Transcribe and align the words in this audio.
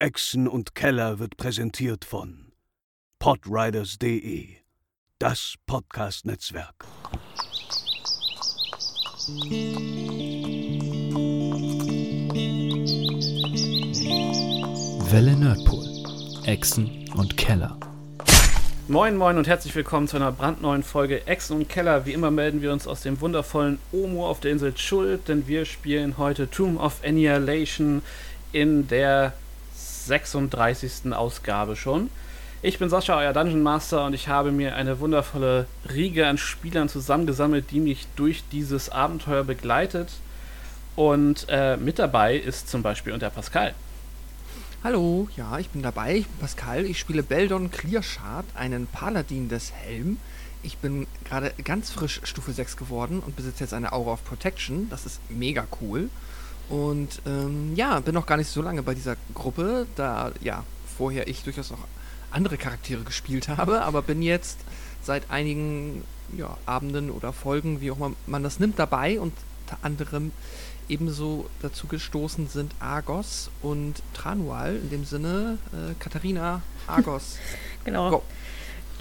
Echsen 0.00 0.48
und 0.48 0.74
Keller 0.74 1.20
wird 1.20 1.36
präsentiert 1.36 2.04
von 2.04 2.52
podriders.de, 3.20 4.48
das 5.20 5.54
Podcast-Netzwerk. 5.66 6.84
Welle 15.10 15.36
Nerdpool, 15.36 16.42
Echsen 16.44 17.08
und 17.14 17.36
Keller. 17.36 17.78
Moin, 18.88 19.16
moin 19.16 19.38
und 19.38 19.46
herzlich 19.46 19.76
willkommen 19.76 20.08
zu 20.08 20.16
einer 20.16 20.32
brandneuen 20.32 20.82
Folge 20.82 21.24
Echsen 21.28 21.56
und 21.56 21.68
Keller. 21.68 22.04
Wie 22.04 22.12
immer 22.12 22.32
melden 22.32 22.62
wir 22.62 22.72
uns 22.72 22.88
aus 22.88 23.02
dem 23.02 23.20
wundervollen 23.20 23.78
Omo 23.92 24.28
auf 24.28 24.40
der 24.40 24.50
Insel 24.50 24.76
Schuld, 24.76 25.28
denn 25.28 25.46
wir 25.46 25.64
spielen 25.64 26.18
heute 26.18 26.50
Tomb 26.50 26.80
of 26.80 27.00
Annihilation 27.04 28.02
in 28.50 28.88
der 28.88 29.34
36. 29.74 31.12
Ausgabe 31.12 31.76
schon. 31.76 32.10
Ich 32.62 32.78
bin 32.78 32.88
Sascha, 32.88 33.18
euer 33.18 33.32
Dungeon 33.32 33.62
Master, 33.62 34.06
und 34.06 34.14
ich 34.14 34.28
habe 34.28 34.50
mir 34.50 34.74
eine 34.74 34.98
wundervolle 34.98 35.66
Riege 35.92 36.26
an 36.26 36.38
Spielern 36.38 36.88
zusammengesammelt, 36.88 37.70
die 37.70 37.80
mich 37.80 38.06
durch 38.16 38.42
dieses 38.50 38.88
Abenteuer 38.88 39.44
begleitet. 39.44 40.10
Und 40.96 41.46
äh, 41.48 41.76
mit 41.76 41.98
dabei 41.98 42.36
ist 42.36 42.70
zum 42.70 42.82
Beispiel 42.82 43.12
und 43.12 43.20
der 43.20 43.30
Pascal. 43.30 43.74
Hallo, 44.82 45.28
ja, 45.36 45.58
ich 45.58 45.68
bin 45.70 45.82
dabei. 45.82 46.16
Ich 46.16 46.26
bin 46.26 46.38
Pascal. 46.38 46.84
Ich 46.84 46.98
spiele 46.98 47.22
Beldon 47.22 47.70
Clearshard, 47.70 48.46
einen 48.54 48.86
Paladin 48.86 49.48
des 49.48 49.72
Helm. 49.72 50.18
Ich 50.62 50.78
bin 50.78 51.06
gerade 51.24 51.52
ganz 51.64 51.90
frisch 51.90 52.20
Stufe 52.24 52.52
6 52.52 52.76
geworden 52.76 53.20
und 53.20 53.36
besitze 53.36 53.64
jetzt 53.64 53.74
eine 53.74 53.92
Aura 53.92 54.12
of 54.12 54.24
Protection. 54.24 54.88
Das 54.88 55.04
ist 55.04 55.20
mega 55.28 55.66
cool. 55.82 56.08
Und 56.68 57.20
ähm, 57.26 57.72
ja, 57.74 58.00
bin 58.00 58.14
noch 58.14 58.26
gar 58.26 58.36
nicht 58.36 58.50
so 58.50 58.62
lange 58.62 58.82
bei 58.82 58.94
dieser 58.94 59.16
Gruppe, 59.34 59.86
da 59.96 60.32
ja 60.40 60.64
vorher 60.96 61.28
ich 61.28 61.42
durchaus 61.42 61.70
noch 61.70 61.78
andere 62.30 62.56
Charaktere 62.56 63.02
gespielt 63.02 63.48
habe, 63.48 63.82
aber 63.82 64.02
bin 64.02 64.22
jetzt 64.22 64.58
seit 65.02 65.30
einigen 65.30 66.02
ja, 66.36 66.56
Abenden 66.66 67.10
oder 67.10 67.32
Folgen, 67.32 67.80
wie 67.80 67.90
auch 67.90 67.96
immer 67.96 68.12
man 68.26 68.42
das 68.42 68.58
nimmt, 68.58 68.78
dabei 68.78 69.20
und 69.20 69.32
unter 69.64 69.78
anderem 69.82 70.32
ebenso 70.88 71.48
dazu 71.62 71.86
gestoßen 71.86 72.48
sind 72.48 72.74
Argos 72.78 73.50
und 73.62 74.02
Tranual, 74.12 74.76
in 74.76 74.90
dem 74.90 75.04
Sinne 75.04 75.58
äh, 75.72 75.94
Katharina 75.98 76.60
Argos. 76.86 77.38
genau. 77.84 78.10
Go. 78.10 78.22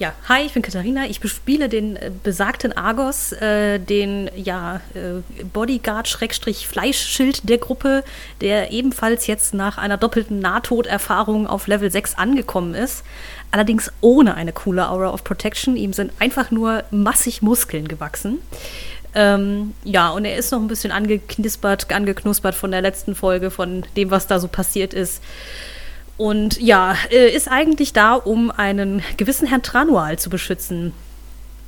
Ja, 0.03 0.11
hi, 0.27 0.41
ich 0.45 0.51
bin 0.51 0.61
Katharina. 0.61 1.05
Ich 1.05 1.21
bespiele 1.21 1.69
den 1.69 1.95
äh, 1.95 2.11
besagten 2.23 2.73
Argos, 2.75 3.31
äh, 3.31 3.79
den 3.79 4.29
ja, 4.35 4.81
äh, 4.95 5.21
Bodyguard-Fleischschild 5.53 7.47
der 7.47 7.57
Gruppe, 7.57 8.03
der 8.41 8.73
ebenfalls 8.73 9.27
jetzt 9.27 9.53
nach 9.53 9.77
einer 9.77 9.95
doppelten 9.95 10.39
Nahtoderfahrung 10.39 11.47
auf 11.47 11.67
Level 11.67 11.89
6 11.89 12.15
angekommen 12.15 12.75
ist. 12.75 13.05
Allerdings 13.51 13.93
ohne 14.01 14.35
eine 14.35 14.51
coole 14.51 14.89
Aura 14.89 15.13
of 15.13 15.23
Protection. 15.23 15.77
Ihm 15.77 15.93
sind 15.93 16.11
einfach 16.19 16.51
nur 16.51 16.83
massig 16.91 17.41
Muskeln 17.41 17.87
gewachsen. 17.87 18.39
Ähm, 19.15 19.73
ja, 19.85 20.09
und 20.09 20.25
er 20.25 20.35
ist 20.35 20.51
noch 20.51 20.59
ein 20.59 20.67
bisschen 20.67 20.91
angeknispert, 20.91 21.93
angeknuspert 21.93 22.55
von 22.55 22.71
der 22.71 22.81
letzten 22.81 23.15
Folge, 23.15 23.51
von 23.51 23.85
dem, 23.95 24.11
was 24.11 24.27
da 24.27 24.41
so 24.41 24.49
passiert 24.49 24.93
ist. 24.93 25.21
Und 26.17 26.61
ja, 26.61 26.95
äh, 27.11 27.35
ist 27.35 27.47
eigentlich 27.49 27.93
da, 27.93 28.13
um 28.13 28.51
einen 28.51 29.01
gewissen 29.17 29.47
Herrn 29.47 29.63
Tranual 29.63 30.19
zu 30.19 30.29
beschützen. 30.29 30.93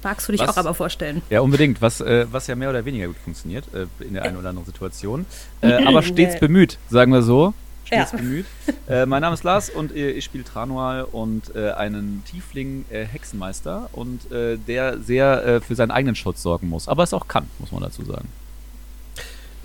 Magst 0.03 0.27
du 0.27 0.33
dich 0.33 0.41
was, 0.41 0.49
auch 0.49 0.57
aber 0.57 0.75
vorstellen? 0.75 1.23
Ja, 1.31 1.41
unbedingt. 1.41 1.81
Was, 1.81 1.99
äh, 1.99 2.27
was 2.31 2.45
ja 2.45 2.55
mehr 2.55 2.69
oder 2.69 2.85
weniger 2.85 3.07
gut 3.07 3.17
funktioniert 3.17 3.65
äh, 3.73 3.87
in 4.03 4.13
der 4.13 4.23
einen 4.23 4.37
oder 4.37 4.49
anderen 4.49 4.67
Situation. 4.67 5.25
Äh, 5.61 5.83
aber 5.85 6.03
stets 6.03 6.39
bemüht, 6.39 6.77
sagen 6.89 7.11
wir 7.11 7.23
so. 7.23 7.55
Stets 7.85 8.11
ja. 8.11 8.17
bemüht. 8.19 8.45
Äh, 8.87 9.07
mein 9.07 9.21
Name 9.21 9.33
ist 9.33 9.43
Lars 9.43 9.71
und 9.71 9.95
äh, 9.95 10.11
ich 10.11 10.25
spiele 10.25 10.43
Tranual 10.43 11.05
und 11.05 11.55
einen 11.55 12.23
Tiefling 12.29 12.85
Hexenmeister 12.89 13.89
und 13.93 14.21
der 14.31 14.99
sehr 14.99 15.61
für 15.65 15.73
seinen 15.73 15.89
eigenen 15.89 16.15
Schutz 16.15 16.43
sorgen 16.43 16.69
muss. 16.69 16.87
Aber 16.87 17.01
es 17.01 17.13
auch 17.13 17.27
kann, 17.27 17.47
muss 17.57 17.71
man 17.71 17.81
dazu 17.81 18.05
sagen. 18.05 18.27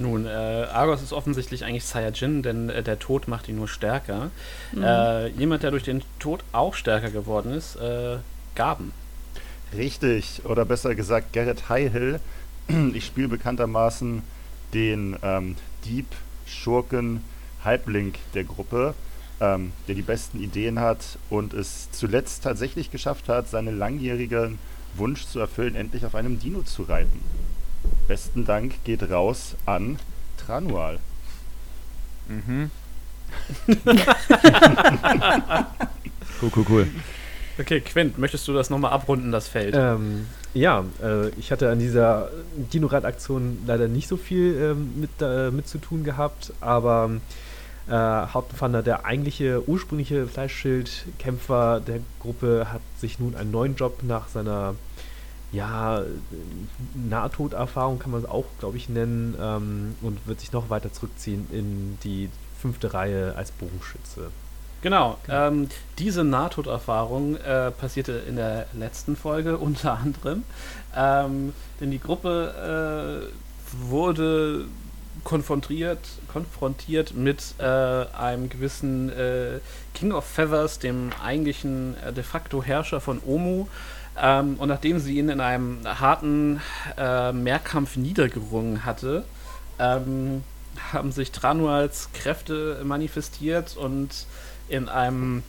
Nun, 0.01 0.25
äh, 0.25 0.29
Argos 0.29 1.03
ist 1.03 1.13
offensichtlich 1.13 1.65
eigentlich 1.65 1.85
Saiyajin, 1.85 2.43
denn 2.43 2.71
äh, 2.71 2.83
der 2.83 2.99
Tod 2.99 3.29
macht 3.29 3.49
ihn 3.49 3.57
nur 3.57 3.69
stärker. 3.69 4.31
Mhm. 4.73 4.83
Äh, 4.83 5.29
jemand, 5.29 5.63
der 5.63 5.71
durch 5.71 5.83
den 5.83 6.03
Tod 6.19 6.43
auch 6.53 6.75
stärker 6.75 7.11
geworden 7.11 7.53
ist, 7.53 7.77
äh, 7.77 8.17
Gaben. 8.55 8.93
Richtig, 9.77 10.43
oder 10.45 10.65
besser 10.65 10.95
gesagt 10.95 11.33
Garrett 11.33 11.69
Highhill. 11.69 12.21
Ich 12.95 13.07
spiele 13.07 13.29
bekanntermaßen 13.29 14.23
den 14.75 15.17
ähm, 15.23 15.57
Dieb, 15.85 16.07
Schurken, 16.47 17.25
Halbling 17.65 18.15
der 18.35 18.45
Gruppe, 18.45 18.95
ähm, 19.41 19.73
der 19.89 19.97
die 19.97 20.03
besten 20.03 20.41
Ideen 20.41 20.79
hat 20.79 21.19
und 21.31 21.53
es 21.53 21.91
zuletzt 21.91 22.45
tatsächlich 22.45 22.91
geschafft 22.91 23.29
hat, 23.29 23.49
seinen 23.49 23.77
langjährigen 23.77 24.59
Wunsch 24.95 25.27
zu 25.27 25.41
erfüllen, 25.41 25.75
endlich 25.75 26.07
auf 26.07 26.15
einem 26.15 26.39
Dino 26.39 26.63
zu 26.63 26.85
reiten. 26.85 27.21
Besten 28.09 28.45
Dank 28.45 28.85
geht 28.85 29.09
raus 29.11 29.57
an 29.67 29.99
Tranual. 30.37 30.99
Mhm. 32.29 32.71
cool, 36.41 36.51
cool, 36.57 36.67
cool. 36.69 36.87
Okay, 37.59 37.81
Quint, 37.81 38.19
möchtest 38.19 38.49
du 38.49 38.53
das 38.53 38.71
nochmal 38.71 38.93
abrunden, 38.93 39.33
das 39.33 39.49
Feld? 39.49 39.75
Ähm, 39.77 40.27
ja, 40.55 40.85
äh, 41.03 41.29
ich 41.31 41.53
hatte 41.53 41.71
an 41.71 41.79
dieser 41.79 42.31
Dino-Rad-Aktion 42.57 43.59
leider 43.67 43.87
nicht 43.87 44.09
so 44.09 44.17
viel 44.17 44.57
ähm, 44.57 45.01
mit, 45.01 45.11
äh, 45.21 45.51
mit 45.51 45.69
zu 45.69 45.79
tun 45.79 46.03
gehabt, 46.03 46.53
aber 46.61 47.11
äh, 47.89 47.93
Hauptpfander, 47.93 48.83
der 48.83 49.05
eigentliche 49.05 49.69
ursprüngliche 49.69 50.27
Fleischschildkämpfer 50.27 51.81
der 51.81 52.01
Gruppe, 52.21 52.69
hat 52.73 52.81
sich 52.99 53.19
nun 53.19 53.35
einen 53.35 53.51
neuen 53.51 53.77
Job 53.77 54.03
nach 54.03 54.29
seiner 54.29 54.75
ja, 55.53 56.03
Nahtoderfahrung 56.95 57.99
kann 57.99 58.13
man 58.13 58.23
es 58.23 58.29
auch, 58.29 58.45
glaube 58.59 58.77
ich, 58.77 58.89
nennen 58.89 59.35
ähm, 59.41 59.95
und 60.01 60.27
wird 60.27 60.41
sich 60.41 60.53
noch 60.53 60.71
weiter 60.71 60.93
zurückziehen 60.93 61.47
in 61.51 61.99
die 62.05 62.29
fünfte 62.61 62.95
Reihe 62.95 63.35
als 63.37 63.51
Bogenschütze. 63.51 64.31
Genau, 64.83 65.19
genau. 65.27 65.49
Ähm, 65.49 65.69
diese 65.99 66.25
Nahtoderfahrung 66.25 67.37
äh, 67.37 67.71
passierte 67.71 68.13
in 68.13 68.37
der 68.37 68.67
letzten 68.73 69.17
Folge 69.17 69.59
unter 69.59 69.99
anderem, 69.99 70.45
ähm, 70.97 71.53
denn 71.81 71.91
die 71.91 72.01
Gruppe 72.01 73.29
äh, 73.31 73.81
wurde 73.91 74.67
konfrontiert, 75.25 75.99
konfrontiert 76.33 77.15
mit 77.15 77.55
äh, 77.59 77.65
einem 77.65 78.49
gewissen 78.49 79.11
äh, 79.11 79.61
King 79.95 80.13
of 80.13 80.25
Feathers, 80.25 80.79
dem 80.79 81.11
eigentlichen 81.23 81.97
äh, 82.03 82.13
de 82.13 82.25
facto 82.25 82.63
Herrscher 82.63 83.01
von 83.01 83.21
Omu, 83.27 83.67
ähm, 84.21 84.57
und 84.59 84.69
nachdem 84.69 84.99
sie 84.99 85.19
ihn 85.19 85.29
in 85.29 85.41
einem 85.41 85.79
harten 85.85 86.61
äh, 86.99 87.33
Mehrkampf 87.33 87.97
niedergerungen 87.97 88.85
hatte, 88.85 89.25
ähm, 89.79 90.43
haben 90.93 91.13
sich 91.13 91.33
Tranuals 91.33 92.11
Kräfte 92.13 92.81
manifestiert 92.85 93.77
und 93.77 94.27
in 94.69 94.89
einem, 94.89 95.43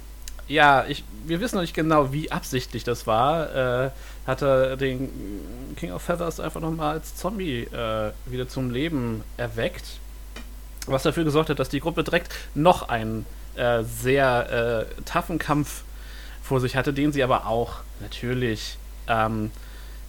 ja, 0.48 0.86
ich, 0.88 1.04
wir 1.26 1.40
wissen 1.42 1.56
noch 1.56 1.62
nicht 1.62 1.74
genau, 1.74 2.12
wie 2.14 2.32
absichtlich 2.32 2.84
das 2.84 3.08
war, 3.08 3.86
äh, 3.86 3.92
hat 4.26 4.42
er 4.42 4.78
den 4.78 5.10
King 5.76 5.92
of 5.92 6.02
Feathers 6.02 6.40
einfach 6.40 6.62
nochmal 6.62 6.94
als 6.96 7.16
Zombie 7.16 7.64
äh, 7.64 8.12
wieder 8.26 8.48
zum 8.48 8.72
Leben 8.72 9.24
erweckt. 9.38 10.00
Was 10.88 11.04
dafür 11.04 11.24
gesorgt 11.24 11.50
hat, 11.50 11.60
dass 11.60 11.70
die 11.70 11.80
Gruppe 11.80 12.04
direkt 12.04 12.34
noch 12.56 12.90
einen 12.90 13.26
äh, 13.56 13.84
sehr 13.84 14.88
äh, 14.90 15.04
toughen 15.04 15.38
Kampf 15.38 15.84
vor 16.42 16.60
sich 16.60 16.76
hatte, 16.76 16.94
den 16.94 17.12
sie 17.12 17.24
aber 17.24 17.48
auch 17.48 17.76
natürlich 18.00 18.78
ähm, 19.08 19.52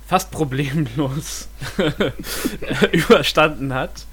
fast 0.06 0.30
problemlos 0.30 1.48
überstanden 2.92 3.74
hat. 3.74 4.06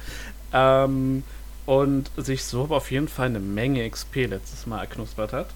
Ähm, 0.54 1.24
und 1.70 2.10
sich 2.18 2.46
so 2.46 2.64
auf 2.72 2.90
jeden 2.90 3.08
Fall 3.08 3.28
eine 3.28 3.40
Menge 3.40 3.88
XP 3.88 4.28
letztes 4.28 4.66
Mal 4.66 4.80
erknuspert 4.80 5.34
hat. 5.34 5.50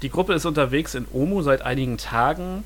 Die 0.00 0.08
Gruppe 0.08 0.32
ist 0.32 0.46
unterwegs 0.46 0.94
in 0.94 1.06
Omu 1.12 1.42
seit 1.42 1.60
einigen 1.60 1.98
Tagen. 1.98 2.64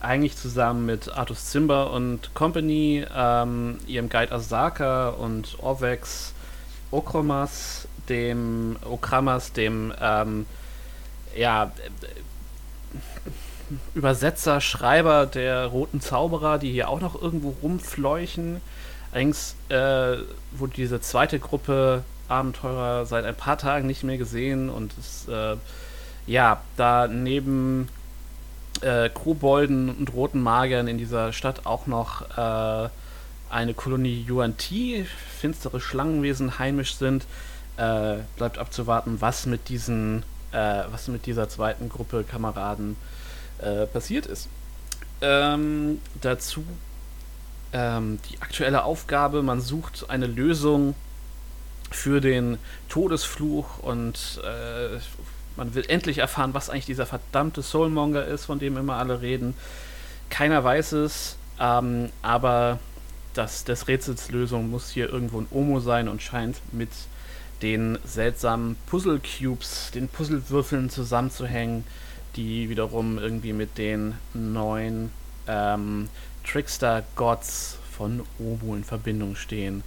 Eigentlich 0.00 0.38
zusammen 0.38 0.86
mit 0.86 1.12
Artus 1.14 1.50
Zimber 1.50 1.92
und 1.92 2.32
Company, 2.32 3.04
ähm, 3.14 3.76
ihrem 3.86 4.08
Guide 4.08 4.32
Asaka 4.32 5.10
und 5.10 5.58
Orvex 5.60 6.32
Okromas, 6.90 7.88
dem 8.08 8.76
Okramas, 8.82 9.52
dem 9.52 9.92
ähm, 10.00 10.46
ja, 11.36 11.72
Übersetzer, 13.94 14.60
Schreiber 14.60 15.26
der 15.26 15.66
Roten 15.66 16.00
Zauberer, 16.00 16.58
die 16.58 16.70
hier 16.70 16.88
auch 16.88 17.00
noch 17.00 17.20
irgendwo 17.20 17.54
rumfleuchen. 17.62 18.60
Allerdings 19.10 19.56
äh, 19.68 20.16
wurde 20.52 20.74
diese 20.76 21.00
zweite 21.00 21.38
Gruppe 21.38 22.04
Abenteurer 22.28 23.06
seit 23.06 23.24
ein 23.24 23.34
paar 23.34 23.58
Tagen 23.58 23.86
nicht 23.86 24.02
mehr 24.04 24.18
gesehen 24.18 24.70
und 24.70 24.92
es, 24.98 25.28
äh, 25.28 25.56
ja, 26.26 26.60
da 26.76 27.06
neben 27.08 27.88
äh, 28.80 29.08
Kobolden 29.10 29.94
und 29.94 30.12
roten 30.12 30.40
Magiern 30.42 30.88
in 30.88 30.98
dieser 30.98 31.32
Stadt 31.32 31.66
auch 31.66 31.86
noch 31.86 32.22
äh, 32.36 32.88
eine 33.50 33.74
Kolonie 33.74 34.24
Yuan 34.28 34.56
Ti, 34.56 35.06
finstere 35.38 35.80
Schlangenwesen 35.80 36.58
heimisch 36.58 36.96
sind, 36.96 37.26
Äh, 37.76 38.22
bleibt 38.36 38.58
abzuwarten, 38.58 39.20
was 39.20 39.46
mit 39.46 39.68
diesen, 39.68 40.22
äh, 40.54 40.84
was 40.90 41.08
mit 41.08 41.26
dieser 41.26 41.48
zweiten 41.48 41.88
Gruppe 41.88 42.24
Kameraden 42.24 42.96
äh, 43.58 43.86
passiert 43.86 44.26
ist. 44.26 44.48
Ähm, 45.20 46.00
dazu 46.20 46.64
ähm, 47.72 48.18
die 48.30 48.40
aktuelle 48.40 48.84
Aufgabe, 48.84 49.42
man 49.42 49.60
sucht 49.60 50.08
eine 50.08 50.26
Lösung 50.26 50.94
für 51.90 52.20
den 52.20 52.58
Todesfluch 52.88 53.78
und 53.80 54.40
äh, 54.44 54.98
man 55.56 55.74
will 55.74 55.84
endlich 55.88 56.18
erfahren, 56.18 56.54
was 56.54 56.70
eigentlich 56.70 56.86
dieser 56.86 57.06
verdammte 57.06 57.62
Soulmonger 57.62 58.24
ist, 58.24 58.44
von 58.44 58.58
dem 58.58 58.76
immer 58.76 58.94
alle 58.96 59.20
reden. 59.20 59.54
Keiner 60.30 60.62
weiß 60.64 60.92
es, 60.92 61.36
ähm, 61.60 62.10
aber 62.22 62.78
das, 63.34 63.64
des 63.64 63.88
Rätsels 63.88 64.30
muss 64.30 64.90
hier 64.90 65.08
irgendwo 65.08 65.40
ein 65.40 65.46
Omo 65.50 65.80
sein 65.80 66.08
und 66.08 66.22
scheint 66.22 66.60
mit 66.72 66.90
den 67.62 67.98
seltsamen 68.04 68.76
Puzzle-Cubes, 68.86 69.90
den 69.94 70.08
Puzzlewürfeln 70.08 70.90
zusammenzuhängen, 70.90 71.84
die 72.36 72.68
wiederum 72.68 73.18
irgendwie 73.18 73.52
mit 73.52 73.78
den 73.78 74.14
neuen 74.32 75.10
ähm, 75.46 76.08
Trickster-Gods 76.44 77.78
von 77.96 78.22
Omo 78.38 78.74
in 78.74 78.84
Verbindung 78.84 79.36
stehen. 79.36 79.82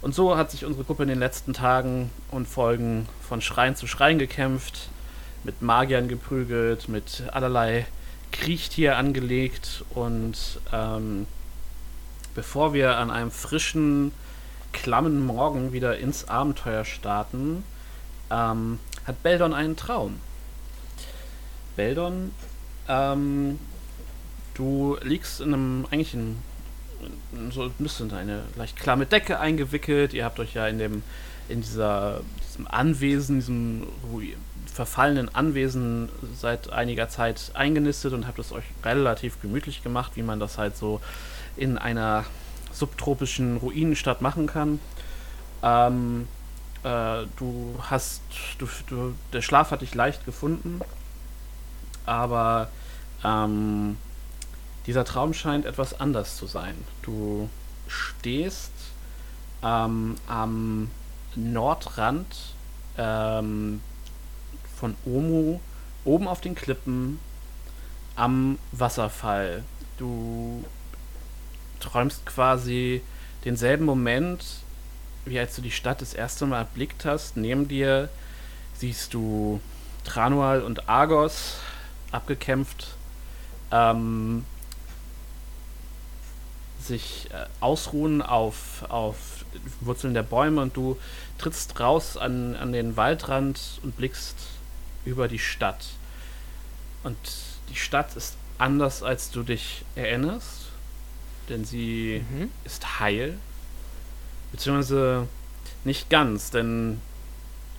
Und 0.00 0.14
so 0.14 0.36
hat 0.36 0.50
sich 0.50 0.64
unsere 0.64 0.84
Gruppe 0.84 1.04
in 1.04 1.08
den 1.08 1.20
letzten 1.20 1.52
Tagen 1.52 2.10
und 2.30 2.48
Folgen 2.48 3.08
von 3.26 3.40
Schrein 3.40 3.76
zu 3.76 3.86
Schrein 3.86 4.18
gekämpft, 4.18 4.88
mit 5.44 5.62
Magiern 5.62 6.08
geprügelt, 6.08 6.88
mit 6.88 7.24
allerlei 7.32 7.86
Kriechtier 8.32 8.96
angelegt 8.96 9.84
und 9.90 10.60
ähm, 10.72 11.26
bevor 12.34 12.72
wir 12.74 12.96
an 12.96 13.10
einem 13.10 13.30
frischen, 13.30 14.12
klammen 14.72 15.24
Morgen 15.24 15.72
wieder 15.72 15.98
ins 15.98 16.28
Abenteuer 16.28 16.84
starten, 16.84 17.64
ähm, 18.30 18.78
hat 19.06 19.22
Beldon 19.22 19.54
einen 19.54 19.76
Traum. 19.76 20.20
Beldon, 21.76 22.32
ähm, 22.88 23.58
du 24.54 24.96
liegst 25.02 25.40
in 25.40 25.54
einem, 25.54 25.86
eigentlich 25.90 26.14
in, 26.14 26.38
in 27.32 27.50
so 27.50 27.64
ein 27.64 27.72
bisschen 27.78 28.12
eine 28.12 28.42
leicht 28.56 28.76
klamme 28.78 29.06
Decke 29.06 29.38
eingewickelt. 29.38 30.14
Ihr 30.14 30.24
habt 30.24 30.38
euch 30.38 30.54
ja 30.54 30.66
in 30.68 30.78
dem, 30.78 31.02
in 31.48 31.62
dieser, 31.62 32.20
diesem 32.48 32.66
Anwesen, 32.66 33.36
diesem 33.36 33.86
verfallenen 34.72 35.34
Anwesen 35.34 36.08
seit 36.38 36.72
einiger 36.72 37.08
Zeit 37.08 37.52
eingenistet 37.54 38.12
und 38.12 38.26
habt 38.26 38.38
es 38.38 38.52
euch 38.52 38.64
relativ 38.84 39.40
gemütlich 39.42 39.82
gemacht, 39.82 40.12
wie 40.14 40.22
man 40.22 40.40
das 40.40 40.58
halt 40.58 40.76
so 40.76 41.00
in 41.56 41.76
einer 41.76 42.24
subtropischen 42.72 43.56
Ruinenstadt 43.58 44.22
machen 44.22 44.46
kann. 44.46 44.80
Ähm, 45.62 46.28
äh, 46.82 47.26
du 47.36 47.76
hast, 47.80 48.22
du, 48.58 48.68
du, 48.88 49.14
der 49.32 49.42
Schlaf 49.42 49.70
hat 49.70 49.82
dich 49.82 49.94
leicht 49.94 50.24
gefunden, 50.24 50.80
aber 52.06 52.68
ähm, 53.24 53.96
dieser 54.86 55.04
Traum 55.04 55.32
scheint 55.32 55.64
etwas 55.64 56.00
anders 56.00 56.36
zu 56.36 56.46
sein. 56.46 56.74
Du 57.02 57.48
stehst 57.86 58.72
ähm, 59.62 60.16
am 60.26 60.90
Nordrand 61.36 62.26
ähm, 62.98 63.80
von 64.76 64.96
Omu, 65.04 65.60
oben 66.04 66.26
auf 66.26 66.40
den 66.40 66.54
Klippen, 66.54 67.20
am 68.16 68.58
Wasserfall. 68.72 69.62
Du 69.98 70.64
träumst 71.82 72.24
quasi 72.24 73.02
denselben 73.44 73.84
Moment, 73.84 74.44
wie 75.24 75.38
als 75.38 75.56
du 75.56 75.62
die 75.62 75.70
Stadt 75.70 76.00
das 76.00 76.14
erste 76.14 76.46
Mal 76.46 76.58
erblickt 76.58 77.04
hast. 77.04 77.36
Neben 77.36 77.68
dir 77.68 78.08
siehst 78.74 79.14
du 79.14 79.60
Tranual 80.04 80.62
und 80.62 80.88
Argos 80.88 81.56
abgekämpft, 82.10 82.94
ähm, 83.70 84.44
sich 86.80 87.28
äh, 87.32 87.46
ausruhen 87.60 88.22
auf, 88.22 88.84
auf 88.88 89.44
Wurzeln 89.80 90.14
der 90.14 90.24
Bäume 90.24 90.60
und 90.60 90.76
du 90.76 90.98
trittst 91.38 91.78
raus 91.78 92.16
an, 92.16 92.56
an 92.56 92.72
den 92.72 92.96
Waldrand 92.96 93.60
und 93.82 93.96
blickst 93.96 94.36
über 95.04 95.28
die 95.28 95.38
Stadt. 95.38 95.84
Und 97.04 97.16
die 97.68 97.76
Stadt 97.76 98.16
ist 98.16 98.36
anders, 98.58 99.02
als 99.02 99.30
du 99.30 99.42
dich 99.42 99.84
erinnerst 99.94 100.61
denn 101.52 101.64
sie 101.64 102.24
mhm. 102.30 102.50
ist 102.64 102.98
heil. 102.98 103.38
Beziehungsweise 104.50 105.28
nicht 105.84 106.10
ganz, 106.10 106.50
denn 106.50 107.00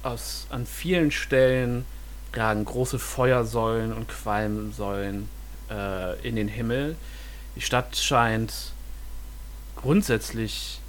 aus, 0.04 0.48
an 0.50 0.66
vielen 0.66 1.12
Stellen 1.12 1.86
ragen 2.34 2.66
große 2.66 3.00
Feuersäulen 3.00 3.94
und 3.94 4.08
Qualmsäulen 4.08 5.30
äh, 5.70 6.28
in 6.28 6.36
den 6.36 6.48
Himmel. 6.48 6.96
Die 7.56 7.62
Stadt 7.62 7.96
scheint 7.96 8.74
grundsätzlich 9.76 10.80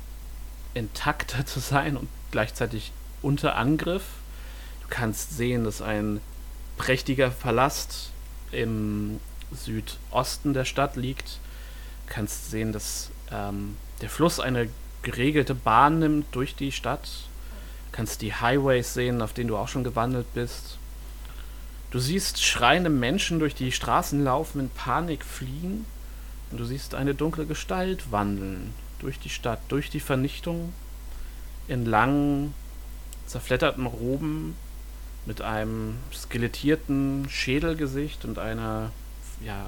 intakter 0.74 1.46
zu 1.46 1.60
sein 1.60 1.96
und 1.96 2.08
gleichzeitig 2.30 2.92
unter 3.22 3.56
Angriff. 3.56 4.04
Du 4.82 4.88
kannst 4.88 5.36
sehen, 5.36 5.64
dass 5.64 5.80
ein 5.80 6.20
prächtiger 6.76 7.30
Palast 7.30 8.10
im 8.52 9.20
Südosten 9.52 10.52
der 10.52 10.64
Stadt 10.64 10.96
liegt, 10.96 11.38
kannst 12.06 12.50
sehen, 12.50 12.72
dass 12.72 13.10
ähm, 13.30 13.76
der 14.00 14.10
Fluss 14.10 14.40
eine 14.40 14.68
geregelte 15.02 15.54
Bahn 15.54 15.98
nimmt 15.98 16.34
durch 16.34 16.54
die 16.54 16.72
Stadt. 16.72 17.08
Kannst 17.92 18.22
die 18.22 18.34
Highways 18.34 18.94
sehen, 18.94 19.22
auf 19.22 19.32
denen 19.32 19.48
du 19.48 19.56
auch 19.56 19.68
schon 19.68 19.84
gewandelt 19.84 20.26
bist. 20.34 20.78
Du 21.90 22.00
siehst 22.00 22.42
schreiende 22.42 22.90
Menschen 22.90 23.38
durch 23.38 23.54
die 23.54 23.70
Straßen 23.70 24.22
laufen, 24.24 24.60
in 24.60 24.70
Panik 24.70 25.24
fliehen. 25.24 25.86
Und 26.50 26.58
du 26.58 26.64
siehst 26.64 26.94
eine 26.94 27.14
dunkle 27.14 27.46
Gestalt 27.46 28.10
wandeln 28.10 28.74
durch 28.98 29.18
die 29.18 29.28
Stadt, 29.28 29.60
durch 29.68 29.90
die 29.90 30.00
Vernichtung, 30.00 30.72
in 31.68 31.84
langen, 31.84 32.54
zerfledderten 33.26 33.86
Roben 33.86 34.56
mit 35.26 35.40
einem 35.40 35.96
skelettierten 36.12 37.26
Schädelgesicht 37.28 38.24
und 38.24 38.38
einer, 38.38 38.90
ja, 39.42 39.66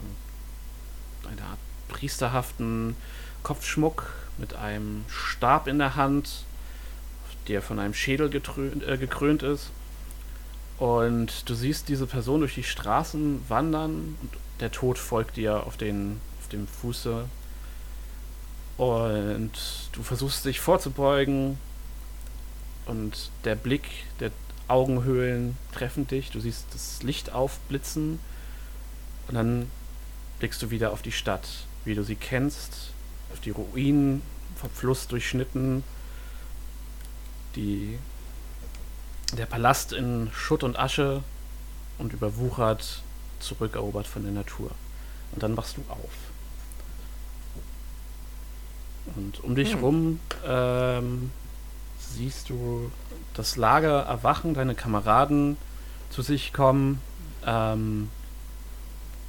einer 1.25 1.43
Art 1.43 1.59
priesterhaften 1.88 2.97
Kopfschmuck 3.43 4.12
mit 4.38 4.55
einem 4.55 5.05
Stab 5.09 5.67
in 5.67 5.79
der 5.79 5.97
Hand, 5.97 6.44
der 7.49 7.62
von 7.62 7.79
einem 7.79 7.94
Schädel 7.94 8.31
äh, 8.35 8.99
gekrönt 8.99 9.43
ist. 9.43 9.71
Und 10.79 11.49
du 11.49 11.55
siehst 11.55 11.88
diese 11.88 12.06
Person 12.06 12.40
durch 12.40 12.55
die 12.55 12.62
Straßen 12.62 13.40
wandern 13.49 14.16
und 14.21 14.31
der 14.61 14.71
Tod 14.73 14.99
folgt 14.99 15.37
dir 15.37 15.66
auf, 15.66 15.76
den, 15.76 16.21
auf 16.40 16.49
dem 16.49 16.66
Fuße. 16.66 17.25
Und 18.76 19.52
du 19.93 20.02
versuchst 20.02 20.45
dich 20.45 20.61
vorzubeugen 20.61 21.59
und 22.85 23.31
der 23.45 23.55
Blick 23.55 23.85
der 24.21 24.31
Augenhöhlen 24.69 25.57
treffen 25.73 26.07
dich. 26.07 26.31
Du 26.31 26.40
siehst 26.40 26.66
das 26.73 27.02
Licht 27.02 27.33
aufblitzen 27.33 28.19
und 29.28 29.35
dann 29.35 29.71
blickst 30.40 30.61
du 30.62 30.71
wieder 30.71 30.93
auf 30.93 31.00
die 31.00 31.12
Stadt 31.12 31.47
wie 31.87 31.95
du 31.95 32.02
sie 32.02 32.16
kennst, 32.16 32.90
auf 33.33 33.40
die 33.40 33.50
Ruinen 33.50 34.23
vom 34.57 34.71
Fluss 34.71 35.07
durchschnitten, 35.07 35.85
die, 37.55 37.99
der 39.37 39.47
Palast 39.47 39.93
in 39.93 40.31
Schutt 40.35 40.62
und 40.62 40.78
Asche 40.78 41.23
und 41.99 42.12
überwuchert, 42.12 43.02
zurückerobert 43.40 44.07
von 44.07 44.23
der 44.23 44.33
Natur. 44.33 44.71
Und 45.33 45.43
dann 45.43 45.57
wachst 45.57 45.76
du 45.76 45.83
auf. 45.88 46.11
Und 49.14 49.43
um 49.45 49.55
dich 49.55 49.75
hm. 49.75 49.81
rum 49.81 50.21
ähm, 50.45 51.31
siehst 51.99 52.50
du 52.50 52.90
das 53.35 53.57
Lager 53.57 54.02
erwachen, 54.02 54.55
deine 54.55 54.75
Kameraden 54.75 55.57
zu 56.11 56.23
sich 56.23 56.52
kommen. 56.52 57.00
Ähm, 57.45 58.09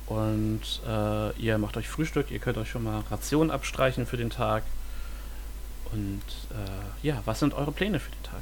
und 0.08 0.62
äh, 0.88 1.32
ihr 1.38 1.58
macht 1.58 1.76
euch 1.78 1.88
Frühstück, 1.88 2.32
ihr 2.32 2.40
könnt 2.40 2.58
euch 2.58 2.70
schon 2.70 2.84
mal 2.84 3.04
Rationen 3.12 3.52
abstreichen 3.52 4.06
für 4.06 4.18
den 4.18 4.30
Tag. 4.30 4.64
Und 5.92 6.22
äh, 6.52 7.08
ja, 7.08 7.22
was 7.26 7.40
sind 7.40 7.54
eure 7.54 7.72
Pläne 7.72 8.00
für 8.00 8.12
den 8.12 8.24
Tag? 8.24 8.42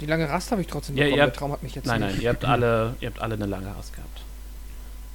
Die 0.00 0.06
lange 0.06 0.28
Rast 0.28 0.50
habe 0.50 0.62
ich 0.62 0.68
trotzdem 0.68 0.96
ja, 0.96 1.04
bekommen. 1.04 1.20
Habt, 1.20 1.32
Der 1.32 1.38
Traum 1.38 1.52
hat 1.52 1.62
mich 1.62 1.74
jetzt 1.74 1.86
Nein, 1.86 2.00
nicht. 2.00 2.12
nein, 2.14 2.22
ihr 2.22 2.28
habt 2.30 2.44
alle, 2.44 2.94
ihr 3.00 3.08
habt 3.08 3.20
alle 3.20 3.34
eine 3.34 3.46
lange 3.46 3.74
Rast 3.74 3.92
gehabt. 3.92 4.22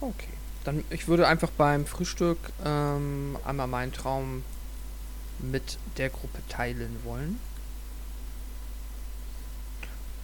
Okay. 0.01 0.29
Dann 0.65 0.83
ich 0.89 1.07
würde 1.07 1.27
einfach 1.27 1.49
beim 1.51 1.85
Frühstück 1.85 2.37
ähm, 2.63 3.37
einmal 3.45 3.67
meinen 3.67 3.93
Traum 3.93 4.43
mit 5.39 5.77
der 5.97 6.09
Gruppe 6.09 6.39
teilen 6.49 6.99
wollen. 7.03 7.39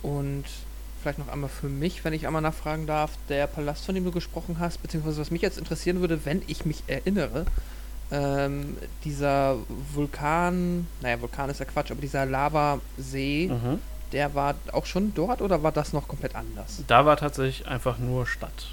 Und 0.02 0.46
vielleicht 1.02 1.20
noch 1.20 1.28
einmal 1.28 1.50
für 1.50 1.68
mich, 1.68 2.04
wenn 2.06 2.14
ich 2.14 2.28
einmal 2.28 2.42
nachfragen 2.42 2.88
darf, 2.88 3.12
der 3.30 3.48
Palast, 3.48 3.86
von 3.86 3.96
dem 3.96 4.04
du 4.04 4.12
gesprochen 4.12 4.58
hast, 4.60 4.82
beziehungsweise 4.82 5.20
was 5.20 5.32
mich 5.32 5.42
jetzt 5.42 5.58
interessieren 5.58 6.00
würde, 6.00 6.26
wenn 6.26 6.42
ich 6.48 6.66
mich 6.66 6.84
erinnere, 6.88 7.46
ähm, 8.12 8.78
dieser 9.04 9.58
Vulkan, 9.94 10.88
naja, 11.02 11.22
Vulkan 11.22 11.50
ist 11.50 11.60
ja 11.60 11.66
Quatsch, 11.66 11.92
aber 11.92 12.02
dieser 12.02 12.26
Lavasee, 12.26 13.50
mhm. 13.50 13.80
der 14.12 14.36
war 14.36 14.56
auch 14.74 14.86
schon 14.86 15.14
dort 15.14 15.42
oder 15.42 15.64
war 15.64 15.72
das 15.72 15.94
noch 15.94 16.08
komplett 16.08 16.36
anders? 16.36 16.84
Da 16.88 17.06
war 17.06 17.18
tatsächlich 17.18 17.68
einfach 17.68 17.98
nur 17.98 18.28
Stadt. 18.28 18.68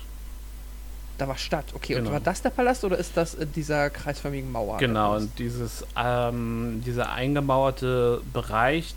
Da 1.18 1.26
war 1.26 1.36
Stadt, 1.36 1.66
okay. 1.74 1.94
Genau. 1.94 2.08
Und 2.08 2.12
war 2.12 2.20
das 2.20 2.42
der 2.42 2.50
Palast 2.50 2.84
oder 2.84 2.96
ist 2.96 3.16
das 3.16 3.34
in 3.34 3.52
dieser 3.52 3.90
kreisförmigen 3.90 4.50
Mauer? 4.52 4.78
Genau, 4.78 5.16
und 5.16 5.36
dieses, 5.38 5.84
ähm, 5.96 6.82
dieser 6.86 7.12
eingemauerte 7.12 8.20
Bereich, 8.32 8.94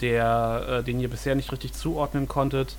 der, 0.00 0.66
äh, 0.80 0.82
den 0.84 1.00
ihr 1.00 1.08
bisher 1.08 1.34
nicht 1.34 1.50
richtig 1.52 1.72
zuordnen 1.72 2.28
konntet, 2.28 2.76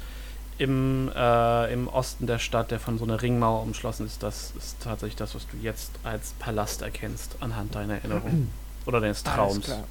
im, 0.58 1.12
äh, 1.14 1.74
im 1.74 1.88
Osten 1.90 2.28
der 2.28 2.40
Stadt, 2.40 2.72
der 2.72 2.80
von 2.80 2.98
so 2.98 3.04
einer 3.04 3.22
Ringmauer 3.22 3.62
umschlossen 3.64 4.06
ist, 4.06 4.24
das 4.24 4.54
ist 4.58 4.78
tatsächlich 4.82 5.18
das, 5.18 5.36
was 5.36 5.46
du 5.48 5.58
jetzt 5.62 5.92
als 6.04 6.32
Palast 6.40 6.82
erkennst, 6.82 7.36
anhand 7.42 7.76
deiner 7.76 7.96
Erinnerung. 7.96 8.50
Oder 8.86 9.02
deines 9.02 9.26
Alles 9.26 9.36
Traums. 9.36 9.66
klar. 9.66 9.84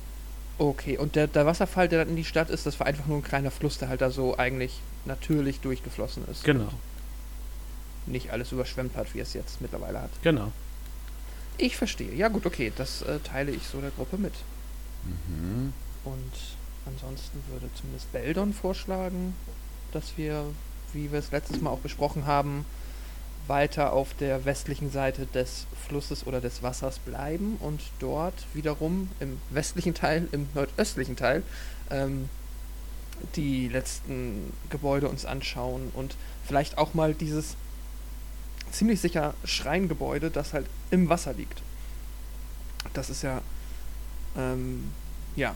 Okay, 0.56 0.96
und 0.96 1.16
der, 1.16 1.26
der 1.26 1.44
Wasserfall, 1.46 1.88
der 1.88 1.98
dann 2.00 2.10
in 2.10 2.16
die 2.16 2.24
Stadt 2.24 2.48
ist, 2.48 2.64
das 2.64 2.78
war 2.78 2.86
einfach 2.86 3.06
nur 3.06 3.18
ein 3.18 3.24
kleiner 3.24 3.50
Fluss, 3.50 3.76
der 3.78 3.88
halt 3.88 4.00
da 4.00 4.10
so 4.10 4.38
eigentlich 4.38 4.80
natürlich 5.04 5.60
durchgeflossen 5.60 6.26
ist. 6.30 6.44
Genau, 6.44 6.68
Nicht 8.06 8.30
alles 8.30 8.52
überschwemmt 8.52 8.96
hat, 8.96 9.14
wie 9.14 9.20
es 9.20 9.34
jetzt 9.34 9.60
mittlerweile 9.60 10.00
hat. 10.00 10.10
genau. 10.22 10.52
Ich 11.56 11.76
verstehe. 11.76 12.12
Ja 12.14 12.28
gut, 12.28 12.46
okay, 12.46 12.72
das 12.74 13.02
äh, 13.02 13.18
teile 13.20 13.52
ich 13.52 13.62
so 13.66 13.80
der 13.80 13.90
Gruppe 13.90 14.16
mit. 14.16 14.32
Mhm. 15.04 15.72
Und 16.04 16.32
ansonsten 16.86 17.42
würde 17.50 17.68
zumindest 17.74 18.12
Beldon 18.12 18.52
vorschlagen, 18.52 19.34
dass 19.92 20.16
wir, 20.16 20.44
wie 20.92 21.12
wir 21.12 21.18
es 21.18 21.30
letztes 21.30 21.60
Mal 21.60 21.70
auch 21.70 21.78
besprochen 21.78 22.26
haben, 22.26 22.64
weiter 23.46 23.92
auf 23.92 24.14
der 24.14 24.44
westlichen 24.44 24.90
Seite 24.90 25.26
des 25.26 25.66
Flusses 25.86 26.26
oder 26.26 26.40
des 26.40 26.62
Wassers 26.62 26.98
bleiben 26.98 27.56
und 27.60 27.80
dort 27.98 28.34
wiederum 28.54 29.10
im 29.20 29.38
westlichen 29.50 29.94
Teil, 29.94 30.28
im 30.32 30.48
nordöstlichen 30.54 31.16
Teil, 31.16 31.42
ähm, 31.90 32.28
die 33.36 33.68
letzten 33.68 34.52
Gebäude 34.70 35.08
uns 35.08 35.24
anschauen 35.24 35.90
und 35.94 36.16
vielleicht 36.44 36.78
auch 36.78 36.94
mal 36.94 37.14
dieses 37.14 37.56
ziemlich 38.70 39.00
sicher 39.00 39.34
Schreingebäude, 39.44 40.30
das 40.30 40.52
halt 40.52 40.66
im 40.90 41.08
Wasser 41.08 41.32
liegt. 41.34 41.62
Das 42.92 43.10
ist 43.10 43.22
ja, 43.22 43.40
ähm, 44.36 44.90
ja, 45.36 45.54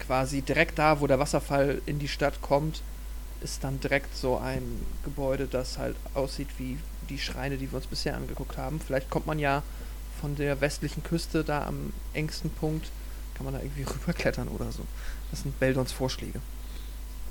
quasi 0.00 0.42
direkt 0.42 0.78
da, 0.78 1.00
wo 1.00 1.06
der 1.06 1.18
Wasserfall 1.18 1.80
in 1.86 1.98
die 1.98 2.08
Stadt 2.08 2.40
kommt, 2.42 2.82
ist 3.40 3.62
dann 3.62 3.80
direkt 3.80 4.16
so 4.16 4.38
ein 4.38 4.62
Gebäude, 5.04 5.46
das 5.46 5.78
halt 5.78 5.96
aussieht 6.14 6.48
wie 6.58 6.78
die 7.08 7.18
Schreine, 7.18 7.58
die 7.58 7.70
wir 7.70 7.76
uns 7.76 7.86
bisher 7.86 8.16
angeguckt 8.16 8.56
haben. 8.56 8.80
Vielleicht 8.80 9.10
kommt 9.10 9.26
man 9.26 9.38
ja 9.38 9.62
von 10.20 10.36
der 10.36 10.60
westlichen 10.60 11.02
Küste 11.02 11.44
da 11.44 11.66
am 11.66 11.92
engsten 12.14 12.50
Punkt, 12.50 12.90
kann 13.34 13.44
man 13.44 13.54
da 13.54 13.60
irgendwie 13.60 13.82
rüberklettern 13.94 14.48
oder 14.48 14.72
so. 14.72 14.82
Das 15.30 15.42
sind 15.42 15.58
Beldons 15.60 15.92
Vorschläge. 15.92 16.40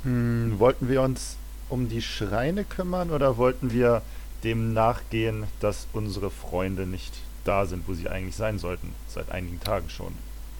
Hm, 0.03 0.60
wollten 0.60 0.89
wir 0.89 1.01
uns 1.01 1.38
um 1.70 1.89
die 1.89 2.01
Schreine 2.01 2.63
kümmern 2.65 3.10
oder 3.10 3.38
wollten 3.38 3.72
wir 3.72 4.01
dem 4.43 4.74
nachgehen, 4.74 5.46
dass 5.60 5.88
unsere 5.93 6.29
Freunde 6.29 6.86
nicht 6.86 7.13
da 7.46 7.65
sind, 7.65 7.88
wo 7.88 7.93
sie 7.93 8.10
eigentlich 8.10 8.36
sein 8.36 8.60
sollten, 8.60 8.93
seit 9.08 9.32
einigen 9.32 9.60
Tagen 9.60 9.89
schon? 9.89 10.13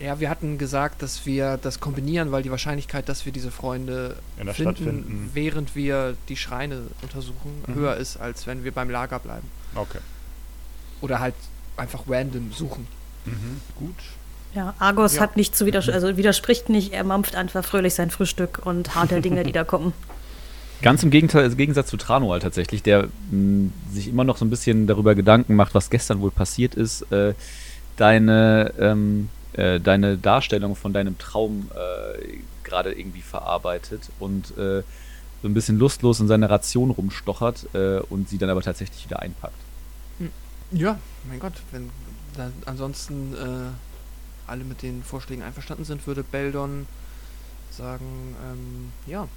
Ja, 0.04 0.20
wir 0.20 0.30
hatten 0.30 0.58
gesagt, 0.58 1.02
dass 1.02 1.26
wir 1.26 1.58
das 1.62 1.80
kombinieren, 1.80 2.32
weil 2.34 2.44
die 2.44 2.52
Wahrscheinlichkeit, 2.52 3.08
dass 3.08 3.26
wir 3.26 3.32
diese 3.32 3.52
Freunde 3.52 4.18
In 4.38 4.46
der 4.48 4.54
finden, 4.54 4.76
Stadt 4.76 4.84
finden. 4.86 5.30
während 5.34 5.76
wir 5.76 6.16
die 6.28 6.36
Schreine 6.36 6.82
untersuchen, 7.02 7.64
Mhm. 7.68 7.76
höher 7.76 7.96
ist, 7.96 8.18
als 8.18 8.46
wenn 8.46 8.64
wir 8.66 8.74
beim 8.74 8.90
Lager 8.90 9.20
bleiben. 9.20 9.48
Okay. 9.76 10.00
Oder 11.00 11.20
halt 11.20 11.36
einfach 11.78 12.04
random 12.08 12.52
suchen. 12.52 12.88
Mhm. 13.26 13.62
Gut. 13.76 13.96
Ja, 14.54 14.74
Argos 14.78 15.16
Ja. 15.16 15.22
hat 15.22 15.38
nicht 15.38 15.56
zu 15.56 15.66
widers 15.66 15.88
also 15.90 16.18
widerspricht 16.18 16.70
nicht, 16.70 16.92
er 16.94 17.04
mampft 17.06 17.36
einfach 17.36 17.64
fröhlich 17.64 17.94
sein 17.96 18.12
Frühstück 18.12 18.60
und 18.66 18.94
hart 18.96 19.10
der 19.12 19.22
Dinge, 19.22 19.44
die 19.44 19.52
da 19.54 19.64
kommen. 19.64 19.94
Ganz 20.82 21.02
im 21.02 21.12
Gegenteil, 21.12 21.44
also 21.44 21.54
im 21.54 21.58
Gegensatz 21.60 21.88
zu 21.88 21.96
Tranual 21.96 22.40
tatsächlich, 22.42 22.84
der 22.84 23.08
mh, 23.32 23.70
sich 23.94 24.10
immer 24.10 24.26
noch 24.26 24.36
so 24.36 24.44
ein 24.44 24.50
bisschen 24.50 24.86
darüber 24.86 25.16
Gedanken 25.16 25.56
macht, 25.56 25.74
was 25.74 25.90
gestern 25.90 26.20
wohl 26.20 26.30
passiert 26.32 26.76
ist. 26.76 27.04
Äh, 27.12 27.36
deine, 27.96 28.74
ähm, 28.78 29.30
äh, 29.54 29.80
deine 29.80 30.18
Darstellung 30.18 30.76
von 30.76 30.94
deinem 30.94 31.18
Traum 31.18 31.70
äh, 31.74 32.38
gerade 32.64 32.94
irgendwie 32.94 33.22
verarbeitet 33.22 34.10
und 34.20 34.58
äh, 34.58 34.84
so 35.42 35.48
ein 35.48 35.54
bisschen 35.54 35.78
lustlos 35.78 36.20
in 36.20 36.28
seine 36.28 36.50
Ration 36.50 36.90
rumstochert 36.90 37.68
äh, 37.74 38.00
und 38.00 38.30
sie 38.30 38.38
dann 38.38 38.50
aber 38.50 38.62
tatsächlich 38.62 39.06
wieder 39.06 39.20
einpackt. 39.20 39.54
Ja, 40.72 40.98
mein 41.28 41.40
Gott, 41.40 41.54
wenn 41.72 41.92
ansonsten 42.66 43.34
äh, 43.36 44.50
alle 44.50 44.64
mit 44.64 44.82
den 44.82 45.04
Vorschlägen 45.04 45.44
einverstanden 45.44 45.86
sind, 45.86 46.08
würde 46.08 46.24
Beldon 46.24 46.88
sagen, 47.70 48.36
ähm, 48.44 48.92
ja, 49.06 49.28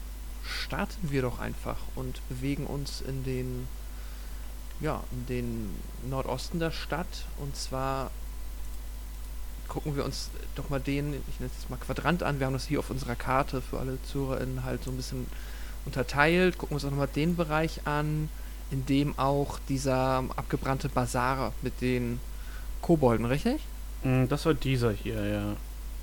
starten 0.45 1.11
wir 1.11 1.23
doch 1.23 1.39
einfach 1.39 1.77
und 1.95 2.27
bewegen 2.29 2.67
uns 2.67 3.01
in 3.01 3.25
den, 3.25 3.69
ja, 4.81 5.03
in 5.11 5.27
den 5.27 5.71
Nordosten 6.09 6.59
der 6.59 6.71
Stadt 6.71 7.27
und 7.39 7.57
zwar 7.57 8.11
gucken 9.77 9.95
wir 9.95 10.07
uns 10.07 10.31
doch 10.55 10.71
mal 10.71 10.81
den, 10.81 11.13
ich 11.29 11.39
nenne 11.39 11.51
es 11.55 11.61
jetzt 11.61 11.69
mal 11.69 11.77
Quadrant 11.77 12.23
an, 12.23 12.41
wir 12.41 12.47
haben 12.47 12.55
das 12.55 12.65
hier 12.67 12.79
auf 12.79 12.89
unserer 12.89 13.15
Karte 13.15 13.61
für 13.61 13.79
alle 13.79 13.99
ZuhörerInnen 14.11 14.65
halt 14.65 14.83
so 14.83 14.91
ein 14.91 14.97
bisschen 14.97 15.27
unterteilt, 15.85 16.57
gucken 16.57 16.71
wir 16.71 16.75
uns 16.77 16.85
auch 16.87 16.91
nochmal 16.91 17.11
den 17.15 17.37
Bereich 17.37 17.81
an, 17.85 18.31
in 18.71 18.87
dem 18.87 19.19
auch 19.19 19.59
dieser 19.69 20.25
abgebrannte 20.35 20.89
Basar 20.89 21.53
mit 21.61 21.83
den 21.83 22.21
Kobolden, 22.81 23.27
richtig? 23.27 23.61
Mm, 24.03 24.29
Das 24.29 24.47
war 24.47 24.55
dieser 24.55 24.93
hier, 24.93 25.23
ja. 25.27 25.43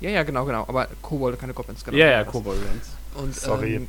Ja, 0.00 0.10
ja, 0.10 0.22
genau, 0.22 0.44
genau. 0.44 0.64
Aber 0.68 0.86
Kobolde, 1.02 1.36
keine 1.36 1.52
Goblins, 1.52 1.84
genau. 1.84 1.96
ja, 1.96 2.06
ja, 2.06 2.22
Das. 2.22 2.32
Kobolds. 2.32 2.62
Und 3.16 3.34
Sorry. 3.34 3.74
Ähm, 3.74 3.88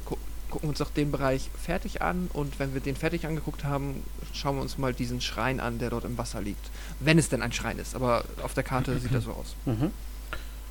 gucken 0.55 0.69
uns 0.69 0.77
doch 0.77 0.89
den 0.89 1.11
Bereich 1.11 1.49
fertig 1.61 2.01
an 2.01 2.29
und 2.31 2.59
wenn 2.59 2.73
wir 2.73 2.79
den 2.79 2.95
fertig 2.95 3.27
angeguckt 3.27 3.65
haben, 3.65 4.03
schauen 4.31 4.55
wir 4.55 4.61
uns 4.61 4.77
mal 4.77 4.93
diesen 4.93 5.19
Schrein 5.19 5.59
an, 5.59 5.79
der 5.79 5.89
dort 5.89 6.05
im 6.05 6.17
Wasser 6.17 6.41
liegt. 6.41 6.71
Wenn 7.01 7.19
es 7.19 7.27
denn 7.27 7.41
ein 7.41 7.51
Schrein 7.51 7.77
ist, 7.77 7.93
aber 7.93 8.23
auf 8.41 8.53
der 8.53 8.63
Karte 8.63 8.97
sieht 9.01 9.13
das 9.13 9.25
so 9.25 9.31
aus. 9.31 9.57
Mhm. 9.65 9.91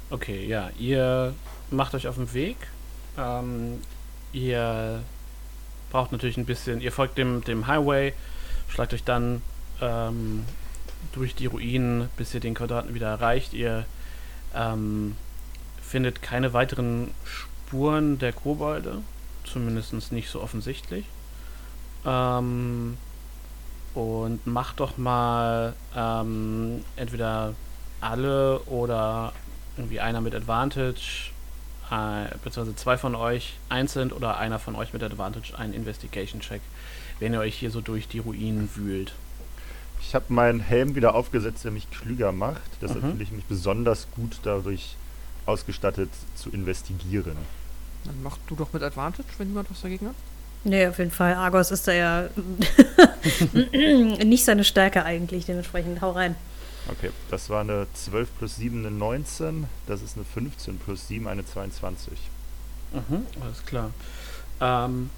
Okay, 0.08 0.46
ja, 0.46 0.70
ihr 0.78 1.34
macht 1.70 1.94
euch 1.94 2.08
auf 2.08 2.14
den 2.14 2.32
Weg. 2.32 2.56
Ähm, 3.18 3.82
ihr 4.32 5.02
braucht 5.90 6.12
natürlich 6.12 6.38
ein 6.38 6.46
bisschen, 6.46 6.80
ihr 6.80 6.90
folgt 6.90 7.18
dem, 7.18 7.44
dem 7.44 7.66
Highway, 7.66 8.14
schlagt 8.70 8.94
euch 8.94 9.04
dann 9.04 9.42
ähm, 9.82 10.46
durch 11.12 11.34
die 11.34 11.44
Ruinen, 11.44 12.08
bis 12.16 12.32
ihr 12.32 12.40
den 12.40 12.54
Quadraten 12.54 12.94
wieder 12.94 13.08
erreicht. 13.08 13.52
Ihr 13.52 13.84
ähm, 14.54 15.14
findet 15.82 16.22
keine 16.22 16.54
weiteren 16.54 17.10
Spuren 17.26 18.18
der 18.18 18.32
Kobolde, 18.32 19.02
zumindest 19.44 20.12
nicht 20.12 20.28
so 20.28 20.40
offensichtlich. 20.42 21.04
Ähm, 22.04 22.96
und 23.94 24.46
macht 24.46 24.80
doch 24.80 24.98
mal 24.98 25.74
ähm, 25.96 26.84
entweder 26.96 27.54
alle 28.00 28.58
oder 28.60 29.32
irgendwie 29.76 30.00
einer 30.00 30.20
mit 30.20 30.34
Advantage, 30.34 31.30
äh, 31.90 32.26
beziehungsweise 32.42 32.76
zwei 32.76 32.98
von 32.98 33.14
euch 33.14 33.54
einzeln 33.68 34.12
oder 34.12 34.36
einer 34.38 34.58
von 34.58 34.74
euch 34.74 34.92
mit 34.92 35.02
Advantage 35.02 35.56
einen 35.56 35.72
Investigation-Check, 35.74 36.60
wenn 37.20 37.32
ihr 37.32 37.40
euch 37.40 37.54
hier 37.54 37.70
so 37.70 37.80
durch 37.80 38.08
die 38.08 38.18
Ruinen 38.18 38.68
wühlt. 38.74 39.14
Ich 40.00 40.14
habe 40.14 40.26
meinen 40.28 40.60
Helm 40.60 40.96
wieder 40.96 41.14
aufgesetzt, 41.14 41.64
der 41.64 41.70
mich 41.70 41.90
klüger 41.90 42.30
macht. 42.32 42.60
Deshalb 42.82 43.02
Mhm. 43.02 43.10
fühle 43.12 43.22
ich 43.22 43.30
mich 43.32 43.44
besonders 43.44 44.06
gut 44.14 44.38
dadurch 44.42 44.96
ausgestattet 45.46 46.10
zu 46.34 46.50
investigieren. 46.50 47.36
Dann 48.04 48.23
mach 48.23 48.38
du 48.46 48.54
doch 48.54 48.73
mit 48.73 48.82
Advantage, 48.82 49.28
wenn 49.38 49.49
niemand 49.49 49.70
was 49.70 49.82
dagegen 49.82 50.08
hat. 50.08 50.14
Nee, 50.64 50.87
auf 50.87 50.99
jeden 50.99 51.11
Fall. 51.11 51.34
Argos 51.34 51.70
ist 51.70 51.87
da 51.87 51.92
ja 51.92 52.28
nicht 54.25 54.44
seine 54.44 54.64
Stärke 54.64 55.04
eigentlich, 55.04 55.44
dementsprechend 55.44 56.00
hau 56.00 56.12
rein. 56.12 56.37
Okay, 56.88 57.11
das 57.30 57.49
war 57.50 57.61
eine 57.61 57.87
12 57.94 58.28
plus 58.38 58.56
7, 58.56 58.78
eine 58.78 58.90
19. 58.90 59.66
Das 59.87 60.02
ist 60.02 60.16
eine 60.16 60.25
15 60.25 60.78
plus 60.78 61.08
7, 61.08 61.28
eine 61.28 61.44
22. 61.44 62.12
Mhm, 62.92 63.26
alles 63.42 63.64
klar. 63.66 63.90
Ähm, 64.61 65.11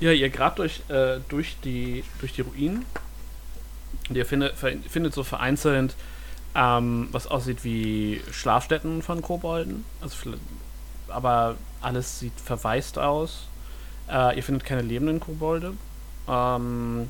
ja, 0.00 0.12
ihr 0.12 0.30
grabt 0.30 0.60
euch 0.60 0.82
äh, 0.88 1.20
durch, 1.28 1.56
die, 1.64 2.04
durch 2.20 2.32
die 2.32 2.42
Ruinen. 2.42 2.84
Und 4.08 4.16
ihr 4.16 4.26
findet, 4.26 4.54
findet 4.56 5.14
so 5.14 5.24
vereinzelt, 5.24 5.94
ähm, 6.54 7.08
was 7.12 7.26
aussieht 7.26 7.64
wie 7.64 8.22
Schlafstätten 8.32 9.02
von 9.02 9.22
Kobolden. 9.22 9.84
Also, 10.00 10.16
aber 11.08 11.56
alles 11.80 12.18
sieht 12.18 12.38
verwaist 12.40 12.98
aus. 12.98 13.48
Äh, 14.10 14.36
ihr 14.36 14.42
findet 14.42 14.64
keine 14.64 14.82
lebenden 14.82 15.20
Kobolde. 15.20 15.74
Ähm, 16.28 17.08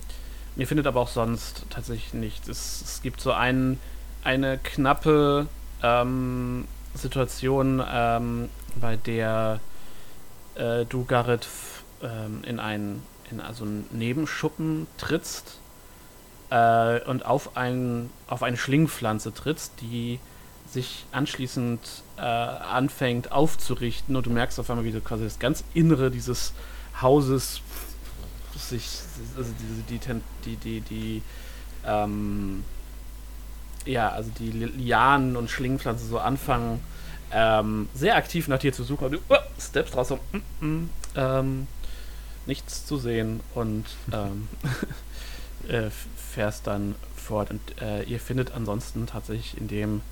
ihr 0.56 0.66
findet 0.66 0.86
aber 0.86 1.00
auch 1.00 1.08
sonst 1.08 1.64
tatsächlich 1.70 2.14
nichts. 2.14 2.48
Es, 2.48 2.82
es 2.82 3.02
gibt 3.02 3.20
so 3.20 3.32
ein, 3.32 3.78
eine 4.24 4.58
knappe 4.58 5.46
ähm, 5.82 6.66
Situation, 6.94 7.82
ähm, 7.88 8.48
bei 8.80 8.96
der 8.96 9.60
äh, 10.54 10.84
du, 10.84 11.04
Garrett, 11.04 11.46
ähm, 12.02 12.42
in 12.44 12.60
einen, 12.60 13.02
in 13.30 13.40
also 13.40 13.64
einen 13.64 13.86
Nebenschuppen 13.92 14.86
trittst 14.96 15.60
äh, 16.50 17.00
und 17.04 17.24
auf, 17.24 17.56
ein, 17.56 18.10
auf 18.26 18.42
eine 18.42 18.56
Schlingpflanze 18.56 19.32
trittst, 19.32 19.80
die 19.80 20.18
sich 20.70 21.06
anschließend 21.12 21.80
äh, 22.16 22.20
anfängt 22.20 23.32
aufzurichten 23.32 24.16
und 24.16 24.26
du 24.26 24.30
merkst 24.30 24.60
auf 24.60 24.68
einmal, 24.70 24.84
wie 24.84 24.92
du 24.92 25.00
quasi 25.00 25.24
das 25.24 25.38
ganz 25.38 25.64
Innere 25.74 26.10
dieses 26.10 26.52
Hauses 27.00 27.62
sich, 28.56 28.86
also 29.36 29.50
die, 29.88 29.98
die, 30.44 30.56
die, 30.56 30.80
die, 30.80 31.22
ähm, 31.86 32.64
ja, 33.84 34.10
also 34.10 34.30
die 34.38 34.50
Lianen 34.50 35.36
und 35.36 35.50
Schlingpflanzen 35.50 36.08
so 36.08 36.18
anfangen, 36.18 36.80
ähm, 37.32 37.88
sehr 37.94 38.16
aktiv 38.16 38.48
nach 38.48 38.58
dir 38.58 38.72
zu 38.72 38.84
suchen. 38.84 39.06
Und 39.06 39.12
du 39.12 39.18
uh, 39.30 39.38
steppst 39.60 39.96
raus 39.96 40.10
und 40.10 40.20
mm, 40.32 40.66
mm, 40.66 40.90
ähm, 41.16 41.66
nichts 42.46 42.86
zu 42.86 42.98
sehen 42.98 43.40
und 43.54 43.84
ähm, 44.12 44.48
äh, 45.68 45.90
fährst 46.32 46.66
dann 46.66 46.94
fort. 47.14 47.50
Und 47.50 47.60
äh, 47.80 48.02
ihr 48.04 48.20
findet 48.20 48.52
ansonsten 48.52 49.06
tatsächlich 49.06 49.56
in 49.58 49.68
dem 49.68 50.02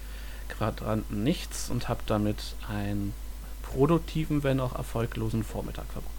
Quadranten 0.49 1.23
nichts 1.23 1.71
und 1.71 1.89
habt 1.89 2.11
damit 2.11 2.55
einen 2.69 3.13
produktiven, 3.63 4.43
wenn 4.43 4.61
auch 4.61 4.75
erfolglosen 4.75 5.45
Vormittag 5.45 5.87
verbracht. 5.87 6.13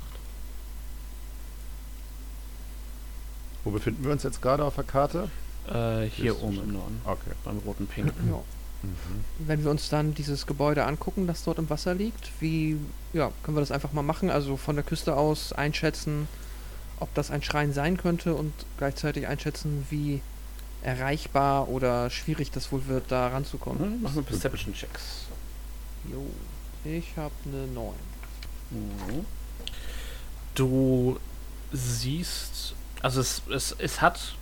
Wo 3.63 3.71
befinden 3.71 4.03
wir 4.03 4.11
uns 4.11 4.23
jetzt 4.23 4.41
gerade 4.41 4.63
auf 4.63 4.75
der 4.75 4.83
Karte? 4.83 5.29
Äh, 5.67 6.05
hier 6.05 6.41
oben 6.41 6.57
im 6.61 6.73
Norden. 6.73 7.01
Okay. 7.03 7.31
Beim 7.43 7.57
roten 7.59 7.87
Pink. 7.87 8.13
Ja. 8.29 8.41
Mhm. 8.83 9.23
Wenn 9.39 9.63
wir 9.63 9.71
uns 9.71 9.89
dann 9.89 10.13
dieses 10.13 10.45
Gebäude 10.45 10.85
angucken, 10.85 11.25
das 11.25 11.43
dort 11.43 11.57
im 11.57 11.67
Wasser 11.69 11.95
liegt, 11.95 12.31
wie 12.39 12.77
ja, 13.11 13.31
können 13.41 13.57
wir 13.57 13.61
das 13.61 13.71
einfach 13.71 13.91
mal 13.91 14.03
machen? 14.03 14.29
Also 14.29 14.55
von 14.55 14.75
der 14.75 14.85
Küste 14.85 15.17
aus 15.17 15.51
einschätzen, 15.51 16.27
ob 16.99 17.13
das 17.15 17.31
ein 17.31 17.41
Schrein 17.41 17.73
sein 17.73 17.97
könnte 17.97 18.35
und 18.35 18.53
gleichzeitig 18.77 19.27
einschätzen, 19.27 19.87
wie 19.89 20.21
erreichbar 20.81 21.69
oder 21.69 22.09
schwierig 22.09 22.51
das 22.51 22.71
wohl 22.71 22.87
wird, 22.87 23.11
da 23.11 23.27
ranzukommen. 23.27 23.97
Mhm, 23.97 24.01
mach 24.03 24.13
so 24.13 24.21
Perception 24.21 24.73
Checks. 24.73 25.25
Jo, 26.11 26.25
ich 26.85 27.17
habe 27.17 27.33
eine 27.45 27.67
9. 27.67 27.93
Mhm. 28.71 29.25
Du 30.55 31.19
siehst, 31.71 32.75
also 33.01 33.21
es, 33.21 33.41
es, 33.53 33.75
es 33.77 34.01
hat 34.01 34.35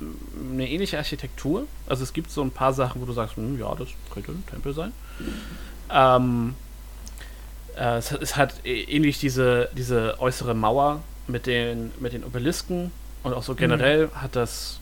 eine 0.00 0.68
ähnliche 0.68 0.98
Architektur. 0.98 1.66
Also 1.86 2.02
es 2.02 2.12
gibt 2.12 2.30
so 2.30 2.42
ein 2.42 2.50
paar 2.50 2.72
Sachen, 2.72 3.00
wo 3.00 3.06
du 3.06 3.12
sagst, 3.12 3.36
hm, 3.36 3.58
ja, 3.58 3.74
das 3.74 3.88
könnte 4.12 4.32
ein 4.32 4.44
Tempel 4.46 4.74
sein. 4.74 4.92
Ähm, 5.90 6.54
äh, 7.76 7.98
es, 7.98 8.12
es, 8.12 8.36
hat 8.36 8.64
ähnlich 8.64 9.18
diese, 9.18 9.70
diese 9.76 10.20
äußere 10.20 10.54
Mauer 10.54 11.02
mit 11.26 11.46
den, 11.46 11.92
mit 12.00 12.12
den 12.12 12.24
Obelisken 12.24 12.90
und 13.22 13.32
auch 13.32 13.42
so 13.42 13.54
generell 13.54 14.06
mhm. 14.08 14.22
hat 14.22 14.36
das 14.36 14.80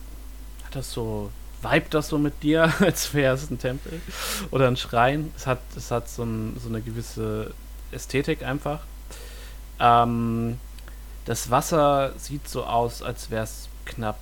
hat 0.71 0.77
das 0.77 0.91
so 0.91 1.31
Vibe 1.61 1.87
das 1.89 2.07
so 2.07 2.17
mit 2.17 2.41
dir, 2.41 2.73
als 2.79 3.13
wäre 3.13 3.35
es 3.35 3.49
ein 3.51 3.59
Tempel 3.59 4.01
oder 4.49 4.67
ein 4.67 4.77
Schrein. 4.77 5.31
Es 5.35 5.45
hat, 5.45 5.59
es 5.75 5.91
hat 5.91 6.09
so, 6.09 6.23
ein, 6.23 6.57
so 6.61 6.69
eine 6.69 6.81
gewisse 6.81 7.53
Ästhetik 7.91 8.43
einfach. 8.43 8.79
Ähm, 9.79 10.57
das 11.25 11.51
Wasser 11.51 12.13
sieht 12.17 12.47
so 12.47 12.63
aus, 12.63 13.03
als 13.03 13.29
wäre 13.29 13.43
es 13.43 13.69
knapp 13.85 14.17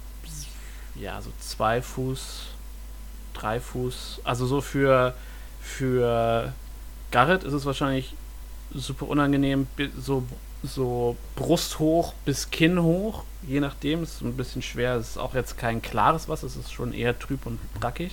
ja, 0.95 1.21
so 1.21 1.31
zwei 1.39 1.81
Fuß, 1.81 2.47
drei 3.33 3.61
Fuß. 3.61 4.19
Also 4.25 4.45
so 4.47 4.59
für, 4.59 5.13
für 5.61 6.51
Garrett 7.11 7.45
ist 7.45 7.53
es 7.53 7.65
wahrscheinlich 7.65 8.15
super 8.73 9.07
unangenehm, 9.07 9.67
so, 9.97 10.25
so 10.63 11.15
brusthoch 11.35 12.13
bis 12.25 12.51
Kinn 12.51 12.81
hoch, 12.81 13.23
je 13.47 13.59
nachdem. 13.59 14.03
Ist 14.03 14.21
ein 14.21 14.35
bisschen 14.35 14.61
schwer. 14.61 14.95
Es 14.95 15.11
ist 15.11 15.17
auch 15.17 15.33
jetzt 15.33 15.57
kein 15.57 15.81
klares 15.81 16.27
Wasser, 16.27 16.47
es 16.47 16.55
ist 16.55 16.71
schon 16.71 16.93
eher 16.93 17.17
trüb 17.17 17.45
und 17.45 17.59
brackig. 17.79 18.11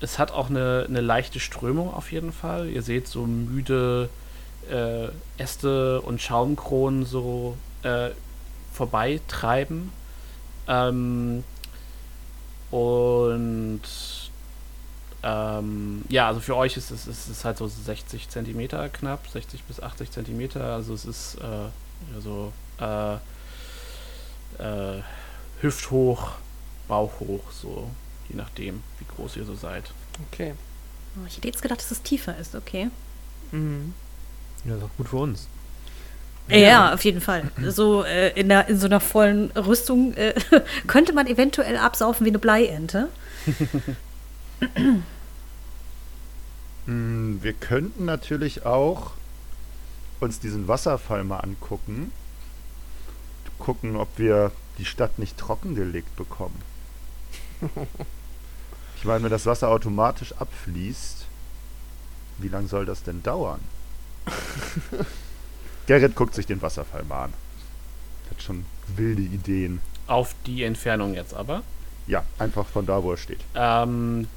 Es 0.00 0.18
hat 0.18 0.32
auch 0.32 0.48
eine, 0.48 0.86
eine 0.88 1.00
leichte 1.00 1.40
Strömung 1.40 1.92
auf 1.92 2.10
jeden 2.10 2.32
Fall. 2.32 2.68
Ihr 2.68 2.82
seht 2.82 3.06
so 3.06 3.26
müde 3.26 4.08
äh, 4.70 5.08
Äste 5.36 6.00
und 6.00 6.22
Schaumkronen 6.22 7.04
so 7.04 7.56
äh, 7.82 8.10
vorbeitreiben. 8.72 9.92
Ähm, 10.66 11.44
und 12.70 13.80
ähm, 15.22 16.04
ja, 16.08 16.28
also 16.28 16.40
für 16.40 16.56
euch 16.56 16.76
ist 16.76 16.90
es, 16.90 17.06
ist 17.06 17.28
es 17.28 17.44
halt 17.44 17.58
so 17.58 17.66
60 17.66 18.28
Zentimeter 18.28 18.88
knapp, 18.88 19.26
60 19.28 19.62
bis 19.64 19.80
80 19.80 20.10
Zentimeter. 20.10 20.74
Also 20.74 20.94
es 20.94 21.04
ist 21.04 21.36
äh, 21.36 22.20
so 22.20 22.52
äh, 22.80 23.14
äh, 24.58 25.02
hüfthoch, 25.60 26.32
bauchhoch, 26.88 27.50
so 27.52 27.90
je 28.28 28.36
nachdem, 28.36 28.82
wie 28.98 29.04
groß 29.16 29.36
ihr 29.36 29.44
so 29.44 29.54
seid. 29.54 29.92
Okay. 30.32 30.54
Oh, 31.16 31.26
ich 31.26 31.36
hätte 31.36 31.48
jetzt 31.48 31.62
gedacht, 31.62 31.80
dass 31.80 31.90
es 31.90 32.02
tiefer 32.02 32.36
ist, 32.38 32.54
okay. 32.54 32.90
Mhm. 33.52 33.94
Ja, 34.64 34.76
ist 34.76 34.82
auch 34.82 34.96
gut 34.96 35.08
für 35.08 35.16
uns. 35.16 35.48
Ja, 36.48 36.56
ja, 36.56 36.94
auf 36.94 37.04
jeden 37.04 37.20
Fall. 37.20 37.50
So 37.68 38.04
äh, 38.04 38.30
in, 38.40 38.48
der, 38.48 38.68
in 38.68 38.78
so 38.78 38.86
einer 38.86 39.00
vollen 39.00 39.50
Rüstung 39.52 40.14
äh, 40.14 40.34
könnte 40.86 41.12
man 41.12 41.26
eventuell 41.26 41.76
absaufen 41.76 42.24
wie 42.24 42.30
eine 42.30 42.38
Bleiente. 42.38 43.08
Hm, 46.86 47.38
wir 47.42 47.52
könnten 47.52 48.04
natürlich 48.04 48.66
auch 48.66 49.12
uns 50.20 50.40
diesen 50.40 50.68
Wasserfall 50.68 51.24
mal 51.24 51.40
angucken. 51.40 52.12
Gucken, 53.58 53.96
ob 53.96 54.08
wir 54.16 54.52
die 54.78 54.86
Stadt 54.86 55.18
nicht 55.18 55.36
trockengelegt 55.36 56.14
bekommen. 56.16 56.60
Ich 59.00 59.06
meine, 59.06 59.24
wenn 59.24 59.30
das 59.30 59.46
Wasser 59.46 59.68
automatisch 59.68 60.34
abfließt, 60.34 61.24
wie 62.36 62.48
lange 62.48 62.68
soll 62.68 62.84
das 62.84 63.02
denn 63.02 63.22
dauern? 63.22 63.60
Gerrit 65.86 66.14
guckt 66.14 66.34
sich 66.34 66.44
den 66.44 66.60
Wasserfall 66.60 67.04
mal 67.04 67.24
an. 67.24 67.32
Hat 68.28 68.42
schon 68.42 68.66
wilde 68.94 69.22
Ideen. 69.22 69.80
Auf 70.06 70.34
die 70.44 70.64
Entfernung 70.64 71.14
jetzt 71.14 71.32
aber? 71.32 71.62
Ja, 72.06 72.24
einfach 72.38 72.66
von 72.66 72.84
da, 72.84 73.02
wo 73.02 73.12
er 73.12 73.16
steht. 73.16 73.40
Ähm, 73.54 74.28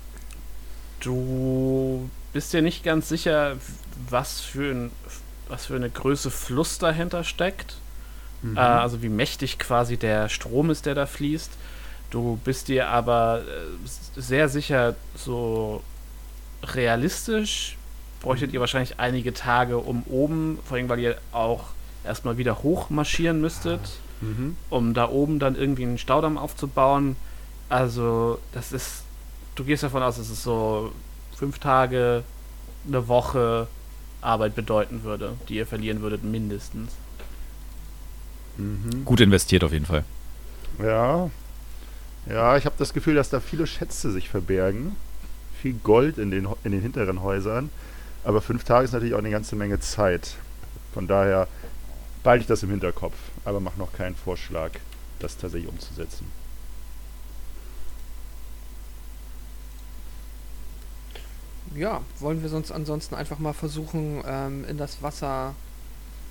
du 1.03 2.09
bist 2.31 2.53
dir 2.53 2.61
nicht 2.61 2.83
ganz 2.83 3.09
sicher, 3.09 3.57
was 4.09 4.41
für, 4.41 4.71
ein, 4.71 4.91
was 5.47 5.67
für 5.67 5.75
eine 5.75 5.89
Größe 5.89 6.31
Fluss 6.31 6.79
dahinter 6.79 7.23
steckt. 7.23 7.75
Mhm. 8.41 8.57
Äh, 8.57 8.59
also 8.59 9.01
wie 9.01 9.09
mächtig 9.09 9.59
quasi 9.59 9.97
der 9.97 10.29
Strom 10.29 10.69
ist, 10.69 10.85
der 10.85 10.95
da 10.95 11.05
fließt. 11.05 11.51
Du 12.09 12.39
bist 12.43 12.67
dir 12.67 12.89
aber 12.89 13.41
äh, 13.41 14.19
sehr 14.19 14.49
sicher, 14.49 14.95
so 15.15 15.81
realistisch 16.63 17.77
bräuchtet 18.23 18.53
ihr 18.53 18.59
wahrscheinlich 18.59 18.99
einige 18.99 19.33
Tage 19.33 19.77
um 19.77 20.03
oben, 20.03 20.57
vor 20.65 20.77
allem 20.77 20.89
weil 20.89 20.99
ihr 20.99 21.17
auch 21.31 21.65
erstmal 22.03 22.37
wieder 22.37 22.63
hoch 22.63 22.89
marschieren 22.89 23.41
müsstet, 23.41 23.81
mhm. 24.21 24.57
um 24.69 24.93
da 24.93 25.09
oben 25.09 25.39
dann 25.39 25.55
irgendwie 25.55 25.83
einen 25.83 25.97
Staudamm 25.97 26.37
aufzubauen. 26.37 27.15
Also, 27.69 28.39
das 28.53 28.71
ist, 28.71 29.03
du 29.55 29.63
gehst 29.63 29.83
davon 29.83 30.03
aus, 30.03 30.17
dass 30.17 30.29
es 30.29 30.43
so 30.43 30.91
fünf 31.35 31.59
Tage, 31.59 32.23
eine 32.87 33.07
Woche 33.07 33.67
Arbeit 34.21 34.55
bedeuten 34.55 35.03
würde, 35.03 35.33
die 35.47 35.55
ihr 35.55 35.67
verlieren 35.67 36.01
würdet, 36.01 36.23
mindestens. 36.23 36.91
Mhm. 38.57 39.05
Gut 39.05 39.21
investiert 39.21 39.63
auf 39.63 39.71
jeden 39.71 39.85
Fall. 39.85 40.03
Ja. 40.79 41.29
Ja, 42.25 42.57
ich 42.57 42.65
habe 42.65 42.75
das 42.77 42.93
Gefühl, 42.93 43.15
dass 43.15 43.29
da 43.29 43.39
viele 43.39 43.67
Schätze 43.67 44.11
sich 44.11 44.29
verbergen. 44.29 44.95
Viel 45.61 45.73
Gold 45.73 46.17
in 46.17 46.31
den, 46.31 46.47
in 46.63 46.71
den 46.71 46.81
hinteren 46.81 47.21
Häusern. 47.21 47.69
Aber 48.23 48.41
fünf 48.41 48.63
Tage 48.63 48.85
ist 48.85 48.93
natürlich 48.93 49.13
auch 49.13 49.19
eine 49.19 49.29
ganze 49.29 49.55
Menge 49.55 49.79
Zeit. 49.79 50.35
Von 50.93 51.07
daher 51.07 51.47
behalte 52.23 52.41
ich 52.43 52.47
das 52.47 52.63
im 52.63 52.69
Hinterkopf, 52.69 53.15
aber 53.43 53.59
mache 53.59 53.77
noch 53.77 53.91
keinen 53.91 54.15
Vorschlag, 54.15 54.71
das 55.19 55.37
tatsächlich 55.37 55.69
umzusetzen. 55.69 56.25
Ja, 61.75 62.01
wollen 62.19 62.41
wir 62.41 62.49
sonst 62.49 62.71
ansonsten 62.71 63.15
einfach 63.15 63.39
mal 63.39 63.53
versuchen, 63.53 64.23
ähm, 64.25 64.65
in 64.67 64.77
das 64.77 65.01
Wasser 65.01 65.55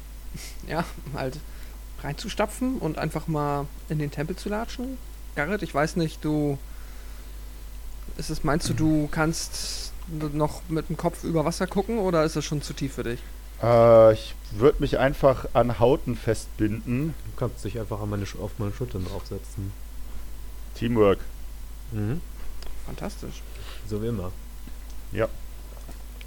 ja, 0.69 0.85
halt 1.15 1.39
reinzustapfen 2.03 2.79
und 2.79 2.99
einfach 2.99 3.27
mal 3.29 3.67
in 3.89 3.99
den 3.99 4.11
Tempel 4.11 4.37
zu 4.37 4.49
latschen? 4.49 4.99
Garrett, 5.35 5.63
ich 5.63 5.75
weiß 5.75 5.97
nicht, 5.97 6.25
du. 6.25 6.59
Ist 8.19 8.29
es, 8.29 8.45
meinst 8.45 8.69
du, 8.69 8.75
du 8.75 9.09
kannst 9.11 9.93
noch 10.09 10.63
mit 10.69 10.89
dem 10.89 10.97
Kopf 10.97 11.25
über 11.25 11.45
Wasser 11.45 11.67
gucken 11.67 11.99
oder 11.99 12.25
ist 12.25 12.37
das 12.37 12.45
schon 12.45 12.61
zu 12.61 12.75
tief 12.75 12.95
für 12.95 13.05
dich? 13.05 13.21
Äh, 13.63 14.13
ich 14.13 14.35
würde 14.51 14.81
mich 14.81 14.99
einfach 14.99 15.47
an 15.55 15.79
Hauten 15.79 16.17
festbinden. 16.17 17.15
Du 17.25 17.37
kannst 17.39 17.65
dich 17.65 17.79
einfach 17.79 18.05
meine, 18.05 18.27
auf 18.41 18.51
meine 18.59 18.73
Schultern 18.73 19.07
draufsetzen. 19.07 19.73
Teamwork. 20.75 21.21
Mhm. 21.93 22.21
Fantastisch. 22.87 23.43
So 23.89 24.03
wie 24.03 24.09
immer. 24.09 24.33
Ja. 25.12 25.29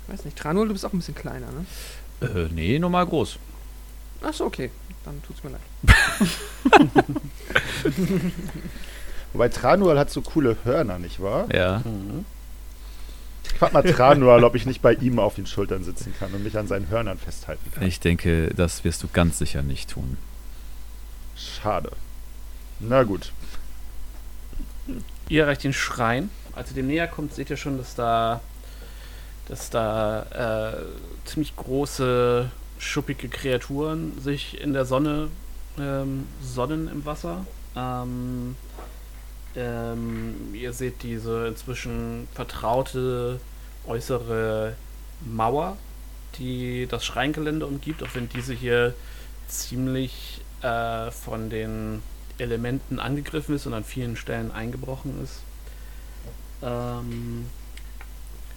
Ich 0.07 0.13
weiß 0.13 0.25
nicht, 0.25 0.37
Tranul, 0.37 0.67
du 0.67 0.73
bist 0.73 0.85
auch 0.85 0.93
ein 0.93 0.99
bisschen 0.99 1.15
kleiner, 1.15 1.47
ne? 1.51 1.65
Äh, 2.27 2.47
nee, 2.53 2.79
normal 2.79 3.05
groß. 3.05 3.37
Achso, 4.21 4.45
okay. 4.45 4.71
Dann 5.03 5.21
tut's 5.23 5.43
mir 5.43 5.51
leid. 5.51 5.61
Wobei 9.33 9.49
Tranual 9.49 9.99
hat 9.99 10.09
so 10.09 10.21
coole 10.21 10.57
Hörner, 10.63 10.97
nicht 10.97 11.21
wahr? 11.21 11.47
Ja. 11.53 11.81
Mhm. 11.85 12.25
frag 13.59 13.73
mal 13.73 13.83
Tranual, 13.83 14.43
ob 14.43 14.55
ich 14.55 14.65
nicht 14.65 14.81
bei 14.81 14.93
ihm 14.93 15.19
auf 15.19 15.35
den 15.35 15.45
Schultern 15.45 15.83
sitzen 15.83 16.13
kann 16.17 16.33
und 16.33 16.43
mich 16.43 16.57
an 16.57 16.67
seinen 16.67 16.89
Hörnern 16.89 17.19
festhalten 17.19 17.71
kann. 17.71 17.83
Ich 17.83 17.99
denke, 17.99 18.51
das 18.55 18.83
wirst 18.83 19.03
du 19.03 19.09
ganz 19.11 19.37
sicher 19.37 19.61
nicht 19.61 19.91
tun. 19.91 20.17
Schade. 21.35 21.91
Na 22.79 23.03
gut. 23.03 23.31
Ihr 25.29 25.43
erreicht 25.43 25.63
den 25.63 25.73
Schrein. 25.73 26.29
Als 26.53 26.69
ihr 26.69 26.75
dem 26.75 26.87
näher 26.87 27.07
kommt, 27.07 27.33
seht 27.33 27.49
ihr 27.49 27.57
schon, 27.57 27.77
dass 27.77 27.93
da, 27.95 28.39
dass 29.47 29.69
da 29.69 30.73
äh, 30.73 31.27
ziemlich 31.27 31.55
große, 31.55 32.49
schuppige 32.77 33.29
Kreaturen 33.29 34.19
sich 34.19 34.59
in 34.59 34.73
der 34.73 34.85
Sonne 34.85 35.29
ähm, 35.79 36.27
sonnen 36.41 36.87
im 36.87 37.05
Wasser. 37.05 37.45
Ähm, 37.75 38.55
ähm, 39.55 40.53
ihr 40.53 40.73
seht 40.73 41.03
diese 41.03 41.47
inzwischen 41.47 42.27
vertraute 42.33 43.39
äußere 43.87 44.75
Mauer, 45.25 45.77
die 46.37 46.87
das 46.89 47.05
Schreingelände 47.05 47.65
umgibt, 47.65 48.03
auch 48.03 48.13
wenn 48.13 48.27
diese 48.29 48.53
hier 48.53 48.93
ziemlich 49.47 50.41
äh, 50.61 51.11
von 51.11 51.49
den 51.49 52.01
Elementen 52.37 52.99
angegriffen 52.99 53.55
ist 53.55 53.65
und 53.65 53.73
an 53.73 53.83
vielen 53.83 54.17
Stellen 54.17 54.51
eingebrochen 54.51 55.23
ist. 55.23 55.41
Ähm, 56.61 57.45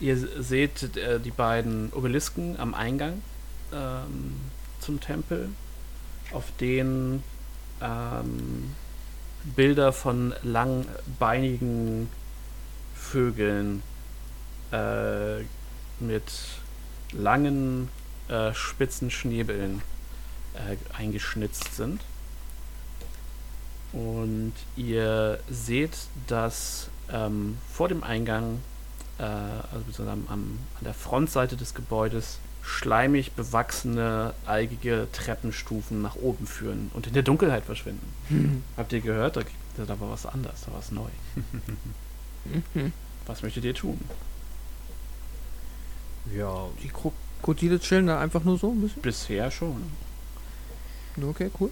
ihr 0.01 0.17
seht 0.17 0.97
äh, 0.97 1.21
die 1.21 1.31
beiden 1.31 1.91
Obelisken 1.93 2.59
am 2.59 2.75
Eingang 2.75 3.23
ähm, 3.73 4.37
zum 4.81 5.01
Tempel, 5.01 5.49
auf 6.33 6.45
denen 6.61 7.23
ähm, 7.81 8.75
Bilder 9.57 9.93
von 9.93 10.35
langbeinigen 10.43 12.09
Vögeln 12.95 13.83
äh, 14.73 15.41
mit 16.01 16.25
langen, 17.13 17.89
äh, 18.29 18.53
spitzen 18.53 19.11
Schnäbeln 19.11 19.83
äh, 20.55 20.77
eingeschnitzt 20.97 21.75
sind. 21.75 22.01
Und 23.93 24.53
ihr 24.77 25.41
seht, 25.49 25.97
dass 26.27 26.91
ähm, 27.11 27.57
vor 27.73 27.89
dem 27.89 28.05
Eingang, 28.05 28.61
äh, 29.19 29.23
also 29.23 29.85
beziehungsweise 29.87 30.11
am, 30.11 30.25
am, 30.29 30.59
an 30.79 30.85
der 30.85 30.95
Frontseite 30.95 31.57
des 31.57 31.75
Gebäudes, 31.75 32.39
schleimig 32.63 33.33
bewachsene, 33.33 34.35
algige 34.47 35.09
Treppenstufen 35.13 36.03
nach 36.03 36.17
oben 36.17 36.47
führen 36.47 36.91
und 36.95 37.07
in 37.07 37.15
der 37.15 37.23
Dunkelheit 37.23 37.65
verschwinden. 37.65 38.13
Hm. 38.29 38.63
Habt 38.77 38.93
ihr 38.93 39.01
gehört? 39.01 39.37
Da, 39.37 39.43
da 39.77 40.01
war 40.01 40.11
was 40.11 40.27
anders, 40.27 40.63
da 40.67 40.73
war 40.73 40.79
was 40.79 40.91
neu. 40.91 41.09
Mhm. 42.75 42.93
Was 43.27 43.43
möchtet 43.43 43.65
ihr 43.65 43.75
tun? 43.75 44.01
Ja, 46.35 46.67
Die 46.83 46.89
Krokodile 46.89 47.79
chillen 47.81 48.07
da 48.07 48.21
einfach 48.21 48.45
nur 48.45 48.59
so 48.59 48.71
ein 48.71 48.81
bisschen. 48.81 49.03
Bisher 49.03 49.51
schon. 49.51 49.83
Okay, 51.21 51.51
cool. 51.61 51.71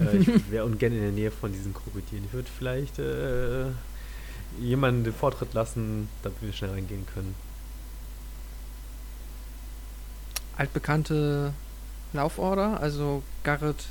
äh, 0.00 0.16
ich 0.16 0.28
wäre 0.50 0.64
ungern 0.64 0.92
in 0.92 1.00
der 1.00 1.10
Nähe 1.10 1.30
von 1.30 1.52
diesen 1.52 1.74
Krokodilen. 1.74 2.24
Ich 2.26 2.32
würde 2.32 2.48
vielleicht 2.58 2.98
äh, 2.98 3.66
jemanden 4.60 5.04
den 5.04 5.14
Vortritt 5.14 5.54
lassen, 5.54 6.08
damit 6.22 6.40
wir 6.42 6.52
schnell 6.52 6.70
reingehen 6.70 7.06
können. 7.14 7.34
Altbekannte 10.56 11.54
Lauforder, 12.12 12.80
also 12.80 13.22
Garrett 13.42 13.84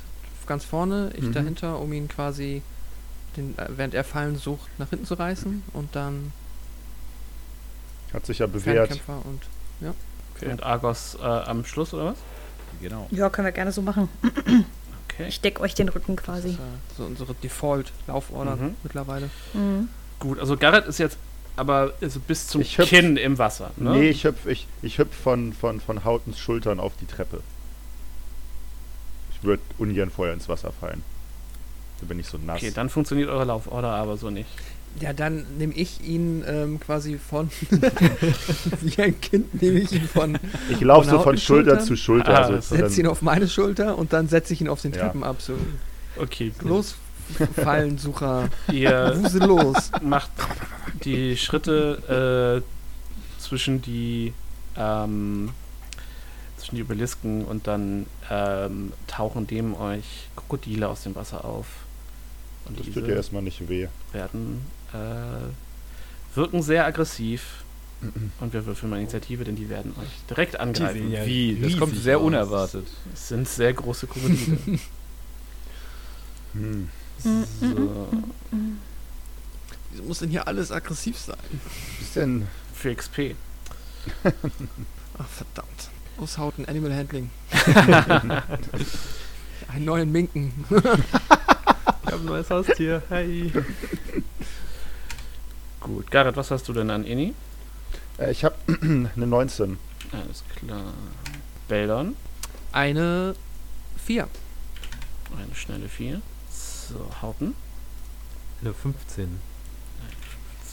ganz 0.46 0.64
vorne, 0.64 1.10
ich 1.16 1.24
Mhm. 1.24 1.32
dahinter, 1.32 1.78
um 1.80 1.92
ihn 1.92 2.08
quasi, 2.08 2.62
den, 3.36 3.56
äh, 3.58 3.66
während 3.76 3.94
er 3.94 4.04
Fallen 4.04 4.36
sucht, 4.36 4.68
nach 4.78 4.90
hinten 4.90 5.06
zu 5.06 5.14
reißen 5.14 5.62
und 5.72 5.94
dann 5.96 6.32
Hat 8.12 8.26
sich 8.26 8.38
ja 8.40 8.46
bewährt. 8.46 8.88
Fernkämpfer 8.88 9.24
und 9.26 9.42
Okay. 10.36 10.50
Und 10.50 10.62
Argos 10.64 11.16
äh, 11.20 11.24
am 11.24 11.64
Schluss, 11.64 11.94
oder 11.94 12.06
was? 12.06 12.16
Genau. 12.80 13.06
Ja, 13.12 13.30
können 13.30 13.46
wir 13.46 13.52
gerne 13.52 13.70
so 13.70 13.80
machen. 13.82 14.08
Okay. 15.08 15.28
Ich 15.28 15.40
deck 15.40 15.60
euch 15.60 15.74
den 15.74 15.88
Rücken 15.88 16.16
das 16.16 16.24
quasi. 16.24 16.48
ist 16.50 16.54
äh, 16.58 16.96
so 16.96 17.04
unsere 17.04 17.34
Default-Lauforder 17.34 18.56
Mhm. 18.56 18.74
mittlerweile. 18.82 19.30
Mhm. 19.54 19.88
Gut, 20.22 20.38
also 20.38 20.56
Garrett 20.56 20.86
ist 20.86 20.98
jetzt 20.98 21.18
aber 21.56 21.92
also 22.00 22.20
bis 22.20 22.46
zum 22.46 22.60
Ich 22.62 22.78
hüpf- 22.78 22.86
Kinn 22.88 23.16
im 23.16 23.36
Wasser. 23.38 23.72
Ne? 23.76 23.90
Nee, 23.90 24.08
ich 24.10 24.24
hüpf, 24.24 24.46
ich, 24.46 24.66
ich 24.82 24.98
hüpf 24.98 25.14
von, 25.14 25.52
von, 25.52 25.80
von 25.80 26.04
Hautens 26.04 26.38
Schultern 26.38 26.80
auf 26.80 26.92
die 27.00 27.06
Treppe. 27.06 27.40
Ich 29.34 29.42
würde 29.44 29.62
ungern 29.78 30.10
vorher 30.10 30.32
ins 30.34 30.48
Wasser 30.48 30.72
fallen. 30.80 31.02
Da 32.00 32.06
bin 32.06 32.18
ich 32.20 32.26
so 32.26 32.38
nass. 32.38 32.58
Okay, 32.62 32.70
dann 32.74 32.88
funktioniert 32.88 33.28
eure 33.28 33.44
Lauforder 33.44 33.88
aber 33.88 34.16
so 34.16 34.30
nicht. 34.30 34.48
Ja, 35.00 35.12
dann 35.12 35.46
nehme 35.58 35.72
ich 35.74 36.02
ihn 36.06 36.44
ähm, 36.46 36.78
quasi 36.78 37.18
von, 37.18 37.50
wie 38.82 39.02
ein 39.02 39.18
Kind 39.20 39.60
nehme 39.60 39.78
ich 39.80 39.90
ihn 39.92 40.06
von, 40.06 40.38
ich 40.70 40.80
laufe 40.80 41.08
so 41.08 41.20
von 41.20 41.36
Schulter 41.38 41.80
zu 41.80 41.96
Schulter. 41.96 42.28
Ah, 42.38 42.46
also 42.46 42.76
setze 42.76 43.00
ihn 43.00 43.06
auf 43.06 43.22
meine 43.22 43.48
Schulter 43.48 43.96
und 43.98 44.12
dann 44.12 44.28
setze 44.28 44.52
ich 44.52 44.60
ihn 44.60 44.68
auf 44.68 44.82
den 44.82 44.92
Ja. 44.92 45.00
Treppen 45.00 45.24
ab. 45.24 45.36
So, 45.40 45.54
Okay, 46.16 46.52
gut. 46.58 46.68
Fallensucher, 47.54 48.48
Ihr 48.70 49.14
los. 49.34 49.90
macht 50.02 50.30
die 51.04 51.36
Schritte 51.36 52.62
äh, 52.62 53.40
zwischen 53.40 53.82
die 53.82 54.32
ähm, 54.76 55.50
zwischen 56.56 56.76
die 56.76 56.82
Obelisken 56.82 57.44
und 57.44 57.66
dann 57.66 58.06
ähm, 58.30 58.92
tauchen 59.06 59.46
dem 59.46 59.74
euch 59.74 60.28
Krokodile 60.36 60.88
aus 60.88 61.02
dem 61.02 61.14
Wasser 61.14 61.44
auf. 61.44 61.66
Und 62.66 62.78
das 62.78 62.86
tut 62.86 63.08
ja 63.08 63.14
erstmal 63.14 63.42
nicht 63.42 63.68
weh. 63.68 63.88
werden 64.12 64.64
äh, 64.92 66.36
wirken 66.36 66.62
sehr 66.62 66.86
aggressiv. 66.86 67.64
Und 68.40 68.52
wir 68.52 68.66
würfeln 68.66 68.90
mal 68.90 68.98
Initiative, 68.98 69.44
denn 69.44 69.54
die 69.54 69.68
werden 69.68 69.92
euch 69.92 70.08
direkt 70.28 70.58
angreifen. 70.58 71.12
ja 71.12 71.24
Wie? 71.24 71.56
Das 71.60 71.78
kommt 71.78 71.96
sehr 71.96 72.20
unerwartet. 72.20 72.84
Es 73.12 73.28
sind 73.28 73.48
sehr 73.48 73.72
große 73.72 74.06
Krokodile. 74.06 74.58
Hm. 76.54 76.90
So, 77.22 78.08
Wieso 79.90 80.02
muss 80.04 80.18
denn 80.20 80.30
hier 80.30 80.46
alles 80.46 80.72
aggressiv 80.72 81.18
sein? 81.18 81.36
Ist 82.00 82.16
denn 82.16 82.46
für 82.74 82.94
XP. 82.94 83.34
Ach, 85.18 85.26
verdammt. 85.28 85.90
Aushauten, 86.18 86.66
Animal 86.66 86.94
Handling. 86.94 87.30
Einen 89.68 89.84
neuen 89.84 90.12
Minken. 90.12 90.52
Ich 90.70 90.76
habe 92.12 92.22
ein 92.22 92.24
neues 92.24 92.50
Haustier. 92.50 93.02
Hi. 93.10 93.52
Gut, 95.80 96.10
Garrett, 96.10 96.36
was 96.36 96.50
hast 96.50 96.68
du 96.68 96.72
denn 96.72 96.90
an 96.90 97.04
Inni? 97.04 97.34
Äh, 98.18 98.30
ich 98.32 98.44
habe 98.44 98.54
eine 98.82 99.10
19. 99.26 99.78
Alles 100.12 100.44
klar. 100.56 100.92
Beldon, 101.68 102.16
Eine 102.72 103.34
4. 104.04 104.28
eine 105.38 105.54
schnelle 105.54 105.88
4. 105.88 106.20
So, 106.92 107.06
Hauten, 107.22 107.54
Eine 108.60 108.74
15. 108.74 109.38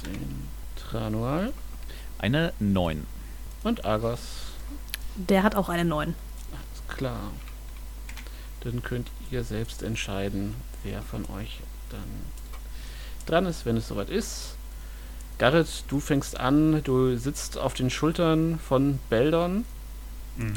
10. 0.03 0.47
Tranual 0.75 1.53
Eine 2.17 2.51
9. 2.60 3.05
und 3.63 3.86
Argos. 3.86 4.19
Der 5.15 5.43
hat 5.43 5.55
auch 5.55 5.69
eine 5.69 5.86
9. 5.86 6.13
Alles 6.51 6.97
klar. 6.97 7.32
Dann 8.62 8.84
könnt 8.84 9.10
ihr 9.32 9.45
selbst 9.45 9.82
entscheiden, 9.82 10.55
wer 10.84 11.01
von 11.01 11.23
euch 11.29 11.62
dann 11.89 12.01
dran 13.25 13.45
ist, 13.45 13.65
wenn 13.65 13.77
es 13.77 13.88
soweit 13.88 14.10
ist. 14.10 14.55
Garrett, 15.38 15.86
du 15.88 16.01
fängst 16.01 16.38
an, 16.38 16.84
du 16.84 17.15
sitzt 17.15 17.58
auf 17.58 17.73
den 17.73 17.89
Schultern 17.89 18.60
von 18.60 18.99
Beldon, 19.10 19.63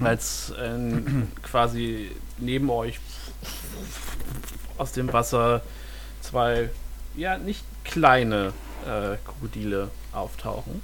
als 0.03 0.53
ähm, 0.59 1.29
quasi 1.42 2.11
neben 2.38 2.68
euch 2.68 2.98
aus 4.78 4.92
dem 4.92 5.12
Wasser 5.12 5.62
zwei, 6.20 6.70
ja, 7.16 7.38
nicht 7.38 7.64
kleine 7.85 8.52
äh, 8.85 9.16
Krokodile 9.24 9.90
auftauchen. 10.12 10.83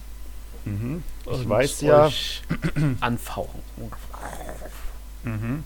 Mhm. 0.65 1.03
Ich 1.31 1.49
weiß 1.49 1.81
ja. 1.83 2.11
anfauchen. 3.01 3.61
Mhm. 5.25 5.65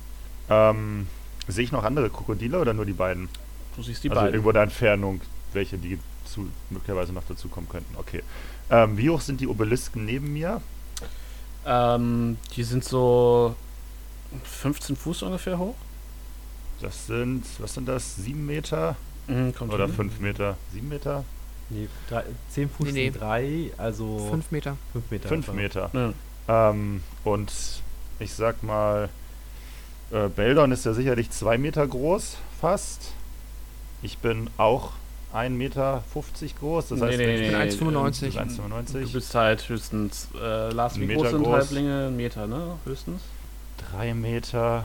Ähm, 0.48 1.06
sehe 1.48 1.64
ich 1.64 1.72
noch 1.72 1.84
andere 1.84 2.10
Krokodile 2.10 2.58
oder 2.58 2.72
nur 2.72 2.86
die 2.86 2.92
beiden? 2.92 3.28
Du 3.76 3.82
siehst 3.82 4.04
die 4.04 4.10
also 4.10 4.20
beiden. 4.20 4.34
irgendwo 4.34 4.50
in 4.50 4.54
der 4.54 4.62
Entfernung, 4.64 5.20
welche 5.52 5.78
die 5.78 5.98
zu, 6.24 6.48
möglicherweise 6.70 7.12
noch 7.12 7.24
dazu 7.28 7.48
kommen 7.48 7.68
könnten. 7.68 7.96
Okay. 7.96 8.22
Ähm, 8.70 8.96
wie 8.96 9.10
hoch 9.10 9.20
sind 9.20 9.40
die 9.40 9.48
Obelisken 9.48 10.04
neben 10.04 10.32
mir? 10.32 10.60
Ähm, 11.66 12.38
die 12.56 12.62
sind 12.62 12.84
so 12.84 13.54
15 14.44 14.96
Fuß 14.96 15.22
ungefähr 15.22 15.58
hoch. 15.58 15.74
Das 16.82 17.06
sind, 17.06 17.44
was 17.58 17.74
sind 17.74 17.86
das? 17.88 18.16
Sieben 18.16 18.44
Meter? 18.44 18.96
Mhm, 19.28 19.54
Oder 19.68 19.86
hin. 19.86 19.94
fünf 19.94 20.20
Meter? 20.20 20.56
Sieben 20.72 20.88
Meter? 20.88 21.24
Nee, 21.70 21.88
drei, 22.08 22.24
10 22.50 22.68
Fuß 22.68 22.86
Nee, 22.86 22.92
nee. 22.92 23.10
sind 23.10 23.20
3, 23.20 23.70
also 23.78 24.28
5 24.30 24.50
Meter. 24.50 24.76
5 24.92 25.10
Meter. 25.10 25.28
Fünf 25.28 25.48
einfach. 25.48 25.54
Meter. 25.54 26.14
Ja. 26.48 26.70
Ähm, 26.70 27.02
und 27.24 27.52
ich 28.18 28.34
sag 28.34 28.62
mal, 28.62 29.08
äh, 30.10 30.28
Beldon 30.28 30.72
ist 30.72 30.84
ja 30.84 30.92
sicherlich 30.92 31.30
zwei 31.30 31.56
Meter 31.56 31.86
groß, 31.86 32.36
fast. 32.60 33.12
Ich 34.02 34.18
bin 34.18 34.50
auch 34.58 34.90
1,50 35.32 35.50
Meter 35.50 36.02
groß. 36.60 36.88
Das 36.88 36.98
Nee, 36.98 37.06
heißt, 37.06 37.18
nee, 37.18 37.34
ich 37.46 37.52
nee. 37.52 37.56
1,95. 37.56 38.26
Ich 38.26 38.34
bin 38.36 38.48
1,95. 38.50 39.02
Du 39.04 39.12
bist 39.12 39.34
halt 39.34 39.66
höchstens, 39.68 40.28
äh, 40.34 40.70
Lars, 40.72 40.98
wie 41.00 41.06
groß 41.06 41.30
sind 41.30 41.42
groß. 41.44 41.54
Halblinge? 41.54 42.06
Ein 42.08 42.16
Meter, 42.16 42.46
ne? 42.48 42.76
Höchstens. 42.84 43.22
Drei 43.92 44.12
Meter. 44.12 44.84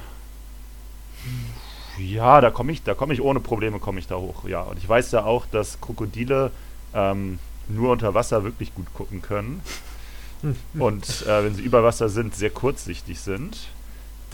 Ja, 1.97 2.41
da 2.41 2.51
komme 2.51 2.71
ich, 2.71 2.83
da 2.83 2.93
komme 2.93 3.13
ich 3.13 3.21
ohne 3.21 3.39
Probleme 3.39 3.79
komme 3.79 3.99
ich 3.99 4.07
da 4.07 4.15
hoch. 4.15 4.47
Ja, 4.47 4.61
und 4.61 4.77
ich 4.77 4.87
weiß 4.87 5.11
ja 5.11 5.23
auch, 5.23 5.45
dass 5.47 5.79
Krokodile 5.81 6.51
ähm, 6.93 7.39
nur 7.67 7.91
unter 7.91 8.13
Wasser 8.13 8.43
wirklich 8.43 8.73
gut 8.75 8.87
gucken 8.93 9.21
können 9.21 9.61
und 10.79 11.25
äh, 11.25 11.43
wenn 11.43 11.55
sie 11.55 11.63
über 11.63 11.83
Wasser 11.83 12.09
sind, 12.09 12.35
sehr 12.35 12.49
kurzsichtig 12.51 13.19
sind. 13.19 13.57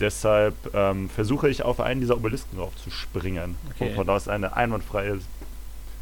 Deshalb 0.00 0.54
ähm, 0.74 1.08
versuche 1.08 1.48
ich 1.48 1.62
auf 1.62 1.78
einen 1.80 2.00
dieser 2.00 2.16
Obelisken 2.16 2.58
drauf 2.58 2.72
zu 2.82 2.90
springen, 2.90 3.56
Okay. 3.70 3.90
um 3.90 3.94
von 3.94 4.06
da 4.08 4.14
aus 4.16 4.26
eine 4.26 4.56
einwandfreie 4.56 5.20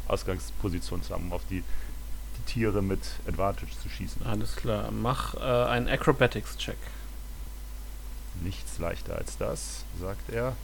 Ausgangsposition 0.07 1.03
zu 1.03 1.13
haben, 1.13 1.25
um 1.27 1.33
auf 1.33 1.43
die, 1.49 1.63
die 2.37 2.51
Tiere 2.51 2.81
mit 2.81 2.99
Advantage 3.27 3.71
zu 3.81 3.89
schießen. 3.89 4.25
Alles 4.25 4.55
klar. 4.55 4.89
Mach 4.91 5.35
äh, 5.35 5.39
einen 5.39 5.87
Acrobatics-Check. 5.87 6.77
Nichts 8.43 8.79
leichter 8.79 9.15
als 9.15 9.37
das, 9.37 9.85
sagt 10.01 10.29
er. 10.31 10.55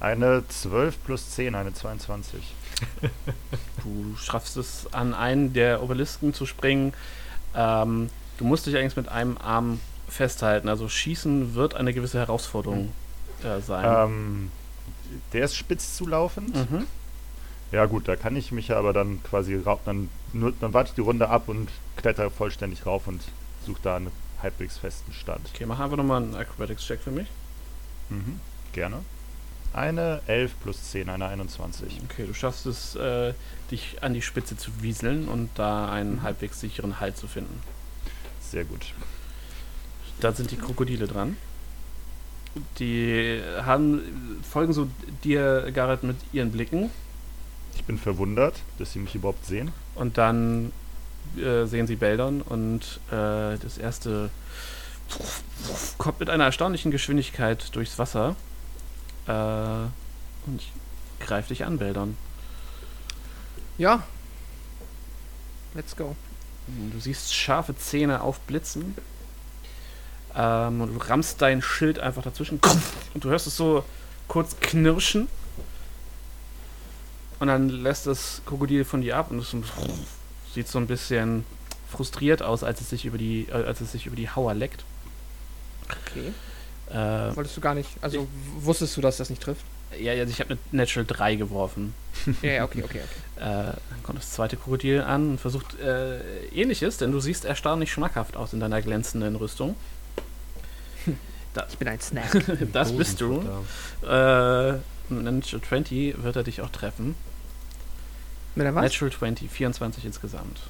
Eine 0.00 0.46
12 0.46 1.02
plus 1.04 1.30
10, 1.30 1.54
eine 1.54 1.72
22. 1.72 2.40
Du 3.82 4.16
schaffst 4.16 4.56
es, 4.56 4.92
an 4.92 5.14
einen 5.14 5.52
der 5.52 5.82
Obelisken 5.82 6.34
zu 6.34 6.44
springen. 6.44 6.92
Ähm, 7.54 8.10
du 8.36 8.44
musst 8.44 8.66
dich 8.66 8.74
allerdings 8.74 8.96
mit 8.96 9.08
einem 9.08 9.38
Arm 9.38 9.80
festhalten. 10.08 10.68
Also 10.68 10.88
Schießen 10.88 11.54
wird 11.54 11.74
eine 11.74 11.94
gewisse 11.94 12.18
Herausforderung 12.18 12.92
äh, 13.42 13.60
sein. 13.60 14.08
Ähm, 14.08 14.50
der 15.32 15.44
ist 15.44 15.56
spitz 15.56 15.96
zulaufend. 15.96 16.54
Mhm. 16.54 16.86
Ja 17.72 17.86
gut, 17.86 18.08
da 18.08 18.16
kann 18.16 18.36
ich 18.36 18.52
mich 18.52 18.68
ja 18.68 18.78
aber 18.78 18.92
dann 18.92 19.22
quasi 19.22 19.56
rauf, 19.56 19.80
dann, 19.84 20.08
nur, 20.32 20.52
dann 20.60 20.72
warte 20.72 20.90
ich 20.90 20.94
die 20.94 21.00
Runde 21.00 21.28
ab 21.28 21.48
und 21.48 21.68
kletter 21.96 22.30
vollständig 22.30 22.86
rauf 22.86 23.06
und 23.06 23.22
suche 23.64 23.80
da 23.82 23.96
einen 23.96 24.10
halbwegs 24.42 24.78
festen 24.78 25.12
Stand. 25.12 25.48
Okay, 25.52 25.66
mach 25.66 25.80
einfach 25.80 25.96
nochmal 25.96 26.22
einen 26.22 26.36
Acrobatics-Check 26.36 27.00
für 27.00 27.10
mich. 27.10 27.26
Mhm, 28.08 28.40
gerne. 28.72 28.98
Eine 29.76 30.22
11 30.26 30.52
plus 30.62 30.90
10, 30.90 31.10
eine 31.10 31.28
21. 31.28 32.00
Okay, 32.04 32.24
du 32.26 32.32
schaffst 32.32 32.64
es, 32.64 32.96
äh, 32.96 33.34
dich 33.70 34.02
an 34.02 34.14
die 34.14 34.22
Spitze 34.22 34.56
zu 34.56 34.70
wieseln 34.80 35.28
und 35.28 35.50
da 35.54 35.92
einen 35.92 36.22
halbwegs 36.22 36.60
sicheren 36.60 36.98
Halt 36.98 37.18
zu 37.18 37.26
finden. 37.28 37.60
Sehr 38.40 38.64
gut. 38.64 38.94
Da 40.18 40.32
sind 40.32 40.50
die 40.50 40.56
Krokodile 40.56 41.06
dran. 41.06 41.36
Die 42.78 43.38
haben, 43.62 44.40
folgen 44.50 44.72
so 44.72 44.88
dir, 45.22 45.70
Garrett, 45.72 46.04
mit 46.04 46.16
ihren 46.32 46.52
Blicken. 46.52 46.88
Ich 47.74 47.84
bin 47.84 47.98
verwundert, 47.98 48.54
dass 48.78 48.94
sie 48.94 48.98
mich 48.98 49.14
überhaupt 49.14 49.44
sehen. 49.44 49.72
Und 49.94 50.16
dann 50.16 50.72
äh, 51.36 51.66
sehen 51.66 51.86
sie 51.86 51.96
Beldon 51.96 52.40
und 52.40 52.98
äh, 53.10 53.58
das 53.58 53.76
erste 53.76 54.30
kommt 55.98 56.20
mit 56.20 56.30
einer 56.30 56.44
erstaunlichen 56.44 56.90
Geschwindigkeit 56.90 57.76
durchs 57.76 57.98
Wasser. 57.98 58.36
Äh, 59.26 59.32
und 60.46 60.60
ich 60.60 60.72
greife 61.20 61.48
dich 61.48 61.64
an, 61.64 61.78
Beldon. 61.78 62.16
Ja. 63.78 64.02
Let's 65.74 65.96
go. 65.96 66.16
Du 66.66 66.98
siehst 66.98 67.34
scharfe 67.34 67.76
Zähne 67.76 68.22
aufblitzen. 68.22 68.96
Ähm, 70.34 70.80
und 70.80 70.94
du 70.94 70.98
rammst 70.98 71.40
dein 71.42 71.62
Schild 71.62 71.98
einfach 71.98 72.22
dazwischen. 72.22 72.60
Und 73.14 73.24
du 73.24 73.28
hörst 73.28 73.46
es 73.46 73.56
so 73.56 73.84
kurz 74.28 74.58
knirschen. 74.60 75.28
Und 77.38 77.48
dann 77.48 77.68
lässt 77.68 78.06
das 78.06 78.42
Krokodil 78.46 78.84
von 78.84 79.02
dir 79.02 79.16
ab 79.16 79.30
und 79.30 79.38
es 79.38 79.54
sieht 80.54 80.68
so 80.68 80.78
ein 80.78 80.86
bisschen 80.86 81.44
frustriert 81.90 82.42
aus, 82.42 82.64
als 82.64 82.80
es 82.80 82.90
sich 82.90 83.04
über 83.04 83.18
die, 83.18 83.46
äh, 83.50 83.64
als 83.64 83.80
es 83.80 83.92
sich 83.92 84.06
über 84.06 84.16
die 84.16 84.30
Hauer 84.30 84.54
leckt. 84.54 84.84
Okay. 85.84 86.32
Äh, 86.90 87.34
Wolltest 87.36 87.56
du 87.56 87.60
gar 87.60 87.74
nicht, 87.74 87.88
also 88.00 88.22
w- 88.22 88.26
wusstest 88.60 88.96
du, 88.96 89.00
dass 89.00 89.16
das 89.16 89.30
nicht 89.30 89.42
trifft? 89.42 89.64
ja, 90.00 90.12
also 90.12 90.30
ich 90.30 90.40
habe 90.40 90.50
eine 90.50 90.58
Natural 90.72 91.06
3 91.06 91.34
geworfen. 91.36 91.94
Ja, 92.42 92.50
ja, 92.52 92.64
okay, 92.64 92.82
okay, 92.84 93.00
okay. 93.02 93.02
Äh, 93.36 93.42
dann 93.42 94.02
kommt 94.02 94.18
das 94.18 94.30
zweite 94.32 94.56
Krokodil 94.56 95.02
an 95.02 95.30
und 95.32 95.40
versucht 95.40 95.78
äh, 95.78 96.20
ähnliches, 96.54 96.96
denn 96.96 97.12
du 97.12 97.20
siehst 97.20 97.44
erstaunlich 97.44 97.92
schmackhaft 97.92 98.34
aus 98.36 98.52
in 98.54 98.60
deiner 98.60 98.80
glänzenden 98.82 99.36
Rüstung. 99.36 99.74
Ich 101.70 101.78
bin 101.78 101.88
ein 101.88 102.00
Snack. 102.00 102.44
Das 102.74 102.92
bist 102.94 103.18
du. 103.22 103.40
Äh, 104.06 104.72
mit 105.08 105.22
Natural 105.24 105.62
20 105.66 106.22
wird 106.22 106.36
er 106.36 106.42
dich 106.42 106.60
auch 106.60 106.68
treffen. 106.68 107.14
Mit 108.54 108.66
der 108.66 108.74
was? 108.74 108.82
Natural 108.82 109.10
20, 109.10 109.50
24 109.50 110.04
insgesamt. 110.04 110.60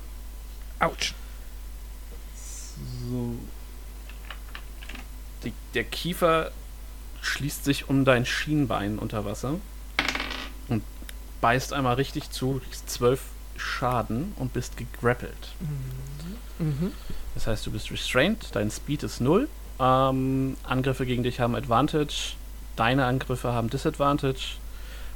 Autsch. 0.79 1.13
So. 3.11 3.35
Die, 5.47 5.53
der 5.75 5.85
Kiefer 5.85 6.51
schließt 7.23 7.65
sich 7.65 7.89
um 7.89 8.05
dein 8.05 8.27
Schienbein 8.27 8.99
unter 8.99 9.25
Wasser 9.25 9.55
und 10.69 10.83
beißt 11.41 11.73
einmal 11.73 11.95
richtig 11.95 12.31
zu. 12.31 12.55
Du 12.55 12.61
kriegst 12.61 12.91
12 12.91 13.21
Schaden 13.57 14.33
und 14.37 14.53
bist 14.53 14.77
gegrappelt. 14.77 15.55
Mhm. 16.59 16.93
Das 17.35 17.47
heißt, 17.47 17.65
du 17.67 17.71
bist 17.71 17.91
restrained, 17.91 18.49
dein 18.53 18.71
Speed 18.71 19.03
ist 19.03 19.21
0. 19.21 19.49
Ähm, 19.79 20.57
Angriffe 20.65 21.07
gegen 21.07 21.23
dich 21.23 21.39
haben 21.41 21.55
Advantage, 21.55 22.35
deine 22.77 23.05
Angriffe 23.05 23.53
haben 23.53 23.71
Disadvantage 23.71 24.57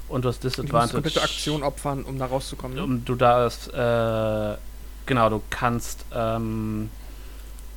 und 0.08 0.24
du 0.24 0.28
hast 0.28 0.42
Du 0.42 0.46
musst 0.46 0.58
Disadvantage. 0.58 0.92
komplette 0.94 1.22
Aktion 1.22 1.62
opfern, 1.62 2.04
um 2.04 2.18
da 2.18 2.26
rauszukommen. 2.26 2.76
Ne? 2.76 3.00
Du 3.04 3.14
darfst, 3.14 3.72
äh, 3.72 4.56
genau, 5.06 5.28
du 5.30 5.42
kannst 5.50 6.04
ähm, 6.14 6.90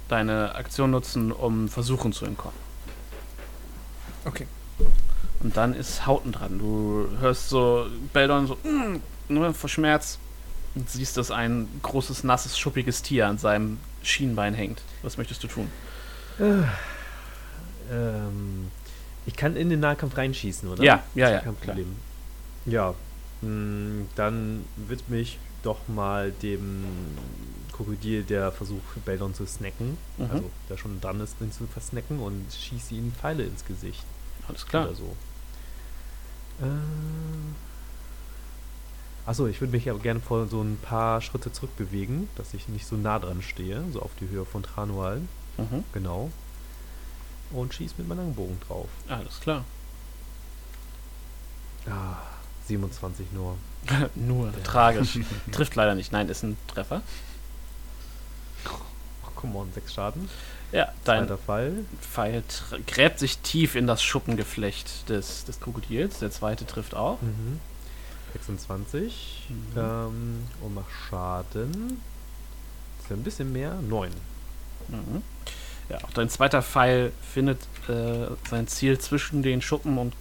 deine 0.07 0.55
Aktion 0.55 0.91
nutzen, 0.91 1.31
um 1.31 1.69
versuchen 1.69 2.13
zu 2.13 2.25
entkommen. 2.25 2.57
Okay. 4.25 4.47
Und 5.41 5.57
dann 5.57 5.75
ist 5.75 6.05
Hauten 6.05 6.31
dran. 6.31 6.57
Du 6.59 7.07
hörst 7.19 7.49
so 7.49 7.87
Beldon 8.13 8.47
so, 8.47 8.55
mm, 8.55 9.01
nur 9.27 9.53
vor 9.53 9.69
Schmerz 9.69 10.17
und 10.75 10.89
siehst, 10.89 11.17
dass 11.17 11.31
ein 11.31 11.67
großes, 11.81 12.23
nasses, 12.23 12.57
schuppiges 12.57 13.01
Tier 13.01 13.27
an 13.27 13.37
seinem 13.37 13.79
Schienbein 14.01 14.53
hängt. 14.53 14.81
Was 15.01 15.17
möchtest 15.17 15.43
du 15.43 15.47
tun? 15.47 15.69
Ähm, 17.91 18.71
ich 19.25 19.35
kann 19.35 19.55
in 19.55 19.69
den 19.69 19.79
Nahkampf 19.79 20.17
reinschießen, 20.17 20.67
oder? 20.69 20.83
Ja, 20.83 21.03
ja, 21.15 21.29
ja, 21.29 21.39
Kein 21.39 21.59
klar. 21.61 21.77
Ja, 22.65 22.93
mh, 23.41 24.05
dann 24.15 24.65
widme 24.75 25.17
ich 25.17 25.39
doch 25.63 25.79
mal 25.87 26.31
dem 26.31 26.85
Krokodil, 27.83 28.23
der 28.23 28.51
versucht, 28.51 29.05
Beldon 29.05 29.33
zu 29.33 29.45
snacken. 29.45 29.97
Mhm. 30.17 30.29
Also, 30.31 30.49
der 30.69 30.77
schon 30.77 31.01
dran 31.01 31.19
ist, 31.19 31.39
ihn 31.41 31.51
zu 31.51 31.67
versnacken 31.67 32.19
und 32.19 32.45
schieße 32.53 32.95
ihm 32.95 33.11
Pfeile 33.13 33.43
ins 33.43 33.65
Gesicht. 33.65 34.03
Alles 34.47 34.65
klar. 34.65 34.85
Oder 34.85 34.95
so. 34.95 35.15
Äh, 36.61 36.65
Achso, 39.25 39.47
ich 39.47 39.61
würde 39.61 39.71
mich 39.71 39.89
aber 39.89 39.99
gerne 39.99 40.19
vor 40.19 40.47
so 40.47 40.61
ein 40.61 40.77
paar 40.81 41.21
Schritte 41.21 41.51
zurückbewegen, 41.51 42.27
dass 42.35 42.53
ich 42.53 42.67
nicht 42.67 42.85
so 42.85 42.97
nah 42.97 43.19
dran 43.19 43.41
stehe, 43.41 43.81
so 43.93 44.01
auf 44.01 44.11
die 44.19 44.27
Höhe 44.27 44.45
von 44.45 44.63
Tranual. 44.63 45.21
Mhm. 45.57 45.83
Genau. 45.93 46.29
Und 47.51 47.73
schieß 47.73 47.97
mit 47.97 48.07
meinem 48.07 48.19
Langbogen 48.19 48.59
drauf. 48.67 48.89
Alles 49.07 49.39
klar. 49.39 49.63
Ah, 51.87 52.17
27 52.67 53.27
nur. 53.31 53.57
Nur 54.15 54.51
tragisch. 54.63 55.19
Trifft 55.51 55.75
leider 55.75 55.95
nicht. 55.95 56.11
Nein, 56.11 56.29
ist 56.29 56.43
ein 56.43 56.57
Treffer. 56.67 57.01
Come 59.43 59.57
on, 59.57 59.73
6 59.73 59.93
Schaden. 59.93 60.29
Ja, 60.71 60.93
dein 61.03 61.27
Zweiter 61.27 61.37
Fall. 61.37 61.73
Pfeil 61.99 62.43
gräbt 62.87 63.19
sich 63.19 63.39
tief 63.39 63.75
in 63.75 63.87
das 63.87 64.01
Schuppengeflecht 64.01 65.09
des, 65.09 65.43
des 65.43 65.59
Krokodils. 65.59 66.19
Der 66.19 66.31
zweite 66.31 66.65
trifft 66.65 66.95
auch. 66.95 67.21
Mhm. 67.21 67.59
26. 68.31 69.49
Mhm. 69.49 69.55
Ähm, 69.75 70.47
und 70.61 70.75
mach 70.75 70.89
Schaden. 70.89 72.01
Ist 73.01 73.09
ja 73.09 73.17
ein 73.17 73.23
bisschen 73.23 73.51
mehr. 73.51 73.75
9. 73.81 74.11
Mhm. 74.87 75.21
Ja, 75.89 75.97
auch 76.05 76.11
dein 76.11 76.29
zweiter 76.29 76.61
Pfeil 76.61 77.11
findet 77.33 77.59
äh, 77.89 78.27
sein 78.49 78.67
Ziel 78.67 78.97
zwischen 78.97 79.43
den 79.43 79.61
Schuppen 79.61 79.97
und 79.97 80.13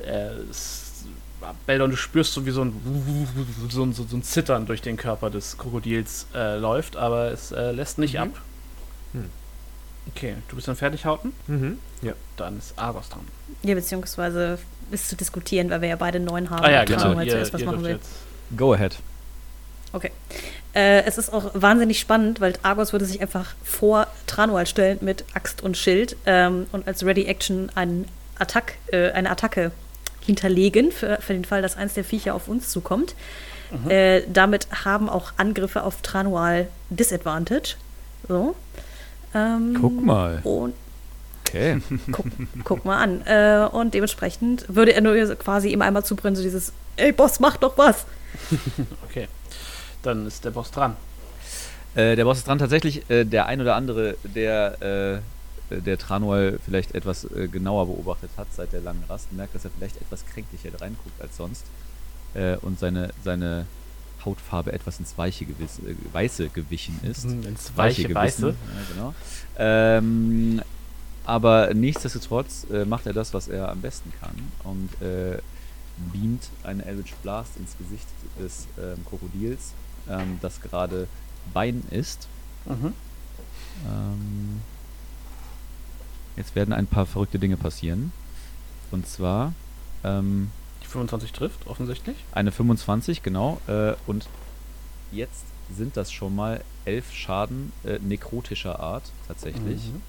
äh, 0.00 0.30
es, 0.50 0.87
Beldon, 1.66 1.90
du 1.90 1.96
spürst 1.96 2.32
so 2.32 2.44
wie 2.46 2.50
so 2.50 2.62
ein, 2.64 2.72
so, 3.68 3.82
ein, 3.84 3.92
so, 3.92 4.04
ein 4.10 4.22
Zittern 4.22 4.66
durch 4.66 4.82
den 4.82 4.96
Körper 4.96 5.30
des 5.30 5.56
Krokodils 5.58 6.26
äh, 6.34 6.56
läuft, 6.56 6.96
aber 6.96 7.30
es 7.30 7.52
äh, 7.52 7.70
lässt 7.72 7.98
nicht 7.98 8.14
Mhm. 8.14 8.20
ab. 8.20 8.28
Hm. 9.12 9.30
Okay, 10.14 10.34
du 10.48 10.56
bist 10.56 10.66
dann 10.68 10.76
fertig, 10.76 11.04
Hauten? 11.04 11.32
Mhm. 11.46 11.78
Ja. 12.02 12.12
Dann 12.36 12.58
ist 12.58 12.78
Argos 12.78 13.08
dran. 13.08 13.20
Ja, 13.62 13.74
beziehungsweise 13.74 14.58
ist 14.90 15.08
zu 15.08 15.16
diskutieren, 15.16 15.68
weil 15.70 15.82
wir 15.82 15.88
ja 15.90 15.96
beide 15.96 16.18
neun 16.18 16.48
haben. 16.50 16.64
Ah 16.64 16.70
ja, 16.70 16.84
genau. 16.84 17.00
Tranual 17.02 17.26
Ihr, 17.26 17.32
zuerst 17.32 17.52
was 17.52 17.60
ihr 17.60 17.66
machen 17.66 17.82
will. 17.84 17.90
jetzt. 17.92 18.08
Go 18.56 18.72
ahead. 18.72 18.96
Okay. 19.92 20.10
Äh, 20.74 21.02
es 21.04 21.18
ist 21.18 21.32
auch 21.32 21.50
wahnsinnig 21.54 21.98
spannend, 22.00 22.40
weil 22.40 22.54
Argos 22.62 22.92
würde 22.92 23.04
sich 23.04 23.20
einfach 23.20 23.54
vor 23.64 24.06
Tranual 24.26 24.66
stellen 24.66 24.98
mit 25.02 25.24
Axt 25.34 25.62
und 25.62 25.76
Schild 25.76 26.16
ähm, 26.26 26.66
und 26.72 26.86
als 26.86 27.04
Ready 27.04 27.24
Action 27.24 27.70
einen 27.74 28.06
Attack, 28.38 28.74
äh, 28.92 29.10
eine 29.12 29.30
Attacke 29.30 29.72
hinterlegen, 30.28 30.92
für, 30.92 31.18
für 31.20 31.32
den 31.32 31.46
Fall, 31.46 31.62
dass 31.62 31.76
eins 31.76 31.94
der 31.94 32.04
Viecher 32.04 32.34
auf 32.34 32.48
uns 32.48 32.68
zukommt. 32.68 33.14
Äh, 33.88 34.22
damit 34.32 34.66
haben 34.84 35.08
auch 35.08 35.32
Angriffe 35.36 35.82
auf 35.82 36.00
Tranual 36.02 36.68
Disadvantage. 36.90 37.76
So. 38.28 38.54
Ähm, 39.34 39.76
Guck 39.80 40.04
mal. 40.04 40.40
Und 40.44 40.74
Okay. 41.48 41.80
guck, 42.12 42.26
guck 42.64 42.84
mal 42.84 42.98
an. 43.02 43.22
Äh, 43.26 43.66
und 43.72 43.94
dementsprechend 43.94 44.66
würde 44.68 44.92
er 44.92 45.00
nur 45.00 45.14
quasi 45.36 45.70
ihm 45.70 45.80
einmal 45.80 46.04
zubrennen, 46.04 46.36
so 46.36 46.42
dieses, 46.42 46.72
ey 46.96 47.10
Boss, 47.12 47.40
mach 47.40 47.56
doch 47.56 47.76
was. 47.78 48.04
Okay. 49.08 49.28
Dann 50.02 50.26
ist 50.26 50.44
der 50.44 50.50
Boss 50.50 50.70
dran. 50.70 50.96
Äh, 51.94 52.16
der 52.16 52.24
Boss 52.24 52.38
ist 52.38 52.46
dran. 52.46 52.58
Tatsächlich, 52.58 53.08
äh, 53.10 53.24
der 53.24 53.46
ein 53.46 53.60
oder 53.60 53.74
andere, 53.76 54.16
der, 54.22 54.82
äh, 54.82 55.18
der 55.70 55.98
Tranual 55.98 56.58
vielleicht 56.64 56.94
etwas 56.94 57.24
äh, 57.24 57.48
genauer 57.48 57.86
beobachtet 57.86 58.30
hat 58.36 58.48
seit 58.52 58.72
der 58.72 58.80
langen 58.80 59.04
Rast, 59.08 59.32
merkt, 59.32 59.54
dass 59.54 59.64
er 59.64 59.70
vielleicht 59.70 60.00
etwas 60.00 60.24
kränklicher 60.26 60.70
reinguckt 60.80 61.20
als 61.20 61.36
sonst. 61.36 61.64
Äh, 62.34 62.56
und 62.58 62.78
seine, 62.78 63.10
seine 63.24 63.66
Hautfarbe 64.24 64.72
etwas 64.72 64.98
ins 64.98 65.16
Weiche 65.16 65.44
gewiss, 65.44 65.78
äh, 65.78 65.94
Weiße 66.12 66.48
gewichen 66.48 67.00
ist. 67.02 67.24
Ins 67.24 67.72
weiche 67.76 68.02
gewissen. 68.02 68.14
Weiße. 68.14 68.46
Ja, 68.48 68.94
genau. 68.94 69.14
Ähm, 69.58 70.62
aber 71.24 71.74
nichtsdestotrotz 71.74 72.66
äh, 72.72 72.84
macht 72.84 73.06
er 73.06 73.12
das, 73.12 73.34
was 73.34 73.48
er 73.48 73.70
am 73.70 73.80
besten 73.80 74.12
kann 74.20 74.34
und 74.64 74.90
äh, 75.06 75.38
beamt 76.12 76.48
einen 76.62 76.80
Eldritch 76.80 77.12
Blast 77.22 77.56
ins 77.58 77.76
Gesicht 77.76 78.06
des 78.38 78.66
ähm, 78.78 79.04
Krokodils, 79.04 79.74
ähm, 80.08 80.38
das 80.40 80.60
gerade 80.60 81.06
Bein 81.52 81.82
ist. 81.90 82.28
Mhm. 82.66 82.94
Ähm, 83.86 84.60
jetzt 86.38 86.54
werden 86.54 86.72
ein 86.72 86.86
paar 86.86 87.04
verrückte 87.04 87.38
Dinge 87.38 87.56
passieren. 87.56 88.12
Und 88.90 89.06
zwar 89.06 89.52
ähm, 90.04 90.50
Die 90.82 90.86
25 90.86 91.32
trifft, 91.32 91.66
offensichtlich. 91.66 92.16
eine 92.32 92.52
25, 92.52 93.22
genau. 93.22 93.60
Äh, 93.66 93.94
und 94.06 94.26
jetzt 95.12 95.44
sind 95.76 95.96
das 95.96 96.10
schon 96.10 96.34
mal 96.34 96.62
elf 96.86 97.12
Schaden 97.12 97.72
äh, 97.84 97.98
nekrotischer 97.98 98.80
Art, 98.80 99.04
tatsächlich. 99.26 99.84
Mhm. 99.88 100.00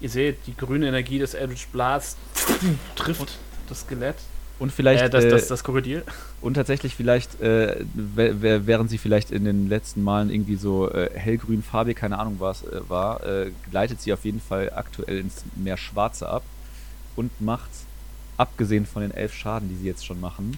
Ihr 0.00 0.08
seht, 0.08 0.46
die 0.46 0.56
grüne 0.56 0.88
Energie 0.88 1.18
des 1.18 1.34
Eldritch 1.34 1.66
Blast 1.68 2.16
trifft 2.96 3.38
das 3.68 3.80
Skelett. 3.80 4.16
Und 4.58 4.72
vielleicht 4.72 5.04
äh, 5.04 5.10
das, 5.10 5.24
äh, 5.24 5.30
das, 5.30 5.48
das 5.48 5.64
Krokodil. 5.64 6.04
Und 6.40 6.54
tatsächlich 6.54 6.94
vielleicht, 6.94 7.40
äh, 7.40 7.84
während 7.94 8.90
sie 8.90 8.98
vielleicht 8.98 9.30
in 9.30 9.44
den 9.44 9.68
letzten 9.68 10.02
Malen 10.02 10.30
irgendwie 10.30 10.56
so 10.56 10.90
äh, 10.90 11.10
hellgrün 11.14 11.62
farbig, 11.62 11.96
keine 11.96 12.18
Ahnung 12.18 12.36
was 12.38 12.62
äh, 12.62 12.80
war, 12.88 13.24
äh, 13.24 13.50
gleitet 13.70 14.00
sie 14.00 14.12
auf 14.12 14.24
jeden 14.24 14.40
Fall 14.40 14.70
aktuell 14.74 15.18
ins 15.18 15.44
mehr 15.56 15.76
Schwarze 15.76 16.28
ab 16.28 16.44
und 17.16 17.40
macht, 17.40 17.70
abgesehen 18.36 18.86
von 18.86 19.02
den 19.02 19.10
elf 19.10 19.34
Schaden, 19.34 19.68
die 19.68 19.76
sie 19.76 19.86
jetzt 19.86 20.06
schon 20.06 20.20
machen, 20.20 20.56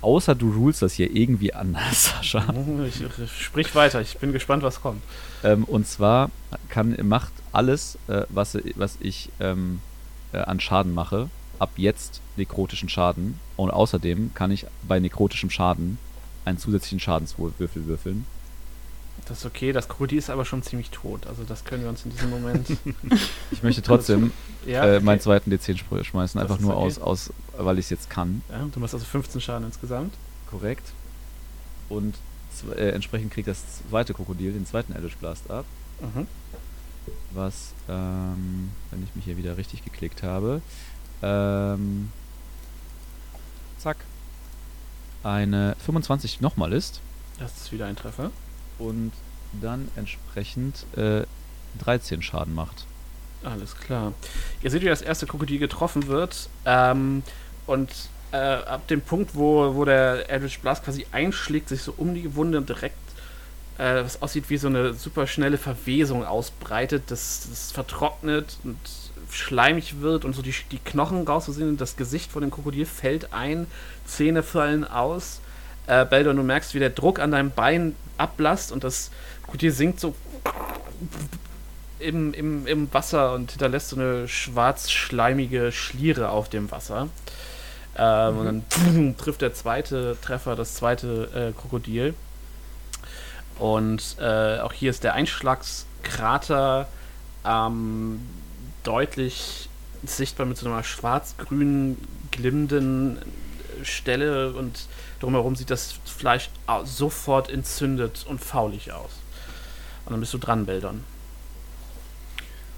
außer 0.00 0.34
du 0.34 0.52
rulst 0.52 0.82
das 0.82 0.94
hier 0.94 1.14
irgendwie 1.14 1.52
anders, 1.52 2.04
Sascha. 2.16 2.44
Ich, 2.86 3.02
ich, 3.02 3.42
sprich 3.42 3.74
weiter, 3.74 4.00
ich 4.00 4.16
bin 4.18 4.32
gespannt, 4.32 4.62
was 4.62 4.80
kommt. 4.80 5.02
Ähm, 5.42 5.64
und 5.64 5.86
zwar 5.86 6.30
kann, 6.68 6.96
macht 7.02 7.32
alles, 7.52 7.98
was, 8.28 8.58
was 8.74 8.98
ich 9.00 9.30
ähm, 9.40 9.80
äh, 10.32 10.38
an 10.38 10.60
Schaden 10.60 10.94
mache, 10.94 11.30
ab 11.58 11.70
jetzt 11.76 12.20
nekrotischen 12.36 12.88
Schaden. 12.88 13.38
Und 13.56 13.70
außerdem 13.70 14.32
kann 14.34 14.50
ich 14.50 14.66
bei 14.86 15.00
nekrotischem 15.00 15.50
Schaden 15.50 15.98
einen 16.44 16.58
zusätzlichen 16.58 17.00
Schadenswürfel 17.00 17.86
würfeln. 17.86 18.26
Das 19.26 19.38
ist 19.38 19.46
okay, 19.46 19.72
das 19.72 19.88
Krokodil 19.88 20.18
ist 20.18 20.30
aber 20.30 20.44
schon 20.44 20.62
ziemlich 20.62 20.90
tot. 20.90 21.26
Also 21.26 21.42
das 21.42 21.64
können 21.64 21.82
wir 21.82 21.88
uns 21.88 22.04
in 22.04 22.10
diesem 22.12 22.30
Moment. 22.30 22.66
Ich 23.50 23.62
möchte 23.62 23.82
trotzdem 23.82 24.30
ja, 24.66 24.84
äh, 24.84 24.96
okay. 24.96 25.04
meinen 25.04 25.20
zweiten 25.20 25.50
D10 25.50 25.78
spr- 25.78 26.04
schmeißen, 26.04 26.40
einfach 26.40 26.60
nur 26.60 26.76
okay. 26.76 26.86
aus, 26.86 26.98
aus, 26.98 27.32
weil 27.56 27.78
ich 27.78 27.86
es 27.86 27.90
jetzt 27.90 28.10
kann. 28.10 28.42
ja, 28.50 28.66
du 28.70 28.78
machst 28.80 28.94
also 28.94 29.06
15 29.06 29.40
Schaden 29.40 29.66
insgesamt. 29.66 30.14
Korrekt. 30.50 30.92
Und 31.88 32.14
äh, 32.76 32.90
entsprechend 32.90 33.32
kriegt 33.32 33.48
das 33.48 33.62
zweite 33.90 34.14
Krokodil 34.14 34.52
den 34.52 34.66
zweiten 34.66 34.92
Eldritch 34.92 35.16
Blast 35.16 35.50
ab. 35.50 35.64
Mhm. 36.00 36.26
was, 37.32 37.72
ähm, 37.88 38.70
wenn 38.90 39.02
ich 39.02 39.14
mich 39.14 39.24
hier 39.24 39.38
wieder 39.38 39.56
richtig 39.56 39.82
geklickt 39.82 40.22
habe, 40.22 40.60
ähm, 41.22 42.10
zack, 43.78 43.96
eine 45.22 45.76
25 45.84 46.40
nochmal 46.40 46.72
ist 46.72 47.00
Das 47.38 47.56
ist 47.56 47.72
wieder 47.72 47.86
ein 47.86 47.96
Treffer. 47.96 48.30
und 48.78 49.12
dann 49.60 49.88
entsprechend 49.96 50.84
äh, 50.96 51.22
13 51.78 52.22
Schaden 52.22 52.54
macht. 52.54 52.84
Alles 53.44 53.76
klar. 53.76 54.12
Ihr 54.62 54.70
seht, 54.70 54.82
wie 54.82 54.86
das 54.86 55.02
erste 55.02 55.26
Krokodil 55.26 55.58
getroffen 55.58 56.08
wird. 56.08 56.48
Ähm, 56.64 57.22
und 57.66 57.90
äh, 58.32 58.36
ab 58.36 58.86
dem 58.88 59.00
Punkt, 59.00 59.34
wo, 59.34 59.74
wo 59.74 59.84
der 59.84 60.28
Eldritch 60.28 60.58
Blast 60.60 60.84
quasi 60.84 61.06
einschlägt, 61.12 61.68
sich 61.68 61.82
so 61.82 61.94
um 61.96 62.14
die 62.14 62.34
Wunde 62.34 62.60
direkt, 62.62 62.96
äh, 63.78 64.02
was 64.02 64.20
aussieht 64.22 64.50
wie 64.50 64.56
so 64.56 64.68
eine 64.68 64.94
super 64.94 65.26
schnelle 65.26 65.58
Verwesung 65.58 66.24
ausbreitet, 66.24 67.04
das, 67.08 67.46
das 67.48 67.72
vertrocknet 67.72 68.58
und 68.64 68.78
schleimig 69.30 70.00
wird 70.00 70.24
und 70.24 70.34
so 70.34 70.42
die, 70.42 70.54
die 70.70 70.78
Knochen 70.78 71.26
rauszusehen 71.26 71.68
und 71.68 71.80
das 71.80 71.96
Gesicht 71.96 72.30
von 72.30 72.42
dem 72.42 72.50
Krokodil 72.50 72.86
fällt 72.86 73.32
ein, 73.32 73.66
Zähne 74.04 74.42
fallen 74.42 74.84
aus. 74.84 75.40
Äh, 75.86 76.04
Beldor, 76.04 76.34
du 76.34 76.42
merkst, 76.42 76.74
wie 76.74 76.78
der 76.78 76.90
Druck 76.90 77.18
an 77.18 77.30
deinem 77.30 77.50
Bein 77.50 77.94
ablasst 78.18 78.72
und 78.72 78.84
das 78.84 79.10
Krokodil 79.42 79.70
sinkt 79.70 80.00
so 80.00 80.14
im, 81.98 82.34
im, 82.34 82.66
im 82.66 82.92
Wasser 82.92 83.34
und 83.34 83.52
hinterlässt 83.52 83.90
so 83.90 83.96
eine 83.96 84.28
schwarz-schleimige 84.28 85.72
Schliere 85.72 86.30
auf 86.30 86.48
dem 86.48 86.70
Wasser. 86.70 87.08
Ähm, 87.96 88.38
Und 88.38 88.64
dann 88.74 89.16
trifft 89.16 89.42
der 89.42 89.54
zweite 89.54 90.16
Treffer 90.20 90.56
das 90.56 90.74
zweite 90.74 91.52
äh, 91.54 91.58
Krokodil. 91.58 92.14
Und 93.58 94.16
äh, 94.20 94.58
auch 94.58 94.72
hier 94.72 94.90
ist 94.90 95.02
der 95.02 95.14
Einschlagskrater 95.14 96.88
ähm, 97.44 98.20
deutlich 98.86 99.68
sichtbar 100.04 100.46
mit 100.46 100.56
so 100.56 100.66
einer 100.66 100.84
schwarz-grün 100.84 101.98
glimmenden 102.30 103.18
Stelle 103.82 104.52
und 104.52 104.86
drumherum 105.20 105.56
sieht 105.56 105.70
das 105.70 105.94
Fleisch 106.04 106.50
sofort 106.84 107.50
entzündet 107.50 108.24
und 108.28 108.40
faulig 108.40 108.92
aus. 108.92 109.10
Und 110.04 110.12
dann 110.12 110.20
bist 110.20 110.32
du 110.34 110.38
dran, 110.38 110.66
Beldon. 110.66 111.04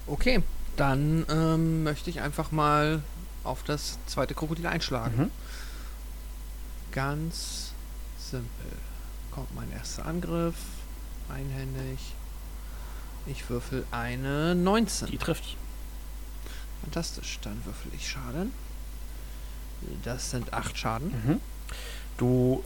Okay, 0.07 0.41
dann 0.75 1.25
ähm, 1.29 1.83
möchte 1.83 2.09
ich 2.09 2.21
einfach 2.21 2.51
mal 2.51 3.03
auf 3.43 3.63
das 3.63 3.99
zweite 4.07 4.33
Krokodil 4.33 4.65
einschlagen. 4.65 5.17
Mhm. 5.17 5.31
Ganz 6.91 7.73
simpel. 8.17 8.47
Kommt 9.31 9.53
mein 9.55 9.71
erster 9.71 10.05
Angriff. 10.05 10.55
Einhändig. 11.29 11.99
Ich 13.27 13.49
würfel 13.49 13.85
eine 13.91 14.55
19. 14.55 15.09
Die 15.09 15.17
trifft. 15.17 15.55
Fantastisch. 16.81 17.39
Dann 17.41 17.61
würfel 17.65 17.91
ich 17.95 18.07
Schaden. 18.07 18.53
Das 20.03 20.31
sind 20.31 20.53
8 20.53 20.77
Schaden. 20.77 21.09
Mhm. 21.09 21.39
Du 22.17 22.63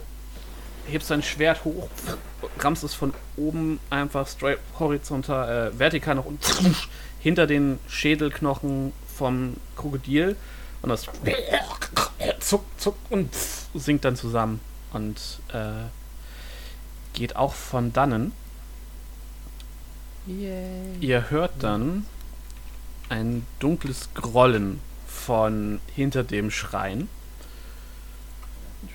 hebst 0.88 1.10
dein 1.12 1.24
Schwert 1.24 1.64
hoch, 1.64 1.88
rammst 2.60 2.84
es 2.84 2.94
von 2.94 3.14
oben 3.38 3.80
einfach 3.90 4.28
straight 4.28 4.60
horizontal, 4.80 5.70
äh, 5.70 5.80
vertikal 5.80 6.16
nach 6.16 6.26
unten 6.26 6.76
hinter 7.20 7.48
den 7.48 7.80
Schädelknochen 7.88 8.92
vom 9.16 9.56
Krokodil 9.78 10.36
und 10.82 10.90
das 10.90 11.08
zuckt, 12.40 12.82
zuckt 12.82 13.12
und 13.12 13.34
sinkt 13.74 14.04
dann 14.06 14.16
zusammen 14.16 14.60
und 14.92 15.18
äh, 15.54 15.86
geht 17.14 17.36
auch 17.36 17.54
von 17.54 17.94
dannen. 17.94 18.34
Yay. 20.26 20.98
Ihr 21.00 21.30
hört 21.30 21.52
dann 21.60 22.06
ein 23.10 23.46
dunkles 23.60 24.10
Grollen 24.14 24.80
von 25.08 25.80
hinter 25.96 26.24
dem 26.24 26.52
Schrein. 26.52 27.08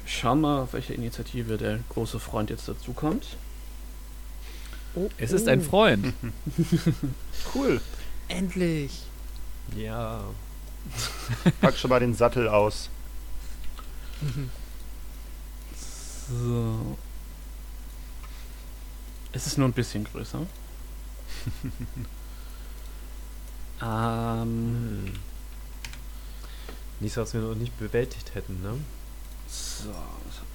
Schauen 0.04 0.40
wir 0.40 0.48
mal, 0.48 0.62
auf 0.62 0.72
welche 0.72 0.94
Initiative 0.94 1.56
der 1.56 1.80
große 1.90 2.18
Freund 2.18 2.50
jetzt 2.50 2.68
dazukommt. 2.68 3.36
Oh, 4.94 5.08
Es 5.18 5.32
ist 5.32 5.48
ein 5.48 5.62
Freund. 5.62 6.12
Cool. 7.54 7.80
Endlich. 8.28 9.02
Ja. 9.76 10.24
Pack 11.60 11.76
schon 11.78 11.90
mal 11.90 12.00
den 12.00 12.14
Sattel 12.14 12.48
aus. 12.48 12.90
So. 16.28 16.98
Es 19.32 19.46
ist 19.46 19.56
nur 19.58 19.68
ein 19.68 19.72
bisschen 19.72 20.04
größer. 20.04 20.46
ähm, 23.82 25.12
Nichts, 27.00 27.16
was 27.16 27.32
wir 27.32 27.40
noch 27.40 27.54
nicht 27.54 27.78
bewältigt 27.78 28.34
hätten, 28.34 28.60
ne? 28.62 28.74
so, 29.46 29.90
das 29.90 30.40
hat 30.40 30.46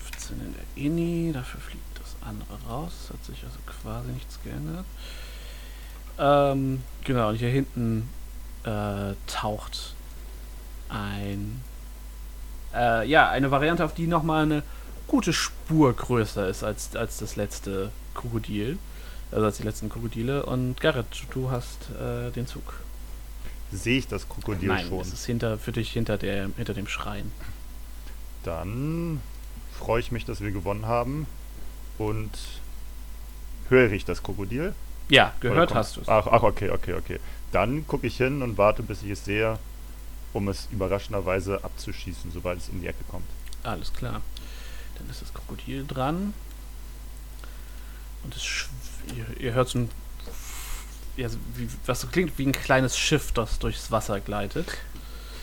15 0.00 0.40
in 0.40 0.54
der 0.54 0.64
Inni, 0.82 1.32
dafür 1.32 1.60
fliegt 1.60 1.98
das 1.98 2.16
andere 2.26 2.58
raus. 2.68 2.92
Hat 3.12 3.24
sich 3.24 3.44
also 3.44 3.58
quasi 3.66 4.10
nichts 4.12 4.38
geändert. 4.42 4.86
Ähm, 6.18 6.82
genau, 7.04 7.28
und 7.30 7.36
hier 7.36 7.50
hinten 7.50 8.08
äh, 8.64 9.14
taucht 9.26 9.94
ein 10.88 11.60
Äh, 12.74 13.08
ja, 13.08 13.28
eine 13.30 13.50
Variante, 13.50 13.84
auf 13.84 13.94
die 13.94 14.06
nochmal 14.06 14.42
eine 14.42 14.62
gute 15.06 15.32
Spur 15.32 15.92
größer 15.92 16.48
ist 16.48 16.64
als, 16.64 16.96
als 16.96 17.18
das 17.18 17.36
letzte 17.36 17.92
Krokodil. 18.14 18.78
Also 19.34 19.46
als 19.46 19.56
die 19.56 19.64
letzten 19.64 19.88
Krokodile. 19.88 20.46
Und 20.46 20.80
Garrett, 20.80 21.24
du 21.32 21.50
hast 21.50 21.90
äh, 22.00 22.30
den 22.30 22.46
Zug. 22.46 22.74
Sehe 23.72 23.98
ich 23.98 24.06
das 24.06 24.28
Krokodil 24.28 24.68
Nein, 24.68 24.86
schon? 24.88 25.00
es 25.00 25.12
ist 25.12 25.24
hinter, 25.26 25.58
für 25.58 25.72
dich 25.72 25.90
hinter, 25.90 26.16
der, 26.16 26.48
hinter 26.56 26.74
dem 26.74 26.86
Schrein. 26.86 27.32
Dann 28.44 29.20
freue 29.76 30.00
ich 30.00 30.12
mich, 30.12 30.24
dass 30.24 30.40
wir 30.40 30.52
gewonnen 30.52 30.86
haben. 30.86 31.26
Und 31.98 32.30
höre 33.68 33.90
ich 33.92 34.04
das 34.04 34.22
Krokodil? 34.22 34.74
Ja, 35.08 35.32
gehört 35.40 35.74
hast 35.74 35.96
du 35.96 36.00
es. 36.02 36.08
Ach, 36.08 36.26
ach, 36.28 36.42
okay, 36.42 36.70
okay, 36.70 36.94
okay. 36.94 37.18
Dann 37.52 37.86
gucke 37.86 38.06
ich 38.06 38.16
hin 38.16 38.42
und 38.42 38.56
warte, 38.58 38.82
bis 38.82 39.02
ich 39.02 39.10
es 39.10 39.24
sehe, 39.24 39.58
um 40.32 40.48
es 40.48 40.68
überraschenderweise 40.72 41.62
abzuschießen, 41.62 42.30
sobald 42.32 42.58
es 42.60 42.68
um 42.68 42.80
die 42.80 42.86
Ecke 42.86 43.04
kommt. 43.10 43.26
Alles 43.62 43.92
klar. 43.92 44.20
Dann 44.98 45.10
ist 45.10 45.22
das 45.22 45.32
Krokodil 45.34 45.84
dran. 45.86 46.34
Und 48.22 48.34
es 48.34 48.42
schw- 48.42 48.66
ihr, 49.16 49.40
ihr 49.40 49.52
hört 49.54 49.68
so 49.68 49.80
ein. 49.80 49.90
Ja, 51.16 51.28
wie, 51.54 51.68
was 51.86 52.00
so 52.00 52.08
klingt 52.08 52.36
wie 52.38 52.46
ein 52.46 52.52
kleines 52.52 52.98
Schiff, 52.98 53.30
das 53.32 53.58
durchs 53.60 53.90
Wasser 53.90 54.20
gleitet. 54.20 54.66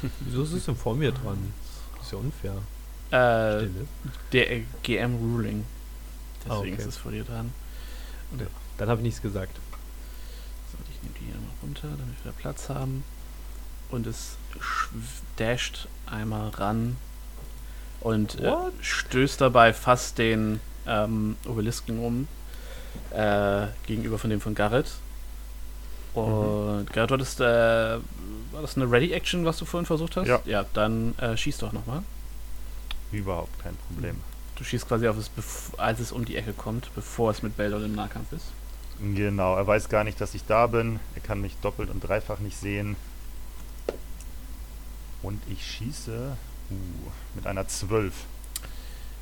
Wieso 0.22 0.43
ist 0.43 0.51
es 0.53 0.66
denn 0.66 0.76
vor 0.76 0.95
mir 0.95 1.12
dran? 1.12 1.53
Das 1.97 2.07
ist 2.07 2.12
ja 2.12 2.18
unfair. 2.18 2.53
Äh, 3.12 3.59
Stille. 3.68 3.88
der 4.34 4.59
GM 4.84 5.16
Ruling. 5.16 5.66
Deswegen 6.39 6.51
Ah, 6.53 6.57
okay. 6.59 6.76
ist 6.76 6.86
es 6.88 6.97
vor 6.97 7.12
dir 7.12 7.24
dran. 7.24 7.53
Und 8.32 8.41
Ja. 8.41 8.47
Dann 8.78 8.89
habe 8.89 8.99
ich 9.01 9.05
nichts 9.05 9.22
gesagt. 9.22 9.55
So, 10.72 10.78
ich 10.89 11.01
nehme 11.03 11.16
die 11.20 11.26
hier 11.26 11.36
mal 11.36 11.53
runter, 11.62 11.88
damit 11.89 12.16
wir 12.24 12.32
Platz 12.32 12.68
haben. 12.70 13.03
Und 13.89 14.07
es 14.07 14.38
dasht 15.38 15.88
einmal 16.05 16.49
ran 16.49 16.95
und 17.99 18.39
äh, 18.39 18.51
stößt 18.82 19.39
dabei 19.41 19.74
fast 19.74 20.18
den 20.18 20.59
ähm, 20.88 21.36
Obelisken 21.45 21.99
um. 21.99 22.28
Äh, 23.14 23.68
gegenüber 23.88 24.18
von 24.18 24.30
dem 24.30 24.39
von 24.41 24.55
Garrett. 24.55 24.88
Und 26.14 26.88
Garrett, 26.91 27.09
du 27.09 27.14
hattest, 27.16 27.39
äh, 27.39 27.43
war 27.43 28.62
das 28.62 28.76
eine 28.76 28.89
Ready-Action, 28.91 29.45
was 29.45 29.57
du 29.57 29.66
vorhin 29.66 29.86
versucht 29.86 30.18
hast? 30.18 30.28
Ja. 30.28 30.39
Ja, 30.45 30.66
dann 30.74 31.18
äh, 31.20 31.38
schieß 31.38 31.57
doch 31.59 31.72
nochmal. 31.72 32.03
Überhaupt 33.12 33.57
kein 33.64 33.76
Problem. 33.88 34.18
Du 34.55 34.64
schießt 34.64 34.88
quasi 34.88 35.07
auf 35.07 35.18
es, 35.18 35.32
als 35.78 35.99
es 35.99 36.12
um 36.12 36.24
die 36.26 36.36
Ecke 36.36 36.53
kommt, 36.53 36.91
bevor 36.95 37.32
es 37.32 37.41
mit 37.43 37.57
Beldon 37.57 37.84
im 37.84 37.95
Nahkampf 37.95 38.32
ist. 38.34 38.45
Genau, 38.99 39.55
er 39.55 39.66
weiß 39.66 39.89
gar 39.89 40.03
nicht, 40.03 40.22
dass 40.22 40.36
ich 40.36 40.45
da 40.45 40.68
bin. 40.68 40.99
Er 41.16 41.22
kann 41.22 41.41
mich 41.41 41.55
doppelt 41.62 41.89
und 41.89 42.01
dreifach 42.01 42.39
nicht 42.39 42.57
sehen. 42.57 42.95
Und 45.24 45.41
ich 45.49 45.66
schieße 45.66 46.36
uh, 46.72 46.76
mit 47.36 47.47
einer 47.47 47.68
12. 47.68 48.14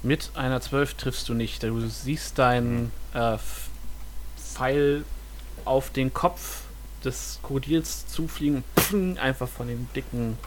Mit 0.04 0.32
einer 0.36 0.62
12 0.62 0.94
triffst 0.96 1.30
du 1.30 1.34
nicht. 1.34 1.64
Du 1.64 1.88
siehst 1.88 2.38
deinen 2.40 2.92
äh, 3.14 3.36
F- 3.36 3.69
Pfeil 4.60 5.06
auf 5.64 5.90
den 5.90 6.14
Kopf 6.14 6.64
des 7.06 7.40
Krokodils 7.44 8.08
zufliegen 8.08 8.66
und 8.92 9.18
einfach 9.18 9.48
von 9.48 9.68
den 9.68 9.88
dicken 9.96 10.38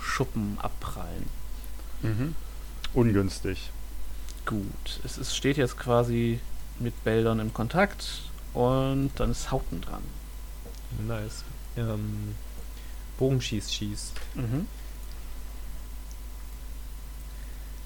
Schuppen 0.00 0.56
abprallen. 0.62 1.26
Ungünstig. 2.94 3.70
Gut, 4.44 5.00
es 5.04 5.18
ist, 5.18 5.36
steht 5.36 5.56
jetzt 5.56 5.76
quasi 5.76 6.38
mit 6.78 7.02
Beldon 7.02 7.40
im 7.40 7.52
Kontakt 7.52 8.22
und 8.54 9.10
dann 9.16 9.32
ist 9.32 9.50
Hauten 9.50 9.80
dran. 9.80 10.02
Nice. 11.04 11.42
Ähm, 11.76 12.36
Bogenschieß, 13.18 13.72
schieß. 13.72 14.12
Mhm. 14.34 14.68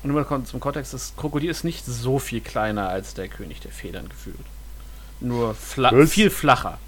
Und 0.03 0.13
nur 0.13 0.23
mal 0.23 0.45
zum 0.45 0.61
Kontext, 0.61 0.93
das 0.93 1.15
Krokodil 1.17 1.49
ist 1.49 1.65
nicht 1.65 1.87
so 1.87 2.19
viel 2.19 2.43
kleiner 2.43 2.91
als 2.91 3.15
der 3.15 3.29
König 3.29 3.61
der 3.61 3.71
Federn 3.71 4.09
gefühlt. 4.11 4.37
Nur 5.21 5.55
fla 5.55 5.91
Was? 5.93 6.11
viel 6.11 6.31
flacher. 6.31 6.79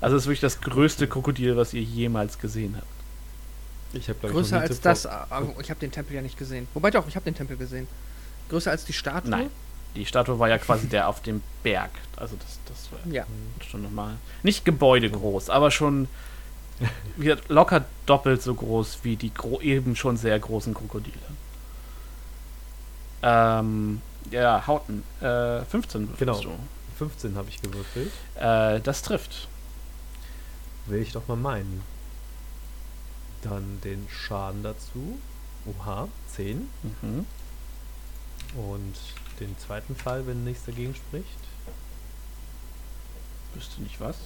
also 0.00 0.16
es 0.16 0.22
ist 0.22 0.26
wirklich 0.26 0.40
das 0.40 0.60
größte 0.60 1.06
Krokodil, 1.08 1.56
was 1.56 1.72
ihr 1.74 1.82
jemals 1.82 2.38
gesehen 2.38 2.74
habt. 2.76 2.86
Ich 3.94 4.08
habe 4.08 4.26
Größer 4.28 4.60
als 4.60 4.80
das, 4.80 5.06
aber 5.06 5.52
ich 5.60 5.68
habe 5.70 5.80
den 5.80 5.92
Tempel 5.92 6.16
ja 6.16 6.22
nicht 6.22 6.38
gesehen. 6.38 6.66
Wobei 6.74 6.90
doch, 6.90 7.06
ich 7.08 7.14
habe 7.14 7.24
den 7.24 7.34
Tempel 7.34 7.56
gesehen. 7.56 7.86
Größer 8.48 8.70
als 8.70 8.84
die 8.84 8.92
Statue? 8.92 9.30
Nein. 9.30 9.50
Die 9.94 10.06
Statue 10.06 10.38
war 10.38 10.48
ja 10.48 10.56
quasi 10.56 10.88
der 10.88 11.08
auf 11.08 11.20
dem 11.20 11.42
Berg. 11.62 11.90
Also 12.16 12.36
das, 12.36 12.58
das 12.66 12.90
war 12.92 13.12
Ja. 13.12 13.26
schon 13.70 13.82
nochmal. 13.82 14.16
Nicht 14.42 14.64
gebäudegroß, 14.64 15.50
aber 15.50 15.70
schon 15.70 16.08
locker 17.48 17.84
doppelt 18.06 18.42
so 18.42 18.54
groß 18.54 19.00
wie 19.02 19.16
die 19.16 19.32
gro 19.32 19.60
eben 19.60 19.94
schon 19.94 20.16
sehr 20.16 20.38
großen 20.38 20.72
Krokodile. 20.72 21.14
Ähm, 23.22 24.00
ja, 24.32 24.66
Hauten. 24.66 25.04
Äh, 25.20 25.64
15 25.64 26.08
würfelst 26.08 26.18
Genau. 26.42 26.58
15 26.98 27.36
habe 27.36 27.48
ich 27.48 27.60
gewürfelt. 27.62 28.12
du. 28.34 28.40
Äh, 28.40 28.80
das 28.80 29.02
trifft. 29.02 29.48
Will 30.86 31.00
ich 31.00 31.12
doch 31.12 31.28
mal 31.28 31.36
meinen. 31.36 31.82
Dann 33.42 33.80
den 33.82 34.06
Schaden 34.08 34.62
dazu. 34.62 35.18
Oha, 35.66 36.08
10. 36.34 36.68
Mhm. 37.02 37.26
Und 38.54 38.94
den 39.40 39.56
zweiten 39.58 39.96
Fall, 39.96 40.26
wenn 40.26 40.44
nichts 40.44 40.64
dagegen 40.64 40.94
spricht. 40.94 41.26
Wüsste 43.54 43.82
nicht 43.82 44.00
was. 44.00 44.16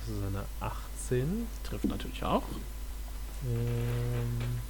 Das 0.00 0.08
ist 0.16 0.22
eine 0.24 0.44
18. 0.60 1.46
Trifft 1.64 1.84
natürlich 1.84 2.24
auch. 2.24 2.42
Ähm, 3.44 4.60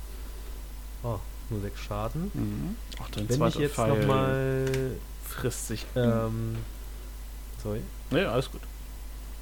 oh, 1.02 1.18
nur 1.50 1.60
6 1.60 1.80
Schaden. 1.80 2.30
Mhm. 2.34 2.76
Auch 3.00 3.08
dein 3.10 3.28
Wenn 3.28 3.48
ich 3.48 3.54
jetzt 3.56 3.74
Pfeil 3.74 3.98
nochmal. 4.00 4.96
frisst 5.28 5.68
sich. 5.68 5.86
Ähm, 5.96 6.56
sorry. 7.62 7.80
Ja, 8.10 8.32
alles 8.32 8.50
gut. 8.50 8.60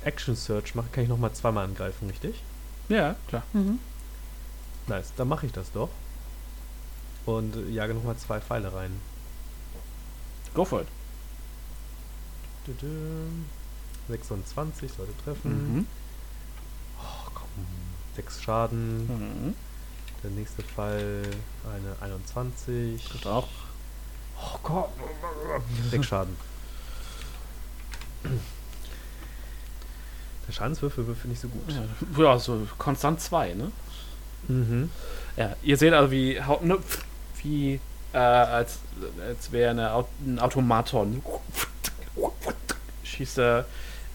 Action 0.05 0.35
Search 0.37 0.75
mache, 0.75 0.89
kann 0.93 1.05
ich 1.05 1.11
nochmal 1.11 1.33
zweimal 1.33 1.65
angreifen, 1.65 2.09
richtig? 2.09 2.43
Ja, 2.89 3.17
klar. 3.29 3.43
Mhm. 3.53 3.79
Nice, 4.87 5.13
dann 5.17 5.29
mache 5.29 5.47
ich 5.47 5.53
das 5.53 5.71
doch. 5.73 5.91
Und 7.27 7.55
äh, 7.57 7.69
jage 7.69 7.95
nochmal 7.95 8.17
zwei 8.17 8.41
Pfeile 8.41 8.73
rein. 8.73 8.93
Go 10.55 10.65
for 10.65 10.81
it. 10.83 10.89
Tüdüm. 12.65 13.45
26 14.09 14.91
sollte 14.93 15.13
treffen. 15.25 15.75
Mhm. 15.77 15.87
Oh, 16.99 17.31
komm. 17.35 17.49
6 18.17 18.43
Schaden. 18.43 19.07
Mhm. 19.07 19.55
Der 20.23 20.31
nächste 20.31 20.63
Fall 20.63 21.23
eine 21.65 21.97
21. 22.13 23.03
Trifft 23.05 23.27
auch. 23.27 23.49
Oh 24.43 24.59
Gott. 24.63 24.89
6 25.91 26.07
Schaden. 26.07 26.37
Der 30.47 30.53
Schadenswürfel 30.53 31.07
würfel 31.07 31.29
nicht 31.31 31.41
so 31.41 31.49
gut. 31.49 31.63
Ja, 32.19 32.23
ja, 32.25 32.39
so 32.39 32.67
konstant 32.79 33.21
zwei, 33.21 33.55
ne? 33.55 33.71
Mhm. 34.49 34.91
Ja, 35.37 35.55
ihr 35.63 35.77
seht 35.77 35.93
also, 35.93 36.11
wie, 36.11 36.41
Hau- 36.43 36.61
ne, 36.63 36.79
wie 37.43 37.81
äh, 38.13 38.19
als, 38.19 38.79
als 39.27 39.53
wäre 39.53 39.71
eine 39.71 40.05
ein 40.27 40.39
Automaton. 40.39 41.23
Schießt 43.05 43.39
er, 43.39 43.65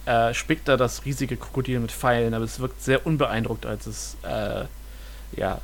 äh, 0.06 0.34
spickt 0.34 0.68
er 0.68 0.78
das 0.78 1.06
riesige 1.06 1.38
Krokodil 1.38 1.80
mit 1.80 1.91
Pfeilen, 1.91 2.34
aber 2.34 2.45
es 2.45 2.60
wirkt 2.60 2.82
sehr 2.84 3.06
unbeeindruckt, 3.06 3.66
als 3.66 3.88
es 3.88 4.18
äh, 4.24 4.66
ja, 5.38 5.62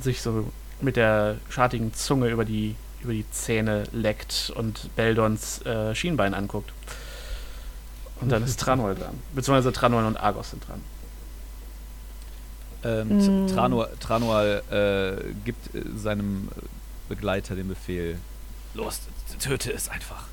sich 0.00 0.22
so 0.22 0.50
mit 0.80 0.96
der 0.96 1.36
schartigen 1.48 1.94
Zunge 1.94 2.28
über 2.28 2.44
die, 2.44 2.74
über 3.02 3.12
die 3.12 3.28
Zähne 3.30 3.84
leckt 3.92 4.52
und 4.54 4.94
Beldons 4.96 5.62
äh, 5.62 5.94
Schienbein 5.94 6.34
anguckt. 6.34 6.72
Und 8.20 8.30
dann 8.30 8.42
ist 8.42 8.60
Tranol 8.60 8.94
dran. 8.98 9.20
Beziehungsweise 9.34 9.72
Tranol 9.72 10.04
und 10.04 10.16
Argos 10.16 10.50
sind 10.50 10.66
dran. 10.66 10.80
Ähm, 12.84 13.44
Mm. 13.44 13.48
Tranor, 13.48 13.88
Tranor 13.98 14.42
äh, 14.70 15.16
gibt 15.44 15.74
äh, 15.74 15.82
seinem 15.96 16.48
Begleiter 17.08 17.54
den 17.54 17.68
Befehl: 17.68 18.18
Los, 18.74 19.00
töte 19.38 19.72
es 19.72 19.88
einfach. 19.88 20.24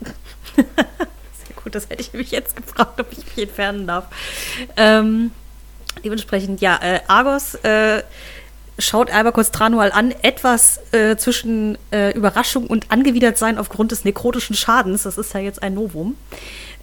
Sehr 0.56 1.56
gut, 1.62 1.74
das 1.74 1.88
hätte 1.88 2.02
ich 2.02 2.12
mich 2.12 2.30
jetzt 2.30 2.56
gefragt, 2.56 3.00
ob 3.00 3.10
ich 3.12 3.24
mich 3.24 3.48
entfernen 3.48 3.86
darf. 3.86 4.06
Ähm, 4.76 5.30
dementsprechend, 6.04 6.60
ja, 6.60 6.78
äh, 6.82 7.00
Argos 7.06 7.54
äh, 7.56 8.02
schaut 8.78 9.10
Albacos 9.10 9.50
Tranual 9.50 9.92
an, 9.92 10.12
etwas 10.22 10.80
äh, 10.92 11.16
zwischen 11.16 11.78
äh, 11.92 12.12
Überraschung 12.12 12.66
und 12.66 12.90
angewidert 12.90 13.38
sein 13.38 13.58
aufgrund 13.58 13.92
des 13.92 14.04
nekrotischen 14.04 14.56
Schadens. 14.56 15.04
Das 15.04 15.18
ist 15.18 15.32
ja 15.34 15.40
jetzt 15.40 15.62
ein 15.62 15.74
Novum. 15.74 16.16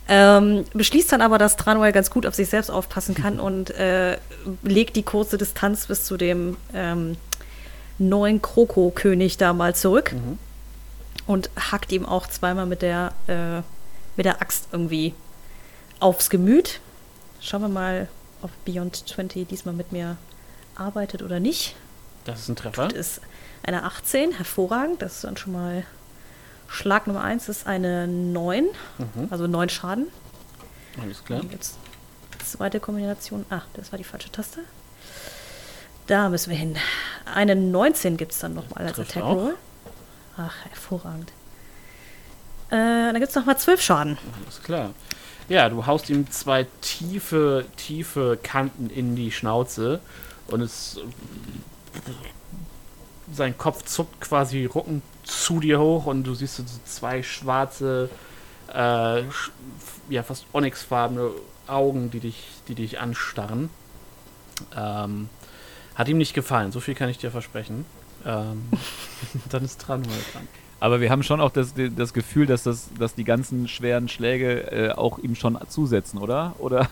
Ähm, 0.07 0.65
beschließt 0.73 1.11
dann 1.11 1.21
aber, 1.21 1.37
dass 1.37 1.57
Tranual 1.57 1.91
ganz 1.91 2.09
gut 2.09 2.25
auf 2.25 2.35
sich 2.35 2.49
selbst 2.49 2.69
aufpassen 2.69 3.15
kann 3.15 3.39
und 3.39 3.71
äh, 3.71 4.17
legt 4.63 4.95
die 4.95 5.03
kurze 5.03 5.37
Distanz 5.37 5.85
bis 5.85 6.03
zu 6.03 6.17
dem 6.17 6.57
ähm, 6.73 7.17
neuen 7.97 8.41
Kroko-König 8.41 9.37
da 9.37 9.53
mal 9.53 9.75
zurück 9.75 10.13
und 11.27 11.49
hackt 11.55 11.91
ihm 11.91 12.05
auch 12.05 12.27
zweimal 12.27 12.65
mit 12.65 12.81
der, 12.81 13.13
äh, 13.27 13.61
mit 14.17 14.25
der 14.25 14.41
Axt 14.41 14.67
irgendwie 14.71 15.13
aufs 15.99 16.29
Gemüt. 16.29 16.79
Schauen 17.39 17.61
wir 17.61 17.69
mal, 17.69 18.07
ob 18.41 18.49
Beyond 18.65 19.07
20 19.07 19.47
diesmal 19.47 19.73
mit 19.73 19.91
mir 19.91 20.17
arbeitet 20.82 21.21
oder 21.21 21.39
nicht. 21.39 21.75
Das 22.25 22.39
ist 22.41 22.49
ein 22.49 22.55
Treffer. 22.55 22.88
Das 22.89 22.97
ist 22.97 23.21
eine 23.63 23.84
18, 23.84 24.34
hervorragend. 24.34 25.01
Das 25.01 25.15
ist 25.15 25.23
dann 25.23 25.38
schon 25.38 25.53
mal 25.53 25.84
Schlag 26.67 27.05
Nummer 27.07 27.21
1 27.23 27.49
ist 27.49 27.67
eine 27.67 28.07
9, 28.07 28.65
Mhm. 28.97 29.27
also 29.29 29.47
9 29.47 29.69
Schaden. 29.69 30.07
Alles 31.01 31.23
klar. 31.23 31.41
Und 31.41 31.51
jetzt 31.51 31.77
zweite 32.45 32.79
Kombination. 32.79 33.45
Ah, 33.49 33.61
das 33.73 33.91
war 33.91 33.97
die 33.97 34.03
falsche 34.03 34.32
Taste. 34.32 34.59
Da 36.07 36.29
müssen 36.29 36.49
wir 36.49 36.57
hin. 36.57 36.75
Eine 37.34 37.55
19 37.55 38.17
gibt 38.17 38.32
es 38.34 38.39
dann 38.39 38.53
nochmal 38.53 38.88
als 38.88 38.99
Attack 38.99 39.23
auch. 39.23 39.36
Roll. 39.36 39.55
Ach, 40.38 40.53
hervorragend. 40.69 41.32
Äh, 42.69 42.75
dann 43.11 43.15
gibt 43.15 43.29
es 43.29 43.36
nochmal 43.36 43.57
12 43.57 43.82
Schaden. 43.82 44.17
Alles 44.43 44.61
klar. 44.63 44.91
Ja, 45.49 45.67
du 45.69 45.86
haust 45.86 46.09
ihm 46.09 46.29
zwei 46.32 46.65
tiefe, 46.82 47.65
tiefe 47.75 48.39
Kanten 48.41 48.89
in 48.89 49.15
die 49.15 49.32
Schnauze 49.32 49.99
und 50.54 50.62
es. 50.62 50.99
Sein 53.34 53.58
Kopf 53.58 53.86
zuckt 53.86 54.20
quasi 54.20 54.66
ruckend 54.66 55.04
zu 55.24 55.62
dir 55.62 55.80
hoch 55.80 56.06
und 56.06 56.24
du 56.24 56.34
siehst 56.34 56.58
so 56.58 56.64
zwei 56.84 57.24
schwarze, 57.24 58.10
äh, 58.74 59.24
ja, 60.10 60.24
fast 60.24 60.45
onyxfarbene 60.52 61.30
Augen, 61.68 62.12
die 62.12 62.20
dich, 62.20 62.43
die 62.68 62.76
dich 62.76 62.99
anstarren. 62.99 63.70
Ähm, 64.76 65.30
hat 65.95 66.10
ihm 66.10 66.18
nicht 66.18 66.34
gefallen, 66.34 66.72
so 66.72 66.80
viel 66.80 66.95
kann 66.95 67.10
ich 67.10 67.20
dir 67.20 67.32
versprechen. 67.32 67.86
Ähm, 68.26 68.64
dann 69.49 69.64
ist 69.64 69.78
dran 69.78 70.04
dran. 70.04 70.47
Aber 70.82 70.99
wir 70.99 71.12
haben 71.12 71.22
schon 71.22 71.41
auch 71.41 71.52
das, 71.52 71.74
das 71.95 72.12
Gefühl, 72.12 72.47
dass, 72.47 72.64
das, 72.64 72.89
dass 72.97 73.14
die 73.14 73.24
ganzen 73.24 73.68
schweren 73.68 74.10
Schläge 74.10 74.72
äh, 74.72 74.91
auch 74.91 75.20
ihm 75.20 75.36
schon 75.36 75.58
zusetzen, 75.70 76.20
oder? 76.20 76.56
Oder, 76.58 76.89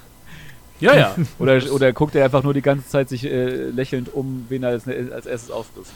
Ja, 0.80 0.96
ja. 0.96 1.16
oder, 1.40 1.62
oder 1.72 1.94
guckt 1.94 2.16
er 2.16 2.26
einfach 2.26 2.44
nur 2.44 2.54
die 2.54 2.62
ganze 2.62 2.88
Zeit 2.88 3.10
sich 3.10 3.26
äh, 3.26 3.70
lächelnd 3.70 4.14
um, 4.14 4.46
wen 4.50 4.64
er 4.64 4.70
als, 4.70 4.88
als 4.88 5.26
erstes 5.26 5.52
auffrisst? 5.52 5.92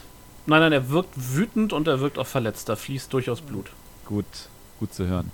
Nein, 0.45 0.59
nein, 0.59 0.73
er 0.73 0.89
wirkt 0.89 1.13
wütend 1.15 1.71
und 1.71 1.87
er 1.87 2.01
wirkt 2.01 2.19
auch 2.19 2.27
verletzt. 2.27 2.67
Da 2.67 2.75
fließt 2.75 3.11
durchaus 3.13 3.41
Blut. 3.41 3.71
Gut, 4.05 4.25
gut 4.79 4.93
zu 4.93 5.07
hören. 5.07 5.31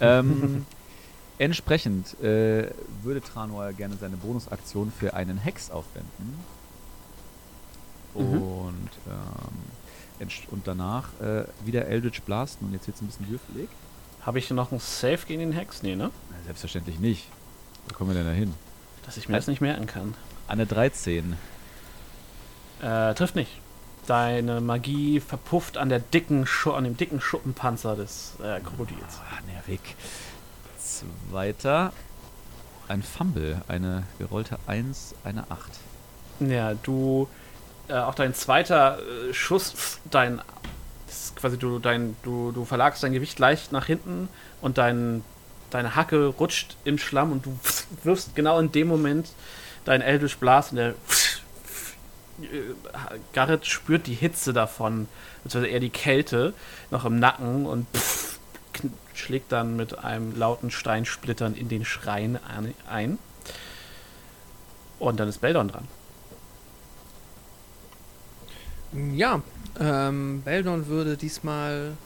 Ähm, 0.00 0.66
entsprechend 1.38 2.20
äh, 2.22 2.70
würde 3.02 3.22
Tranor 3.22 3.72
gerne 3.72 3.96
seine 3.98 4.16
Bonusaktion 4.18 4.92
für 4.96 5.14
einen 5.14 5.38
Hex 5.38 5.70
aufwenden. 5.70 6.38
Mhm. 8.14 8.42
Und, 8.42 8.90
ähm, 9.08 10.28
und 10.50 10.66
danach 10.66 11.08
äh, 11.20 11.44
wieder 11.64 11.86
Eldritch 11.86 12.20
Blasten. 12.22 12.66
Und 12.66 12.72
jetzt 12.74 12.86
wird 12.86 12.96
es 12.96 13.02
ein 13.02 13.06
bisschen 13.06 13.30
würfelig. 13.30 13.68
Habe 14.20 14.38
ich 14.38 14.50
noch 14.50 14.70
einen 14.70 14.80
Safe 14.80 15.20
gegen 15.26 15.40
den 15.40 15.52
Hex? 15.52 15.82
Nee, 15.82 15.96
ne? 15.96 16.10
Na, 16.30 16.36
selbstverständlich 16.44 16.98
nicht. 16.98 17.26
Wo 17.88 17.94
kommen 17.94 18.10
wir 18.10 18.14
denn 18.14 18.26
da 18.26 18.32
hin? 18.32 18.52
Dass 19.06 19.16
ich 19.16 19.28
mir 19.28 19.36
das 19.36 19.46
nicht 19.46 19.60
merken 19.60 19.86
kann. 19.86 20.14
Eine 20.48 20.66
13. 20.66 21.36
Äh, 22.82 23.14
trifft 23.14 23.36
nicht. 23.36 23.50
Deine 24.06 24.60
Magie 24.60 25.20
verpufft 25.20 25.76
an 25.76 25.88
der 25.88 26.00
dicken 26.00 26.46
Schu 26.46 26.72
an 26.72 26.84
dem 26.84 26.96
dicken 26.96 27.20
Schuppenpanzer 27.20 27.96
des 27.96 28.34
äh, 28.42 28.60
Krokodils. 28.60 29.20
Ah, 29.30 29.40
nervig. 29.52 29.80
Zweiter. 30.78 31.92
Ein 32.88 33.02
Fumble. 33.02 33.62
Eine 33.68 34.04
gerollte 34.18 34.58
1, 34.66 35.14
eine 35.24 35.50
8. 35.50 35.70
Ja, 36.40 36.74
du 36.74 37.28
äh, 37.88 37.94
auch 37.94 38.14
dein 38.14 38.34
zweiter 38.34 38.98
äh, 38.98 39.34
Schuss, 39.34 40.00
dein 40.10 40.40
quasi 41.34 41.58
du 41.58 41.78
dein 41.78 42.16
du 42.22 42.52
du 42.52 42.64
verlagst 42.64 43.02
dein 43.02 43.12
Gewicht 43.12 43.38
leicht 43.38 43.72
nach 43.72 43.86
hinten 43.86 44.28
und 44.60 44.78
dein 44.78 45.24
deine 45.70 45.96
Hacke 45.96 46.26
rutscht 46.26 46.76
im 46.84 46.98
Schlamm 46.98 47.32
und 47.32 47.46
du 47.46 47.58
wirfst 48.04 48.34
genau 48.34 48.58
in 48.58 48.72
dem 48.72 48.88
Moment 48.88 49.28
dein 49.84 50.00
Eldritch 50.00 50.36
Blast 50.36 50.72
und 50.72 50.76
der 50.76 50.94
Garrett 53.32 53.66
spürt 53.66 54.06
die 54.06 54.14
Hitze 54.14 54.52
davon, 54.52 55.08
beziehungsweise 55.42 55.72
eher 55.72 55.80
die 55.80 55.90
Kälte 55.90 56.54
noch 56.90 57.04
im 57.04 57.18
Nacken 57.18 57.66
und 57.66 57.86
schlägt 59.14 59.52
dann 59.52 59.76
mit 59.76 59.98
einem 59.98 60.36
lauten 60.36 60.70
Steinsplittern 60.70 61.54
in 61.54 61.68
den 61.68 61.84
Schrein 61.84 62.38
ein. 62.88 63.18
Und 64.98 65.20
dann 65.20 65.28
ist 65.28 65.38
Beldon 65.38 65.68
dran. 65.68 65.88
Ja, 69.14 69.42
ähm, 69.78 70.42
Beldon 70.42 70.88
würde 70.88 71.16
diesmal 71.16 71.96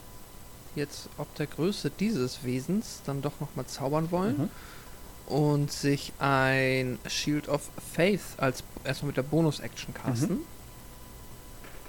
jetzt 0.77 1.09
ob 1.18 1.33
der 1.37 1.47
Größe 1.47 1.91
dieses 1.91 2.45
Wesens 2.45 3.01
dann 3.07 3.22
doch 3.22 3.39
nochmal 3.41 3.66
zaubern 3.66 4.11
wollen 4.11 4.39
Mhm. 4.39 5.33
und 5.35 5.72
sich 5.72 6.12
ein 6.18 6.99
Shield 7.09 7.49
of 7.49 7.62
Faith 7.95 8.22
als 8.37 8.62
erstmal 8.85 9.09
mit 9.09 9.16
der 9.16 9.22
Bonus-Action 9.22 9.95
casten. 9.95 10.39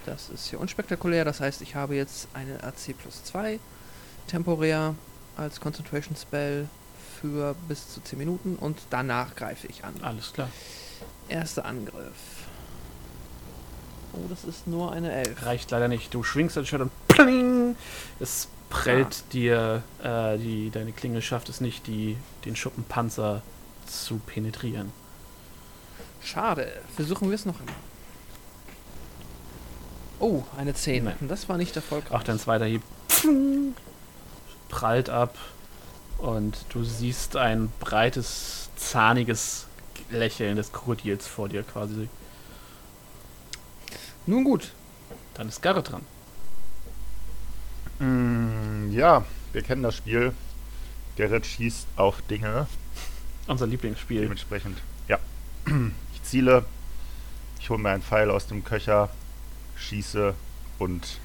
Das 0.04 0.28
ist 0.30 0.46
hier 0.48 0.60
unspektakulär, 0.60 1.24
das 1.24 1.40
heißt, 1.40 1.60
ich 1.62 1.74
habe 1.74 1.96
jetzt 1.96 2.28
eine 2.32 2.62
AC 2.62 2.94
plus 2.96 3.24
2 3.24 3.58
temporär 4.28 4.94
als 5.36 5.60
Concentration 5.60 6.16
Spell 6.16 6.68
für 7.20 7.54
bis 7.68 7.92
zu 7.92 8.00
10 8.00 8.18
Minuten 8.18 8.56
und 8.56 8.78
danach 8.90 9.34
greife 9.34 9.66
ich 9.66 9.84
an. 9.84 9.94
Alles 10.02 10.32
klar. 10.32 10.48
Erster 11.28 11.64
Angriff. 11.64 12.35
Oh, 14.16 14.26
das 14.28 14.44
ist 14.44 14.66
nur 14.66 14.92
eine 14.92 15.12
11. 15.12 15.44
Reicht 15.44 15.70
leider 15.70 15.88
nicht. 15.88 16.12
Du 16.14 16.22
schwingst 16.22 16.56
das 16.56 16.68
Schwert 16.68 16.82
und 16.82 17.08
pling, 17.08 17.76
es 18.18 18.48
prellt 18.70 19.32
dir, 19.32 19.82
äh, 20.02 20.38
die, 20.38 20.70
deine 20.70 20.92
Klinge 20.92 21.22
schafft 21.22 21.48
es 21.48 21.60
nicht, 21.60 21.86
die, 21.86 22.16
den 22.44 22.56
Schuppenpanzer 22.56 23.42
zu 23.86 24.16
penetrieren. 24.18 24.92
Schade. 26.22 26.72
Versuchen 26.94 27.28
wir 27.28 27.34
es 27.34 27.44
noch 27.44 27.58
einmal. 27.60 27.74
Oh, 30.18 30.42
eine 30.56 30.74
10. 30.74 31.04
Nein. 31.04 31.16
Das 31.28 31.48
war 31.48 31.58
nicht 31.58 31.76
erfolgreich. 31.76 32.12
Auch 32.12 32.22
dein 32.22 32.38
zweiter 32.38 32.64
Hieb 32.64 32.82
pling, 33.08 33.74
prallt 34.68 35.10
ab 35.10 35.36
und 36.18 36.56
du 36.70 36.84
siehst 36.84 37.36
ein 37.36 37.70
breites, 37.80 38.70
zahniges 38.76 39.66
Lächeln 40.10 40.56
des 40.56 40.72
Krokodils 40.72 41.26
vor 41.26 41.48
dir 41.48 41.62
quasi. 41.62 42.08
Nun 44.26 44.44
gut. 44.44 44.72
Dann 45.34 45.48
ist 45.48 45.62
Garrett 45.62 45.90
dran. 45.90 46.02
Mm, 47.98 48.90
ja, 48.92 49.24
wir 49.52 49.62
kennen 49.62 49.82
das 49.82 49.96
Spiel. 49.96 50.32
Gerrit 51.16 51.46
schießt 51.46 51.86
auf 51.96 52.20
Dinge. 52.22 52.66
Unser 53.46 53.66
Lieblingsspiel. 53.66 54.22
Dementsprechend, 54.22 54.78
ja. 55.08 55.18
Ich 56.14 56.22
ziele, 56.22 56.64
ich 57.60 57.70
hole 57.70 57.78
mir 57.78 57.90
einen 57.90 58.02
Pfeil 58.02 58.30
aus 58.30 58.48
dem 58.48 58.64
Köcher, 58.64 59.10
schieße 59.76 60.34
und 60.78 61.20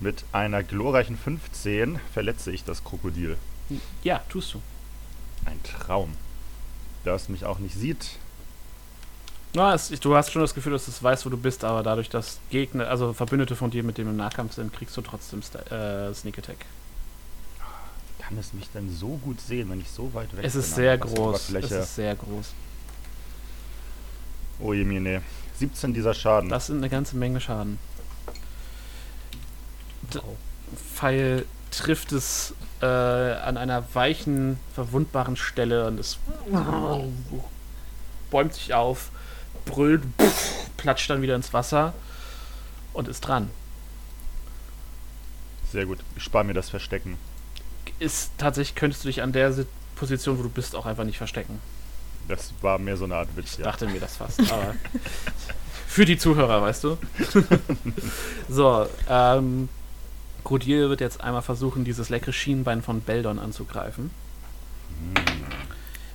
mit 0.00 0.24
einer 0.32 0.62
glorreichen 0.62 1.16
15 1.16 1.98
verletze 2.12 2.52
ich 2.52 2.64
das 2.64 2.84
Krokodil. 2.84 3.36
Ja, 4.04 4.18
tust 4.28 4.54
du. 4.54 4.62
Ein 5.44 5.60
Traum. 5.62 6.14
Da 7.04 7.14
es 7.14 7.28
mich 7.28 7.44
auch 7.44 7.58
nicht 7.58 7.74
sieht, 7.74 8.18
Ja, 9.54 9.74
es, 9.74 9.88
du 9.88 10.14
hast 10.14 10.30
schon 10.30 10.42
das 10.42 10.54
Gefühl, 10.54 10.72
dass 10.72 10.88
es 10.88 11.02
weiß, 11.02 11.24
wo 11.26 11.30
du 11.30 11.36
bist, 11.36 11.64
aber 11.64 11.82
dadurch, 11.82 12.08
dass 12.10 12.38
Gegner, 12.50 12.88
also 12.88 13.12
Verbündete 13.12 13.56
von 13.56 13.70
dir, 13.70 13.82
mit 13.82 13.98
dem 13.98 14.08
im 14.08 14.16
Nahkampf 14.16 14.54
sind, 14.54 14.72
kriegst 14.72 14.96
du 14.96 15.00
trotzdem 15.00 15.42
Sta- 15.42 16.08
äh, 16.08 16.14
Sneak 16.14 16.38
Attack. 16.38 16.58
kann 18.18 18.36
es 18.38 18.52
mich 18.52 18.68
denn 18.74 18.94
so 18.94 19.16
gut 19.16 19.40
sehen, 19.40 19.70
wenn 19.70 19.80
ich 19.80 19.90
so 19.90 20.12
weit 20.12 20.36
weg 20.36 20.44
Es 20.44 20.52
bin. 20.52 20.60
ist 20.60 20.74
sehr 20.74 20.98
groß. 20.98 21.50
Es 21.54 21.70
ist 21.70 21.94
sehr 21.96 22.14
groß. 22.14 22.52
Oh 24.60 24.74
je, 24.74 24.84
mir, 24.84 25.00
nee. 25.00 25.20
17 25.58 25.94
dieser 25.94 26.12
Schaden. 26.14 26.50
Das 26.50 26.66
sind 26.66 26.76
eine 26.78 26.90
ganze 26.90 27.16
Menge 27.16 27.40
Schaden. 27.40 27.78
D 30.12 30.20
Pfeil 30.94 31.46
trifft 31.70 32.12
es 32.12 32.54
äh, 32.82 32.86
an 32.86 33.56
einer 33.56 33.82
weichen, 33.94 34.58
verwundbaren 34.74 35.36
Stelle 35.36 35.86
und 35.86 35.98
es 35.98 36.18
bäumt 38.30 38.52
sich 38.54 38.74
auf, 38.74 39.10
brüllt, 39.68 40.02
platscht 40.76 41.08
dann 41.10 41.22
wieder 41.22 41.34
ins 41.36 41.52
Wasser 41.52 41.94
und 42.92 43.08
ist 43.08 43.20
dran. 43.20 43.50
Sehr 45.72 45.86
gut. 45.86 45.98
Ich 46.16 46.22
spare 46.24 46.44
mir 46.44 46.54
das 46.54 46.70
Verstecken. 46.70 47.16
Ist 47.98 48.32
tatsächlich, 48.38 48.74
könntest 48.74 49.04
du 49.04 49.08
dich 49.08 49.22
an 49.22 49.32
der 49.32 49.52
Sit- 49.52 49.68
Position, 49.96 50.38
wo 50.38 50.42
du 50.44 50.48
bist, 50.48 50.76
auch 50.76 50.86
einfach 50.86 51.02
nicht 51.04 51.18
verstecken. 51.18 51.60
Das 52.28 52.52
war 52.62 52.78
mehr 52.78 52.96
so 52.96 53.04
eine 53.04 53.16
Art 53.16 53.28
Witz, 53.36 53.52
Ich 53.54 53.58
ja. 53.58 53.64
dachte 53.64 53.86
mir 53.88 53.98
das 54.00 54.16
fast, 54.16 54.40
aber 54.52 54.74
für 55.88 56.04
die 56.04 56.16
Zuhörer, 56.18 56.62
weißt 56.62 56.84
du. 56.84 56.98
so, 58.48 58.86
ähm, 59.08 59.68
Krokodil 60.44 60.88
wird 60.88 61.00
jetzt 61.00 61.20
einmal 61.20 61.42
versuchen, 61.42 61.84
dieses 61.84 62.10
leckere 62.10 62.32
Schienbein 62.32 62.80
von 62.82 63.00
Beldon 63.00 63.38
anzugreifen. 63.40 64.10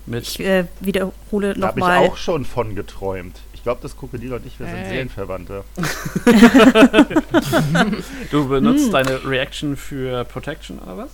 Mit 0.06 0.24
Ich 0.24 0.40
äh, 0.40 0.66
wiederhole 0.82 1.54
Da 1.54 1.68
habe 1.68 1.80
ich 1.80 1.86
nochmal. 1.86 2.08
auch 2.08 2.18
schon 2.18 2.46
von 2.46 2.76
geträumt. 2.76 3.40
Ich 3.54 3.64
glaube, 3.64 3.80
das 3.82 3.96
Krokodil 3.98 4.34
und 4.34 4.46
ich, 4.46 4.60
wir 4.60 4.66
sind 4.68 4.76
Hey. 4.76 4.90
Seelenverwandte. 4.90 5.64
du 8.32 8.48
benutzt 8.50 8.86
Hm. 8.86 8.92
deine 8.92 9.24
Reaction 9.26 9.78
für 9.78 10.26
Protection 10.26 10.80
oder 10.80 10.98
was? 10.98 11.10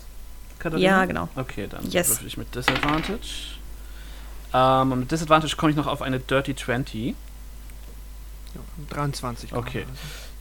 Katharina? 0.58 0.90
Ja, 0.90 1.06
genau. 1.06 1.30
Okay, 1.36 1.68
dann 1.70 1.88
Yes. 1.90 2.10
würfel 2.10 2.28
ich 2.28 2.38
mit 2.38 2.54
Disadvantage. 2.56 3.58
Ähm, 4.54 4.92
und 4.92 5.00
mit 5.02 5.12
Disadvantage 5.12 5.56
komme 5.56 5.70
ich 5.72 5.78
noch 5.78 5.88
auf 5.88 6.02
eine 6.02 6.20
Dirty 6.20 6.56
20. 6.56 7.16
Ja, 8.56 8.62
23. 8.90 9.54
Okay. 9.54 9.86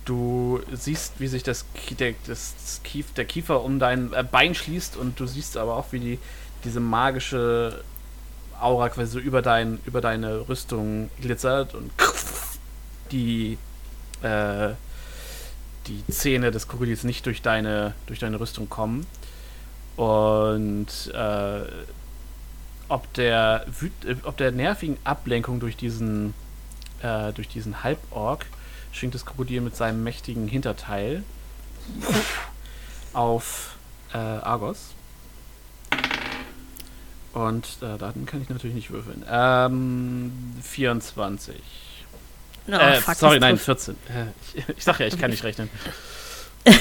Du 0.07 0.61
siehst, 0.73 1.15
wie 1.19 1.27
sich 1.27 1.43
das, 1.43 1.67
der, 1.91 2.15
das 2.27 2.81
Kief, 2.83 3.13
der 3.13 3.27
Kiefer 3.27 3.63
um 3.63 3.79
dein 3.79 4.15
äh, 4.15 4.25
Bein 4.25 4.55
schließt 4.55 4.97
und 4.97 5.21
du 5.21 5.27
siehst 5.27 5.59
aber 5.59 5.77
auch, 5.77 5.93
wie 5.93 6.01
die, 6.01 6.19
diese 6.65 6.81
magische 6.81 7.85
Aura 8.61 8.89
quasi 8.89 9.13
so 9.13 9.19
über, 9.19 9.43
dein, 9.43 9.79
über 9.87 10.01
deine 10.01 10.49
Rüstung 10.49 11.11
glitzert 11.21 11.75
und 11.75 11.91
die, 13.13 13.59
äh, 14.23 14.71
die 15.87 16.07
Zähne 16.11 16.51
des 16.51 16.69
Krokodils 16.69 17.05
nicht 17.05 17.25
durch 17.27 17.43
deine, 17.43 17.95
durch 18.07 18.19
deine 18.19 18.41
Rüstung 18.41 18.69
kommen. 18.69 19.07
Und 19.97 20.87
äh, 21.13 21.61
ob 22.89 23.13
der, 23.15 23.67
äh, 24.05 24.15
ob 24.23 24.37
der 24.37 24.53
nervigen 24.53 24.97
Ablenkung 25.05 25.61
durch 25.61 25.77
diesen, 25.77 26.35
äh, 27.03 27.33
durch 27.33 27.49
diesen 27.49 27.83
Halborg 27.83 28.47
schwingt 28.93 29.15
das 29.15 29.27
Krokodil 29.27 29.61
mit 29.61 29.77
seinem 29.77 30.03
mächtigen 30.03 30.49
Hinterteil 30.49 31.23
auf 33.13 33.77
äh, 34.13 34.17
Argos. 34.17 34.95
Und 37.39 37.67
äh, 37.83 37.97
Daten 37.99 38.27
kann 38.27 38.43
ich 38.43 38.49
natürlich 38.49 38.75
nicht 38.75 38.91
würfeln. 38.91 39.25
Ähm, 39.31 40.33
24. 40.61 41.55
Oh, 42.67 42.73
äh, 42.73 42.95
fuck, 42.97 43.15
sorry, 43.15 43.39
nein, 43.39 43.55
trifft. 43.55 43.83
14. 43.85 43.95
Äh, 44.09 44.25
ich, 44.55 44.65
ich 44.77 44.85
sag 44.85 44.99
ja, 44.99 45.07
ich 45.07 45.19
kann 45.19 45.31
nicht 45.31 45.45
rechnen. 45.45 45.71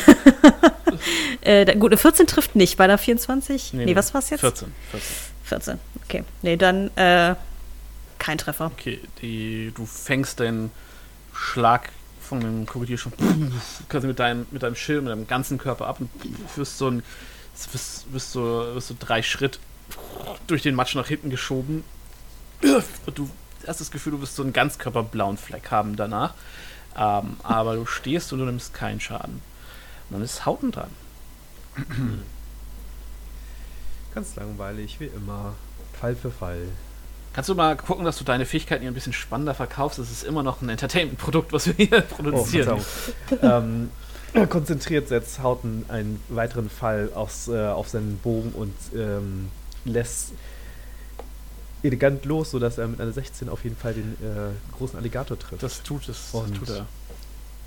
Äh, 1.41 1.75
gut, 1.77 1.91
eine 1.91 1.97
14 1.97 2.27
trifft 2.27 2.55
nicht. 2.55 2.75
Bei 2.75 2.87
der 2.87 2.97
24? 2.97 3.73
Nee, 3.73 3.95
was 3.95 4.13
war's 4.13 4.29
jetzt? 4.31 4.41
14. 4.41 4.73
14. 4.91 5.15
14. 5.43 5.79
Okay. 6.03 6.23
Nee, 6.41 6.57
dann 6.57 6.89
äh, 6.97 7.35
kein 8.17 8.37
Treffer. 8.37 8.65
Okay, 8.65 8.99
die, 9.21 9.71
du 9.75 9.85
fängst 9.85 10.39
den 10.39 10.71
Schlag 11.33 11.91
von 12.19 12.41
dem 12.41 12.65
Krokodil 12.65 12.97
schon 12.97 13.13
quasi 13.89 14.07
mit 14.07 14.19
deinem, 14.19 14.45
mit 14.51 14.63
deinem 14.63 14.75
Schild, 14.75 15.03
mit 15.03 15.11
deinem 15.11 15.27
ganzen 15.27 15.57
Körper 15.57 15.87
ab 15.87 16.01
und 16.01 16.09
wirst 16.55 16.79
so 16.79 16.89
ein, 16.89 17.03
wirst, 17.71 18.11
wirst 18.11 18.31
so, 18.31 18.73
wirst 18.73 18.87
so 18.87 18.95
drei 18.99 19.21
Schritt 19.21 19.59
durch 20.47 20.61
den 20.61 20.75
Matsch 20.75 20.95
nach 20.95 21.07
hinten 21.07 21.29
geschoben. 21.29 21.83
Und 22.61 23.17
du 23.17 23.29
hast 23.65 23.81
das 23.81 23.91
Gefühl, 23.91 24.13
du 24.13 24.21
wirst 24.21 24.35
so 24.35 24.43
einen 24.43 24.53
ganzkörperblauen 24.53 25.37
Fleck 25.37 25.71
haben 25.71 25.95
danach. 25.95 26.33
Ähm, 26.97 27.37
aber 27.43 27.75
du 27.75 27.85
stehst 27.85 28.33
und 28.33 28.39
du 28.39 28.45
nimmst 28.45 28.73
keinen 28.73 28.99
Schaden. 28.99 29.41
Und 30.09 30.13
dann 30.13 30.21
ist 30.21 30.45
Hauten 30.45 30.71
dran. 30.71 30.89
Ganz 34.15 34.35
langweilig, 34.35 34.99
wie 34.99 35.05
immer. 35.05 35.53
Fall 35.99 36.15
für 36.15 36.31
Fall. 36.31 36.61
Kannst 37.33 37.49
du 37.49 37.55
mal 37.55 37.75
gucken, 37.77 38.03
dass 38.03 38.17
du 38.17 38.23
deine 38.23 38.45
Fähigkeiten 38.45 38.81
hier 38.81 38.89
ein 38.89 38.95
bisschen 38.95 39.13
spannender 39.13 39.53
verkaufst? 39.53 39.99
Es 39.99 40.09
ist 40.09 40.23
immer 40.23 40.41
noch 40.41 40.61
ein 40.61 40.69
Entertainment-Produkt, 40.69 41.53
was 41.53 41.67
wir 41.67 41.73
hier 41.73 42.01
produzieren. 42.01 42.81
ähm, 43.43 43.91
er 44.33 44.47
konzentriert 44.47 45.07
setzt 45.07 45.39
Hauten 45.43 45.85
einen 45.87 46.19
weiteren 46.29 46.69
Fall 46.69 47.11
aufs, 47.13 47.47
äh, 47.47 47.67
auf 47.67 47.89
seinen 47.89 48.17
Bogen 48.17 48.53
und 48.53 48.73
ähm, 48.95 49.49
lässt 49.87 50.33
elegant 51.83 52.25
los, 52.25 52.51
sodass 52.51 52.77
er 52.77 52.87
mit 52.87 52.99
einer 52.99 53.11
16 53.11 53.49
auf 53.49 53.63
jeden 53.63 53.75
Fall 53.77 53.93
den 53.93 54.13
äh, 54.21 54.75
großen 54.77 54.97
Alligator 54.97 55.37
trifft. 55.37 55.63
das 55.63 55.83
tut 55.83 56.01
es. 56.09 56.31
Das 56.31 56.41
Und- 56.41 56.55
tut 56.57 56.69
er. 56.69 56.85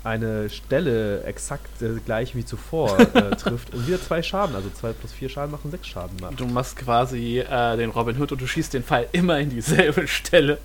eine 0.03 0.49
Stelle 0.49 1.23
exakt 1.23 1.81
äh, 1.81 1.99
gleich 2.05 2.35
wie 2.35 2.43
zuvor 2.43 2.99
äh, 2.99 3.35
trifft 3.37 3.73
und 3.73 3.87
wieder 3.87 4.01
zwei 4.01 4.21
Schaden, 4.21 4.55
also 4.55 4.69
zwei 4.71 4.93
plus 4.93 5.11
vier 5.13 5.29
Schaden 5.29 5.51
machen 5.51 5.71
sechs 5.71 5.87
Schaden. 5.87 6.17
Macht. 6.19 6.39
Du 6.39 6.45
machst 6.47 6.75
quasi 6.77 7.39
äh, 7.39 7.77
den 7.77 7.89
Robin 7.91 8.19
Hood 8.19 8.31
und 8.33 8.41
du 8.41 8.47
schießt 8.47 8.73
den 8.73 8.83
Pfeil 8.83 9.07
immer 9.11 9.39
in 9.39 9.49
dieselbe 9.49 10.07
Stelle. 10.07 10.57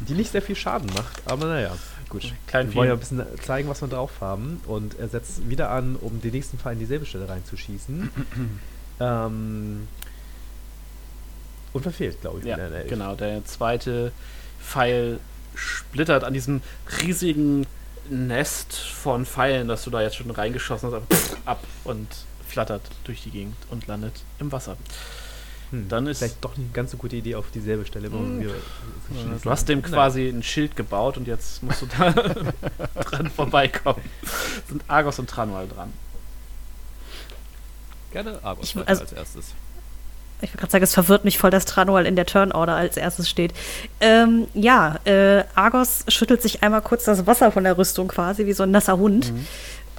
Die 0.00 0.14
nicht 0.14 0.32
sehr 0.32 0.42
viel 0.42 0.56
Schaden 0.56 0.88
macht, 0.94 1.22
aber 1.26 1.46
naja, 1.46 1.76
gut. 2.08 2.32
Klein 2.46 2.68
Wir 2.68 2.74
wollen 2.74 2.88
ja 2.88 2.94
ein 2.94 2.98
bisschen 3.00 3.22
zeigen, 3.42 3.68
was 3.68 3.80
wir 3.82 3.88
drauf 3.88 4.12
haben 4.20 4.60
und 4.66 4.98
er 4.98 5.08
setzt 5.08 5.48
wieder 5.48 5.70
an, 5.70 5.96
um 5.96 6.20
den 6.20 6.32
nächsten 6.32 6.58
Pfeil 6.58 6.72
in 6.74 6.78
dieselbe 6.80 7.06
Stelle 7.06 7.28
reinzuschießen. 7.28 8.10
ähm, 9.00 9.88
und 11.72 11.82
verfehlt, 11.82 12.20
glaube 12.20 12.40
ich. 12.40 12.46
Ja, 12.46 12.56
genau. 12.88 13.14
Der 13.14 13.44
zweite 13.44 14.12
Pfeil 14.62 15.20
splittert 15.54 16.24
an 16.24 16.32
diesem 16.34 16.62
riesigen 17.02 17.66
Nest 18.08 18.74
von 18.76 19.24
Pfeilen, 19.26 19.68
das 19.68 19.84
du 19.84 19.90
da 19.90 20.02
jetzt 20.02 20.16
schon 20.16 20.30
reingeschossen 20.30 20.92
hast, 20.92 21.36
ab 21.44 21.62
und 21.84 22.08
flattert 22.48 22.82
durch 23.04 23.22
die 23.22 23.30
Gegend 23.30 23.56
und 23.70 23.86
landet 23.86 24.14
im 24.40 24.50
Wasser. 24.50 24.76
Hm, 25.70 25.88
Dann 25.88 26.08
ist- 26.08 26.18
vielleicht 26.18 26.44
doch 26.44 26.56
nicht 26.56 26.66
eine 26.66 26.72
ganz 26.72 26.90
so 26.90 26.96
gute 26.96 27.14
Idee, 27.14 27.36
auf 27.36 27.46
dieselbe 27.54 27.86
Stelle 27.86 28.08
immer 28.08 28.18
Hm. 28.18 28.42
schießen. 29.12 29.40
Du 29.42 29.50
hast 29.50 29.68
dem 29.68 29.80
Nein. 29.80 29.90
quasi 29.92 30.28
ein 30.28 30.42
Schild 30.42 30.74
gebaut 30.74 31.16
und 31.16 31.28
jetzt 31.28 31.62
musst 31.62 31.82
du 31.82 31.86
da 31.86 32.10
dran 33.00 33.30
vorbeikommen. 33.30 34.02
Sind 34.68 34.82
Argos 34.88 35.20
und 35.20 35.30
Tranual 35.30 35.68
dran. 35.68 35.92
Gerne 38.12 38.40
Argos 38.42 38.64
Ich- 38.74 38.88
also- 38.88 39.02
als 39.02 39.12
erstes. 39.12 39.54
Ich 40.42 40.48
wollte 40.50 40.58
gerade 40.58 40.72
sagen, 40.72 40.84
es 40.84 40.94
verwirrt 40.94 41.24
mich 41.24 41.38
voll, 41.38 41.50
dass 41.50 41.64
Tranual 41.66 42.06
in 42.06 42.16
der 42.16 42.26
Turnorder 42.26 42.74
als 42.74 42.96
erstes 42.96 43.28
steht. 43.28 43.52
Ähm, 44.00 44.46
ja, 44.54 44.96
äh, 45.04 45.44
Argos 45.54 46.04
schüttelt 46.08 46.40
sich 46.42 46.62
einmal 46.62 46.80
kurz 46.82 47.04
das 47.04 47.26
Wasser 47.26 47.52
von 47.52 47.64
der 47.64 47.76
Rüstung 47.76 48.08
quasi, 48.08 48.46
wie 48.46 48.52
so 48.52 48.62
ein 48.62 48.70
nasser 48.70 48.96
Hund. 48.98 49.32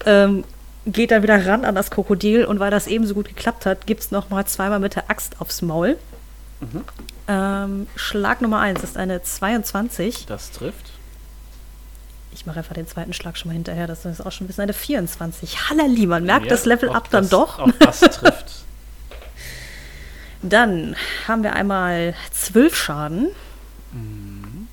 Ähm, 0.06 0.44
geht 0.88 1.12
dann 1.12 1.22
wieder 1.22 1.46
ran 1.46 1.64
an 1.64 1.76
das 1.76 1.92
Krokodil 1.92 2.44
und 2.46 2.60
weil 2.60 2.72
das 2.72 2.88
eben 2.88 3.06
so 3.06 3.14
gut 3.14 3.28
geklappt 3.28 3.66
hat, 3.68 3.86
gibt 3.86 4.02
es 4.02 4.10
nochmal 4.12 4.46
zweimal 4.46 4.80
mit 4.80 4.96
der 4.96 5.10
Axt 5.12 5.36
aufs 5.40 5.62
Maul. 5.62 5.98
Mhm. 6.60 6.82
Ähm, 7.28 7.88
Schlag 7.96 8.42
Nummer 8.42 8.60
1 8.60 8.84
ist 8.84 8.98
eine 8.98 9.22
22. 9.22 10.26
Das 10.26 10.52
trifft. 10.52 10.92
Ich 12.34 12.46
mache 12.46 12.60
einfach 12.60 12.74
den 12.74 12.88
zweiten 12.88 13.14
Schlag 13.14 13.38
schon 13.38 13.50
mal 13.50 13.54
hinterher, 13.54 13.86
das 13.88 14.06
ist 14.06 14.26
auch 14.26 14.32
schon 14.32 14.46
ein 14.46 14.48
bisschen 14.48 14.64
eine 14.64 14.74
24. 14.74 15.70
Hallali, 15.70 16.08
man 16.08 16.24
merkt 16.24 16.46
Ja, 16.46 16.50
das 16.50 16.66
Level 16.66 16.90
up 16.90 17.10
dann 17.12 17.24
das- 17.24 17.30
doch. 17.30 17.60
Auch 17.60 17.72
das 17.80 18.00
trifft. 18.00 18.46
Dann 20.42 20.96
haben 21.28 21.44
wir 21.44 21.54
einmal 21.54 22.16
12 22.32 22.76
Schaden. 22.76 23.30
Mhm. 23.92 24.68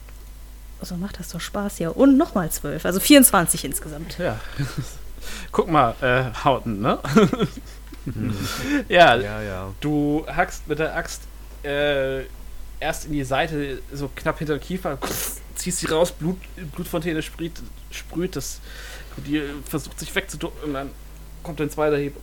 So 0.81 0.97
macht 0.97 1.19
das 1.19 1.31
doch 1.31 1.41
Spaß 1.41 1.79
hier. 1.79 1.97
Und 1.97 2.16
nochmal 2.16 2.51
12, 2.51 2.85
also 2.85 3.01
24 3.01 3.64
insgesamt. 3.64 4.19
Ja. 4.19 4.39
Guck 5.53 5.69
mal, 5.69 5.95
äh, 6.01 6.25
Hauten, 6.45 6.81
ne? 6.81 6.99
ja, 8.89 9.16
Ja, 9.16 9.43
ja. 9.43 9.75
du 9.81 10.25
hackst 10.27 10.66
mit 10.69 10.79
der 10.79 10.97
Axt 10.97 11.23
äh, 11.62 12.23
erst 12.81 13.07
in 13.07 13.12
die 13.12 13.25
Seite, 13.25 13.83
so 13.93 14.09
knapp 14.14 14.39
hinter 14.39 14.57
den 14.57 14.62
Kiefer, 14.62 14.99
ziehst 15.57 15.81
sie 15.81 15.87
raus, 15.87 16.12
Blut, 16.12 16.39
Blutfontäne 16.75 17.21
sprüht, 17.21 17.61
sprüht 17.91 18.37
das 18.37 18.61
Krokodil 19.19 19.55
versucht 19.64 19.99
sich 19.99 20.14
wegzuducken 20.14 20.62
und 20.64 20.75
dann 20.75 20.91
kommt 21.43 21.61
ein 21.61 21.71
zweiter 21.71 21.97
Hieb 21.97 22.14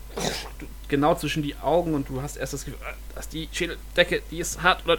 genau 0.89 1.15
zwischen 1.15 1.43
die 1.43 1.55
Augen 1.57 1.93
und 1.93 2.09
du 2.09 2.21
hast 2.21 2.37
erst 2.37 2.53
das 2.53 2.65
Gefühl, 2.65 2.79
ah, 2.87 2.93
dass 3.15 3.29
die 3.29 3.49
Schädeldecke, 3.51 4.21
die 4.31 4.39
ist 4.39 4.61
hart 4.61 4.83
oder 4.85 4.97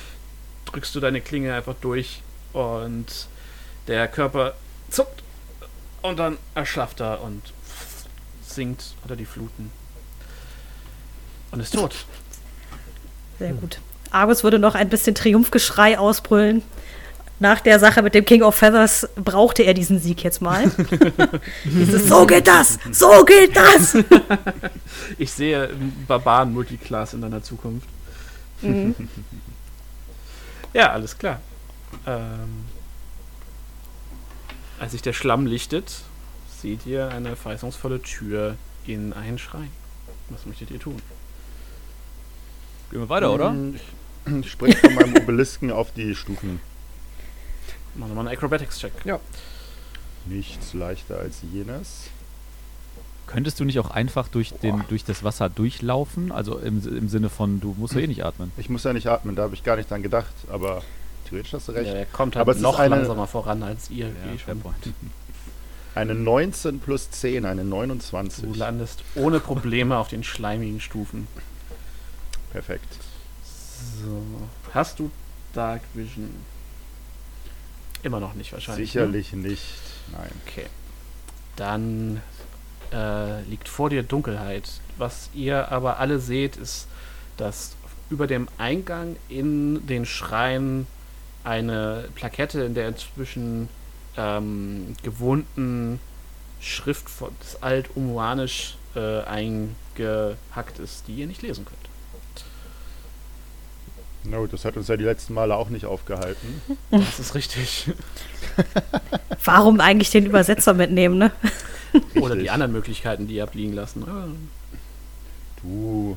drückst 0.66 0.94
du 0.94 1.00
deine 1.00 1.20
Klinge 1.20 1.54
einfach 1.54 1.74
durch 1.80 2.22
und 2.52 3.06
der 3.86 4.08
Körper 4.08 4.54
zuckt 4.90 5.22
und 6.02 6.18
dann 6.18 6.38
erschlafft 6.54 7.00
er 7.00 7.22
und 7.22 7.42
sinkt 8.46 8.94
unter 9.02 9.16
die 9.16 9.26
Fluten 9.26 9.70
und 11.50 11.60
ist 11.60 11.74
tot. 11.74 11.94
Sehr 13.38 13.52
gut. 13.52 13.80
Argus 14.10 14.42
würde 14.42 14.58
noch 14.58 14.74
ein 14.74 14.88
bisschen 14.88 15.14
Triumphgeschrei 15.14 15.98
ausbrüllen. 15.98 16.62
Nach 17.40 17.60
der 17.60 17.78
Sache 17.78 18.02
mit 18.02 18.14
dem 18.14 18.24
King 18.24 18.42
of 18.42 18.56
Feathers 18.56 19.08
brauchte 19.14 19.62
er 19.62 19.72
diesen 19.74 20.00
Sieg 20.00 20.24
jetzt 20.24 20.42
mal. 20.42 20.70
Dieses, 21.64 22.08
so 22.08 22.26
geht 22.26 22.48
das! 22.48 22.78
So 22.92 23.24
geht 23.24 23.56
das! 23.56 23.96
Ich 25.18 25.32
sehe 25.32 25.70
Barbaren 26.06 26.52
Multiclass 26.52 27.14
in 27.14 27.20
deiner 27.22 27.42
Zukunft. 27.42 27.88
Mhm. 28.62 28.94
Ja, 30.74 30.92
alles 30.92 31.16
klar. 31.16 31.40
Ähm, 32.06 32.64
als 34.78 34.92
sich 34.92 35.00
der 35.00 35.14
Schlamm 35.14 35.46
lichtet, 35.46 36.02
seht 36.60 36.84
ihr 36.86 37.08
eine 37.08 37.36
verheißungsvolle 37.36 38.02
Tür 38.02 38.56
in 38.86 39.12
einen 39.14 39.38
Schrein. 39.38 39.70
Was 40.28 40.44
möchtet 40.44 40.70
ihr 40.70 40.78
tun? 40.78 41.00
Gehen 42.90 43.00
wir 43.00 43.08
weiter, 43.08 43.32
oder? 43.32 43.48
Hm, 43.50 43.76
Ich, 43.76 44.44
ich 44.44 44.50
springe 44.52 44.76
von 44.76 44.94
meinem 44.94 45.16
Obelisken 45.16 45.72
auf 45.72 45.92
die 45.94 46.14
Stufen. 46.14 46.60
Machen 47.94 48.10
wir 48.10 48.14
mal 48.14 48.20
einen 48.28 48.36
Acrobatics-Check. 48.36 48.92
Nichts 50.26 50.74
leichter 50.74 51.18
als 51.18 51.38
jenes. 51.52 52.04
Könntest 53.26 53.60
du 53.60 53.64
nicht 53.64 53.78
auch 53.78 53.90
einfach 53.90 54.28
durch, 54.28 54.52
den, 54.54 54.84
durch 54.88 55.04
das 55.04 55.22
Wasser 55.22 55.50
durchlaufen? 55.50 56.32
Also 56.32 56.58
im, 56.58 56.82
im 56.96 57.08
Sinne 57.08 57.28
von, 57.28 57.60
du 57.60 57.74
musst 57.76 57.94
ja 57.94 58.00
eh 58.00 58.06
nicht 58.06 58.24
atmen. 58.24 58.52
Ich 58.56 58.70
muss 58.70 58.84
ja 58.84 58.92
nicht 58.92 59.06
atmen, 59.06 59.36
da 59.36 59.42
habe 59.42 59.54
ich 59.54 59.64
gar 59.64 59.76
nicht 59.76 59.90
dran 59.90 60.02
gedacht, 60.02 60.32
aber 60.50 60.82
theoretisch 61.28 61.52
hast 61.52 61.68
du 61.68 61.72
recht. 61.72 61.88
Ja, 61.90 61.94
er 61.98 62.06
kommt 62.06 62.36
halt 62.36 62.42
Aber 62.42 62.52
es 62.52 62.58
ist 62.58 62.62
noch 62.62 62.78
eine- 62.78 62.96
langsamer 62.96 63.26
voran 63.26 63.62
als 63.62 63.90
ihr. 63.90 64.06
Ja, 64.06 64.12
eh. 64.52 64.54
Eine 65.94 66.14
19 66.14 66.80
plus 66.80 67.10
10, 67.10 67.44
eine 67.44 67.64
29. 67.64 68.44
Du 68.44 68.54
landest 68.54 69.02
ohne 69.14 69.40
Probleme 69.40 69.98
auf 69.98 70.08
den 70.08 70.22
schleimigen 70.24 70.80
Stufen. 70.80 71.26
Perfekt. 72.52 72.96
So. 74.02 74.22
Hast 74.72 74.98
du 75.00 75.10
Dark 75.52 75.82
Vision? 75.94 76.30
Immer 78.02 78.20
noch 78.20 78.34
nicht 78.34 78.52
wahrscheinlich. 78.52 78.92
Sicherlich 78.92 79.32
nicht. 79.32 79.64
Nein. 80.12 80.30
Okay. 80.46 80.66
Dann 81.56 82.22
äh, 82.92 83.42
liegt 83.42 83.68
vor 83.68 83.90
dir 83.90 84.02
Dunkelheit. 84.02 84.68
Was 84.96 85.30
ihr 85.34 85.70
aber 85.70 85.98
alle 85.98 86.18
seht, 86.18 86.56
ist, 86.56 86.86
dass 87.36 87.76
über 88.10 88.26
dem 88.26 88.48
Eingang 88.58 89.16
in 89.28 89.86
den 89.86 90.06
Schrein 90.06 90.86
eine 91.44 92.08
Plakette, 92.14 92.62
in 92.62 92.74
der 92.74 92.88
inzwischen 92.88 93.68
ähm, 94.16 94.94
gewohnten 95.02 96.00
Schrift 96.60 97.08
von, 97.08 97.30
des 97.42 97.62
Alt-Umuanisch 97.62 98.76
äh, 98.94 99.20
eingehackt 99.22 100.78
ist, 100.78 101.06
die 101.06 101.14
ihr 101.16 101.26
nicht 101.26 101.42
lesen 101.42 101.64
könnt. 101.64 101.78
No, 104.24 104.46
das 104.46 104.64
hat 104.64 104.76
uns 104.76 104.88
ja 104.88 104.96
die 104.96 105.04
letzten 105.04 105.34
Male 105.34 105.54
auch 105.56 105.68
nicht 105.70 105.86
aufgehalten. 105.86 106.60
Das 106.90 107.18
ist 107.18 107.34
richtig. 107.34 107.90
Warum 109.44 109.80
eigentlich 109.80 110.10
den 110.10 110.26
Übersetzer 110.26 110.74
mitnehmen, 110.74 111.18
ne? 111.18 111.32
Oder 112.16 112.34
die 112.34 112.40
Richtig. 112.40 112.52
anderen 112.52 112.72
Möglichkeiten, 112.72 113.26
die 113.26 113.36
ihr 113.36 113.42
habt 113.42 113.54
liegen 113.54 113.72
lassen. 113.72 114.04
Ah, 114.06 114.26
Du. 115.62 116.16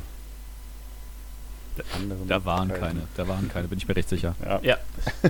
Der 1.77 1.85
andere 1.95 2.19
Da 2.27 2.45
waren 2.45 2.69
keine, 2.69 3.07
da 3.15 3.27
waren 3.27 3.49
keine, 3.49 3.67
bin 3.67 3.77
ich 3.77 3.87
mir 3.87 3.95
recht 3.95 4.09
sicher. 4.09 4.35
Ja. 4.43 4.59
Ja, 4.61 4.77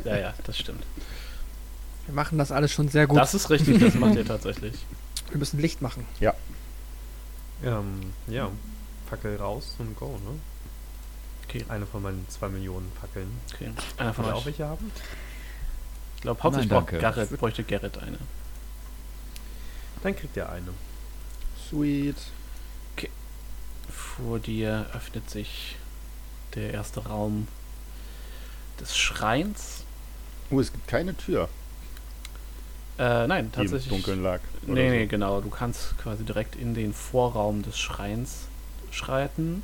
ja, 0.03 0.17
ja, 0.17 0.33
das 0.43 0.57
stimmt. 0.57 0.83
Wir 2.07 2.15
machen 2.15 2.37
das 2.37 2.51
alles 2.51 2.71
schon 2.71 2.89
sehr 2.89 3.05
gut. 3.07 3.19
Das 3.19 3.33
ist 3.33 3.49
richtig, 3.49 3.79
das 3.79 3.93
macht 3.93 4.15
ihr 4.15 4.25
tatsächlich. 4.25 4.73
Wir 5.29 5.37
müssen 5.37 5.59
Licht 5.59 5.81
machen. 5.81 6.05
Ähm, 7.63 8.13
ja, 8.27 8.49
Fackel 9.07 9.37
raus 9.37 9.75
und 9.77 9.95
go, 9.95 10.07
ne? 10.25 10.39
Okay. 11.53 11.65
Eine 11.67 11.85
von 11.85 12.01
meinen 12.01 12.25
zwei 12.29 12.47
Millionen 12.47 12.89
Fackeln. 12.99 13.29
Okay. 13.53 13.71
Einer 13.97 14.13
von 14.13 14.25
euch. 14.25 14.31
auch 14.31 14.45
welche 14.45 14.65
haben? 14.65 14.89
Ich 16.15 16.21
glaube, 16.21 16.41
hauptsächlich 16.43 16.71
Nein. 16.71 16.85
Garrett, 16.99 17.37
bräuchte 17.37 17.63
Garrett 17.63 17.97
eine. 17.97 18.17
Dann 20.01 20.15
kriegt 20.15 20.37
ihr 20.37 20.49
eine. 20.49 20.69
Sweet. 21.69 22.15
Vor 23.89 24.39
dir 24.39 24.85
öffnet 24.93 25.29
sich 25.29 25.75
der 26.55 26.71
erste 26.73 27.05
Raum 27.05 27.47
des 28.79 28.97
Schreins. 28.97 29.83
Oh, 30.49 30.59
es 30.59 30.71
gibt 30.71 30.87
keine 30.87 31.15
Tür, 31.15 31.49
Äh, 32.97 33.27
nein, 33.27 33.51
die 33.51 33.61
im 33.61 33.69
tatsächlich. 33.69 33.89
Dunkeln 33.89 34.23
lag. 34.23 34.39
Nee, 34.61 34.67
so. 34.89 34.95
nee, 34.95 35.05
genau. 35.07 35.41
Du 35.41 35.49
kannst 35.49 35.97
quasi 35.97 36.23
direkt 36.23 36.55
in 36.55 36.73
den 36.73 36.93
Vorraum 36.93 37.61
des 37.63 37.77
Schreins 37.77 38.47
schreiten. 38.91 39.63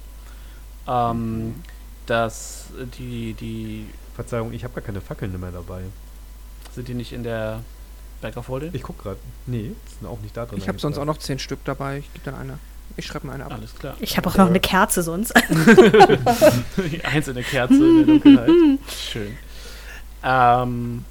Ähm, 0.87 1.55
das, 2.09 2.65
die, 2.97 3.33
die, 3.33 3.85
Verzeihung, 4.15 4.51
ich 4.51 4.63
habe 4.63 4.73
gar 4.73 4.83
keine 4.83 4.99
Fackeln 4.99 5.39
mehr 5.39 5.51
dabei. 5.51 5.83
sind 6.73 6.87
die 6.87 6.95
nicht 6.95 7.13
in 7.13 7.21
der 7.21 7.61
Back 8.19 8.35
of 8.35 8.47
Holding? 8.47 8.71
Ich 8.73 8.81
guck 8.81 8.97
gerade. 8.97 9.19
Nee, 9.45 9.73
sind 9.99 10.07
auch 10.07 10.19
nicht 10.21 10.35
da 10.35 10.47
drin. 10.47 10.57
Ich 10.57 10.67
habe 10.67 10.79
sonst 10.79 10.97
auch 10.97 11.05
noch 11.05 11.19
zehn 11.19 11.37
Stück 11.37 11.63
dabei. 11.65 11.99
Ich 11.99 12.11
gebe 12.13 12.25
dann 12.25 12.33
eine. 12.33 12.57
Ich 12.95 13.05
schreibe 13.05 13.27
mir 13.27 13.33
eine 13.33 13.45
ab. 13.45 13.53
Alles 13.53 13.75
klar. 13.75 13.95
Ich 13.99 14.17
habe 14.17 14.27
auch 14.27 14.37
noch 14.37 14.47
eine 14.47 14.59
Kerze 14.59 15.03
sonst. 15.03 15.33
Die 16.77 17.05
einzelne 17.05 17.43
Kerze 17.43 17.75
in 17.75 17.97
der 17.97 18.05
Dunkelheit. 18.05 18.49
Schön. 18.89 19.37
Ähm, 20.23 21.05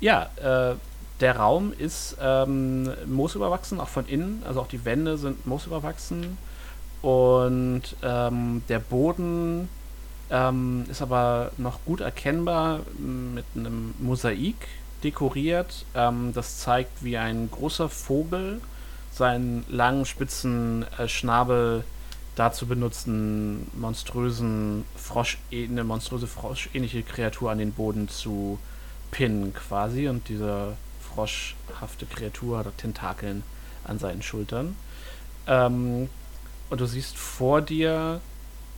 ja, 0.00 0.28
äh, 0.42 0.74
der 1.20 1.36
Raum 1.36 1.72
ist 1.78 2.16
ähm, 2.20 2.90
moosüberwachsen, 3.06 3.78
auch 3.80 3.88
von 3.88 4.06
innen. 4.06 4.42
Also 4.44 4.60
auch 4.60 4.66
die 4.66 4.84
Wände 4.84 5.16
sind 5.18 5.46
moosüberwachsen. 5.46 6.36
Und 7.04 7.82
ähm, 8.02 8.62
der 8.70 8.78
Boden 8.78 9.68
ähm, 10.30 10.86
ist 10.90 11.02
aber 11.02 11.52
noch 11.58 11.84
gut 11.84 12.00
erkennbar 12.00 12.80
mit 12.96 13.44
einem 13.54 13.92
Mosaik 13.98 14.56
dekoriert. 15.02 15.84
Ähm, 15.94 16.32
das 16.34 16.60
zeigt, 16.60 17.04
wie 17.04 17.18
ein 17.18 17.50
großer 17.50 17.90
Vogel 17.90 18.62
seinen 19.12 19.66
langen, 19.68 20.06
spitzen 20.06 20.86
äh, 20.96 21.06
Schnabel 21.06 21.84
dazu 22.36 22.66
benutzen, 22.66 23.70
monströsen 23.74 24.86
Frosch, 24.96 25.36
eine 25.52 25.84
monströse 25.84 26.26
froschähnliche 26.26 27.02
Kreatur 27.02 27.50
an 27.50 27.58
den 27.58 27.72
Boden 27.72 28.08
zu 28.08 28.58
pinnen 29.10 29.52
quasi 29.52 30.08
und 30.08 30.26
diese 30.30 30.74
froschhafte 31.12 32.06
Kreatur 32.06 32.60
hat 32.60 32.78
Tentakeln 32.78 33.42
an 33.84 33.98
seinen 33.98 34.22
Schultern. 34.22 34.74
Ähm, 35.46 36.08
und 36.74 36.80
du 36.80 36.86
siehst 36.86 37.16
vor 37.16 37.62
dir 37.62 38.20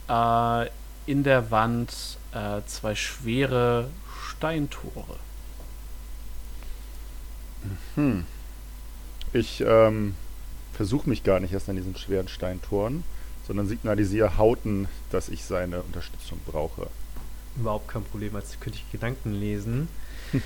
äh, 0.07 0.67
in 1.07 1.23
der 1.25 1.51
Wand 1.51 2.19
äh, 2.33 2.61
zwei 2.67 2.95
schwere 2.95 3.89
Steintore. 4.29 5.17
Hm. 7.95 8.27
Ich 9.33 9.63
ähm, 9.67 10.15
versuche 10.75 11.09
mich 11.09 11.25
gar 11.25 11.41
nicht 11.41 11.55
erst 11.55 11.71
an 11.71 11.77
diesen 11.77 11.97
schweren 11.97 12.29
Steintoren, 12.29 13.03
sondern 13.47 13.67
signalisiere 13.67 14.37
Hauten, 14.37 14.89
dass 15.11 15.31
ich 15.31 15.47
seine 15.47 15.81
Unterstützung 15.81 16.39
brauche. 16.47 16.89
Überhaupt 17.57 17.89
kein 17.89 18.05
Problem, 18.05 18.37
als 18.37 18.61
könnte 18.61 18.79
ich 18.79 18.93
Gedanken 18.93 19.33
lesen. 19.33 19.89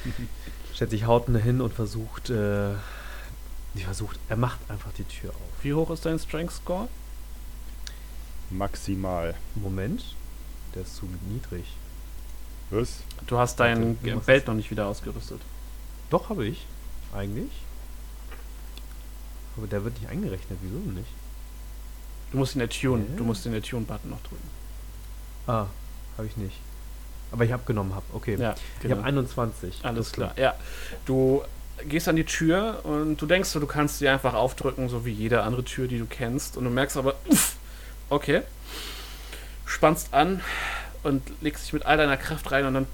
Stellt 0.73 0.93
sich 0.93 1.05
Hauten 1.05 1.35
hin 1.35 1.61
und 1.61 1.75
versucht, 1.75 2.31
äh, 2.31 2.75
versucht, 3.75 4.21
er 4.29 4.37
macht 4.37 4.61
einfach 4.69 4.93
die 4.93 5.03
Tür 5.03 5.31
auf. 5.31 5.65
Wie 5.65 5.75
hoch 5.75 5.91
ist 5.91 6.07
dein 6.07 6.21
Strength 6.21 6.53
Score? 6.53 6.89
Maximal. 8.51 9.35
Moment, 9.55 10.03
der 10.75 10.83
ist 10.83 10.97
zu 10.97 11.07
niedrig. 11.29 11.65
Was? 12.71 13.01
Du 13.27 13.39
hast 13.39 13.59
dein 13.61 13.99
Warte, 14.27 14.47
noch 14.47 14.55
nicht 14.55 14.71
wieder 14.71 14.87
ausgerüstet. 14.87 15.41
Doch, 16.11 16.29
habe 16.29 16.47
ich. 16.47 16.67
Eigentlich. 17.15 17.51
Aber 19.57 19.67
der 19.67 19.85
wird 19.85 20.01
nicht 20.01 20.09
eingerechnet. 20.11 20.59
Wieso 20.63 20.79
denn 20.79 20.95
nicht? 20.95 21.09
Du 22.31 22.39
musst 22.39 22.55
in 22.55 22.61
der 22.61 22.69
Tune, 22.69 23.03
Hä? 23.03 23.17
du 23.17 23.25
musst 23.25 23.45
in 23.47 23.53
der 23.53 23.63
Tune-Button 23.63 24.11
noch 24.11 24.21
drücken. 24.23 24.49
Ah, 25.49 25.67
habe 26.17 26.27
ich 26.29 26.37
nicht. 26.37 26.57
Aber 27.33 27.45
ich 27.45 27.53
habe 27.53 27.65
genommen, 27.65 27.95
hab. 27.95 28.05
Okay. 28.13 28.37
Ja, 28.39 28.55
Ich 28.83 28.91
habe 28.91 29.03
21. 29.03 29.81
Alles 29.85 30.07
Das 30.07 30.13
klar. 30.13 30.33
Ja, 30.37 30.55
du 31.07 31.43
gehst 31.89 32.09
an 32.09 32.17
die 32.17 32.25
Tür 32.25 32.81
und 32.85 33.21
du 33.21 33.27
denkst, 33.27 33.49
so, 33.49 33.59
du 33.59 33.67
kannst 33.67 33.99
sie 33.99 34.09
einfach 34.09 34.35
aufdrücken, 34.35 34.89
so 34.89 35.05
wie 35.05 35.13
jede 35.13 35.43
andere 35.43 35.65
Tür, 35.65 35.89
die 35.89 35.99
du 35.99 36.07
kennst. 36.07 36.57
Und 36.57 36.65
du 36.65 36.71
merkst 36.71 36.97
aber, 36.97 37.15
uff, 37.27 37.57
okay, 38.11 38.43
spannst 39.65 40.13
an 40.13 40.43
und 41.03 41.23
legst 41.41 41.65
dich 41.65 41.73
mit 41.73 41.87
all 41.87 41.97
deiner 41.97 42.17
Kraft 42.17 42.51
rein 42.53 42.67
und 42.67 42.75
dann 42.75 42.87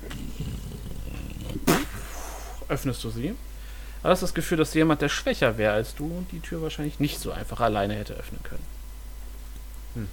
öffnest 2.69 3.03
du 3.03 3.11
sie. 3.11 3.35
Aber 4.01 4.11
du 4.11 4.13
hast 4.13 4.23
das 4.23 4.35
Gefühl, 4.35 4.59
dass 4.59 4.75
jemand, 4.75 5.03
der 5.03 5.09
schwächer 5.09 5.59
wäre 5.59 5.73
als 5.73 5.95
du, 5.95 6.25
die 6.31 6.41
Tür 6.41 6.63
wahrscheinlich 6.63 7.01
nicht 7.01 7.19
so 7.19 7.33
einfach 7.33 7.61
alleine 7.61 7.95
hätte 7.95 8.15
öffnen 8.15 8.43
können. 8.43 8.63
Hm. 9.95 10.09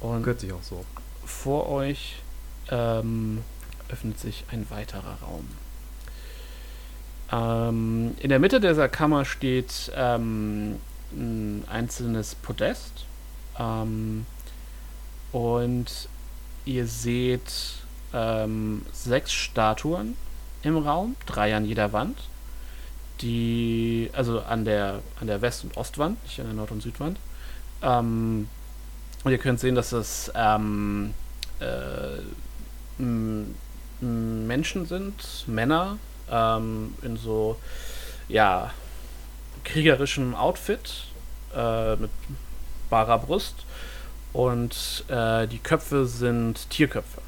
Und 0.00 0.22
Gehört 0.22 0.40
sich 0.40 0.52
auch 0.52 0.62
so. 0.62 0.84
vor 1.26 1.68
euch 1.68 2.16
ähm, 2.70 3.42
öffnet 3.90 4.18
sich 4.18 4.44
ein 4.50 4.70
weiterer 4.70 5.18
Raum. 5.22 5.48
Ähm, 7.30 8.14
in 8.20 8.30
der 8.30 8.38
Mitte 8.38 8.60
dieser 8.60 8.88
Kammer 8.88 9.24
steht 9.24 9.92
ähm, 9.94 10.76
ein 11.12 11.64
einzelnes 11.68 12.34
Podest. 12.34 13.04
Ähm, 13.58 14.26
und 15.32 16.08
ihr 16.64 16.86
seht 16.86 17.52
ähm, 18.12 18.82
sechs 18.92 19.32
Statuen 19.32 20.16
im 20.62 20.76
Raum, 20.76 21.16
drei 21.26 21.54
an 21.54 21.64
jeder 21.64 21.92
Wand. 21.92 22.18
Die, 23.20 24.10
also 24.12 24.40
an 24.40 24.64
der, 24.64 25.00
an 25.20 25.26
der 25.26 25.42
West- 25.42 25.64
und 25.64 25.76
Ostwand, 25.76 26.22
nicht 26.22 26.38
an 26.40 26.46
der 26.46 26.54
Nord- 26.54 26.70
und 26.70 26.82
Südwand. 26.82 27.18
Ähm, 27.82 28.48
und 29.24 29.32
ihr 29.32 29.38
könnt 29.38 29.58
sehen, 29.58 29.74
dass 29.74 29.92
es 29.92 30.30
ähm, 30.34 31.14
äh, 31.58 32.18
Menschen 34.00 34.86
sind, 34.86 35.44
Männer, 35.46 35.98
ähm, 36.30 36.94
in 37.02 37.16
so, 37.16 37.58
ja, 38.28 38.70
kriegerischem 39.68 40.34
Outfit, 40.34 41.04
äh, 41.54 41.96
mit 41.96 42.10
barer 42.90 43.18
Brust. 43.18 43.54
Und 44.32 45.04
äh, 45.08 45.46
die 45.46 45.58
Köpfe 45.58 46.06
sind 46.06 46.68
Tierköpfe. 46.70 47.22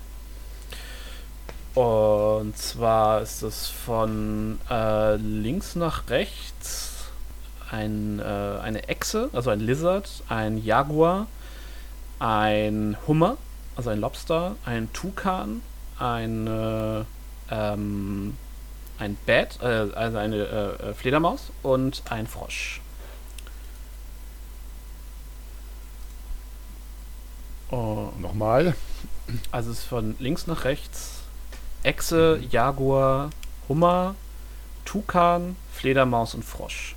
Und 1.74 2.56
zwar 2.58 3.22
ist 3.22 3.42
es 3.42 3.68
von 3.68 4.58
äh, 4.68 5.16
links 5.16 5.76
nach 5.76 6.10
rechts 6.10 6.90
ein, 7.70 8.18
äh, 8.18 8.22
eine 8.22 8.88
Echse, 8.88 9.30
also 9.32 9.50
ein 9.50 9.60
Lizard, 9.60 10.08
ein 10.28 10.62
Jaguar, 10.62 11.26
ein 12.18 12.96
Hummer, 13.06 13.36
also 13.76 13.90
ein 13.90 14.00
Lobster, 14.00 14.56
ein 14.64 14.92
Tukan, 14.92 15.62
ein, 15.98 16.46
äh, 16.46 17.04
ähm, 17.50 18.36
ein 19.00 19.16
Bat, 19.26 19.58
äh, 19.62 19.64
also 19.94 20.18
eine 20.18 20.36
äh, 20.36 20.90
äh, 20.90 20.94
Fledermaus 20.94 21.50
und 21.62 22.02
ein 22.10 22.26
Frosch. 22.26 22.80
Oh, 27.70 28.10
Nochmal. 28.18 28.74
also 29.50 29.70
es 29.70 29.78
ist 29.78 29.84
von 29.84 30.16
links 30.18 30.46
nach 30.46 30.64
rechts 30.64 31.20
Echse, 31.82 32.40
Jaguar, 32.50 33.30
Hummer, 33.68 34.14
Tukan, 34.84 35.56
Fledermaus 35.72 36.34
und 36.34 36.44
Frosch. 36.44 36.94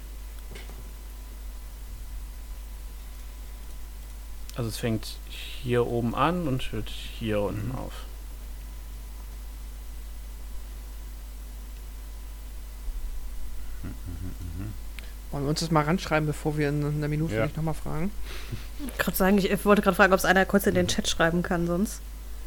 Also 4.56 4.70
es 4.70 4.78
fängt 4.78 5.16
hier 5.30 5.88
oben 5.88 6.14
an 6.16 6.48
und 6.48 6.72
hört 6.74 6.90
hier 6.90 7.40
unten 7.42 7.70
Mhm. 7.70 7.76
auf. 7.76 7.94
Wollen 15.32 15.44
wir 15.46 15.50
uns 15.50 15.62
das 15.62 15.72
mal 15.72 15.84
ranschreiben, 15.84 16.28
bevor 16.28 16.58
wir 16.58 16.70
in 16.70 16.86
einer 16.86 17.08
Minute 17.08 17.34
Ja. 17.34 17.42
vielleicht 17.42 17.58
nochmal 17.58 17.74
fragen? 17.74 18.12
Ich 19.08 19.16
sagen, 19.16 19.38
ich 19.40 19.66
wollte 19.66 19.82
gerade 19.82 19.96
fragen, 19.96 20.14
ob 20.14 20.20
es 20.20 20.26
einer 20.26 20.46
kurz 20.46 20.68
in 20.68 20.76
den 20.76 20.88
Chat 20.88 21.08
schreiben 21.08 21.42
kann, 21.42 21.66
sonst. 21.66 22.02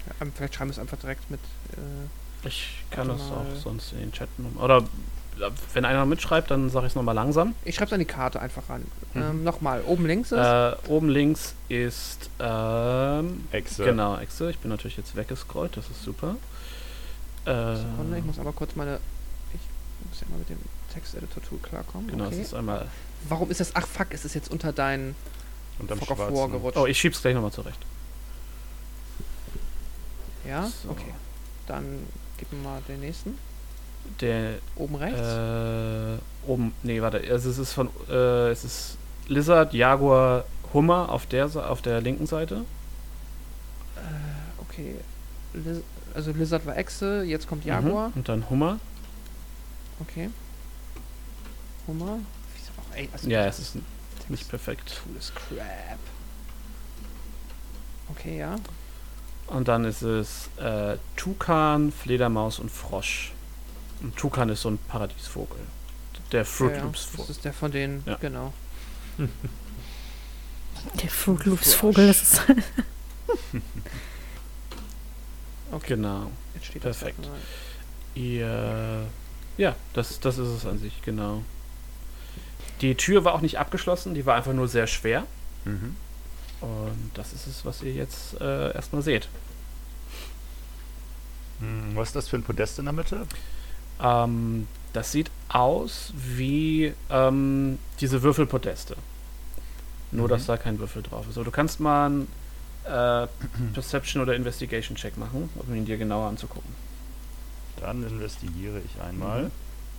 Ja, 0.06 0.26
vielleicht 0.34 0.54
schreiben 0.54 0.70
wir 0.70 0.74
es 0.74 0.78
einfach 0.78 0.98
direkt 0.98 1.28
mit. 1.30 1.40
Äh, 1.72 2.46
Ich 2.48 2.84
kann 2.90 3.08
das 3.08 3.18
mal. 3.18 3.38
auch 3.38 3.60
sonst 3.60 3.92
in 3.92 3.98
den 3.98 4.12
Chat 4.12 4.28
Oder 4.60 4.84
wenn 5.74 5.84
einer 5.84 6.06
mitschreibt, 6.06 6.50
dann 6.50 6.70
sage 6.70 6.86
ich 6.86 6.92
es 6.92 6.96
nochmal 6.96 7.14
langsam. 7.14 7.54
ich 7.64 7.74
schreibe 7.74 7.86
es 7.88 7.92
an 7.92 7.98
die 7.98 8.04
Karte 8.06 8.40
einfach 8.40 8.68
ran. 8.70 8.84
Mhm. 9.14 9.22
Ähm, 9.22 9.44
nochmal, 9.44 9.82
oben 9.84 10.06
links 10.06 10.30
ist. 10.32 10.38
Äh, 10.38 10.76
oben 10.88 11.08
links 11.08 11.54
ist 11.68 12.30
ähm, 12.38 13.44
Echse. 13.50 13.84
genau 13.84 14.16
Echse. 14.18 14.48
Ich 14.50 14.58
bin 14.60 14.70
natürlich 14.70 14.96
jetzt 14.96 15.16
weggescrollt, 15.16 15.76
das 15.76 15.90
ist 15.90 16.02
super. 16.04 16.36
Äh, 17.44 17.76
Sekunde, 17.76 18.18
ich 18.18 18.24
muss 18.24 18.38
aber 18.38 18.52
kurz 18.52 18.76
meine. 18.76 18.98
Ich 19.52 19.60
muss 20.08 20.20
ja 20.20 20.26
mal 20.30 20.38
mit 20.38 20.48
dem 20.50 20.58
Texteditor-Tool 20.96 21.58
klarkommen. 21.58 22.08
genau, 22.08 22.26
okay. 22.26 22.40
es 22.40 22.48
ist 22.48 22.54
einmal. 22.54 22.86
Warum 23.28 23.50
ist 23.50 23.60
das. 23.60 23.74
Ach 23.74 23.86
fuck, 23.86 24.12
ist 24.12 24.24
es 24.24 24.34
jetzt 24.34 24.50
unter 24.50 24.72
dein 24.72 25.14
Unterm 25.78 25.98
Fog 25.98 26.10
of 26.10 26.18
War 26.18 26.48
gerutscht? 26.48 26.76
Oh, 26.76 26.86
ich 26.86 26.98
schieb's 26.98 27.20
gleich 27.20 27.34
nochmal 27.34 27.52
zurecht. 27.52 27.78
ja, 30.46 30.70
So. 30.82 30.90
okay. 30.90 31.12
Dann 31.66 31.84
gib 32.38 32.52
mir 32.52 32.60
mal 32.60 32.80
den 32.88 33.00
nächsten. 33.00 33.38
Der 34.20 34.54
Oben 34.76 34.94
rechts. 34.94 35.18
Äh, 35.18 36.18
oben, 36.48 36.72
nee, 36.84 37.02
warte, 37.02 37.18
also 37.28 37.50
es 37.50 37.58
ist 37.58 37.72
von, 37.72 37.88
äh, 38.08 38.50
es 38.50 38.62
ist 38.62 38.98
Lizard, 39.26 39.74
Jaguar, 39.74 40.44
Hummer 40.72 41.08
auf 41.10 41.26
der, 41.26 41.46
auf 41.68 41.82
der 41.82 42.00
linken 42.00 42.26
Seite. 42.26 42.64
Äh, 43.96 44.62
okay. 44.62 44.94
Liz 45.52 45.82
also 46.14 46.30
Lizard 46.32 46.64
war 46.64 46.78
Echse, 46.78 47.24
jetzt 47.24 47.46
kommt 47.46 47.66
Jaguar. 47.66 48.08
Mhm. 48.08 48.14
Und 48.14 48.28
dann 48.28 48.48
Hummer. 48.48 48.78
Okay. 50.00 50.30
Hummer. 51.86 52.18
Ey, 52.94 53.08
also 53.12 53.28
Ja, 53.28 53.46
es 53.46 53.58
ist 53.58 53.76
nicht 54.28 54.48
perfekt. 54.48 55.00
Tool 55.04 55.16
ist 55.16 55.32
crap. 55.34 55.98
Okay, 58.10 58.38
ja. 58.38 58.56
Und 59.48 59.68
dann 59.68 59.84
ist 59.84 60.02
es 60.02 60.48
äh, 60.56 60.96
Tukan, 61.16 61.92
Fledermaus 61.92 62.58
und 62.58 62.70
Frosch. 62.70 63.32
Und 64.02 64.16
Tukan 64.16 64.48
ist 64.48 64.62
so 64.62 64.70
ein 64.70 64.78
Paradiesvogel. 64.88 65.60
Der 66.32 66.44
Fruit 66.44 66.72
ja. 66.76 66.82
Loops 66.82 67.02
Das 67.06 67.10
Vogel. 67.16 67.30
ist 67.30 67.44
der 67.44 67.52
von 67.52 67.70
denen, 67.70 68.02
Ja. 68.06 68.16
genau. 68.16 68.52
Der 69.18 71.08
Fruit 71.10 71.44
Loops 71.44 71.74
Vogel, 71.74 72.08
das 72.08 72.22
ist. 72.22 72.42
Okay, 75.72 75.88
Genau. 75.94 76.30
jetzt 76.54 76.66
steht 76.66 76.82
perfekt. 76.82 77.18
Das. 77.20 77.30
Ihr, 78.14 79.06
ja, 79.58 79.74
das, 79.94 80.20
das 80.20 80.38
ist 80.38 80.48
es 80.48 80.64
an 80.66 80.78
sich, 80.78 81.02
genau. 81.02 81.42
Die 82.80 82.94
Tür 82.94 83.24
war 83.24 83.34
auch 83.34 83.40
nicht 83.40 83.58
abgeschlossen, 83.58 84.14
die 84.14 84.26
war 84.26 84.34
einfach 84.36 84.52
nur 84.52 84.68
sehr 84.68 84.86
schwer. 84.86 85.24
Mhm. 85.64 85.96
Und 86.60 87.10
das 87.14 87.32
ist 87.32 87.46
es, 87.46 87.64
was 87.64 87.82
ihr 87.82 87.92
jetzt 87.92 88.40
äh, 88.40 88.72
erstmal 88.74 89.02
seht. 89.02 89.28
Hm, 91.60 91.92
Was 91.94 92.08
ist 92.08 92.16
das 92.16 92.28
für 92.28 92.36
ein 92.36 92.42
Podest 92.42 92.78
in 92.78 92.84
der 92.86 92.92
Mitte? 92.94 93.26
Ähm, 94.00 94.68
das 94.92 95.12
sieht 95.12 95.30
aus 95.48 96.12
wie 96.16 96.92
ähm, 97.10 97.78
diese 98.00 98.22
Würfelpodeste. 98.22 98.96
Nur, 100.12 100.26
Mhm. 100.26 100.30
dass 100.30 100.46
da 100.46 100.56
kein 100.56 100.78
Würfel 100.78 101.02
drauf 101.02 101.26
ist. 101.28 101.36
Aber 101.36 101.44
du 101.44 101.50
kannst 101.50 101.80
mal 101.80 102.06
einen 102.06 102.28
äh, 102.84 103.26
Perception- 103.74 104.22
oder 104.22 104.34
Investigation-Check 104.34 105.16
machen, 105.16 105.48
um 105.56 105.74
ihn 105.74 105.84
dir 105.84 105.96
genauer 105.98 106.28
anzugucken. 106.28 106.70
Dann 107.80 108.02
investigiere 108.02 108.80
ich 108.84 109.00
einmal. 109.02 109.50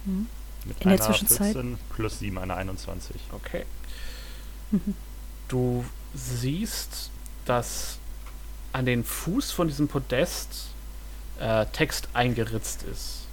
Mhm. 0.06 0.28
Mit 0.68 0.78
In 0.82 0.90
der 0.90 0.94
einer 0.94 1.02
Zwischenzeit? 1.02 1.54
14 1.54 1.78
plus 1.96 2.20
7, 2.20 2.38
einer 2.38 2.56
21. 2.56 3.16
Okay. 3.32 3.66
Mhm. 4.72 4.94
Du 5.48 5.86
siehst, 6.14 7.10
dass 7.46 7.98
an 8.74 8.86
den 8.86 9.04
Fuß 9.04 9.52
von 9.52 9.68
diesem 9.68 9.88
Podest 9.88 10.68
äh, 11.40 11.66
Text 11.68 12.10
eingeritzt 12.14 12.84
ist. 12.84 13.28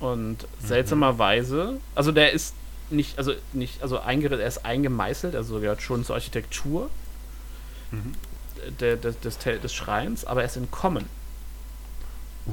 Und 0.00 0.46
seltsamerweise, 0.62 1.80
also 1.94 2.12
der 2.12 2.32
ist 2.32 2.54
nicht, 2.90 3.18
also 3.18 3.34
nicht, 3.52 3.82
also 3.82 3.98
eingeritzt, 4.00 4.40
er 4.40 4.48
ist 4.48 4.64
eingemeißelt, 4.64 5.34
also 5.34 5.60
gehört 5.60 5.82
schon 5.82 6.04
zur 6.04 6.14
Architektur 6.16 6.90
Mhm. 7.90 8.12
der, 8.80 8.96
des, 8.96 9.18
des, 9.20 9.38
des 9.38 9.74
Schreins, 9.74 10.24
aber 10.26 10.42
er 10.42 10.46
ist 10.46 10.56
entkommen. 10.56 11.06
Uh, 12.46 12.52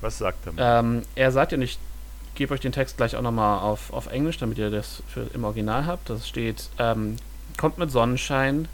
was 0.00 0.18
sagt 0.18 0.46
er 0.46 0.52
mir? 0.52 0.62
Ähm, 0.62 1.02
er 1.14 1.32
sagt 1.32 1.52
ja 1.52 1.58
nicht, 1.58 1.78
ich 1.78 1.87
gebe 2.38 2.54
euch 2.54 2.60
den 2.60 2.72
Text 2.72 2.96
gleich 2.96 3.16
auch 3.16 3.22
nochmal 3.22 3.58
auf, 3.58 3.92
auf 3.92 4.06
Englisch, 4.06 4.38
damit 4.38 4.58
ihr 4.58 4.70
das 4.70 5.02
für, 5.08 5.26
im 5.34 5.42
Original 5.44 5.86
habt. 5.86 6.08
Das 6.08 6.26
steht, 6.26 6.70
ähm, 6.78 7.16
kommt 7.58 7.78
mit 7.78 7.90
Sonnenschein, 7.90 8.68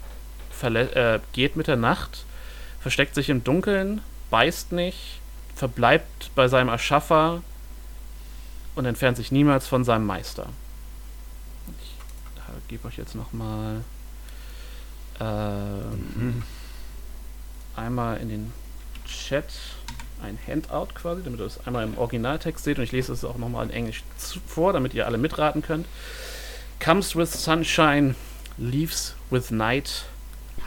äh, 0.61 1.19
geht 1.33 1.55
mit 1.55 1.67
der 1.67 1.75
Nacht, 1.75 2.25
versteckt 2.79 3.15
sich 3.15 3.29
im 3.29 3.43
Dunkeln, 3.43 4.01
beißt 4.29 4.71
nicht, 4.71 5.19
verbleibt 5.55 6.29
bei 6.35 6.47
seinem 6.47 6.69
Erschaffer 6.69 7.41
und 8.75 8.85
entfernt 8.85 9.17
sich 9.17 9.31
niemals 9.31 9.67
von 9.67 9.83
seinem 9.83 10.05
Meister. 10.05 10.47
Ich 11.79 11.95
gebe 12.67 12.87
euch 12.87 12.97
jetzt 12.97 13.15
nochmal 13.15 13.83
ähm, 15.19 16.13
Mhm. 16.15 16.43
einmal 17.75 18.17
in 18.17 18.29
den 18.29 18.53
Chat 19.07 19.45
ein 20.25 20.37
Handout 20.47 20.93
quasi, 20.95 21.21
damit 21.23 21.39
ihr 21.39 21.45
das 21.45 21.65
einmal 21.65 21.83
im 21.83 21.97
Originaltext 21.97 22.63
seht 22.63 22.77
und 22.77 22.83
ich 22.83 22.91
lese 22.91 23.13
es 23.13 23.23
auch 23.23 23.37
nochmal 23.37 23.65
in 23.65 23.71
Englisch 23.71 24.03
zu- 24.17 24.39
vor, 24.47 24.73
damit 24.73 24.93
ihr 24.93 25.05
alle 25.05 25.17
mitraten 25.17 25.61
könnt. 25.61 25.85
Comes 26.83 27.15
with 27.15 27.31
sunshine, 27.31 28.15
leaves 28.57 29.15
with 29.29 29.51
night, 29.51 30.05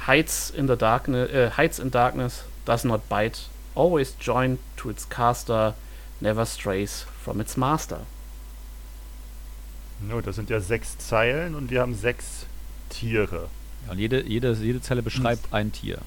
hides 0.06 0.50
in 0.50 0.66
the 0.68 0.76
darkness, 0.76 1.30
äh, 1.30 1.50
hides 1.56 1.78
in 1.78 1.90
darkness, 1.90 2.44
does 2.64 2.84
not 2.84 3.08
bite, 3.08 3.40
always 3.74 4.14
joined 4.20 4.58
to 4.76 4.90
its 4.90 5.08
caster, 5.08 5.74
never 6.20 6.44
strays 6.46 7.04
from 7.22 7.40
its 7.40 7.56
master. 7.56 8.00
No, 10.00 10.20
das 10.20 10.36
sind 10.36 10.48
ja 10.50 10.60
sechs 10.60 10.96
Zeilen 10.98 11.54
und 11.54 11.70
wir 11.70 11.80
haben 11.80 11.94
sechs 11.94 12.46
Tiere. 12.88 13.48
Ja, 13.86 13.92
und 13.92 13.98
jede, 13.98 14.22
jede, 14.24 14.52
jede 14.52 14.80
Zelle 14.80 15.02
beschreibt 15.02 15.52
ein 15.52 15.72
Tier. 15.72 15.98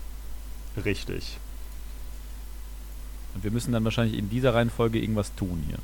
Richtig. 0.84 1.38
Und 3.34 3.44
wir 3.44 3.52
müssen 3.52 3.72
dann 3.72 3.84
wahrscheinlich 3.84 4.18
in 4.18 4.30
dieser 4.30 4.54
Reihenfolge 4.54 5.00
irgendwas 5.00 5.34
tun 5.36 5.64
hier. 5.68 5.80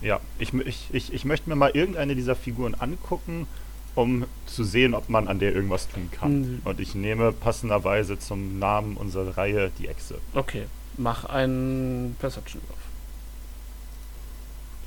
Ja, 0.00 0.20
ich, 0.38 0.52
ich, 0.52 0.88
ich, 0.92 1.12
ich 1.12 1.24
möchte 1.24 1.48
mir 1.48 1.56
mal 1.56 1.70
irgendeine 1.70 2.14
dieser 2.14 2.36
Figuren 2.36 2.74
angucken, 2.74 3.46
um 3.94 4.26
zu 4.44 4.62
sehen, 4.62 4.94
ob 4.94 5.08
man 5.08 5.26
an 5.26 5.38
der 5.38 5.54
irgendwas 5.54 5.88
tun 5.88 6.10
kann. 6.10 6.40
Mhm. 6.40 6.60
Und 6.64 6.80
ich 6.80 6.94
nehme 6.94 7.32
passenderweise 7.32 8.18
zum 8.18 8.58
Namen 8.58 8.96
unserer 8.96 9.38
Reihe 9.38 9.70
die 9.78 9.88
Echse. 9.88 10.18
Okay, 10.34 10.66
mach 10.98 11.24
einen 11.24 12.14
Perception-Wurf. 12.18 12.78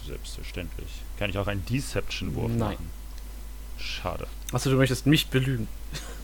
Selbstverständlich. 0.06 0.90
Kann 1.18 1.30
ich 1.30 1.38
auch 1.38 1.48
einen 1.48 1.66
Deception-Wurf 1.66 2.50
Nein. 2.50 2.60
machen? 2.60 2.90
Schade. 3.78 4.28
Achso, 4.52 4.70
du 4.70 4.76
möchtest 4.76 5.06
mich 5.06 5.28
belügen. 5.28 5.68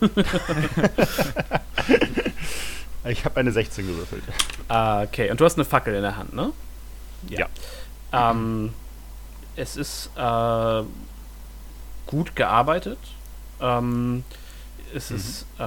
Ich 3.08 3.24
habe 3.24 3.38
eine 3.40 3.52
16 3.52 3.86
gewürfelt. 3.86 4.22
Ah, 4.68 5.02
okay, 5.02 5.30
und 5.30 5.40
du 5.40 5.44
hast 5.44 5.56
eine 5.56 5.64
Fackel 5.64 5.94
in 5.94 6.02
der 6.02 6.16
Hand, 6.16 6.34
ne? 6.34 6.52
Ja. 7.28 7.46
Ähm, 8.12 8.72
es 9.56 9.76
ist 9.76 10.10
äh, 10.16 10.82
gut 12.06 12.34
gearbeitet. 12.36 12.98
Ähm, 13.60 14.24
es 14.94 15.10
Mhm. 15.10 15.16
ist, 15.16 15.46
äh, 15.58 15.62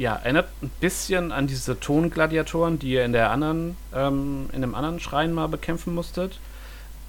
ja, 0.00 0.16
erinnert 0.16 0.48
ein 0.62 0.70
bisschen 0.80 1.32
an 1.32 1.46
diese 1.46 1.78
Tongladiatoren, 1.80 2.78
die 2.78 2.90
ihr 2.90 3.04
in 3.04 3.12
der 3.12 3.30
anderen, 3.30 3.76
ähm, 3.94 4.48
in 4.52 4.60
dem 4.60 4.74
anderen 4.74 5.00
Schrein 5.00 5.32
mal 5.32 5.48
bekämpfen 5.48 5.94
musstet. 5.94 6.38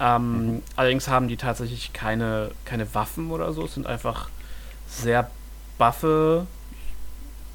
Ähm, 0.00 0.46
Mhm. 0.56 0.62
Allerdings 0.76 1.08
haben 1.08 1.28
die 1.28 1.36
tatsächlich 1.36 1.92
keine, 1.92 2.50
keine 2.64 2.94
Waffen 2.94 3.30
oder 3.30 3.52
so. 3.52 3.64
Es 3.64 3.74
sind 3.74 3.86
einfach 3.86 4.28
sehr 4.88 5.30
buffe 5.78 6.46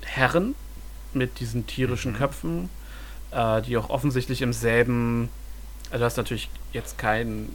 Herren 0.04 0.56
mit 1.16 1.40
diesen 1.40 1.68
tierischen 1.68 2.14
Mhm. 2.14 2.18
Köpfen, 2.18 2.70
äh, 3.32 3.62
die 3.62 3.78
auch 3.78 3.90
offensichtlich 3.90 4.42
im 4.42 4.54
selben. 4.54 5.30
Also, 5.90 6.00
du 6.00 6.06
hast 6.06 6.18
natürlich 6.18 6.50
jetzt 6.74 6.98
kein 6.98 7.50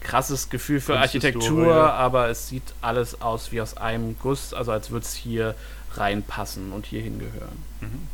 krasses 0.00 0.48
Gefühl 0.50 0.80
für. 0.80 0.98
Architektur, 0.98 1.92
aber 1.92 2.28
es 2.28 2.48
sieht 2.48 2.62
alles 2.80 3.20
aus 3.20 3.52
wie 3.52 3.60
aus 3.60 3.76
einem 3.76 4.16
Guss, 4.18 4.54
also 4.54 4.72
als 4.72 4.90
würde 4.90 5.04
es 5.04 5.14
hier 5.14 5.54
reinpassen 5.94 6.72
und 6.72 6.86
hier 6.86 7.02
hingehören. 7.02 7.62
Mhm. 7.80 8.08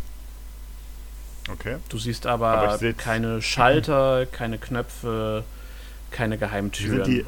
Okay. 1.52 1.76
Du 1.88 1.98
siehst 1.98 2.26
aber, 2.26 2.48
Aber 2.48 2.92
keine 2.94 3.40
Schalter, 3.40 4.26
keine 4.26 4.58
Knöpfe, 4.58 5.44
keine 6.10 6.38
Geheimtüren. 6.38 7.04
sind, 7.04 7.06
die, 7.06 7.24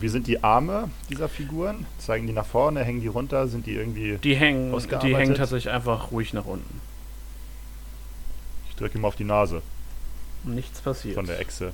wie 0.00 0.08
sind 0.08 0.26
die 0.26 0.42
Arme 0.42 0.90
dieser 1.08 1.28
Figuren? 1.28 1.86
Zeigen 1.98 2.26
die 2.26 2.32
nach 2.32 2.46
vorne? 2.46 2.84
Hängen 2.84 3.00
die 3.00 3.06
runter? 3.06 3.48
Sind 3.48 3.66
die 3.66 3.74
irgendwie. 3.74 4.18
Die 4.18 4.34
hängen, 4.34 4.76
die 5.02 5.16
hängen 5.16 5.34
tatsächlich 5.34 5.72
einfach 5.72 6.10
ruhig 6.10 6.32
nach 6.32 6.46
unten. 6.46 6.80
Ich 8.68 8.76
drücke 8.76 8.98
ihm 8.98 9.04
auf 9.04 9.16
die 9.16 9.24
Nase 9.24 9.62
nichts 10.44 10.80
passiert. 10.80 11.14
von 11.14 11.26
der 11.26 11.40
Echse. 11.40 11.72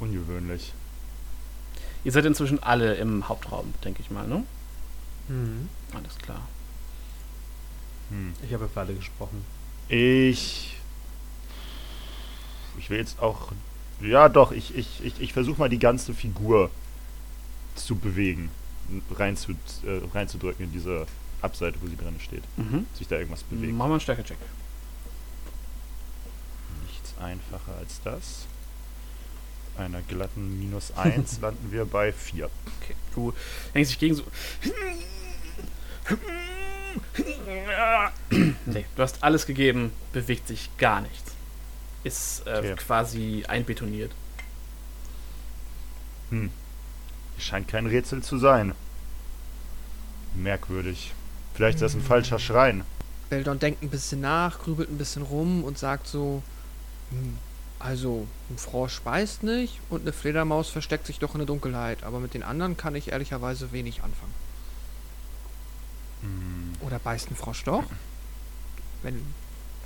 Ungewöhnlich. 0.00 0.72
Ihr 2.04 2.12
seid 2.12 2.24
inzwischen 2.24 2.62
alle 2.62 2.94
im 2.94 3.28
Hauptraum, 3.28 3.74
denke 3.84 4.00
ich 4.00 4.10
mal, 4.10 4.26
ne? 4.26 4.44
Mhm. 5.28 5.68
Alles 5.94 6.16
klar. 6.18 6.48
Hm. 8.08 8.34
Ich 8.44 8.52
habe 8.54 8.68
für 8.68 8.80
alle 8.80 8.94
gesprochen. 8.94 9.44
Ich. 9.88 10.76
Ich 12.78 12.88
will 12.88 12.98
jetzt 12.98 13.20
auch. 13.20 13.52
Ja, 14.02 14.28
doch, 14.28 14.52
ich, 14.52 14.76
ich, 14.76 15.04
ich, 15.04 15.20
ich 15.20 15.32
versuche 15.32 15.58
mal 15.58 15.68
die 15.68 15.78
ganze 15.78 16.14
Figur 16.14 16.70
zu 17.74 17.96
bewegen. 17.96 18.50
Rein 19.12 19.36
zu, 19.36 19.52
äh, 19.52 20.00
reinzudrücken 20.12 20.66
in 20.66 20.72
diese 20.72 21.06
Abseite, 21.42 21.78
wo 21.80 21.86
sie 21.86 21.96
drin 21.96 22.18
steht. 22.18 22.42
Mhm. 22.56 22.86
Sich 22.94 23.06
da 23.06 23.16
irgendwas 23.16 23.42
bewegt. 23.44 23.72
Machen 23.72 23.90
wir 23.90 23.94
einen 23.94 24.00
Stärke-Check. 24.00 24.38
Nichts 26.86 27.14
einfacher 27.18 27.76
als 27.78 28.00
das. 28.02 28.46
Einer 29.76 30.02
glatten 30.02 30.58
minus 30.58 30.92
1 30.92 31.38
landen 31.40 31.70
wir 31.70 31.84
bei 31.84 32.12
4. 32.12 32.46
Okay. 32.46 32.96
Du 33.14 33.32
hängst 33.72 33.92
dich 33.92 33.98
gegen 33.98 34.16
so. 34.16 34.24
nee, 38.66 38.84
du 38.96 39.02
hast 39.02 39.22
alles 39.22 39.46
gegeben, 39.46 39.92
bewegt 40.12 40.48
sich 40.48 40.70
gar 40.76 41.00
nichts. 41.00 41.29
Ist 42.04 42.46
äh, 42.46 42.58
Okay. 42.58 42.74
quasi 42.76 43.44
einbetoniert. 43.46 44.12
Hm. 46.30 46.50
Scheint 47.38 47.68
kein 47.68 47.86
Rätsel 47.86 48.22
zu 48.22 48.38
sein. 48.38 48.74
Merkwürdig. 50.34 51.12
Vielleicht 51.54 51.76
ist 51.76 51.82
das 51.82 51.94
ein 51.94 52.02
falscher 52.02 52.38
Schrein. 52.38 52.84
Beldon 53.28 53.58
denkt 53.58 53.82
ein 53.82 53.90
bisschen 53.90 54.20
nach, 54.20 54.58
grübelt 54.60 54.90
ein 54.90 54.98
bisschen 54.98 55.22
rum 55.22 55.62
und 55.64 55.78
sagt 55.78 56.06
so, 56.06 56.42
hm, 57.10 57.38
also 57.78 58.26
ein 58.50 58.58
Frosch 58.58 59.00
beißt 59.00 59.42
nicht 59.42 59.78
und 59.88 60.02
eine 60.02 60.12
Fledermaus 60.12 60.68
versteckt 60.68 61.06
sich 61.06 61.18
doch 61.18 61.34
in 61.34 61.38
der 61.38 61.46
Dunkelheit, 61.46 62.02
aber 62.02 62.20
mit 62.20 62.34
den 62.34 62.42
anderen 62.42 62.76
kann 62.76 62.94
ich 62.94 63.12
ehrlicherweise 63.12 63.72
wenig 63.72 64.02
anfangen. 64.02 64.34
Hm. 66.22 66.72
Oder 66.86 66.98
beißt 66.98 67.30
ein 67.30 67.36
Frosch 67.36 67.64
doch? 67.64 67.84
Wenn, 69.02 69.24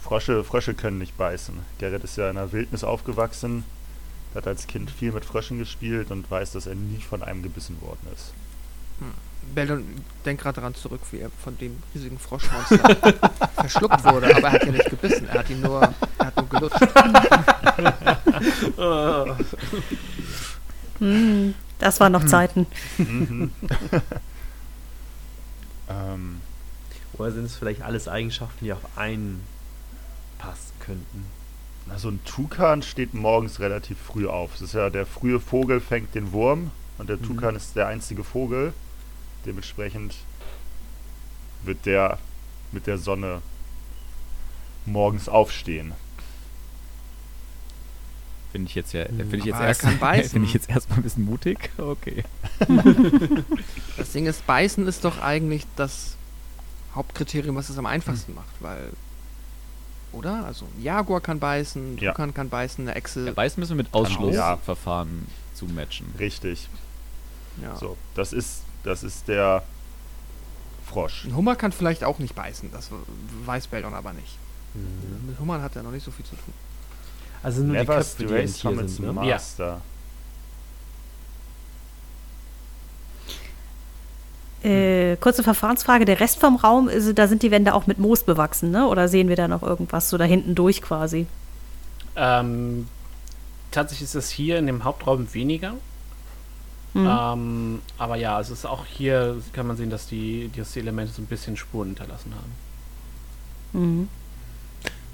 Frosche, 0.04 0.44
Frösche 0.44 0.74
können 0.74 0.98
nicht 0.98 1.16
beißen. 1.16 1.58
Gerrit 1.78 2.04
ist 2.04 2.18
ja 2.18 2.28
in 2.28 2.36
der 2.36 2.52
Wildnis 2.52 2.84
aufgewachsen, 2.84 3.64
hat 4.34 4.46
als 4.46 4.66
Kind 4.66 4.90
viel 4.90 5.12
mit 5.12 5.24
Fröschen 5.24 5.56
gespielt 5.58 6.10
und 6.10 6.30
weiß, 6.30 6.52
dass 6.52 6.66
er 6.66 6.74
nie 6.74 7.00
von 7.00 7.22
einem 7.22 7.42
gebissen 7.42 7.80
worden 7.80 8.06
ist. 8.12 8.34
Beldon 9.54 9.82
denkt 10.26 10.42
gerade 10.42 10.56
daran 10.56 10.74
zurück, 10.74 11.00
wie 11.10 11.20
er 11.20 11.30
von 11.42 11.56
dem 11.56 11.82
riesigen 11.94 12.18
Froschmonster 12.18 12.78
verschluckt 13.54 14.04
wurde, 14.04 14.36
aber 14.36 14.48
er 14.48 14.52
hat 14.52 14.66
ja 14.66 14.72
nicht 14.72 14.90
gebissen, 14.90 15.26
er 15.26 15.38
hat 15.38 15.48
ihn 15.48 15.62
nur, 15.62 15.80
er 15.80 16.26
hat 16.26 16.36
nur 16.36 16.48
gelutscht. 16.48 16.80
Hm, 21.00 21.54
das 21.80 21.98
waren 21.98 22.12
noch 22.12 22.24
Zeiten. 22.24 22.68
Mhm. 22.98 23.50
ähm, 25.88 26.40
Oder 27.14 27.32
sind 27.32 27.46
es 27.46 27.56
vielleicht 27.56 27.82
alles 27.82 28.06
Eigenschaften, 28.06 28.64
die 28.64 28.72
auf 28.72 28.96
einen 28.96 29.40
passen 30.46 30.72
könnten? 30.80 31.26
na, 31.86 31.98
so 31.98 32.08
ein 32.08 32.18
Tukan 32.24 32.82
steht 32.82 33.12
morgens 33.14 33.60
relativ 33.60 33.98
früh 33.98 34.26
auf. 34.26 34.54
Es 34.54 34.62
ist 34.62 34.74
ja 34.74 34.88
der 34.90 35.04
frühe 35.06 35.38
Vogel 35.38 35.80
fängt 35.80 36.14
den 36.14 36.32
Wurm 36.32 36.70
und 36.98 37.08
der 37.08 37.16
Mhm. 37.18 37.24
Tukan 37.24 37.56
ist 37.56 37.76
der 37.76 37.88
einzige 37.88 38.24
Vogel. 38.24 38.72
Dementsprechend 39.44 40.14
wird 41.64 41.84
der 41.84 42.18
mit 42.72 42.86
der 42.86 42.96
Sonne 42.98 43.42
morgens 44.86 45.28
aufstehen. 45.28 45.92
Finde 48.52 48.68
ich 48.68 48.74
jetzt 48.76 48.92
ja, 48.92 49.04
Hm, 49.08 49.18
finde 49.18 49.36
ich 49.38 49.44
jetzt 49.46 49.60
er 49.60 49.66
erst, 49.66 49.80
finde 50.30 50.46
ich 50.46 50.54
jetzt 50.54 50.70
erstmal 50.70 50.98
ein 51.00 51.02
bisschen 51.02 51.24
mutig. 51.24 51.70
Okay. 51.76 52.24
Das 53.96 54.10
Ding 54.12 54.26
ist, 54.26 54.46
beißen 54.46 54.86
ist 54.88 55.04
doch 55.04 55.20
eigentlich 55.20 55.66
das 55.76 56.16
Hauptkriterium, 56.94 57.56
was 57.56 57.68
es 57.68 57.78
am 57.78 57.86
einfachsten 57.86 58.34
macht, 58.34 58.54
weil. 58.60 58.90
Oder? 60.14 60.44
Also, 60.44 60.66
ein 60.76 60.82
Jaguar 60.82 61.20
kann 61.20 61.38
beißen, 61.40 61.94
ein 61.94 61.98
Ja. 61.98 62.12
Tukan 62.12 62.32
kann 62.34 62.48
beißen, 62.48 62.86
eine 62.86 62.94
Echse. 62.96 63.26
Ja, 63.26 63.32
Beißen 63.32 63.60
müssen 63.60 63.70
wir 63.72 63.76
mit 63.84 63.88
Ja. 63.88 63.94
Ausschlussverfahren 63.94 65.26
zu 65.54 65.66
matchen. 65.66 66.12
Richtig. 66.18 66.68
ja. 67.62 67.76
So, 67.76 67.96
das 68.14 68.32
ist, 68.32 68.62
das 68.82 69.02
ist 69.02 69.28
der 69.28 69.62
Frosch. 70.86 71.24
Ein 71.24 71.36
Hummer 71.36 71.56
kann 71.56 71.72
vielleicht 71.72 72.04
auch 72.04 72.18
nicht 72.18 72.34
beißen, 72.34 72.70
das 72.72 72.90
weiß 73.46 73.66
Beldon 73.68 73.94
aber 73.94 74.12
nicht. 74.12 74.36
Mhm. 74.74 75.28
Mit 75.28 75.38
Hummern 75.38 75.62
hat 75.62 75.76
er 75.76 75.82
noch 75.82 75.92
nicht 75.92 76.04
so 76.04 76.10
viel 76.10 76.24
zu 76.24 76.36
tun. 76.36 76.54
Also 77.42 77.60
nur 77.62 77.72
die 77.74 77.80
Never 77.82 77.96
Köpfe, 77.96 78.16
die 78.18 78.26
Tier 78.26 78.48
summons 78.48 78.96
sind, 78.96 79.14
ne? 79.14 79.26
Ja. 79.26 79.80
Äh, 84.64 85.16
kurze 85.16 85.42
Verfahrensfrage: 85.42 86.04
Der 86.04 86.20
Rest 86.20 86.40
vom 86.40 86.56
Raum, 86.56 86.88
ist, 86.88 87.18
da 87.18 87.28
sind 87.28 87.42
die 87.42 87.50
Wände 87.50 87.74
auch 87.74 87.86
mit 87.86 87.98
Moos 87.98 88.24
bewachsen, 88.24 88.70
ne? 88.70 88.86
Oder 88.88 89.08
sehen 89.08 89.28
wir 89.28 89.36
da 89.36 89.48
noch 89.48 89.62
irgendwas 89.62 90.08
so 90.08 90.16
da 90.16 90.24
hinten 90.24 90.54
durch 90.54 90.80
quasi? 90.80 91.26
Ähm, 92.16 92.88
tatsächlich 93.70 94.04
ist 94.06 94.14
es 94.14 94.30
hier 94.30 94.58
in 94.58 94.66
dem 94.66 94.84
Hauptraum 94.84 95.32
weniger. 95.34 95.74
Hm. 96.94 97.08
Ähm, 97.10 97.82
aber 97.98 98.16
ja, 98.16 98.40
es 98.40 98.50
ist 98.50 98.64
auch 98.64 98.86
hier, 98.86 99.42
kann 99.52 99.66
man 99.66 99.76
sehen, 99.76 99.90
dass 99.90 100.06
die, 100.06 100.50
dass 100.56 100.72
die 100.72 100.78
Elemente 100.78 101.12
so 101.12 101.22
ein 101.22 101.26
bisschen 101.26 101.56
Spuren 101.56 101.88
hinterlassen 101.88 102.32
haben. 102.34 103.82
Mhm. 103.82 104.08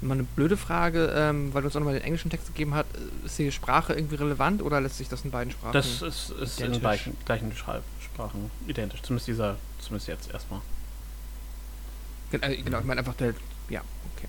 Mal 0.01 0.13
eine 0.13 0.23
blöde 0.23 0.57
Frage, 0.57 1.13
ähm, 1.15 1.53
weil 1.53 1.61
du 1.61 1.67
uns 1.67 1.75
auch 1.75 1.79
nochmal 1.79 1.93
den 1.93 2.03
englischen 2.03 2.31
Text 2.31 2.47
gegeben 2.47 2.73
hat. 2.73 2.85
äh, 2.95 3.25
Ist 3.25 3.37
die 3.37 3.51
Sprache 3.51 3.93
irgendwie 3.93 4.15
relevant 4.15 4.61
oder 4.61 4.79
lässt 4.81 4.97
sich 4.97 5.09
das 5.09 5.25
in 5.25 5.31
beiden 5.31 5.51
Sprachen? 5.51 5.73
Das 5.73 6.01
ist, 6.01 6.31
ist 6.31 6.59
in 6.59 6.67
identisch. 6.67 6.81
gleichen, 6.81 7.17
gleichen 7.25 7.49
Schreibsprachen 8.11 8.51
identisch. 8.67 9.01
Zumindest 9.01 9.27
dieser, 9.27 9.57
zumindest 9.79 10.07
jetzt 10.07 10.31
erstmal. 10.31 10.61
Äh, 12.31 12.57
genau, 12.57 12.79
ich 12.79 12.85
meine 12.85 12.99
einfach 12.99 13.15
der. 13.15 13.33
Ja, 13.69 13.81
okay. 14.15 14.27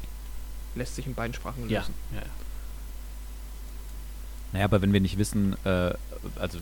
Lässt 0.74 0.97
sich 0.97 1.07
in 1.07 1.14
beiden 1.14 1.35
Sprachen 1.35 1.62
lösen. 1.68 1.95
Ja, 2.12 2.18
ja, 2.18 2.22
ja. 2.22 2.30
Naja, 4.53 4.64
aber 4.66 4.83
wenn 4.83 4.93
wir 4.93 5.01
nicht 5.01 5.18
wissen, 5.18 5.57
äh, 5.64 5.95
also 6.37 6.59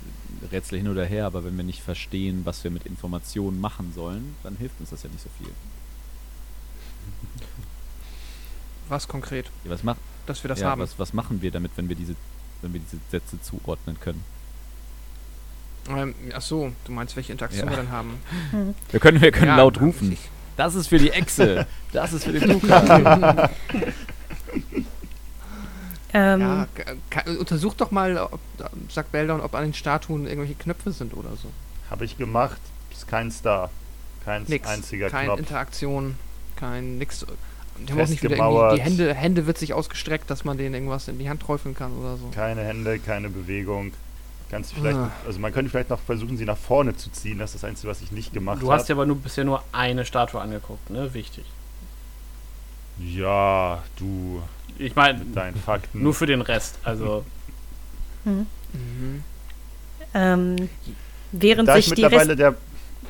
Rätsel 0.53 0.79
hin 0.79 0.89
oder 0.89 1.05
her, 1.05 1.27
aber 1.27 1.45
wenn 1.45 1.57
wir 1.57 1.65
nicht 1.65 1.83
verstehen, 1.83 2.43
was 2.45 2.63
wir 2.63 2.71
mit 2.71 2.87
Informationen 2.87 3.61
machen 3.61 3.93
sollen, 3.95 4.37
dann 4.43 4.57
hilft 4.57 4.79
uns 4.81 4.91
das 4.91 5.03
ja 5.03 5.11
nicht 5.11 5.23
so 5.23 5.31
viel. 5.39 5.53
Was 8.89 9.09
konkret? 9.09 9.51
Ja, 9.65 9.71
was, 9.71 9.83
mach, 9.83 9.97
Dass 10.27 10.43
wir 10.45 10.49
das 10.49 10.61
ja, 10.61 10.71
haben. 10.71 10.81
was, 10.81 10.99
was 10.99 11.13
machen 11.13 11.43
wir 11.43 11.51
damit, 11.51 11.73
wenn 11.77 11.89
wir 11.89 11.97
diese, 11.97 12.15
wenn 12.63 12.73
wir 12.73 12.81
diese 12.81 12.99
Sätze 13.11 13.41
zuordnen 13.41 13.99
können? 13.99 14.25
Ähm, 15.89 16.15
ach 16.35 16.41
so, 16.43 16.73
du 16.85 16.93
meinst, 16.93 17.17
welche 17.17 17.33
Interaktion 17.33 17.65
Ja. 17.67 17.71
wir 17.71 17.77
dann 17.77 17.91
haben? 17.91 18.19
Wir 18.91 19.01
können, 19.01 19.21
wir 19.21 19.33
können 19.33 19.49
Ja, 19.49 19.57
laut 19.57 19.81
rufen. 19.81 20.13
ich- 20.13 20.29
Das 20.57 20.75
ist 20.75 20.89
für 20.89 20.99
die 20.99 21.11
Echse. 21.11 21.67
Das 21.93 22.13
ist 22.13 22.25
für 22.25 22.33
den 22.33 22.49
Luca. 22.49 23.51
Ähm, 26.13 26.41
Ja, 26.41 26.67
ka- 26.75 26.93
ka- 27.09 27.31
untersuch 27.39 27.75
doch 27.75 27.93
mal, 27.93 28.17
ob, 28.19 28.41
sagt 28.89 29.13
Beldon, 29.13 29.41
ob 29.41 29.55
an 29.55 29.63
den 29.63 29.75
Statuen 29.75 30.27
irgendwelche 30.27 30.55
Knöpfe 30.57 30.91
sind 30.91 31.15
oder 31.15 31.31
so. 31.37 31.49
Habe 31.89 32.05
ich 32.05 32.19
gemacht. 32.19 32.61
Ist 32.91 33.07
kein 33.07 33.31
Star. 33.31 33.71
Kein 34.25 34.43
Nix. 34.49 34.69
einziger 34.69 35.09
Keine 35.09 35.27
Knopf. 35.29 35.39
Interaktion, 35.39 36.17
kein 36.57 36.99
nix. 36.99 37.25
Die 37.79 37.93
haben 37.93 38.01
auch 38.01 38.09
nicht 38.09 38.23
wieder 38.25 38.75
die 38.75 38.83
Hände, 38.83 39.15
Hände 39.15 39.47
wird 39.47 39.57
sich 39.57 39.73
ausgestreckt, 39.73 40.29
dass 40.29 40.45
man 40.45 40.59
denen 40.59 40.75
irgendwas 40.75 41.07
in 41.09 41.19
die 41.19 41.31
Hand 41.31 41.43
träufeln 41.43 41.75
kann 41.77 41.93
oder 41.97 42.17
so. 42.17 42.29
Keine 42.35 42.63
Hände, 42.63 42.99
keine 42.99 43.31
Bewegung. 43.31 43.93
Kannst 44.51 44.73
du 44.73 44.77
vielleicht, 44.77 44.97
Ah. 44.99 45.11
also 45.27 45.39
man 45.39 45.53
könnte 45.53 45.71
vielleicht 45.71 45.91
noch 45.91 46.01
versuchen, 46.01 46.37
sie 46.37 46.45
nach 46.45 46.57
vorne 46.59 46.97
zu 46.97 47.11
ziehen. 47.11 47.39
Das 47.39 47.55
ist 47.55 47.63
das 47.63 47.69
Einzige, 47.71 47.89
was 47.89 48.03
ich 48.03 48.11
nicht 48.11 48.33
gemacht 48.33 48.61
Du 48.61 48.73
hast 48.73 48.83
habe. 48.83 48.89
ja 48.89 48.95
aber 48.97 49.07
nur 49.07 49.17
bisher 49.17 49.45
nur 49.45 49.63
eine 49.73 50.05
Statue 50.05 50.41
angeguckt, 50.41 50.91
ne? 50.91 51.13
Wichtig. 51.15 51.45
Ja, 52.99 53.83
du 53.97 54.43
Ich 54.79 54.95
meine, 54.97 55.19
mit 55.21 55.35
deinen 55.37 55.57
Fakten. 55.57 56.03
nur 56.03 56.15
für 56.15 56.27
den 56.27 56.41
Rest. 56.41 56.79
Also, 56.85 57.25
hm. 58.25 58.47
Mhm. 58.73 59.25
ähm, 60.15 60.69
während 61.33 61.69
da 61.69 61.77
ich 61.77 61.87
sich 61.87 61.95
die 61.95 62.03
Rest 62.03 62.29
mittlerweile 62.29 62.37
der 62.37 62.55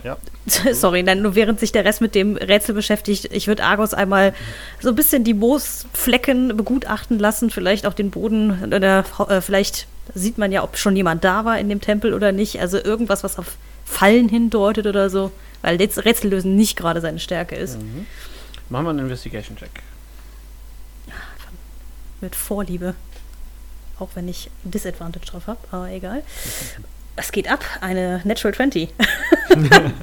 Sorry, 0.72 1.02
nein, 1.02 1.20
nur 1.20 1.34
während 1.34 1.60
sich 1.60 1.72
der 1.72 1.84
Rest 1.84 2.00
mit 2.00 2.14
dem 2.14 2.36
Rätsel 2.36 2.74
beschäftigt, 2.74 3.28
ich 3.32 3.46
würde 3.48 3.64
Argos 3.64 3.92
einmal 3.92 4.32
so 4.80 4.88
ein 4.88 4.94
bisschen 4.94 5.24
die 5.24 5.34
Moosflecken 5.34 6.56
begutachten 6.56 7.18
lassen, 7.18 7.50
vielleicht 7.50 7.84
auch 7.86 7.92
den 7.92 8.10
Boden 8.10 8.64
oder 8.64 9.04
äh, 9.28 9.40
vielleicht 9.42 9.86
sieht 10.14 10.38
man 10.38 10.52
ja, 10.52 10.62
ob 10.62 10.76
schon 10.76 10.96
jemand 10.96 11.24
da 11.24 11.44
war 11.44 11.58
in 11.58 11.68
dem 11.68 11.80
Tempel 11.80 12.14
oder 12.14 12.32
nicht. 12.32 12.60
Also 12.60 12.78
irgendwas, 12.78 13.24
was 13.24 13.38
auf 13.38 13.56
Fallen 13.84 14.28
hindeutet 14.28 14.86
oder 14.86 15.10
so, 15.10 15.32
weil 15.62 15.76
Rätsellösen 15.76 16.56
nicht 16.56 16.76
gerade 16.76 17.00
seine 17.00 17.18
Stärke 17.18 17.56
ist. 17.56 17.78
mhm. 17.80 18.06
machen 18.68 18.86
wir 18.86 18.90
einen 18.90 19.00
Investigation-Check. 19.00 19.82
mit 22.20 22.36
Vorliebe. 22.36 22.94
Auch 23.98 24.10
wenn 24.14 24.28
ich 24.28 24.50
Disadvantage 24.64 25.26
drauf 25.26 25.46
habe, 25.46 25.58
aber 25.70 25.90
egal. 25.90 26.22
Es 27.16 27.32
geht 27.32 27.50
ab, 27.50 27.62
eine 27.82 28.22
Natural 28.24 28.54
20. 28.54 28.88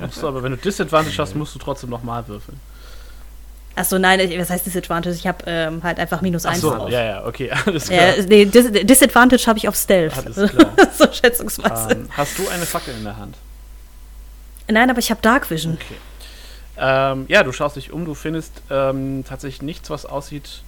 Musst 0.02 0.22
du, 0.22 0.28
aber 0.28 0.44
wenn 0.44 0.52
du 0.52 0.58
Disadvantage 0.58 1.18
hast, 1.18 1.36
musst 1.36 1.56
du 1.56 1.60
trotzdem 1.60 1.90
nochmal 1.90 2.28
würfeln. 2.28 2.60
Achso, 3.78 4.00
nein, 4.00 4.20
was 4.40 4.50
heißt 4.50 4.66
Disadvantage? 4.66 5.16
Ich 5.16 5.28
habe 5.28 5.44
ähm, 5.48 5.84
halt 5.84 6.00
einfach 6.00 6.22
minus 6.22 6.46
1 6.46 6.58
Achso, 6.58 6.76
drauf. 6.76 6.90
ja, 6.90 7.04
ja, 7.04 7.26
okay, 7.26 7.52
alles 7.66 7.88
klar. 7.88 8.18
Ja, 8.18 8.24
nee, 8.28 8.46
Dis 8.46 8.72
Disadvantage 8.72 9.46
habe 9.48 9.60
ich 9.60 9.68
auf 9.68 9.76
Stealth. 9.76 10.18
Alles 10.18 10.52
klar. 10.52 10.72
so 10.98 11.06
schätzungsweise. 11.12 11.92
Ähm, 11.94 12.10
hast 12.16 12.38
du 12.40 12.48
eine 12.50 12.66
Fackel 12.66 12.94
in 12.96 13.04
der 13.04 13.18
Hand? 13.18 13.36
Nein, 14.70 14.90
aber 14.90 15.00
ich 15.00 15.10
habe 15.12 15.22
Dark 15.22 15.50
Vision. 15.50 15.74
Okay. 15.76 15.96
Ähm, 16.80 17.26
ja, 17.28 17.44
du 17.44 17.52
schaust 17.52 17.76
dich 17.76 17.92
um, 17.92 18.06
du 18.06 18.14
findest 18.14 18.52
ähm, 18.70 19.24
tatsächlich 19.28 19.62
nichts, 19.62 19.90
was 19.90 20.06
aussieht 20.06 20.62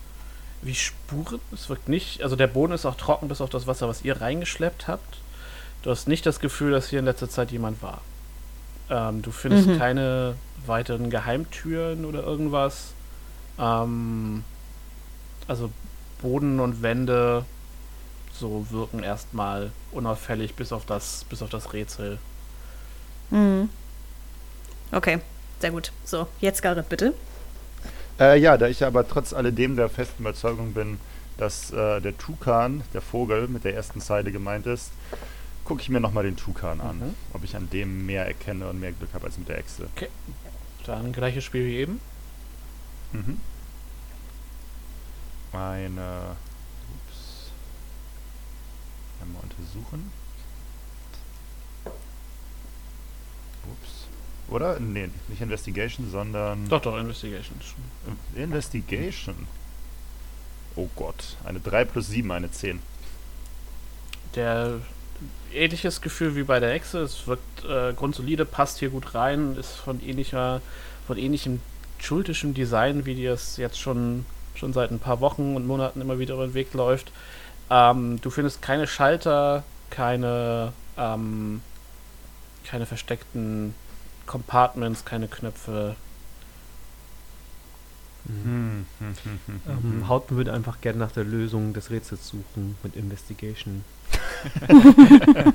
wie 0.62 0.76
Spuren. 0.76 1.40
Es 1.54 1.70
wirkt 1.70 1.88
nicht, 1.90 2.22
also 2.24 2.36
der 2.36 2.48
Boden 2.48 2.74
ist 2.74 2.86
auch 2.86 2.96
trocken 2.96 3.28
bis 3.28 3.42
auf 3.42 3.50
das 3.50 3.68
Wasser, 3.68 3.88
was 3.88 4.04
ihr 4.04 4.20
reingeschleppt 4.22 4.88
habt. 4.88 5.18
Du 5.84 5.90
hast 5.92 6.08
nicht 6.08 6.26
das 6.26 6.40
Gefühl, 6.40 6.72
dass 6.72 6.90
hier 6.90 7.00
in 7.00 7.06
letzter 7.06 7.30
Zeit 7.30 7.52
jemand 7.52 7.82
war. 7.82 8.02
Ähm, 8.90 9.22
du 9.22 9.32
findest 9.32 9.68
Mhm. 9.68 9.78
keine 9.78 10.36
weiteren 10.66 11.10
Geheimtüren 11.10 12.06
oder 12.06 12.24
irgendwas. 12.24 12.94
Ähm, 13.60 14.44
also 15.48 15.70
Boden 16.22 16.60
und 16.60 16.82
Wände 16.82 17.46
so 18.34 18.66
wirken 18.70 19.04
erstmal 19.04 19.72
unauffällig 19.92 20.56
bis 20.56 20.72
auf 20.72 20.86
das, 20.86 21.26
bis 21.30 21.42
auf 21.42 21.50
das 21.50 21.74
Rätsel. 21.74 22.20
Mhm. 23.30 23.70
Okay, 24.92 25.20
sehr 25.60 25.72
gut. 25.72 25.92
So, 26.06 26.28
jetzt 26.40 26.62
Garrett, 26.62 26.90
bitte. 26.90 27.14
Äh, 28.20 28.40
ja, 28.40 28.58
da 28.58 28.68
ich 28.68 28.84
aber 28.84 29.08
trotz 29.08 29.34
alledem 29.34 29.76
der 29.76 29.90
festen 29.90 30.24
Überzeugung 30.24 30.74
bin, 30.74 31.00
dass 31.38 31.72
äh, 31.72 32.02
der 32.02 32.18
Tukan, 32.18 32.84
der 32.94 33.02
Vogel, 33.02 33.48
mit 33.48 33.64
der 33.64 33.76
ersten 33.76 34.02
Zeile 34.02 34.32
gemeint 34.32 34.66
ist, 34.66 34.92
gucke 35.64 35.82
ich 35.82 35.90
mir 35.90 36.00
nochmal 36.00 36.24
den 36.24 36.36
Tukan 36.36 36.82
an. 36.82 37.00
Mhm. 37.00 37.16
Ob 37.34 37.44
ich 37.44 37.56
an 37.56 37.70
dem 37.70 38.06
mehr 38.06 38.26
erkenne 38.26 38.68
und 38.68 38.80
mehr 38.80 38.92
Glück 38.92 39.14
habe 39.14 39.26
als 39.26 39.38
mit 39.38 39.48
der 39.48 39.58
Echse. 39.60 39.88
Dann 40.86 41.14
gleiches 41.14 41.44
Spiel 41.44 41.66
wie 41.66 41.78
eben. 41.78 42.00
Mhm. 43.14 43.40
Eine. 45.54 46.36
Ups. 46.96 47.52
Einmal 49.22 49.44
untersuchen. 49.44 50.12
Ups. 53.66 54.08
Oder? 54.50 54.80
Nee, 54.80 55.10
nicht 55.28 55.42
Investigation, 55.42 56.10
sondern. 56.10 56.68
Doch, 56.70 56.82
doch, 56.82 56.98
Investigation. 56.98 57.60
Investigation. 58.36 59.48
Oh 60.76 60.90
Gott. 60.96 61.36
Eine 61.44 61.60
3 61.60 61.86
plus 61.86 62.08
7, 62.08 62.32
eine 62.32 62.52
10. 62.52 62.80
Der 64.36 64.80
ähnliches 65.54 66.02
Gefühl 66.02 66.36
wie 66.36 66.44
bei 66.44 66.60
der 66.60 66.74
Echse. 66.74 67.00
Es 67.00 67.28
wirkt 67.28 67.66
äh, 67.66 67.94
grundsolide, 67.94 68.46
passt 68.46 68.80
hier 68.80 68.90
gut 68.90 69.16
rein, 69.16 69.56
ist 69.58 69.72
von 69.72 70.02
ähnlicher, 70.02 70.62
von 71.08 71.18
ähnlichem 71.18 71.62
schultischem 71.98 72.54
Design, 72.54 73.06
wie 73.06 73.16
dir 73.16 73.34
es 73.34 73.58
jetzt 73.58 73.80
schon, 73.80 74.26
schon 74.60 74.74
seit 74.74 74.92
ein 74.92 75.00
paar 75.00 75.22
Wochen 75.22 75.56
und 75.56 75.66
Monaten 75.66 76.02
immer 76.02 76.20
wieder 76.20 76.36
über 76.36 76.48
den 76.48 76.54
Weg 76.54 76.74
läuft. 76.74 77.12
Ähm, 77.70 78.20
du 78.22 78.30
findest 78.30 78.62
keine 78.62 78.88
Schalter, 78.88 79.64
keine, 79.90 80.74
ähm, 80.98 81.62
keine 82.66 82.86
versteckten 82.86 83.74
Compartments, 84.26 85.06
keine 85.06 85.28
Knöpfe. 85.28 85.96
Hm, 88.28 88.86
hm, 89.00 89.16
hm, 89.24 89.40
hm, 89.46 89.62
hm, 89.66 90.02
Ähm, 90.02 90.08
Hauten 90.08 90.36
würde 90.36 90.54
einfach 90.54 90.82
gerne 90.82 91.00
nach 91.00 91.12
der 91.12 91.24
Lösung 91.24 91.74
des 91.74 91.90
Rätsels 91.90 92.28
suchen 92.28 92.76
mit 92.84 92.96
Investigation. 92.96 93.84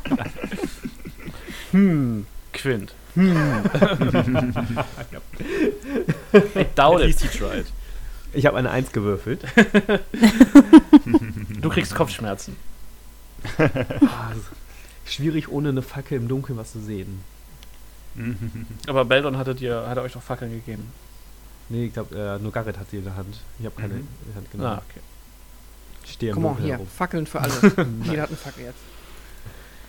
Hm, 1.72 2.26
Quint. 2.52 2.94
Hm. 3.14 3.36
I 6.54 6.64
doubt 6.74 6.96
At 6.96 7.00
it. 7.02 7.06
least 7.06 7.22
he 7.22 7.28
tried. 7.28 7.66
Ich 8.34 8.46
habe 8.46 8.56
eine 8.58 8.70
Eins 8.70 8.92
gewürfelt. 8.92 9.44
Du 11.60 11.68
kriegst 11.70 11.94
Kopfschmerzen. 11.94 12.56
Ah, 13.58 14.32
schwierig 15.06 15.48
ohne 15.50 15.68
eine 15.70 15.82
Fackel 15.82 16.16
im 16.18 16.28
Dunkeln 16.28 16.58
was 16.58 16.72
zu 16.72 16.80
sehen. 16.80 17.20
Aber 18.86 19.04
Beldon 19.04 19.36
hatte 19.36 19.54
dir, 19.54 19.86
hat 19.86 19.96
er 19.98 20.02
euch 20.02 20.12
doch 20.12 20.22
Fackeln 20.22 20.50
gegeben. 20.52 20.90
Nee, 21.68 21.86
ich 21.86 21.92
glaube, 21.92 22.14
äh, 22.16 22.38
nur 22.42 22.52
Garrett 22.52 22.78
hat 22.78 22.90
sie 22.90 22.98
in 22.98 23.04
der 23.04 23.16
Hand. 23.16 23.36
Ich 23.58 23.66
habe 23.66 23.74
keine 23.80 23.94
Mhm. 23.94 24.00
in 24.00 24.06
der 24.28 24.34
Hand 24.36 24.50
genommen. 24.50 24.70
Ah, 24.70 24.82
okay. 24.88 25.00
Ich 26.04 26.12
stehe 26.12 26.30
im 26.30 26.34
Komm 26.34 26.42
mal 26.44 26.56
hier, 26.60 26.72
herum. 26.74 26.86
Fackeln 26.86 27.26
für 27.26 27.40
alle. 27.40 27.52
Jeder 28.04 28.22
hat 28.22 28.28
eine 28.28 28.36
Fackel 28.38 28.64
jetzt. 28.64 28.78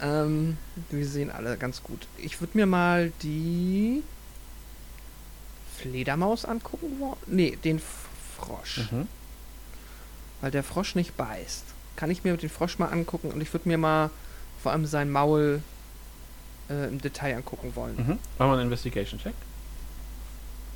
Ähm, 0.01 0.57
wir 0.89 1.05
sehen 1.07 1.31
alle 1.31 1.55
ganz 1.57 1.81
gut. 1.83 2.07
Ich 2.17 2.39
würde 2.41 2.57
mir 2.57 2.65
mal 2.65 3.11
die 3.23 4.03
Fledermaus 5.77 6.45
angucken. 6.45 6.87
wo- 6.99 7.17
Nee, 7.27 7.57
den 7.63 7.79
Frosch. 8.45 8.89
Mhm. 8.91 9.07
Weil 10.41 10.51
der 10.51 10.63
Frosch 10.63 10.95
nicht 10.95 11.17
beißt. 11.17 11.63
Kann 11.95 12.11
ich 12.11 12.23
mir 12.23 12.35
den 12.37 12.49
Frosch 12.49 12.77
mal 12.77 12.87
angucken 12.87 13.31
und 13.31 13.41
ich 13.41 13.53
würde 13.53 13.67
mir 13.67 13.77
mal 13.77 14.09
vor 14.61 14.71
allem 14.71 14.85
sein 14.85 15.09
Maul 15.09 15.61
äh, 16.69 16.87
im 16.87 16.99
Detail 16.99 17.35
angucken 17.35 17.75
wollen. 17.75 17.95
Mhm. 17.95 18.19
Machen 18.37 18.51
wir 18.51 18.53
einen 18.53 18.61
Investigation-Check. 18.63 19.33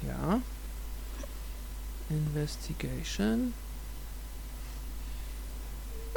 Ja. 0.07 0.41
Investigation. 2.09 3.53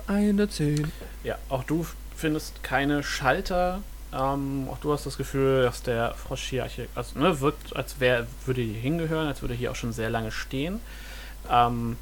Eine 0.06 0.48
10. 0.48 0.90
Ja, 1.24 1.38
auch 1.48 1.64
du 1.64 1.86
findest 2.16 2.62
keine 2.62 3.02
Schalter. 3.02 3.82
Ähm, 4.12 4.68
auch 4.70 4.78
du 4.78 4.92
hast 4.92 5.06
das 5.06 5.16
Gefühl, 5.16 5.62
dass 5.62 5.82
der 5.82 6.14
Frosch 6.14 6.42
hier 6.42 6.68
also, 6.94 7.18
ne, 7.18 7.40
wirkt, 7.40 7.74
als 7.74 7.98
wär, 8.00 8.26
würde 8.44 8.60
hier 8.60 8.80
hingehören, 8.80 9.26
als 9.26 9.42
würde 9.42 9.54
er 9.54 9.58
hier 9.58 9.70
auch 9.70 9.76
schon 9.76 9.92
sehr 9.92 10.10
lange 10.10 10.30
stehen. 10.30 10.80
Ähm, 11.50 11.96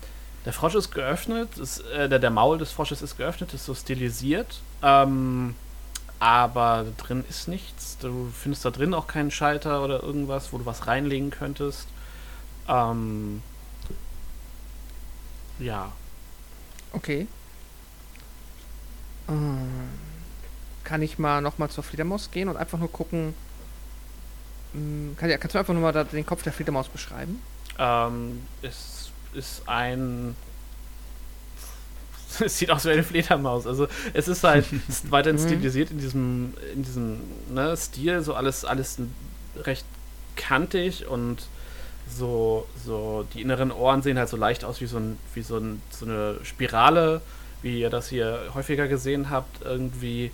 der 0.45 0.53
Frosch 0.53 0.74
ist 0.74 0.93
geöffnet, 0.93 1.59
ist, 1.59 1.80
äh, 1.86 2.09
der, 2.09 2.18
der 2.18 2.30
Maul 2.30 2.59
des 2.59 2.72
Frosches 2.72 3.03
ist 3.03 3.16
geöffnet, 3.18 3.53
ist 3.55 3.66
so 3.66 3.74
stilisiert. 3.74 4.61
Ähm, 4.82 5.55
aber 6.18 6.86
drin 6.99 7.24
ist 7.28 7.49
nichts. 7.49 7.99
Du 7.99 8.30
findest 8.38 8.64
da 8.64 8.70
drin 8.70 8.95
auch 8.95 9.07
keinen 9.07 9.30
Schalter 9.30 9.82
oder 9.84 10.03
irgendwas, 10.03 10.53
wo 10.53 10.59
du 10.59 10.66
was 10.66 10.86
reinlegen 10.86 11.30
könntest. 11.30 11.88
Ähm, 12.68 13.43
ja, 15.59 15.93
Okay. 16.93 17.26
Ähm, 19.28 19.88
kann 20.84 21.03
ich 21.03 21.18
mal 21.18 21.41
nochmal 21.41 21.70
zur 21.70 21.84
Fledermaus 21.84 22.30
gehen 22.30 22.49
und 22.49 22.57
einfach 22.57 22.79
nur 22.79 22.91
gucken. 22.91 23.34
Hm, 24.72 25.17
Kann, 25.18 25.30
kannst 25.38 25.54
du 25.54 25.58
einfach 25.58 25.75
nur 25.75 25.83
mal 25.83 26.04
den 26.04 26.26
Kopf 26.26 26.42
der 26.42 26.53
Fledermaus 26.53 26.88
beschreiben? 26.88 27.41
Ähm, 27.79 28.45
es 28.62 29.11
ist 29.35 29.63
ein. 29.67 30.35
Es 32.45 32.59
sieht 32.59 32.71
aus 32.71 32.85
wie 32.85 32.91
eine 32.91 33.03
Fledermaus. 33.03 33.67
Also 33.67 33.89
es 34.15 34.29
ist 34.29 34.45
halt 34.45 34.65
ist 34.89 35.11
weiterhin 35.11 35.41
Mhm. 35.41 35.47
stilisiert 35.47 35.91
in 35.91 35.99
diesem, 35.99 36.55
in 36.75 36.83
diesem 36.85 37.19
ne, 37.53 37.77
Stil, 37.77 38.23
so 38.23 38.35
alles, 38.35 38.65
alles 38.65 38.99
recht 39.57 39.85
kantig 40.37 41.07
und 41.09 41.43
so, 42.09 42.67
so 42.85 43.27
die 43.35 43.43
inneren 43.43 43.71
Ohren 43.73 44.03
sehen 44.03 44.17
halt 44.19 44.29
so 44.29 44.37
leicht 44.37 44.65
aus 44.65 44.81
wie 44.81 44.87
so 44.87 44.97
ein, 44.99 45.19
wie 45.35 45.43
so, 45.43 45.59
ein, 45.59 45.83
so 45.91 46.07
eine 46.07 46.37
Spirale, 46.45 47.21
wie 47.63 47.81
ihr 47.81 47.91
das 47.91 48.09
hier 48.09 48.41
häufiger 48.55 48.89
gesehen 48.89 49.29
habt, 49.29 49.63
irgendwie. 49.63 50.31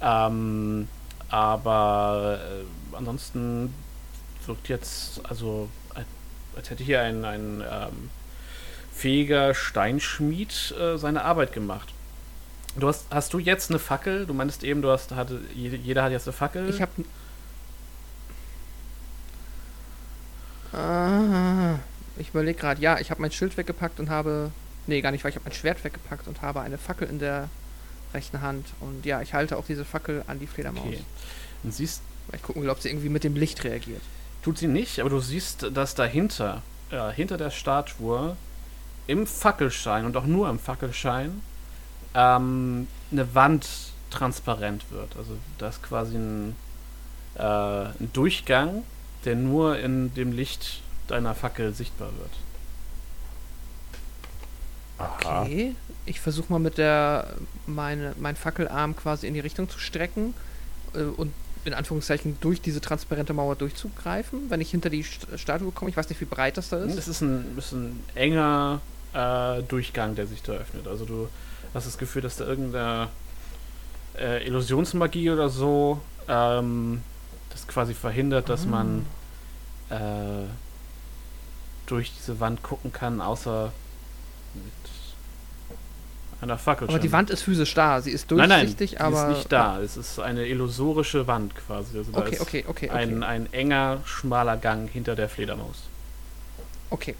Ähm, 0.00 0.86
aber 1.30 2.38
äh, 2.42 2.96
ansonsten 2.96 3.74
wirkt 4.46 4.68
jetzt, 4.68 5.20
also 5.28 5.68
als, 5.94 6.06
als 6.56 6.70
hätte 6.70 6.84
hier 6.84 7.02
ein, 7.02 7.24
ein 7.24 7.62
ähm, 7.68 8.10
fähiger 8.98 9.54
Steinschmied 9.54 10.74
äh, 10.78 10.98
seine 10.98 11.24
Arbeit 11.24 11.52
gemacht. 11.52 11.88
Du 12.76 12.88
hast, 12.88 13.06
hast 13.10 13.32
du 13.32 13.38
jetzt 13.38 13.70
eine 13.70 13.78
Fackel? 13.78 14.26
Du 14.26 14.34
meinst 14.34 14.64
eben, 14.64 14.82
du 14.82 14.90
hast, 14.90 15.12
hatte, 15.12 15.40
jede, 15.54 15.76
jeder 15.76 16.02
hat 16.02 16.12
jetzt 16.12 16.26
eine 16.26 16.32
Fackel? 16.32 16.68
Ich 16.68 16.82
habe. 16.82 16.92
Ah, 20.72 21.78
ich 22.18 22.30
überlege 22.30 22.58
gerade, 22.58 22.80
ja, 22.80 22.98
ich 22.98 23.10
habe 23.10 23.22
mein 23.22 23.32
Schild 23.32 23.56
weggepackt 23.56 24.00
und 24.00 24.10
habe. 24.10 24.50
Nee, 24.86 25.00
gar 25.00 25.12
nicht, 25.12 25.22
weil 25.22 25.30
ich 25.30 25.36
habe 25.36 25.44
mein 25.44 25.54
Schwert 25.54 25.82
weggepackt 25.84 26.26
und 26.26 26.42
habe 26.42 26.60
eine 26.60 26.78
Fackel 26.78 27.08
in 27.08 27.18
der 27.18 27.48
rechten 28.14 28.40
Hand. 28.40 28.66
Und 28.80 29.06
ja, 29.06 29.22
ich 29.22 29.34
halte 29.34 29.56
auch 29.58 29.64
diese 29.66 29.84
Fackel 29.84 30.24
an 30.26 30.40
die 30.40 30.46
Fledermaus. 30.46 30.86
Okay. 30.86 31.00
Und 31.62 31.74
siehst, 31.74 32.02
ich 32.32 32.42
gucken 32.42 32.62
will, 32.62 32.70
ob 32.70 32.80
sie 32.80 32.88
irgendwie 32.88 33.08
mit 33.08 33.22
dem 33.24 33.36
Licht 33.36 33.64
reagiert. 33.64 34.02
tut 34.42 34.58
sie 34.58 34.66
nicht, 34.66 35.00
aber 35.00 35.10
du 35.10 35.20
siehst, 35.20 35.66
dass 35.74 35.94
dahinter, 35.94 36.62
äh, 36.90 37.10
hinter 37.12 37.36
der 37.36 37.50
Statue, 37.50 38.36
im 39.08 39.26
Fackelschein 39.26 40.04
und 40.04 40.16
auch 40.16 40.26
nur 40.26 40.48
im 40.48 40.60
Fackelschein, 40.60 41.42
ähm, 42.14 42.86
eine 43.10 43.34
Wand 43.34 43.66
transparent 44.10 44.84
wird. 44.90 45.16
Also 45.16 45.36
da 45.58 45.68
ist 45.68 45.82
quasi 45.82 46.16
ein, 46.16 46.54
äh, 47.34 47.42
ein 47.42 48.10
Durchgang, 48.12 48.84
der 49.24 49.34
nur 49.34 49.78
in 49.78 50.14
dem 50.14 50.32
Licht 50.32 50.82
deiner 51.08 51.34
Fackel 51.34 51.74
sichtbar 51.74 52.10
wird. 52.18 52.30
Aha. 54.98 55.42
Okay. 55.42 55.74
Ich 56.06 56.20
versuche 56.20 56.52
mal 56.52 56.58
mit 56.58 56.78
der 56.78 57.28
meine, 57.66 58.14
mein 58.18 58.36
Fackelarm 58.36 58.94
quasi 58.94 59.26
in 59.26 59.34
die 59.34 59.40
Richtung 59.40 59.68
zu 59.68 59.78
strecken 59.78 60.34
äh, 60.94 61.02
und 61.02 61.32
in 61.64 61.74
Anführungszeichen 61.74 62.38
durch 62.40 62.60
diese 62.60 62.80
transparente 62.80 63.32
Mauer 63.32 63.56
durchzugreifen, 63.56 64.50
wenn 64.50 64.60
ich 64.60 64.70
hinter 64.70 64.90
die 64.90 65.02
St 65.02 65.26
Statue 65.36 65.70
komme. 65.72 65.90
Ich 65.90 65.96
weiß 65.96 66.08
nicht, 66.08 66.20
wie 66.20 66.24
breit 66.24 66.56
das 66.56 66.68
da 66.68 66.82
ist. 66.82 66.96
Es 66.96 67.08
ist 67.08 67.20
ein, 67.20 67.56
ist 67.58 67.72
ein 67.72 68.00
enger 68.14 68.80
äh, 69.14 69.62
Durchgang, 69.62 70.14
der 70.14 70.26
sich 70.26 70.42
da 70.42 70.52
öffnet. 70.52 70.86
Also 70.86 71.04
du 71.04 71.28
hast 71.74 71.86
das 71.86 71.98
Gefühl, 71.98 72.22
dass 72.22 72.36
da 72.36 72.44
irgendeine 72.46 73.08
äh, 74.18 74.46
Illusionsmagie 74.46 75.30
oder 75.30 75.48
so 75.48 76.00
ähm, 76.28 77.02
das 77.50 77.66
quasi 77.66 77.94
verhindert, 77.94 78.48
dass 78.48 78.66
man 78.66 79.06
äh, 79.90 79.96
durch 81.86 82.12
diese 82.16 82.40
Wand 82.40 82.62
gucken 82.62 82.92
kann, 82.92 83.20
außer 83.20 83.72
mit 84.54 84.90
einer 86.40 86.58
Fackel. 86.58 86.88
Aber 86.88 86.98
die 86.98 87.10
Wand 87.10 87.30
ist 87.30 87.42
physisch 87.42 87.74
da. 87.74 88.00
Sie 88.00 88.10
ist 88.10 88.30
nein, 88.30 88.48
nein, 88.48 88.60
durchsichtig, 88.60 88.90
die 88.92 88.98
aber. 88.98 89.30
ist 89.30 89.36
nicht 89.38 89.52
da. 89.52 89.80
Es 89.80 89.96
ist 89.96 90.20
eine 90.20 90.46
illusorische 90.46 91.26
Wand 91.26 91.54
quasi. 91.56 91.98
Also 91.98 92.12
da 92.12 92.20
Okay, 92.20 92.34
ist 92.34 92.40
okay, 92.40 92.64
okay, 92.68 92.90
Ein, 92.90 93.16
okay. 93.16 93.24
ein 93.26 93.52
enger, 93.52 93.98
schmaler 94.04 94.56
Gang 94.56 94.88
hinter 94.88 95.16
der 95.16 95.28
Fledermaus. 95.28 95.84
Okay. 96.90 97.14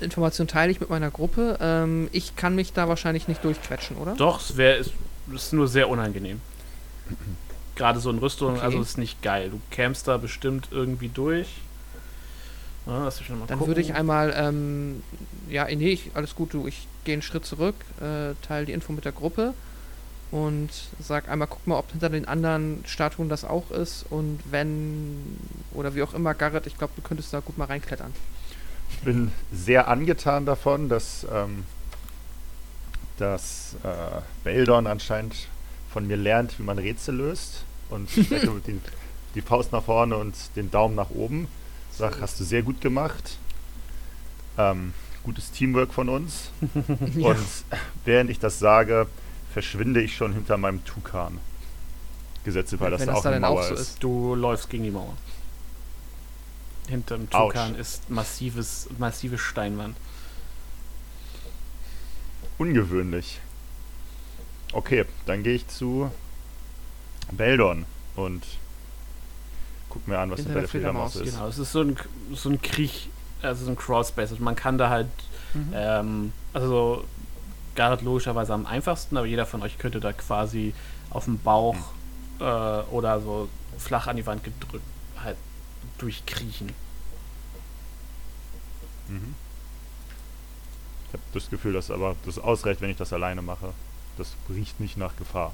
Information 0.00 0.46
teile 0.48 0.70
ich 0.72 0.80
mit 0.80 0.90
meiner 0.90 1.10
Gruppe. 1.10 1.58
Ähm, 1.60 2.08
ich 2.12 2.36
kann 2.36 2.54
mich 2.54 2.72
da 2.72 2.88
wahrscheinlich 2.88 3.28
nicht 3.28 3.42
durchquetschen, 3.44 3.96
oder? 3.96 4.14
Doch, 4.14 4.40
es 4.40 4.56
wäre 4.56 4.76
ist, 4.78 4.92
ist 5.34 5.52
nur 5.52 5.68
sehr 5.68 5.88
unangenehm. 5.88 6.40
Gerade 7.76 7.98
so 8.00 8.10
in 8.10 8.18
Rüstung, 8.18 8.54
Okay. 8.54 8.60
also 8.62 8.80
ist 8.80 8.98
nicht 8.98 9.22
geil. 9.22 9.50
Du 9.50 9.60
kämst 9.70 10.06
da 10.06 10.16
bestimmt 10.18 10.68
irgendwie 10.70 11.08
durch. 11.08 11.48
Ja, 12.86 13.04
lass 13.04 13.20
mich 13.20 13.28
mal 13.30 13.36
Dann 13.46 13.58
gucken. 13.58 13.66
würde 13.68 13.80
ich 13.80 13.94
einmal, 13.94 14.34
ähm, 14.36 15.02
ja, 15.48 15.64
nee, 15.66 15.90
ich, 15.92 16.10
alles 16.14 16.34
gut, 16.34 16.52
du, 16.54 16.66
ich 16.66 16.86
gehe 17.04 17.12
einen 17.14 17.22
Schritt 17.22 17.44
zurück, 17.46 17.74
äh, 18.00 18.34
teile 18.46 18.66
die 18.66 18.72
Info 18.72 18.92
mit 18.92 19.04
der 19.04 19.12
Gruppe 19.12 19.54
und 20.30 20.70
sag 20.98 21.28
einmal, 21.28 21.46
guck 21.48 21.66
mal, 21.66 21.76
ob 21.78 21.90
hinter 21.90 22.08
den 22.08 22.26
anderen 22.26 22.82
Statuen 22.86 23.28
das 23.28 23.44
auch 23.44 23.70
ist 23.70 24.06
und 24.10 24.40
wenn, 24.50 25.38
oder 25.72 25.94
wie 25.94 26.02
auch 26.02 26.14
immer, 26.14 26.34
Garrett, 26.34 26.66
ich 26.66 26.76
glaube, 26.78 26.92
du 26.96 27.02
könntest 27.02 27.32
da 27.32 27.40
gut 27.40 27.58
mal 27.58 27.66
reinklettern. 27.66 28.12
Ich 28.92 28.98
bin 29.00 29.32
sehr 29.52 29.88
angetan 29.88 30.46
davon, 30.46 30.88
dass, 30.88 31.26
ähm, 31.32 31.64
dass 33.18 33.76
äh, 33.82 34.20
Beldon 34.44 34.86
anscheinend 34.86 35.48
von 35.92 36.06
mir 36.06 36.16
lernt, 36.16 36.58
wie 36.58 36.62
man 36.62 36.78
Rätsel 36.78 37.16
löst. 37.16 37.64
Und 37.88 38.08
strecke 38.10 38.50
mit 38.50 38.66
den, 38.66 38.80
die 39.34 39.40
Faust 39.40 39.72
nach 39.72 39.82
vorne 39.84 40.16
und 40.16 40.34
den 40.54 40.70
Daumen 40.70 40.94
nach 40.94 41.10
oben. 41.10 41.48
Sag, 41.90 42.20
hast 42.20 42.38
du 42.38 42.44
sehr 42.44 42.62
gut 42.62 42.80
gemacht. 42.80 43.38
Ähm, 44.56 44.92
gutes 45.24 45.50
Teamwork 45.50 45.92
von 45.92 46.08
uns. 46.08 46.50
Und 47.16 47.46
während 48.04 48.30
ich 48.30 48.38
das 48.38 48.58
sage, 48.58 49.06
verschwinde 49.52 50.00
ich 50.00 50.16
schon 50.16 50.32
hinter 50.32 50.56
meinem 50.56 50.84
Tukan. 50.84 51.38
Gesetze, 52.44 52.80
weil 52.80 52.90
das 52.90 53.00
da 53.00 53.06
das 53.06 53.16
auch 53.16 53.22
da 53.22 53.30
eine 53.30 53.40
dann 53.40 53.50
auch 53.50 53.54
Mauer 53.56 53.64
so 53.64 53.74
ist. 53.74 53.80
ist. 53.80 54.02
Du 54.02 54.34
läufst 54.34 54.70
gegen 54.70 54.84
die 54.84 54.90
Mauer. 54.90 55.14
Hinterm. 56.88 57.28
Tukan 57.30 57.74
ist 57.76 58.10
massives, 58.10 58.88
massive 58.98 59.38
Steinwand. 59.38 59.96
Ungewöhnlich. 62.58 63.40
Okay, 64.72 65.04
dann 65.26 65.42
gehe 65.42 65.54
ich 65.54 65.66
zu 65.68 66.10
Beldon 67.32 67.86
und 68.16 68.44
guck 69.88 70.06
mir 70.06 70.18
an, 70.18 70.30
was 70.30 70.38
Hinter 70.40 70.52
hinter 70.52 70.54
der 70.54 70.60
der 70.62 70.68
Fledermaus 70.68 71.12
Fledermaus, 71.12 71.28
ist. 71.28 71.34
Genau, 71.34 71.48
es 71.48 71.58
ist 71.58 71.72
so 71.72 71.80
ein, 71.82 71.96
so 72.34 72.48
ein 72.50 72.62
Krieg, 72.62 73.08
also 73.42 73.64
so 73.64 73.70
ein 73.70 73.76
Crawlspace. 73.76 74.30
Also 74.32 74.42
man 74.42 74.56
kann 74.56 74.78
da 74.78 74.90
halt, 74.90 75.08
Mhm. 75.54 75.72
ähm, 75.74 76.32
also 76.52 77.04
Garrett 77.74 78.02
logischerweise 78.02 78.54
am 78.54 78.66
einfachsten, 78.66 79.16
aber 79.16 79.26
jeder 79.26 79.46
von 79.46 79.62
euch 79.62 79.78
könnte 79.78 79.98
da 79.98 80.12
quasi 80.12 80.74
auf 81.10 81.24
dem 81.24 81.38
Bauch 81.40 81.76
äh, 82.38 82.42
oder 82.44 83.20
so 83.20 83.48
flach 83.78 84.06
an 84.06 84.16
die 84.16 84.26
Wand 84.26 84.44
gedrückt 84.44 84.84
durchkriechen. 86.00 86.72
Mhm. 89.08 89.34
Ich 91.08 91.12
habe 91.14 91.22
das 91.34 91.50
Gefühl, 91.50 91.72
dass 91.72 91.90
aber 91.90 92.14
das 92.24 92.38
ausreicht, 92.38 92.80
wenn 92.80 92.90
ich 92.90 92.96
das 92.96 93.12
alleine 93.12 93.42
mache. 93.42 93.72
Das 94.16 94.34
riecht 94.48 94.78
nicht 94.80 94.96
nach 94.96 95.16
Gefahr. 95.16 95.52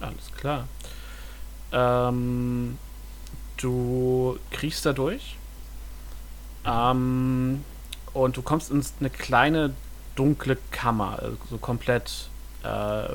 Alles 0.00 0.32
klar. 0.36 0.66
Ähm, 1.70 2.76
du 3.56 4.38
kriechst 4.50 4.84
da 4.84 4.92
durch. 4.92 5.36
Ähm, 6.64 7.64
und 8.12 8.36
du 8.36 8.42
kommst 8.42 8.70
in 8.70 8.84
eine 9.00 9.10
kleine 9.10 9.74
dunkle 10.16 10.58
Kammer, 10.70 11.18
also 11.20 11.36
so 11.50 11.58
komplett 11.58 12.28
äh, 12.62 13.08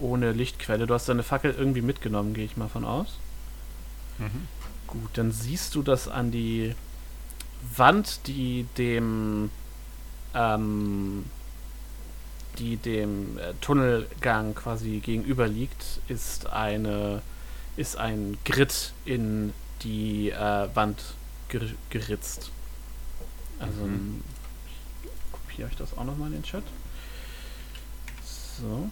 ohne 0.00 0.32
Lichtquelle. 0.32 0.86
Du 0.86 0.94
hast 0.94 1.08
deine 1.08 1.22
Fackel 1.22 1.54
irgendwie 1.56 1.82
mitgenommen, 1.82 2.34
gehe 2.34 2.44
ich 2.44 2.56
mal 2.56 2.68
von 2.68 2.84
aus. 2.84 3.18
Gut, 4.86 5.10
dann 5.14 5.32
siehst 5.32 5.74
du 5.74 5.82
das 5.82 6.08
an 6.08 6.30
die 6.30 6.74
Wand, 7.76 8.20
die 8.26 8.66
dem 8.76 9.50
ähm, 10.34 11.24
die 12.58 12.76
dem 12.76 13.38
äh, 13.38 13.54
Tunnelgang 13.60 14.54
quasi 14.54 14.98
gegenüber 15.00 15.46
liegt, 15.46 16.00
ist 16.08 16.46
eine 16.46 17.22
ist 17.76 17.96
ein 17.96 18.36
Grid 18.44 18.92
in 19.04 19.52
die 19.82 20.30
äh, 20.30 20.68
Wand 20.74 21.00
ger 21.48 21.60
geritzt. 21.90 22.50
Also 23.60 23.82
Mhm. 23.82 24.22
ich 24.66 25.32
kopiere 25.32 25.68
euch 25.68 25.76
das 25.76 25.96
auch 25.96 26.04
nochmal 26.04 26.28
in 26.28 26.34
den 26.34 26.42
Chat. 26.42 26.64
So. 28.60 28.90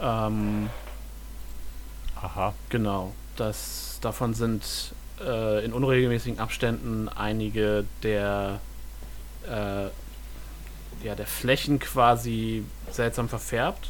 Ähm, 0.00 0.70
Aha. 2.16 2.54
Genau, 2.68 3.14
das 3.36 3.98
davon 4.00 4.34
sind 4.34 4.92
äh, 5.20 5.64
in 5.64 5.72
unregelmäßigen 5.72 6.38
Abständen 6.38 7.08
einige 7.08 7.84
der 8.02 8.60
äh, 9.46 9.88
ja, 11.04 11.14
der 11.14 11.26
Flächen 11.26 11.78
quasi 11.78 12.64
seltsam 12.90 13.28
verfärbt. 13.28 13.88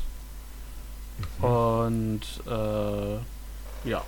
Und 1.41 2.23
äh, 2.47 3.89
ja, 3.89 4.03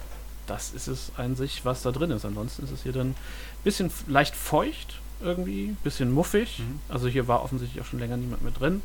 das 0.46 0.72
ist 0.72 0.86
es 0.86 1.12
an 1.16 1.36
sich, 1.36 1.64
was 1.64 1.82
da 1.82 1.90
drin 1.90 2.10
ist. 2.10 2.24
Ansonsten 2.24 2.64
ist 2.64 2.70
es 2.70 2.82
hier 2.82 2.92
dann 2.92 3.10
ein 3.10 3.16
bisschen 3.64 3.90
leicht 4.06 4.34
feucht 4.34 5.00
irgendwie, 5.20 5.76
bisschen 5.82 6.10
muffig. 6.10 6.58
Mhm. 6.58 6.80
Also 6.88 7.08
hier 7.08 7.28
war 7.28 7.42
offensichtlich 7.42 7.82
auch 7.82 7.86
schon 7.86 7.98
länger 7.98 8.16
niemand 8.16 8.42
mehr 8.42 8.52
drin. 8.52 8.82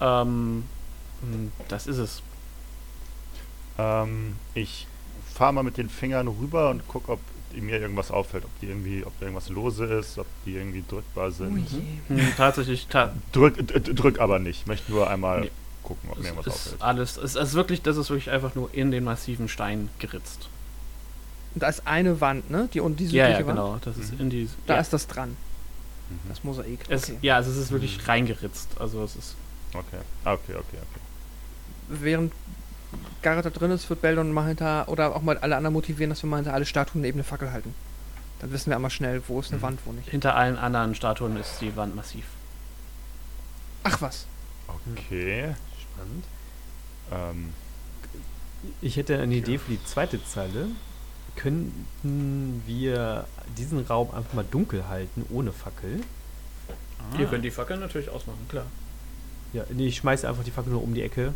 Ähm, 0.00 0.64
mh, 1.22 1.50
das 1.68 1.86
ist 1.86 1.98
es. 1.98 2.22
Ähm, 3.78 4.36
ich 4.54 4.86
fahre 5.34 5.52
mal 5.52 5.62
mit 5.62 5.76
den 5.76 5.88
Fingern 5.88 6.28
rüber 6.28 6.70
und 6.70 6.82
guck, 6.88 7.08
ob 7.08 7.20
mir 7.52 7.80
irgendwas 7.80 8.10
auffällt, 8.12 8.44
ob 8.44 8.60
die 8.60 8.66
irgendwie, 8.66 9.04
ob 9.04 9.12
da 9.18 9.26
irgendwas 9.26 9.48
lose 9.48 9.84
ist, 9.84 10.18
ob 10.18 10.26
die 10.46 10.54
irgendwie 10.54 10.84
drückbar 10.88 11.30
sind. 11.32 11.52
Oh 11.52 11.76
je. 12.08 12.16
Hm, 12.22 12.32
tatsächlich, 12.36 12.86
ta 12.86 13.12
Drück, 13.32 13.56
drück 13.96 14.20
aber 14.20 14.38
nicht. 14.38 14.60
Ich 14.60 14.66
möchte 14.66 14.92
nur 14.92 15.10
einmal 15.10 15.40
Nee. 15.40 15.50
gucken, 15.82 16.10
ob 16.10 16.18
mir 16.18 16.22
es 16.24 16.30
irgendwas 16.30 16.46
ist 16.54 16.66
auffällt. 16.66 16.82
alles, 16.82 17.16
es 17.16 17.34
ist 17.34 17.54
wirklich, 17.54 17.82
das 17.82 17.96
ist 17.96 18.08
wirklich 18.10 18.30
einfach 18.30 18.54
nur 18.54 18.72
in 18.72 18.90
den 18.92 19.02
massiven 19.02 19.48
Stein 19.48 19.88
geritzt. 19.98 20.48
Und 21.54 21.62
da 21.64 21.68
ist 21.68 21.86
eine 21.88 22.20
Wand, 22.20 22.48
ne? 22.50 22.68
Die 22.72 22.78
und 22.78 23.00
die 23.00 23.06
Ja, 23.06 23.24
ja, 23.24 23.36
südliche 23.36 23.48
Wand. 23.48 23.56
genau. 23.58 23.78
Das 23.84 23.96
ist 23.96 24.12
Mhm. 24.14 24.20
in 24.20 24.30
die. 24.30 24.48
Da 24.68 24.74
ja, 24.74 24.80
ist 24.80 24.92
das 24.92 25.08
dran. 25.08 25.30
Mhm. 26.08 26.28
Das 26.28 26.44
Mosaik. 26.44 26.78
es, 26.88 27.04
Okay. 27.10 27.18
ja, 27.22 27.34
also 27.36 27.50
es 27.50 27.56
ist 27.56 27.72
wirklich 27.72 28.06
reingeritzt. 28.06 28.68
Also 28.78 29.02
es 29.02 29.16
ist. 29.16 29.34
Okay. 29.74 29.98
Ah, 30.24 30.34
okay, 30.34 30.52
okay, 30.54 30.76
okay. 30.76 31.00
Während 31.88 32.32
Garrett 33.22 33.44
da 33.44 33.50
drin 33.50 33.70
ist, 33.70 33.88
wird 33.90 34.00
Beldon 34.02 34.32
mal 34.32 34.46
hinter, 34.48 34.88
oder 34.88 35.14
auch 35.14 35.22
mal 35.22 35.38
alle 35.38 35.56
anderen 35.56 35.74
motivieren, 35.74 36.10
dass 36.10 36.22
wir 36.22 36.30
mal 36.30 36.36
hinter 36.36 36.54
alle 36.54 36.64
Statuen 36.66 37.02
neben 37.02 37.16
eine 37.16 37.24
Fackel 37.24 37.52
halten. 37.52 37.74
Dann 38.40 38.50
wissen 38.52 38.70
wir 38.70 38.76
einmal 38.76 38.90
schnell, 38.90 39.22
wo 39.28 39.38
ist 39.40 39.48
eine 39.50 39.58
Mhm. 39.58 39.62
Wand, 39.62 39.80
wo 39.84 39.92
nicht. 39.92 40.08
Hinter 40.08 40.34
allen 40.34 40.56
anderen 40.56 40.94
Statuen 40.94 41.36
ist 41.36 41.60
die 41.60 41.76
Wand 41.76 41.94
massiv. 41.94 42.24
Ach 43.84 44.00
was. 44.00 44.26
Okay. 44.86 45.54
Spannend. 45.80 46.24
Ähm, 47.12 47.52
Ich 48.82 48.96
hätte 48.96 49.18
eine 49.18 49.34
Idee 49.34 49.56
für 49.58 49.70
die 49.72 49.82
zweite 49.84 50.22
Zeile. 50.24 50.66
Könnten 51.36 52.62
wir 52.66 53.26
diesen 53.56 53.80
Raum 53.86 54.10
einfach 54.14 54.34
mal 54.34 54.44
dunkel 54.50 54.86
halten, 54.88 55.24
ohne 55.30 55.52
Fackel? 55.52 56.00
Ihr 57.18 57.26
könnt 57.26 57.44
die 57.44 57.50
Fackel 57.50 57.78
natürlich 57.78 58.10
ausmachen, 58.10 58.46
klar. 58.48 58.66
Ja, 59.54 59.64
nee, 59.70 59.86
ich 59.86 59.96
schmeiße 59.96 60.28
einfach 60.28 60.44
die 60.44 60.50
Fackel 60.50 60.72
nur 60.72 60.82
um 60.82 60.92
die 60.94 61.02
Ecke. 61.02 61.32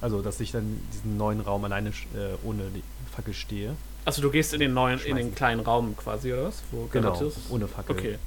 Also, 0.00 0.22
dass 0.22 0.38
ich 0.40 0.52
dann 0.52 0.80
diesen 0.92 1.16
neuen 1.16 1.40
Raum 1.40 1.64
alleine 1.64 1.90
sch- 1.90 2.06
äh, 2.16 2.36
ohne 2.44 2.62
die 2.74 2.82
Fackel 3.14 3.34
stehe. 3.34 3.74
Also 4.04 4.22
du 4.22 4.30
gehst 4.30 4.54
in 4.54 4.60
den 4.60 4.72
neuen, 4.72 4.98
in 5.00 5.04
den 5.16 5.16
Schmeißen. 5.16 5.34
kleinen 5.34 5.60
Raum 5.60 5.96
quasi, 5.96 6.32
oder 6.32 6.44
was? 6.44 6.62
Wo 6.70 6.88
Genau, 6.92 7.12
Garrett 7.12 7.28
ist? 7.28 7.38
ohne 7.50 7.66
Fackel. 7.68 7.96
Okay. 7.96 8.18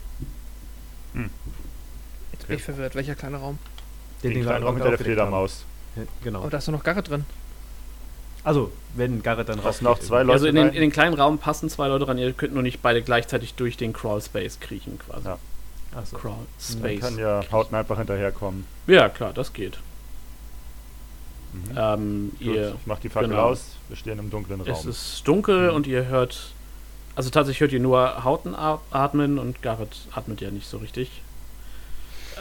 Jetzt 2.34 2.48
bin 2.48 2.58
ich 2.58 2.64
verwirrt. 2.64 2.96
Welcher 2.96 3.16
kleine 3.16 3.38
Raum? 3.38 3.58
den 4.24 4.36
wir 4.36 4.44
kleinen 4.44 4.64
Raum 4.64 4.76
hinter 4.76 4.90
der. 4.92 5.00
Fledermaus. 5.00 5.66
Ja, 5.96 6.04
genau. 6.24 6.44
Oh, 6.46 6.50
da 6.50 6.60
ist 6.60 6.68
doch 6.68 6.72
noch 6.74 6.84
Garrett 6.84 7.10
drin. 7.10 7.26
Also, 8.44 8.72
wenn 8.96 9.22
Garrett 9.24 9.50
dann 9.50 9.60
Passen 9.60 9.86
rausgeht, 9.88 10.04
auch 10.04 10.08
zwei. 10.08 10.22
Leute 10.24 10.34
Also 10.34 10.48
in 10.48 10.56
den, 10.56 10.68
in 10.70 10.82
den 10.82 10.92
kleinen 10.92 11.14
Raum 11.16 11.38
passen 11.40 11.70
zwei 11.70 11.88
Leute 11.88 12.08
ran, 12.08 12.18
ihr 12.18 12.32
könnt 12.34 12.54
nur 12.54 12.64
nicht 12.64 12.82
beide 12.82 13.02
gleichzeitig 13.02 13.54
durch 13.56 13.78
den 13.78 13.94
Crawl 13.94 14.22
Space 14.22 14.60
kriechen 14.60 15.00
quasi. 15.00 15.28
Ja. 15.28 15.38
Achso. 15.96 16.18
Crawl 16.18 16.36
Man 16.36 16.48
Space. 16.60 17.00
kann 17.02 17.18
ja 17.18 17.42
Hauten 17.52 17.76
einfach 17.76 17.98
hinterherkommen. 17.98 18.66
Ja, 18.88 19.10
klar, 19.10 19.34
das 19.34 19.54
geht. 19.54 19.80
Mhm. 21.54 21.78
Ähm, 21.78 22.32
Gut, 22.40 22.42
ihr, 22.48 22.70
ich 22.80 22.88
mach 22.88 23.00
die 23.00 23.10
Fackel 23.10 23.30
genau. 23.30 23.44
aus. 23.50 23.76
Wir 23.90 23.98
stehen 23.98 24.20
im 24.20 24.30
dunklen 24.30 24.62
es 24.62 24.68
Raum. 24.68 24.90
ist 24.90 25.28
dunkel 25.28 25.70
Mhm. 25.70 25.76
und 25.76 25.88
ihr 25.88 26.06
hört, 26.06 26.52
also 27.16 27.30
tatsächlich 27.30 27.60
hört 27.62 27.72
ihr 27.74 27.80
nur 27.80 28.24
Hauten 28.24 28.56
atmen 28.56 29.38
und 29.40 29.62
Garrett 29.62 29.96
atmet 30.12 30.42
ja 30.42 30.50
nicht 30.52 30.68
so 30.68 30.78
richtig. 30.78 31.10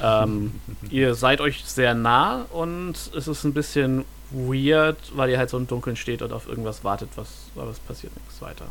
Ähm, 0.03 0.61
ihr 0.91 1.15
seid 1.15 1.41
euch 1.41 1.65
sehr 1.65 1.95
nah 1.95 2.45
und 2.51 2.95
es 3.17 3.27
ist 3.29 3.45
ein 3.45 3.53
bisschen 3.53 4.05
weird, 4.31 4.97
weil 5.17 5.29
ihr 5.31 5.39
halt 5.39 5.51
so 5.51 5.57
im 5.59 5.67
Dunkeln 5.67 5.97
steht 5.97 6.23
und 6.23 6.33
auf 6.33 6.47
irgendwas 6.49 6.85
wartet, 6.85 7.11
was, 7.17 7.29
aber 7.57 7.71
es 7.71 7.81
passiert 7.81 8.15
nichts 8.17 8.41
weiter. 8.41 8.67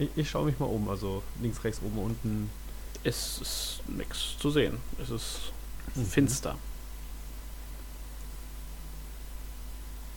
Ich, 0.00 0.08
ich 0.16 0.28
schaue 0.30 0.46
mich 0.46 0.58
mal 0.58 0.66
um, 0.66 0.88
also 0.88 1.22
links, 1.40 1.62
rechts, 1.64 1.80
oben, 1.84 1.98
unten. 1.98 2.50
Es 3.04 3.38
ist 3.40 3.80
nichts 3.86 4.36
zu 4.38 4.50
sehen. 4.50 4.78
Es 5.02 5.10
ist 5.10 5.52
Mhm. 5.94 6.04
finster. 6.04 6.56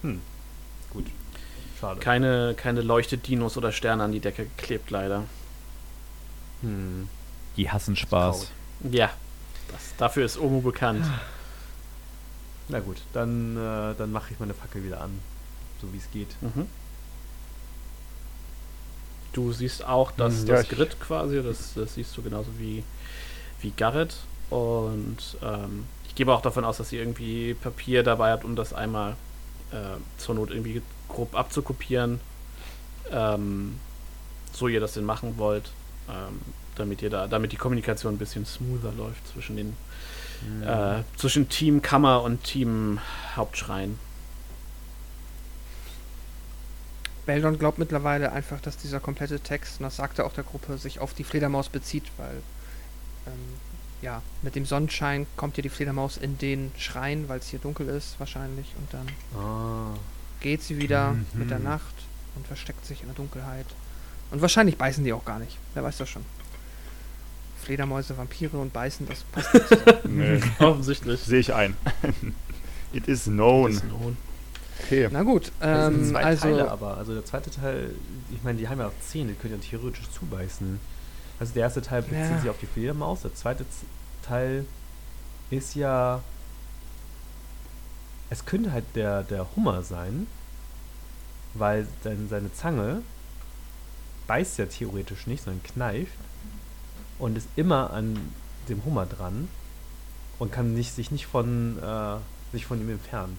Hm. 0.02 0.22
Gut. 0.92 1.06
Schade. 1.80 2.00
Keine, 2.00 2.54
keine 2.56 2.82
Leuchtedinos 2.82 3.58
oder 3.58 3.72
Sterne 3.72 4.04
an 4.04 4.12
die 4.12 4.20
Decke 4.20 4.46
geklebt, 4.58 4.90
leider. 4.92 5.24
Hm. 6.62 7.08
Die 7.58 7.70
hassen 7.72 7.96
Spaß. 7.96 8.52
Ja, 8.92 9.10
das, 9.72 9.82
dafür 9.98 10.26
ist 10.26 10.40
Omo 10.40 10.62
bekannt. 10.62 11.06
Na 12.70 12.80
gut, 12.80 12.98
dann, 13.14 13.58
äh, 13.58 13.96
dann 13.98 14.12
mache 14.12 14.32
ich 14.34 14.40
meine 14.40 14.54
Fackel 14.54 14.84
wieder 14.84 15.02
an. 15.02 15.20
So 15.82 15.92
wie 15.92 15.98
es 15.98 16.10
geht. 16.12 16.30
Mhm. 16.42 16.68
Du 19.34 19.52
siehst 19.54 19.86
auch 19.86 20.12
das, 20.12 20.42
Hm, 20.42 20.48
ja, 20.48 20.56
das 20.56 20.64
ich- 20.64 20.70
Grid 20.70 21.00
quasi, 21.00 21.42
das, 21.42 21.74
das 21.74 21.96
siehst 21.96 22.16
du 22.18 22.22
genauso 22.22 22.50
wie, 22.60 22.84
wie 23.62 23.72
Garrett. 23.72 24.16
Und 24.50 25.18
ähm, 25.42 25.86
ich 26.08 26.16
gebe 26.16 26.34
auch 26.34 26.42
davon 26.42 26.66
aus, 26.66 26.78
dass 26.78 26.92
ihr 26.92 27.00
irgendwie 27.00 27.54
Papier 27.54 28.04
dabei 28.04 28.32
habt, 28.32 28.44
um 28.44 28.56
das 28.56 28.74
einmal 28.74 29.16
zur 30.18 30.36
Not 30.36 30.52
irgendwie 30.52 30.82
grob 31.08 31.36
abzukopieren. 31.36 32.20
Ähm, 33.12 33.80
so 34.54 34.68
ihr 34.68 34.80
das 34.80 34.94
denn 34.94 35.06
machen 35.06 35.38
wollt. 35.38 35.72
Ähm, 36.10 36.40
damit 36.76 37.02
ihr 37.02 37.10
da, 37.10 37.28
damit 37.28 37.52
die 37.52 37.58
Kommunikation 37.58 38.16
ein 38.16 38.18
bisschen 38.18 38.46
smoother 38.46 38.92
läuft 38.94 39.28
zwischen 39.28 39.56
den 39.58 39.76
äh, 40.66 41.04
zwischen 41.18 41.50
Team 41.50 41.82
Kammer 41.82 42.24
und 42.24 42.44
Team 42.44 43.00
Hauptschrein. 43.36 44.00
Beldon 47.28 47.60
glaubt 47.60 47.78
mittlerweile 47.78 48.32
einfach, 48.32 48.60
dass 48.60 48.78
dieser 48.78 49.00
komplette 49.00 49.40
Text, 49.40 49.80
und 49.80 49.84
das 49.84 49.98
sagte 49.98 50.26
auch 50.26 50.34
der 50.34 50.44
Gruppe, 50.44 50.78
sich 50.80 51.00
auf 51.00 51.14
die 51.14 51.24
Fledermaus 51.24 51.70
bezieht, 51.70 52.06
weil 52.18 52.42
ähm, 53.28 53.34
ja, 54.02 54.22
mit 54.42 54.56
dem 54.56 54.66
Sonnenschein 54.66 55.28
kommt 55.38 55.58
ja 55.58 55.64
die 55.64 55.70
Fledermaus 55.70 56.18
in 56.18 56.38
den 56.38 56.72
Schrein, 56.78 57.30
weil 57.30 57.40
es 57.40 57.48
hier 57.48 57.60
dunkel 57.60 57.88
ist 57.90 58.20
wahrscheinlich 58.20 58.68
und 58.78 58.94
dann 58.94 59.08
Ah. 59.42 59.94
geht 60.40 60.64
sie 60.64 60.78
wieder 60.80 61.12
Mhm. 61.14 61.26
mit 61.36 61.50
der 61.52 61.60
Nacht 61.60 61.94
und 62.36 62.48
versteckt 62.48 62.86
sich 62.86 63.02
in 63.02 63.08
der 63.08 63.16
Dunkelheit. 63.16 63.66
Und 64.32 64.42
wahrscheinlich 64.42 64.78
beißen 64.78 65.04
die 65.04 65.14
auch 65.14 65.26
gar 65.26 65.40
nicht. 65.40 65.58
Wer 65.74 65.84
weiß 65.84 65.98
das 65.98 66.10
schon. 66.10 66.26
Fledermäuse, 67.64 68.18
Vampire 68.18 68.58
und 68.58 68.74
beißen, 68.74 69.08
das 69.08 69.24
passt 69.32 69.54
nicht 69.54 69.68
zusammen. 69.68 70.00
Nee, 70.06 70.42
Offensichtlich. 70.66 71.20
sehe 71.22 71.40
ich 71.40 71.54
ein. 71.54 71.76
It 72.94 73.08
is 73.08 73.26
known. 73.26 73.72
Ist 73.72 73.84
nun. 73.86 74.18
Okay. 74.84 75.08
Na 75.12 75.22
gut, 75.22 75.52
Das 75.60 75.86
sind 75.94 76.04
ähm, 76.06 76.10
zwei 76.10 76.24
also 76.24 76.42
Teile 76.42 76.72
aber. 76.72 76.98
Also 76.98 77.14
der 77.14 77.24
zweite 77.24 77.52
Teil, 77.52 77.94
ich 78.34 78.42
meine, 78.44 78.58
die 78.58 78.68
haben 78.68 78.80
ja 78.80 78.88
auch 78.88 79.00
Zähne, 79.08 79.34
die 79.34 79.36
können 79.38 79.54
ja 79.54 79.60
theoretisch 79.70 80.10
zubeißen. 80.10 80.80
Also 81.42 81.54
der 81.56 81.64
erste 81.64 81.82
Teil 81.82 82.04
bezieht 82.04 82.20
Ja. 82.20 82.40
sich 82.40 82.50
auf 82.52 82.60
die 82.60 82.68
Fledermaus, 82.68 83.24
der 83.24 83.34
zweite 83.34 83.66
Teil 84.22 84.64
ist 85.50 85.74
ja. 85.74 86.22
Es 88.30 88.46
könnte 88.46 88.72
halt 88.72 88.86
der, 88.94 89.24
der 89.24 89.48
Hummer 89.56 89.82
sein, 89.82 90.28
weil 91.56 91.88
sein, 92.04 92.28
seine 92.30 92.54
Zange 92.54 93.02
beißt 94.28 94.60
ja 94.60 94.68
theoretisch 94.68 95.26
nicht, 95.26 95.44
sondern 95.44 95.64
kneift 95.64 96.14
und 97.18 97.36
ist 97.36 97.48
immer 97.56 97.90
an 97.92 98.20
dem 98.70 98.86
Hummer 98.86 99.08
dran 99.08 99.48
und 100.38 100.52
kann 100.52 100.76
nicht, 100.76 100.94
sich 100.94 101.10
nicht 101.10 101.26
von, 101.26 101.80
äh, 101.82 102.18
sich 102.52 102.68
von 102.68 102.80
ihm 102.80 102.92
entfernen. 102.92 103.36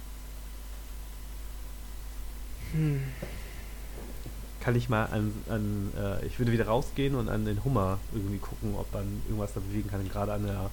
hm, 2.72 3.00
kann 4.62 4.76
ich 4.76 4.88
mal 4.88 5.06
an, 5.06 5.32
an 5.48 5.92
äh, 5.98 6.24
ich 6.24 6.38
würde 6.38 6.52
wieder 6.52 6.66
rausgehen 6.66 7.16
und 7.16 7.28
an 7.28 7.44
den 7.44 7.64
Hummer 7.64 7.98
irgendwie 8.12 8.38
gucken, 8.38 8.76
ob 8.76 8.92
man 8.92 9.22
irgendwas 9.26 9.52
da 9.54 9.60
bewegen 9.60 9.90
kann, 9.90 10.08
gerade 10.08 10.32
an 10.32 10.46
der 10.46 10.70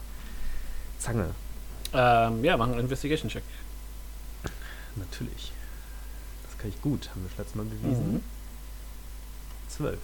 Zange. 0.99 1.31
Ähm, 1.93 2.43
ja, 2.43 2.55
machen 2.55 2.73
einen 2.73 2.81
Investigation-Check. 2.81 3.43
Natürlich. 4.95 5.51
Das 6.43 6.57
kann 6.59 6.69
ich 6.69 6.79
gut, 6.81 7.09
haben 7.09 7.23
wir 7.23 7.29
das 7.29 7.37
letzte 7.39 7.57
Mal 7.57 7.65
bewiesen. 7.65 8.13
Mhm. 8.13 8.23
Zwölf. 9.67 9.99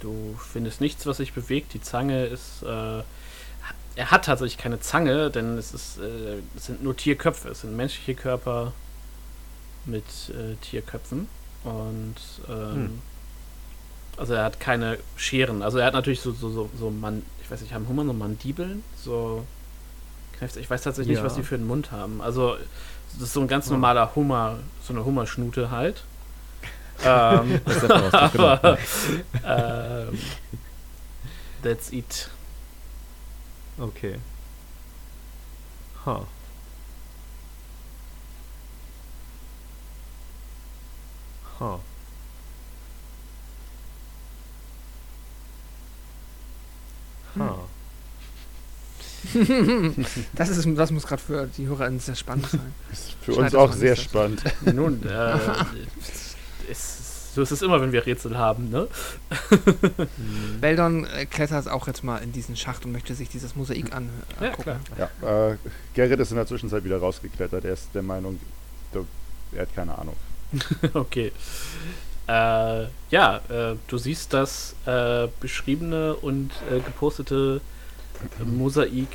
Du 0.00 0.38
findest 0.52 0.80
nichts, 0.80 1.06
was 1.06 1.16
sich 1.16 1.32
bewegt. 1.32 1.72
Die 1.74 1.80
Zange 1.80 2.26
ist. 2.26 2.62
Äh, 2.62 3.02
er 3.94 4.10
hat 4.10 4.24
tatsächlich 4.24 4.58
keine 4.58 4.80
Zange, 4.80 5.30
denn 5.30 5.56
es, 5.58 5.72
ist, 5.72 5.98
äh, 5.98 6.40
es 6.56 6.66
sind 6.66 6.82
nur 6.82 6.96
Tierköpfe. 6.96 7.50
Es 7.50 7.62
sind 7.62 7.76
menschliche 7.76 8.14
Körper 8.14 8.72
mit 9.86 10.04
äh, 10.30 10.56
Tierköpfen. 10.56 11.28
Und. 11.64 12.14
Ähm, 12.48 12.74
Hm. 12.74 13.02
Also 14.18 14.34
er 14.34 14.44
hat 14.44 14.60
keine 14.60 14.98
Scheren. 15.16 15.62
Also 15.62 15.78
er 15.78 15.86
hat 15.86 15.94
natürlich 15.94 16.20
so, 16.20 16.32
so, 16.32 16.50
so, 16.50 16.70
so 16.78 16.90
man, 16.90 17.22
ich 17.42 17.50
weiß 17.50 17.62
nicht, 17.62 17.72
haben 17.72 17.88
Hummer 17.88 18.04
so 18.04 18.12
Mandibeln? 18.12 18.84
So. 19.02 19.46
Knöpfe. 20.36 20.60
Ich 20.60 20.68
weiß 20.68 20.82
tatsächlich 20.82 21.16
Ja. 21.16 21.22
nicht, 21.22 21.30
was 21.30 21.36
die 21.36 21.42
für 21.42 21.54
einen 21.54 21.66
Mund 21.66 21.92
haben. 21.92 22.20
Also 22.20 22.56
das 23.14 23.22
ist 23.22 23.32
so 23.32 23.40
ein 23.40 23.48
ganz 23.48 23.70
normaler 23.70 24.14
Hummer, 24.14 24.58
so 24.82 24.92
eine 24.92 25.04
Hummerschnute 25.04 25.70
halt. 25.70 26.04
ähm, 27.04 27.60
Faust, 27.66 28.32
genau. 28.32 28.44
aber, 28.44 28.78
ähm, 29.46 30.18
that's 31.62 31.90
it. 31.90 32.28
Okay. 33.78 34.16
Ha. 36.04 36.26
Ha. 41.62 41.78
Ha. 47.38 47.58
das, 50.34 50.48
ist, 50.48 50.66
das 50.76 50.90
muss 50.90 51.06
gerade 51.06 51.22
für 51.22 51.46
die 51.46 51.66
HörerInnen 51.68 52.00
sehr 52.00 52.16
spannend 52.16 52.48
sein. 52.50 52.60
Ist 52.92 53.12
für 53.22 53.32
Schneid 53.34 53.44
uns 53.46 53.54
auch 53.54 53.72
sehr 53.72 53.94
spannend. 53.96 54.42
Nun, 54.74 55.00
äh, 55.06 55.38
es, 56.68 57.32
so 57.34 57.40
ist 57.40 57.50
es 57.52 57.62
immer, 57.62 57.80
wenn 57.80 57.92
wir 57.92 58.04
Rätsel 58.04 58.36
haben, 58.36 58.68
ne? 58.68 58.88
Hm. 59.48 60.60
Beldon 60.60 61.06
äh, 61.06 61.24
klettert 61.24 61.66
auch 61.68 61.86
jetzt 61.86 62.02
mal 62.04 62.18
in 62.18 62.32
diesen 62.32 62.56
Schacht 62.56 62.84
und 62.84 62.92
möchte 62.92 63.14
sich 63.14 63.28
dieses 63.30 63.54
Mosaik 63.56 63.94
an 63.94 64.10
Ja, 64.40 64.48
angucken. 64.48 64.80
klar. 64.96 65.10
Ja, 65.22 65.50
äh, 65.52 65.56
Gerrit 65.94 66.20
ist 66.20 66.30
in 66.32 66.36
der 66.36 66.46
Zwischenzeit 66.46 66.84
wieder 66.84 66.98
rausgeklettert. 66.98 67.64
Er 67.64 67.72
ist 67.72 67.88
der 67.94 68.02
Meinung, 68.02 68.38
der- 68.92 69.04
er 69.52 69.62
hat 69.62 69.74
keine 69.74 69.96
Ahnung. 69.96 70.16
okay. 70.94 71.32
Äh, 72.28 72.86
ja, 73.10 73.40
äh, 73.48 73.76
du 73.88 73.98
siehst 73.98 74.32
das 74.32 74.74
äh, 74.86 75.28
beschriebene 75.40 76.14
und 76.14 76.50
äh, 76.70 76.80
gepostete 76.80 77.60
Mosaik, 78.44 79.08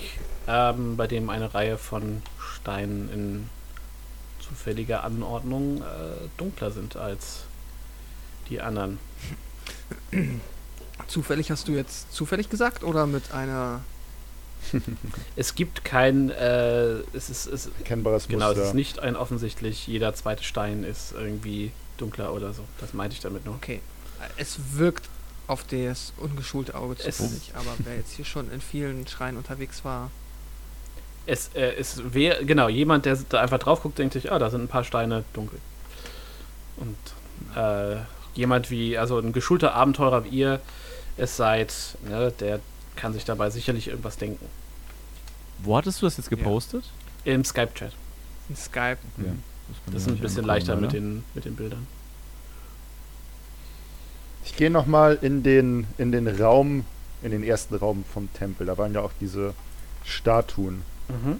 ähm, 0.47 0.97
bei 0.97 1.07
dem 1.07 1.29
eine 1.29 1.53
Reihe 1.53 1.77
von 1.77 2.21
Steinen 2.39 3.09
in 3.13 3.49
zufälliger 4.39 5.03
Anordnung 5.03 5.81
äh, 5.81 6.27
dunkler 6.37 6.71
sind 6.71 6.95
als 6.95 7.43
die 8.49 8.61
anderen. 8.61 8.99
Zufällig 11.07 11.51
hast 11.51 11.67
du 11.67 11.73
jetzt 11.73 12.13
zufällig 12.13 12.49
gesagt 12.49 12.83
oder 12.83 13.07
mit 13.07 13.31
einer. 13.31 13.81
Es 15.35 15.55
gibt 15.55 15.83
kein, 15.85 16.29
äh, 16.31 16.99
es 17.13 17.29
ist, 17.29 17.47
es, 17.47 17.69
Erkennbares 17.79 18.27
genau, 18.27 18.51
es 18.51 18.55
Muster. 18.57 18.69
ist 18.69 18.73
nicht 18.75 18.99
ein 18.99 19.15
offensichtlich, 19.15 19.87
jeder 19.87 20.13
zweite 20.13 20.43
Stein 20.43 20.83
ist 20.83 21.13
irgendwie 21.13 21.71
dunkler 21.97 22.33
oder 22.33 22.53
so. 22.53 22.63
Das 22.79 22.93
meinte 22.93 23.15
ich 23.15 23.21
damit 23.21 23.45
nur. 23.45 23.55
Okay. 23.55 23.81
Es 24.37 24.57
wirkt 24.73 25.05
auf 25.47 25.63
das 25.65 26.13
ungeschulte 26.17 26.75
Auge 26.75 26.95
Es- 27.03 27.17
zufällig, 27.17 27.51
aber 27.55 27.69
wer 27.79 27.95
jetzt 27.95 28.11
hier 28.13 28.25
schon 28.25 28.51
in 28.51 28.61
vielen 28.61 29.07
Schreien 29.07 29.37
unterwegs 29.37 29.85
war. 29.85 30.11
Es, 31.25 31.49
äh, 31.55 31.73
es 31.75 32.13
wäre, 32.13 32.45
genau, 32.45 32.69
jemand, 32.69 33.05
der 33.05 33.17
da 33.29 33.41
einfach 33.41 33.59
drauf 33.59 33.81
guckt, 33.81 33.97
denkt 33.99 34.13
sich, 34.13 34.31
ah, 34.31 34.39
da 34.39 34.49
sind 34.49 34.61
ein 34.63 34.67
paar 34.67 34.83
Steine 34.83 35.23
dunkel. 35.33 35.59
Und 36.77 36.97
äh, 37.55 37.97
jemand 38.33 38.69
wie, 38.71 38.97
also 38.97 39.19
ein 39.19 39.33
geschulter 39.33 39.73
Abenteurer 39.73 40.23
wie 40.25 40.29
ihr 40.29 40.59
es 41.17 41.35
seid, 41.35 41.73
ne, 42.07 42.31
der 42.39 42.59
kann 42.97 43.13
sich 43.13 43.23
dabei 43.23 43.49
sicherlich 43.49 43.87
irgendwas 43.87 44.17
denken. 44.17 44.45
Wo 45.63 45.77
hattest 45.77 46.01
du 46.01 46.05
das 46.05 46.17
jetzt 46.17 46.29
gepostet? 46.29 46.83
Im 47.23 47.43
Skype-Chat. 47.45 47.93
In 48.49 48.55
Skype. 48.55 48.97
Okay. 49.17 49.31
Das 49.87 50.03
ist 50.03 50.07
ein 50.09 50.17
bisschen 50.17 50.45
leichter 50.45 50.75
mit 50.75 50.91
den, 50.93 51.23
mit 51.33 51.45
den 51.45 51.55
Bildern. 51.55 51.87
Ich 54.45 54.55
gehe 54.55 54.69
nochmal 54.69 55.17
in 55.21 55.43
den, 55.43 55.87
in 55.97 56.11
den 56.11 56.27
Raum 56.27 56.85
in 57.23 57.31
den 57.31 57.43
ersten 57.43 57.75
Raum 57.75 58.05
vom 58.13 58.31
Tempel. 58.33 58.67
Da 58.67 58.77
waren 58.77 58.93
ja 58.93 59.01
auch 59.01 59.11
diese 59.19 59.53
Statuen. 60.05 60.83
Mhm. 61.09 61.39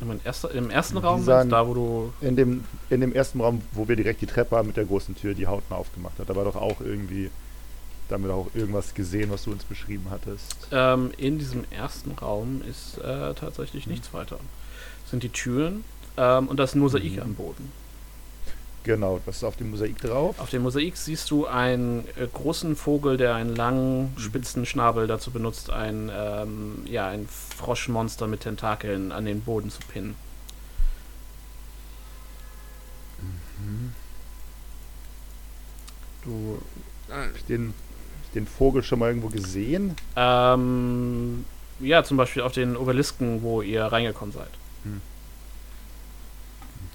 Im, 0.00 0.20
erster, 0.24 0.50
Im 0.50 0.70
ersten 0.70 0.98
Raum, 0.98 1.24
sahen- 1.24 1.48
da 1.48 1.66
wo 1.66 1.74
du. 1.74 2.12
In 2.20 2.36
dem, 2.36 2.64
in 2.90 3.00
dem 3.00 3.12
ersten 3.12 3.40
Raum, 3.40 3.62
wo 3.72 3.88
wir 3.88 3.96
direkt 3.96 4.20
die 4.20 4.26
Treppe 4.26 4.56
haben 4.56 4.66
mit 4.68 4.76
der 4.76 4.84
großen 4.84 5.16
Tür, 5.16 5.34
die 5.34 5.46
Hautner 5.46 5.76
aufgemacht 5.76 6.18
hat. 6.18 6.28
Da 6.28 6.36
war 6.36 6.44
doch 6.44 6.56
auch 6.56 6.80
irgendwie, 6.80 7.30
da 8.08 8.14
haben 8.14 8.24
wir 8.24 8.28
doch 8.28 8.46
auch 8.46 8.54
irgendwas 8.54 8.94
gesehen, 8.94 9.30
was 9.30 9.44
du 9.44 9.52
uns 9.52 9.64
beschrieben 9.64 10.06
hattest. 10.10 10.68
Ähm, 10.70 11.12
in 11.16 11.38
diesem 11.38 11.64
ersten 11.70 12.12
Raum 12.12 12.62
ist 12.68 12.98
äh, 12.98 13.34
tatsächlich 13.34 13.86
Mhm. 13.86 13.92
nichts 13.92 14.12
weiter. 14.12 14.38
Es 15.04 15.10
sind 15.10 15.22
die 15.22 15.28
Türen 15.30 15.84
ähm, 16.16 16.48
und 16.48 16.58
das 16.58 16.74
Mosaik 16.74 17.12
Mhm. 17.16 17.22
am 17.22 17.34
Boden. 17.34 17.72
Genau, 18.84 19.20
was 19.26 19.36
ist 19.36 19.44
auf 19.44 19.56
dem 19.56 19.70
Mosaik 19.70 20.00
drauf? 20.00 20.40
Auf 20.40 20.50
dem 20.50 20.62
Mosaik 20.62 20.96
siehst 20.96 21.30
du 21.30 21.46
einen 21.46 22.04
äh, 22.16 22.26
großen 22.26 22.74
Vogel, 22.74 23.16
der 23.16 23.36
einen 23.36 23.54
langen, 23.54 24.12
spitzen 24.18 24.66
Schnabel 24.66 25.06
dazu 25.06 25.30
benutzt, 25.30 25.70
ein, 25.70 26.10
ähm, 26.12 26.82
ja, 26.86 27.06
ein 27.06 27.28
Froschmonster 27.28 28.26
mit 28.26 28.40
Tentakeln 28.40 29.12
an 29.12 29.24
den 29.24 29.40
Boden 29.42 29.70
zu 29.70 29.78
pinnen. 29.86 30.16
Du, 36.24 36.60
Hab 37.10 37.34
ich 37.36 37.44
den, 37.44 37.74
den 38.34 38.46
Vogel 38.46 38.82
schon 38.82 38.98
mal 38.98 39.08
irgendwo 39.08 39.28
gesehen? 39.28 39.94
ähm, 40.16 41.44
ja, 41.80 42.04
zum 42.04 42.16
Beispiel 42.16 42.42
auf 42.42 42.52
den 42.52 42.76
Obelisken, 42.76 43.42
wo 43.42 43.60
ihr 43.62 43.84
reingekommen 43.84 44.32
seid. 44.32 44.48
Hm. 44.84 45.00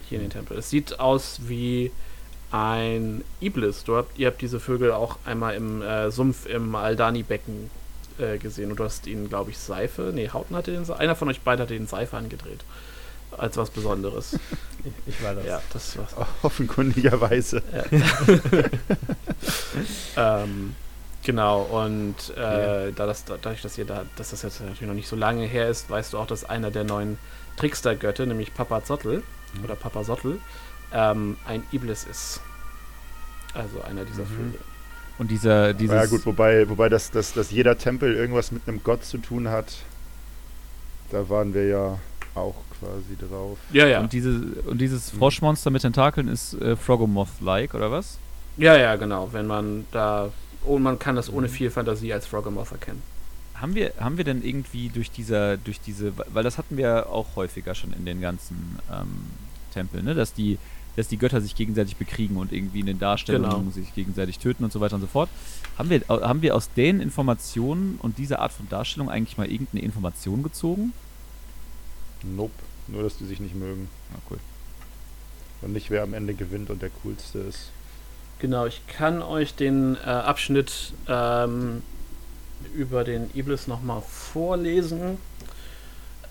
Hier 0.07 0.19
in 0.19 0.25
den 0.25 0.31
Tempel. 0.31 0.57
Es 0.57 0.69
sieht 0.69 0.99
aus 0.99 1.41
wie 1.47 1.91
ein 2.51 3.23
Iblis. 3.41 3.83
Du 3.83 3.97
habt, 3.97 4.17
ihr 4.17 4.27
habt 4.27 4.41
diese 4.41 4.59
Vögel 4.61 4.91
auch 4.93 5.17
einmal 5.25 5.55
im 5.55 5.81
äh, 5.81 6.09
Sumpf 6.11 6.45
im 6.45 6.73
Aldani-Becken 6.75 7.69
äh, 8.19 8.37
gesehen. 8.37 8.71
Und 8.71 8.79
du 8.79 8.85
hast 8.85 9.05
ihnen, 9.07 9.27
glaube 9.27 9.51
ich, 9.51 9.57
Seife. 9.57 10.11
Nee, 10.15 10.29
Hauten 10.31 10.55
hatte 10.55 10.71
den 10.71 10.85
Se- 10.85 10.97
Einer 10.97 11.15
von 11.17 11.27
euch 11.27 11.41
beiden 11.41 11.61
hat 11.63 11.69
den 11.69 11.87
Seife 11.87 12.15
angedreht. 12.15 12.61
Als 13.37 13.57
was 13.57 13.69
Besonderes. 13.69 14.39
Ich 15.05 15.21
war 15.21 15.35
das. 15.35 15.45
ja, 15.45 15.61
das 15.73 15.97
war's. 15.97 16.15
Offenkundigerweise. 16.43 17.61
Ähm, 20.15 20.75
genau, 21.27 21.61
und 21.61 22.15
äh, 22.35 22.91
da 22.91 23.05
das, 23.05 23.25
dadurch, 23.25 23.61
dass 23.61 23.77
ihr 23.77 23.85
da, 23.85 24.05
dass 24.15 24.31
das 24.31 24.41
jetzt 24.41 24.61
natürlich 24.61 24.81
noch 24.81 24.95
nicht 24.95 25.07
so 25.07 25.15
lange 25.15 25.45
her 25.45 25.69
ist, 25.69 25.89
weißt 25.89 26.13
du 26.13 26.17
auch, 26.17 26.25
dass 26.25 26.43
einer 26.43 26.71
der 26.71 26.83
neuen 26.83 27.19
Trickster-Götter, 27.57 28.25
nämlich 28.25 28.53
Papa 28.55 28.83
Zottel 28.83 29.21
oder 29.63 29.75
Papa 29.75 30.03
Sottel, 30.03 30.39
ähm, 30.91 31.37
ein 31.45 31.63
Iblis 31.71 32.05
ist. 32.05 32.41
Also 33.53 33.81
einer 33.81 34.05
dieser 34.05 34.23
Mhm. 34.23 34.27
Vögel. 34.27 34.59
Und 35.19 35.31
dieser, 35.31 35.73
dieses. 35.73 35.95
Ja 35.95 36.05
gut, 36.05 36.25
wobei, 36.25 36.69
wobei 36.69 36.89
das, 36.89 37.11
das, 37.11 37.33
dass 37.33 37.51
jeder 37.51 37.77
Tempel 37.77 38.15
irgendwas 38.15 38.51
mit 38.51 38.67
einem 38.67 38.83
Gott 38.83 39.03
zu 39.03 39.17
tun 39.17 39.49
hat, 39.49 39.65
da 41.11 41.27
waren 41.29 41.53
wir 41.53 41.65
ja 41.67 41.99
auch 42.35 42.55
quasi 42.79 43.17
drauf. 43.19 43.57
Ja, 43.73 43.87
ja. 43.87 43.99
Und, 43.99 44.13
diese, 44.13 44.29
und 44.65 44.79
dieses 44.79 45.09
Froschmonster 45.09 45.71
mit 45.71 45.81
Tentakeln 45.81 46.27
ist 46.27 46.53
äh, 46.61 46.75
Frogomoth-like, 46.75 47.73
oder 47.73 47.91
was? 47.91 48.19
Ja, 48.57 48.77
ja, 48.77 48.95
genau. 48.95 49.29
Wenn 49.31 49.47
man 49.47 49.85
da. 49.91 50.29
Oh, 50.67 50.79
man 50.79 50.99
kann 50.99 51.15
das 51.15 51.31
ohne 51.31 51.49
viel 51.49 51.71
Fantasie 51.71 52.13
als 52.13 52.27
Froggemoth 52.27 52.71
erkennen. 52.71 53.01
Haben 53.55 53.73
wir, 53.73 53.93
haben 53.99 54.17
wir 54.17 54.23
denn 54.23 54.43
irgendwie 54.43 54.89
durch 54.89 55.09
dieser, 55.09 55.57
durch 55.57 55.79
diese, 55.79 56.13
weil 56.31 56.43
das 56.43 56.57
hatten 56.57 56.77
wir 56.77 57.09
auch 57.09 57.35
häufiger 57.35 57.73
schon 57.73 57.91
in 57.93 58.05
den 58.05 58.21
ganzen 58.21 58.77
ähm, 58.91 59.25
Tempeln, 59.73 60.05
ne? 60.05 60.13
dass 60.13 60.33
die, 60.33 60.59
dass 60.95 61.07
die 61.07 61.17
Götter 61.17 61.41
sich 61.41 61.55
gegenseitig 61.55 61.95
bekriegen 61.95 62.37
und 62.37 62.51
irgendwie 62.51 62.81
in 62.81 62.85
den 62.85 62.99
Darstellungen 62.99 63.49
Genau. 63.49 63.71
sich 63.71 63.93
gegenseitig 63.95 64.37
töten 64.39 64.63
und 64.63 64.71
so 64.71 64.79
weiter 64.79 64.95
und 64.95 65.01
so 65.01 65.07
fort. 65.07 65.29
Haben 65.77 65.89
wir, 65.89 66.01
haben 66.07 66.41
wir 66.41 66.55
aus 66.55 66.71
den 66.73 66.99
Informationen 66.99 67.97
und 68.01 68.17
dieser 68.17 68.39
Art 68.39 68.51
von 68.51 68.67
Darstellung 68.69 69.09
eigentlich 69.09 69.37
mal 69.37 69.49
irgendeine 69.49 69.83
Information 69.83 70.43
gezogen? 70.43 70.93
Nope. 72.23 72.53
Nur, 72.87 73.03
dass 73.03 73.17
die 73.17 73.25
sich 73.25 73.39
nicht 73.39 73.55
mögen. 73.55 73.89
Ah, 74.13 74.19
cool. 74.29 74.37
Und 75.61 75.73
nicht, 75.73 75.89
wer 75.89 76.03
am 76.03 76.13
Ende 76.13 76.33
gewinnt 76.33 76.69
und 76.69 76.81
der 76.81 76.91
coolste 77.03 77.39
ist. 77.39 77.71
Genau, 78.39 78.65
ich 78.67 78.85
kann 78.87 79.23
euch 79.23 79.55
den 79.55 79.95
äh, 79.95 80.09
Abschnitt 80.09 80.93
ähm, 81.07 81.81
über 82.75 83.03
den 83.03 83.31
Iblis 83.33 83.67
nochmal 83.67 84.01
vorlesen. 84.01 85.17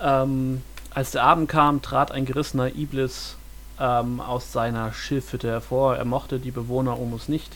Ähm, 0.01 0.63
als 0.91 1.11
der 1.11 1.25
Abend 1.25 1.49
kam, 1.49 1.83
trat 1.83 2.13
ein 2.13 2.25
gerissener 2.25 2.75
Iblis 2.77 3.37
ähm, 3.81 4.21
aus 4.21 4.53
seiner 4.53 4.93
Schilfhütte 4.93 5.49
hervor. 5.49 5.97
Er 5.97 6.05
mochte 6.05 6.39
die 6.39 6.53
Bewohner 6.53 6.99
Omus 6.99 7.29
nicht, 7.29 7.53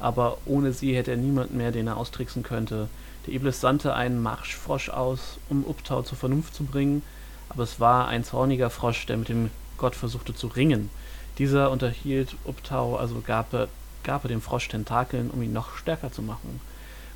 aber 0.00 0.38
ohne 0.46 0.72
sie 0.72 0.96
hätte 0.96 1.12
er 1.12 1.16
niemand 1.16 1.54
mehr, 1.54 1.70
den 1.70 1.86
er 1.86 1.96
austricksen 1.96 2.42
könnte. 2.42 2.88
Der 3.26 3.34
Iblis 3.34 3.60
sandte 3.60 3.94
einen 3.94 4.20
Marschfrosch 4.20 4.88
aus, 4.88 5.38
um 5.48 5.64
Uptau 5.64 6.02
zur 6.02 6.18
Vernunft 6.18 6.54
zu 6.54 6.64
bringen, 6.64 7.02
aber 7.48 7.62
es 7.62 7.78
war 7.78 8.08
ein 8.08 8.24
zorniger 8.24 8.68
Frosch, 8.68 9.06
der 9.06 9.16
mit 9.16 9.28
dem 9.28 9.50
Gott 9.78 9.94
versuchte 9.94 10.34
zu 10.34 10.48
ringen. 10.48 10.90
Dieser 11.38 11.70
unterhielt 11.70 12.34
Uptau, 12.44 12.96
also 12.96 13.22
gab 13.24 13.54
er, 13.54 13.68
gab 14.04 14.24
er 14.24 14.28
dem 14.28 14.40
Frosch 14.40 14.68
Tentakeln, 14.68 15.30
um 15.30 15.42
ihn 15.42 15.52
noch 15.52 15.76
stärker 15.76 16.12
zu 16.12 16.22
machen. 16.22 16.60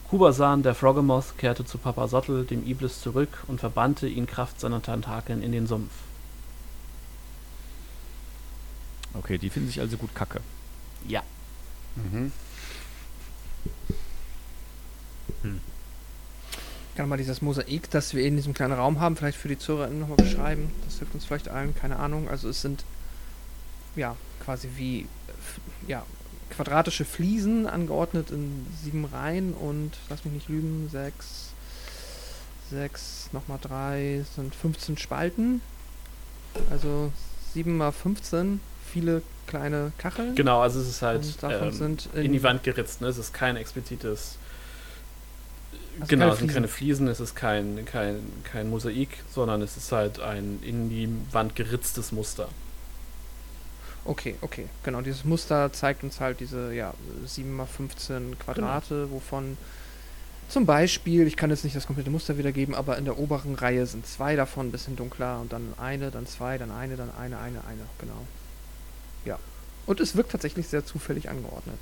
Kubasan, 0.09 0.63
der 0.63 0.75
Froggemoth, 0.75 1.37
kehrte 1.37 1.65
zu 1.65 1.79
Papa 1.79 2.07
Sottel, 2.07 2.45
dem 2.45 2.67
Iblis, 2.67 3.01
zurück 3.01 3.45
und 3.49 3.59
verbannte 3.59 4.07
ihn 4.07 4.27
Kraft 4.27 4.61
seiner 4.61 4.81
Tentakeln 4.81 5.43
in 5.43 5.53
den 5.53 5.67
Sumpf. 5.67 5.93
Okay, 9.15 9.39
die 9.39 9.51
finden 9.51 9.69
sich 9.69 9.81
also 9.81 9.97
gut 9.97 10.15
kacke. 10.15 10.41
Ja. 11.09 11.23
Mhm. 11.97 12.33
Ich 15.43 16.97
kann 16.97 17.09
mal 17.09 17.19
dieses 17.19 17.43
Mosaik, 17.43 17.91
das 17.91 18.15
wir 18.15 18.25
in 18.25 18.37
diesem 18.37 18.55
kleinen 18.55 18.73
Raum 18.75 19.01
haben, 19.01 19.17
vielleicht 19.17 19.39
für 19.39 19.49
die 19.49 19.59
ZuhörerInnen 19.59 20.01
nochmal 20.01 20.17
beschreiben. 20.17 20.73
Das 20.85 20.99
hilft 20.99 21.15
uns 21.15 21.25
vielleicht 21.25 21.49
allen, 21.49 21.75
keine 21.75 21.99
Ahnung. 21.99 22.29
Also 22.29 22.49
es 22.49 22.63
sind 22.63 22.85
ja 23.97 24.17
quasi 24.45 24.71
wie 24.77 25.07
ja, 25.87 26.05
quadratische 26.57 27.05
Fliesen 27.05 27.67
angeordnet 27.67 28.31
in 28.31 28.67
sieben 28.83 29.05
Reihen 29.05 29.53
und 29.53 29.93
lass 30.09 30.25
mich 30.25 30.35
nicht 30.35 30.49
lügen, 30.49 30.89
sechs, 30.91 31.53
sechs, 32.71 33.29
nochmal 33.33 33.59
drei, 33.61 34.25
sind 34.35 34.55
15 34.55 34.97
Spalten. 34.97 35.61
Also 36.71 37.13
7 37.53 37.77
mal 37.77 37.93
15, 37.93 38.61
viele 38.91 39.23
kleine 39.47 39.93
Kacheln. 39.99 40.35
Genau, 40.35 40.61
also 40.61 40.81
es 40.81 40.89
ist 40.89 41.03
halt 41.03 41.25
ähm, 41.43 41.73
sind 41.73 42.09
in 42.15 42.33
die 42.33 42.43
Wand 42.43 42.63
geritzt. 42.63 43.01
Ne? 43.01 43.09
Es 43.09 43.19
ist 43.19 43.35
kein 43.35 43.57
explizites. 43.57 44.39
Also 46.01 46.09
genau, 46.09 46.31
es 46.31 46.39
sind 46.39 46.53
keine 46.53 46.69
Fliesen, 46.69 47.09
es 47.09 47.21
ist 47.21 47.35
kein, 47.35 47.85
kein, 47.87 48.21
kein 48.45 48.69
Mosaik, 48.69 49.09
sondern 49.33 49.63
es 49.63 49.77
ist 49.77 49.93
halt 49.93 50.21
ein 50.21 50.59
in 50.63 50.91
die 50.91 51.09
Wand 51.33 51.57
geritztes 51.57 52.13
Muster. 52.13 52.49
Okay, 54.07 54.37
okay, 54.41 54.67
genau. 54.85 55.01
Dieses 55.01 55.25
Muster 55.25 55.73
zeigt 55.73 56.05
uns 56.05 56.21
halt 56.21 56.39
diese 56.41 56.73
ja, 56.73 56.95
7 57.27 57.55
mal 57.55 57.67
15 57.67 58.39
Quadrate, 58.39 59.11
wovon 59.11 59.57
zum 60.49 60.65
Beispiel, 60.65 61.27
ich 61.27 61.37
kann 61.37 61.51
jetzt 61.51 61.65
nicht 61.65 61.75
das 61.75 61.87
komplette 61.87 62.11
Muster 62.11 62.39
wiedergeben, 62.39 62.75
aber 62.75 62.99
in 62.99 63.05
der 63.05 63.19
oberen 63.19 63.57
Reihe 63.57 63.85
sind 63.85 64.07
zwei 64.07 64.37
davon 64.37 64.69
ein 64.69 64.73
bisschen 64.73 64.95
dunkler 64.95 65.41
und 65.41 65.53
dann 65.53 65.75
eine, 65.77 66.13
dann 66.13 66.27
zwei, 66.27 66.57
dann 66.57 66.71
eine, 66.71 66.97
dann 66.97 67.11
eine, 67.11 67.39
eine, 67.39 67.65
eine, 67.65 67.83
genau. 67.99 68.27
Ja. 69.25 69.41
Und 69.87 70.01
es 70.01 70.15
wirkt 70.15 70.31
tatsächlich 70.31 70.69
sehr 70.69 70.87
zufällig 70.87 71.29
angeordnet. 71.29 71.79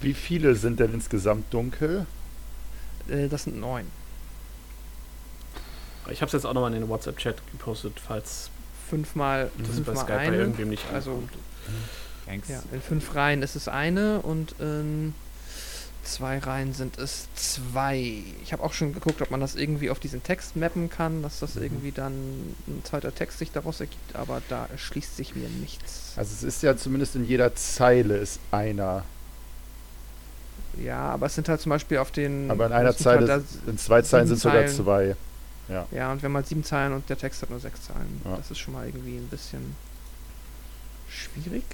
Wie 0.00 0.14
viele 0.14 0.56
sind 0.56 0.80
denn 0.80 0.92
insgesamt 0.92 1.54
dunkel? 1.54 2.06
Äh, 3.08 3.28
das 3.28 3.44
sind 3.44 3.60
neun. 3.60 3.86
Ich 6.10 6.20
habe 6.20 6.26
es 6.26 6.32
jetzt 6.32 6.44
auch 6.46 6.52
nochmal 6.52 6.74
in 6.74 6.80
den 6.80 6.88
WhatsApp-Chat 6.88 7.36
gepostet, 7.52 8.00
falls 8.04 8.50
Fünfmal, 8.94 9.50
das 9.58 9.66
bei 9.68 9.72
fünfmal 9.74 9.96
Skype 9.96 10.06
bei 10.14 10.18
eine. 10.18 10.36
irgendwem 10.36 10.68
nicht 10.68 10.84
Also 10.92 11.12
ankommt. 12.26 12.48
Ja, 12.48 12.62
in 12.72 12.80
fünf 12.80 13.14
Reihen 13.14 13.42
ist 13.42 13.54
es 13.56 13.68
eine 13.68 14.20
und 14.20 14.54
in 14.58 15.14
zwei 16.04 16.38
Reihen 16.38 16.72
sind 16.72 16.96
es 16.98 17.28
zwei. 17.34 18.22
Ich 18.42 18.52
habe 18.52 18.62
auch 18.62 18.72
schon 18.72 18.92
geguckt, 18.94 19.20
ob 19.22 19.30
man 19.30 19.40
das 19.40 19.54
irgendwie 19.56 19.90
auf 19.90 19.98
diesen 19.98 20.22
Text 20.22 20.54
mappen 20.56 20.88
kann, 20.90 21.22
dass 21.22 21.40
das 21.40 21.56
irgendwie 21.56 21.92
dann 21.92 22.12
ein 22.66 22.82
zweiter 22.84 23.14
Text 23.14 23.38
sich 23.38 23.50
daraus 23.52 23.80
ergibt, 23.80 24.14
aber 24.16 24.40
da 24.48 24.66
erschließt 24.72 25.16
sich 25.16 25.34
mir 25.34 25.48
nichts. 25.48 26.12
Also 26.16 26.32
es 26.34 26.42
ist 26.42 26.62
ja 26.62 26.76
zumindest 26.76 27.14
in 27.16 27.24
jeder 27.26 27.54
Zeile 27.54 28.16
ist 28.18 28.38
einer. 28.50 29.04
Ja, 30.82 31.00
aber 31.10 31.26
es 31.26 31.34
sind 31.34 31.48
halt 31.48 31.60
zum 31.60 31.70
Beispiel 31.70 31.98
auf 31.98 32.10
den. 32.10 32.50
Aber 32.50 32.66
in 32.66 32.72
einer 32.72 32.96
Zeile, 32.96 33.26
da- 33.26 33.40
in 33.66 33.78
zwei 33.78 34.02
Zeilen 34.02 34.26
sind 34.26 34.40
sogar 34.40 34.66
zwei. 34.66 35.16
Ja, 35.68 36.12
und 36.12 36.22
wenn 36.22 36.30
man 36.32 36.44
sieben 36.44 36.62
Zeilen 36.64 36.92
und 36.92 37.08
der 37.08 37.16
Text 37.18 37.40
hat 37.42 37.50
nur 37.50 37.58
sechs 37.60 37.82
Zeilen, 37.86 38.20
Ja. 38.24 38.36
das 38.36 38.50
ist 38.50 38.58
schon 38.58 38.74
mal 38.74 38.86
irgendwie 38.86 39.16
ein 39.16 39.28
bisschen 39.28 39.74
schwierig. 41.08 41.64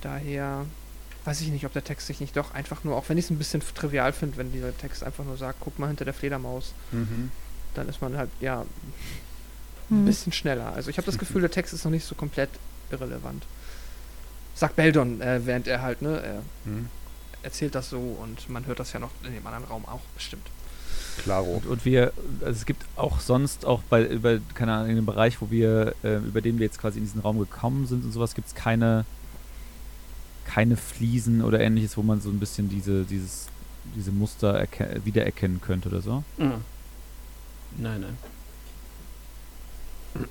Daher 0.00 0.66
weiß 1.24 1.40
ich 1.40 1.48
nicht, 1.48 1.66
ob 1.66 1.72
der 1.72 1.84
Text 1.84 2.06
sich 2.06 2.20
nicht 2.20 2.36
doch 2.36 2.54
einfach 2.54 2.84
nur, 2.84 2.96
auch 2.96 3.08
wenn 3.08 3.18
ich 3.18 3.24
es 3.26 3.30
ein 3.30 3.38
bisschen 3.38 3.62
trivial 3.74 4.12
finde, 4.12 4.36
wenn 4.36 4.52
dieser 4.52 4.76
Text 4.76 5.02
einfach 5.02 5.24
nur 5.24 5.36
sagt, 5.36 5.58
guck 5.60 5.78
mal 5.78 5.88
hinter 5.88 6.04
der 6.04 6.14
Fledermaus, 6.14 6.72
Mhm. 6.92 7.30
dann 7.74 7.88
ist 7.88 8.00
man 8.00 8.16
halt, 8.16 8.30
ja, 8.40 8.60
ein 8.62 8.66
Hm. 9.98 10.04
bisschen 10.04 10.32
schneller. 10.32 10.72
Also 10.74 10.90
ich 10.90 10.96
habe 10.98 11.06
das 11.06 11.18
Gefühl, 11.18 11.40
der 11.40 11.50
Text 11.50 11.74
ist 11.74 11.84
noch 11.84 11.90
nicht 11.90 12.04
so 12.06 12.14
komplett 12.14 12.50
irrelevant. 12.90 13.44
Sagt 14.54 14.76
Beldon, 14.76 15.20
äh, 15.20 15.44
während 15.44 15.66
er 15.68 15.82
halt, 15.82 16.02
ne, 16.02 16.20
er, 16.20 16.42
Mhm. 16.64 16.88
erzählt 17.42 17.74
das 17.74 17.90
so 17.90 17.98
und 17.98 18.48
man 18.48 18.66
hört 18.66 18.78
das 18.80 18.92
ja 18.92 19.00
noch 19.00 19.10
in 19.22 19.32
dem 19.34 19.46
anderen 19.46 19.64
Raum 19.64 19.84
auch 19.86 20.00
bestimmt. 20.14 20.46
Klaro. 21.18 21.54
Und, 21.56 21.66
und 21.66 21.84
wir, 21.84 22.12
also 22.40 22.52
es 22.58 22.64
gibt 22.66 22.82
auch 22.96 23.20
sonst 23.20 23.64
auch 23.64 23.82
bei, 23.90 24.04
über, 24.06 24.38
keine 24.54 24.72
Ahnung, 24.72 24.90
in 24.90 24.96
dem 24.96 25.06
Bereich, 25.06 25.40
wo 25.40 25.50
wir, 25.50 25.94
äh, 26.02 26.16
über 26.16 26.40
den 26.40 26.58
wir 26.58 26.66
jetzt 26.66 26.78
quasi 26.80 26.98
in 26.98 27.04
diesen 27.04 27.20
Raum 27.20 27.38
gekommen 27.38 27.86
sind 27.86 28.04
und 28.04 28.12
sowas, 28.12 28.34
gibt 28.34 28.48
es 28.48 28.54
keine, 28.54 29.04
keine 30.46 30.76
Fliesen 30.76 31.42
oder 31.42 31.60
ähnliches, 31.60 31.96
wo 31.96 32.02
man 32.02 32.20
so 32.20 32.30
ein 32.30 32.38
bisschen 32.40 32.68
diese, 32.68 33.04
dieses, 33.04 33.48
diese 33.96 34.12
Muster 34.12 34.58
erke- 34.60 35.04
wiedererkennen 35.04 35.60
könnte 35.60 35.88
oder 35.88 36.00
so. 36.00 36.22
Mhm. 36.38 36.52
Nein, 37.76 38.00
nein. 38.00 38.16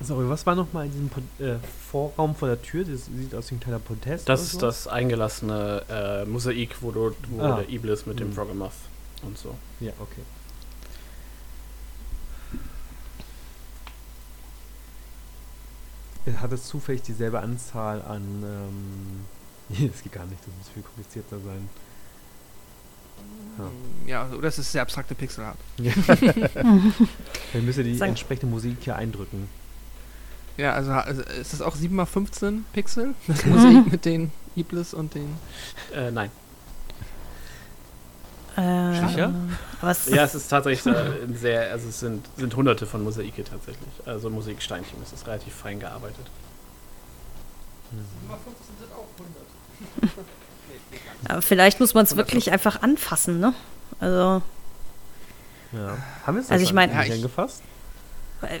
Sorry, 0.00 0.28
was 0.28 0.44
war 0.44 0.54
nochmal 0.56 0.86
in 0.86 0.92
diesem 0.92 1.10
äh, 1.38 1.56
Vorraum 1.90 2.34
vor 2.34 2.48
der 2.48 2.60
Tür? 2.60 2.84
Das 2.84 3.06
sieht 3.06 3.34
aus 3.34 3.50
wie 3.50 3.54
ein 3.54 3.60
kleiner 3.60 3.78
Podest. 3.78 4.28
Das 4.28 4.40
oder 4.40 4.44
ist 4.44 4.52
sowas? 4.52 4.82
das 4.84 4.88
eingelassene 4.92 5.82
äh, 5.88 6.24
Mosaik, 6.26 6.76
wo, 6.82 6.90
du, 6.90 7.12
wo 7.30 7.40
Ah. 7.40 7.56
der 7.60 7.68
Iblis 7.70 8.04
mit 8.04 8.18
dem 8.20 8.30
Mhm. 8.30 8.32
Und 9.26 9.38
so. 9.38 9.56
Ja, 9.80 9.92
okay. 10.00 10.22
Hat 16.40 16.52
es 16.52 16.64
zufällig 16.64 17.02
dieselbe 17.02 17.40
Anzahl 17.40 18.00
an. 18.02 18.22
Ähm, 18.42 19.24
nee, 19.68 19.88
das 19.88 20.02
geht 20.02 20.12
gar 20.12 20.24
nicht, 20.26 20.40
das 20.40 20.54
muss 20.58 20.68
viel 20.72 20.82
komplizierter 20.82 21.38
sein. 21.40 21.68
Ja. 23.58 23.70
Ja, 24.06 24.22
also, 24.24 24.36
oder 24.38 24.48
es 24.48 24.58
ist 24.58 24.72
sehr 24.72 24.82
abstrakte 24.82 25.14
Pixelart. 25.14 25.56
Dann 25.78 26.94
müsst 27.64 27.78
ihr 27.78 27.84
die 27.84 27.96
Sagen- 27.96 28.10
entsprechende 28.10 28.46
Musik 28.46 28.78
hier 28.80 28.96
eindrücken. 28.96 29.48
Ja, 30.56 30.72
also, 30.72 30.92
ha- 30.92 31.00
also 31.00 31.22
ist 31.22 31.52
das 31.52 31.60
auch 31.62 31.76
7x15 31.76 32.60
Pixel? 32.72 33.14
Das 33.26 33.44
Mosaik 33.44 33.90
mit 33.92 34.04
den 34.04 34.32
Iblis 34.56 34.94
und 34.94 35.14
den. 35.14 35.28
Äh, 35.94 36.10
nein. 36.10 36.30
Äh, 38.56 39.08
Sicher? 39.08 39.32
Es 39.82 40.08
Ja, 40.08 40.24
es 40.24 40.34
ist 40.34 40.48
tatsächlich 40.48 40.94
äh, 40.94 41.24
ein 41.24 41.36
sehr, 41.36 41.70
also 41.72 41.88
es 41.88 42.00
sind, 42.00 42.24
sind 42.36 42.54
hunderte 42.54 42.86
von 42.86 43.02
Mosaike 43.02 43.42
tatsächlich. 43.44 43.88
Also 44.06 44.30
Mosaiksteinchen, 44.30 44.98
es 45.02 45.12
ist 45.12 45.26
relativ 45.26 45.54
fein 45.54 45.80
gearbeitet. 45.80 46.26
aber 51.28 51.42
vielleicht 51.42 51.80
muss 51.80 51.94
man 51.94 52.04
es 52.04 52.16
wirklich 52.16 52.52
einfach 52.52 52.82
anfassen, 52.82 53.40
ne? 53.40 53.54
Also, 54.00 54.42
Ja. 55.72 55.96
Haben 56.26 56.36
wir 56.36 56.42
es 56.42 56.50
Also 56.50 56.62
ich 56.64 56.72
mein- 56.72 56.90
Ja, 56.90 57.00
angefasst? 57.00 57.62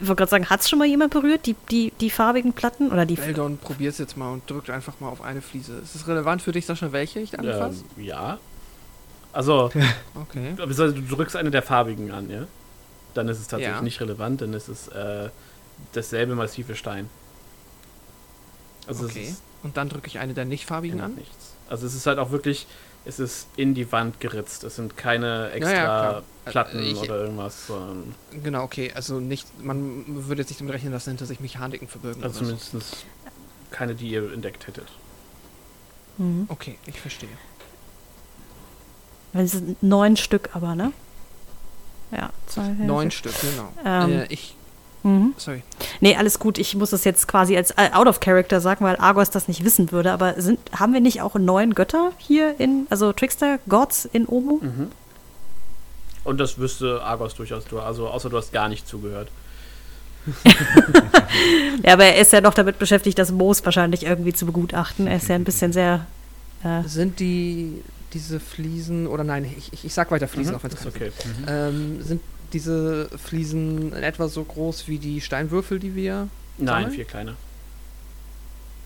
wollte 0.08 0.16
gerade 0.20 0.30
sagen, 0.30 0.50
hat 0.50 0.60
es 0.60 0.68
schon 0.68 0.78
mal 0.78 0.86
jemand 0.88 1.12
berührt, 1.12 1.46
die, 1.46 1.54
die, 1.70 1.92
die 2.00 2.10
farbigen 2.10 2.52
Platten? 2.52 2.90
Oder 2.90 3.04
die. 3.06 3.16
Beldon, 3.16 3.58
probier's 3.58 3.98
jetzt 3.98 4.16
mal 4.16 4.32
und 4.32 4.48
drückt 4.48 4.70
einfach 4.70 4.98
mal 5.00 5.08
auf 5.08 5.20
eine 5.22 5.42
Fliese. 5.42 5.74
Ist 5.78 5.94
es 5.94 6.06
relevant 6.08 6.40
für 6.42 6.52
dich, 6.52 6.64
Sascha, 6.66 6.90
welche 6.92 7.20
ich 7.20 7.38
anfasse? 7.38 7.84
Ähm, 7.98 8.04
ja. 8.04 8.38
Also, 9.34 9.70
Okay. 10.14 10.54
also 10.58 10.92
du 10.92 11.02
drückst 11.02 11.36
eine 11.36 11.50
der 11.50 11.62
farbigen 11.62 12.10
an, 12.12 12.30
ja? 12.30 12.46
Dann 13.14 13.28
ist 13.28 13.38
es 13.40 13.48
tatsächlich 13.48 13.76
Ja. 13.76 13.82
nicht 13.82 14.00
relevant, 14.00 14.40
dann 14.40 14.54
ist 14.54 14.68
es 14.68 14.88
äh, 14.88 15.28
dasselbe 15.92 16.34
massive 16.34 16.74
Stein. 16.76 17.10
Also 18.86 19.04
Okay. 19.06 19.22
es 19.24 19.30
ist 19.32 19.42
Und 19.62 19.76
dann 19.76 19.88
drücke 19.88 20.06
ich 20.08 20.18
eine 20.18 20.34
der 20.34 20.44
nicht 20.44 20.66
farbigen 20.66 21.00
an. 21.00 21.14
nichts. 21.14 21.52
Also 21.68 21.86
es 21.86 21.94
ist 21.94 22.06
halt 22.06 22.18
auch 22.18 22.30
wirklich, 22.30 22.66
es 23.06 23.18
ist 23.18 23.48
in 23.56 23.74
die 23.74 23.90
Wand 23.92 24.20
geritzt. 24.20 24.62
Es 24.64 24.76
sind 24.76 24.96
keine 24.96 25.50
extra 25.52 25.72
ja, 25.74 25.84
klar. 25.84 26.22
Platten 26.44 26.78
Äh, 26.80 26.82
ich- 26.92 26.98
oder 27.00 27.16
irgendwas, 27.22 27.66
sondern 27.66 28.14
Genau, 28.42 28.62
okay. 28.62 28.92
Also 28.94 29.18
nicht, 29.20 29.46
man 29.64 30.04
würde 30.28 30.42
jetzt 30.42 30.50
nicht 30.50 30.60
damit 30.60 30.74
rechnen, 30.74 30.92
dass 30.92 31.04
hinter 31.06 31.26
sich 31.26 31.40
Mechaniken 31.40 31.88
verbirgen. 31.88 32.22
also 32.22 32.40
oder 32.44 32.50
so. 32.50 32.56
zumindest 32.56 33.06
keine, 33.70 33.94
die 33.94 34.08
ihr 34.10 34.32
entdeckt 34.32 34.66
hättet. 34.66 34.86
Mhm. 36.18 36.44
Okay, 36.48 36.78
ich 36.86 37.00
verstehe. 37.00 37.30
Es 39.34 39.52
sind 39.52 39.82
neun 39.82 40.16
Stück 40.16 40.50
aber, 40.54 40.74
ne? 40.74 40.92
Ja, 42.12 42.30
zwei, 42.46 42.68
Neun. 42.68 43.10
Stück, 43.10 43.34
genau. 43.40 43.68
Ähm, 43.84 44.10
äh, 44.20 44.26
ich, 44.28 44.54
Mhm. 45.02 45.34
sorry. 45.36 45.62
Nee, 46.00 46.16
alles 46.16 46.38
gut. 46.38 46.56
Ich 46.56 46.74
muss 46.76 46.90
das 46.90 47.04
jetzt 47.04 47.28
quasi 47.28 47.56
als 47.56 47.72
äh, 47.72 47.90
out 47.92 48.06
of 48.06 48.20
character 48.20 48.60
sagen, 48.62 48.84
weil 48.86 48.96
Argos 48.96 49.28
das 49.30 49.48
nicht 49.48 49.62
wissen 49.64 49.92
würde. 49.92 50.12
Aber 50.12 50.40
sind, 50.40 50.58
haben 50.78 50.94
wir 50.94 51.00
nicht 51.00 51.20
auch 51.20 51.34
neun 51.34 51.74
Götter 51.74 52.12
hier 52.16 52.58
in, 52.58 52.86
also 52.88 53.12
Trickster 53.12 53.58
Gods 53.68 54.06
in 54.06 54.26
Omo? 54.26 54.60
Mhm. 54.62 54.90
Und 56.24 56.38
das 56.38 56.56
wüsste 56.56 57.02
Argos 57.02 57.34
durchaus, 57.34 57.64
du, 57.66 57.80
also 57.80 58.08
außer 58.08 58.30
du 58.30 58.38
hast 58.38 58.50
gar 58.52 58.68
nicht 58.68 58.88
zugehört. 58.88 59.28
Ja, 61.82 61.94
aber 61.94 62.04
er 62.04 62.16
ist 62.20 62.32
ja 62.32 62.40
noch 62.40 62.54
damit 62.54 62.78
beschäftigt, 62.78 63.18
das 63.18 63.30
Moos 63.30 63.64
wahrscheinlich 63.64 64.04
irgendwie 64.06 64.32
zu 64.32 64.46
begutachten. 64.46 65.06
Er 65.06 65.16
ist 65.16 65.28
ja 65.28 65.34
ein 65.34 65.44
bisschen 65.44 65.72
sehr. 65.72 66.06
Äh, 66.62 66.82
Sind 66.88 67.20
die 67.20 67.82
diese 68.14 68.40
Fliesen, 68.40 69.06
oder 69.06 69.24
nein, 69.24 69.44
ich, 69.44 69.72
ich, 69.72 69.84
ich 69.84 69.92
sag 69.94 70.10
weiter 70.10 70.28
Fliesen, 70.28 70.52
Mhm, 70.52 70.58
auch 70.58 70.64
wenn 70.64 70.70
es 70.72 70.86
okay. 70.86 71.10
sind. 71.22 71.34
Ähm, 71.46 72.02
sind 72.02 72.20
diese 72.52 73.08
Fliesen 73.18 73.92
in 73.92 74.02
etwa 74.02 74.28
so 74.28 74.44
groß 74.44 74.86
wie 74.88 74.98
die 74.98 75.20
Steinwürfel, 75.20 75.78
die 75.80 75.94
wir 75.94 76.28
Nein, 76.56 76.66
Sammeln? 76.84 76.90
viel 76.92 77.04
kleiner. 77.04 77.36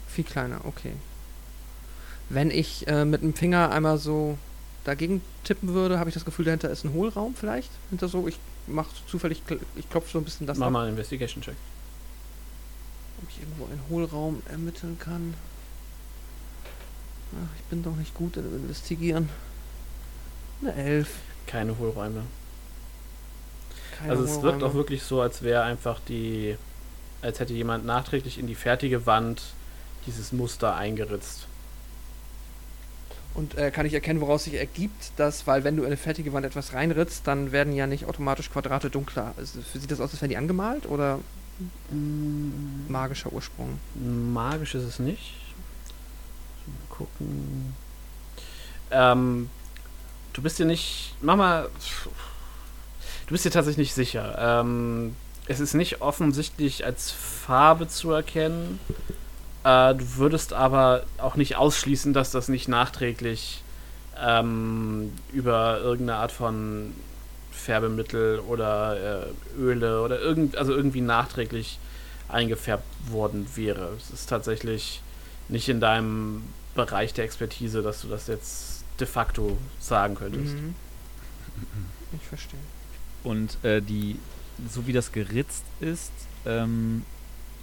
Viel 0.08 0.24
kleiner, 0.24 0.60
okay. 0.64 0.92
Wenn 2.30 2.50
ich 2.50 2.86
äh, 2.88 3.04
mit 3.04 3.22
dem 3.22 3.34
Finger 3.34 3.70
einmal 3.70 3.98
so 3.98 4.36
dagegen 4.84 5.20
tippen 5.44 5.68
würde, 5.74 5.98
habe 5.98 6.08
ich 6.10 6.14
das 6.14 6.24
Gefühl, 6.24 6.46
dahinter 6.46 6.70
ist 6.70 6.84
ein 6.84 6.92
Hohlraum 6.92 7.34
vielleicht. 7.34 7.70
Hinter 7.90 8.08
so, 8.08 8.26
ich 8.26 8.38
mache 8.66 8.88
zufällig, 9.06 9.42
ich 9.76 9.88
klopfe 9.90 10.10
so 10.12 10.18
ein 10.18 10.24
bisschen 10.24 10.46
das 10.46 10.58
Mach 10.58 10.66
ab, 10.66 10.72
mal 10.72 10.80
einen 10.82 10.90
Investigation-Check. 10.90 11.54
ob 13.22 13.28
ich 13.30 13.40
irgendwo 13.40 13.64
einen 13.66 13.80
Hohlraum 13.90 14.42
ermitteln 14.50 14.98
kann. 14.98 15.34
Ach, 17.34 17.56
ich 17.58 17.64
bin 17.64 17.82
doch 17.82 17.96
nicht 17.96 18.14
gut 18.14 18.36
im 18.36 18.44
Investigieren. 18.44 19.28
Eine 20.62 20.74
Elf. 20.74 21.08
Keine 21.46 21.78
Hohlräume. 21.78 22.22
Keine 23.98 24.10
also 24.10 24.24
es 24.24 24.30
wirkt 24.42 24.56
Hohlräume. 24.56 24.66
auch 24.66 24.74
wirklich 24.74 25.02
so, 25.02 25.20
als 25.20 25.42
wäre 25.42 25.62
einfach 25.62 26.00
die, 26.08 26.56
als 27.22 27.40
hätte 27.40 27.52
jemand 27.52 27.84
nachträglich 27.84 28.38
in 28.38 28.46
die 28.46 28.54
fertige 28.54 29.06
Wand 29.06 29.42
dieses 30.06 30.32
Muster 30.32 30.74
eingeritzt. 30.74 31.46
Und 33.34 33.56
äh, 33.56 33.70
kann 33.70 33.86
ich 33.86 33.94
erkennen, 33.94 34.20
woraus 34.20 34.44
sich 34.44 34.54
ergibt, 34.54 35.12
dass, 35.16 35.46
weil 35.46 35.62
wenn 35.62 35.76
du 35.76 35.82
in 35.82 35.88
eine 35.88 35.96
fertige 35.96 36.32
Wand 36.32 36.44
etwas 36.44 36.72
reinritzt, 36.72 37.26
dann 37.26 37.52
werden 37.52 37.72
ja 37.72 37.86
nicht 37.86 38.06
automatisch 38.06 38.50
Quadrate 38.50 38.90
dunkler. 38.90 39.34
Also, 39.36 39.60
sieht 39.74 39.90
das 39.90 40.00
aus, 40.00 40.10
als 40.10 40.20
wären 40.20 40.30
die 40.30 40.36
angemalt 40.36 40.86
oder 40.86 41.20
magischer 42.88 43.32
Ursprung? 43.32 43.78
Magisch 43.94 44.74
ist 44.74 44.84
es 44.84 44.98
nicht. 44.98 45.34
Mal 46.68 46.96
gucken. 46.96 47.74
Ähm, 48.90 49.50
du 50.32 50.42
bist 50.42 50.58
dir 50.58 50.66
nicht. 50.66 51.14
Mach 51.20 51.36
mal. 51.36 51.68
Du 53.26 53.32
bist 53.32 53.44
dir 53.44 53.50
tatsächlich 53.50 53.88
nicht 53.88 53.94
sicher. 53.94 54.36
Ähm, 54.38 55.14
es 55.46 55.60
ist 55.60 55.74
nicht 55.74 56.00
offensichtlich 56.00 56.84
als 56.84 57.10
Farbe 57.10 57.88
zu 57.88 58.12
erkennen. 58.12 58.80
Äh, 59.64 59.94
du 59.94 60.16
würdest 60.16 60.52
aber 60.52 61.04
auch 61.18 61.36
nicht 61.36 61.56
ausschließen, 61.56 62.12
dass 62.12 62.30
das 62.30 62.48
nicht 62.48 62.68
nachträglich 62.68 63.62
ähm, 64.20 65.12
über 65.32 65.80
irgendeine 65.80 66.18
Art 66.20 66.32
von 66.32 66.94
Färbemittel 67.50 68.40
oder 68.40 69.26
äh, 69.26 69.58
Öle 69.58 70.02
oder 70.02 70.20
irgend, 70.20 70.56
also 70.56 70.72
irgendwie 70.72 71.00
nachträglich 71.00 71.78
eingefärbt 72.28 72.84
worden 73.10 73.46
wäre. 73.54 73.90
Es 73.96 74.10
ist 74.10 74.28
tatsächlich 74.28 75.02
nicht 75.48 75.68
in 75.68 75.80
deinem 75.80 76.42
Bereich 76.78 77.12
der 77.12 77.24
Expertise, 77.24 77.82
dass 77.82 78.02
du 78.02 78.08
das 78.08 78.28
jetzt 78.28 78.84
de 79.00 79.06
facto 79.06 79.58
sagen 79.80 80.14
könntest. 80.14 80.54
Mhm. 80.54 80.74
Ich 82.12 82.22
verstehe. 82.28 82.60
Und 83.24 83.62
äh, 83.64 83.82
die, 83.82 84.16
so 84.70 84.86
wie 84.86 84.92
das 84.92 85.10
geritzt 85.10 85.64
ist, 85.80 86.12
ähm, 86.46 87.04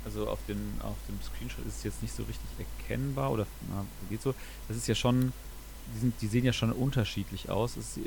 also 0.04 0.28
auf, 0.28 0.40
den, 0.50 0.58
auf 0.84 0.98
dem 1.08 1.18
Screenshot 1.22 1.66
ist 1.66 1.78
es 1.78 1.84
jetzt 1.86 2.02
nicht 2.02 2.14
so 2.14 2.24
richtig 2.24 2.46
erkennbar 2.60 3.32
oder 3.32 3.48
na, 3.70 3.86
geht 4.10 4.22
so. 4.22 4.36
Das 4.68 4.76
ist 4.76 4.88
ja 4.88 4.96
schon, 4.96 5.32
die, 5.94 6.00
sind, 6.00 6.22
die 6.22 6.28
sehen 6.28 6.44
ja 6.44 6.52
schon 6.52 6.74
unterschiedlich 6.74 7.50
aus. 7.50 7.78
Es, 7.78 7.98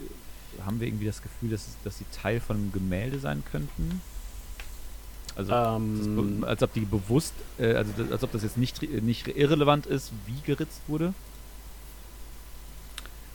haben 0.63 0.79
wir 0.79 0.89
irgendwie 0.89 1.07
das 1.07 1.23
Gefühl, 1.23 1.49
dass, 1.51 1.63
es, 1.63 1.77
dass 1.85 1.97
sie 1.97 2.05
Teil 2.13 2.39
von 2.39 2.57
einem 2.57 2.73
Gemälde 2.73 3.19
sein 3.19 3.43
könnten? 3.51 4.03
Also 5.39 5.53
Ähm, 5.53 6.45
als 6.45 6.63
ob 6.65 6.73
die 6.73 6.81
bewusst, 6.81 7.33
äh, 7.59 7.75
also 7.75 7.93
als 8.11 8.25
ob 8.25 8.33
das 8.33 8.43
jetzt 8.43 8.59
nicht, 8.59 8.83
nicht 8.83 9.29
irrelevant 9.29 9.87
ist, 9.87 10.11
wie 10.27 10.41
geritzt 10.45 10.83
wurde. 10.89 11.15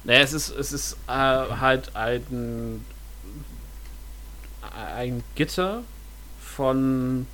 naja, 0.04 0.20
es 0.20 0.34
ist, 0.34 0.50
es 0.50 0.74
ist 0.74 0.98
äh, 1.08 1.12
halt 1.12 1.96
ein, 1.96 2.84
ein 4.96 5.24
Gitter 5.36 5.84
von 6.42 7.26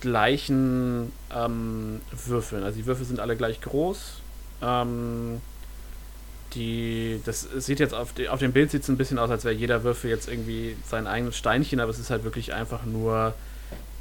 gleichen 0.00 1.10
ähm, 1.34 2.00
Würfeln. 2.26 2.62
Also 2.62 2.78
die 2.78 2.86
Würfel 2.86 3.06
sind 3.06 3.18
alle 3.18 3.36
gleich 3.36 3.60
groß. 3.60 4.20
Ähm, 4.62 5.40
die, 6.54 7.20
das 7.24 7.48
sieht 7.56 7.80
jetzt 7.80 7.92
auf, 7.94 8.12
de, 8.12 8.28
auf 8.28 8.38
dem 8.38 8.52
Bild 8.52 8.70
sieht 8.70 8.82
es 8.82 8.88
ein 8.88 8.96
bisschen 8.96 9.18
aus, 9.18 9.30
als 9.30 9.44
wäre 9.44 9.54
jeder 9.54 9.82
Würfel 9.82 10.10
jetzt 10.10 10.28
irgendwie 10.28 10.76
sein 10.86 11.08
eigenes 11.08 11.36
Steinchen, 11.36 11.80
aber 11.80 11.90
es 11.90 11.98
ist 11.98 12.10
halt 12.10 12.22
wirklich 12.22 12.54
einfach 12.54 12.84
nur 12.84 13.34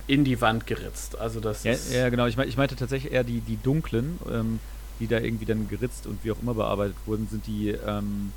in 0.07 0.23
die 0.23 0.41
Wand 0.41 0.67
geritzt. 0.67 1.17
Also 1.17 1.39
das 1.39 1.63
Ja, 1.63 1.73
ja 1.91 2.09
genau. 2.09 2.25
Ich, 2.25 2.37
mein, 2.37 2.47
ich 2.47 2.57
meinte 2.57 2.75
tatsächlich 2.75 3.13
eher 3.13 3.23
die, 3.23 3.41
die 3.41 3.57
dunklen, 3.57 4.19
ähm, 4.31 4.59
die 4.99 5.07
da 5.07 5.19
irgendwie 5.19 5.45
dann 5.45 5.67
geritzt 5.67 6.07
und 6.07 6.23
wie 6.23 6.31
auch 6.31 6.41
immer 6.41 6.53
bearbeitet 6.53 6.95
wurden, 7.05 7.27
sind 7.29 7.47
die, 7.47 7.69
ähm, 7.69 8.31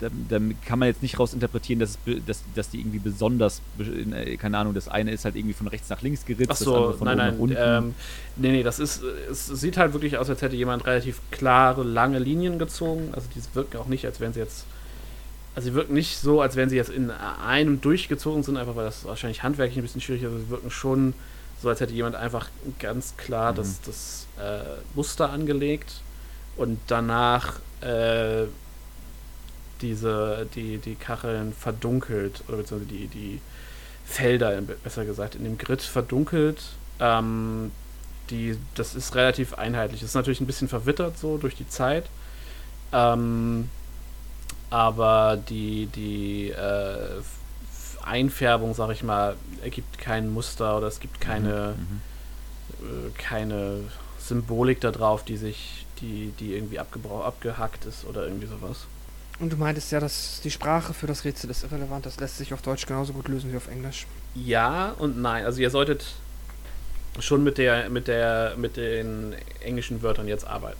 da, 0.00 0.08
da 0.28 0.38
kann 0.64 0.78
man 0.78 0.88
jetzt 0.88 1.02
nicht 1.02 1.18
raus 1.18 1.34
interpretieren, 1.34 1.78
dass, 1.78 1.98
es 2.06 2.24
dass, 2.26 2.42
dass 2.54 2.70
die 2.70 2.80
irgendwie 2.80 2.98
besonders, 2.98 3.60
äh, 3.78 4.36
keine 4.36 4.58
Ahnung, 4.58 4.74
das 4.74 4.88
eine 4.88 5.12
ist 5.12 5.24
halt 5.24 5.36
irgendwie 5.36 5.54
von 5.54 5.68
rechts 5.68 5.88
nach 5.90 6.02
links 6.02 6.24
geritzt, 6.24 6.50
Ach 6.52 6.58
das 6.58 6.66
andere 6.66 6.92
so, 6.92 6.98
von 6.98 7.06
nein, 7.06 7.18
nein. 7.18 7.34
nach 7.34 7.40
unten. 7.40 7.56
Ähm, 7.58 7.94
nee, 8.36 8.52
nee, 8.52 8.62
das 8.62 8.78
ist, 8.78 9.02
es 9.02 9.46
sieht 9.46 9.76
halt 9.76 9.92
wirklich 9.92 10.18
aus, 10.18 10.30
als 10.30 10.42
hätte 10.42 10.56
jemand 10.56 10.86
relativ 10.86 11.20
klare, 11.30 11.82
lange 11.82 12.18
Linien 12.18 12.58
gezogen. 12.58 13.10
Also 13.12 13.28
die 13.34 13.42
wirken 13.54 13.76
auch 13.76 13.86
nicht, 13.86 14.06
als 14.06 14.20
wären 14.20 14.32
sie 14.32 14.40
jetzt, 14.40 14.64
also 15.60 15.68
sie 15.68 15.74
wirken 15.74 15.92
nicht 15.92 16.16
so, 16.16 16.40
als 16.40 16.56
wären 16.56 16.70
sie 16.70 16.76
jetzt 16.76 16.88
in 16.88 17.10
einem 17.10 17.82
durchgezogen 17.82 18.42
sind, 18.42 18.56
einfach 18.56 18.76
weil 18.76 18.86
das 18.86 19.04
wahrscheinlich 19.04 19.42
handwerklich 19.42 19.76
ein 19.76 19.82
bisschen 19.82 20.00
schwierig 20.00 20.22
ist. 20.22 20.28
Also 20.28 20.42
sie 20.42 20.48
wirken 20.48 20.70
schon 20.70 21.12
so, 21.62 21.68
als 21.68 21.80
hätte 21.80 21.92
jemand 21.92 22.16
einfach 22.16 22.48
ganz 22.78 23.18
klar 23.18 23.52
Mhm. 23.52 23.56
das, 23.56 23.80
das 23.82 24.26
äh, 24.42 24.62
Muster 24.94 25.28
angelegt 25.28 26.00
und 26.56 26.78
danach 26.86 27.60
äh, 27.82 28.44
diese, 29.82 30.46
die, 30.54 30.78
die 30.78 30.94
Kacheln 30.94 31.52
verdunkelt, 31.52 32.42
oder 32.48 32.56
beziehungsweise 32.56 32.90
die, 32.90 33.08
die 33.08 33.40
Felder, 34.06 34.58
besser 34.82 35.04
gesagt, 35.04 35.34
in 35.34 35.44
dem 35.44 35.58
Grid 35.58 35.82
verdunkelt. 35.82 36.62
Ähm, 37.00 37.70
die, 38.30 38.56
das 38.74 38.94
ist 38.94 39.14
relativ 39.14 39.54
einheitlich. 39.54 40.00
Das 40.00 40.08
ist 40.10 40.14
natürlich 40.14 40.40
ein 40.40 40.46
bisschen 40.46 40.68
verwittert 40.68 41.18
so 41.18 41.36
durch 41.36 41.54
die 41.54 41.68
Zeit. 41.68 42.06
Ähm, 42.94 43.68
aber 44.70 45.36
die, 45.48 45.86
die 45.86 46.50
äh, 46.50 47.20
Einfärbung, 48.04 48.74
sag 48.74 48.90
ich 48.90 49.02
mal, 49.02 49.36
ergibt 49.62 49.98
kein 49.98 50.30
Muster 50.32 50.76
oder 50.78 50.86
es 50.86 51.00
gibt 51.00 51.20
keine, 51.20 51.74
Mhm. 51.76 52.00
äh, 52.86 53.10
keine 53.18 53.80
Symbolik 54.18 54.80
da 54.80 54.90
drauf, 54.90 55.24
die 55.24 55.36
sich, 55.36 55.86
die, 56.00 56.32
die 56.40 56.54
irgendwie 56.54 56.78
abgehackt 56.78 57.84
ist 57.84 58.04
oder 58.06 58.24
irgendwie 58.24 58.46
sowas. 58.46 58.86
Und 59.38 59.52
du 59.52 59.56
meintest 59.56 59.90
ja, 59.92 60.00
dass 60.00 60.40
die 60.42 60.50
Sprache 60.50 60.92
für 60.94 61.06
das 61.06 61.24
Rätsel 61.24 61.50
ist 61.50 61.64
irrelevant. 61.64 62.04
Das 62.06 62.20
lässt 62.20 62.36
sich 62.38 62.52
auf 62.52 62.60
Deutsch 62.62 62.86
genauso 62.86 63.12
gut 63.14 63.28
lösen 63.28 63.52
wie 63.52 63.56
auf 63.56 63.68
Englisch. 63.68 64.06
Ja 64.34 64.92
und 64.98 65.20
nein. 65.20 65.44
Also 65.46 65.60
ihr 65.60 65.70
solltet 65.70 66.04
schon 67.18 67.42
mit 67.42 67.58
der, 67.58 67.88
mit 67.90 68.06
der, 68.06 68.54
mit 68.56 68.76
den 68.76 69.34
englischen 69.60 70.02
Wörtern 70.02 70.28
jetzt 70.28 70.46
arbeiten. 70.46 70.78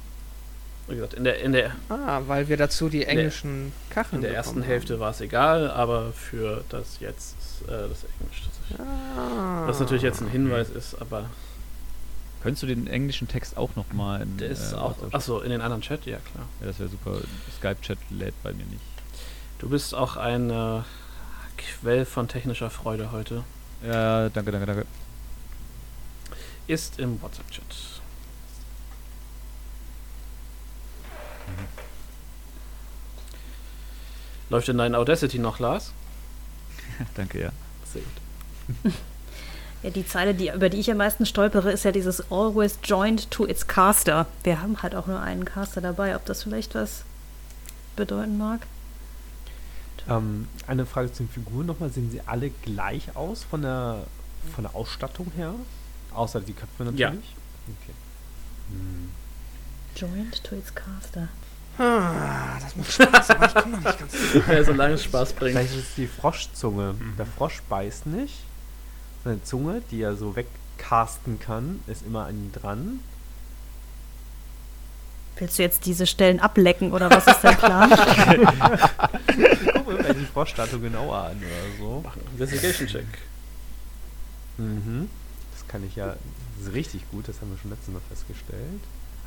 Wie 0.88 0.94
gesagt, 0.96 1.14
in 1.14 1.24
der, 1.24 1.40
in 1.40 1.52
der, 1.52 1.72
Ah, 1.88 2.22
weil 2.26 2.48
wir 2.48 2.56
dazu 2.56 2.88
die 2.88 3.04
englischen 3.04 3.72
Kacheln 3.90 4.16
in 4.16 4.22
der 4.22 4.34
ersten 4.34 4.54
bekommen 4.56 4.68
Hälfte 4.70 4.94
haben. 4.94 5.00
war 5.00 5.10
es 5.10 5.20
egal, 5.20 5.70
aber 5.70 6.12
für 6.12 6.64
das 6.68 6.98
jetzt 7.00 7.36
ist, 7.38 7.68
äh, 7.68 7.88
das 7.88 8.04
Englisch 8.18 8.42
tatsächlich. 8.44 8.80
Ah. 9.16 9.66
Was 9.66 9.78
natürlich 9.78 10.02
jetzt 10.02 10.20
ein 10.20 10.28
Hinweis 10.28 10.68
ist, 10.70 11.00
aber 11.00 11.26
Könntest 12.42 12.62
du 12.62 12.66
den 12.66 12.86
englischen 12.86 13.28
Text 13.28 13.58
auch 13.58 13.76
nochmal 13.76 14.22
in 14.22 14.38
der 14.38 14.48
ist 14.48 14.72
äh, 14.72 14.76
auch. 14.76 14.96
Achso, 15.12 15.40
in 15.40 15.50
den 15.50 15.60
anderen 15.60 15.82
Chat, 15.82 16.06
ja 16.06 16.16
klar. 16.32 16.46
Ja, 16.60 16.68
das 16.68 16.78
wäre 16.78 16.88
super. 16.88 17.18
Skype-Chat 17.58 17.98
lädt 18.10 18.34
bei 18.42 18.52
mir 18.52 18.64
nicht. 18.64 18.80
Du 19.58 19.68
bist 19.68 19.94
auch 19.94 20.16
ein 20.16 20.48
äh, 20.48 20.80
Quell 21.58 22.06
von 22.06 22.28
technischer 22.28 22.70
Freude 22.70 23.12
heute. 23.12 23.44
Ja, 23.86 24.30
danke, 24.30 24.52
danke, 24.52 24.66
danke. 24.66 24.86
Ist 26.66 26.98
im 26.98 27.20
WhatsApp-Chat. 27.20 27.99
Läuft 34.48 34.68
in 34.68 34.78
dein 34.78 34.94
Audacity 34.94 35.38
noch, 35.38 35.58
Lars? 35.58 35.92
danke, 37.14 37.40
ja. 37.40 37.50
Sehr 37.92 38.02
gut. 38.02 38.92
Ja, 39.82 39.88
die 39.88 40.06
Zeile, 40.06 40.34
die, 40.34 40.50
über 40.50 40.68
die 40.68 40.78
ich 40.78 40.90
am 40.90 40.98
meisten 40.98 41.24
stolpere, 41.24 41.72
ist 41.72 41.84
ja 41.84 41.92
dieses 41.92 42.30
Always 42.30 42.78
joined 42.84 43.30
to 43.30 43.46
its 43.46 43.66
caster. 43.66 44.26
Wir 44.44 44.60
haben 44.60 44.82
halt 44.82 44.94
auch 44.94 45.06
nur 45.06 45.20
einen 45.20 45.46
Caster 45.46 45.80
dabei, 45.80 46.14
ob 46.16 46.26
das 46.26 46.42
vielleicht 46.42 46.74
was 46.74 47.04
bedeuten 47.96 48.36
mag. 48.36 48.66
Ähm, 50.08 50.48
eine 50.66 50.84
Frage 50.84 51.12
zu 51.12 51.22
den 51.22 51.30
Figuren 51.30 51.66
nochmal. 51.66 51.90
Sehen 51.90 52.10
sie 52.10 52.20
alle 52.26 52.50
gleich 52.50 53.16
aus 53.16 53.42
von 53.44 53.62
der, 53.62 54.04
von 54.54 54.64
der 54.64 54.74
Ausstattung 54.74 55.32
her? 55.36 55.54
Außer 56.12 56.40
die 56.40 56.52
Köpfe 56.52 56.84
natürlich? 56.84 57.00
Ja. 57.00 57.10
Okay. 57.82 57.94
Joined 60.00 60.42
to 60.44 60.54
its 60.54 60.74
caster. 60.74 61.28
Ah, 61.76 62.58
das 62.58 62.74
macht 62.74 62.90
Spaß, 62.90 63.30
aber 63.30 63.46
ich 63.46 63.54
komme 63.54 63.76
noch 63.76 63.84
nicht 63.84 63.98
ganz. 63.98 64.12
Ja, 64.48 64.64
solange 64.64 64.94
es 64.94 65.04
Spaß 65.04 65.34
bringt. 65.34 65.52
Vielleicht 65.58 65.74
ist 65.74 65.88
es 65.90 65.94
die 65.94 66.06
Froschzunge. 66.06 66.94
Der 67.18 67.26
Frosch 67.26 67.60
beißt 67.68 68.06
nicht. 68.06 68.44
Seine 69.24 69.42
Zunge, 69.44 69.82
die 69.90 70.00
er 70.00 70.16
so 70.16 70.36
wegcasten 70.36 71.38
kann, 71.38 71.80
ist 71.86 72.06
immer 72.06 72.24
an 72.24 72.36
ihm 72.36 72.52
dran. 72.52 73.00
Willst 75.36 75.58
du 75.58 75.62
jetzt 75.62 75.84
diese 75.84 76.06
Stellen 76.06 76.40
ablecken 76.40 76.92
oder 76.92 77.10
was 77.10 77.26
ist 77.26 77.40
dein 77.42 77.56
Plan? 77.58 77.90
Ich 79.28 79.72
gucke 79.72 80.02
mir 80.02 80.14
die 80.14 80.26
Froschstatue 80.26 80.80
genauer 80.80 81.16
an 81.16 81.36
oder 81.38 81.78
so. 81.78 82.04
Investigation 82.32 82.88
Check. 82.88 83.06
Mhm. 84.58 85.08
Das 85.52 85.68
kann 85.68 85.84
ich 85.86 85.96
ja. 85.96 86.16
Das 86.58 86.68
ist 86.68 86.74
richtig 86.74 87.10
gut, 87.10 87.28
das 87.28 87.40
haben 87.40 87.50
wir 87.50 87.58
schon 87.58 87.70
letztes 87.70 87.92
Mal 87.92 88.02
festgestellt. 88.08 88.80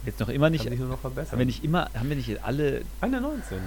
Jetzt 0.05 0.19
noch 0.19 0.29
immer 0.29 0.49
nicht. 0.49 0.63
Kann 0.63 0.71
sich 0.71 0.79
nur 0.79 0.89
noch 0.89 0.99
verbessern. 0.99 1.33
Haben 1.33 1.39
wir 1.39 1.45
nicht 1.45 1.63
immer, 1.63 1.89
haben 1.93 2.09
wir 2.09 2.15
nicht 2.15 2.43
alle. 2.43 2.81
Eine 3.01 3.21
19. 3.21 3.59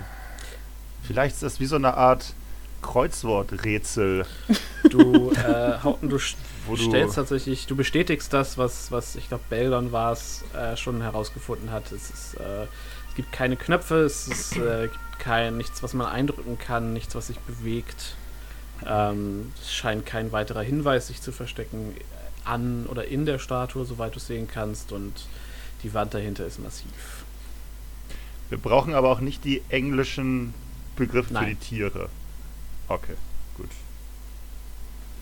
Vielleicht 1.03 1.35
ist 1.37 1.43
das 1.43 1.61
wie 1.61 1.67
so 1.67 1.77
eine 1.77 1.95
Art 1.95 2.35
Kreuzworträtsel, 2.83 4.27
Du, 4.91 5.33
äh, 5.33 5.79
Hauten, 5.83 6.09
du 6.09 6.19
du. 6.19 6.77
stellst 6.77 7.17
tatsächlich, 7.17 7.67
du 7.67 7.75
bestätigst 7.75 8.33
das, 8.33 8.59
was, 8.59 8.93
was 8.93 9.17
ich 9.17 9.29
glaube, 9.29 9.45
Beldon 9.49 9.93
war 9.93 10.13
es, 10.13 10.45
äh, 10.55 10.77
schon 10.77 11.03
herausgefunden 11.03 11.71
hat. 11.71 11.91
Es, 11.93 12.11
ist, 12.11 12.35
äh, 12.35 12.65
es 13.09 13.15
gibt 13.17 13.33
keine 13.33 13.57
Knöpfe, 13.57 14.05
es 14.05 14.29
ist, 14.29 14.57
äh, 14.57 14.83
gibt 14.89 15.19
kein, 15.19 15.57
nichts, 15.57 15.83
was 15.83 15.95
man 15.95 16.07
eindrücken 16.07 16.59
kann, 16.59 16.93
nichts, 16.93 17.15
was 17.15 17.29
sich 17.29 17.39
bewegt. 17.41 18.15
Ähm, 18.87 19.53
es 19.61 19.73
scheint 19.73 20.07
kein 20.07 20.33
weiterer 20.33 20.63
Hinweis 20.63 21.09
sich 21.09 21.21
zu 21.21 21.33
verstecken 21.33 21.97
an 22.45 22.87
oder 22.87 23.07
in 23.07 23.27
der 23.27 23.39
Statue, 23.39 23.85
soweit 23.85 24.15
du 24.15 24.19
es 24.19 24.27
sehen 24.27 24.49
kannst. 24.53 24.93
Und 24.93 25.13
die 25.83 25.95
Wand 25.95 26.15
dahinter 26.15 26.47
ist 26.47 26.59
massiv. 26.59 27.25
Wir 28.49 28.59
brauchen 28.59 28.95
aber 28.95 29.11
auch 29.11 29.21
nicht 29.21 29.45
die 29.45 29.63
englischen 29.69 30.55
Begriffe 30.95 31.29
für 31.29 31.35
Nein. 31.35 31.49
die 31.49 31.57
Tiere. 31.57 32.09
Okay, 32.89 33.15
gut. 33.57 33.69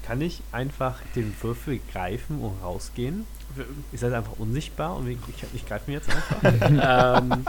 Kann 0.07 0.21
ich 0.21 0.43
einfach 0.53 1.01
den 1.17 1.35
Würfel 1.41 1.81
greifen 1.91 2.41
und 2.41 2.63
rausgehen? 2.63 3.27
Ist 3.93 4.03
das 4.03 4.13
einfach 4.13 4.39
unsichtbar 4.39 4.97
und 4.97 5.09
ich, 5.09 5.19
ich, 5.29 5.45
ich 5.55 5.67
greife 5.67 5.91
mir 5.91 5.99
jetzt 5.99 6.11
einfach? 6.11 7.23
ähm, 7.23 7.45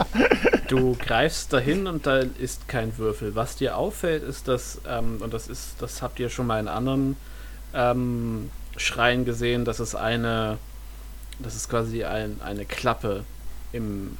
du 0.67 0.95
greifst 0.95 1.51
dahin 1.51 1.87
und 1.87 2.05
da 2.05 2.19
ist 2.19 2.67
kein 2.67 2.97
Würfel. 2.97 3.35
Was 3.35 3.57
dir 3.57 3.75
auffällt, 3.75 4.23
ist, 4.23 4.47
dass, 4.47 4.79
ähm, 4.87 5.17
und 5.19 5.33
das 5.33 5.47
ist, 5.47 5.81
das 5.81 6.01
habt 6.01 6.19
ihr 6.19 6.29
schon 6.29 6.47
mal 6.47 6.59
in 6.59 6.67
anderen 6.67 7.17
ähm, 7.73 8.49
Schreien 8.77 9.25
gesehen, 9.25 9.65
dass 9.65 9.79
es 9.79 9.95
eine, 9.95 10.57
dass 11.39 11.55
es 11.55 11.67
quasi 11.67 12.03
ein, 12.03 12.41
eine 12.41 12.65
Klappe 12.65 13.25
im, 13.71 14.17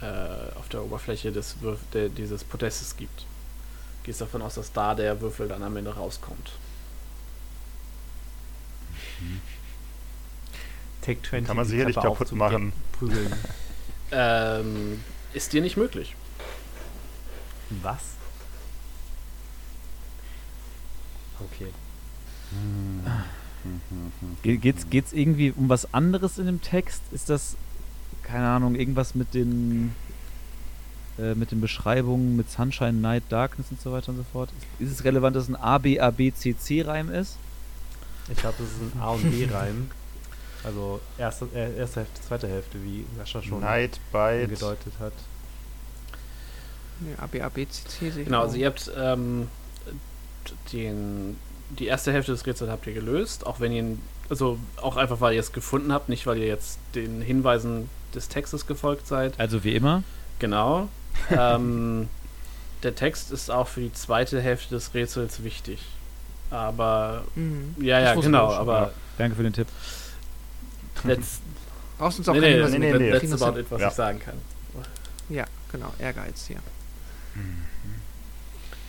äh, 0.00 0.56
auf 0.58 0.68
der 0.68 0.82
Oberfläche 0.82 1.32
des 1.32 1.60
Würf 1.60 1.78
der, 1.92 2.08
dieses 2.08 2.44
Podestes 2.44 2.96
gibt. 2.96 3.24
Gehst 4.02 4.20
davon 4.20 4.42
aus, 4.42 4.54
dass 4.54 4.72
da 4.72 4.94
der 4.94 5.20
Würfel 5.20 5.48
dann 5.48 5.62
am 5.62 5.76
Ende 5.76 5.94
rauskommt. 5.94 6.52
Take 11.02 11.22
20. 11.22 11.46
Kann 11.46 11.56
man 11.56 11.64
die 11.64 11.70
sicherlich 11.70 11.94
Klappe 11.94 12.08
kaputt 12.08 12.32
machen. 12.32 12.72
Prügeln. 12.92 13.32
Ähm, 14.10 15.04
ist 15.34 15.52
dir 15.52 15.60
nicht 15.60 15.76
möglich. 15.76 16.16
Was? 17.82 18.00
Okay. 21.38 21.70
Ge- 24.42 24.56
Geht's, 24.56 24.88
geht's 24.90 25.12
irgendwie 25.12 25.52
um 25.56 25.68
was 25.68 25.92
anderes 25.94 26.38
in 26.38 26.46
dem 26.46 26.60
Text? 26.62 27.02
Ist 27.12 27.28
das, 27.28 27.56
keine 28.22 28.46
Ahnung, 28.48 28.74
irgendwas 28.74 29.14
mit 29.14 29.34
den 29.34 29.94
äh, 31.18 31.34
mit 31.34 31.50
den 31.50 31.60
Beschreibungen 31.60 32.36
mit 32.36 32.50
Sunshine, 32.50 32.92
Night, 32.94 33.24
Darkness 33.28 33.66
und 33.70 33.80
so 33.80 33.92
weiter 33.92 34.10
und 34.10 34.18
so 34.18 34.24
fort? 34.32 34.50
Ist, 34.78 34.88
ist 34.90 34.98
es 35.00 35.04
relevant, 35.04 35.34
dass 35.36 35.44
es 35.44 35.48
ein 35.48 35.56
A, 35.56 35.78
B, 35.78 35.98
A, 36.00 36.10
B, 36.10 36.32
C, 36.32 36.56
C 36.56 36.82
Reim 36.82 37.10
ist? 37.10 37.36
Ich 38.30 38.36
glaube, 38.38 38.56
das 38.58 38.68
ist 38.68 38.94
ein 38.94 39.00
A 39.00 39.10
und 39.10 39.30
B-Reim. 39.30 39.90
Also 40.64 41.00
erste, 41.16 41.46
äh, 41.54 41.76
erste 41.78 42.00
Hälfte, 42.00 42.20
zweite 42.20 42.48
Hälfte, 42.48 42.78
wie 42.84 43.04
Sascha 43.16 43.40
schon 43.42 43.60
Night, 43.60 43.98
Bite. 44.12 44.44
angedeutet 44.44 44.92
hat. 45.00 45.12
Nee, 47.00 47.14
A, 47.16 47.26
B, 47.26 47.40
A, 47.40 47.48
B, 47.48 47.66
C, 47.68 48.10
C 48.10 48.24
Genau, 48.24 48.42
also 48.42 48.56
ihr 48.56 48.66
habt 48.66 48.90
ähm, 48.96 49.48
den, 50.72 51.36
die 51.70 51.86
erste 51.86 52.12
Hälfte 52.12 52.32
des 52.32 52.46
Rätsels 52.46 52.70
habt 52.70 52.86
ihr 52.86 52.94
gelöst, 52.94 53.46
auch 53.46 53.60
wenn 53.60 53.72
ihr, 53.72 53.82
ihn- 53.82 54.02
also 54.30 54.58
auch 54.80 54.96
einfach, 54.96 55.20
weil 55.20 55.34
ihr 55.34 55.40
es 55.40 55.52
gefunden 55.52 55.92
habt, 55.92 56.08
nicht 56.08 56.26
weil 56.26 56.38
ihr 56.38 56.46
jetzt 56.46 56.78
den 56.94 57.20
Hinweisen 57.22 57.88
des 58.14 58.28
Textes 58.28 58.66
gefolgt 58.66 59.06
seid. 59.06 59.38
Also 59.38 59.64
wie 59.64 59.74
immer. 59.74 60.02
Genau. 60.38 60.88
ähm, 61.30 62.08
der 62.82 62.94
Text 62.94 63.32
ist 63.32 63.50
auch 63.50 63.68
für 63.68 63.80
die 63.80 63.92
zweite 63.92 64.40
Hälfte 64.40 64.74
des 64.74 64.94
Rätsels 64.94 65.42
wichtig. 65.44 65.80
Aber, 66.50 67.24
Mhm. 67.34 67.74
ja, 67.80 68.00
ja, 68.00 68.14
genau, 68.14 68.52
aber 68.52 68.92
Danke 69.18 69.36
für 69.36 69.42
den 69.42 69.52
Tipp. 69.52 69.66
letzt, 71.04 71.40
Brauchst 71.98 72.18
uns 72.20 72.28
auch 72.28 72.34
Nee, 72.34 72.40
nee, 72.40 72.52
Hinweis 72.52 72.70
nee, 72.70 72.78
mehr. 72.78 72.98
nee, 72.98 73.10
nee. 73.10 73.18
that's 73.28 73.42
about 73.42 73.58
it, 73.58 73.66
was 73.70 73.80
Ja. 73.80 73.88
ich 73.88 73.94
sagen 73.94 74.20
kann. 74.20 74.34
Ja, 75.28 75.44
genau, 75.72 75.92
Ehrgeiz 75.98 76.46
hier. 76.46 76.58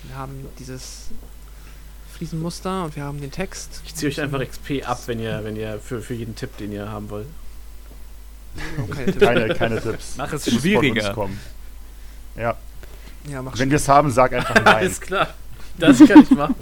Wir 0.03 0.15
haben 0.15 0.45
dieses 0.60 1.07
Fliesenmuster 2.19 2.83
und 2.83 2.97
wir 2.97 3.03
haben 3.05 3.21
den 3.21 3.31
Text. 3.31 3.81
Ich 3.85 3.95
ziehe 3.95 4.11
euch 4.11 4.19
einfach 4.19 4.45
XP 4.45 4.85
ab, 4.85 4.99
wenn 5.05 5.21
ihr, 5.21 5.41
wenn 5.45 5.55
ihr 5.55 5.79
für, 5.79 6.01
für 6.01 6.13
jeden 6.13 6.35
Tipp, 6.35 6.57
den 6.57 6.73
ihr 6.73 6.89
haben 6.89 7.09
wollt. 7.09 7.27
Okay, 8.89 9.11
Keine, 9.19 9.55
keine 9.55 9.81
Tipps. 9.81 10.15
Mach 10.17 10.33
es 10.33 10.51
schwieriger. 10.51 11.15
Ja, 12.35 12.57
ja, 13.29 13.41
mach 13.41 13.57
wenn 13.57 13.69
wir 13.69 13.77
es 13.77 13.87
haben, 13.87 14.11
sag 14.11 14.33
einfach 14.33 14.53
nein. 14.65 14.65
Alles 14.67 14.99
klar. 14.99 15.33
Das 15.77 15.97
kann 15.99 16.23
ich 16.23 16.29
machen. 16.31 16.55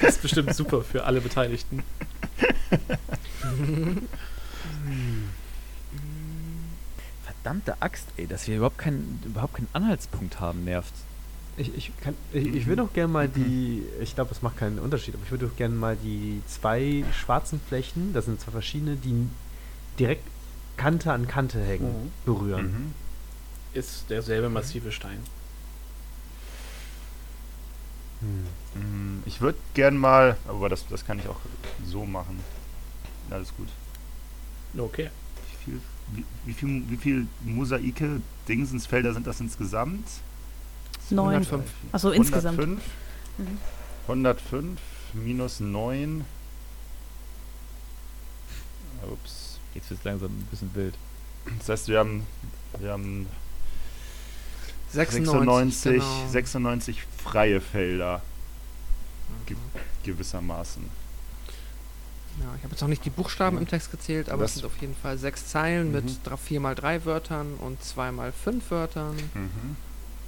Das 0.00 0.14
ist 0.14 0.22
bestimmt 0.22 0.54
super 0.54 0.80
für 0.80 1.04
alle 1.04 1.20
Beteiligten. 1.20 1.82
Verdammte 7.22 7.82
Axt, 7.82 8.06
ey, 8.16 8.26
dass 8.26 8.48
wir 8.48 8.56
überhaupt 8.56 8.78
keinen, 8.78 9.20
überhaupt 9.26 9.56
keinen 9.56 9.68
Anhaltspunkt 9.74 10.40
haben, 10.40 10.64
nervt. 10.64 10.94
Ich, 11.56 11.72
ich, 11.76 11.92
kann, 12.00 12.14
ich, 12.32 12.46
ich 12.52 12.66
würde 12.66 12.82
auch 12.82 12.92
gerne 12.92 13.12
mal 13.12 13.28
die, 13.28 13.84
ich 14.00 14.14
glaube, 14.16 14.32
es 14.32 14.42
macht 14.42 14.56
keinen 14.56 14.80
Unterschied, 14.80 15.14
aber 15.14 15.22
ich 15.24 15.30
würde 15.30 15.46
auch 15.46 15.56
gerne 15.56 15.74
mal 15.74 15.96
die 15.96 16.42
zwei 16.48 17.04
schwarzen 17.12 17.60
Flächen, 17.68 18.12
das 18.12 18.24
sind 18.24 18.40
zwei 18.40 18.50
verschiedene, 18.50 18.96
die 18.96 19.28
direkt 19.98 20.24
Kante 20.76 21.12
an 21.12 21.28
Kante 21.28 21.62
hängen, 21.64 22.06
Mhm. 22.06 22.10
berühren. 22.24 22.64
Mhm. 22.66 22.94
Ist 23.72 24.10
derselbe 24.10 24.48
massive 24.48 24.90
Stein. 24.90 25.18
Hm. 28.20 29.18
Mm, 29.18 29.22
Ich 29.26 29.40
würde 29.40 29.58
gern 29.74 29.96
mal, 29.96 30.36
aber 30.48 30.68
das, 30.68 30.84
das 30.88 31.04
kann 31.06 31.18
ich 31.18 31.28
auch 31.28 31.40
so 31.86 32.04
machen. 32.04 32.40
Alles 33.30 33.52
gut. 33.56 33.68
Okay. 34.76 35.10
Wie 35.50 35.64
viel, 35.64 35.80
wie, 36.12 36.24
wie 36.46 36.52
viel, 36.52 36.90
wie 36.90 36.96
viel 36.96 37.26
Mosaike, 37.44 38.20
Dingsensfelder 38.48 39.14
sind 39.14 39.26
das 39.26 39.40
insgesamt? 39.40 40.06
Neun. 41.10 41.34
105. 41.34 41.64
Also 41.92 42.10
insgesamt. 42.10 42.58
105, 42.58 42.82
Mhm. 43.38 43.58
105 44.06 44.80
minus 45.12 45.60
9. 45.60 46.24
Ups. 49.10 49.58
Jetzt 49.74 49.90
wird 49.90 50.00
es 50.00 50.04
langsam 50.04 50.28
ein 50.30 50.46
bisschen 50.50 50.74
wild. 50.74 50.94
Das 51.58 51.68
heißt, 51.68 51.88
wir 51.88 51.98
haben, 51.98 52.26
wir 52.78 52.92
haben 52.92 53.26
96, 54.92 55.82
96, 55.82 55.92
genau. 55.92 56.28
96 56.30 57.02
freie 57.22 57.60
Felder 57.60 58.22
gewissermaßen. 60.04 60.84
Ja, 62.40 62.46
ich 62.56 62.62
habe 62.64 62.72
jetzt 62.72 62.80
noch 62.80 62.88
nicht 62.88 63.04
die 63.04 63.10
Buchstaben 63.10 63.58
im 63.58 63.68
Text 63.68 63.90
gezählt, 63.90 64.28
aber 64.30 64.42
Das- 64.42 64.52
es 64.52 64.56
sind 64.56 64.66
auf 64.66 64.76
jeden 64.80 64.96
Fall 64.96 65.18
sechs 65.18 65.46
Zeilen 65.48 65.92
mit 65.92 66.04
Mhm. 66.04 66.16
dra- 66.24 66.36
vier 66.36 66.60
mal 66.60 66.74
drei 66.74 67.04
Wörtern 67.04 67.54
und 67.54 67.82
zwei 67.82 68.10
mal 68.10 68.32
fünf 68.32 68.70
Wörtern. 68.70 69.14
Mhm. 69.34 69.76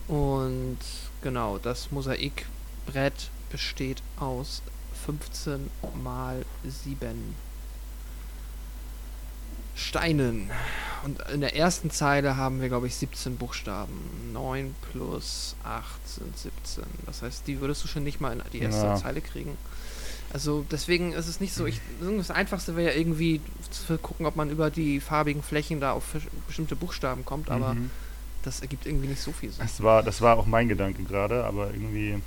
Und 0.09 0.79
genau, 1.23 1.59
das 1.59 1.91
Mosaikbrett 1.91 3.31
besteht 3.51 4.03
aus 4.19 4.63
15 5.05 5.71
mal 6.03 6.45
7 6.65 7.35
Steinen. 9.75 10.51
Und 11.05 11.21
in 11.33 11.41
der 11.43 11.55
ersten 11.55 11.91
Zeile 11.91 12.37
haben 12.37 12.61
wir, 12.63 12.69
glaube 12.69 12.87
ich, 12.87 12.97
17 12.97 13.37
Buchstaben. 13.37 14.33
9 14.33 14.75
plus 14.91 15.55
8 15.65 15.85
sind 16.09 16.37
17. 16.39 16.85
Das 17.05 17.23
heißt, 17.23 17.47
die 17.47 17.61
würdest 17.61 17.85
du 17.85 17.89
schon 17.89 18.03
nicht 18.03 18.21
mal 18.21 18.33
in 18.33 18.43
die 18.53 18.61
erste 18.61 18.87
Ja. 18.87 18.97
Zeile 18.97 19.21
kriegen. 19.21 19.57
Also 20.33 20.65
deswegen 20.71 21.13
ist 21.13 21.29
es 21.29 21.41
nicht 21.41 21.55
so, 21.55 21.67
ich, 21.67 21.81
das 22.01 22.31
Einfachste 22.31 22.75
wäre 22.75 22.93
ja 22.93 22.99
irgendwie 22.99 23.41
zu 23.71 23.97
gucken, 23.99 24.27
ob 24.27 24.35
man 24.35 24.51
über 24.51 24.71
die 24.71 25.01
farbigen 25.01 25.43
Flächen 25.43 25.81
da 25.81 25.93
auf 25.93 26.05
bestimmte 26.47 26.75
Buchstaben 26.75 27.25
kommt, 27.25 27.51
aber 27.51 27.75
Mhm. 27.75 27.91
Das 28.47 28.61
ergibt 28.61 28.87
irgendwie 28.87 29.09
nicht 29.09 29.21
so 29.21 29.33
viel 29.33 29.51
Sinn. 29.51 29.61
Das 29.61 29.83
war, 29.83 30.03
das 30.03 30.21
war 30.21 30.37
auch 30.39 30.47
mein 30.47 30.69
Gedanke 30.69 31.03
gerade, 31.03 31.45
aber 31.45 31.69
irgendwie. 31.73 32.23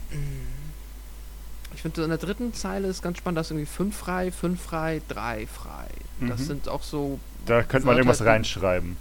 Ich 1.73 1.81
finde, 1.81 2.03
in 2.03 2.09
der 2.09 2.17
dritten 2.17 2.53
Zeile 2.53 2.87
ist 2.87 3.01
ganz 3.01 3.17
spannend, 3.19 3.37
da 3.37 3.41
ist 3.41 3.51
irgendwie 3.51 3.65
5 3.65 3.95
frei, 3.95 4.31
5 4.31 4.61
frei, 4.61 5.01
3 5.07 5.47
frei. 5.47 5.87
Das 6.19 6.41
Mhm. 6.41 6.45
sind 6.45 6.69
auch 6.69 6.83
so, 6.83 7.19
Da 7.45 7.63
könnte 7.63 7.87
man 7.87 7.95
irgendwas 7.95 8.23
reinschreiben. 8.25 8.97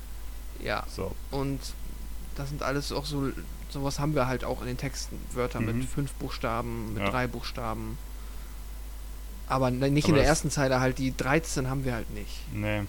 ja, 0.62 0.84
So. 0.94 1.12
und 1.30 1.58
das 2.36 2.50
sind 2.50 2.62
alles 2.62 2.92
auch 2.92 3.04
so, 3.04 3.32
sowas 3.70 3.98
haben 3.98 4.14
wir 4.14 4.26
halt 4.28 4.44
auch 4.44 4.60
in 4.60 4.68
den 4.68 4.76
Texten. 4.76 5.18
Wörter 5.32 5.60
mit 5.60 5.76
Mhm. 5.76 5.82
5 5.88 6.12
Buchstaben, 6.14 6.94
mit 6.94 7.02
Ja. 7.02 7.10
3 7.10 7.26
Buchstaben. 7.26 7.98
Aber 9.48 9.70
ne- 9.70 9.90
nicht 9.90 10.04
Aber 10.04 10.10
in 10.14 10.20
der 10.20 10.26
ersten 10.26 10.50
Zeile 10.50 10.78
halt, 10.80 10.98
die 10.98 11.16
13 11.16 11.68
haben 11.70 11.84
wir 11.84 11.94
halt 11.94 12.10
nicht. 12.10 12.36
Nee. 12.54 12.82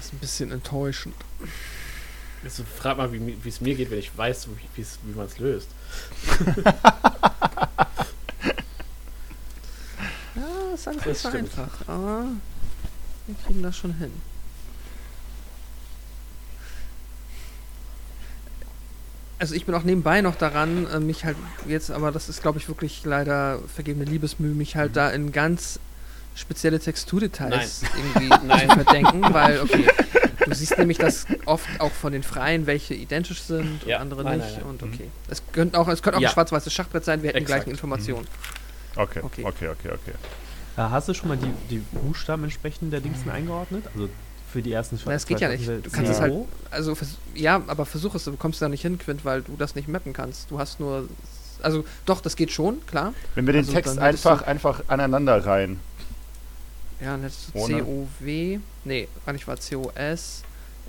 Das 0.00 0.06
ist 0.06 0.14
ein 0.14 0.18
bisschen 0.18 0.50
enttäuschend. 0.50 1.14
Also 2.42 2.64
frag 2.64 2.96
mal, 2.96 3.12
wie 3.12 3.36
es 3.46 3.60
mir 3.60 3.74
geht, 3.74 3.90
wenn 3.90 3.98
ich 3.98 4.16
weiß, 4.16 4.48
wie, 4.74 5.12
man 5.14 5.26
es 5.26 5.38
löst. 5.38 5.68
Ja, 10.36 10.74
ist 10.74 10.88
alles 10.88 11.02
Das 11.02 11.06
nicht 11.06 11.20
so 11.20 11.28
einfach, 11.28 11.88
aber 11.88 12.24
wir 13.26 13.34
kriegen 13.44 13.62
das 13.62 13.76
schon 13.76 13.92
hin. 13.94 14.12
Also 19.38 19.54
ich 19.54 19.66
bin 19.66 19.74
auch 19.74 19.82
nebenbei 19.82 20.22
noch 20.22 20.36
daran, 20.36 20.86
äh, 20.86 21.00
mich 21.00 21.24
halt 21.26 21.36
jetzt, 21.66 21.90
aber 21.90 22.12
das 22.12 22.28
ist 22.30 22.40
glaube 22.40 22.58
ich 22.58 22.68
wirklich 22.68 23.04
leider 23.04 23.58
vergebene 23.74 24.04
Liebesmühe, 24.06 24.54
mich 24.54 24.76
halt 24.76 24.96
da 24.96 25.10
in 25.10 25.32
ganz 25.32 25.80
spezielle 26.34 26.78
Texturdetails 26.80 27.82
irgendwie 27.96 28.28
Nein. 28.46 28.68
zu 28.68 28.74
verdenken, 28.76 29.22
weil, 29.34 29.60
okay, 29.60 29.86
du 30.46 30.54
siehst 30.54 30.78
nämlich 30.78 30.98
das 30.98 31.26
oft 31.46 31.68
auch 31.80 31.92
von 31.92 32.12
den 32.12 32.22
Freien, 32.22 32.66
welche 32.66 32.94
identisch 32.94 33.42
sind 33.42 33.84
Ja, 33.84 33.96
und 33.96 34.02
andere 34.02 34.24
nein, 34.24 34.38
nicht 34.38 34.46
nein, 34.52 34.60
nein. 34.60 34.70
und 34.70 34.82
Mhm. 34.82 34.92
okay. 34.94 35.10
Es 35.28 35.42
könnte 35.52 35.78
auch, 35.78 35.88
es 35.88 36.02
könnte 36.02 36.18
auch 36.18 36.22
Ja. 36.22 36.28
ein 36.28 36.32
schwarz-weißes 36.32 36.72
Schachbrett 36.72 37.04
sein, 37.04 37.22
wir 37.22 37.28
hätten 37.30 37.38
die 37.38 37.42
Exakt. 37.42 37.64
gleichen 37.64 37.70
Informationen. 37.72 38.26
Okay, 38.96 39.20
Okay. 39.22 39.44
okay, 39.44 39.68
okay, 39.68 39.88
okay. 39.92 40.12
Äh, 40.76 40.80
hast 40.82 41.08
du 41.08 41.14
schon 41.14 41.28
mal 41.28 41.36
die, 41.36 41.52
die 41.68 41.78
Buchstaben 41.92 42.44
entsprechend 42.44 42.92
der 42.92 43.00
Dingsen 43.00 43.30
eingeordnet? 43.30 43.84
Also 43.94 44.08
für 44.52 44.62
die 44.62 44.72
ersten 44.72 44.98
Na, 45.04 45.12
das 45.12 45.26
geht 45.26 45.40
ja 45.40 45.48
nicht. 45.48 45.66
Du 45.68 45.80
kannst 45.90 46.06
Ja. 46.06 46.10
es 46.12 46.20
halt, 46.20 46.34
also 46.70 46.96
ja, 47.34 47.62
aber 47.66 47.86
versuch 47.86 48.14
es, 48.14 48.24
du 48.24 48.36
kommst 48.36 48.60
da 48.62 48.68
nicht 48.68 48.82
hin, 48.82 48.98
Quint, 48.98 49.24
weil 49.24 49.42
du 49.42 49.56
das 49.56 49.74
nicht 49.76 49.88
mappen 49.88 50.12
kannst. 50.12 50.50
Du 50.50 50.58
hast 50.58 50.80
nur, 50.80 51.08
also 51.62 51.84
doch, 52.06 52.20
das 52.20 52.34
geht 52.34 52.50
schon, 52.50 52.84
klar. 52.86 53.14
Wenn 53.36 53.46
wir 53.46 53.52
den 53.52 53.60
Also 53.60 53.72
Text 53.72 53.98
einfach, 53.98 54.42
einfach 54.42 54.82
aneinander 54.88 55.44
rein. 55.46 55.78
Ja, 57.00 57.12
dann 57.12 57.22
hättest 57.22 57.54
du 57.54 57.58
Ohne. 57.58 57.78
C-O-W, 57.78 58.58
nee, 58.84 59.08
eigentlich 59.26 59.46
war 59.48 59.58
C-O-S. 59.58 60.42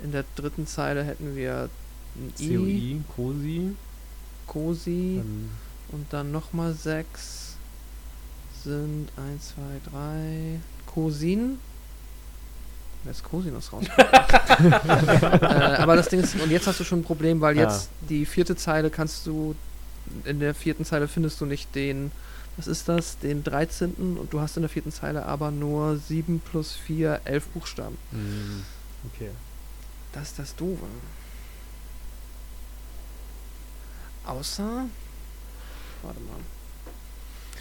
In 0.04 0.12
der 0.12 0.24
dritten 0.36 0.66
Zeile 0.66 1.04
hätten 1.04 1.34
wir 1.36 1.68
ein 2.16 2.32
I, 2.38 2.56
COI, 2.56 3.00
COSI, 3.16 3.76
Cosi 4.46 5.16
dann 5.18 5.50
und 5.92 6.12
dann 6.12 6.32
nochmal 6.32 6.74
sechs 6.74 7.56
sind 8.64 9.08
1, 9.16 9.54
2, 9.54 9.90
3, 9.90 10.60
Cosin. 10.86 11.58
Wer 13.04 13.10
ist 13.12 13.24
Cosinus 13.24 13.72
raus? 13.72 13.84
äh, 13.98 15.44
aber 15.82 15.96
das 15.96 16.08
Ding 16.08 16.20
ist, 16.20 16.34
und 16.40 16.50
jetzt 16.50 16.66
hast 16.66 16.78
du 16.78 16.84
schon 16.84 17.00
ein 17.00 17.04
Problem, 17.04 17.40
weil 17.40 17.58
Ah. 17.58 17.62
jetzt 17.62 17.90
die 18.08 18.24
vierte 18.26 18.54
Zeile 18.54 18.90
kannst 18.90 19.26
du, 19.26 19.56
in 20.24 20.38
der 20.40 20.54
vierten 20.54 20.84
Zeile 20.84 21.08
findest 21.08 21.40
du 21.40 21.46
nicht 21.46 21.74
den, 21.74 22.12
was 22.56 22.66
ist 22.66 22.88
das, 22.88 23.18
den 23.18 23.44
13. 23.44 23.94
und 24.18 24.32
du 24.32 24.40
hast 24.40 24.56
in 24.56 24.62
der 24.62 24.68
vierten 24.68 24.92
Zeile 24.92 25.24
aber 25.24 25.50
nur 25.50 25.96
7 25.96 26.40
plus 26.40 26.72
4, 26.72 27.22
11 27.24 27.46
Buchstaben. 27.48 27.96
Hm, 28.10 28.62
okay. 29.12 29.30
Das 30.12 30.28
ist 30.28 30.38
das 30.38 30.54
Doofe. 30.56 30.84
Außer, 34.26 34.84
warte 36.02 36.20
mal. 36.20 36.40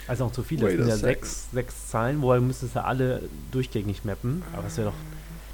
Also 0.08 0.26
auch 0.26 0.32
zu 0.32 0.44
viele. 0.44 0.68
Wait 0.68 0.80
Das 0.80 0.86
sind 0.86 0.90
ja 0.90 0.98
sechs, 0.98 1.48
sechs 1.52 1.90
Zahlen, 1.90 2.22
woher 2.22 2.42
müsstest 2.42 2.76
du 2.76 2.84
alle 2.84 3.24
durchgängig 3.52 4.04
mappen. 4.04 4.44
Aber 4.54 4.64
das 4.64 4.78
wäre 4.78 4.90
doch. 4.90 4.98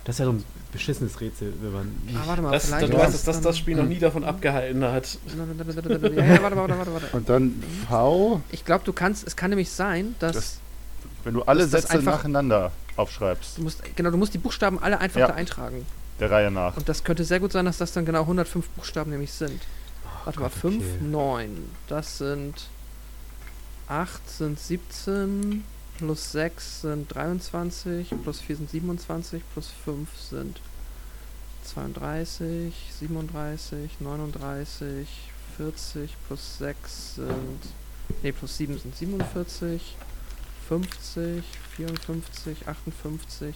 Das 0.07 0.15
ist 0.15 0.19
ja 0.19 0.25
so 0.25 0.31
ein 0.31 0.43
beschissenes 0.71 1.19
Rätsel, 1.19 1.53
wenn 1.61 1.73
man 1.73 1.95
nicht. 2.05 2.15
Ah, 2.17 2.23
warte 2.27 2.41
mal, 2.41 2.51
Das, 2.51 2.67
vielleicht. 2.67 2.87
du 2.87 2.95
ist 2.95 3.03
weißt, 3.03 3.27
dass 3.27 3.41
das, 3.41 3.57
Spiel 3.57 3.75
noch 3.75 3.83
nie 3.85 3.99
davon 3.99 4.23
abgehalten 4.23 4.81
hat. 4.85 5.17
Ja, 5.27 6.23
ja, 6.23 6.41
warte, 6.41 6.55
warte, 6.55 6.77
warte, 6.77 6.93
warte. 6.93 7.07
Und 7.11 7.27
dann 7.27 7.61
V, 7.89 8.41
Ich 8.51 8.63
glaube, 8.63 8.85
du 8.85 8.93
kannst, 8.93 9.27
es 9.27 9.35
kann 9.35 9.49
nämlich 9.49 9.69
sein, 9.69 10.15
dass 10.19 10.33
Das- 10.33 10.59
wenn 11.25 11.33
du 11.33 11.43
alle 11.43 11.67
Sätze 11.67 11.89
einfach- 11.91 12.13
nacheinander 12.19 12.71
aufschreibst, 12.95 13.57
du 13.57 13.63
musst, 13.63 13.83
genau, 13.97 14.09
du 14.09 14.17
musst 14.17 14.33
die 14.33 14.37
Buchstaben 14.37 14.79
alle 14.81 14.97
einfach 14.99 15.19
Ja. 15.19 15.27
da 15.27 15.33
eintragen. 15.35 15.85
der 16.21 16.31
Reihe 16.31 16.49
nach. 16.49 16.75
Und 16.77 16.89
das 16.89 17.03
könnte 17.03 17.23
sehr 17.25 17.39
gut 17.39 17.51
sein, 17.51 17.65
dass 17.65 17.77
das 17.77 17.91
dann 17.91 18.03
genau 18.05 18.25
105 18.25 18.67
Buchstaben 18.69 19.11
nämlich 19.11 19.31
sind. 19.33 19.61
Warte 20.23 20.39
mal, 20.39 20.45
Gott, 20.49 20.57
5, 20.59 20.75
okay. 20.83 21.03
9, 21.03 21.69
das 21.89 22.17
sind 22.17 22.55
8 23.87 24.27
sind 24.29 24.59
17, 24.59 25.63
plus 25.97 26.31
6 26.31 26.81
sind 26.81 27.13
23, 27.13 28.09
plus 28.23 28.39
4 28.39 28.55
sind 28.57 28.69
27, 28.69 29.43
plus 29.53 29.69
5 29.85 30.09
sind 30.17 30.61
32, 31.63 32.73
37, 32.99 33.99
39, 33.99 35.07
40, 35.57 36.15
plus 36.27 36.57
6 36.59 37.15
sind, 37.15 37.59
nee, 38.23 38.31
plus 38.31 38.57
7 38.57 38.77
sind 38.77 38.95
47, 38.95 39.95
50, 40.67 41.43
54, 41.75 42.67
58. 42.67 43.55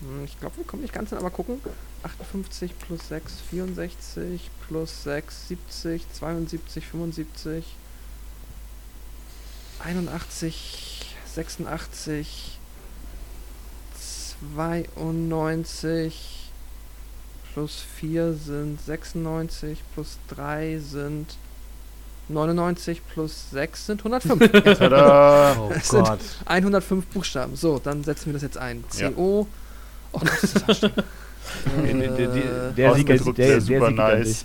Hm, 0.00 0.24
Ich 0.24 0.38
glaube, 0.38 0.58
wir 0.58 0.64
kommen 0.64 0.82
nicht 0.82 0.94
ganz 0.94 1.10
hin, 1.10 1.18
aber 1.18 1.30
gucken. 1.30 1.60
58 2.02 2.78
plus 2.78 3.08
6, 3.08 3.34
64 3.50 4.50
plus 4.68 5.02
6, 5.02 5.48
70, 5.48 6.12
72, 6.12 6.86
75, 6.86 7.64
81, 9.80 11.16
86, 11.38 12.58
92 14.56 16.50
plus 17.54 17.84
4 18.00 18.34
sind 18.34 18.80
96 18.84 19.78
plus 19.94 20.18
3 20.28 20.78
sind 20.80 21.36
99 22.28 23.00
plus 23.06 23.50
6 23.52 23.86
sind 23.86 24.00
105. 24.04 24.50
Tada! 24.78 25.56
Oh 25.58 25.70
Es 25.72 25.88
sind 25.90 26.04
Gott. 26.04 26.18
105 26.46 27.06
Buchstaben. 27.06 27.54
So, 27.56 27.78
dann 27.78 28.02
setzen 28.04 28.26
wir 28.26 28.32
das 28.34 28.42
jetzt 28.42 28.58
ein. 28.58 28.82
Ja. 28.96 29.10
CO. 29.10 29.46
Oh 30.12 30.18
Gott, 30.18 30.42
ist 30.42 30.56
das 30.56 30.64
anstrengend. 30.64 31.04
Der- 31.68 32.08
der- 32.10 32.26
der- 32.28 32.68
Äh, 32.70 32.72
Der 32.74 32.94
sieht 32.96 33.10
Ausgedruckt, 33.10 33.38
der, 33.38 33.60
super 33.62 33.90
nice. 33.90 34.44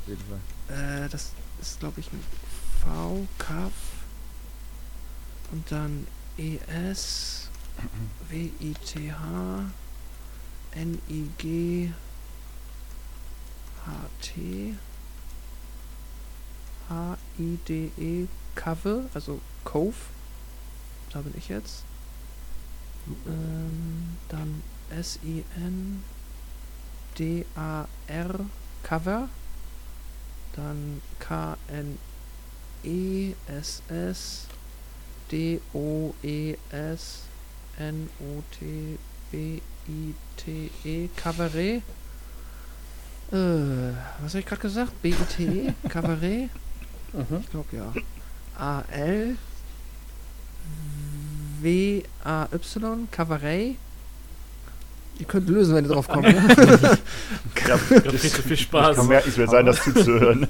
Auf 0.00 0.08
jeden 0.08 0.22
Fall. 0.28 1.04
Äh, 1.04 1.08
das 1.10 1.30
ist, 1.60 1.78
glaube 1.78 2.00
ich, 2.00 2.06
ein 2.12 2.20
V, 2.82 3.26
Kaff. 3.38 3.70
Und 5.50 5.70
dann 5.70 6.06
ES, 6.36 7.48
WITH, 8.28 9.14
NIG, 10.74 11.92
HT, 13.84 14.76
HIDE, 16.88 18.28
Cove, 18.54 19.08
also 19.14 19.40
Cove. 19.64 19.96
Da 21.12 21.20
bin 21.22 21.34
ich 21.36 21.48
jetzt. 21.48 21.84
Ähm, 23.26 24.16
dann 24.28 24.62
S-I-N, 24.90 26.04
D-A-R, 27.18 28.40
Cover. 28.82 29.28
Dann 30.54 31.00
E 32.82 33.34
K-N-E-S-S 33.44 34.48
D-O-E-S 35.30 37.22
N-O-T-B-I-T-E 39.78 41.08
Cabaret. 41.16 41.82
Äh, 43.30 43.92
was 44.20 44.32
habe 44.32 44.40
ich 44.40 44.46
gerade 44.46 44.62
gesagt? 44.62 45.02
B-I-T-E? 45.02 45.74
Cabaret? 45.88 46.48
Mhm. 47.12 47.40
Ich 47.40 47.50
glaube 47.50 47.68
ja. 47.76 47.92
A-L 48.58 49.36
W-A-Y 51.60 53.08
Cabaret. 53.10 53.76
Ihr 55.18 55.26
könnt 55.26 55.48
lösen, 55.48 55.74
wenn 55.74 55.84
ihr 55.84 55.90
drauf 55.90 56.06
kommt. 56.08 56.28
ne? 56.28 56.34
Ich 57.54 57.70
hab 57.70 57.80
viel 57.80 58.30
zu 58.30 58.42
viel 58.42 58.56
Spaß. 58.56 58.96
kann 58.96 59.08
mir 59.08 59.24
nicht 59.24 59.36
mehr 59.36 59.48
sein, 59.48 59.66
das 59.66 59.82
zuzuhören. 59.82 60.46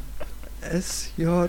S-J-O-I-N-E 0.60 1.48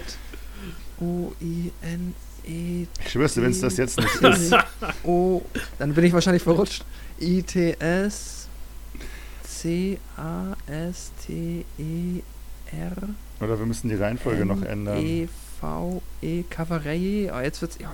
Ich 2.49 3.11
schwör's 3.11 3.33
dir, 3.35 3.43
wenn 3.43 3.51
es 3.51 3.61
das 3.61 3.77
jetzt 3.77 3.99
nicht 3.99 4.15
ist. 4.21 4.55
O, 5.03 5.41
dann 5.77 5.93
bin 5.93 6.03
ich 6.03 6.13
wahrscheinlich 6.13 6.43
verrutscht. 6.43 6.83
I 7.21 7.43
T 7.43 7.75
S 7.79 8.47
C 9.43 9.99
A 10.17 10.55
S 10.67 11.11
T 11.25 11.65
E 11.77 12.21
R 12.71 12.91
Oder 13.39 13.59
wir 13.59 13.65
müssen 13.65 13.89
die 13.89 13.95
Reihenfolge 13.95 14.45
noch 14.45 14.61
ändern. 14.61 14.97
E 14.97 15.27
V 15.59 16.01
E 16.21 16.43
Cavarei. 16.49 17.31
Oh, 17.33 17.39
jetzt 17.39 17.61
wird's. 17.61 17.77
Ja, 17.79 17.91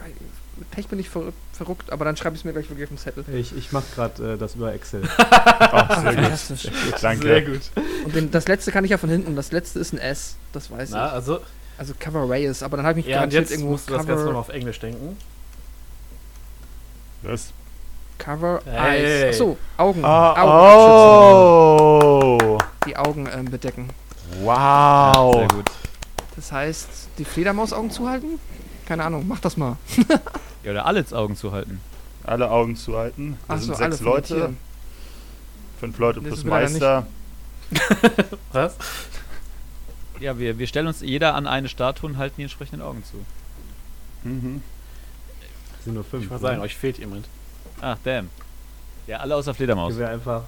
mit 0.58 0.72
Pech 0.72 0.88
bin 0.88 1.00
ich 1.00 1.10
ver 1.10 1.34
verrückt, 1.52 1.92
aber 1.92 2.06
dann 2.06 2.18
schreibe 2.18 2.36
ich 2.36 2.42
es 2.42 2.46
mir 2.46 2.54
gleich 2.54 2.70
wirklich 2.70 2.84
auf 2.84 2.90
den 2.90 2.98
Zettel. 2.98 3.24
Ich, 3.34 3.56
ich 3.56 3.72
mache 3.72 3.86
gerade 3.96 4.34
äh, 4.34 4.38
das 4.38 4.56
über 4.56 4.74
Excel. 4.74 5.04
Ach, 5.18 6.02
sehr 6.02 6.14
gut. 6.14 6.24
Fantastisch. 6.24 6.68
Danke. 7.02 7.28
Sehr 7.28 7.42
gut. 7.42 7.62
Und 8.06 8.16
den, 8.16 8.32
das 8.32 8.48
letzte 8.48 8.72
kann 8.72 8.84
ich 8.84 8.92
ja 8.92 8.98
von 8.98 9.10
hinten. 9.10 9.36
Das 9.36 9.52
letzte 9.52 9.80
ist 9.80 9.94
ein 9.94 9.98
S. 10.00 10.36
Das 10.54 10.70
weiß 10.70 10.92
Na, 10.92 11.08
ich. 11.08 11.14
also, 11.14 11.40
Also 11.78 11.94
Cavarei 12.00 12.46
ist, 12.46 12.64
aber 12.64 12.78
dann 12.78 12.86
habe 12.86 13.00
ich 13.00 13.06
mich 13.06 13.12
ja, 13.12 13.18
garantiert 13.20 13.44
jetzt 13.44 13.52
irgendwo 13.52 13.72
musst 13.72 13.90
du 13.90 13.94
das 13.94 14.06
Ganze 14.06 14.14
Cover, 14.14 14.26
nochmal 14.26 14.42
auf 14.42 14.50
Englisch 14.50 14.80
denken. 14.80 15.18
Was? 17.24 17.52
Cover 18.18 18.62
Hey. 18.66 19.26
Eyes. 19.26 19.36
Achso, 19.36 19.58
Augen. 19.78 20.06
Ah, 20.06 20.32
Augenschützen. 22.38 22.50
oh! 22.50 22.58
Die 22.88 22.96
Augen 22.96 23.28
ähm, 23.34 23.46
bedecken. 23.46 23.90
Wow! 24.42 25.36
Sehr 25.36 25.48
gut. 25.50 25.72
Das 26.36 26.52
heißt, 26.52 26.88
die 27.18 27.26
Fledermausaugen 27.26 27.92
zuhalten? 27.92 28.40
Keine 28.86 29.04
Ahnung, 29.04 29.26
mach 29.28 29.40
das 29.40 29.58
mal. 29.58 29.78
Ja, 30.64 30.72
oder 30.72 30.86
alle 30.88 31.06
Augen 31.12 31.36
zuhalten. 31.36 31.80
Alle 32.24 32.50
Augen 32.50 32.76
zuhalten. 32.76 33.38
Das 33.48 33.58
Achso, 33.58 33.66
sind 33.76 33.84
alle 33.84 33.92
sechs 33.92 34.04
Leute. 34.04 34.54
Fünf 35.80 36.00
Leute 36.00 36.22
Das 36.22 36.28
plus 36.28 36.44
Meister. 36.44 37.06
Was? 38.52 38.74
Ja, 40.20 40.38
wir, 40.40 40.58
wir 40.58 40.68
stellen 40.68 40.88
uns 40.88 41.02
jeder 41.02 41.36
an 41.36 41.48
eine 41.48 41.68
Statue 41.70 42.10
und 42.10 42.18
halten 42.18 42.36
die 42.38 42.44
entsprechenden 42.44 42.82
Augen 42.82 43.04
zu. 43.04 43.18
Mhm. 44.28 44.62
sind 45.84 45.94
nur 45.94 46.04
fünf. 46.04 46.26
Ich 46.26 46.32
ne? 46.32 46.40
sagen, 46.40 46.62
euch 46.62 46.76
fehlt 46.76 46.98
jemand. 46.98 47.28
Ach, 47.82 47.98
damn. 48.04 48.30
Ja, 49.08 49.18
alle 49.18 49.36
außer 49.36 49.54
Fledermaus. 49.54 49.90
Können 49.90 50.00
wir 50.00 50.10
einfach. 50.10 50.44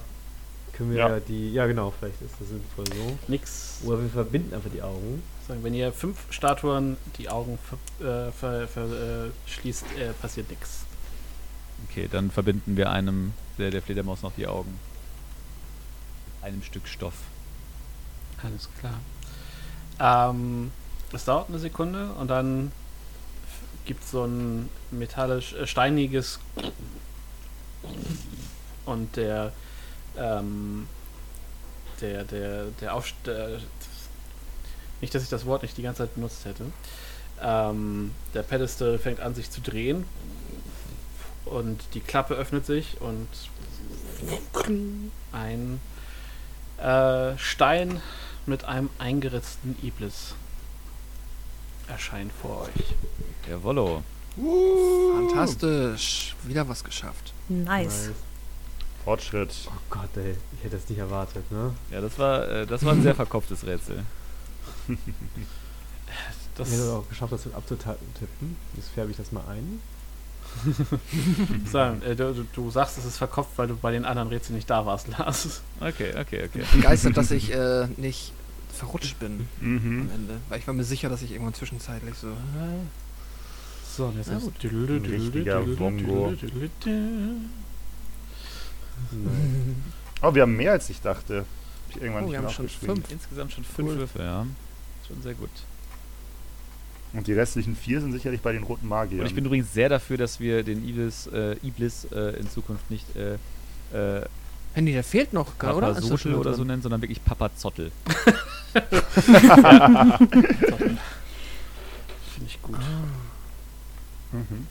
Können 0.72 0.90
wir 0.92 0.98
Ja. 0.98 1.20
die. 1.20 1.52
Ja, 1.52 1.66
genau, 1.66 1.92
vielleicht 1.98 2.20
ist 2.22 2.34
das 2.40 2.48
sinnvoll 2.48 2.86
so. 2.86 3.18
Nix. 3.28 3.78
Oder 3.84 4.02
wir 4.02 4.08
verbinden 4.08 4.54
einfach 4.54 4.70
die 4.72 4.82
Augen. 4.82 5.22
Sagen, 5.46 5.62
wenn 5.62 5.74
ihr 5.74 5.92
fünf 5.92 6.18
Statuen 6.30 6.96
die 7.18 7.28
Augen 7.28 7.58
ver, 7.98 8.28
äh, 8.28 8.32
ver, 8.32 8.68
ver, 8.68 9.26
äh, 9.26 9.30
schließt, 9.46 9.84
äh, 9.98 10.12
passiert 10.20 10.50
nichts. 10.50 10.84
Okay, 11.88 12.08
dann 12.10 12.30
verbinden 12.30 12.76
wir 12.76 12.90
einem 12.90 13.32
der, 13.58 13.70
der 13.70 13.82
Fledermaus 13.82 14.22
noch 14.22 14.32
die 14.36 14.46
Augen. 14.46 14.78
Einem 16.42 16.62
Stück 16.62 16.86
Stoff. 16.86 17.14
Alles 18.42 18.68
klar. 18.78 18.98
Ähm, 20.00 20.70
es 21.12 21.24
dauert 21.24 21.48
eine 21.48 21.58
Sekunde 21.58 22.10
und 22.12 22.28
dann 22.28 22.72
gibt 23.84 24.04
es 24.04 24.10
so 24.10 24.24
ein 24.24 24.68
metallisch, 24.90 25.54
äh, 25.54 25.66
steiniges 25.66 26.38
und 28.84 29.16
der 29.16 29.52
ähm, 30.16 30.88
der 32.00 32.24
der 32.24 32.66
der 32.80 32.94
Aufst 32.94 33.14
der, 33.24 33.58
nicht, 35.00 35.14
dass 35.14 35.22
ich 35.22 35.28
das 35.28 35.46
Wort 35.46 35.62
nicht 35.62 35.76
die 35.76 35.82
ganze 35.82 36.02
Zeit 36.02 36.14
benutzt 36.14 36.44
hätte. 36.44 36.64
Ähm, 37.40 38.12
der 38.34 38.42
Pedestal 38.42 38.98
fängt 38.98 39.20
an 39.20 39.34
sich 39.34 39.50
zu 39.50 39.60
drehen 39.60 40.04
und 41.44 41.80
die 41.94 42.00
Klappe 42.00 42.34
öffnet 42.34 42.66
sich 42.66 43.00
und 43.00 43.28
ein 45.32 45.80
äh, 46.78 47.38
Stein 47.38 48.02
mit 48.48 48.64
einem 48.64 48.90
eingeritzten 48.98 49.76
Iblis 49.82 50.34
erscheint 51.86 52.32
vor 52.32 52.62
euch. 52.62 52.94
Jawollo. 53.48 54.02
Fantastisch. 55.14 56.34
Wieder 56.44 56.68
was 56.68 56.84
geschafft. 56.84 57.32
Nice. 57.48 58.10
Fortschritt. 59.04 59.54
Oh 59.66 59.80
Gott, 59.90 60.16
ey. 60.16 60.36
Ich 60.56 60.64
hätte 60.64 60.76
das 60.76 60.88
nicht 60.88 60.98
erwartet, 60.98 61.50
ne? 61.50 61.74
Ja, 61.90 62.00
das 62.00 62.18
war, 62.18 62.48
äh, 62.48 62.66
das 62.66 62.84
war 62.84 62.92
ein 62.92 63.02
sehr 63.02 63.14
verkopftes 63.14 63.66
Rätsel. 63.66 64.04
Das 66.56 66.72
Ich 66.72 66.74
hätte 66.74 66.90
auch 66.90 67.08
geschafft, 67.08 67.32
das 67.32 67.54
abzutippen. 67.54 68.56
Jetzt 68.74 68.88
färbe 68.88 69.12
ich 69.12 69.16
das 69.16 69.30
mal 69.30 69.44
ein. 69.48 69.80
sagen, 71.70 72.02
äh, 72.02 72.16
du, 72.16 72.34
du, 72.34 72.44
du 72.52 72.70
sagst, 72.70 72.98
es 72.98 73.04
ist 73.04 73.18
verkopft, 73.18 73.52
weil 73.56 73.68
du 73.68 73.76
bei 73.76 73.92
den 73.92 74.04
anderen 74.04 74.28
Rätseln 74.28 74.56
nicht 74.56 74.68
da 74.68 74.84
warst, 74.84 75.06
Lars. 75.06 75.62
Okay, 75.80 76.12
okay, 76.18 76.48
okay. 76.48 76.64
Begeistert, 76.74 77.16
dass 77.16 77.30
ich 77.30 77.52
äh, 77.52 77.86
nicht 77.96 78.32
verrutscht 78.78 79.18
bin 79.18 79.46
am 79.60 79.74
Mhm. 79.74 80.10
Ende. 80.14 80.34
Weil 80.48 80.58
ich 80.60 80.66
war 80.66 80.74
mir 80.74 80.84
sicher, 80.84 81.08
dass 81.08 81.22
ich 81.22 81.32
irgendwann 81.32 81.54
zwischenzeitlich 81.54 82.14
so. 82.14 82.28
äh, 82.28 82.32
So, 83.96 84.06
und 84.06 84.16
jetzt 84.16 84.28
ist 84.28 84.62
Richtiger 85.12 85.60
Bongo. 85.62 86.32
Oh, 90.22 90.34
wir 90.34 90.42
haben 90.42 90.56
mehr 90.56 90.72
als 90.72 90.90
ich 90.90 91.00
dachte. 91.00 91.38
Hab 91.88 91.96
ich 91.96 92.02
irgendwann 92.02 92.24
Oh, 92.24 92.26
nicht 92.26 92.32
wir 92.40 92.42
haben 92.46 92.52
schon 92.52 92.68
fünf. 92.68 93.10
Insgesamt 93.10 93.52
schon 93.52 93.64
fünf 93.64 93.90
Cool. 93.90 93.98
Würfe, 93.98 94.18
ja. 94.20 94.46
Schon 95.06 95.22
sehr 95.22 95.34
gut. 95.34 95.50
Und 97.14 97.26
die 97.26 97.32
restlichen 97.32 97.74
vier 97.74 98.00
sind 98.00 98.12
sicherlich 98.12 98.40
bei 98.42 98.52
den 98.52 98.64
roten 98.64 98.86
Magiern. 98.86 99.20
Und 99.20 99.26
ich 99.26 99.34
bin 99.34 99.44
übrigens 99.44 99.72
sehr 99.72 99.88
dafür, 99.88 100.18
dass 100.18 100.40
wir 100.40 100.62
den 100.62 100.86
Iblis, 100.86 101.26
äh, 101.28 101.56
Iblis 101.62 102.04
äh, 102.12 102.38
in 102.38 102.48
Zukunft 102.50 102.90
nicht 102.90 103.06
äh, 103.16 103.38
äh, 104.72 104.76
Handy, 104.76 104.92
der 104.92 105.04
fehlt 105.04 105.32
noch, 105.32 105.48
oder? 105.58 105.72
Papa 105.72 105.90
Ist 105.90 106.02
Sotel 106.02 106.18
schon 106.18 106.34
oder 106.34 106.54
so 106.54 106.64
nennen, 106.64 106.82
sondern 106.82 107.02
wirklich 107.02 107.24
Papa 107.24 107.50
Zottel. 107.56 107.90
Finde 112.34 112.46
ich 112.46 112.62
gut. 112.62 112.78
Mhm. 114.32 114.66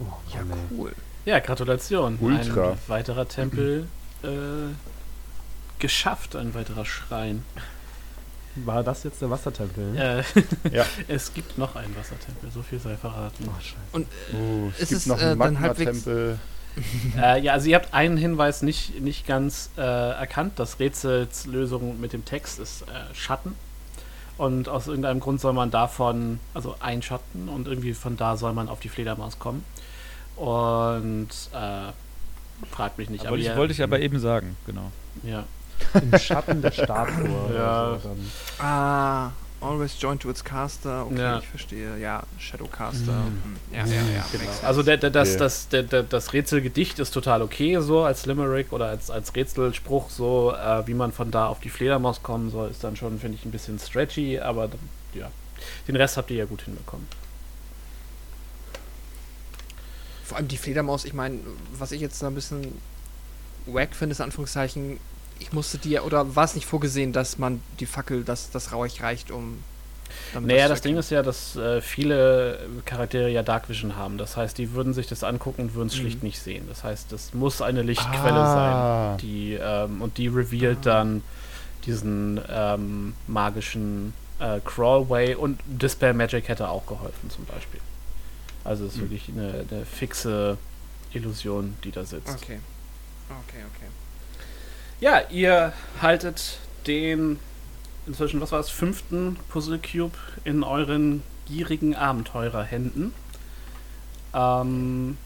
Oh, 0.00 0.04
Ja, 0.32 0.40
cool. 0.76 0.92
Ja, 1.24 1.38
Gratulation. 1.38 2.18
Ultra. 2.20 2.70
Ein 2.72 2.78
weiterer 2.88 3.28
Tempel 3.28 3.86
äh, 4.22 4.28
geschafft, 5.78 6.34
ein 6.36 6.54
weiterer 6.54 6.84
Schrein. 6.84 7.44
War 8.54 8.82
das 8.82 9.02
jetzt 9.04 9.22
der 9.22 9.30
Wassertempel? 9.30 9.96
Äh, 9.96 10.22
Ja. 10.76 10.84
Es 11.08 11.32
gibt 11.32 11.56
noch 11.58 11.74
einen 11.76 11.96
Wassertempel, 11.96 12.50
so 12.50 12.62
viel 12.62 12.78
sei 12.80 12.96
verraten. 12.96 13.44
Oh, 13.48 13.60
scheiße. 13.60 13.76
Und 13.92 14.06
Uh, 14.34 14.70
es 14.76 14.82
Ist 14.82 14.88
gibt 14.88 15.00
es, 15.00 15.06
noch 15.06 15.20
äh, 15.20 15.24
einen 15.26 15.38
dann 15.40 15.60
halbwegs-. 15.60 16.06
äh, 17.16 17.40
ja, 17.40 17.52
also 17.52 17.68
ihr 17.68 17.76
habt 17.76 17.92
einen 17.94 18.16
Hinweis 18.16 18.62
nicht, 18.62 19.00
nicht 19.00 19.26
ganz 19.26 19.70
äh, 19.76 19.80
erkannt. 19.82 20.54
Das 20.56 20.78
Rätsels 20.78 21.46
Lösung 21.46 22.00
mit 22.00 22.12
dem 22.12 22.24
Text 22.24 22.58
ist 22.58 22.82
äh, 22.82 23.14
Schatten. 23.14 23.54
Und 24.38 24.68
aus 24.68 24.86
irgendeinem 24.88 25.20
Grund 25.20 25.40
soll 25.40 25.52
man 25.52 25.70
davon, 25.70 26.40
also 26.54 26.74
einschatten 26.80 27.48
und 27.48 27.68
irgendwie 27.68 27.92
von 27.94 28.16
da 28.16 28.36
soll 28.36 28.52
man 28.54 28.68
auf 28.68 28.80
die 28.80 28.88
Fledermaus 28.88 29.38
kommen. 29.38 29.64
Und 30.36 31.28
äh, 31.52 31.92
fragt 32.74 32.98
mich 32.98 33.10
nicht. 33.10 33.24
Wollte 33.28 33.42
ich, 33.42 33.46
ihr- 33.50 33.56
wollte 33.56 33.72
ich 33.72 33.82
aber 33.82 34.00
eben 34.00 34.18
sagen, 34.18 34.56
genau. 34.66 34.90
Ja. 35.22 35.44
Im 35.94 36.18
Schatten 36.18 36.62
der 36.62 36.70
Statue. 36.70 37.28
Ja. 37.54 37.88
oder 37.90 38.00
so 38.00 38.08
dann. 38.08 38.66
ah, 38.66 39.30
always 39.62 39.94
join 40.00 40.18
to 40.18 40.28
its 40.30 40.42
caster. 40.44 41.06
Okay, 41.06 41.18
Ja. 41.20 41.38
ich 41.38 41.46
verstehe. 41.48 41.96
Ja, 41.98 42.22
Shadowcaster. 42.38 43.12
Hm. 43.24 43.56
Ja, 43.72 43.86
ja, 43.86 44.02
ja. 44.16 44.26
Genau. 44.32 44.44
Also 44.62 44.82
der, 44.82 44.96
der, 44.96 45.10
das, 45.10 45.30
Okay. 45.30 45.38
das, 45.38 45.68
der, 45.68 45.82
der, 45.84 46.02
das 46.02 46.32
Rätselgedicht 46.32 46.98
ist 46.98 47.12
total 47.12 47.42
okay, 47.42 47.78
so 47.80 48.02
als 48.02 48.26
Limerick 48.26 48.72
oder 48.72 48.86
als, 48.86 49.10
als 49.10 49.34
Rätselspruch, 49.34 50.10
so 50.10 50.52
äh, 50.52 50.86
wie 50.86 50.94
man 50.94 51.12
von 51.12 51.30
da 51.30 51.46
auf 51.46 51.60
die 51.60 51.70
Fledermaus 51.70 52.22
kommen 52.22 52.50
soll, 52.50 52.70
ist 52.70 52.82
dann 52.84 52.96
schon, 52.96 53.18
finde 53.18 53.38
ich, 53.38 53.44
ein 53.44 53.50
bisschen 53.52 53.78
stretchy, 53.78 54.38
aber 54.40 54.68
ja, 55.14 55.30
den 55.88 55.96
Rest 55.96 56.16
habt 56.16 56.30
ihr 56.30 56.36
ja 56.38 56.44
gut 56.44 56.62
hinbekommen. 56.62 57.06
Vor 60.24 60.36
allem 60.38 60.48
die 60.48 60.56
Fledermaus, 60.56 61.04
ich 61.04 61.12
meine, 61.12 61.38
was 61.78 61.92
ich 61.92 62.00
jetzt 62.00 62.22
da 62.22 62.28
ein 62.28 62.34
bisschen 62.34 62.80
wack 63.66 63.94
finde, 63.94 64.12
ist 64.12 64.18
in 64.20 64.24
Anführungszeichen, 64.24 64.98
ich 65.42 65.52
musste 65.52 65.78
die, 65.78 65.98
oder 66.00 66.34
war 66.36 66.44
es 66.44 66.54
nicht 66.54 66.66
vorgesehen, 66.66 67.12
dass 67.12 67.38
man 67.38 67.60
die 67.80 67.86
Fackel, 67.86 68.24
dass 68.24 68.50
das 68.50 68.72
Rauch 68.72 68.86
reicht, 69.00 69.30
um. 69.30 69.62
damit 70.34 70.48
Naja, 70.50 70.64
zu 70.64 70.68
das 70.70 70.80
Ding 70.82 70.96
ist 70.98 71.10
ja, 71.10 71.22
dass 71.22 71.56
äh, 71.56 71.80
viele 71.80 72.58
Charaktere 72.84 73.28
ja 73.30 73.42
Dark 73.42 73.68
Vision 73.68 73.96
haben. 73.96 74.18
Das 74.18 74.36
heißt, 74.36 74.56
die 74.58 74.72
würden 74.72 74.92
sich 74.94 75.06
das 75.06 75.24
angucken 75.24 75.62
und 75.62 75.74
würden 75.74 75.88
es 75.88 75.96
Mhm. 75.96 76.00
schlicht 76.00 76.22
nicht 76.22 76.38
sehen. 76.40 76.66
Das 76.68 76.84
heißt, 76.84 77.10
das 77.12 77.32
muss 77.34 77.62
eine 77.62 77.82
Lichtquelle 77.82 78.40
Ah. 78.40 78.54
sein, 79.14 79.18
die 79.18 79.54
ähm, 79.60 80.02
und 80.02 80.18
die 80.18 80.28
revealed 80.28 80.86
Ah. 80.86 80.90
dann 81.02 81.22
diesen 81.86 82.40
ähm, 82.48 83.14
magischen 83.26 84.12
äh, 84.38 84.60
Crawlway 84.64 85.34
und 85.34 85.60
Dispel 85.66 86.12
Magic 86.14 86.48
hätte 86.48 86.68
auch 86.68 86.86
geholfen 86.86 87.30
zum 87.30 87.44
Beispiel. 87.46 87.80
Also 88.64 88.84
es 88.86 88.92
ist 88.92 88.98
Mhm. 88.98 89.02
wirklich 89.10 89.28
eine, 89.28 89.64
eine 89.70 89.84
fixe 89.86 90.58
Illusion, 91.12 91.74
die 91.84 91.90
da 91.90 92.04
sitzt. 92.04 92.28
Okay. 92.36 92.60
Okay, 93.28 93.62
okay. 93.74 93.86
Ja, 95.02 95.20
ihr 95.30 95.72
haltet 96.00 96.60
den 96.86 97.40
inzwischen, 98.06 98.40
was 98.40 98.52
war 98.52 98.60
es, 98.60 98.70
fünften 98.70 99.36
Puzzle 99.48 99.80
Cube 99.80 100.16
in 100.44 100.62
euren 100.62 101.24
gierigen 101.46 101.96
Abenteurerhänden. 101.96 103.12
Ähm, 104.32 105.18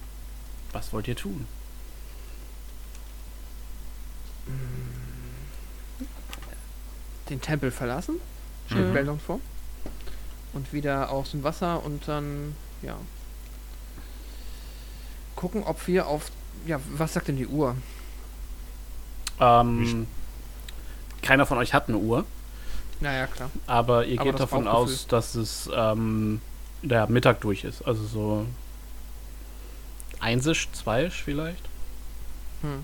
was 0.73 0.95
wollt 0.95 1.09
ihr 1.09 1.15
tun? 1.15 1.47
Den 7.29 7.43
Tempel 7.43 7.71
verlassen, 7.71 8.15
stellt 8.69 8.89
Mhm. 8.89 8.95
Beldon 8.95 9.21
vor. 9.21 9.41
Und 10.55 10.73
wieder 10.73 11.11
aus 11.11 11.33
dem 11.33 11.43
Wasser 11.43 11.85
und 11.85 12.09
dann, 12.09 12.57
ja. 12.81 12.97
Gucken, 15.35 15.65
ob 15.65 15.87
wir 15.87 16.07
auf. 16.07 16.31
Ja, 16.67 16.81
was 16.95 17.13
sagt 17.13 17.29
denn 17.29 17.37
die 17.37 17.47
Uhr? 17.47 17.77
Ähm, 19.41 20.07
keiner 21.23 21.47
von 21.47 21.59
euch 21.59 21.75
hat 21.75 21.89
eine 21.89 21.99
Uhr, 21.99 22.25
Naja, 23.01 23.27
klar. 23.27 23.51
aber 23.67 24.07
ihr 24.07 24.21
Aber 24.21 24.31
geht 24.31 24.41
davon 24.41 24.67
aus, 24.69 25.07
dass 25.07 25.35
es 25.35 25.69
ähm, 25.75 26.41
der 26.83 27.07
Mittag 27.09 27.41
durch 27.41 27.65
ist. 27.65 27.87
Also 27.87 28.05
so 28.07 28.47
einsisch, 30.21 30.69
zweiisch 30.73 31.23
vielleicht. 31.23 31.65
Hm. 32.63 32.83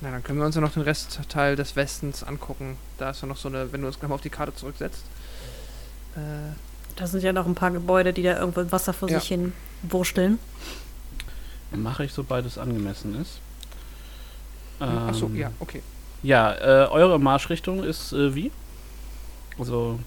Na, 0.00 0.10
dann 0.10 0.22
können 0.22 0.38
wir 0.38 0.46
uns 0.46 0.54
ja 0.54 0.60
noch 0.60 0.72
den 0.72 0.82
Restteil 0.82 1.56
des 1.56 1.74
Westens 1.76 2.22
angucken. 2.22 2.76
Da 2.98 3.10
ist 3.10 3.22
ja 3.22 3.28
noch 3.28 3.36
so 3.36 3.48
eine, 3.48 3.72
wenn 3.72 3.80
du 3.80 3.86
uns 3.86 3.98
gleich 3.98 4.08
mal 4.08 4.14
auf 4.14 4.20
die 4.20 4.30
Karte 4.30 4.54
zurücksetzt. 4.54 5.02
Äh, 6.16 6.52
Da 6.96 7.06
sind 7.06 7.22
ja 7.22 7.32
noch 7.32 7.46
ein 7.46 7.54
paar 7.54 7.70
Gebäude, 7.70 8.12
die 8.14 8.22
da 8.22 8.38
irgendwo 8.38 8.60
im 8.60 8.72
Wasser 8.72 8.92
vor 8.94 9.10
Ja. 9.10 9.20
sich 9.20 9.28
hin 9.28 9.52
wursteln. 9.82 10.38
Mache 11.72 12.04
ich, 12.04 12.12
sobald 12.12 12.46
es 12.46 12.56
angemessen 12.56 13.20
ist. 13.20 13.40
Achso, 14.80 15.26
Ähm, 15.26 15.36
ja, 15.36 15.50
okay. 15.60 15.82
Ja, 16.22 16.52
äh, 16.54 16.88
eure 16.88 17.18
Marschrichtung 17.18 17.84
ist 17.84 18.12
äh, 18.12 18.34
wie? 18.34 18.50
Also 19.58 19.98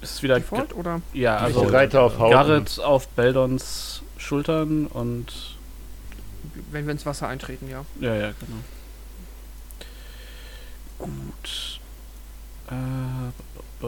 ist 0.00 0.14
es 0.14 0.22
wieder 0.22 0.36
Default 0.36 0.74
oder? 0.74 1.00
ja, 1.12 1.36
Also 1.38 1.62
Reiter 1.62 2.02
auf 2.02 2.18
Haut. 2.18 2.32
Garrett 2.32 2.80
auf 2.80 3.08
Beldons 3.08 4.02
Schultern 4.18 4.86
und 4.86 5.56
Wenn 6.70 6.86
wir 6.86 6.92
ins 6.92 7.06
Wasser 7.06 7.28
eintreten, 7.28 7.68
ja. 7.68 7.84
ja, 8.00 8.14
ja, 8.14 8.32
genau. 8.40 8.62
Gut. 10.98 11.80
Äh, 12.70 13.86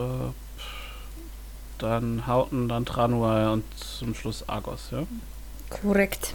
dann 1.79 2.27
Hauten, 2.27 2.69
dann 2.69 2.85
Tranual 2.85 3.49
und 3.49 3.65
zum 3.79 4.15
Schluss 4.15 4.49
Argos, 4.49 4.89
ja? 4.91 5.05
Korrekt. 5.71 6.35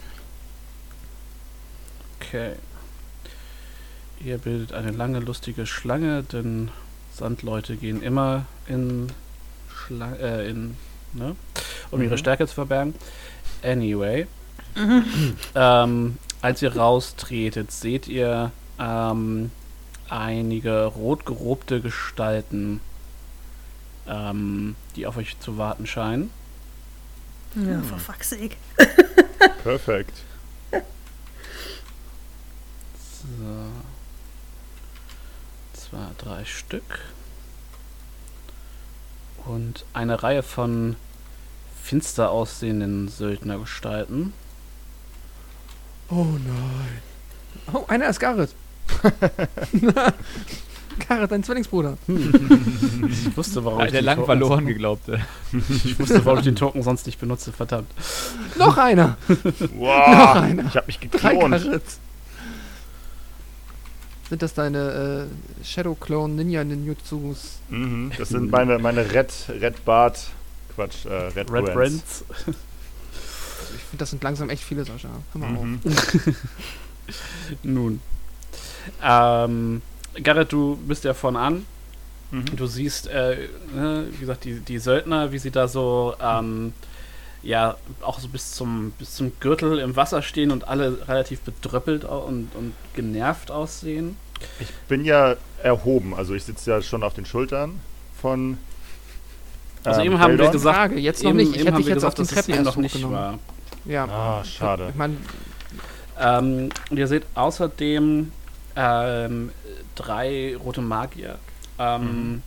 Okay. 2.20 2.54
Ihr 4.22 4.38
bildet 4.38 4.72
eine 4.72 4.90
lange, 4.90 5.20
lustige 5.20 5.66
Schlange, 5.66 6.22
denn 6.24 6.70
Sandleute 7.14 7.76
gehen 7.76 8.02
immer 8.02 8.44
in 8.66 9.10
Schlange, 9.74 10.18
äh, 10.18 10.50
in, 10.50 10.76
ne? 11.14 11.36
Um 11.90 12.02
ihre 12.02 12.14
Mhm. 12.14 12.18
Stärke 12.18 12.46
zu 12.46 12.54
verbergen. 12.54 12.94
Anyway. 13.62 14.26
ähm, 15.54 16.18
als 16.42 16.62
ihr 16.62 16.76
raustretet, 16.76 17.72
seht 17.72 18.08
ihr 18.08 18.52
ähm, 18.78 19.50
einige 20.08 20.84
rot 20.84 21.26
gerobte 21.26 21.80
Gestalten, 21.80 22.80
ähm, 24.06 24.76
die 24.96 25.06
auf 25.06 25.16
euch 25.16 25.38
zu 25.40 25.58
warten 25.58 25.86
scheinen. 25.86 26.30
Ja, 27.56 27.82
for 27.82 27.98
fuck's 27.98 28.30
sake. 28.30 28.56
Perfekt. 29.64 30.16
So. 30.72 30.78
Zwei, 35.90 35.98
drei 36.18 36.44
Stück. 36.44 37.00
Und 39.46 39.84
eine 39.92 40.22
Reihe 40.22 40.42
von 40.42 40.96
finster 41.82 42.30
aussehenden 42.30 43.08
Söldnergestalten. 43.08 44.32
Oh 46.10 46.24
nein. 46.24 47.02
Oh, 47.72 47.84
einer 47.88 48.08
ist 48.08 48.20
Garrett. 48.20 48.54
Garrett, 51.08 51.30
dein 51.30 51.42
Zwillingsbruder. 51.42 51.96
Ich 53.08 53.36
wusste, 53.36 53.64
warum 53.64 53.80
ich 53.80 53.90
der 53.92 54.00
den 54.02 54.04
lang 54.04 54.16
Token- 54.18 54.26
verloren 54.26 54.66
geglaubte. 54.66 55.20
Ich 55.84 55.98
wusste, 55.98 56.24
warum 56.24 56.38
ich 56.40 56.44
den 56.44 56.56
Token 56.56 56.82
sonst 56.82 57.06
nicht 57.06 57.18
benutze, 57.18 57.52
verdammt. 57.52 57.90
Noch 58.58 58.76
einer. 58.76 59.16
Wow, 59.76 60.36
einer. 60.36 60.64
ich 60.66 60.76
hab 60.76 60.86
mich 60.86 60.98
Drei 60.98 61.34
geklont. 61.34 61.54
Sind 64.30 64.42
das 64.42 64.54
deine 64.54 65.28
äh, 65.60 65.64
Shadow 65.64 65.96
Clone 65.96 66.34
Ninja 66.34 66.62
Ninjutsus? 66.62 67.58
Mhm, 67.68 68.12
das 68.16 68.28
sind 68.28 68.48
meine, 68.50 68.78
meine 68.78 69.12
Red, 69.12 69.32
Red 69.48 69.84
Bart, 69.84 70.20
Quatsch, 70.74 71.04
äh, 71.04 71.12
Red, 71.12 71.50
Red 71.50 71.64
Brands. 71.74 71.74
Brands. 71.74 72.24
Ich 72.46 73.82
finde, 73.82 73.98
das 73.98 74.10
sind 74.10 74.22
langsam 74.22 74.48
echt 74.48 74.62
viele, 74.62 74.84
Sascha. 74.84 75.08
Hör 75.32 75.40
mal 75.40 75.50
Mhm. 75.50 75.80
Nun. 77.64 78.00
Ähm, 79.02 79.82
Garrett, 80.22 80.52
du 80.52 80.76
bist 80.76 81.02
ja 81.02 81.12
von 81.12 81.34
an. 81.36 81.66
Mhm. 82.30 82.56
Du 82.56 82.68
siehst, 82.68 83.08
äh, 83.08 83.48
ne, 83.74 84.06
wie 84.12 84.18
gesagt, 84.20 84.44
die, 84.44 84.60
die 84.60 84.78
Söldner, 84.78 85.32
wie 85.32 85.38
sie 85.40 85.50
da 85.50 85.66
so, 85.66 86.14
ähm, 86.22 86.72
ja, 87.42 87.76
auch 88.02 88.18
so 88.20 88.28
bis 88.28 88.52
zum, 88.52 88.92
bis 88.98 89.14
zum 89.14 89.32
Gürtel 89.40 89.78
im 89.78 89.96
Wasser 89.96 90.22
stehen 90.22 90.50
und 90.50 90.68
alle 90.68 91.06
relativ 91.08 91.40
bedröppelt 91.40 92.04
und, 92.04 92.50
und 92.54 92.74
genervt 92.94 93.50
aussehen. 93.50 94.16
Ich 94.58 94.70
bin 94.88 95.04
ja 95.04 95.36
erhoben, 95.62 96.14
also 96.14 96.34
ich 96.34 96.44
sitze 96.44 96.70
ja 96.70 96.82
schon 96.82 97.02
auf 97.02 97.14
den 97.14 97.26
Schultern 97.26 97.80
von. 98.20 98.58
Also 99.84 100.00
ähm, 100.00 100.06
eben 100.06 100.18
haben 100.18 100.32
wir 100.32 100.36
Beldon. 100.38 100.52
gesagt, 100.52 100.76
Frage, 100.76 100.98
jetzt 100.98 101.22
noch 101.22 101.30
eben, 101.30 101.38
nicht. 101.38 101.56
Ich 101.56 101.64
hätte 101.66 101.76
dich 101.78 101.86
wir 101.86 101.94
jetzt 101.94 102.04
auf 102.04 102.14
gesagt, 102.14 102.18
den 102.18 102.36
dass 102.36 102.38
es 102.38 102.46
Treppen 102.46 102.64
noch 102.64 102.76
nicht 102.76 102.94
hochgenommen. 102.94 103.16
war. 103.18 103.38
Ja. 103.86 104.04
Ah, 104.06 104.44
schade. 104.44 104.88
Ich 104.90 104.94
meine, 104.96 105.16
Ähm, 106.18 106.68
und 106.90 106.98
ihr 106.98 107.06
seht 107.06 107.24
außerdem 107.34 108.30
ähm, 108.76 109.50
drei 109.94 110.54
rote 110.56 110.82
Magier, 110.82 111.38
ähm, 111.78 112.02
Mhm. 112.32 112.42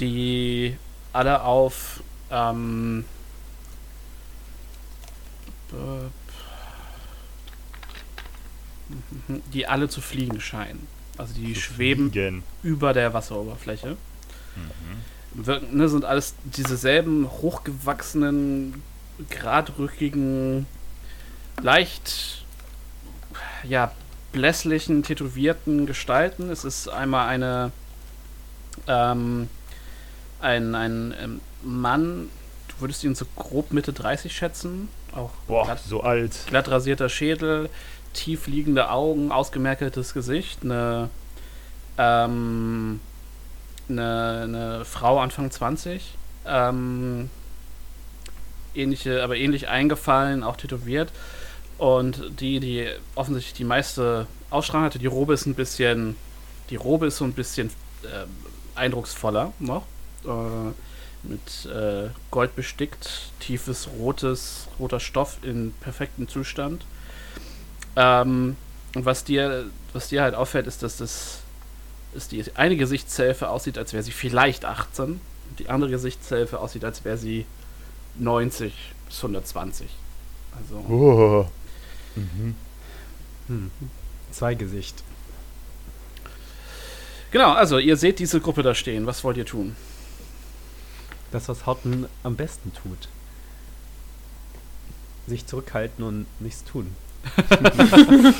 die 0.00 0.76
alle 1.12 1.42
auf 1.42 2.00
ähm, 2.30 3.04
äh, 5.74 6.10
die 9.52 9.66
alle 9.66 9.88
zu 9.88 10.00
fliegen 10.00 10.40
scheinen. 10.40 10.86
Also 11.16 11.34
die 11.34 11.54
Zu 11.54 11.60
schweben 11.60 12.10
fliegen. 12.10 12.42
über 12.62 12.92
der 12.92 13.14
Wasseroberfläche. 13.14 13.96
Mhm. 14.56 15.46
Wirken, 15.46 15.76
ne, 15.76 15.88
sind 15.88 16.04
alles 16.04 16.34
dieselben 16.44 17.28
hochgewachsenen, 17.28 18.82
geradrückigen, 19.30 20.66
leicht 21.60 22.44
ja, 23.64 23.92
blässlichen, 24.32 25.02
tätowierten 25.02 25.86
Gestalten. 25.86 26.50
Es 26.50 26.64
ist 26.64 26.88
einmal 26.88 27.28
eine 27.28 27.72
ähm, 28.86 29.48
ein, 30.40 30.74
ein 30.74 31.14
ähm, 31.20 31.40
Mann, 31.62 32.28
du 32.68 32.80
würdest 32.80 33.02
ihn 33.04 33.14
so 33.14 33.24
grob 33.36 33.72
Mitte 33.72 33.92
30 33.92 34.36
schätzen. 34.36 34.88
Auch 35.14 35.30
Boah, 35.46 35.64
glatt, 35.64 35.80
so 35.86 36.02
alt. 36.02 36.32
glatt 36.48 36.68
rasierter 36.68 37.08
Schädel, 37.08 37.68
tief 38.12 38.46
liegende 38.46 38.90
Augen, 38.90 39.30
ausgemerkeltes 39.30 40.12
Gesicht, 40.14 40.60
eine, 40.62 41.08
ähm, 41.98 43.00
eine, 43.88 44.40
eine 44.42 44.84
Frau 44.84 45.20
Anfang 45.20 45.50
20, 45.50 46.14
ähm, 46.46 47.30
ähnliche, 48.74 49.22
aber 49.22 49.36
ähnlich 49.36 49.68
eingefallen, 49.68 50.42
auch 50.42 50.56
tätowiert. 50.56 51.12
Und 51.78 52.40
die, 52.40 52.60
die 52.60 52.88
offensichtlich 53.14 53.54
die 53.54 53.64
meiste 53.64 54.26
Ausstrahlung 54.50 54.86
hatte, 54.86 54.98
die 54.98 55.06
Robe 55.06 55.34
ist 55.34 55.46
ein 55.46 55.54
bisschen, 55.54 56.16
die 56.70 56.76
Robe 56.76 57.06
ist 57.06 57.16
so 57.16 57.24
ein 57.24 57.32
bisschen 57.32 57.68
äh, 58.02 58.26
eindrucksvoller 58.78 59.52
noch. 59.58 59.82
Äh, 60.24 60.72
mit 61.24 61.70
äh, 61.72 62.10
Gold 62.30 62.54
bestickt, 62.56 63.32
tiefes 63.40 63.88
rotes, 63.98 64.68
roter 64.78 65.00
Stoff 65.00 65.38
in 65.42 65.72
perfektem 65.80 66.28
Zustand. 66.28 66.84
Ähm, 67.96 68.56
und 68.94 69.04
was 69.04 69.24
dir, 69.24 69.66
was 69.92 70.08
dir 70.08 70.22
halt 70.22 70.34
auffällt, 70.34 70.66
ist, 70.66 70.82
dass 70.82 70.98
das 70.98 71.40
ist 72.14 72.32
die 72.32 72.44
eine 72.54 72.76
Gesichtshälfte 72.76 73.48
aussieht, 73.48 73.76
als 73.76 73.92
wäre 73.92 74.02
sie 74.02 74.12
vielleicht 74.12 74.64
18. 74.64 75.04
Und 75.04 75.20
die 75.58 75.68
andere 75.68 75.90
Gesichtshälfte 75.90 76.60
aussieht, 76.60 76.84
als 76.84 77.04
wäre 77.04 77.18
sie 77.18 77.44
90 78.16 78.72
bis 79.06 79.16
120. 79.16 79.88
Also. 80.56 80.76
Oh. 80.88 81.46
Mhm. 82.14 82.54
Hm. 83.48 83.70
Zweigesicht. 84.30 85.02
Genau, 87.32 87.52
also 87.52 87.78
ihr 87.78 87.96
seht 87.96 88.20
diese 88.20 88.40
Gruppe 88.40 88.62
da 88.62 88.74
stehen. 88.74 89.06
Was 89.06 89.24
wollt 89.24 89.36
ihr 89.36 89.44
tun? 89.44 89.74
Das, 91.34 91.48
was 91.48 91.66
Horton 91.66 92.06
am 92.22 92.36
besten 92.36 92.72
tut. 92.72 93.08
Sich 95.26 95.46
zurückhalten 95.46 96.04
und 96.04 96.26
nichts 96.40 96.62
tun. 96.64 96.94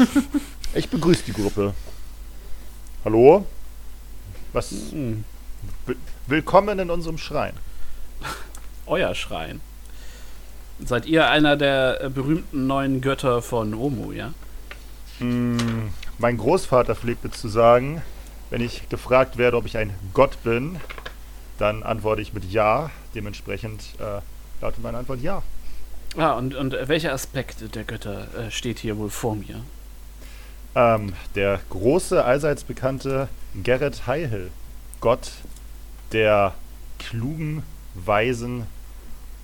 Ich 0.77 0.89
begrüße 0.89 1.23
die 1.27 1.33
Gruppe. 1.33 1.73
Hallo? 3.05 3.47
Was? 4.53 4.71
Hm, 4.91 5.25
Wi- 5.87 5.97
Willkommen 6.29 6.79
in 6.81 6.91
unserem 6.91 7.17
Schrein. 7.19 7.55
euer 8.87 9.15
Schrein. 9.15 9.61
Seid 10.85 11.07
ihr 11.07 11.29
einer 11.31 11.57
der 11.57 12.01
äh, 12.01 12.09
berühmten 12.11 12.67
neuen 12.69 13.01
Götter 13.01 13.41
von 13.43 13.73
Omu, 13.75 14.11
ja? 14.13 14.35
Mm, 15.21 15.91
Mein 16.19 16.37
Großvater 16.39 16.95
pflegte 16.97 17.31
zu 17.31 17.47
sagen, 17.49 18.03
wenn 18.51 18.61
ich 18.61 18.89
gefragt 18.89 19.37
werde, 19.37 19.57
ob 19.57 19.67
ich 19.67 19.77
ein 19.79 19.95
Gott 20.13 20.43
bin, 20.45 20.81
dann 21.59 21.83
antworte 21.83 22.23
ich 22.23 22.33
mit 22.33 22.51
Ja. 22.51 22.91
Dementsprechend 23.15 23.83
äh, 23.99 24.21
lautet 24.61 24.83
meine 24.83 24.99
Antwort 24.99 25.21
Ja. 25.21 25.43
Ah, 26.17 26.33
und, 26.33 26.55
und 26.55 26.77
welcher 26.89 27.13
Aspekt 27.13 27.75
der 27.75 27.85
Götter 27.85 28.29
äh, 28.39 28.51
steht 28.51 28.79
hier 28.79 28.97
wohl 28.99 29.11
vor 29.11 29.35
mir? 29.35 29.63
Ähm, 30.77 31.13
der 31.35 31.61
große, 31.71 32.25
allseits 32.25 32.65
bekannte 32.65 33.29
Gerrit 33.63 34.07
Heihel. 34.07 34.51
Gott 35.01 35.33
der 36.13 36.55
klugen, 36.99 37.63
weisen 37.95 38.67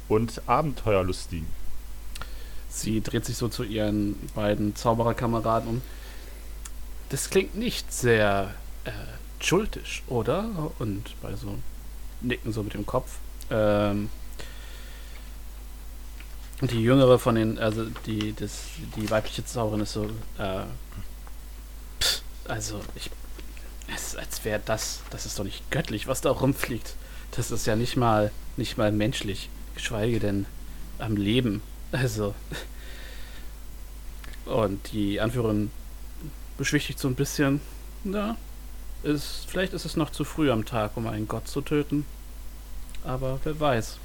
und 0.08 0.42
abenteuerlustigen. 0.46 1.46
Sie 2.68 3.00
dreht 3.00 3.24
sich 3.24 3.36
so 3.36 3.48
zu 3.48 3.64
ihren 3.64 4.16
beiden 4.34 4.76
Zaubererkameraden 4.76 5.68
um. 5.68 5.82
Das 7.08 7.30
klingt 7.30 7.56
nicht 7.56 7.92
sehr 7.92 8.54
äh, 8.84 8.90
schuldisch, 9.40 10.02
oder? 10.06 10.48
Und 10.78 11.20
bei 11.20 11.34
so 11.34 11.56
Nicken 12.20 12.52
so 12.52 12.62
mit 12.62 12.74
dem 12.74 12.86
Kopf. 12.86 13.18
Ähm, 13.50 14.10
die 16.60 16.82
jüngere 16.82 17.18
von 17.18 17.34
den, 17.34 17.58
also 17.58 17.86
die, 18.06 18.34
das, 18.34 18.64
die 18.96 19.10
weibliche 19.10 19.44
Zauberin 19.44 19.80
ist 19.80 19.94
so, 19.94 20.04
äh, 20.38 20.64
pff, 22.00 22.22
also 22.48 22.80
ich, 22.94 23.10
es 23.94 24.14
als 24.14 24.44
wäre 24.44 24.60
das, 24.64 25.00
das 25.10 25.24
ist 25.26 25.38
doch 25.38 25.44
nicht 25.44 25.70
göttlich, 25.70 26.06
was 26.06 26.20
da 26.20 26.30
rumfliegt. 26.30 26.94
Das 27.32 27.50
ist 27.50 27.66
ja 27.66 27.76
nicht 27.76 27.96
mal, 27.96 28.30
nicht 28.56 28.76
mal 28.76 28.92
menschlich, 28.92 29.48
geschweige 29.74 30.20
denn 30.20 30.46
am 30.98 31.16
Leben. 31.16 31.62
Also. 31.92 32.34
Und 34.44 34.92
die 34.92 35.20
Anführerin 35.20 35.70
beschwichtigt 36.56 36.98
so 36.98 37.08
ein 37.08 37.14
bisschen. 37.14 37.60
Na, 38.04 38.36
ist, 39.02 39.46
vielleicht 39.48 39.72
ist 39.72 39.84
es 39.84 39.96
noch 39.96 40.10
zu 40.10 40.24
früh 40.24 40.50
am 40.50 40.64
Tag, 40.64 40.96
um 40.96 41.06
einen 41.06 41.28
Gott 41.28 41.48
zu 41.48 41.60
töten. 41.60 42.04
Aber 43.04 43.40
wer 43.44 43.58
weiß. 43.58 43.98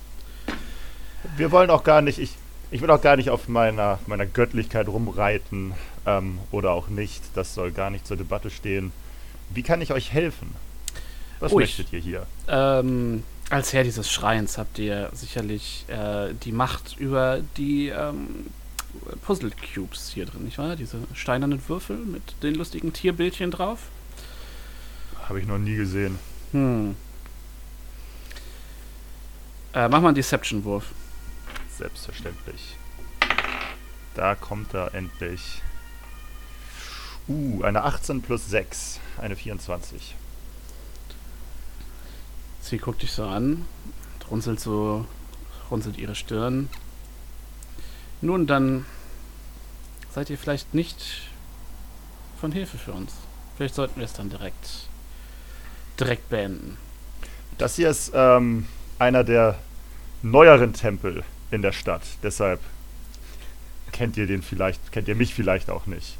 Wir 1.37 1.51
wollen 1.51 1.69
auch 1.69 1.83
gar 1.83 2.01
nicht, 2.01 2.19
ich, 2.19 2.31
ich 2.71 2.81
will 2.81 2.89
auch 2.89 3.01
gar 3.01 3.17
nicht 3.17 3.29
auf 3.29 3.47
meiner, 3.47 3.99
meiner 4.07 4.25
Göttlichkeit 4.25 4.87
rumreiten 4.87 5.73
ähm, 6.05 6.39
oder 6.51 6.71
auch 6.71 6.87
nicht. 6.87 7.21
Das 7.35 7.53
soll 7.53 7.71
gar 7.71 7.89
nicht 7.89 8.07
zur 8.07 8.17
Debatte 8.17 8.49
stehen. 8.49 8.91
Wie 9.49 9.63
kann 9.63 9.81
ich 9.81 9.91
euch 9.91 10.13
helfen? 10.13 10.55
Was 11.39 11.51
ich- 11.51 11.57
möchtet 11.57 11.91
ihr 11.93 11.99
hier? 11.99 12.25
Ähm, 12.47 13.23
als 13.49 13.73
Herr 13.73 13.83
dieses 13.83 14.09
Schreins 14.11 14.57
habt 14.57 14.79
ihr 14.79 15.09
sicherlich 15.13 15.85
äh, 15.87 16.33
die 16.43 16.51
Macht 16.51 16.95
über 16.97 17.41
die 17.57 17.89
ähm, 17.89 18.47
Puzzle 19.23 19.51
Cubes 19.73 20.11
hier 20.13 20.25
drin, 20.25 20.45
nicht 20.45 20.57
wahr? 20.57 20.75
Diese 20.75 20.97
steinernen 21.13 21.61
Würfel 21.67 21.97
mit 21.97 22.23
den 22.41 22.55
lustigen 22.55 22.93
Tierbildchen 22.93 23.51
drauf. 23.51 23.79
Habe 25.27 25.39
ich 25.39 25.47
noch 25.47 25.57
nie 25.57 25.75
gesehen. 25.75 26.19
Hm. 26.51 26.95
Äh, 29.73 29.89
mach 29.89 30.01
mal 30.01 30.09
einen 30.09 30.15
Deception-Wurf. 30.15 30.85
Selbstverständlich. 31.77 32.77
Da 34.13 34.35
kommt 34.35 34.73
er 34.73 34.93
endlich. 34.93 35.61
Uh, 37.27 37.63
eine 37.63 37.83
18 37.83 38.21
plus 38.21 38.49
6. 38.49 38.99
Eine 39.17 39.35
24. 39.35 40.15
Sie 42.61 42.77
guckt 42.77 43.01
dich 43.01 43.11
so 43.11 43.25
an, 43.25 43.65
runzelt 44.29 44.59
so, 44.59 45.05
runzelt 45.69 45.97
ihre 45.97 46.15
Stirn. 46.15 46.69
Nun, 48.21 48.47
dann 48.47 48.85
seid 50.11 50.29
ihr 50.29 50.37
vielleicht 50.37 50.73
nicht 50.73 51.29
von 52.39 52.51
Hilfe 52.51 52.77
für 52.77 52.93
uns. 52.93 53.13
Vielleicht 53.57 53.75
sollten 53.75 53.99
wir 53.99 54.05
es 54.05 54.13
dann 54.13 54.29
direkt, 54.29 54.87
direkt 55.99 56.29
beenden. 56.29 56.77
Das 57.57 57.75
hier 57.75 57.89
ist 57.89 58.11
ähm, 58.13 58.67
einer 58.99 59.23
der 59.23 59.57
neueren 60.21 60.73
Tempel 60.73 61.23
in 61.51 61.61
der 61.61 61.71
Stadt. 61.71 62.01
Deshalb 62.23 62.59
kennt 63.91 64.17
ihr 64.17 64.27
den 64.27 64.41
vielleicht, 64.41 64.91
kennt 64.91 65.07
ihr 65.07 65.15
mich 65.15 65.33
vielleicht 65.33 65.69
auch 65.69 65.85
nicht. 65.85 66.17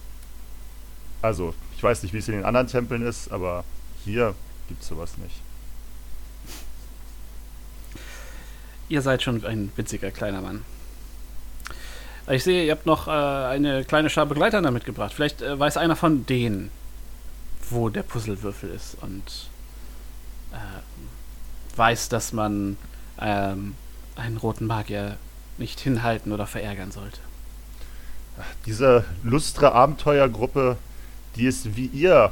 Also, 1.21 1.53
ich 1.75 1.83
weiß 1.83 2.03
nicht, 2.03 2.13
wie 2.13 2.19
es 2.19 2.27
in 2.27 2.35
den 2.35 2.45
anderen 2.45 2.67
Tempeln 2.67 3.01
ist, 3.01 3.31
aber 3.31 3.63
hier 4.03 4.35
gibt 4.67 4.81
es 4.81 4.87
sowas 4.87 5.17
nicht. 5.17 5.41
Ihr 8.87 9.01
seid 9.01 9.23
schon 9.23 9.43
ein 9.43 9.71
witziger 9.75 10.11
kleiner 10.11 10.41
Mann. 10.41 10.63
Ich 12.29 12.43
sehe, 12.43 12.65
ihr 12.65 12.71
habt 12.71 12.85
noch 12.85 13.07
äh, 13.07 13.11
eine 13.11 13.83
kleine 13.83 14.09
Schar 14.09 14.25
Begleiter 14.25 14.61
da 14.61 14.71
mitgebracht. 14.71 15.13
Vielleicht 15.13 15.41
äh, 15.41 15.59
weiß 15.59 15.77
einer 15.77 15.95
von 15.95 16.25
denen, 16.25 16.71
wo 17.69 17.89
der 17.89 18.03
Puzzlewürfel 18.03 18.69
ist 18.69 18.97
und 19.01 19.49
äh, 20.55 21.77
weiß, 21.77 22.09
dass 22.09 22.33
man 22.33 22.77
ähm, 23.19 23.75
einen 24.15 24.37
roten 24.37 24.65
Magier 24.65 25.17
nicht 25.57 25.79
hinhalten 25.79 26.31
oder 26.31 26.47
verärgern 26.47 26.91
sollte. 26.91 27.19
Diese 28.65 29.05
lustre 29.23 29.71
Abenteuergruppe, 29.71 30.77
die 31.35 31.45
ist 31.45 31.75
wie 31.77 31.85
ihr 31.85 32.31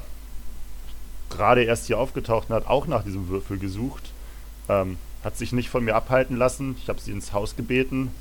gerade 1.29 1.63
erst 1.63 1.87
hier 1.87 1.97
aufgetaucht 1.97 2.49
und 2.49 2.55
hat 2.55 2.67
auch 2.67 2.87
nach 2.87 3.03
diesem 3.03 3.27
Würfel 3.29 3.57
gesucht. 3.57 4.11
Ähm, 4.69 4.97
hat 5.23 5.37
sich 5.37 5.53
nicht 5.53 5.69
von 5.69 5.83
mir 5.83 5.95
abhalten 5.95 6.35
lassen. 6.35 6.75
Ich 6.81 6.89
habe 6.89 6.99
sie 6.99 7.11
ins 7.11 7.31
Haus 7.31 7.55
gebeten, 7.55 8.11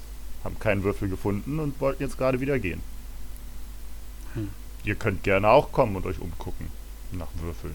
haben 0.45 0.59
keinen 0.59 0.85
Würfel 0.85 1.09
gefunden 1.09 1.59
und 1.59 1.81
wollten 1.81 2.03
jetzt 2.03 2.17
gerade 2.17 2.41
wieder 2.41 2.59
gehen. 2.59 2.81
Hm. 4.35 4.49
Ihr 4.85 4.95
könnt 4.95 5.25
gerne 5.25 5.49
auch 5.49 5.73
kommen 5.73 5.97
und 5.97 6.07
euch 6.07 6.21
umgucken 6.21 6.69
nach 7.11 7.29
Würfeln. 7.41 7.75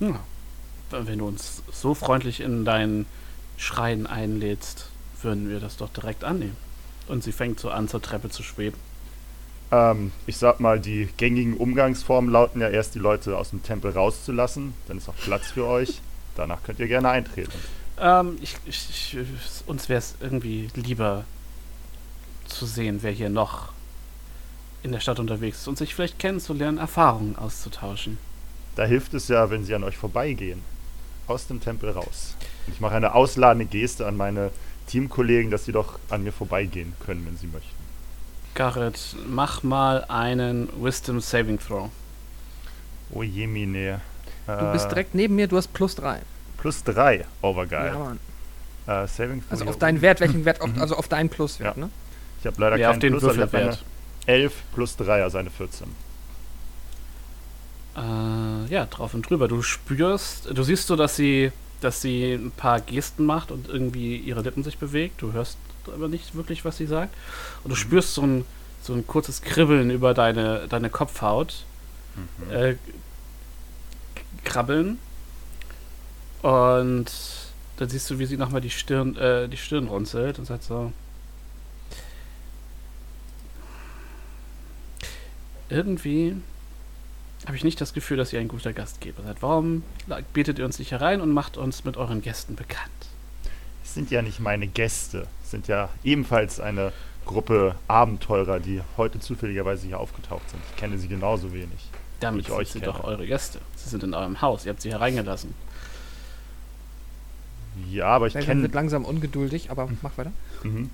Ja. 0.00 0.20
Wenn 0.90 1.18
du 1.18 1.26
uns 1.26 1.62
so 1.72 1.94
freundlich 1.94 2.40
in 2.40 2.64
deinen 2.64 3.06
Schrein 3.56 4.06
einlädst, 4.06 4.88
würden 5.22 5.48
wir 5.48 5.60
das 5.60 5.76
doch 5.76 5.90
direkt 5.90 6.24
annehmen. 6.24 6.56
Und 7.08 7.24
sie 7.24 7.32
fängt 7.32 7.60
so 7.60 7.70
an, 7.70 7.88
zur 7.88 8.02
Treppe 8.02 8.30
zu 8.30 8.42
schweben. 8.42 8.78
Ähm, 9.72 10.12
ich 10.26 10.36
sag 10.36 10.60
mal, 10.60 10.78
die 10.78 11.08
gängigen 11.16 11.56
Umgangsformen 11.56 12.30
lauten 12.30 12.60
ja 12.60 12.68
erst, 12.68 12.94
die 12.94 12.98
Leute 12.98 13.36
aus 13.36 13.50
dem 13.50 13.62
Tempel 13.62 13.90
rauszulassen. 13.92 14.74
Dann 14.86 14.98
ist 14.98 15.08
auch 15.08 15.16
Platz 15.16 15.50
für 15.50 15.66
euch. 15.66 16.00
danach 16.36 16.62
könnt 16.62 16.78
ihr 16.78 16.88
gerne 16.88 17.08
eintreten. 17.08 17.52
Ähm, 17.98 18.38
ich, 18.40 18.56
ich, 18.66 19.16
ich, 19.16 19.18
uns 19.66 19.88
wäre 19.88 19.98
es 19.98 20.16
irgendwie 20.20 20.68
lieber 20.74 21.24
zu 22.46 22.66
sehen, 22.66 22.98
wer 23.02 23.10
hier 23.10 23.30
noch 23.30 23.72
in 24.82 24.92
der 24.92 25.00
Stadt 25.00 25.18
unterwegs 25.18 25.58
ist 25.58 25.68
und 25.68 25.78
sich 25.78 25.94
vielleicht 25.94 26.18
kennenzulernen, 26.18 26.78
Erfahrungen 26.78 27.36
auszutauschen. 27.36 28.18
Da 28.76 28.84
hilft 28.84 29.14
es 29.14 29.28
ja, 29.28 29.50
wenn 29.50 29.64
sie 29.64 29.74
an 29.74 29.82
euch 29.82 29.96
vorbeigehen. 29.96 30.62
Aus 31.26 31.46
dem 31.46 31.60
Tempel 31.60 31.90
raus. 31.90 32.36
Und 32.66 32.72
ich 32.74 32.80
mache 32.80 32.94
eine 32.94 33.14
ausladende 33.14 33.66
Geste 33.66 34.06
an 34.06 34.16
meine 34.16 34.50
Teamkollegen, 34.86 35.50
dass 35.50 35.64
sie 35.64 35.72
doch 35.72 35.98
an 36.10 36.22
mir 36.22 36.32
vorbeigehen 36.32 36.92
können, 37.04 37.26
wenn 37.26 37.36
sie 37.36 37.46
möchten. 37.48 37.74
Garrett, 38.54 39.16
mach 39.28 39.62
mal 39.62 40.04
einen 40.08 40.68
Wisdom 40.82 41.20
Saving 41.20 41.58
Throw. 41.58 41.90
Oh 43.12 43.22
je, 43.22 43.46
Mine. 43.46 44.00
Du 44.46 44.72
bist 44.72 44.88
direkt 44.90 45.14
neben 45.14 45.34
mir, 45.34 45.48
du 45.48 45.56
hast 45.56 45.72
plus 45.72 45.94
drei. 45.96 46.20
Plus 46.56 46.82
drei. 46.84 47.24
Oh, 47.42 47.54
war 47.56 47.66
geil. 47.66 47.92
Ja, 47.92 47.98
Mann. 47.98 48.18
Äh, 48.86 49.08
Saving 49.08 49.40
Throw 49.40 49.50
Also 49.52 49.64
auf 49.66 49.78
deinen. 49.78 50.00
Wert, 50.00 50.20
welchen 50.20 50.44
Wert, 50.44 50.60
auf, 50.60 50.68
Mhm. 50.72 50.80
also 50.80 50.96
auf 50.96 51.08
deinen 51.08 51.28
Pluswert, 51.28 51.76
Ja. 51.76 51.80
ne? 51.84 51.90
Ich 52.40 52.46
habe 52.46 52.60
leider 52.60 52.76
Ja, 52.76 52.88
auf 52.88 52.92
keinen 52.94 53.00
den 53.00 53.12
Plus, 53.12 53.24
aber 53.24 53.34
ich 53.34 53.40
hab 53.40 53.52
Würfelwert. 53.52 53.84
eine 54.28 54.36
11 54.36 54.52
plus 54.74 54.96
3, 54.96 55.22
also 55.22 55.38
eine 55.38 55.50
14. 55.50 55.88
Äh, 57.96 58.72
ja, 58.72 58.86
drauf 58.86 59.14
und 59.14 59.28
drüber. 59.28 59.48
Du 59.48 59.62
spürst, 59.62 60.50
du 60.52 60.62
siehst 60.62 60.86
so, 60.86 60.96
dass 60.96 61.16
sie, 61.16 61.50
dass 61.80 62.02
sie 62.02 62.34
ein 62.34 62.50
paar 62.50 62.80
Gesten 62.80 63.24
macht 63.24 63.50
und 63.50 63.68
irgendwie 63.68 64.16
ihre 64.16 64.42
Lippen 64.42 64.62
sich 64.62 64.78
bewegt. 64.78 65.22
Du 65.22 65.32
hörst 65.32 65.56
aber 65.86 66.08
nicht 66.08 66.34
wirklich, 66.34 66.64
was 66.64 66.76
sie 66.76 66.86
sagt. 66.86 67.14
Und 67.64 67.70
du 67.70 67.76
spürst 67.76 68.14
so 68.14 68.22
ein, 68.22 68.44
so 68.82 68.92
ein 68.92 69.06
kurzes 69.06 69.40
Kribbeln 69.42 69.90
über 69.90 70.14
deine, 70.14 70.66
deine 70.68 70.90
Kopfhaut. 70.90 71.64
Äh, 72.50 72.74
k- 72.74 72.78
krabbeln. 74.44 74.98
Und 76.42 77.06
dann 77.76 77.88
siehst 77.88 78.08
du, 78.10 78.18
wie 78.18 78.26
sie 78.26 78.36
nochmal 78.36 78.60
die 78.60 78.70
Stirn, 78.70 79.16
äh, 79.16 79.48
die 79.48 79.56
Stirn 79.56 79.86
runzelt 79.88 80.38
und 80.38 80.44
sagt 80.46 80.64
so. 80.64 80.92
Irgendwie 85.68 86.36
habe 87.46 87.56
ich 87.56 87.64
nicht 87.64 87.80
das 87.80 87.94
Gefühl, 87.94 88.16
dass 88.16 88.32
ihr 88.32 88.40
ein 88.40 88.48
guter 88.48 88.72
Gastgeber 88.72 89.22
seid. 89.22 89.40
Warum 89.40 89.82
bietet 90.32 90.58
ihr 90.58 90.64
uns 90.64 90.78
nicht 90.78 90.90
herein 90.90 91.20
und 91.20 91.30
macht 91.32 91.56
uns 91.56 91.84
mit 91.84 91.96
euren 91.96 92.20
Gästen 92.22 92.56
bekannt? 92.56 92.90
Es 93.84 93.94
sind 93.94 94.10
ja 94.10 94.20
nicht 94.22 94.40
meine 94.40 94.66
Gäste. 94.66 95.26
Es 95.44 95.52
sind 95.52 95.68
ja 95.68 95.88
ebenfalls 96.04 96.60
eine 96.60 96.92
Gruppe 97.24 97.76
Abenteurer, 97.88 98.60
die 98.60 98.82
heute 98.96 99.20
zufälligerweise 99.20 99.86
hier 99.86 99.98
aufgetaucht 99.98 100.48
sind. 100.50 100.60
Ich 100.70 100.76
kenne 100.76 100.98
sie 100.98 101.08
genauso 101.08 101.52
wenig. 101.52 101.88
Damit 102.20 102.42
Ich 102.42 102.46
sind 102.48 102.56
euch 102.56 102.70
sie 102.70 102.80
kenne. 102.80 102.92
doch 102.92 103.04
eure 103.04 103.26
Gäste. 103.26 103.60
Sie 103.76 103.88
sind 103.88 104.02
in 104.02 104.14
eurem 104.14 104.40
Haus. 104.40 104.64
Ihr 104.64 104.70
habt 104.70 104.82
sie 104.82 104.90
hereingelassen. 104.90 105.54
Ja, 107.90 108.06
aber 108.06 108.26
ich 108.26 108.34
kenne. 108.34 108.62
wird 108.62 108.74
langsam 108.74 109.04
ungeduldig, 109.04 109.70
aber 109.70 109.88
mach 110.02 110.16
weiter. 110.16 110.32
Mhm. 110.62 110.90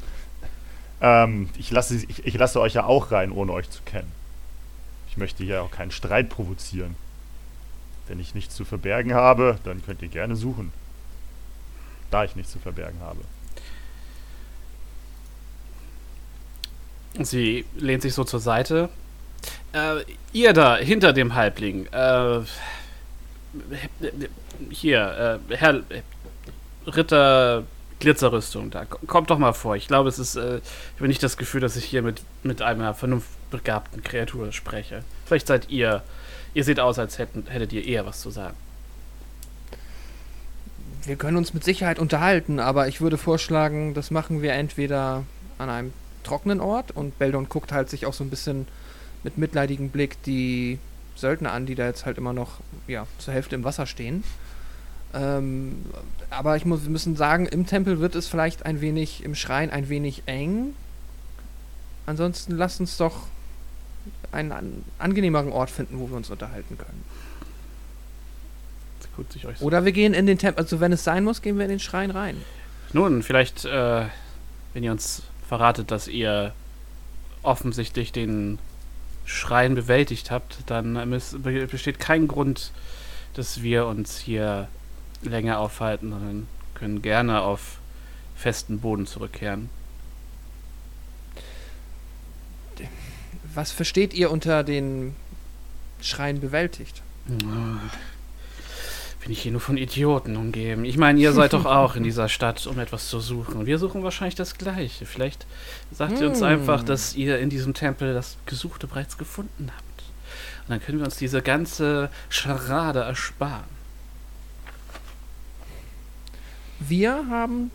Ähm, 1.00 1.48
ich, 1.58 1.70
lasse, 1.70 1.96
ich, 1.96 2.26
ich 2.26 2.34
lasse 2.34 2.60
euch 2.60 2.74
ja 2.74 2.84
auch 2.84 3.10
rein, 3.12 3.30
ohne 3.32 3.52
euch 3.52 3.70
zu 3.70 3.82
kennen. 3.84 4.10
Ich 5.12 5.18
möchte 5.18 5.44
hier 5.44 5.62
auch 5.62 5.70
keinen 5.70 5.90
Streit 5.90 6.30
provozieren. 6.30 6.96
Wenn 8.08 8.18
ich 8.18 8.34
nichts 8.34 8.56
zu 8.56 8.64
verbergen 8.64 9.12
habe, 9.12 9.58
dann 9.62 9.84
könnt 9.84 10.00
ihr 10.00 10.08
gerne 10.08 10.36
suchen. 10.36 10.72
Da 12.10 12.24
ich 12.24 12.34
nichts 12.34 12.50
zu 12.50 12.58
verbergen 12.58 12.98
habe. 13.02 13.20
Sie 17.22 17.66
lehnt 17.76 18.00
sich 18.00 18.14
so 18.14 18.24
zur 18.24 18.40
Seite. 18.40 18.88
Äh, 19.74 20.02
ihr 20.32 20.54
da, 20.54 20.78
hinter 20.78 21.12
dem 21.12 21.34
Halbling. 21.34 21.88
Äh, 21.92 22.40
hier, 24.70 25.40
äh, 25.50 25.56
Herr 25.56 25.82
Ritter 26.86 27.64
Glitzerrüstung, 28.00 28.70
da 28.70 28.86
kommt 28.86 29.28
doch 29.28 29.38
mal 29.38 29.52
vor. 29.52 29.76
Ich 29.76 29.88
glaube, 29.88 30.08
es 30.08 30.18
ist, 30.18 30.36
äh, 30.36 30.56
ich 30.56 30.96
habe 30.96 31.08
nicht 31.08 31.22
das 31.22 31.36
Gefühl, 31.36 31.60
dass 31.60 31.76
ich 31.76 31.84
hier 31.84 32.00
mit, 32.00 32.22
mit 32.42 32.62
einer 32.62 32.94
vernunftbegabten 33.52 34.02
Kreatur 34.02 34.52
spreche. 34.52 35.04
Vielleicht 35.26 35.46
seid 35.46 35.68
ihr, 35.70 36.02
ihr 36.54 36.64
seht 36.64 36.80
aus, 36.80 36.98
als 36.98 37.18
hätten, 37.18 37.46
hättet 37.48 37.72
ihr 37.72 37.84
eher 37.84 38.06
was 38.06 38.20
zu 38.20 38.30
sagen. 38.30 38.56
Wir 41.04 41.16
können 41.16 41.36
uns 41.36 41.52
mit 41.52 41.64
Sicherheit 41.64 41.98
unterhalten, 41.98 42.60
aber 42.60 42.88
ich 42.88 43.00
würde 43.00 43.18
vorschlagen, 43.18 43.92
das 43.94 44.10
machen 44.10 44.40
wir 44.40 44.52
entweder 44.52 45.24
an 45.58 45.68
einem 45.68 45.92
trockenen 46.22 46.60
Ort 46.60 46.92
und 46.92 47.18
Beldon 47.18 47.48
guckt 47.48 47.72
halt 47.72 47.90
sich 47.90 48.06
auch 48.06 48.14
so 48.14 48.22
ein 48.22 48.30
bisschen 48.30 48.68
mit 49.24 49.36
mitleidigem 49.36 49.90
Blick 49.90 50.22
die 50.22 50.78
Söldner 51.16 51.52
an, 51.52 51.66
die 51.66 51.74
da 51.74 51.86
jetzt 51.86 52.06
halt 52.06 52.18
immer 52.18 52.32
noch 52.32 52.60
ja, 52.86 53.06
zur 53.18 53.34
Hälfte 53.34 53.56
im 53.56 53.64
Wasser 53.64 53.86
stehen. 53.86 54.22
Ähm, 55.12 55.84
aber 56.30 56.56
ich 56.56 56.64
muss, 56.64 56.84
wir 56.84 56.90
müssen 56.90 57.16
sagen, 57.16 57.46
im 57.46 57.66
Tempel 57.66 58.00
wird 58.00 58.14
es 58.14 58.28
vielleicht 58.28 58.64
ein 58.64 58.80
wenig, 58.80 59.24
im 59.24 59.34
Schrein 59.34 59.70
ein 59.70 59.88
wenig 59.88 60.22
eng. 60.26 60.74
Ansonsten 62.06 62.56
lasst 62.56 62.80
uns 62.80 62.96
doch 62.96 63.26
einen 64.32 64.52
an, 64.52 64.84
angenehmeren 64.98 65.52
Ort 65.52 65.70
finden, 65.70 65.98
wo 66.00 66.08
wir 66.08 66.16
uns 66.16 66.30
unterhalten 66.30 66.78
können. 66.78 67.04
So 69.42 69.66
Oder 69.66 69.84
wir 69.84 69.92
gehen 69.92 70.14
in 70.14 70.26
den 70.26 70.38
Tempel, 70.38 70.62
also 70.62 70.80
wenn 70.80 70.92
es 70.92 71.04
sein 71.04 71.24
muss, 71.24 71.42
gehen 71.42 71.58
wir 71.58 71.64
in 71.64 71.70
den 71.70 71.80
Schrein 71.80 72.10
rein. 72.10 72.36
Nun, 72.92 73.22
vielleicht, 73.22 73.64
äh, 73.64 74.06
wenn 74.72 74.82
ihr 74.82 74.92
uns 74.92 75.22
verratet, 75.48 75.90
dass 75.90 76.08
ihr 76.08 76.52
offensichtlich 77.42 78.12
den 78.12 78.58
Schrein 79.24 79.74
bewältigt 79.74 80.30
habt, 80.30 80.58
dann 80.66 81.10
besteht 81.42 82.00
kein 82.00 82.28
Grund, 82.28 82.72
dass 83.34 83.62
wir 83.62 83.86
uns 83.86 84.18
hier 84.18 84.68
länger 85.22 85.58
aufhalten, 85.58 86.10
sondern 86.10 86.48
können 86.74 87.02
gerne 87.02 87.42
auf 87.42 87.78
festen 88.34 88.80
Boden 88.80 89.06
zurückkehren. 89.06 89.68
Was 93.54 93.72
versteht 93.72 94.14
ihr 94.14 94.30
unter 94.30 94.64
den 94.64 95.14
Schrein 96.00 96.40
bewältigt? 96.40 97.02
Bin 97.26 99.30
ich 99.30 99.42
hier 99.42 99.52
nur 99.52 99.60
von 99.60 99.76
Idioten 99.76 100.36
umgeben. 100.36 100.84
Ich 100.84 100.96
meine, 100.96 101.20
ihr 101.20 101.32
seid 101.32 101.52
doch 101.52 101.64
auch 101.66 101.94
in 101.94 102.02
dieser 102.02 102.28
Stadt, 102.28 102.66
um 102.66 102.78
etwas 102.78 103.08
zu 103.08 103.20
suchen. 103.20 103.56
Und 103.56 103.66
wir 103.66 103.78
suchen 103.78 104.02
wahrscheinlich 104.02 104.34
das 104.34 104.58
Gleiche. 104.58 105.06
Vielleicht 105.06 105.46
sagt 105.92 106.20
ihr 106.20 106.28
uns 106.28 106.40
Hm. 106.40 106.46
einfach, 106.46 106.82
dass 106.82 107.14
ihr 107.14 107.38
in 107.38 107.50
diesem 107.50 107.74
Tempel 107.74 108.14
das 108.14 108.36
Gesuchte 108.46 108.86
bereits 108.86 109.18
gefunden 109.18 109.70
habt. 109.74 110.02
Und 110.64 110.70
dann 110.70 110.80
können 110.80 110.98
wir 110.98 111.04
uns 111.04 111.16
diese 111.16 111.42
ganze 111.42 112.08
Scharade 112.30 113.00
ersparen. 113.00 113.64
Wir 116.80 117.26
haben 117.30 117.70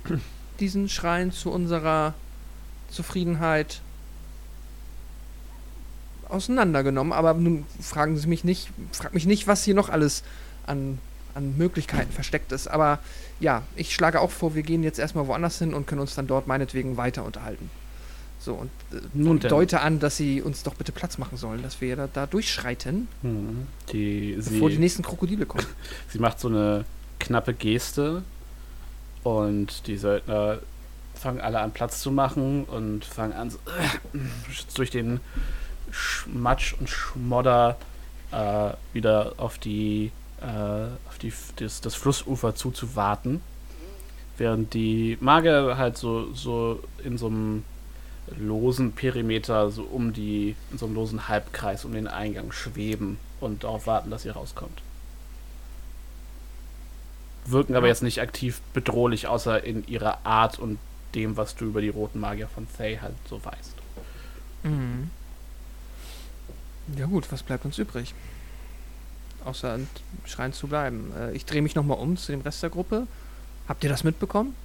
diesen 0.60 0.90
Schrein 0.90 1.32
zu 1.32 1.52
unserer 1.52 2.14
Zufriedenheit 2.90 3.82
auseinandergenommen, 6.30 7.14
aber 7.14 7.34
nun 7.34 7.66
fragen 7.82 8.18
Sie 8.18 8.28
mich 8.28 8.44
nicht, 8.44 8.70
frag 8.91 9.14
mich 9.14 9.26
nicht, 9.26 9.48
was 9.48 9.64
hier 9.64 9.76
noch 9.76 9.90
alles 9.90 10.24
an, 10.66 10.99
an 11.36 11.58
Möglichkeiten 11.58 12.12
versteckt 12.12 12.52
ist. 12.52 12.68
Aber 12.68 12.99
ja, 13.40 13.64
ich 13.76 13.94
schlage 13.94 14.20
auch 14.22 14.32
vor, 14.32 14.56
wir 14.56 14.64
gehen 14.64 14.84
jetzt 14.84 14.99
erstmal 14.99 15.28
woanders 15.28 15.60
hin 15.60 15.74
und 15.74 15.88
können 15.88 16.02
uns 16.02 16.16
dann 16.16 16.28
dort 16.28 16.48
meinetwegen 16.48 16.98
weiter 16.98 17.24
unterhalten. 17.26 17.70
So, 18.40 18.54
und 18.54 18.70
äh, 18.91 19.02
Nun 19.14 19.40
denn. 19.40 19.49
deute 19.49 19.82
an, 19.82 19.99
dass 19.99 20.18
Sie 20.18 20.41
uns 20.41 20.64
doch 20.64 20.76
bitte 20.76 20.91
Platz 20.91 21.18
machen 21.18 21.38
sollen, 21.38 21.64
dass 21.64 21.82
wir 21.82 21.95
da, 21.95 22.08
da 22.12 22.26
durchschreiten, 22.28 23.08
Mhm. 23.24 23.68
Die, 23.91 24.34
bevor 24.38 24.70
die 24.70 24.76
sie, 24.76 24.82
nächsten 24.82 25.04
Krokodile 25.04 25.45
kommen. 25.45 25.66
sie 26.10 26.20
macht 26.20 26.40
so 26.40 26.48
eine 26.48 26.86
knappe 27.20 27.54
Geste 27.54 28.24
und 29.24 29.88
die 29.88 29.98
Söldner 29.98 30.60
fangen 31.16 31.41
alle 31.41 31.60
an 31.60 31.72
Platz 31.72 31.99
zu 32.02 32.12
machen 32.12 32.64
und 32.66 33.04
fangen 33.04 33.34
an 33.34 33.49
so, 33.49 33.58
durch 34.76 34.91
den 34.91 35.20
Schmatsch 35.91 36.73
und 36.80 36.89
Schmodder 36.89 37.77
äh, 38.31 38.72
wieder 38.93 39.34
auf 39.38 39.57
die 39.57 40.11
äh, 40.41 41.07
auf 41.07 41.18
die 41.22 41.34
das, 41.57 41.81
das 41.81 41.95
Flussufer 41.95 42.55
zuzuwarten, 42.55 43.41
während 44.38 44.73
die 44.73 45.18
Magier 45.22 45.77
halt 45.77 45.97
so 45.97 46.34
so 46.34 46.84
in 47.03 47.18
so 47.18 47.27
einem 47.27 47.64
losen 48.38 48.91
Perimeter 48.91 49.72
so 49.72 49.84
um 49.84 50.14
die 50.14 50.55
in 50.72 50.77
so 50.77 50.85
einem 50.85 50.95
losen 50.95 51.27
Halbkreis 51.27 51.85
um 51.85 51.93
den 51.93 52.07
Eingang 52.07 52.51
schweben 52.51 53.18
und 53.39 53.64
darauf 53.64 53.88
warten, 53.88 54.09
dass 54.09 54.26
ihr 54.26 54.34
rauskommt. 54.34 54.81
Wirken 57.45 57.76
aber 57.76 57.88
jetzt 57.88 58.03
nicht 58.03 58.19
aktiv 58.19 58.59
bedrohlich, 58.73 59.27
außer 59.27 59.64
in 59.64 59.88
ihrer 59.88 60.26
Art 60.26 60.59
und 60.59 60.80
dem, 61.15 61.38
was 61.38 61.55
du 61.55 61.65
über 61.65 61.80
die 61.80 61.89
roten 61.89 62.19
Magier 62.19 62.49
von 62.49 62.68
Thay 62.77 62.97
halt 63.01 63.15
so 63.30 63.43
weißt. 63.43 63.73
Mhm. 64.64 65.09
Ja 66.95 67.05
gut, 67.05 67.31
was 67.31 67.43
bleibt 67.43 67.65
uns 67.65 67.77
übrig? 67.77 68.14
Außer 69.45 69.76
im 69.76 69.88
Schrein 70.26 70.53
zu 70.53 70.68
bleiben. 70.68 71.11
Äh, 71.19 71.34
ich 71.34 71.45
drehe 71.45 71.61
mich 71.61 71.76
nochmal 71.76 71.97
um 71.97 72.18
zu 72.18 72.31
dem 72.31 72.41
Rest 72.41 72.64
der 72.64 72.69
Gruppe. 72.69 73.07
Habt 73.68 73.84
ihr 73.84 73.89
das 73.89 74.03
mitbekommen? 74.03 74.55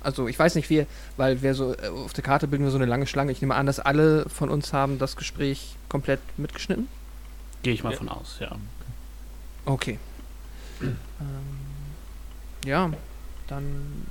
Also 0.00 0.28
ich 0.28 0.38
weiß 0.38 0.54
nicht, 0.54 0.70
wir, 0.70 0.86
weil 1.16 1.42
wir 1.42 1.54
so 1.54 1.74
äh, 1.74 1.88
auf 1.88 2.12
der 2.12 2.22
Karte 2.24 2.46
bilden 2.48 2.64
wir 2.64 2.70
so 2.70 2.76
eine 2.78 2.86
lange 2.86 3.06
Schlange. 3.06 3.32
Ich 3.32 3.40
nehme 3.40 3.54
an, 3.54 3.66
dass 3.66 3.80
alle 3.80 4.28
von 4.28 4.48
uns 4.48 4.72
haben 4.72 4.98
das 4.98 5.16
Gespräch 5.16 5.76
komplett 5.88 6.20
mitgeschnitten. 6.36 6.88
Gehe 7.62 7.72
ich 7.74 7.82
mal 7.82 7.92
Ja. 7.92 7.98
von 7.98 8.08
aus, 8.08 8.36
ja. 8.40 8.52
Okay. 9.64 9.98
ähm, 10.80 10.96
Ja, 12.64 12.90
dann 13.48 14.06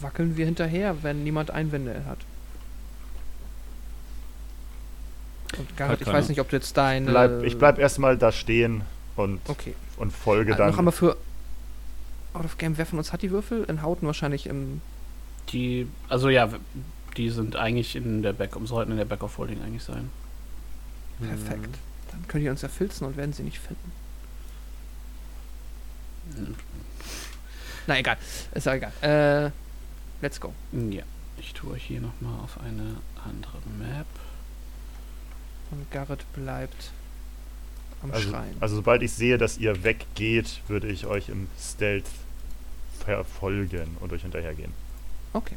wackeln 0.00 0.36
wir 0.36 0.44
hinterher, 0.46 1.02
wenn 1.02 1.22
niemand 1.24 1.50
Einwände 1.50 2.04
hat. 2.06 2.18
Und 5.56 5.76
Garrett, 5.76 6.00
Hat 6.00 6.06
ich 6.06 6.12
weiß 6.12 6.28
nicht, 6.28 6.40
ob 6.40 6.50
du 6.50 6.56
jetzt 6.56 6.76
dein. 6.76 7.06
Bleib, 7.06 7.42
ich 7.42 7.56
bleib 7.56 7.78
erstmal 7.78 8.18
da 8.18 8.32
stehen 8.32 8.82
und, 9.16 9.40
Okay. 9.48 9.74
und 9.96 10.12
folge 10.12 10.54
dann. 10.54 10.70
noch 10.70 10.78
einmal 10.78 10.92
für 10.92 11.16
Out 12.34 12.44
of 12.44 12.58
Game, 12.58 12.76
wer 12.76 12.86
von 12.86 12.98
uns 12.98 13.12
hat 13.12 13.22
die 13.22 13.30
Würfel? 13.30 13.64
In 13.64 13.82
Hauten 13.82 14.06
wahrscheinlich 14.06 14.46
im. 14.46 14.80
Die, 15.50 15.88
also 16.08 16.28
ja, 16.28 16.50
die 17.16 17.30
sind 17.30 17.56
eigentlich 17.56 17.96
in 17.96 18.22
der 18.22 18.34
Back, 18.34 18.50
sollten 18.64 18.92
in 18.92 18.98
der 18.98 19.06
Back 19.06 19.22
of 19.22 19.38
Holding 19.38 19.62
eigentlich 19.62 19.82
sein. 19.82 20.10
Perfekt. 21.20 21.78
Dann 22.12 22.28
können 22.28 22.44
die 22.44 22.50
uns 22.50 22.62
ja 22.62 22.68
filzen 22.68 23.06
und 23.06 23.16
werden 23.16 23.32
sie 23.32 23.42
nicht 23.42 23.58
finden. 23.58 23.92
Na 27.86 27.98
egal. 27.98 28.16
Ist 28.54 28.66
ja 28.66 28.74
egal. 28.74 28.92
Äh, 29.00 29.50
let's 30.22 30.40
go. 30.40 30.52
Ja, 30.72 31.02
ich 31.38 31.54
tue 31.54 31.72
euch 31.72 31.84
hier 31.84 32.00
nochmal 32.00 32.38
auf 32.44 32.60
eine 32.60 32.96
andere 33.24 33.58
Map. 33.78 34.06
Und 35.70 35.90
Garrett 35.90 36.24
bleibt 36.32 36.90
am 38.02 38.10
also, 38.12 38.30
Schrein. 38.30 38.56
also 38.60 38.76
sobald 38.76 39.02
ich 39.02 39.12
sehe, 39.12 39.38
dass 39.38 39.58
ihr 39.58 39.82
weggeht, 39.84 40.60
würde 40.68 40.86
ich 40.88 41.06
euch 41.06 41.28
im 41.28 41.48
Stealth 41.60 42.06
verfolgen 43.04 43.96
und 44.00 44.12
euch 44.12 44.22
hinterhergehen. 44.22 44.72
Okay. 45.32 45.56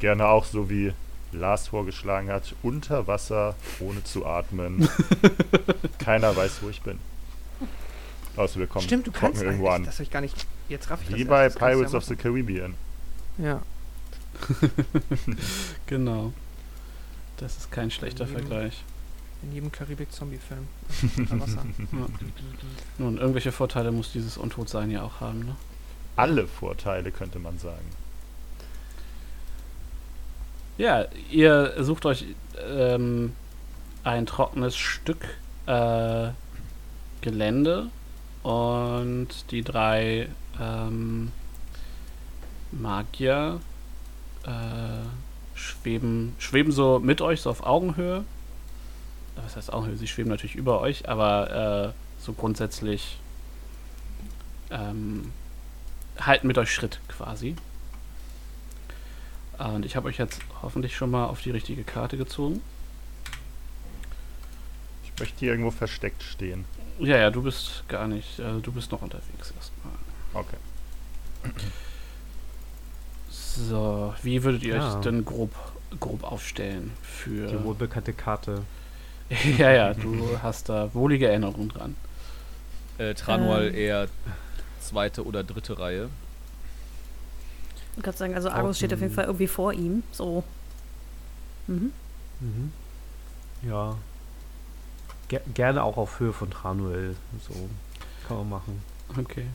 Gerne 0.00 0.26
auch 0.28 0.44
so 0.44 0.68
wie 0.68 0.92
Lars 1.32 1.68
vorgeschlagen 1.68 2.30
hat, 2.30 2.54
unter 2.62 3.06
Wasser, 3.06 3.54
ohne 3.80 4.02
zu 4.04 4.26
atmen. 4.26 4.88
Keiner 5.98 6.34
weiß, 6.36 6.62
wo 6.62 6.68
ich 6.68 6.82
bin. 6.82 6.98
Außer 8.36 8.58
wir 8.60 8.66
kommen 8.66 8.84
Stimmt, 8.84 9.06
du 9.06 9.12
kannst 9.12 9.42
irgendwo 9.42 9.68
eigentlich. 9.68 9.76
an. 9.76 9.84
Das 9.86 10.00
ich 10.00 10.10
gar 10.10 10.20
nicht. 10.20 10.46
Jetzt 10.68 10.90
raff 10.90 11.00
ich 11.08 11.14
Wie 11.14 11.20
das 11.24 11.28
bei 11.28 11.44
erst. 11.44 11.56
Das 11.56 11.60
Pirates 11.60 11.92
ja 11.92 11.98
of 11.98 12.04
the 12.04 12.16
Caribbean. 12.16 12.74
Ja. 13.38 13.62
Genau. 15.86 16.32
Das 17.38 17.56
ist 17.56 17.70
kein 17.70 17.90
schlechter 17.90 18.26
Mhm. 18.26 18.30
Vergleich. 18.32 18.84
In 19.42 19.52
jedem 19.52 19.70
Karibik-Zombie-Film. 19.70 20.66
Wasser. 21.40 21.64
Ja. 21.92 22.06
Nun, 22.98 23.18
irgendwelche 23.18 23.52
Vorteile 23.52 23.92
muss 23.92 24.12
dieses 24.12 24.38
Untotsein 24.38 24.90
ja 24.90 25.02
auch 25.02 25.20
haben, 25.20 25.40
ne? 25.40 25.56
Alle 26.16 26.46
Vorteile, 26.46 27.12
könnte 27.12 27.38
man 27.38 27.58
sagen. 27.58 27.84
Ja, 30.78 31.06
ihr 31.30 31.74
sucht 31.84 32.06
euch 32.06 32.26
ähm, 32.68 33.34
ein 34.04 34.26
trockenes 34.26 34.76
Stück 34.76 35.24
äh, 35.66 36.28
Gelände 37.20 37.88
und 38.42 39.28
die 39.50 39.62
drei 39.62 40.28
ähm, 40.60 41.32
Magier 42.72 43.60
äh, 44.44 44.48
schweben, 45.54 46.34
schweben 46.38 46.72
so 46.72 46.98
mit 46.98 47.20
euch, 47.20 47.40
so 47.40 47.50
auf 47.50 47.64
Augenhöhe. 47.64 48.24
Was 49.36 49.56
heißt 49.56 49.72
Augenhöhe? 49.72 49.96
Sie 49.96 50.06
schweben 50.08 50.30
natürlich 50.30 50.56
über 50.56 50.80
euch, 50.80 51.08
aber 51.08 51.92
äh, 51.94 52.22
so 52.22 52.32
grundsätzlich 52.32 53.18
ähm, 54.70 55.32
halten 56.18 56.46
mit 56.46 56.58
euch 56.58 56.72
Schritt 56.72 57.00
quasi. 57.08 57.56
Und 59.58 59.86
ich 59.86 59.96
habe 59.96 60.08
euch 60.08 60.18
jetzt 60.18 60.40
hoffentlich 60.62 60.96
schon 60.96 61.10
mal 61.10 61.26
auf 61.26 61.40
die 61.42 61.50
richtige 61.50 61.82
Karte 61.84 62.16
gezogen. 62.16 62.60
Ich 65.04 65.12
möchte 65.18 65.38
hier 65.38 65.50
irgendwo 65.50 65.70
versteckt 65.70 66.22
stehen. 66.22 66.64
Ja, 66.98 67.16
ja, 67.16 67.30
du 67.30 67.42
bist 67.42 67.84
gar 67.88 68.06
nicht, 68.06 68.40
also 68.40 68.60
du 68.60 68.72
bist 68.72 68.90
noch 68.92 69.02
unterwegs 69.02 69.52
erstmal. 69.56 69.94
Okay. 70.34 70.56
So, 73.30 74.14
wie 74.22 74.42
würdet 74.42 74.62
ihr 74.62 74.76
Ja. 74.76 74.94
euch 74.96 75.00
denn 75.02 75.24
grob, 75.24 75.54
grob 76.00 76.24
aufstellen 76.24 76.92
für. 77.02 77.46
Die 77.46 77.62
wohlbekannte 77.62 78.12
Karte. 78.12 78.62
ja, 79.58 79.70
ja, 79.72 79.94
du 79.94 80.38
hast 80.42 80.68
da 80.68 80.92
wohlige 80.94 81.28
Erinnerungen 81.28 81.68
dran. 81.68 81.96
Äh, 82.98 83.14
Tranual 83.14 83.68
Ähm. 83.68 83.74
eher 83.74 84.08
zweite 84.80 85.24
oder 85.24 85.42
dritte 85.42 85.78
Reihe. 85.78 86.08
Ich 87.96 88.02
kann 88.02 88.14
sagen, 88.14 88.34
also 88.34 88.50
Argus 88.50 88.76
steht 88.76 88.92
auf 88.92 89.00
jeden. 89.00 89.12
Fall 89.12 89.24
irgendwie 89.24 89.46
vor 89.46 89.72
ihm. 89.72 90.02
So. 90.12 90.44
Mhm. 91.66 91.92
Mhm. 92.40 92.72
Ja. 93.62 93.96
Ger 95.28 95.40
gerne 95.54 95.82
auch 95.82 95.96
auf 95.96 96.20
Höhe 96.20 96.32
von 96.32 96.50
Tranuel. 96.50 97.16
So. 97.48 97.68
Kann 98.28 98.36
man 98.38 98.48
machen. 98.50 98.82
Okay. 99.18 99.46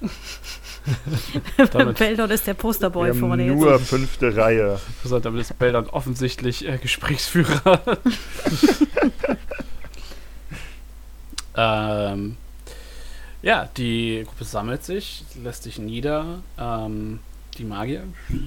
Beldon 1.98 2.30
ist 2.30 2.46
der 2.46 2.54
Wir 2.54 2.58
Posterboy 2.58 3.14
vorne 3.14 3.42
haben 3.42 3.50
jetzt. 3.52 3.60
nur 3.60 3.78
fünfte 3.78 4.36
Reihe. 4.36 4.80
So, 5.04 5.18
damit 5.18 5.42
ist 5.42 5.58
Bell 5.58 5.72
dann 5.72 5.86
offensichtlich 5.88 6.66
äh, 6.66 6.78
Gesprächsführer. 6.78 7.80
ähm, 11.56 12.36
ja, 13.42 13.68
die 13.76 14.24
Gruppe 14.26 14.44
sammelt 14.44 14.84
sich, 14.84 15.24
lässt 15.42 15.64
sich 15.64 15.78
nieder. 15.78 16.42
Ähm, 16.58 17.20
die 17.58 17.64
Magier 17.64 18.04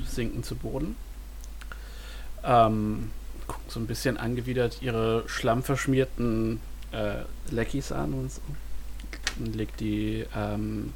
sinken 0.07 0.43
zu 0.43 0.55
Boden. 0.55 0.95
Ähm, 2.43 3.11
gucken 3.47 3.65
so 3.67 3.79
ein 3.79 3.87
bisschen 3.87 4.17
angewidert 4.17 4.81
ihre 4.81 5.23
schlammverschmierten 5.27 6.59
äh, 6.91 7.23
Leckies 7.51 7.91
an 7.91 8.13
und 8.13 8.31
so. 8.31 8.41
Und 9.39 9.55
legt 9.55 9.79
die 9.79 10.25
ähm, 10.35 10.93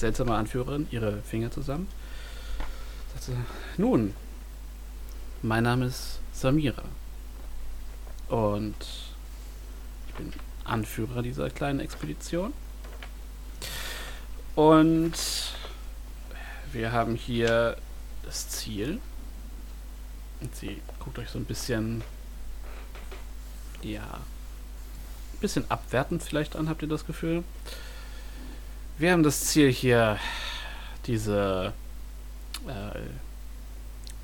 seltsame 0.00 0.34
Anführerin 0.34 0.88
ihre 0.90 1.22
Finger 1.22 1.50
zusammen. 1.50 1.86
Sagt 3.12 3.24
sie, 3.24 3.36
nun, 3.76 4.14
mein 5.42 5.64
Name 5.64 5.86
ist 5.86 6.18
Samira. 6.32 6.84
Und 8.28 8.74
ich 10.08 10.14
bin 10.14 10.32
Anführer 10.64 11.22
dieser 11.22 11.50
kleinen 11.50 11.80
Expedition. 11.80 12.52
Und 14.54 15.14
wir 16.72 16.92
haben 16.92 17.14
hier 17.14 17.76
das 18.24 18.48
Ziel. 18.48 19.00
Und 20.40 20.54
sie 20.56 20.80
guckt 20.98 21.18
euch 21.18 21.28
so 21.28 21.38
ein 21.38 21.44
bisschen, 21.44 22.02
ja, 23.82 24.02
ein 24.02 25.40
bisschen 25.40 25.70
abwertend 25.70 26.22
vielleicht 26.22 26.56
an, 26.56 26.68
habt 26.68 26.82
ihr 26.82 26.88
das 26.88 27.04
Gefühl? 27.04 27.44
Wir 29.00 29.12
haben 29.12 29.22
das 29.22 29.46
Ziel 29.46 29.72
hier, 29.72 30.18
diese 31.06 31.72
äh, 32.68 33.00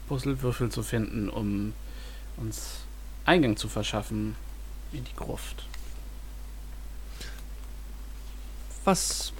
Puzzlewürfel 0.07 0.70
zu 0.70 0.82
finden, 0.82 1.31
um 1.31 1.73
uns 2.36 2.81
Eingang 3.24 3.57
zu 3.57 3.70
verschaffen 3.70 4.36
in 4.93 5.03
die 5.03 5.15
Gruft. 5.16 5.65
Was 8.85 9.32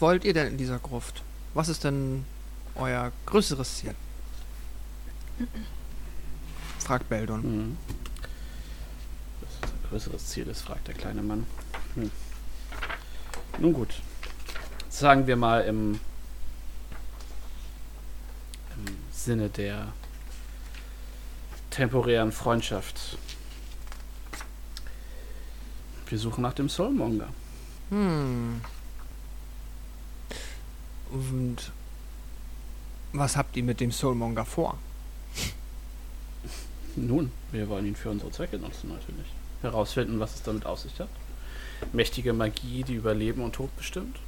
wollt 0.00 0.24
ihr 0.24 0.32
denn 0.32 0.46
in 0.46 0.56
dieser 0.56 0.78
Gruft? 0.78 1.22
Was 1.52 1.68
ist 1.68 1.84
denn 1.84 2.24
euer 2.74 3.12
größeres 3.26 3.76
Ziel? 3.76 3.94
Fragt 6.78 7.06
Beldon. 7.10 7.42
Mhm. 7.42 7.76
Was 9.42 9.70
ein 9.70 9.78
größeres 9.90 10.26
Ziel 10.28 10.46
ist, 10.46 10.62
fragt 10.62 10.88
der 10.88 10.94
kleine 10.94 11.20
Mann. 11.20 11.46
Hm. 11.96 12.10
Nun 13.58 13.74
gut. 13.74 14.00
Sagen 14.88 15.26
wir 15.26 15.36
mal 15.36 15.60
im, 15.60 16.00
im 18.76 18.96
Sinne 19.12 19.48
der 19.48 19.92
temporären 21.70 22.32
Freundschaft. 22.32 23.18
Wir 26.08 26.18
suchen 26.18 26.42
nach 26.42 26.54
dem 26.54 26.68
Soulmonger. 26.68 27.28
Hm. 27.90 28.60
Und 31.10 31.72
was 33.12 33.36
habt 33.36 33.56
ihr 33.56 33.62
mit 33.62 33.80
dem 33.80 33.92
Soulmonger 33.92 34.44
vor? 34.44 34.78
Nun, 36.96 37.30
wir 37.52 37.68
wollen 37.68 37.86
ihn 37.86 37.96
für 37.96 38.10
unsere 38.10 38.30
Zwecke 38.30 38.58
nutzen 38.58 38.88
natürlich. 38.88 39.26
Herausfinden, 39.62 40.20
was 40.20 40.34
es 40.34 40.42
damit 40.42 40.66
auf 40.66 40.80
sich 40.80 40.98
hat. 40.98 41.08
Mächtige 41.92 42.32
Magie, 42.32 42.82
die 42.82 42.94
über 42.94 43.14
Leben 43.14 43.42
und 43.42 43.54
Tod 43.54 43.74
bestimmt. 43.76 44.18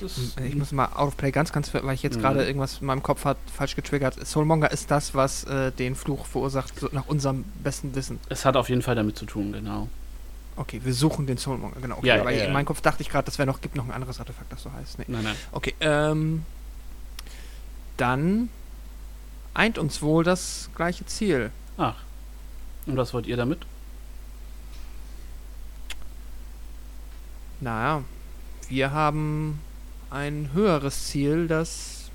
Ist 0.00 0.38
Ich 0.40 0.54
muss 0.54 0.72
mal 0.72 0.86
out 0.86 1.08
of 1.08 1.16
play 1.16 1.30
ganz, 1.30 1.52
ganz, 1.52 1.72
weil 1.74 1.94
ich 1.94 2.02
jetzt 2.02 2.16
Mhm. 2.16 2.20
gerade 2.22 2.44
irgendwas 2.46 2.78
in 2.80 2.86
meinem 2.86 3.02
Kopf 3.02 3.24
hat 3.24 3.36
falsch 3.54 3.76
getriggert. 3.76 4.26
Soulmonger 4.26 4.70
ist 4.70 4.90
das, 4.90 5.14
was 5.14 5.44
äh, 5.44 5.72
den 5.72 5.94
Fluch 5.94 6.26
verursacht, 6.26 6.78
so 6.78 6.88
nach 6.92 7.06
unserem 7.06 7.44
besten 7.62 7.94
Wissen. 7.94 8.18
es 8.28 8.44
hat 8.44 8.56
auf 8.56 8.68
jeden 8.68 8.82
Fall 8.82 8.94
damit 8.94 9.16
zu 9.18 9.26
tun, 9.26 9.52
genau. 9.52 9.88
Okay, 10.56 10.80
wir 10.84 10.94
suchen 10.94 11.26
den 11.26 11.36
Soulmonger, 11.36 11.76
genau. 11.82 11.98
Okay, 11.98 12.06
Ja, 12.08 12.20
aber 12.20 12.30
ja, 12.30 12.42
in 12.42 12.46
ja. 12.48 12.52
meinem 12.52 12.66
Kopf 12.66 12.80
dachte 12.80 13.02
ich 13.02 13.08
gerade, 13.08 13.26
das 13.26 13.38
wäre 13.38 13.46
noch, 13.46 13.60
gibt 13.60 13.74
noch 13.74 13.84
ein 13.84 13.90
anderes 13.92 14.20
Artefakt, 14.20 14.52
das 14.52 14.62
so 14.62 14.72
heißt. 14.72 14.98
Nee. 15.00 15.04
Nein, 15.08 15.24
nein. 15.24 15.36
Okay, 15.52 15.74
ähm. 15.80 16.44
Dann 17.96 18.48
eint 19.52 19.78
uns 19.78 20.02
wohl 20.02 20.24
das 20.24 20.68
gleiche 20.74 21.06
Ziel. 21.06 21.50
Ach. 21.76 21.94
Und 22.86 22.96
was 22.96 23.14
wollt 23.14 23.26
ihr 23.26 23.36
damit? 23.36 23.60
Naja, 27.60 28.02
wir 28.68 28.90
haben 28.92 29.60
ein 30.14 30.50
höheres 30.52 31.08
Ziel, 31.08 31.48
das 31.48 32.10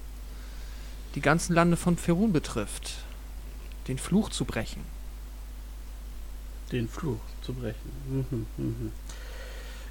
die 1.15 1.21
ganzen 1.21 1.53
Lande 1.53 1.75
von 1.75 1.97
Ferun 1.97 2.31
betrifft. 2.31 2.93
Den 3.89 3.97
Fluch 3.97 4.29
zu 4.29 4.45
brechen. 4.45 4.83
Den 6.71 6.87
Fluch 6.87 7.19
zu 7.41 7.53
brechen. 7.53 7.91
Mhm, 8.07 8.45
mhm. 8.57 8.91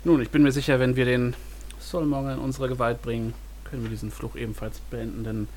Nun, 0.05 0.23
ich 0.23 0.31
bin 0.31 0.43
mir 0.43 0.53
sicher, 0.53 0.81
wenn 0.81 0.97
wir 0.97 1.05
den 1.05 1.37
Solmonger 1.81 2.35
in 2.35 2.39
unsere 2.39 2.69
Gewalt 2.69 3.03
bringen, 3.03 3.35
können 3.65 3.83
wir 3.83 3.91
diesen 3.91 4.11
Fluch 4.11 4.37
ebenfalls 4.37 4.81
beenden, 4.91 5.25
denn 5.25 5.49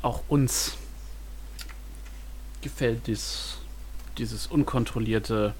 auch 0.00 0.22
uns 0.26 0.76
gefällt 2.60 3.06
dies, 3.06 3.58
dieses 4.18 4.48
unkontrollierte, 4.48 5.54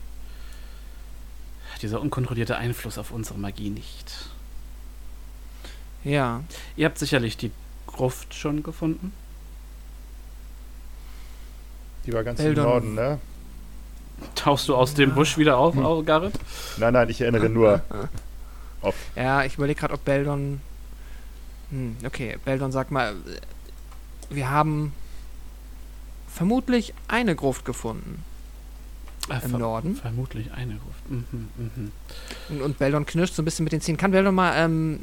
dieser 1.80 2.00
unkontrollierte 2.00 2.56
Einfluss 2.56 2.98
auf 2.98 3.12
unsere 3.12 3.38
Magie 3.38 3.70
nicht. 3.70 4.31
Ja. 6.04 6.42
Ihr 6.76 6.86
habt 6.86 6.98
sicherlich 6.98 7.36
die 7.36 7.50
Gruft 7.86 8.34
schon 8.34 8.62
gefunden. 8.62 9.12
Die 12.06 12.12
war 12.12 12.24
ganz 12.24 12.40
Eldon. 12.40 12.64
im 12.64 12.70
Norden, 12.70 12.94
ne? 12.94 13.18
Tauchst 14.34 14.68
du 14.68 14.74
aus 14.74 14.94
dem 14.94 15.14
Busch 15.14 15.36
wieder 15.38 15.56
auf, 15.58 15.74
hm. 15.74 16.04
Garrett? 16.04 16.34
Nein, 16.76 16.92
nein, 16.92 17.08
ich 17.08 17.20
erinnere 17.20 17.48
nur. 17.48 17.82
Auf. 18.82 18.96
Ja, 19.14 19.44
ich 19.44 19.54
überlege 19.54 19.78
gerade, 19.78 19.94
ob 19.94 20.04
Beldon. 20.04 20.60
Hm, 21.70 21.96
okay, 22.04 22.36
Beldon 22.44 22.72
sag 22.72 22.90
mal, 22.90 23.14
wir 24.28 24.50
haben 24.50 24.92
vermutlich 26.28 26.92
eine 27.06 27.36
Gruft 27.36 27.64
gefunden. 27.64 28.24
Äh, 29.28 29.34
Im 29.44 29.50
ver 29.50 29.58
Norden. 29.58 29.94
Vermutlich 29.94 30.52
eine 30.52 30.74
Gruft. 30.74 31.10
Mhm, 31.10 31.48
mhm. 31.56 31.92
Und, 32.48 32.62
und 32.62 32.78
Beldon 32.78 33.06
knirscht 33.06 33.34
so 33.34 33.42
ein 33.42 33.44
bisschen 33.44 33.64
mit 33.64 33.72
den 33.72 33.80
Zähnen. 33.80 33.98
Kann 33.98 34.10
Beldon 34.10 34.34
mal 34.34 34.52
ähm, 34.56 35.00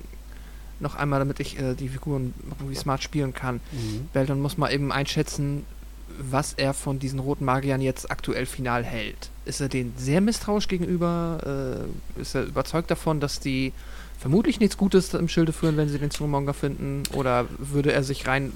noch 0.82 0.96
einmal, 0.96 1.20
damit 1.20 1.40
ich 1.40 1.60
äh, 1.60 1.76
die 1.76 1.90
Figuren 1.90 2.34
irgendwie 2.60 2.76
smart 2.76 3.04
spielen 3.04 3.34
kann. 3.34 3.56
Mhm. 3.72 4.10
Beldon 4.14 4.42
muss 4.42 4.58
mal 4.58 4.72
eben 4.72 4.92
einschätzen, 4.92 5.66
was 6.20 6.54
er 6.54 6.74
von 6.74 7.00
diesen 7.00 7.20
roten 7.20 7.46
Magiern 7.46 7.82
jetzt 7.82 8.12
aktuell 8.12 8.46
final 8.46 8.84
hält. 8.84 9.30
Ist 9.46 9.62
er 9.62 9.70
denen 9.70 9.94
sehr 9.98 10.22
misstrauisch 10.22 10.68
gegenüber? 10.68 11.86
Äh, 12.18 12.22
ist 12.22 12.36
er 12.36 12.44
überzeugt 12.44 12.92
davon, 12.92 13.20
dass 13.20 13.40
die 13.40 13.74
vermutlich 14.20 14.60
nichts 14.60 14.78
Gutes 14.78 15.14
im 15.14 15.30
Schilde 15.30 15.54
führen, 15.54 15.78
wenn 15.78 15.88
sie 15.88 15.98
den 15.98 16.12
Zungenmonger 16.12 16.54
finden? 16.54 17.04
Oder 17.14 17.46
würde 17.58 17.94
er 17.94 18.04
sich 18.04 18.28
rein 18.28 18.52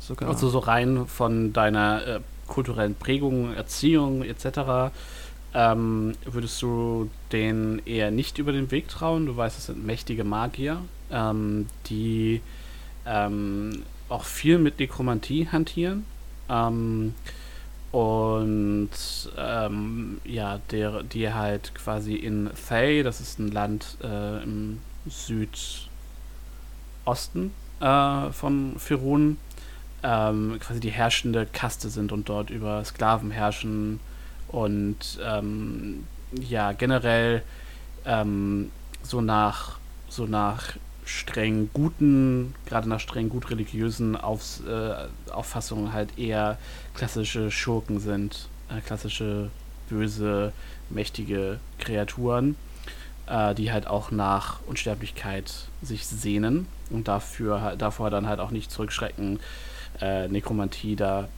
sogar. 0.00 0.28
Also 0.28 0.48
so 0.48 0.58
rein 0.58 1.06
von 1.06 1.52
deiner 1.52 2.06
äh, 2.06 2.20
kulturellen 2.48 2.96
Prägung, 2.96 3.54
Erziehung 3.54 4.22
etc. 4.22 4.92
Ähm, 5.54 6.14
würdest 6.24 6.60
du 6.60 7.08
denen 7.30 7.80
eher 7.86 8.10
nicht 8.10 8.38
über 8.38 8.52
den 8.52 8.70
Weg 8.70 8.88
trauen? 8.88 9.26
Du 9.26 9.36
weißt, 9.36 9.56
es 9.56 9.66
sind 9.66 9.86
mächtige 9.86 10.24
Magier, 10.24 10.80
ähm, 11.10 11.66
die 11.86 12.40
ähm, 13.06 13.82
auch 14.08 14.24
viel 14.24 14.58
mit 14.58 14.78
Nekromantie 14.78 15.48
hantieren. 15.50 16.04
Ähm, 16.48 17.14
und 17.90 18.90
ähm, 19.36 20.20
ja, 20.24 20.60
der, 20.70 21.02
die 21.02 21.32
halt 21.32 21.74
quasi 21.74 22.14
in 22.14 22.50
Thay, 22.68 23.02
das 23.02 23.20
ist 23.20 23.38
ein 23.38 23.50
Land 23.50 23.96
äh, 24.02 24.42
im 24.42 24.80
Südosten 25.06 25.88
äh, 27.80 28.30
von 28.30 28.74
Firun, 28.78 29.38
ähm, 30.02 30.58
quasi 30.60 30.80
die 30.80 30.90
herrschende 30.90 31.46
Kaste 31.46 31.88
sind 31.88 32.12
und 32.12 32.28
dort 32.28 32.50
über 32.50 32.84
Sklaven 32.84 33.30
herrschen 33.30 34.00
und 34.48 35.18
ähm, 35.24 36.06
ja, 36.32 36.72
generell 36.72 37.42
ähm, 38.04 38.70
so 39.02 39.22
nach 39.22 39.78
so 40.10 40.26
nach 40.26 40.74
streng 41.08 41.70
guten, 41.72 42.54
gerade 42.66 42.86
nach 42.86 43.00
streng 43.00 43.30
gut 43.30 43.50
religiösen 43.50 44.14
Aufs, 44.14 44.60
äh, 44.60 45.30
Auffassungen 45.32 45.94
halt 45.94 46.18
eher 46.18 46.58
klassische 46.94 47.50
Schurken 47.50 47.98
sind, 47.98 48.48
äh, 48.68 48.82
klassische 48.82 49.50
böse, 49.88 50.52
mächtige 50.90 51.60
Kreaturen, 51.78 52.56
äh, 53.26 53.54
die 53.54 53.72
halt 53.72 53.86
auch 53.86 54.10
nach 54.10 54.60
Unsterblichkeit 54.66 55.50
sich 55.80 56.06
sehnen 56.06 56.66
und 56.90 57.08
dafür 57.08 57.74
davor 57.78 58.10
dann 58.10 58.26
halt 58.26 58.38
auch 58.38 58.50
nicht 58.50 58.70
zurückschrecken, 58.70 59.40
äh, 60.02 60.28
Nekromantie 60.28 60.94
da 60.94 61.28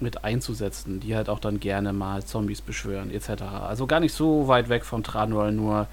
mit 0.00 0.24
einzusetzen, 0.24 0.98
die 1.00 1.14
halt 1.14 1.28
auch 1.28 1.40
dann 1.40 1.60
gerne 1.60 1.92
mal 1.92 2.24
Zombies 2.24 2.62
beschwören, 2.62 3.10
etc. 3.10 3.42
Also 3.42 3.86
gar 3.86 4.00
nicht 4.00 4.14
so 4.14 4.48
weit 4.48 4.70
weg 4.70 4.86
von 4.86 5.02
Tranol, 5.02 5.52
nur 5.52 5.88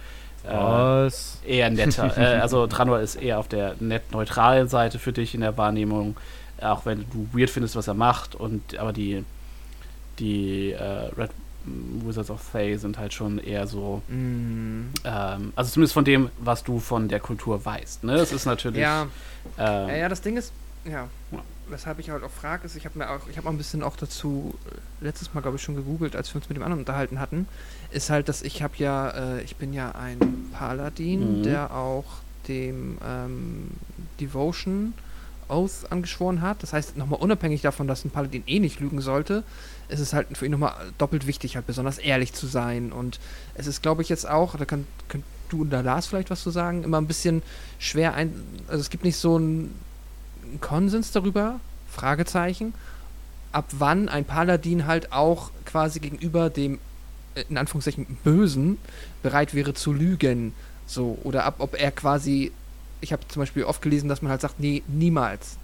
äh, 0.47 1.09
eher 1.57 1.69
netter. 1.69 2.17
äh, 2.17 2.39
also 2.39 2.67
Tranol 2.67 2.99
ist 3.01 3.15
eher 3.15 3.39
auf 3.39 3.47
der 3.47 3.75
nett 3.79 4.11
neutralen 4.11 4.67
Seite 4.67 4.99
für 4.99 5.13
dich 5.13 5.33
in 5.35 5.41
der 5.41 5.57
Wahrnehmung, 5.57 6.15
auch 6.61 6.85
wenn 6.85 7.05
du 7.11 7.27
weird 7.33 7.49
findest, 7.49 7.75
was 7.75 7.87
er 7.87 7.93
macht, 7.93 8.35
und 8.35 8.77
aber 8.77 8.93
die, 8.93 9.23
die 10.19 10.71
äh, 10.71 11.09
Red 11.17 11.31
Wizards 12.05 12.29
of 12.31 12.41
Thay 12.53 12.77
sind 12.77 12.97
halt 12.97 13.13
schon 13.13 13.39
eher 13.39 13.67
so, 13.67 14.01
Mm. 14.07 14.85
ähm, 15.03 15.51
also 15.55 15.71
zumindest 15.71 15.93
von 15.93 16.05
dem, 16.05 16.29
was 16.39 16.63
du 16.63 16.79
von 16.79 17.09
der 17.09 17.19
Kultur 17.19 17.63
weißt. 17.65 18.05
Ne? 18.05 18.13
Es 18.15 18.31
ist 18.31 18.45
natürlich. 18.45 18.79
Ja, 18.81 19.03
ähm, 19.57 19.89
ja, 19.89 19.95
ja, 19.97 20.09
das 20.09 20.21
Ding 20.21 20.37
ist, 20.37 20.53
ja, 20.85 21.09
Ja. 21.31 21.39
weshalb 21.67 21.99
ich 21.99 22.09
halt 22.09 22.23
auch 22.23 22.31
frage, 22.31 22.65
ist, 22.65 22.77
ich 22.77 22.85
habe 22.85 22.97
mir 22.97 23.09
auch, 23.09 23.19
ich 23.29 23.35
habe 23.35 23.45
mal 23.45 23.51
ein 23.51 23.57
bisschen 23.57 23.83
auch 23.83 23.97
dazu 23.97 24.55
äh, 25.01 25.05
letztes 25.05 25.33
Mal, 25.33 25.41
glaube 25.41 25.57
ich, 25.57 25.61
schon 25.63 25.75
gegoogelt, 25.75 26.15
als 26.15 26.33
wir 26.33 26.37
uns 26.37 26.47
mit 26.47 26.55
dem 26.55 26.63
anderen 26.63 26.79
unterhalten 26.83 27.19
hatten, 27.19 27.47
ist 27.91 28.09
halt, 28.09 28.29
dass 28.29 28.41
ich 28.41 28.61
habe 28.61 28.73
ja, 28.77 29.09
äh, 29.09 29.41
ich 29.41 29.55
bin 29.55 29.73
ja 29.73 29.91
ein 29.93 30.49
Paladin, 30.53 31.39
Mhm. 31.39 31.43
der 31.43 31.73
auch 31.73 32.05
dem 32.47 32.97
ähm, 33.05 33.71
Devotion 34.19 34.93
Oath 35.49 35.89
angeschworen 35.91 36.41
hat. 36.41 36.61
Das 36.63 36.73
heißt, 36.73 36.97
nochmal 36.97 37.19
unabhängig 37.19 37.61
davon, 37.61 37.87
dass 37.87 38.03
ein 38.03 38.09
Paladin 38.11 38.43
eh 38.47 38.59
nicht 38.59 38.79
lügen 38.79 38.99
sollte, 39.01 39.43
ist 39.89 39.99
es 40.01 40.13
halt 40.13 40.37
für 40.37 40.45
ihn 40.45 40.51
nochmal 40.51 40.73
doppelt 40.97 41.27
wichtig, 41.27 41.55
halt 41.55 41.65
besonders 41.67 41.97
ehrlich 41.97 42.33
zu 42.33 42.47
sein. 42.47 42.91
Und 42.91 43.19
es 43.55 43.67
ist, 43.67 43.81
glaube 43.81 44.01
ich, 44.01 44.09
jetzt 44.09 44.27
auch, 44.29 44.55
da 44.57 44.65
kann, 44.65 44.85
könnt 45.07 45.23
du 45.49 45.61
und 45.61 45.69
da 45.69 45.79
Lars 45.79 46.07
vielleicht 46.07 46.29
was 46.29 46.43
zu 46.43 46.49
sagen, 46.49 46.83
immer 46.83 46.99
ein 46.99 47.07
bisschen 47.07 47.41
schwer 47.79 48.13
ein. 48.13 48.33
Also 48.67 48.81
es 48.81 48.89
gibt 48.89 49.05
nicht 49.05 49.15
so 49.15 49.37
einen 49.37 49.73
Konsens 50.59 51.11
darüber, 51.11 51.59
Fragezeichen, 51.89 52.73
ab 53.53 53.65
wann 53.71 54.09
ein 54.09 54.25
Paladin 54.25 54.85
halt 54.85 55.13
auch 55.13 55.51
quasi 55.65 55.99
gegenüber 56.01 56.49
dem, 56.49 56.79
in 57.49 57.57
Anführungszeichen, 57.57 58.05
Bösen 58.23 58.77
bereit 59.23 59.53
wäre 59.53 59.73
zu 59.73 59.93
lügen. 59.93 60.53
So, 60.85 61.17
oder 61.23 61.45
ab, 61.45 61.55
ob 61.59 61.79
er 61.79 61.91
quasi, 61.91 62.51
ich 63.01 63.11
habe 63.11 63.27
zum 63.27 63.41
Beispiel 63.41 63.63
oft 63.63 63.81
gelesen, 63.81 64.09
dass 64.09 64.21
man 64.21 64.31
halt 64.31 64.41
sagt, 64.41 64.59
nee, 64.59 64.83
niemals. 64.87 65.57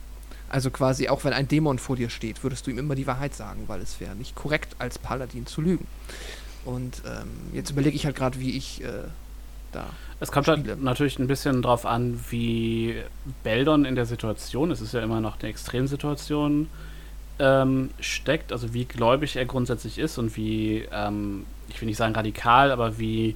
Also 0.49 0.69
quasi, 0.69 1.09
auch 1.09 1.23
wenn 1.23 1.33
ein 1.33 1.47
Dämon 1.47 1.79
vor 1.79 1.95
dir 1.95 2.09
steht, 2.09 2.43
würdest 2.43 2.67
du 2.67 2.71
ihm 2.71 2.77
immer 2.77 2.95
die 2.95 3.07
Wahrheit 3.07 3.33
sagen, 3.33 3.63
weil 3.67 3.81
es 3.81 3.99
wäre 3.99 4.15
nicht 4.15 4.35
korrekt, 4.35 4.75
als 4.77 4.99
Paladin 4.99 5.47
zu 5.47 5.61
lügen. 5.61 5.87
Und 6.65 7.01
ähm, 7.05 7.29
jetzt 7.53 7.71
überlege 7.71 7.95
ich 7.95 8.05
halt 8.05 8.15
gerade, 8.15 8.39
wie 8.39 8.55
ich 8.55 8.83
äh, 8.83 9.05
da. 9.71 9.87
Es 10.19 10.31
kommt 10.31 10.45
Spiele. 10.45 10.69
halt 10.69 10.83
natürlich 10.83 11.19
ein 11.19 11.27
bisschen 11.27 11.61
drauf 11.61 11.85
an, 11.85 12.19
wie 12.29 12.95
Beldon 13.43 13.85
in 13.85 13.95
der 13.95 14.05
Situation, 14.05 14.71
es 14.71 14.79
ist 14.79 14.93
ja 14.93 15.01
immer 15.01 15.21
noch 15.21 15.39
eine 15.39 15.49
Extremsituation, 15.49 16.69
ähm, 17.39 17.89
steckt, 17.99 18.51
also 18.51 18.73
wie 18.73 18.85
gläubig 18.85 19.35
er 19.35 19.45
grundsätzlich 19.45 19.97
ist 19.97 20.17
und 20.17 20.35
wie, 20.37 20.87
ähm, 20.91 21.45
ich 21.69 21.79
will 21.81 21.87
nicht 21.87 21.97
sagen 21.97 22.15
radikal, 22.15 22.71
aber 22.71 22.97
wie 22.99 23.35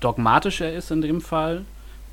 dogmatisch 0.00 0.60
er 0.60 0.74
ist 0.74 0.90
in 0.90 1.00
dem 1.00 1.20
Fall. 1.20 1.64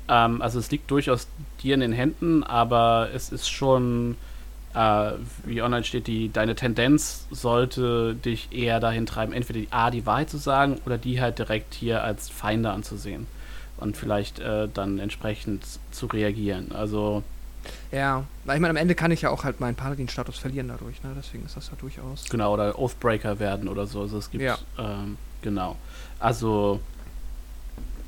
Ähm, 0.08 0.42
also 0.42 0.58
es 0.58 0.70
liegt 0.70 0.90
durchaus 0.90 1.28
dir 1.62 1.74
in 1.74 1.80
den 1.80 1.92
Händen, 1.92 2.42
aber 2.42 3.10
es 3.14 3.30
ist 3.30 3.48
schon, 3.48 4.16
äh, 4.74 5.12
wie 5.44 5.62
online 5.62 5.84
steht, 5.84 6.06
die, 6.06 6.30
deine 6.32 6.54
Tendenz 6.54 7.26
sollte 7.30 8.14
dich 8.14 8.48
eher 8.52 8.80
dahin 8.80 9.06
treiben, 9.06 9.32
entweder 9.32 9.60
die 9.60 9.72
A, 9.72 9.90
die 9.90 10.06
Wahrheit 10.06 10.30
zu 10.30 10.38
sagen 10.38 10.80
oder 10.84 10.98
die 10.98 11.20
halt 11.20 11.38
direkt 11.38 11.74
hier 11.74 12.02
als 12.02 12.28
Feinde 12.28 12.70
anzusehen 12.70 13.26
und 13.76 13.96
vielleicht 13.96 14.40
äh, 14.40 14.68
dann 14.72 14.98
entsprechend 14.98 15.64
zu 15.90 16.06
reagieren. 16.06 16.72
Also 16.72 17.22
Ja, 17.92 18.24
weil 18.44 18.56
ich 18.56 18.60
meine, 18.60 18.70
am 18.70 18.76
Ende 18.76 18.94
kann 18.94 19.10
ich 19.10 19.22
ja 19.22 19.30
auch 19.30 19.44
halt 19.44 19.60
meinen 19.60 19.74
Paladin-Status 19.76 20.38
verlieren 20.38 20.68
dadurch, 20.68 21.02
ne? 21.02 21.12
Deswegen 21.16 21.44
ist 21.44 21.56
das 21.56 21.68
ja 21.68 21.74
durchaus. 21.78 22.24
genau, 22.28 22.52
oder 22.54 22.78
Oathbreaker 22.78 23.38
werden 23.38 23.68
oder 23.68 23.86
so. 23.86 24.00
Also 24.02 24.18
es 24.18 24.30
gibt, 24.30 24.42
Ja. 24.44 24.58
ähm, 24.78 25.16
genau. 25.42 25.76
Also 26.18 26.80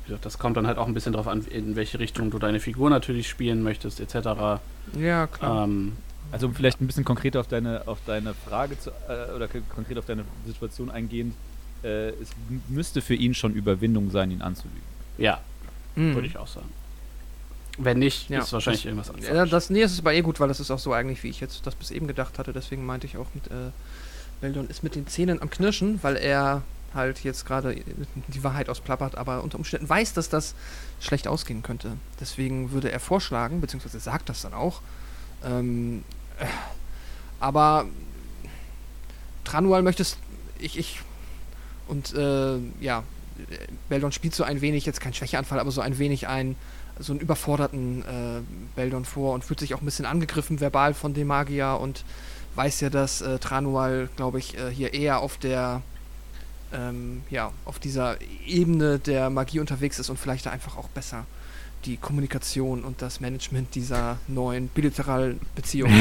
wie 0.03 0.07
gesagt, 0.09 0.25
das 0.25 0.37
kommt 0.39 0.55
dann 0.57 0.67
halt 0.67 0.77
auch 0.77 0.87
ein 0.87 0.93
bisschen 0.93 1.11
darauf 1.13 1.27
an, 1.27 1.43
in 1.45 1.75
welche 1.75 1.99
Richtung 1.99 2.31
du 2.31 2.39
deine 2.39 2.59
Figur 2.61 2.89
natürlich 2.89 3.27
spielen 3.27 3.61
möchtest, 3.63 3.99
etc. 3.99 4.59
Ja, 4.97 5.27
klar. 5.27 5.63
Ähm, 5.65 5.97
Also 6.31 6.47
um 6.47 6.55
vielleicht 6.55 6.81
ein 6.81 6.87
bisschen 6.87 7.05
konkreter 7.05 7.39
auf 7.39 7.47
deine, 7.47 7.87
auf 7.87 7.99
deine 8.05 8.33
Frage 8.33 8.77
zu, 8.79 8.89
äh, 9.09 9.33
oder 9.35 9.47
konkret 9.47 9.97
auf 9.97 10.05
deine 10.05 10.23
Situation 10.45 10.91
eingehend, 10.91 11.33
äh, 11.83 12.09
es 12.09 12.29
müsste 12.69 13.01
für 13.01 13.15
ihn 13.15 13.33
schon 13.33 13.53
Überwindung 13.53 14.11
sein, 14.11 14.31
ihn 14.31 14.41
anzulügen. 14.41 14.81
ja, 15.17 15.39
Mhm. 15.95 16.13
würde 16.15 16.27
ich 16.27 16.37
auch 16.37 16.47
sagen. 16.47 16.69
Wenn 17.77 17.99
nicht, 17.99 18.29
Ja. 18.29 18.39
ist 18.41 18.51
wahrscheinlich 18.53 18.85
irgendwas 18.85 19.09
anderes. 19.09 19.29
Ja, 19.29 19.45
das, 19.45 19.69
nee, 19.69 19.81
es 19.83 19.91
ist 19.91 19.99
aber 19.99 20.13
eh 20.13 20.21
gut, 20.21 20.39
weil 20.39 20.47
das 20.47 20.59
ist 20.59 20.71
auch 20.71 20.79
so 20.79 20.93
eigentlich, 20.93 21.21
wie 21.23 21.29
ich 21.29 21.39
jetzt 21.39 21.65
das 21.67 21.75
bis 21.75 21.91
eben 21.91 22.07
gedacht 22.07 22.39
hatte. 22.39 22.51
Deswegen 22.53 22.85
meinte 22.85 23.05
ich 23.05 23.17
auch 23.17 23.27
mit, 23.35 23.47
äh, 23.47 23.71
Beldon 24.41 24.67
ist 24.67 24.83
mit 24.83 24.95
den 24.95 25.05
Zähnen 25.07 25.41
am 25.41 25.49
Knirschen, 25.49 25.99
weil 26.03 26.15
er 26.15 26.63
halt 26.93 27.23
jetzt 27.23 27.45
gerade 27.45 27.75
die 28.27 28.43
Wahrheit 28.43 28.69
ausplappert, 28.69 29.15
aber 29.15 29.43
unter 29.43 29.57
Umständen 29.57 29.87
weiß, 29.87 30.13
dass 30.13 30.29
das 30.29 30.55
schlecht 30.99 31.27
ausgehen 31.27 31.61
könnte. 31.61 31.91
Deswegen 32.19 32.71
würde 32.71 32.91
er 32.91 32.99
vorschlagen, 32.99 33.61
beziehungsweise 33.61 33.99
sagt 33.99 34.29
das 34.29 34.41
dann 34.41 34.53
auch, 34.53 34.81
ähm, 35.45 36.03
äh, 36.39 36.45
aber 37.39 37.85
Tranual 39.43 39.83
möchtest 39.83 40.17
ich, 40.59 40.77
ich 40.77 41.01
und 41.87 42.13
äh, 42.15 42.57
ja, 42.81 43.03
Beldon 43.89 44.11
spielt 44.11 44.33
so 44.33 44.43
ein 44.43 44.61
wenig, 44.61 44.85
jetzt 44.85 44.99
kein 44.99 45.13
Schwächeanfall, 45.13 45.59
aber 45.59 45.71
so 45.71 45.81
ein 45.81 45.99
wenig 45.99 46.27
ein, 46.27 46.55
so 46.99 47.13
einen 47.13 47.19
überforderten 47.19 48.01
äh, 48.01 48.41
Beldon 48.75 49.05
vor 49.05 49.33
und 49.33 49.43
fühlt 49.43 49.59
sich 49.59 49.73
auch 49.73 49.81
ein 49.81 49.85
bisschen 49.85 50.05
angegriffen 50.05 50.59
verbal 50.59 50.93
von 50.93 51.13
dem 51.13 51.27
Magier 51.27 51.77
und 51.79 52.03
weiß 52.55 52.81
ja, 52.81 52.89
dass 52.89 53.21
äh, 53.21 53.39
Tranual, 53.39 54.09
glaube 54.15 54.39
ich, 54.39 54.57
äh, 54.57 54.71
hier 54.71 54.93
eher 54.93 55.19
auf 55.19 55.37
der 55.37 55.81
ähm, 56.73 57.21
ja, 57.29 57.51
auf 57.65 57.79
dieser 57.79 58.17
Ebene 58.45 58.99
der 58.99 59.29
Magie 59.29 59.59
unterwegs 59.59 59.99
ist 59.99 60.09
und 60.09 60.17
vielleicht 60.17 60.45
da 60.45 60.51
einfach 60.51 60.77
auch 60.77 60.89
besser 60.89 61.25
die 61.85 61.97
Kommunikation 61.97 62.83
und 62.83 63.01
das 63.01 63.19
Management 63.19 63.75
dieser 63.75 64.17
neuen 64.27 64.67
bilateralen 64.67 65.39
Beziehung 65.55 65.91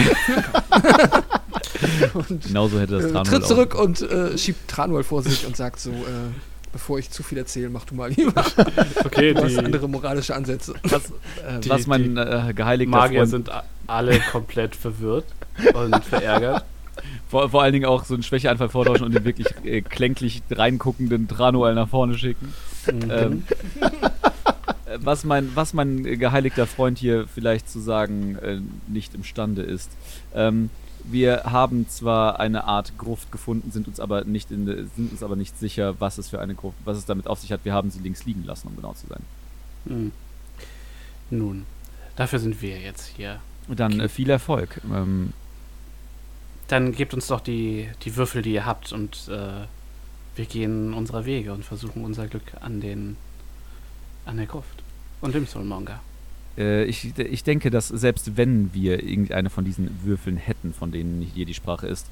und, 2.14 2.44
Genauso 2.47 2.81
hätte 2.81 2.94
das 2.94 3.05
äh, 3.05 3.09
Tranual 3.09 3.24
tritt 3.24 3.43
auch. 3.43 3.48
zurück 3.48 3.74
und 3.74 4.02
äh, 4.02 4.36
schiebt 4.39 4.68
Tranual 4.68 5.05
vor 5.05 5.23
sich 5.23 5.47
und 5.47 5.56
sagt 5.56 5.78
so, 5.78 5.90
äh, 5.90 6.56
bevor 6.77 6.98
ich 6.98 7.11
zu 7.11 7.23
viel 7.23 7.39
erzähle, 7.39 7.70
mach 7.70 7.85
du 7.86 7.94
mal 7.94 8.11
lieber. 8.11 8.44
Okay, 9.05 9.32
Du 9.32 9.43
hast 9.44 9.53
die 9.55 9.59
andere 9.59 9.89
moralische 9.89 10.35
Ansätze. 10.35 10.74
Was, 10.82 11.11
Die- 11.65 11.70
was 11.70 11.86
mein 11.86 12.16
äh, 12.19 12.53
geheiligter 12.55 12.90
Magier 12.97 13.20
Freund, 13.20 13.31
sind 13.31 13.51
a- 13.51 13.65
alle 13.86 14.20
komplett 14.31 14.77
verwirrt 14.77 15.24
und 15.74 16.05
verärgert. 16.05 16.65
vor, 17.28 17.48
vor 17.51 17.62
allen 17.62 17.73
Dingen 17.73 17.86
auch 17.86 18.05
so 18.05 18.12
einen 18.15 18.23
Schwächeanfall 18.23 18.69
vortauschen 18.69 19.05
und 19.07 19.15
den 19.15 19.24
wirklich 19.24 19.47
äh, 19.65 19.81
klänglich 19.81 20.43
reinguckenden 20.51 21.28
Tranual 21.28 21.74
nach 21.74 21.89
vorne 21.89 22.19
schicken. 22.19 22.53
Mhm. 22.93 23.11
Ähm, 23.11 23.43
äh, 23.81 24.98
was, 25.01 25.24
mein, 25.24 25.51
was 25.55 25.73
mein 25.73 26.05
äh, 26.05 26.16
geheiligter 26.16 26.66
Freund 26.66 26.98
hier 26.98 27.27
vielleicht 27.27 27.69
zu 27.70 27.81
sagen 27.81 28.36
äh, 28.43 28.59
nicht 28.86 29.15
imstande 29.15 29.62
ist. 29.62 29.90
Ähm, 30.35 30.69
wir 31.11 31.45
haben 31.45 31.89
zwar 31.89 32.41
eine 32.41 32.65
Art 32.65 32.99
Gruft 32.99 33.33
gefunden, 33.33 33.70
sind 33.70 33.89
uns 33.89 34.01
aber 34.01 34.24
nicht 34.24 34.51
in, 34.51 34.66
sind 34.97 35.12
uns 35.12 35.23
aber 35.23 35.37
nicht 35.37 35.59
sicher, 35.59 35.95
was 36.01 36.19
es 36.19 36.28
für 36.28 36.41
eine 36.41 36.55
Gruft, 36.55 36.78
was 36.85 36.99
es 36.99 37.07
damit 37.07 37.27
auf 37.27 37.39
sich 37.39 37.53
hat. 37.53 37.65
Wir 37.65 37.73
haben 37.73 37.91
sie 37.91 38.01
links 38.01 38.24
liegen 38.24 38.45
lassen, 38.45 38.69
um 38.69 38.77
genau 38.77 38.93
zu 38.95 39.07
sein. 39.07 39.23
Hm. 39.87 40.12
Nun, 41.31 41.66
dafür 42.16 42.39
sind 42.39 42.61
wir 42.62 42.78
jetzt 42.78 43.07
hier. 43.16 43.41
Dann 43.69 44.01
äh, 44.01 44.09
viel 44.09 44.31
Erfolg. 44.31 44.81
Ähm, 44.93 45.33
Dann 46.69 46.93
gebt 46.93 47.15
uns 47.15 47.28
doch 47.28 47.41
die, 47.41 47.89
die 48.03 48.16
Würfel, 48.16 48.43
die 48.43 48.53
ihr 48.53 48.66
habt, 48.66 48.93
und 48.93 49.28
äh, 49.28 49.66
wir 50.35 50.45
gehen 50.47 50.95
unserer 50.95 51.24
Wege 51.24 51.53
und 51.53 51.65
versuchen 51.65 52.05
unser 52.05 52.27
Glück 52.27 52.53
an 52.61 52.81
den 52.81 53.16
an 54.24 54.37
der 54.37 54.47
Gruft 54.47 54.83
und 55.20 55.35
dem 55.35 55.47
Soulmonger. 55.47 56.01
Äh, 56.57 56.85
ich, 56.85 57.19
ich 57.19 57.45
denke, 57.45 57.70
dass 57.70 57.89
selbst 57.89 58.37
wenn 58.37 58.73
wir 58.73 59.03
irgendeine 59.03 59.51
von 59.51 59.65
diesen 59.65 60.05
Würfeln 60.05 60.37
hätten, 60.37 60.73
von 60.73 60.93
denen 60.93 61.23
hier 61.23 61.47
die 61.47 61.55
Sprache 61.55 61.87
ist, 61.87 62.07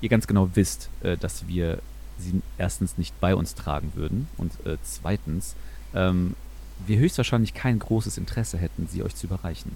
ihr 0.00 0.08
ganz 0.08 0.26
genau 0.26 0.50
wisst, 0.54 0.88
äh, 1.02 1.16
dass 1.16 1.46
wir 1.46 1.78
sie 2.18 2.42
erstens 2.58 2.98
nicht 2.98 3.18
bei 3.20 3.34
uns 3.34 3.54
tragen 3.54 3.92
würden 3.94 4.28
und 4.36 4.52
äh, 4.66 4.76
zweitens 4.82 5.54
ähm, 5.94 6.34
wir 6.86 6.98
höchstwahrscheinlich 6.98 7.54
kein 7.54 7.78
großes 7.78 8.18
Interesse 8.18 8.58
hätten, 8.58 8.86
sie 8.86 9.02
euch 9.02 9.14
zu 9.14 9.26
überreichen. 9.26 9.72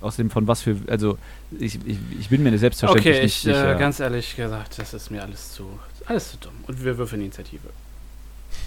Außerdem 0.00 0.30
von 0.30 0.46
was 0.46 0.60
für, 0.60 0.76
also 0.88 1.18
ich, 1.58 1.78
ich, 1.86 1.98
ich 2.18 2.28
bin 2.28 2.42
mir 2.42 2.56
selbstverständlich 2.58 3.14
Okay, 3.14 3.22
nicht 3.24 3.36
ich, 3.36 3.42
sicher. 3.42 3.74
äh, 3.74 3.78
ganz 3.78 4.00
ehrlich 4.00 4.36
gesagt, 4.36 4.78
das 4.78 4.94
ist 4.94 5.10
mir 5.10 5.22
alles 5.22 5.52
zu, 5.52 5.78
alles 6.06 6.30
zu 6.30 6.36
dumm. 6.38 6.52
Und 6.66 6.84
wir 6.84 6.96
würfeln 6.98 7.22
Initiative. 7.22 7.68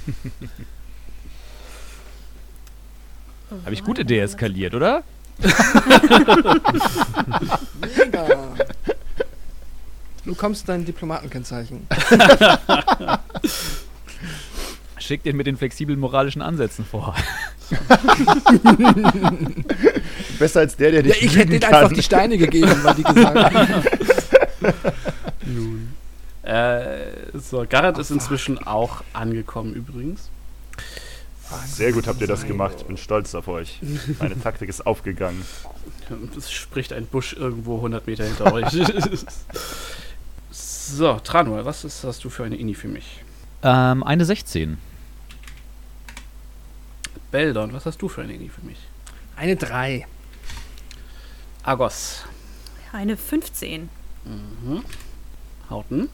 Habe 3.63 3.73
ich 3.73 3.83
gut 3.83 3.97
deeskaliert, 4.09 4.73
oder? 4.75 5.03
Mega. 7.81 8.55
Du 10.25 10.35
kommst 10.35 10.67
dein 10.67 10.83
Diplomatenkennzeichen. 10.83 11.87
Schick 14.99 15.23
den 15.23 15.37
mit 15.37 15.47
den 15.47 15.55
flexiblen 15.57 15.97
moralischen 15.99 16.41
Ansätzen 16.41 16.83
vor. 16.83 17.15
Besser 20.39 20.59
als 20.61 20.75
der, 20.75 20.91
der 20.91 21.05
Ja, 21.05 21.13
dich 21.13 21.23
ich 21.23 21.35
hätte 21.37 21.47
denen 21.51 21.61
kann. 21.61 21.75
einfach 21.75 21.93
die 21.93 22.03
Steine 22.03 22.37
gegeben, 22.37 22.83
weil 22.83 22.95
die 22.95 23.03
gesagt 23.03 23.37
haben. 23.53 23.83
Nun. 25.45 25.93
Äh, 26.47 27.11
so, 27.33 27.65
Garrett 27.67 27.97
ist 27.97 28.09
inzwischen 28.09 28.57
auch 28.65 29.03
angekommen 29.11 29.73
übrigens. 29.73 30.29
Sehr 31.65 31.91
gut 31.91 32.07
habt 32.07 32.21
ihr 32.21 32.27
das 32.27 32.45
gemacht. 32.45 32.75
Ich 32.79 32.85
bin 32.85 32.95
stolz 32.95 33.35
auf 33.35 33.49
euch. 33.49 33.79
Meine 34.19 34.39
Taktik 34.39 34.69
ist 34.69 34.87
aufgegangen. 34.87 35.43
Es 36.37 36.49
spricht 36.49 36.93
ein 36.93 37.05
Busch 37.05 37.33
irgendwo 37.33 37.75
100 37.77 38.07
Meter 38.07 38.23
hinter 38.23 38.53
euch. 38.53 38.69
so, 40.51 41.19
Tranuel, 41.19 41.65
was 41.65 41.83
ist, 41.83 42.05
hast 42.05 42.23
du 42.23 42.29
für 42.29 42.45
eine 42.45 42.55
Ini 42.55 42.75
für 42.75 42.87
mich? 42.87 43.23
Ähm, 43.63 44.03
eine 44.03 44.23
16. 44.23 44.77
Beldon, 47.29 47.73
was 47.73 47.85
hast 47.85 48.01
du 48.01 48.07
für 48.07 48.21
eine 48.21 48.33
Ini 48.33 48.47
für 48.47 48.65
mich? 48.65 48.79
Eine 49.35 49.57
3. 49.57 50.07
Agos. 51.63 52.23
Eine 52.93 53.17
15. 53.17 53.89
Mhm. 54.23 54.83
Hauten. 55.69 56.09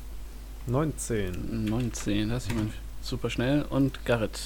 19. 0.68 1.66
19, 1.66 2.30
das 2.30 2.44
ist 2.44 2.50
jemand 2.52 2.74
super 3.02 3.30
schnell. 3.30 3.64
Und 3.70 4.06
Garrett. 4.06 4.40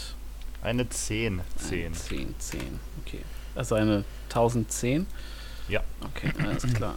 Eine 0.61 0.89
10. 0.89 1.41
10. 1.57 1.93
10, 1.93 2.35
10. 2.39 2.79
Okay. 3.05 3.21
Also 3.55 3.75
eine 3.75 4.03
1010? 4.29 5.05
Ja. 5.69 5.81
Okay, 6.03 6.31
alles 6.43 6.73
klar. 6.73 6.95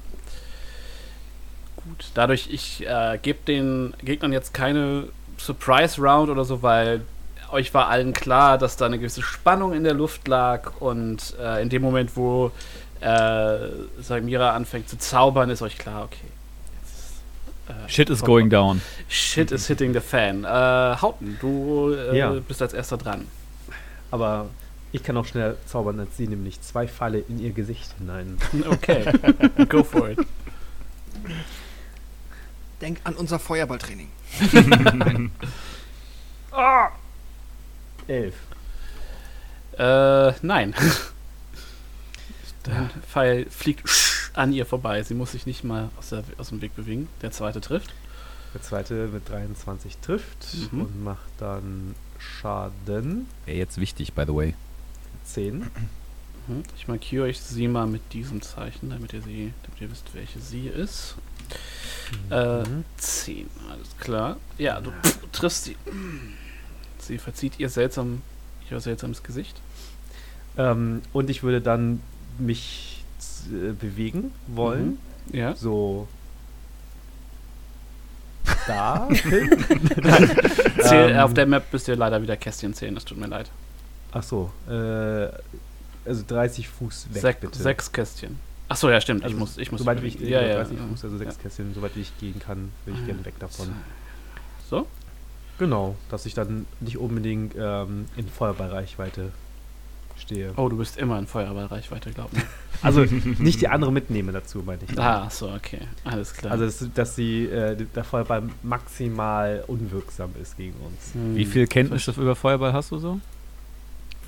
Gut, 1.77 2.11
dadurch, 2.15 2.49
ich 2.51 2.87
äh, 2.87 3.19
gebe 3.21 3.39
den 3.47 3.95
Gegnern 4.03 4.33
jetzt 4.33 4.53
keine 4.53 5.09
Surprise 5.39 6.01
Round 6.01 6.29
oder 6.29 6.45
so, 6.45 6.63
weil 6.63 7.03
euch 7.51 7.73
war 7.75 7.89
allen 7.89 8.13
klar, 8.13 8.59
dass 8.59 8.77
da 8.77 8.87
eine 8.87 8.99
gewisse 8.99 9.23
Spannung 9.23 9.73
in 9.73 9.85
der 9.85 9.95
Luft 9.95 10.29
lag 10.29 10.81
und 10.81 11.35
äh, 11.41 11.63
in 11.63 11.69
dem 11.69 11.83
Moment, 11.83 12.17
wo 12.17 12.53
äh, 13.01 13.59
Samira 13.99 14.55
anfängt 14.55 14.89
zu 14.89 14.99
zaubern, 14.99 15.51
ist 15.51 15.63
euch 15.63 15.79
klar, 15.79 16.05
okay. 16.05 16.30
Äh, 17.71 17.89
Shit 17.89 18.11
is 18.11 18.23
going 18.23 18.51
down. 18.51 18.81
Shit 19.09 19.51
is 19.53 19.67
hitting 19.67 19.93
the 19.93 20.01
fan. 20.01 20.45
Äh, 20.45 20.49
Hauten, 21.01 21.39
du 21.41 21.93
äh, 21.95 22.17
Ja. 22.17 22.31
bist 22.33 22.61
als 22.63 22.73
erster 22.73 22.97
dran. 22.97 23.27
Aber 24.11 24.49
ich 24.93 25.03
kann 25.03 25.17
auch 25.17 25.25
schneller 25.27 25.57
zaubern 25.67 26.01
als 26.01 26.17
sie, 26.17 26.27
nämlich 26.27 26.61
zwei 26.63 26.89
Pfeile 26.89 27.19
in 27.21 27.39
ihr 27.39 27.53
Gesicht 27.53 27.95
hinein. 27.99 28.39
Okay, 28.69 29.05
go 29.69 29.85
for 29.85 30.11
it. 30.11 30.19
Denk 32.81 32.99
an 33.05 33.15
unser 33.15 33.39
Feuerballtraining. 33.39 34.09
Elf. 38.09 38.35
Äh, 39.79 40.33
nein. 40.43 40.75
Dein 42.65 42.91
Pfeil 43.11 43.47
fliegt 43.49 43.89
an 44.35 44.53
ihr 44.53 44.67
vorbei. 44.67 45.03
Sie 45.03 45.15
muss 45.15 45.33
sich 45.33 45.47
nicht 45.47 45.65
mal 45.65 45.91
aus, 45.99 46.11
der, 46.11 46.23
aus 46.39 46.49
dem 46.51 46.61
Weg 46.61 46.75
bewegen. 46.77 47.09
Der 47.23 47.31
zweite 47.31 47.61
trifft. 47.61 47.93
Der 48.55 48.63
zweite 48.63 49.09
mit 49.09 49.29
23 49.29 49.99
trifft 49.99 50.73
Mhm. 50.73 50.81
und 50.83 51.05
macht 51.05 51.31
dann 51.39 51.95
Schaden. 52.19 53.27
Wäre 53.47 53.59
jetzt 53.59 53.79
wichtig, 53.81 54.13
by 54.13 54.25
the 54.27 54.35
way. 54.35 54.55
10. 55.25 55.59
Mhm. 56.49 56.63
Ich 56.77 56.89
markiere 56.89 57.25
euch 57.25 57.41
sie 57.41 57.69
mal 57.69 57.87
mit 57.87 58.13
diesem 58.13 58.43
Zeichen, 58.43 58.91
damit 58.91 59.13
ihr 59.13 59.23
sie, 59.23 59.53
damit 59.63 59.81
ihr 59.81 59.91
wisst, 59.91 60.15
welche 60.15 60.41
sie 60.41 60.67
ist. 60.67 61.15
Äh, 62.31 62.63
Mhm. 62.63 62.85
10, 62.97 63.49
alles 63.71 63.97
klar. 63.99 64.37
Ja, 64.59 64.81
du 64.81 64.91
triffst 65.33 65.65
sie. 65.65 65.77
Sie 66.99 67.19
verzieht 67.19 67.59
ihr 67.59 67.69
seltsam, 67.69 68.23
ihr 68.71 68.81
seltsames 68.81 69.23
Gesicht. 69.23 69.61
Ähm, 70.57 71.03
und 71.13 71.31
ich 71.31 71.43
würde 71.43 71.61
dann 71.61 72.01
mich 72.39 73.00
äh, 73.53 73.73
bewegen 73.73 74.33
wollen. 74.47 74.99
Ja. 75.33 75.55
So. 75.55 76.09
Da. 78.67 79.09
Ähm, 80.83 81.19
auf 81.19 81.35
der 81.35 81.47
Map 81.47 81.71
bist 81.71 81.87
ihr 81.89 81.95
leider 81.95 82.21
wieder 82.23 82.37
Kästchen 82.37 82.75
zählen, 82.75 82.95
das 82.95 83.05
tut 83.05 83.19
mir 83.19 83.27
leid. 83.27 83.51
Ach 84.13 84.23
so. 84.23 84.51
Äh, 84.69 85.29
also 86.05 86.25
30 86.27 86.69
Fuß 86.69 87.09
weg, 87.13 87.23
Sech, 87.23 87.37
bitte. 87.37 87.63
Sechs 87.63 87.93
Kästchen. 87.93 88.39
Achso, 88.69 88.89
ja, 88.89 89.01
stimmt. 89.01 89.25
Also 89.25 89.35
ich 89.35 89.39
muss, 89.41 89.59
ich 89.59 89.73
muss. 89.73 89.81
Soweit 89.81 90.03
ich, 90.03 90.19
ja, 90.21 90.41
ja, 90.43 90.57
30 90.57 90.79
ja. 90.79 90.87
Fuß, 90.87 91.05
also 91.05 91.19
sechs 91.19 91.37
Ja. 91.37 91.43
Kästchen, 91.43 91.75
soweit 91.75 91.95
wie 91.97 92.01
ich 92.01 92.19
gehen 92.19 92.41
kann, 92.41 92.73
will 92.87 92.95
ich 92.95 93.05
gerne 93.05 93.25
weg 93.25 93.35
davon. 93.39 93.73
So? 94.69 94.87
Genau, 95.59 95.97
dass 96.09 96.25
ich 96.25 96.35
dann 96.35 96.67
nicht 96.81 96.97
unbedingt 96.97 97.55
ähm, 97.59 98.07
in 98.17 98.29
Feuerballreichweite 98.29 99.31
stehe. 100.21 100.53
Oh, 100.57 100.69
du 100.69 100.77
bist 100.77 100.97
immer 100.99 101.19
in 101.19 101.27
Feuerballreichweite, 101.27 102.13
glaub 102.13 102.33
mir. 102.33 102.43
Also 102.83 103.03
nicht 103.03 103.61
die 103.61 103.69
andere 103.69 103.93
mitnehme 103.93 104.33
dazu, 104.33 104.63
meine 104.65 104.79
ich. 104.89 104.99
Ah, 104.99 105.29
so, 105.29 105.51
okay. 105.51 105.81
Alles 106.05 106.33
klar. 106.33 106.53
Also, 106.53 106.65
dass, 106.65 106.95
dass 106.95 107.15
sie, 107.15 107.45
äh, 107.45 107.77
der 107.77 108.05
Feuerball 108.05 108.43
maximal 108.63 109.65
unwirksam 109.67 110.31
ist 110.41 110.57
gegen 110.57 110.77
uns. 110.81 111.13
Hm. 111.13 111.37
Wie 111.37 111.45
viel 111.45 111.67
Kenntnis 111.67 112.09
über 112.09 112.35
Feuerball 112.35 112.73
hast 112.73 112.91
du 112.91 112.99
so? 112.99 113.21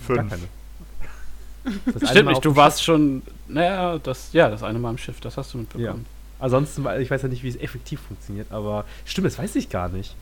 Gar 0.07 0.17
Fünf. 0.19 0.31
keine. 0.31 0.43
Das 1.99 2.11
Stimmt 2.11 2.29
nicht, 2.29 2.45
du 2.45 2.57
warst 2.57 2.83
schon, 2.83 3.23
naja, 3.49 3.99
das, 3.99 4.33
ja, 4.33 4.51
das 4.51 4.63
eine 4.65 4.79
Mal 4.81 4.91
im 4.91 4.99
Schiff, 4.99 5.21
das 5.21 5.37
hast 5.37 5.55
du 5.55 5.59
mitbekommen. 5.59 6.05
Ansonsten, 6.41 6.83
weil- 6.83 7.01
ich 7.01 7.11
weiß 7.11 7.23
ja 7.23 7.29
nicht, 7.29 7.45
wie 7.45 7.49
es 7.49 7.57
effektiv 7.57 8.01
funktioniert, 8.01 8.51
aber 8.51 8.85
stimmt, 9.05 9.29
das 9.29 9.39
weiß 9.39 9.55
ich 9.55 9.71
gar 9.71 9.89
nicht. 9.89 10.17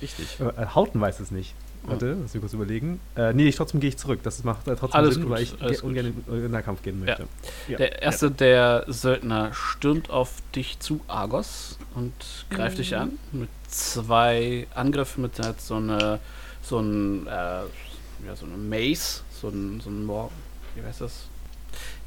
Richtig. 0.00 0.38
Äh, 0.40 0.66
Hauten 0.74 1.00
weiß 1.00 1.18
es 1.20 1.32
nicht. 1.32 1.52
Warte, 1.84 2.16
lass 2.20 2.34
mich 2.34 2.40
kurz 2.42 2.52
überlegen. 2.52 3.00
Äh, 3.16 3.32
nee, 3.32 3.48
ich, 3.48 3.56
trotzdem 3.56 3.80
gehe 3.80 3.88
ich 3.88 3.96
zurück. 3.96 4.20
Das 4.22 4.44
macht 4.44 4.68
äh, 4.68 4.76
trotzdem 4.76 4.98
Alles 5.00 5.14
Sinn, 5.14 5.22
gut, 5.24 5.32
weil 5.32 5.42
ich 5.42 5.58
ge- 5.58 5.80
ungern 5.80 6.06
in, 6.06 6.34
in 6.34 6.42
den 6.42 6.50
Nahkampf 6.50 6.82
gehen 6.82 7.00
Ja. 7.00 7.06
möchte. 7.06 7.28
Ja. 7.68 7.78
Der 7.78 8.02
erste 8.02 8.30
der 8.30 8.84
Söldner 8.88 9.52
stürmt 9.54 10.10
auf 10.10 10.32
dich 10.54 10.78
zu, 10.80 11.00
Argos, 11.08 11.78
und 11.94 12.12
greift 12.50 12.78
dich 12.78 12.90
Mhm. 12.92 12.96
an 12.98 13.18
mit 13.32 13.48
zwei 13.68 14.66
Angriffen 14.74 15.22
mit 15.22 15.38
halt 15.38 15.60
so 15.60 15.76
eine 15.76 16.20
so 16.62 16.78
ein 16.80 17.26
äh, 17.26 17.30
ja, 17.30 18.34
so 18.38 18.44
eine 18.46 18.56
Mace, 18.56 19.22
so 19.40 19.48
ein 19.48 19.80
so 19.80 19.88
ein 19.90 20.04
Mor 20.04 20.30
wie 20.74 20.82
heißt 20.82 21.00
das? 21.00 21.12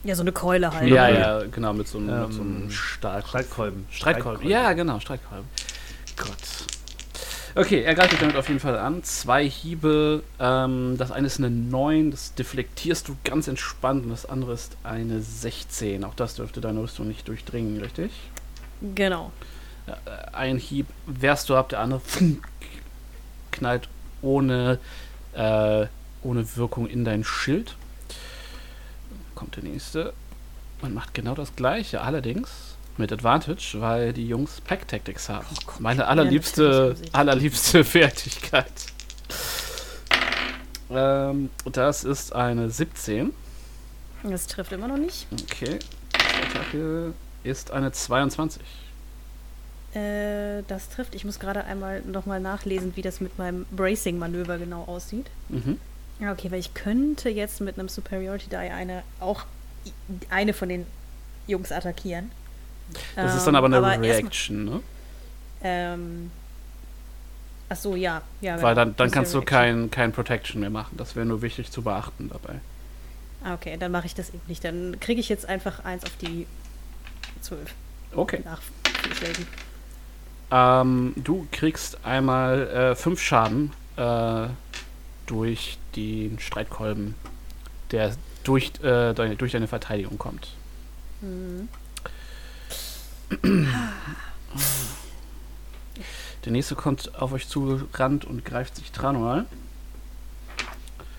Ja, 0.03 0.15
so 0.15 0.21
eine 0.21 0.31
Keule 0.31 0.71
halt. 0.73 0.89
Ja, 0.89 1.07
Ja. 1.09 1.39
ja, 1.39 1.45
genau, 1.47 1.73
mit 1.73 1.87
so 1.87 1.97
einem, 1.97 2.21
mit 2.23 2.33
so 2.33 2.41
einem 2.41 2.63
Ähm, 2.63 2.71
Stahl 2.71 3.23
Streitkolben. 3.25 3.85
Streitkolben. 3.91 4.47
Ja, 4.49 4.73
genau, 4.73 4.99
Streitkolben. 4.99 5.47
Gott. 6.17 6.67
Okay, 7.53 7.81
er 7.81 7.95
greift 7.95 8.13
dich 8.13 8.19
damit 8.19 8.37
auf 8.37 8.47
jeden 8.47 8.61
Fall 8.61 8.77
an. 8.77 9.03
Zwei 9.03 9.47
Hiebe. 9.47 10.23
Ähm, 10.39 10.95
das 10.97 11.11
eine 11.11 11.27
ist 11.27 11.39
eine 11.39 11.49
9, 11.49 12.11
das 12.11 12.33
deflektierst 12.33 13.07
du 13.09 13.17
ganz 13.23 13.47
entspannt. 13.47 14.05
Und 14.05 14.11
das 14.11 14.25
andere 14.25 14.53
ist 14.53 14.77
eine 14.83 15.21
16. 15.21 16.03
Auch 16.05 16.15
das 16.15 16.35
dürfte 16.35 16.61
deine 16.61 16.81
Rüstung 16.81 17.07
nicht 17.07 17.27
durchdringen, 17.27 17.81
richtig? 17.81 18.11
Genau. 18.95 19.31
Äh, 19.87 19.91
ein 20.33 20.57
Hieb 20.57 20.87
wehrst 21.05 21.49
du 21.49 21.55
ab, 21.55 21.69
der 21.69 21.79
andere 21.79 22.01
knallt 23.51 23.89
ohne, 24.21 24.79
äh, 25.33 25.87
ohne 26.23 26.55
Wirkung 26.55 26.87
in 26.87 27.03
dein 27.03 27.23
Schild. 27.23 27.75
Kommt 29.35 29.57
der 29.57 29.63
nächste 29.63 30.13
und 30.81 30.93
macht 30.93 31.13
genau 31.13 31.35
das 31.35 31.55
gleiche, 31.55 32.01
allerdings 32.01 32.70
mit 32.97 33.11
Advantage, 33.11 33.75
weil 33.79 34.13
die 34.13 34.27
Jungs 34.27 34.61
Pack 34.61 34.87
Tactics 34.87 35.29
haben. 35.29 35.45
Oh 35.51 35.63
Gott. 35.65 35.79
Meine 35.79 36.07
allerliebste, 36.07 36.95
allerliebste 37.11 37.83
Fertigkeit. 37.83 38.71
Ähm, 40.89 41.49
das 41.71 42.03
ist 42.03 42.33
eine 42.33 42.69
17. 42.69 43.31
Das 44.23 44.47
trifft 44.47 44.71
immer 44.71 44.87
noch 44.87 44.97
nicht. 44.97 45.27
Okay. 45.31 45.79
Die 46.13 46.57
Attacke 46.57 47.13
ist 47.43 47.71
eine 47.71 47.91
22. 47.91 48.61
Äh, 49.93 50.63
das 50.67 50.89
trifft. 50.89 51.15
Ich 51.15 51.25
muss 51.25 51.39
gerade 51.39 51.65
einmal 51.65 52.01
nochmal 52.01 52.39
nachlesen, 52.39 52.95
wie 52.95 53.01
das 53.01 53.19
mit 53.19 53.37
meinem 53.37 53.65
Bracing-Manöver 53.71 54.57
genau 54.57 54.83
aussieht. 54.83 55.27
Mhm. 55.49 55.79
Okay, 56.21 56.51
weil 56.51 56.59
ich 56.59 56.73
könnte 56.73 57.29
jetzt 57.29 57.61
mit 57.61 57.79
einem 57.79 57.89
Superiority 57.89 58.47
Die 58.49 58.55
eine 58.55 59.01
auch 59.19 59.45
eine 60.29 60.53
von 60.53 60.69
den 60.69 60.85
Jungs 61.47 61.71
attackieren. 61.71 62.31
Das 63.15 63.35
ist 63.35 63.41
Ähm, 63.41 63.45
dann 63.45 63.55
aber 63.55 63.67
eine 63.67 63.75
erstmal- 63.77 63.99
Reaction, 63.99 64.65
ne? 64.65 64.79
Ähm, 65.63 66.31
ach 67.69 67.75
so, 67.77 67.95
ja. 67.95 68.21
ja 68.41 68.53
Weil 68.55 68.59
genau. 68.61 68.75
dann, 68.75 68.75
dann 68.75 68.95
Das 68.97 69.07
ist 69.07 69.13
kannst 69.13 69.33
du 69.33 69.41
kein, 69.41 69.91
kein 69.91 70.11
Protection 70.11 70.59
mehr 70.61 70.69
machen. 70.69 70.95
Das 70.97 71.15
wäre 71.15 71.25
nur 71.25 71.41
wichtig 71.41 71.71
zu 71.71 71.81
beachten 71.83 72.29
dabei. 72.29 72.59
Ah, 73.43 73.53
okay, 73.55 73.77
dann 73.79 73.91
mache 73.91 74.05
ich 74.05 74.15
das 74.15 74.29
eben 74.29 74.41
nicht. 74.47 74.63
Dann 74.63 74.99
kriege 74.99 75.19
ich 75.19 75.29
jetzt 75.29 75.47
einfach 75.47 75.83
eins 75.83 76.03
auf 76.03 76.15
die 76.21 76.45
12 77.41 77.73
Okay. 78.13 78.43
Ähm, 80.51 81.13
du 81.15 81.47
kriegst 81.51 82.03
einmal 82.05 82.67
äh, 82.67 82.95
fünf 82.95 83.21
Schaden 83.21 83.71
äh, 83.95 84.47
durch 85.27 85.77
den 85.95 86.39
Streitkolben, 86.39 87.15
der 87.91 88.15
durch, 88.43 88.71
äh, 88.83 89.13
deine, 89.13 89.35
durch 89.37 89.53
deine 89.53 89.67
Verteidigung 89.67 90.17
kommt. 90.17 90.49
Mhm. 91.21 91.69
Der 96.45 96.51
nächste 96.51 96.75
kommt 96.75 97.15
auf 97.21 97.33
euch 97.33 97.47
zugerannt 97.47 98.25
und 98.25 98.43
greift 98.43 98.75
sich 98.75 98.91
Tranual. 98.91 99.45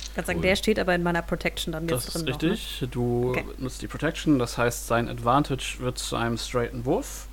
Ich 0.01 0.15
kann 0.17 0.25
sagen, 0.25 0.39
Cool. 0.41 0.43
der 0.47 0.57
steht 0.57 0.78
aber 0.78 0.95
in 0.95 1.03
meiner 1.03 1.23
Protection 1.23 1.73
dann 1.73 1.86
Das 1.86 2.05
jetzt 2.07 2.17
ist 2.17 2.27
drin. 2.27 2.33
noch, 2.35 2.43
ne? 2.43 2.51
richtig. 2.51 2.89
Du 2.91 3.31
Okay. 3.31 3.45
nutzt 3.59 3.81
die 3.83 3.86
Protection, 3.89 4.39
das 4.39 4.59
heißt, 4.59 4.86
sein 4.89 5.09
Advantage 5.09 5.77
wird 5.78 5.99
zu 5.99 6.17
einem 6.17 6.36
straighten 6.39 6.85
Wurf. 6.85 7.28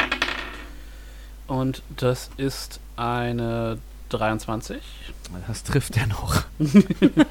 Und 1.48 1.82
das 1.98 2.30
ist 2.38 2.80
eine 2.95 3.80
23. 4.10 4.78
Das 5.48 5.64
trifft 5.64 5.98
er 5.98 6.08
noch. 6.08 6.44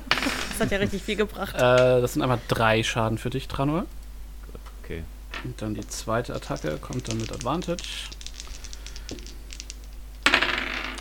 Das 0.59 0.67
hat 0.67 0.73
ja 0.73 0.79
richtig 0.79 1.05
viel 1.05 1.15
gebracht. 1.15 1.55
Äh, 1.55 2.01
das 2.01 2.15
sind 2.15 2.23
einmal 2.23 2.41
drei 2.49 2.83
Schaden 2.83 3.17
für 3.17 3.31
dich, 3.31 3.47
Tranor. 3.47 3.85
Okay. 4.83 5.05
Und 5.45 5.61
dann 5.63 5.75
die 5.75 5.87
zweite 5.87 6.35
Attacke 6.35 6.79
kommt 6.79 7.09
dann 7.09 7.19
mit 7.19 7.31
Advantage. 7.33 8.09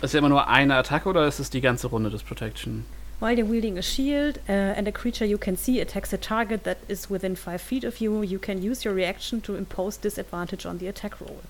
Ist 0.00 0.14
ja 0.14 0.18
immer 0.18 0.28
nur 0.28 0.46
eine 0.48 0.76
Attacke 0.76 1.08
oder 1.08 1.26
ist 1.26 1.40
es 1.40 1.50
die 1.50 1.60
ganze 1.60 1.88
Runde 1.88 2.10
des 2.10 2.22
Protection? 2.22 2.84
While 3.20 3.32
you're 3.32 3.50
wielding 3.50 3.76
a 3.78 3.82
shield 3.82 4.38
uh, 4.48 4.52
and 4.52 4.86
a 4.86 4.92
creature 4.92 5.26
you 5.26 5.38
can 5.38 5.56
see 5.56 5.80
attacks 5.82 6.14
a 6.14 6.16
target 6.16 6.62
that 6.64 6.76
is 6.86 7.10
within 7.10 7.34
5 7.34 7.60
feet 7.60 7.84
of 7.84 7.96
you, 7.98 8.22
you 8.22 8.38
can 8.38 8.58
use 8.62 8.86
your 8.88 8.94
reaction 8.94 9.42
to 9.42 9.56
impose 9.56 9.98
disadvantage 9.98 10.68
on 10.68 10.78
the 10.78 10.86
attack 10.88 11.20
roll. 11.20 11.40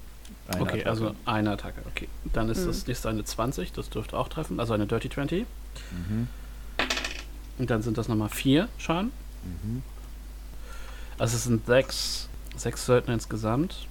Eine 0.48 0.62
okay, 0.62 0.80
Attacke. 0.80 0.88
also 0.88 1.14
eine 1.26 1.50
Attacke. 1.50 1.82
Okay. 1.94 2.08
Dann 2.32 2.48
ist 2.48 2.62
Mhm. 2.62 2.68
das 2.68 2.86
nächste 2.86 3.10
eine 3.10 3.22
20, 3.22 3.72
das 3.72 3.90
dürfte 3.90 4.16
auch 4.16 4.28
treffen, 4.28 4.58
also 4.60 4.72
eine 4.72 4.86
Dirty 4.86 5.10
20. 5.10 5.44
Mhm. 5.90 6.28
Und 7.58 7.68
dann 7.68 7.82
sind 7.82 7.98
das 7.98 8.08
nochmal 8.08 8.30
vier 8.30 8.68
Schaden. 8.78 9.12
Mhm. 9.44 9.82
Also 11.18 11.36
es 11.36 11.44
sind 11.44 11.66
sechs, 11.66 12.27
sechs 12.58 12.86
Söldner 12.86 13.14
insgesamt. 13.14 13.86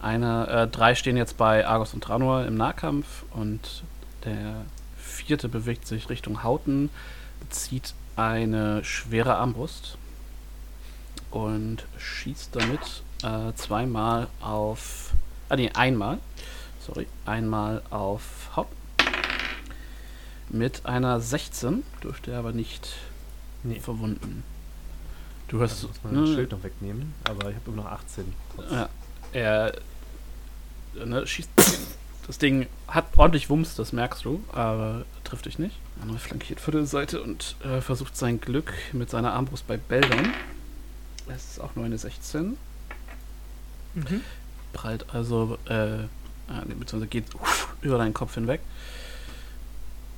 Einer, 0.00 0.48
äh, 0.48 0.68
drei 0.68 0.94
stehen 0.94 1.16
jetzt 1.16 1.36
bei 1.36 1.66
Argos 1.66 1.94
und 1.94 2.02
Tranor 2.02 2.44
im 2.44 2.56
Nahkampf 2.56 3.24
und 3.30 3.84
der 4.24 4.64
vierte 4.96 5.48
bewegt 5.48 5.86
sich 5.86 6.08
Richtung 6.08 6.42
Hauten, 6.42 6.90
zieht 7.50 7.94
eine 8.16 8.84
schwere 8.84 9.36
Armbrust 9.36 9.96
und 11.30 11.84
schießt 11.98 12.54
damit 12.54 13.02
äh, 13.22 13.54
zweimal 13.54 14.26
auf, 14.40 15.12
ah 15.48 15.56
nee, 15.56 15.70
einmal, 15.74 16.18
sorry, 16.84 17.06
einmal 17.24 17.82
auf 17.90 18.50
Hauten. 18.56 18.76
Mit 20.48 20.84
einer 20.84 21.20
16 21.20 21.82
dürfte 22.02 22.32
er 22.32 22.40
aber 22.40 22.52
nicht 22.52 22.96
Nee. 23.64 23.78
verwunden. 23.78 24.42
Du 25.52 25.60
hast 25.60 25.82
muss 25.82 26.02
man 26.02 26.14
ne, 26.14 26.20
das 26.22 26.30
Schild 26.30 26.50
noch 26.50 26.62
wegnehmen, 26.64 27.14
aber 27.24 27.50
ich 27.50 27.56
habe 27.56 27.70
immer 27.70 27.82
noch 27.82 27.90
18. 27.92 28.32
trotz- 28.56 28.72
Ja, 28.72 28.88
er 29.32 29.72
ne, 31.04 31.26
schießt. 31.26 31.50
Das 32.28 32.38
Ding 32.38 32.68
hat 32.86 33.06
ordentlich 33.16 33.50
Wumms, 33.50 33.74
das 33.74 33.92
merkst 33.92 34.24
du, 34.24 34.44
aber 34.52 35.04
trifft 35.24 35.46
dich 35.46 35.58
nicht. 35.58 35.74
Er 36.08 36.18
flankiert 36.20 36.60
für 36.60 36.70
die 36.70 36.86
Seite 36.86 37.20
und 37.20 37.56
äh, 37.64 37.80
versucht 37.80 38.16
sein 38.16 38.40
Glück 38.40 38.72
mit 38.92 39.10
seiner 39.10 39.32
Armbrust 39.32 39.66
bei 39.66 39.76
Beldon. 39.76 40.32
Es 41.26 41.50
ist 41.50 41.60
auch 41.60 41.74
nur 41.74 41.84
eine 41.84 41.98
16. 41.98 42.56
Mhm. 43.94 44.20
Prallt 44.72 45.12
also, 45.12 45.58
äh, 45.68 45.96
nee, 45.98 46.74
beziehungsweise 46.78 47.08
geht 47.08 47.24
über 47.82 47.98
deinen 47.98 48.14
Kopf 48.14 48.34
hinweg. 48.34 48.60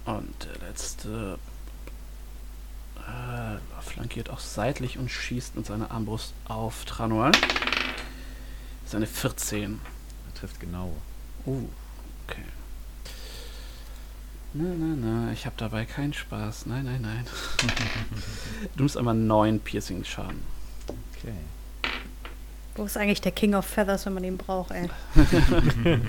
Und 0.04 0.34
der 0.44 0.68
letzte 0.68 1.38
äh, 3.06 3.82
flankiert 3.82 4.30
auch 4.30 4.40
seitlich 4.40 4.98
und 4.98 5.10
schießt 5.10 5.56
mit 5.56 5.66
seiner 5.66 5.90
Armbrust 5.90 6.34
auf 6.46 6.84
Tranual. 6.84 7.32
Das 7.32 7.42
ist 8.86 8.94
eine 8.94 9.06
14. 9.06 9.80
Er 10.28 10.34
trifft 10.34 10.60
genau. 10.60 10.94
Oh, 11.46 11.62
okay. 12.26 12.42
Na, 14.52 14.64
na, 14.76 14.94
na, 14.96 15.32
ich 15.32 15.46
habe 15.46 15.56
dabei 15.58 15.84
keinen 15.84 16.12
Spaß. 16.12 16.66
Nein, 16.66 16.84
nein, 16.84 17.02
nein. 17.02 17.26
du 18.76 18.82
musst 18.84 18.96
einmal 18.96 19.14
9 19.14 19.60
Piercing-Schaden. 19.60 20.42
Okay. 20.86 21.34
Wo 22.76 22.84
ist 22.84 22.96
eigentlich 22.96 23.20
der 23.20 23.32
King 23.32 23.54
of 23.54 23.66
Feathers, 23.66 24.06
wenn 24.06 24.14
man 24.14 24.24
ihn 24.24 24.36
braucht, 24.36 24.72
ey? 24.72 24.88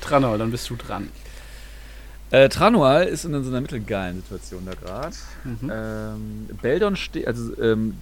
Tranol, 0.00 0.38
dann 0.38 0.50
bist 0.50 0.70
du 0.70 0.76
dran. 0.76 1.10
Äh, 2.30 2.48
Tranual 2.48 3.06
ist 3.06 3.24
in 3.24 3.42
so 3.42 3.50
einer 3.50 3.60
mittelgeilen 3.60 4.16
Situation 4.22 4.64
da 4.64 4.74
gerade. 4.74 5.16
Mhm. 5.44 5.70
Ähm, 5.72 6.48
Beldon 6.62 6.96
steht, 6.96 7.26
also 7.26 7.60
ähm, 7.60 7.96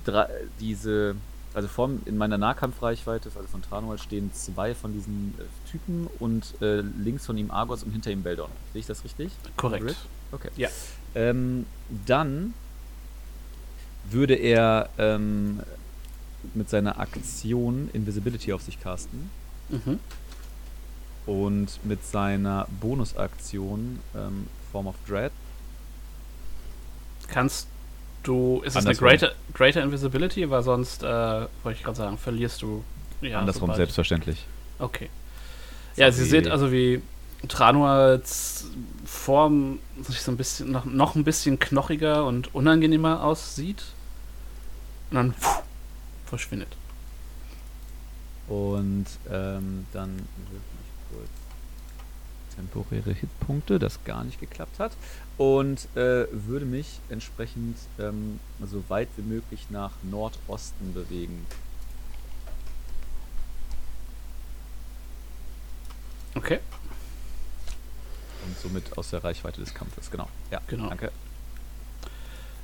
diese, 0.61 1.17
also 1.55 1.69
vorm, 1.69 2.01
in 2.05 2.19
meiner 2.19 2.37
Nahkampfreichweite, 2.37 3.31
also 3.35 3.49
von 3.49 3.63
Tranual 3.63 3.99
stehen 3.99 4.31
zwei 4.35 4.75
von 4.75 4.93
diesen 4.93 5.35
äh, 5.39 5.71
Typen 5.71 6.09
und 6.19 6.55
äh, 6.61 6.81
links 6.81 7.25
von 7.25 7.39
ihm 7.39 7.51
Argos 7.51 7.83
und 7.83 7.93
hinter 7.93 8.11
ihm 8.11 8.23
Beldon. 8.23 8.51
Sehe 8.73 8.81
ich 8.81 8.87
das 8.87 9.03
richtig? 9.05 9.33
Korrekt. 9.57 9.97
Okay. 10.31 10.51
Ja. 10.57 10.69
Ähm, 11.15 11.65
dann 12.07 12.53
würde 14.11 14.35
er 14.35 14.91
ähm, 14.99 15.61
mit 16.55 16.69
seiner 16.69 17.01
Aktion 17.01 17.89
Invisibility 17.93 18.53
auf 18.53 18.63
sich 18.63 18.81
casten 18.81 19.31
Mhm. 19.71 19.99
Und 21.29 21.69
mit 21.85 22.05
seiner 22.07 22.67
Bonusaktion 22.81 24.01
ähm, 24.17 24.47
Form 24.73 24.87
of 24.87 24.97
Dread. 25.07 25.31
Kannst 27.29 27.69
du. 28.23 28.63
Ist 28.65 28.77
es 28.77 28.87
eine 28.87 28.95
greater, 28.97 29.33
greater 29.53 29.83
Invisibility? 29.83 30.49
Weil 30.49 30.63
sonst, 30.63 31.03
äh, 31.03 31.07
wollte 31.07 31.79
ich 31.79 31.83
gerade 31.85 31.99
sagen, 31.99 32.17
verlierst 32.17 32.63
du. 32.63 32.83
Ja, 33.21 33.41
Andersrum 33.41 33.63
sobald- 33.63 33.77
selbstverständlich. 33.77 34.47
Okay. 34.79 35.11
Ja, 35.97 36.11
sie 36.13 36.25
seht 36.25 36.49
also, 36.49 36.73
wie 36.73 37.03
Tranuals 37.49 38.67
Form 39.05 39.81
sich 40.03 40.23
so 40.23 40.31
ein 40.33 40.37
bisschen 40.37 40.71
noch, 40.71 40.85
noch 40.87 41.15
ein 41.15 41.25
bisschen 41.25 41.59
knochiger 41.59 42.25
und 42.25 42.55
unangenehmer 42.55 43.23
aussieht. 43.23 43.83
Und 45.11 45.17
dann 45.17 45.35
pfuh, 45.35 45.63
verschwindet. 46.27 46.69
Und 48.47 49.07
ähm, 49.31 49.87
dann 49.93 50.27
temporäre 52.59 53.13
Hitpunkte, 53.13 53.79
das 53.79 54.03
gar 54.05 54.25
nicht 54.25 54.41
geklappt 54.41 54.79
hat. 54.79 54.93
Und 55.37 55.85
äh, 55.97 56.27
würde 56.33 56.67
mich 56.67 56.99
entsprechend 57.09 57.77
ähm, 57.99 58.41
so 58.67 58.83
weit 58.89 59.09
wie 59.17 59.23
möglich 59.23 59.67
nach 59.71 59.93
Nordosten 60.03 60.93
bewegen. 60.93 61.47
Okay. 66.35 66.59
Und 68.45 68.59
somit 68.59 68.97
aus 68.99 69.11
der 69.11 69.23
Reichweite 69.23 69.61
des 69.61 69.75
Kampfes, 69.75 70.11
genau. 70.11 70.29
Ja, 70.51 70.61
Genau. 70.67 70.89
danke. 70.89 71.11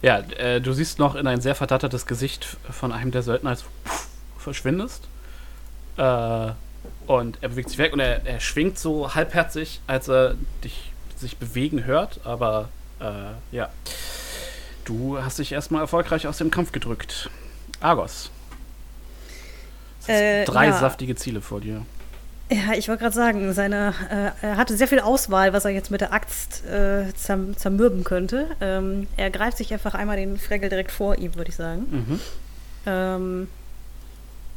Ja, 0.03 0.19
äh, 0.19 0.61
du 0.61 0.73
siehst 0.73 0.99
noch 0.99 1.15
in 1.15 1.27
ein 1.27 1.41
sehr 1.41 1.55
verdattertes 1.55 2.07
Gesicht 2.07 2.45
von 2.71 2.93
einem 2.93 3.11
der 3.11 3.23
Söldner, 3.23 3.51
als 3.51 3.63
du 3.63 3.69
verschwindest. 4.39 5.05
Äh, 5.97 6.53
und 7.07 7.39
er 7.41 7.51
bewegt 7.51 7.69
sich 7.69 7.79
weg 7.79 7.93
und 7.93 8.01
er, 8.01 8.25
er 8.27 8.41
schwingt 8.41 8.79
so 8.79 9.15
halbherzig, 9.15 9.81
als 9.87 10.09
er 10.09 10.37
dich 10.63 10.93
sich 11.17 11.37
bewegen 11.37 11.85
hört. 11.85 12.21
Aber 12.25 12.69
äh, 13.01 13.55
ja, 13.55 13.69
du 14.85 15.19
hast 15.23 15.39
dich 15.39 15.53
erstmal 15.53 15.83
erfolgreich 15.83 16.27
aus 16.27 16.39
dem 16.39 16.51
Kampf 16.51 16.73
gedrückt. 16.73 17.31
Argos. 17.81 18.31
Äh, 20.07 20.45
drei 20.45 20.67
ja. 20.67 20.79
saftige 20.79 21.17
Ziele 21.17 21.41
vor 21.41 21.61
dir. 21.61 21.85
Ja, 22.51 22.75
ich 22.77 22.89
wollte 22.89 23.03
gerade 23.03 23.15
sagen, 23.15 23.53
seine, 23.55 23.95
äh, 24.11 24.47
er 24.47 24.57
hatte 24.59 24.77
sehr 24.77 24.87
viel 24.87 25.01
Auswahl, 25.01 25.55
was 25.55 25.65
er 25.65 25.71
jetzt 25.71 25.91
mit 25.91 26.03
der 26.03 26.13
Axt 26.13 26.65
äh, 26.67 27.13
zerm 27.15 27.57
zermürben 27.57 28.05
könnte. 28.05 28.49
Ähm, 28.61 29.09
er 29.17 29.31
greift 29.31 29.57
sich 29.57 29.73
einfach 29.73 29.95
einmal 29.95 30.17
den 30.17 30.39
Fregel 30.39 30.69
direkt 30.69 30.93
vor 30.93 31.17
ihm, 31.17 31.35
würde 31.37 31.49
ich 31.49 31.57
sagen. 31.57 31.87
Mhm. 31.91 32.21
Ähm, 32.87 33.49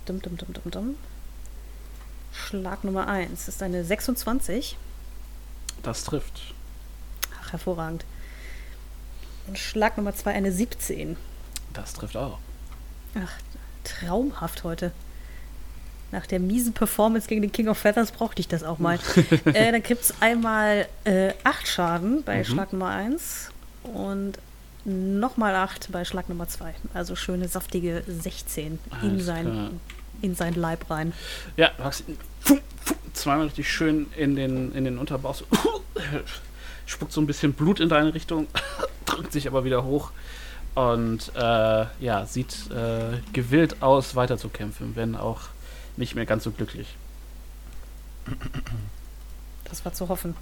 dum, 0.05 0.21
dum, 0.21 0.37
dum, 0.37 0.53
dum, 0.53 0.71
dum. 0.71 0.95
Schlag 2.37 2.83
Nummer 2.83 3.07
1 3.07 3.47
ist 3.47 3.61
eine 3.63 3.83
26. 3.83 4.77
Das 5.83 6.03
trifft. 6.03 6.53
Ach, 7.41 7.51
hervorragend. 7.51 8.05
Und 9.47 9.57
Schlag 9.57 9.97
Nummer 9.97 10.15
2 10.15 10.33
eine 10.33 10.51
17. 10.51 11.17
Das 11.73 11.93
trifft 11.93 12.15
auch. 12.17 12.37
Ach, 13.15 13.31
traumhaft 13.83 14.63
heute. 14.63 14.91
Nach 16.11 16.25
der 16.25 16.39
miesen 16.39 16.73
Performance 16.73 17.27
gegen 17.27 17.41
den 17.41 17.51
King 17.51 17.67
of 17.67 17.77
Feathers 17.77 18.11
brauchte 18.11 18.39
ich 18.39 18.47
das 18.47 18.63
auch 18.63 18.79
mal. 18.79 18.97
äh, 19.45 19.71
dann 19.71 19.83
gibt 19.83 20.03
es 20.03 20.13
einmal 20.21 20.87
äh, 21.03 21.33
8 21.43 21.67
Schaden 21.67 22.23
bei 22.23 22.39
Mhm. 22.39 22.45
Schlag 22.45 22.71
Nummer 22.73 22.89
1 22.89 23.49
und 23.83 24.37
nochmal 24.85 25.53
8 25.55 25.91
bei 25.91 26.05
Schlag 26.05 26.29
Nummer 26.29 26.47
2. 26.47 26.73
Also 26.93 27.15
schöne 27.17 27.47
saftige 27.49 28.03
16 28.07 28.79
in 29.01 29.09
Alles 29.09 29.25
sein, 29.25 29.45
klar. 29.45 29.69
In 30.21 30.35
sein 30.35 30.53
Leib 30.55 30.89
rein. 30.89 31.13
Ja, 31.55 31.71
du 31.77 31.83
hast 31.83 32.07
ihn 32.07 32.17
fum, 32.41 32.59
fum, 32.83 32.97
zweimal 33.13 33.45
richtig 33.45 33.71
schön 33.71 34.07
in 34.15 34.35
den, 34.35 34.73
in 34.73 34.83
den 34.85 34.97
Unterbauch. 34.97 35.35
So, 35.35 35.45
spuckt 36.85 37.11
so 37.11 37.21
ein 37.21 37.27
bisschen 37.27 37.53
Blut 37.53 37.79
in 37.79 37.89
deine 37.89 38.13
Richtung, 38.13 38.47
drückt 39.05 39.31
sich 39.31 39.47
aber 39.47 39.63
wieder 39.63 39.83
hoch 39.83 40.11
und 40.75 41.31
äh, 41.35 41.85
ja, 41.99 42.25
sieht 42.25 42.69
äh, 42.71 43.17
gewillt 43.33 43.81
aus, 43.81 44.15
weiter 44.15 44.37
zu 44.37 44.49
kämpfen, 44.49 44.95
wenn 44.95 45.15
auch 45.15 45.41
nicht 45.97 46.15
mehr 46.15 46.25
ganz 46.25 46.43
so 46.43 46.51
glücklich. 46.51 46.95
Das 49.65 49.83
war 49.85 49.93
zu 49.93 50.07
hoffen. 50.09 50.35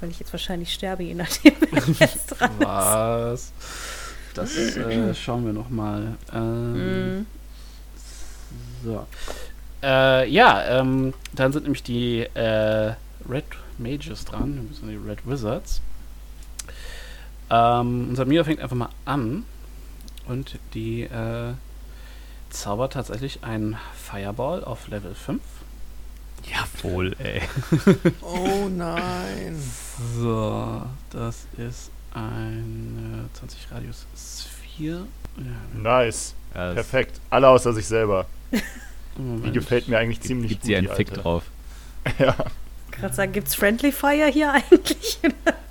Weil 0.00 0.10
ich 0.10 0.18
jetzt 0.18 0.32
wahrscheinlich 0.32 0.72
sterbe, 0.72 1.02
je 1.02 1.14
nachdem, 1.14 1.54
wer 1.70 1.82
jetzt 2.06 2.28
dran 2.28 2.50
ist. 2.58 2.66
Was? 2.66 3.52
Das 4.34 4.56
äh, 4.56 5.14
schauen 5.14 5.44
wir 5.44 5.52
nochmal. 5.52 6.16
Ähm, 6.32 7.20
Mm. 7.20 7.26
So. 8.84 9.06
Äh, 9.82 10.28
ja, 10.30 10.80
ähm, 10.80 11.14
dann 11.32 11.52
sind 11.52 11.62
nämlich 11.64 11.82
die 11.82 12.20
äh, 12.34 12.94
Red 13.28 13.44
Mages 13.78 14.24
dran, 14.24 14.66
das 14.70 14.78
sind 14.78 14.88
die 14.90 14.96
Red 14.96 15.26
Wizards. 15.26 15.80
Ähm, 17.50 18.06
unser 18.10 18.26
Mio 18.26 18.44
fängt 18.44 18.60
einfach 18.60 18.76
mal 18.76 18.90
an 19.04 19.44
und 20.26 20.58
die 20.74 21.02
äh, 21.02 21.54
zaubert 22.50 22.92
tatsächlich 22.92 23.42
einen 23.42 23.76
Fireball 23.96 24.62
auf 24.64 24.88
Level 24.88 25.14
5. 25.14 25.40
Jawohl, 26.44 27.14
ey. 27.18 27.42
Oh 28.22 28.68
nein. 28.68 29.60
So, 30.16 30.82
das 31.10 31.46
ist 31.56 31.90
ein 32.14 33.28
äh, 33.34 33.38
20 33.38 33.70
Radius 33.70 34.06
Sphäre. 34.16 35.06
Ja, 35.36 35.80
Nice. 35.80 36.34
Ja, 36.54 36.72
Perfekt. 36.72 37.20
Alle 37.30 37.48
außer 37.48 37.72
sich 37.72 37.86
selber. 37.86 38.26
Die 38.52 39.22
Moment. 39.22 39.52
gefällt 39.54 39.88
mir 39.88 39.98
eigentlich 39.98 40.18
Gibt, 40.18 40.26
ziemlich 40.28 40.48
gibt 40.50 40.62
gut. 40.62 40.66
sie 40.66 40.76
einen 40.76 40.88
die 40.88 40.94
Fick 40.94 41.08
Alte. 41.10 41.20
drauf. 41.22 41.42
Ja. 42.18 42.34
Gerade 42.92 43.14
sagen, 43.14 43.32
gibt's 43.32 43.54
Friendly 43.54 43.92
Fire 43.92 44.26
hier 44.32 44.52
eigentlich? 44.70 45.18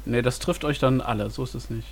Nee, 0.06 0.22
das 0.22 0.40
trifft 0.40 0.64
euch 0.64 0.80
dann 0.80 1.02
alle, 1.02 1.30
so 1.30 1.44
ist 1.44 1.56
es 1.56 1.70
nicht. 1.70 1.88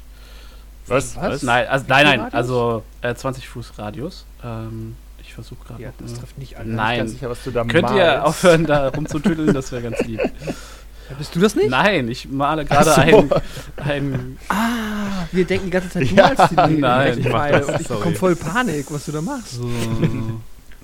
Was? 0.88 1.16
Was? 1.18 1.44
Nein, 1.44 1.68
also, 1.68 1.86
nein, 1.90 2.06
nein, 2.06 2.34
also 2.34 2.84
äh, 3.02 3.14
20 3.14 3.48
Fuß 3.50 3.78
Radius. 3.78 4.26
Ähm, 4.44 4.96
ich 5.22 5.34
versuche 5.34 5.66
gerade. 5.68 5.84
Ja, 5.84 5.90
das 6.00 6.14
trifft 6.14 6.38
nicht 6.38 6.58
alle. 6.58 6.70
Nein. 6.70 7.00
Ganz 7.00 7.12
sicher, 7.12 7.30
was 7.30 7.44
du 7.44 7.52
da 7.52 7.64
Könnt 7.66 7.90
ihr 7.90 7.96
malst. 7.98 8.24
aufhören, 8.26 8.66
da 8.66 8.88
rumzutüdeln? 8.88 9.54
Das 9.54 9.72
wäre 9.74 9.82
ganz 9.82 10.00
lieb. 10.06 10.22
Ja, 10.22 11.16
bist 11.18 11.36
du 11.36 11.40
das 11.42 11.56
nicht? 11.56 11.70
Nein, 11.70 12.08
ich 12.10 12.30
male 12.30 12.64
gerade 12.64 12.86
so. 12.94 13.02
ein, 13.02 13.30
ein. 13.78 14.38
Ah, 14.50 15.26
wir 15.32 15.46
denken 15.46 15.66
die 15.66 15.72
ganze 15.72 15.90
Zeit, 15.90 16.04
du 16.04 16.16
Ja. 16.16 16.28
malst 16.36 16.52
die 16.52 16.56
Dinge. 16.56 16.80
Nein, 16.80 17.20
ich 17.20 17.26
ich 17.26 17.32
sorry. 17.32 17.78
bekomme 18.00 18.16
voll 18.16 18.36
Panik, 18.38 18.86
was 18.90 19.06
du 19.06 19.12
da 19.12 19.22
machst. 19.22 19.52
So. 19.56 19.70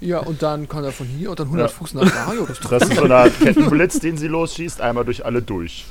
Ja, 0.04 0.20
und 0.20 0.42
dann 0.42 0.68
kann 0.68 0.84
er 0.84 0.92
von 0.92 1.08
hier 1.08 1.30
und 1.32 1.40
dann 1.40 1.48
100 1.48 1.70
Ja. 1.72 1.76
Fuß 1.78 1.94
nach 1.96 2.10
da. 2.12 2.34
Ja, 2.34 2.46
das 2.46 2.60
Das 2.60 2.84
ist 2.84 2.96
so 2.96 3.04
eine 3.04 3.16
Art 3.16 3.40
Kettenblitz, 3.40 4.00
den 4.00 4.18
sie 4.18 4.28
losschießt, 4.28 4.82
einmal 4.82 5.06
durch 5.06 5.26
alle 5.26 5.42
durch. 5.42 5.86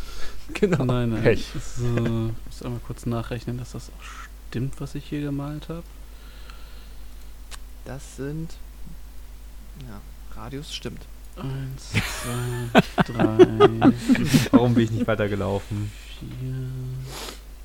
genau. 0.55 0.85
Nein, 0.85 1.11
nein. 1.11 1.23
Pech. 1.23 1.47
So, 1.79 1.85
ich 1.97 2.47
muss 2.47 2.63
einmal 2.63 2.81
kurz 2.87 3.07
nachrechnen, 3.07 3.59
dass 3.59 3.73
das 3.73 3.89
auch 3.89 4.05
stimmt, 4.51 4.81
was 4.81 4.95
ich 4.95 5.05
hier 5.07 5.21
gemalt 5.23 5.69
habe. 5.69 5.83
Das 7.85 8.17
sind. 8.17 8.51
Ja, 9.89 10.01
Radius 10.41 10.75
stimmt. 10.75 11.01
Eins, 11.37 11.93
zwei, 12.23 12.83
drei, 13.05 13.39
Warum 14.51 14.75
bin 14.75 14.85
ich 14.85 14.91
nicht 14.91 15.07
weitergelaufen? 15.07 15.91
vier. 16.21 16.29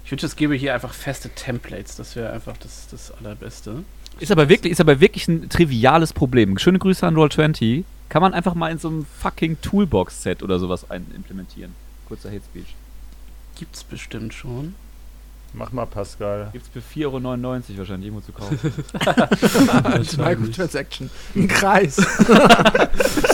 Ich 0.05 0.11
wünsche, 0.11 0.25
es 0.25 0.37
gäbe 0.37 0.55
hier 0.55 0.73
einfach 0.73 0.93
feste 0.93 1.27
Templates. 1.29 1.97
Das 1.97 2.15
wäre 2.15 2.31
einfach 2.31 2.55
das, 2.57 2.87
das 2.89 3.11
Allerbeste. 3.11 3.83
Ist 4.19 4.31
aber 4.31 4.49
wirklich, 4.49 4.71
ist 4.71 4.81
aber 4.81 4.99
wirklich 4.99 5.27
ein 5.27 5.49
triviales 5.49 6.13
Problem. 6.13 6.57
Schöne 6.57 6.79
Grüße 6.79 7.05
an 7.05 7.15
Roll20. 7.15 7.83
Kann 8.09 8.21
man 8.21 8.33
einfach 8.33 8.55
mal 8.55 8.71
in 8.71 8.77
so 8.77 8.87
einem 8.87 9.05
fucking 9.19 9.61
Toolbox-Set 9.61 10.41
oder 10.41 10.59
sowas 10.59 10.89
ein 10.89 11.05
implementieren. 11.15 11.73
Kurzer 12.07 12.29
Hate 12.29 12.41
Speech. 12.43 12.75
Gibt's 13.57 13.83
bestimmt 13.83 14.33
schon. 14.33 14.75
Mach 15.53 15.71
mal, 15.71 15.85
Pascal. 15.85 16.49
Gibt's 16.53 16.69
für 16.69 16.79
4,99 16.79 17.05
Euro 17.05 17.77
wahrscheinlich 17.77 18.07
irgendwo 18.07 18.21
zu 18.21 18.31
kaufen. 18.31 18.59
Microtransaction. 20.23 21.09
Ein 21.35 21.47
Kreis. 21.47 21.97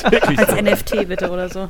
Als 0.04 0.62
NFT 0.62 1.08
bitte 1.08 1.30
oder 1.30 1.50
so. 1.50 1.70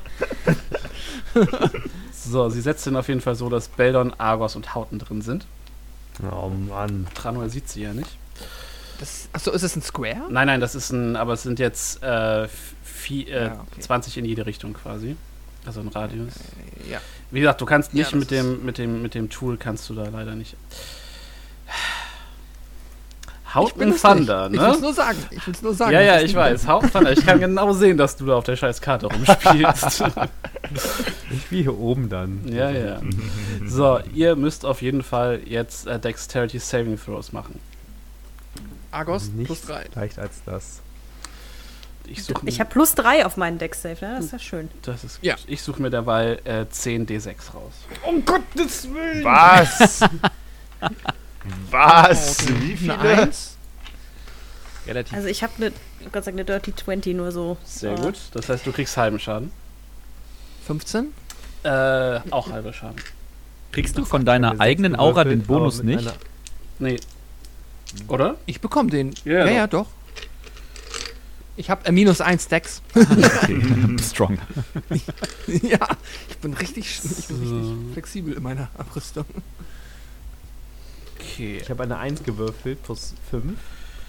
So, 2.11 2.49
sie 2.49 2.61
setzt 2.61 2.85
ihn 2.87 2.95
auf 2.95 3.07
jeden 3.07 3.21
Fall 3.21 3.35
so, 3.35 3.49
dass 3.49 3.67
Beldon, 3.67 4.13
Argos 4.17 4.55
und 4.55 4.75
Hauten 4.75 4.99
drin 4.99 5.21
sind. 5.21 5.45
Oh 6.31 6.49
Mann. 6.49 7.07
Tranuel 7.15 7.49
sieht 7.49 7.69
sie 7.69 7.81
ja 7.81 7.93
nicht. 7.93 8.17
Das, 9.03 9.27
achso, 9.33 9.51
ist 9.51 9.63
das 9.65 9.75
ein 9.75 9.81
Square? 9.81 10.27
Nein, 10.29 10.47
nein, 10.47 10.61
das 10.61 10.75
ist 10.75 10.91
ein, 10.91 11.17
aber 11.17 11.33
es 11.33 11.43
sind 11.43 11.59
jetzt 11.59 12.01
äh, 12.01 12.47
vi- 13.05 13.27
äh, 13.27 13.47
Ja, 13.47 13.65
okay. 13.69 13.81
20 13.81 14.17
in 14.17 14.23
jede 14.23 14.45
Richtung 14.45 14.73
quasi. 14.73 15.17
Also 15.65 15.81
ein 15.81 15.89
Radius. 15.89 16.33
Ja. 16.89 17.01
Wie 17.29 17.41
gesagt, 17.41 17.59
du 17.59 17.65
kannst 17.65 17.91
Ja, 17.91 17.97
nicht 17.99 18.13
das 18.13 18.19
mit 18.19 18.31
dem, 18.31 18.65
mit 18.65 18.77
dem, 18.77 19.01
mit 19.01 19.13
dem 19.13 19.29
Tool 19.29 19.57
kannst 19.57 19.89
du 19.89 19.93
da 19.93 20.03
leider 20.07 20.35
nicht. 20.35 20.55
Bin 23.77 23.89
es 23.91 24.01
Thunder, 24.01 24.49
nicht. 24.49 24.59
Ich 24.59 24.65
will 24.65 24.71
es 24.71 24.77
ne? 24.77 24.81
nur 24.81 24.93
sagen. 24.93 25.17
Ich 25.31 25.45
will 25.47 25.53
es 25.53 25.61
nur 25.61 25.73
sagen. 25.75 25.91
Ja, 25.91 26.01
ja, 26.01 26.15
es 26.15 26.23
ich 26.23 26.35
weiß. 26.35 26.65
Hauten 26.65 26.89
Thunder. 26.91 27.11
Ich 27.11 27.25
kann 27.25 27.39
genau 27.39 27.71
sehen, 27.73 27.97
dass 27.97 28.15
du 28.15 28.25
da 28.25 28.35
auf 28.37 28.45
der 28.45 28.55
scheiß 28.55 28.79
Karte 28.81 29.07
rumspielst. 29.07 30.03
Ich 31.29 31.51
wie 31.51 31.61
hier 31.63 31.77
oben 31.77 32.07
dann. 32.09 32.41
ja, 32.47 32.69
ja. 32.71 33.01
So, 33.67 33.99
ihr 34.13 34.35
müsst 34.37 34.65
auf 34.65 34.81
jeden 34.81 35.03
Fall 35.03 35.41
jetzt 35.45 35.87
äh, 35.87 35.99
Dexterity 35.99 36.57
Saving 36.57 36.97
Throws 36.97 37.31
machen. 37.33 37.59
Argos 38.93 39.29
Nichts 39.29 39.47
plus 39.47 39.61
3. 39.61 39.85
leicht 39.95 40.19
als 40.19 40.43
das. 40.45 40.81
Ich 42.05 42.23
suche 42.23 42.41
Ich 42.47 42.59
habe 42.59 42.69
plus 42.69 42.95
drei 42.95 43.25
auf 43.25 43.37
meinen 43.37 43.57
Deck 43.57 43.75
Save, 43.75 43.97
ne? 44.05 44.15
Das 44.17 44.25
ist 44.25 44.31
ja 44.33 44.39
schön. 44.39 44.69
das 44.81 45.03
ist 45.05 45.15
gut. 45.21 45.25
Ja. 45.25 45.35
Ich 45.47 45.61
suche 45.61 45.81
mir 45.81 45.89
dabei 45.89 46.39
äh, 46.43 46.65
10 46.69 47.07
D6 47.07 47.53
raus. 47.53 47.71
Um 48.05 48.25
Gottes 48.25 48.89
Willen! 48.93 49.23
Was? 49.23 50.01
Was? 51.71 52.47
Wie 52.47 52.53
Eine 52.53 52.77
viele? 52.77 52.99
1? 52.99 53.57
Relativ. 54.85 55.13
Also 55.15 55.27
ich 55.29 55.43
habe 55.43 55.53
eine, 55.57 55.71
Gott 56.11 56.25
sei 56.25 56.31
Dank, 56.31 56.39
eine 56.39 56.45
Dirty 56.45 56.75
20 56.75 57.15
nur 57.15 57.31
so. 57.31 57.57
Sehr 57.63 57.95
gut. 57.95 58.15
Das 58.33 58.49
heißt, 58.49 58.67
du 58.67 58.73
kriegst 58.73 58.97
halben 58.97 59.17
Schaden. 59.19 59.51
15? 60.67 61.13
Äh, 61.63 62.19
auch 62.31 62.51
halber 62.51 62.73
Schaden. 62.73 62.97
Kriegst 63.71 63.97
du 63.97 64.03
von 64.03 64.25
deiner 64.25 64.51
Eine 64.51 64.59
eigenen 64.59 64.95
Aura 64.97 65.23
den 65.23 65.43
Bonus 65.43 65.81
nicht? 65.83 66.13
Nee. 66.79 66.97
Oder? 68.07 68.35
Ich 68.45 68.59
bekomme 68.61 68.89
den. 68.89 69.13
Ja, 69.25 69.33
Ja, 69.33 69.45
doch. 69.45 69.51
ja, 69.55 69.67
doch. 69.67 69.87
Ich 71.55 71.69
habe 71.69 71.85
äh, 71.85 71.91
minus 71.91 72.19
1 72.21 72.43
Stacks. 72.45 72.81
Okay. 72.95 73.61
Strong. 74.01 74.39
ja, 75.47 75.87
ich 76.29 76.37
bin 76.39 76.53
richtig, 76.53 76.99
ich 77.19 77.27
bin 77.27 77.47
So. 77.47 77.55
richtig 77.59 77.93
flexibel 77.93 78.33
in 78.33 78.41
meiner 78.43 78.69
Abrüstung. 78.77 79.25
Okay. 81.19 81.59
Ich 81.61 81.69
habe 81.69 81.83
eine 81.83 81.97
1 81.97 82.23
gewürfelt 82.23 82.81
plus 82.83 83.13
5. 83.29 83.53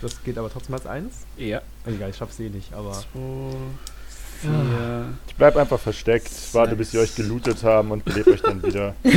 Das 0.01 0.23
geht 0.25 0.39
aber 0.39 0.51
trotzdem 0.51 0.75
als 0.75 0.87
1. 0.87 1.13
Ja. 1.37 1.61
Egal, 1.87 2.11
ich 2.11 2.17
schaff's 2.17 2.39
eh 2.41 2.49
nicht, 2.49 2.73
aber. 2.73 2.93
2, 2.93 3.07
4, 4.43 5.09
Ich 5.29 5.35
bleib 5.37 5.57
einfach 5.57 5.81
versteckt, 5.81 6.31
warte 6.53 6.77
bis 6.77 6.91
sie 6.93 6.99
euch 6.99 7.15
gelootet 7.15 7.63
haben 7.63 7.91
und 7.91 8.05
belebt 8.05 8.29
euch 8.29 8.43
dann 8.43 8.63
wieder. 8.63 8.95
2, 9.03 9.13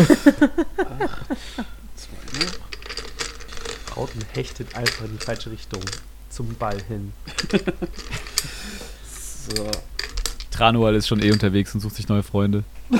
Rauten 3.97 4.23
hechtet 4.33 4.75
einfach 4.75 5.05
in 5.05 5.17
die 5.17 5.23
falsche 5.23 5.51
Richtung. 5.51 5.81
Zum 6.29 6.53
Ball 6.55 6.81
hin. 6.87 7.13
So. 9.55 9.71
Tranual 10.51 10.93
ist 10.95 11.07
schon 11.07 11.23
eh 11.23 11.31
unterwegs 11.31 11.73
und 11.73 11.79
sucht 11.79 11.95
sich 11.95 12.09
neue 12.09 12.21
Freunde. 12.21 12.65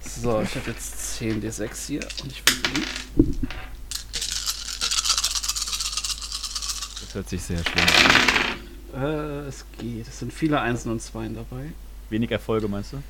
So, 0.00 0.42
ich 0.42 0.56
habe 0.56 0.70
jetzt 0.72 1.16
10 1.18 1.40
D6 1.40 1.86
hier 1.86 2.00
und 2.20 2.32
ich 2.32 2.42
will 2.44 3.36
Das 7.00 7.14
hört 7.14 7.28
sich 7.28 7.42
sehr 7.42 7.58
schlimm 7.58 7.86
an. 8.94 9.02
Äh, 9.02 9.48
es 9.48 9.64
geht. 9.78 10.08
Es 10.08 10.18
sind 10.18 10.32
viele 10.32 10.60
Einsen 10.60 10.90
und 10.90 11.00
Zweien 11.00 11.36
dabei. 11.36 11.70
Wenig 12.10 12.32
Erfolge, 12.32 12.66
meinst 12.66 12.94
du? 12.94 13.02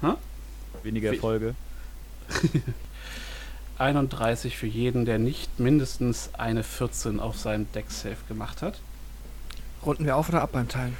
Hä? 0.00 0.14
Weniger 0.82 1.12
Erfolge. 1.12 1.54
31 3.78 4.56
für 4.56 4.66
jeden, 4.66 5.04
der 5.04 5.18
nicht 5.18 5.58
mindestens 5.58 6.30
eine 6.34 6.62
14 6.62 7.20
auf 7.20 7.38
seinem 7.38 7.70
Deck 7.72 7.90
Save 7.90 8.16
gemacht 8.28 8.62
hat. 8.62 8.80
Runden 9.84 10.04
wir 10.04 10.16
auf 10.16 10.28
oder 10.28 10.42
ab 10.42 10.50
beim 10.52 10.68
Teilen? 10.68 10.96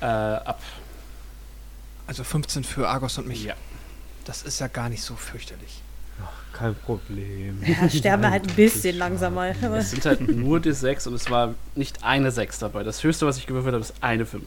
Äh, 0.00 0.04
ab. 0.04 0.60
Also 2.06 2.24
15 2.24 2.64
für 2.64 2.88
Argos 2.88 3.18
und 3.18 3.28
mich. 3.28 3.44
Ja. 3.44 3.54
Das 4.24 4.42
ist 4.42 4.60
ja 4.60 4.68
gar 4.68 4.88
nicht 4.88 5.02
so 5.02 5.16
fürchterlich. 5.16 5.82
Kein 6.52 6.74
Problem. 6.74 7.62
Ja, 7.64 7.88
sterben 7.90 8.22
wir 8.22 8.30
halt 8.30 8.48
ein 8.48 8.54
bisschen 8.54 8.96
langsamer. 8.96 9.54
Es 9.76 9.90
sind 9.90 10.04
halt 10.04 10.20
nur 10.28 10.58
D6 10.58 11.08
und 11.08 11.14
es 11.14 11.30
war 11.30 11.54
nicht 11.74 12.04
eine 12.04 12.30
6 12.30 12.58
dabei. 12.58 12.82
Das 12.82 13.02
höchste, 13.02 13.26
was 13.26 13.38
ich 13.38 13.46
gewürfelt 13.46 13.74
habe, 13.74 13.82
ist 13.82 13.94
eine 14.00 14.26
5. 14.26 14.44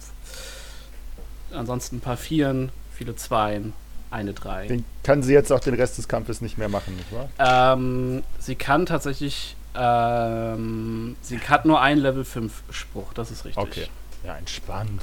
Ansonsten 1.53 1.97
ein 1.97 2.01
paar 2.01 2.17
Vieren, 2.17 2.71
viele 2.93 3.15
Zweien, 3.15 3.73
eine 4.13 4.33
3. 4.33 4.67
Den 4.67 4.85
kann 5.03 5.23
sie 5.23 5.33
jetzt 5.33 5.51
auch 5.51 5.59
den 5.59 5.73
Rest 5.73 5.97
des 5.97 6.07
Kampfes 6.07 6.41
nicht 6.41 6.57
mehr 6.57 6.69
machen, 6.69 6.95
nicht 6.95 7.11
wahr? 7.11 7.73
Ähm, 7.75 8.23
sie 8.39 8.55
kann 8.55 8.85
tatsächlich. 8.85 9.55
Ähm, 9.75 11.15
sie 11.21 11.39
hat 11.39 11.65
nur 11.65 11.81
einen 11.81 11.99
Level 11.99 12.23
5 12.23 12.63
Spruch, 12.69 13.13
das 13.13 13.31
ist 13.31 13.43
richtig. 13.45 13.61
Okay. 13.61 13.87
Ja, 14.23 14.35
entspannt. 14.37 15.01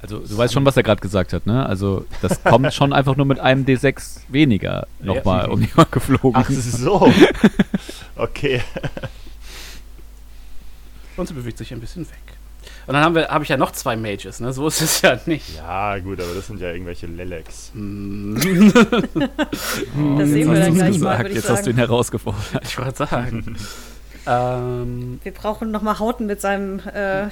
Also, 0.00 0.18
du 0.18 0.36
weißt 0.36 0.54
schon, 0.54 0.64
was 0.64 0.76
er 0.76 0.82
gerade 0.82 1.00
gesagt 1.00 1.32
hat, 1.32 1.46
ne? 1.46 1.66
Also, 1.66 2.06
das 2.22 2.42
kommt 2.44 2.72
schon 2.72 2.92
einfach 2.92 3.16
nur 3.16 3.26
mit 3.26 3.38
einem 3.38 3.64
D6 3.64 4.20
weniger 4.28 4.86
nochmal 5.00 5.48
um 5.48 5.60
die 5.60 5.70
Ohren 5.76 5.90
geflogen. 5.90 6.34
Ach 6.34 6.50
so. 6.50 7.12
Okay. 8.14 8.62
Und 11.16 11.26
sie 11.26 11.34
bewegt 11.34 11.58
sich 11.58 11.72
ein 11.72 11.80
bisschen 11.80 12.08
weg. 12.08 12.36
Und 12.86 12.94
dann 12.94 13.04
haben 13.04 13.14
wir, 13.14 13.28
habe 13.28 13.44
ich 13.44 13.50
ja 13.50 13.56
noch 13.56 13.72
zwei 13.72 13.96
Mages, 13.96 14.40
ne? 14.40 14.52
So 14.52 14.66
ist 14.66 14.80
es 14.80 15.02
ja 15.02 15.18
nicht. 15.26 15.56
Ja, 15.56 15.98
gut, 15.98 16.20
aber 16.20 16.34
das 16.34 16.46
sind 16.46 16.60
ja 16.60 16.70
irgendwelche 16.72 17.06
Leleks. 17.06 17.72
Hm, 17.74 18.34
das 20.18 20.28
sehen 20.28 20.52
wir 20.52 20.60
dann 20.60 20.74
gleich 20.74 20.98
mal, 20.98 21.26
Jetzt 21.30 21.48
hast 21.48 21.66
du 21.66 21.70
ihn 21.70 21.76
sagen. 21.76 21.88
herausgefordert. 21.88 22.62
ich 22.62 22.78
wollte 22.78 23.06
sagen. 23.06 23.56
ähm, 24.26 25.20
Wir 25.22 25.32
brauchen 25.32 25.70
nochmal 25.70 25.98
Hauten 25.98 26.26
mit 26.26 26.40
seinem, 26.40 26.80
äh, 26.92 27.28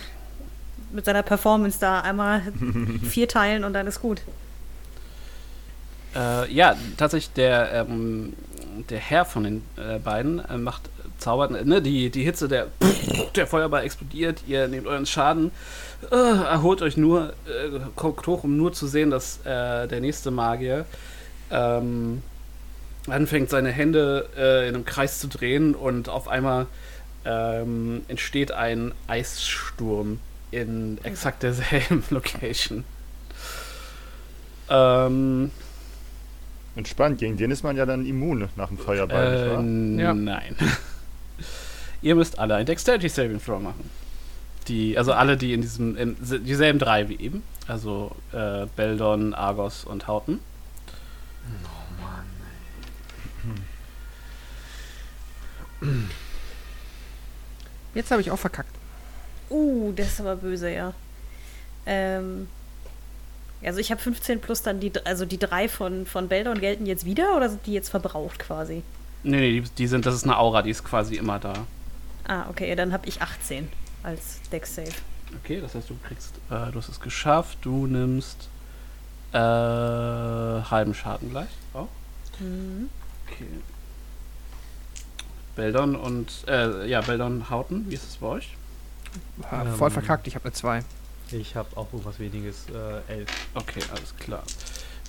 mit 0.93 1.05
seiner 1.05 1.23
Performance 1.23 1.79
da 1.81 2.01
einmal 2.01 2.43
vier 3.09 3.29
teilen 3.29 3.65
und 3.65 3.73
dann 3.73 3.87
ist 3.87 4.01
gut. 4.01 4.23
Äh, 6.15 6.53
ja, 6.53 6.75
tatsächlich 6.97 7.33
der, 7.35 7.73
ähm, 7.73 8.33
der 8.89 8.99
Herr 8.99 9.25
von 9.25 9.45
den 9.45 9.63
äh, 9.77 9.99
beiden 9.99 10.45
äh, 10.45 10.57
macht 10.57 10.89
zaubert, 11.21 11.65
ne, 11.65 11.83
die, 11.83 12.11
die 12.11 12.25
Hitze, 12.25 12.49
der, 12.49 12.69
der 13.37 13.47
Feuerball 13.47 13.85
explodiert, 13.85 14.43
ihr 14.47 14.69
nehmt 14.69 14.87
euren 14.87 15.07
Schaden, 15.07 15.51
äh, 16.11 16.15
erholt 16.15 16.83
euch 16.83 16.97
nur, 16.97 17.35
äh, 17.47 17.79
guckt 17.97 18.27
hoch, 18.27 18.45
um 18.45 18.57
nur 18.57 18.73
zu 18.73 18.87
sehen, 18.87 19.11
dass 19.11 19.39
äh, 19.45 19.87
der 19.87 20.01
nächste 20.01 20.31
Magier 20.31 20.87
ähm, 21.51 22.23
anfängt, 23.09 23.51
seine 23.51 23.71
Hände 23.71 24.29
äh, 24.37 24.69
in 24.69 24.75
einem 24.75 24.85
Kreis 24.85 25.19
zu 25.19 25.29
drehen 25.29 25.75
und 25.75 26.09
auf 26.09 26.29
einmal 26.29 26.67
ähm, 27.25 28.03
entsteht 28.09 28.53
ein 28.53 28.93
Eissturm 29.07 30.19
in 30.51 30.99
exakt 31.03 31.43
derselben 31.43 32.03
Location. 32.11 32.85
Ähm, 34.69 35.51
Entspannt, 36.77 37.19
gegen 37.19 37.37
den 37.37 37.51
ist 37.51 37.65
man 37.65 37.77
ja 37.77 37.85
dann 37.85 38.07
immun 38.07 38.49
nach 38.57 38.69
dem 38.69 38.79
Feuerball, 38.79 39.33
nicht 39.33 39.43
Äh, 39.43 39.51
wahr? 39.51 40.05
Ja. 40.05 40.15
Nein. 40.15 40.57
Ihr 42.03 42.15
müsst 42.15 42.39
alle 42.39 42.55
ein 42.55 42.67
Dexterity 42.67 43.09
Saving 43.09 43.43
Throw 43.43 43.61
machen. 43.61 43.91
Die, 44.69 44.97
also 44.97 45.13
alle, 45.13 45.37
die 45.37 45.53
in 45.53 45.63
diesem, 45.63 45.97
in, 45.97 46.17
dieselben 46.21 46.79
drei 46.79 47.09
wie 47.09 47.19
eben. 47.19 47.43
Also 47.67 48.13
äh, 48.33 48.67
Beldon, 48.77 49.35
Argos 49.35 49.85
und 49.85 50.07
Hauten. 50.07 50.41
Jetzt 57.95 58.11
habe 58.11 58.21
ich 58.21 58.31
auch 58.31 58.39
verkackt. 58.39 58.75
Uh, 59.51 59.93
das 59.93 60.09
ist 60.09 60.21
aber 60.21 60.37
böse, 60.37 60.71
ja. 60.71 60.93
Ähm, 61.87 62.49
also 63.63 63.81
ich 63.81 63.91
habe 63.91 64.01
15 64.01 64.41
plus 64.41 64.63
dann 64.63 64.81
die, 64.81 64.93
also 65.05 65.27
die 65.27 65.39
drei 65.39 65.69
von, 65.69 66.07
von 66.07 66.29
Beldon 66.29 66.61
gelten 66.61 66.87
jetzt 66.87 67.05
wieder 67.05 67.37
oder 67.37 67.49
sind 67.49 67.67
die 67.67 67.73
jetzt 67.73 67.89
verbraucht 67.89 68.39
quasi? 68.39 68.83
Nee, 69.23 69.41
nee, 69.41 69.61
die, 69.61 69.69
die 69.71 69.87
sind, 69.87 70.07
das 70.07 70.15
ist 70.15 70.25
eine 70.25 70.39
Aura, 70.39 70.63
die 70.63 70.71
ist 70.71 70.85
quasi 70.85 71.17
immer 71.17 71.39
da. 71.39 71.55
Ah, 72.31 72.47
okay, 72.49 72.77
dann 72.77 72.93
habe 72.93 73.09
ich 73.09 73.21
18 73.21 73.69
als 74.05 74.41
Deck 74.53 74.65
Save. 74.65 74.93
Okay, 75.43 75.61
das 75.61 75.75
heißt, 75.75 75.91
du 75.91 75.97
kriegst, 76.07 76.37
äh, 76.49 76.71
du 76.71 76.79
hast 76.79 76.89
es 76.89 77.01
geschafft, 77.01 77.59
du 77.63 77.89
nimmst 77.89 78.49
äh, 79.33 79.37
halben 79.39 80.95
Schaden 80.95 81.31
gleich. 81.31 81.49
Auch. 81.75 81.89
Mhm. 82.39 82.89
Okay. 83.27 83.47
Beldon 85.57 85.97
und, 85.97 86.45
äh, 86.47 86.87
ja, 86.87 87.01
Beldon, 87.01 87.51
Hauten, 87.51 87.91
wie 87.91 87.95
ist 87.95 88.05
es 88.09 88.17
bei 88.19 88.29
euch? 88.29 88.57
Ja, 89.51 89.63
Ähm, 89.63 89.75
voll 89.75 89.91
verkackt, 89.91 90.29
ich 90.29 90.37
habe 90.37 90.45
eine 90.45 90.53
2. 90.53 90.85
Ich 91.33 91.57
habe 91.57 91.77
auch 91.77 91.93
irgendwas 91.93 92.21
weniges. 92.21 92.67
Äh, 92.69 93.13
11. 93.13 93.29
Okay, 93.55 93.83
alles 93.91 94.15
klar. 94.17 94.45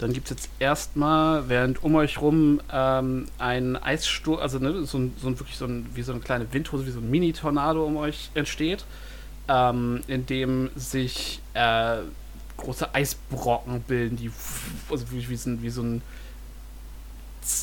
Dann 0.01 0.13
gibt 0.13 0.31
es 0.31 0.37
jetzt 0.37 0.49
erstmal, 0.59 1.47
während 1.47 1.83
um 1.83 1.93
euch 1.95 2.19
rum 2.19 2.59
ähm, 2.73 3.27
ein 3.37 3.77
Eissturm, 3.77 4.39
also 4.39 4.57
ne, 4.57 4.83
so, 4.85 4.97
ein, 4.97 5.13
so 5.21 5.27
ein 5.27 5.39
wirklich 5.39 5.57
so 5.57 5.65
ein, 5.65 5.87
wie 5.93 6.01
so 6.01 6.11
eine 6.11 6.21
kleine 6.21 6.51
Windhose, 6.51 6.87
wie 6.87 6.91
so 6.91 6.99
ein 6.99 7.09
Mini-Tornado 7.11 7.85
um 7.85 7.97
euch 7.97 8.31
entsteht, 8.33 8.83
ähm, 9.47 10.01
in 10.07 10.25
dem 10.25 10.71
sich 10.75 11.39
äh, 11.53 11.97
große 12.57 12.95
Eisbrocken 12.95 13.81
bilden, 13.81 14.17
die 14.17 14.31
also 14.89 15.11
wie, 15.11 15.29
wie, 15.29 15.35
so, 15.35 15.51
ein- 15.51 15.61
wie 15.61 15.69
so 15.69 15.83
ein 15.83 16.01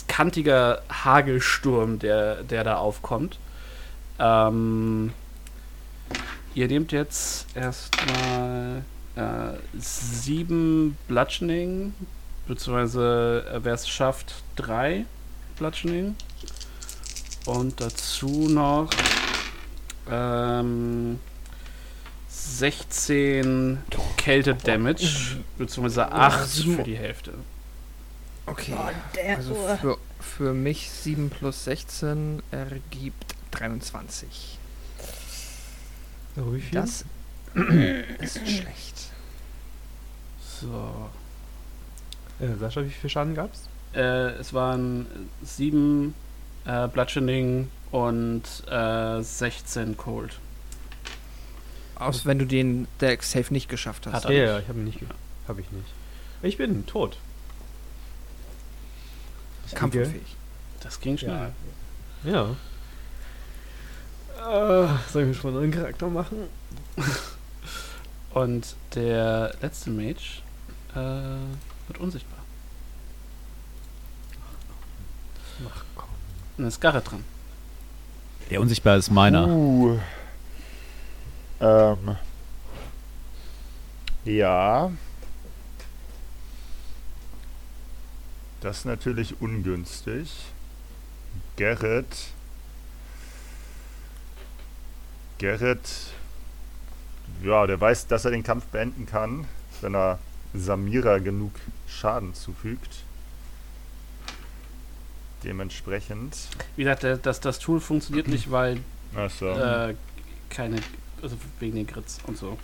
kantiger 0.06 0.82
Hagelsturm, 0.88 1.98
der, 1.98 2.44
der 2.44 2.62
da 2.62 2.76
aufkommt. 2.76 3.36
Ähm, 4.20 5.12
ihr 6.54 6.68
nehmt 6.68 6.92
jetzt 6.92 7.46
erstmal 7.56 8.82
äh, 9.16 9.80
sieben 9.80 10.96
Bludgeoning, 11.08 11.94
beziehungsweise 12.48 13.44
äh, 13.52 13.60
wer 13.62 13.74
es 13.74 13.88
schafft, 13.88 14.42
drei 14.56 15.04
Bludgeoning. 15.58 16.16
Und 17.46 17.80
dazu 17.80 18.48
noch 18.48 18.90
ähm, 20.10 21.18
16 22.28 23.78
Kälte-Damage, 24.16 25.38
beziehungsweise 25.56 26.10
8 26.10 26.48
für 26.48 26.82
die 26.82 26.96
Hälfte. 26.96 27.34
Okay. 28.46 28.74
Der, 29.14 29.36
Also 29.36 29.54
oh. 29.54 29.76
für, 29.76 29.98
für 30.20 30.54
mich 30.54 30.90
7 30.90 31.30
plus 31.30 31.64
16 31.64 32.42
ergibt 32.50 33.34
23. 33.52 34.58
So, 36.36 36.54
wie 36.54 36.60
viel? 36.60 36.80
Das 36.80 37.04
ist 38.20 38.38
schlecht. 38.48 39.10
So. 40.60 41.10
Äh, 42.40 42.54
Sascha, 42.58 42.82
wie 42.84 42.90
viel 42.90 43.10
Schaden 43.10 43.34
gab's? 43.34 43.68
Äh, 43.94 44.00
es 44.38 44.52
waren 44.52 45.06
sieben 45.42 46.14
äh, 46.66 46.86
Bludgeoning 46.88 47.70
und 47.90 48.42
äh, 48.70 49.22
16 49.22 49.96
Cold. 49.96 50.38
Aus 51.96 52.26
wenn 52.26 52.38
du 52.38 52.44
den 52.46 52.86
Deck 53.00 53.22
Safe 53.24 53.52
nicht 53.52 53.68
geschafft 53.68 54.06
hast. 54.06 54.24
Hat 54.24 54.24
Ja, 54.24 54.30
er 54.30 54.44
ja, 54.46 54.54
nicht. 54.54 54.62
ich 54.62 54.68
habe 54.68 54.78
ihn 54.78 54.84
nicht. 54.84 54.98
ge- 55.00 55.08
Hab 55.48 55.58
ich 55.58 55.70
nicht. 55.72 55.88
Ich 56.42 56.56
bin 56.56 56.86
tot. 56.86 57.16
Kampfunfähig. 59.74 60.22
Das 60.80 61.00
ging 61.00 61.18
schnell. 61.18 61.52
Ja. 62.24 62.50
Äh, 64.38 64.88
soll 65.12 65.22
ich 65.22 65.28
mir 65.28 65.34
schon 65.34 65.50
einen 65.50 65.58
neuen 65.58 65.70
Charakter 65.72 66.06
machen? 66.08 66.38
Und 68.32 68.76
der 68.94 69.54
letzte 69.60 69.90
Mage 69.90 70.42
äh, 70.94 71.36
wird 71.88 71.98
unsichtbar. 71.98 72.38
Ach 75.66 75.84
komm. 75.96 76.08
Und 76.08 76.58
dann 76.58 76.68
ist 76.68 76.80
Garrett 76.80 77.10
dran. 77.10 77.24
Der 78.50 78.60
unsichtbar 78.60 78.96
ist 78.96 79.10
meiner. 79.10 79.46
Uh. 79.48 79.98
Ähm. 81.60 82.16
Ja. 84.24 84.90
Das 88.60 88.78
ist 88.78 88.84
natürlich 88.84 89.40
ungünstig. 89.40 90.30
Gerrit. 91.56 92.28
Gerrit. 95.38 95.88
Ja, 97.42 97.66
der 97.66 97.80
weiß, 97.80 98.06
dass 98.08 98.24
er 98.24 98.32
den 98.32 98.42
Kampf 98.42 98.64
beenden 98.66 99.06
kann, 99.06 99.46
wenn 99.80 99.94
er 99.94 100.18
Samira 100.54 101.18
genug 101.18 101.52
Schaden 101.88 102.34
zufügt. 102.34 103.04
Dementsprechend. 105.44 106.36
Wie 106.76 106.84
gesagt, 106.84 107.26
das, 107.26 107.40
das 107.40 107.58
Tool 107.58 107.80
funktioniert 107.80 108.28
nicht, 108.28 108.50
weil 108.50 108.80
Achso. 109.14 109.46
äh, 109.56 109.94
keine, 110.50 110.80
also 111.22 111.36
wegen 111.60 111.76
den 111.76 111.86
Grits 111.86 112.18
und 112.26 112.36
so. 112.36 112.58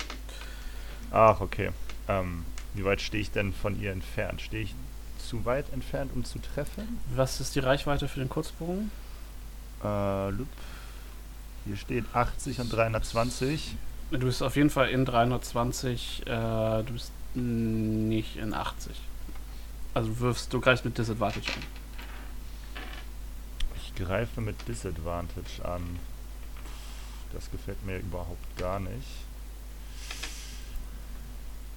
Ach, 1.10 1.40
okay. 1.40 1.70
Ähm, 2.08 2.44
wie 2.74 2.84
weit 2.84 3.00
stehe 3.00 3.20
ich 3.20 3.30
denn 3.30 3.52
von 3.52 3.80
ihr 3.80 3.92
entfernt? 3.92 4.42
Stehe 4.42 4.64
ich 4.64 4.74
zu 5.18 5.44
weit 5.44 5.72
entfernt, 5.72 6.10
um 6.14 6.24
zu 6.24 6.40
treffen? 6.40 7.00
Was 7.14 7.40
ist 7.40 7.54
die 7.54 7.60
Reichweite 7.60 8.08
für 8.08 8.18
den 8.18 8.28
Kurzbogen? 8.28 8.90
Äh, 9.82 10.30
lup. 10.30 10.48
Hier 11.66 11.76
steht 11.76 12.04
80 12.12 12.60
und 12.60 12.72
320. 12.72 13.76
Du 14.10 14.18
bist 14.18 14.42
auf 14.42 14.56
jeden 14.56 14.70
Fall 14.70 14.90
in 14.90 15.04
320, 15.04 16.22
äh, 16.26 16.82
du 16.82 16.92
bist 16.92 17.12
nicht 17.34 18.36
in 18.36 18.52
80. 18.52 18.92
Also 19.94 20.08
du 20.10 20.20
wirfst, 20.20 20.52
du 20.52 20.60
greifst 20.60 20.84
mit 20.84 20.96
Disadvantage 20.98 21.48
an. 21.52 21.62
Ich 23.76 23.94
greife 23.94 24.40
mit 24.40 24.56
Disadvantage 24.68 25.64
an. 25.64 25.82
Das 27.32 27.50
gefällt 27.50 27.84
mir 27.86 27.98
überhaupt 27.98 28.56
gar 28.58 28.80
nicht. 28.80 29.08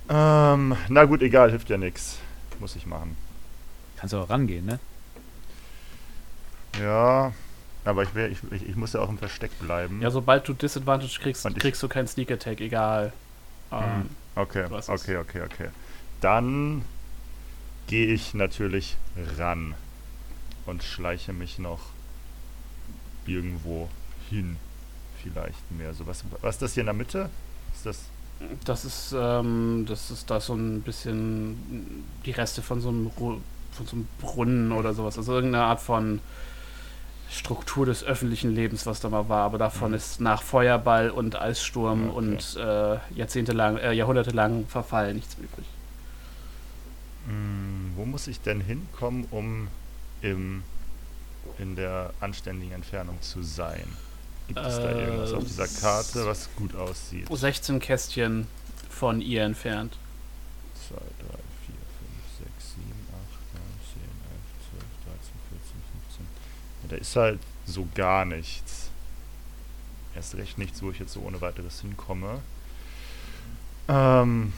Ähm, 0.09 0.75
na 0.89 1.03
gut, 1.05 1.21
egal, 1.21 1.49
hilft 1.51 1.69
ja 1.69 1.77
nichts. 1.77 2.17
Muss 2.59 2.75
ich 2.75 2.85
machen. 2.85 3.15
Kannst 3.97 4.13
du 4.13 4.17
auch 4.19 4.29
rangehen, 4.29 4.65
ne? 4.65 4.79
Ja, 6.81 7.33
aber 7.85 8.03
ich, 8.03 8.13
will, 8.15 8.31
ich, 8.31 8.39
ich, 8.51 8.69
ich 8.69 8.75
muss 8.75 8.93
ja 8.93 8.99
auch 9.01 9.09
im 9.09 9.17
Versteck 9.17 9.57
bleiben. 9.59 10.01
Ja, 10.01 10.09
sobald 10.11 10.47
du 10.47 10.53
Disadvantage 10.53 11.19
kriegst, 11.19 11.45
Und 11.45 11.57
ich- 11.57 11.61
kriegst 11.61 11.81
du 11.83 11.87
keinen 11.87 12.07
Sneak 12.07 12.31
Attack, 12.31 12.61
egal. 12.61 13.11
Ähm, 13.71 14.09
Okay, 14.35 14.65
okay, 14.87 15.17
okay, 15.17 15.41
okay. 15.41 15.69
Dann 16.21 16.83
gehe 17.87 18.07
ich 18.07 18.33
natürlich 18.33 18.97
ran 19.37 19.73
und 20.65 20.83
schleiche 20.83 21.33
mich 21.33 21.59
noch 21.59 21.79
irgendwo 23.25 23.89
hin. 24.29 24.57
Vielleicht 25.23 25.71
mehr. 25.71 25.93
So 25.93 26.05
was, 26.07 26.23
was 26.41 26.55
ist 26.55 26.61
das 26.61 26.73
hier 26.73 26.81
in 26.81 26.87
der 26.87 26.93
Mitte? 26.93 27.29
Ist 27.75 27.85
das. 27.85 28.01
Das 28.65 28.85
ist, 28.85 29.15
ähm, 29.17 29.85
das 29.87 30.11
ist 30.11 30.29
da 30.29 30.39
so 30.39 30.53
ein 30.53 30.81
bisschen 30.81 32.03
die 32.25 32.31
Reste 32.31 32.61
von 32.61 32.81
so 32.81 32.89
einem, 32.89 33.07
Ru- 33.19 33.39
von 33.71 33.85
so 33.87 33.95
einem 33.95 34.07
Brunnen 34.21 34.71
oder 34.71 34.93
sowas. 34.93 35.17
Also 35.17 35.33
irgendeine 35.33 35.63
Art 35.65 35.81
von 35.81 36.19
Struktur 37.31 37.85
des 37.87 38.03
öffentlichen 38.03 38.53
Lebens, 38.53 38.85
was 38.85 38.99
da 38.99 39.09
mal 39.09 39.27
war. 39.27 39.41
Aber 39.43 39.57
davon 39.57 39.93
ist 39.93 40.21
nach 40.21 40.43
Feuerball 40.43 41.09
und 41.09 41.35
Eissturm 41.41 42.09
Okay. 42.09 42.17
und 42.17 42.55
äh, 42.57 42.97
jahrzehntelang, 43.15 43.77
äh, 43.77 43.93
jahrhundertelang 43.93 44.67
Verfall 44.67 45.13
nichts 45.15 45.35
übrig. 45.35 45.65
Mh, 47.27 47.95
wo 47.95 48.05
muss 48.05 48.27
ich 48.27 48.39
denn 48.41 48.61
hinkommen, 48.61 49.25
um 49.31 49.67
im, 50.21 50.63
in 51.59 51.75
der 51.75 52.13
anständigen 52.19 52.73
Entfernung 52.73 53.21
zu 53.21 53.43
sein? 53.43 53.85
Gibt 54.47 54.59
es 54.59 54.75
da 54.77 54.89
Äh, 54.91 55.03
irgendwas 55.05 55.33
auf 55.33 55.43
dieser 55.43 55.67
Karte, 55.67 56.25
was 56.25 56.49
gut 56.55 56.73
aussieht? 56.75 57.27
16 57.29 57.79
Kästchen 57.79 58.47
von 58.89 59.21
ihr 59.21 59.43
entfernt. 59.43 59.97
2, 60.87 60.95
3, 60.95 61.01
4, 61.01 61.05
5, 61.27 61.39
6, 62.39 62.75
7, 62.75 62.83
8, 62.85 63.53
9, 63.53 63.61
10, 63.93 64.01
11, 64.31 64.41
12, 64.71 64.83
13, 65.05 65.19
14, 65.49 65.81
15. 66.07 66.25
Ja, 66.83 66.89
da 66.89 66.95
ist 66.95 67.15
halt 67.15 67.39
so 67.65 67.87
gar 67.93 68.23
nichts. 68.25 68.89
Erst 70.15 70.35
recht 70.35 70.57
nichts, 70.57 70.81
wo 70.81 70.89
ich 70.91 70.99
jetzt 70.99 71.13
so 71.13 71.19
ohne 71.21 71.41
weiteres 71.41 71.81
hinkomme. 71.81 72.39
Ähm, 73.89 74.53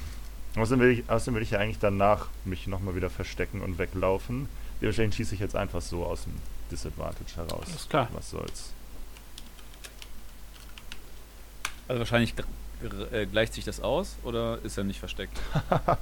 außerdem, 0.56 0.80
will 0.80 0.92
ich, 0.92 1.10
außerdem 1.10 1.36
will 1.36 1.44
ich 1.44 1.52
ja 1.52 1.60
eigentlich 1.60 1.80
danach 1.80 2.28
mich 2.46 2.68
nochmal 2.68 2.96
wieder 2.96 3.10
verstecken 3.10 3.62
und 3.62 3.78
weglaufen. 3.78 4.50
Dementsprechend 4.82 5.16
schieße 5.16 5.36
ich 5.36 5.42
jetzt 5.42 5.56
einfach 5.56 5.82
so 5.82 6.06
aus 6.06 6.24
dem 6.24 6.34
Disadvantage 6.72 7.36
heraus. 7.36 7.66
Alles 7.68 7.90
klar. 7.90 8.08
Was 8.14 8.30
soll's. 8.30 8.74
Also 11.88 12.00
wahrscheinlich 12.00 12.34
äh, 13.12 13.26
gleicht 13.26 13.54
sich 13.54 13.66
das 13.66 13.82
aus 13.82 14.18
oder 14.24 14.60
ist 14.64 14.78
er 14.78 14.84
nicht 14.84 15.00
versteckt? 15.00 15.38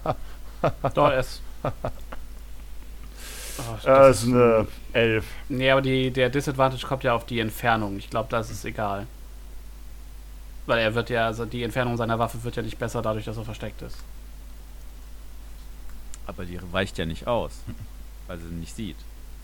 Doch, 0.93 1.11
es. 1.11 1.41
Oh, 1.63 1.69
Äh, 3.83 3.85
das 3.85 4.23
ist 4.23 4.27
eine 4.29 4.67
11. 4.93 5.25
Nee, 5.49 5.71
aber 5.71 5.81
die, 5.81 6.11
der 6.11 6.29
Disadvantage 6.29 6.85
kommt 6.85 7.03
ja 7.03 7.13
auf 7.13 7.25
die 7.25 7.39
Entfernung. 7.39 7.97
Ich 7.97 8.09
glaube, 8.09 8.27
das 8.29 8.51
ist 8.51 8.65
egal. 8.65 9.07
Weil 10.67 10.79
er 10.79 10.93
wird 10.93 11.09
ja, 11.09 11.25
also 11.25 11.45
die 11.45 11.63
Entfernung 11.63 11.97
seiner 11.97 12.19
Waffe 12.19 12.43
wird 12.43 12.55
ja 12.55 12.61
nicht 12.61 12.77
besser 12.77 13.01
dadurch, 13.01 13.25
dass 13.25 13.37
er 13.37 13.45
versteckt 13.45 13.81
ist. 13.81 13.97
Aber 16.27 16.45
die 16.45 16.59
weicht 16.71 16.97
ja 16.97 17.05
nicht 17.05 17.25
aus, 17.27 17.53
weil 18.27 18.37
sie 18.37 18.45
nicht 18.53 18.75
sieht. 18.75 18.97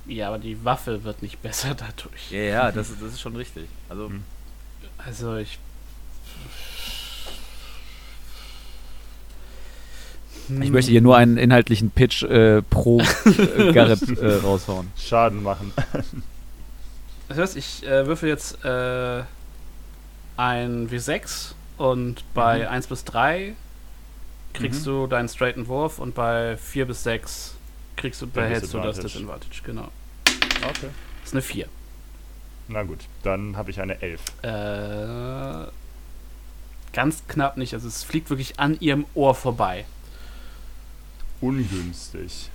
Ja, 0.06 0.28
aber 0.28 0.38
die 0.38 0.64
Waffe 0.66 1.04
wird 1.06 1.22
nicht 1.22 1.42
besser 1.42 1.74
dadurch. 1.76 2.30
Ja, 2.30 2.40
ja, 2.40 2.72
das, 2.72 2.90
ist- 2.90 3.02
das 3.02 3.14
ist 3.14 3.22
schon 3.22 3.36
richtig. 3.36 3.66
Also, 3.90 4.10
Hm. 4.10 4.24
Also 4.98 5.36
ich. 5.38 5.58
ich 10.62 10.72
möchte 10.72 10.92
hier 10.92 11.02
nur 11.02 11.16
einen 11.18 11.38
inhaltlichen 11.38 11.90
Pitch 11.92 12.24
äh, 12.24 12.62
pro 12.62 13.00
äh, 13.00 13.72
Garrett 13.74 14.02
äh, 14.20 14.36
raushauen. 14.36 14.92
Schaden 14.98 15.42
machen. 15.44 15.72
Das 17.30 17.38
heißt, 17.38 17.56
ich 17.58 17.86
äh, 17.88 18.06
würfel 18.06 18.30
jetzt 18.30 18.64
äh, 18.66 19.24
ein 20.38 20.90
W6 20.90 21.54
und 21.78 22.24
bei 22.34 22.60
Mhm. 22.60 22.68
1 22.68 22.88
bis 22.88 23.04
3 23.06 23.54
kriegst 24.54 24.82
Mhm. 24.82 24.86
du 24.86 25.08
deinen 25.08 25.28
straighten 25.30 25.68
Wurf 25.68 26.00
und 26.00 26.16
bei 26.16 26.58
4 26.58 26.86
bis 26.86 27.04
6 27.04 27.56
kriegst 27.96 28.22
du, 28.22 28.28
behältst 28.28 28.74
du 28.74 28.80
das 28.80 29.00
Disadvantage. 29.00 29.62
Genau. 29.64 29.90
Okay. 30.68 30.90
Das 31.22 31.26
ist 31.30 31.34
eine 31.34 31.42
4. 31.42 31.68
Na 32.70 32.84
gut, 32.84 33.00
dann 33.24 33.58
habe 33.58 33.72
ich 33.72 33.82
eine 33.82 34.02
11. 34.02 34.22
Äh, 34.42 35.70
ganz 36.94 37.24
knapp 37.28 37.58
nicht. 37.58 37.74
Also 37.74 37.88
es 37.88 38.04
fliegt 38.04 38.30
wirklich 38.30 38.60
an 38.60 38.80
ihrem 38.80 39.06
Ohr 39.16 39.36
vorbei. 39.36 39.86
Ungünstig. 41.42 42.50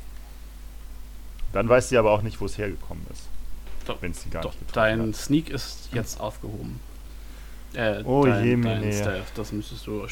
Dann 1.52 1.68
weiß 1.68 1.88
sie 1.90 1.98
aber 1.98 2.10
auch 2.12 2.22
nicht, 2.22 2.40
wo 2.40 2.46
es 2.46 2.56
hergekommen 2.58 3.04
ist. 3.12 3.22
Doch, 3.86 4.00
Wenn 4.02 4.12
sie 4.12 4.28
gar 4.28 4.42
Doch, 4.42 4.52
nicht 4.54 4.76
dein 4.76 5.00
hat. 5.08 5.16
Sneak 5.16 5.48
ist 5.50 5.88
jetzt 5.92 6.20
aufgehoben. 6.20 6.78
Äh, 7.74 8.02
Oh 8.04 8.24
dein, 8.24 8.44
jemine. 8.44 8.80
dein 8.80 8.92
Stealth, 8.92 9.26
das 9.34 9.52
müsstest 9.52 9.86
du 9.86 10.06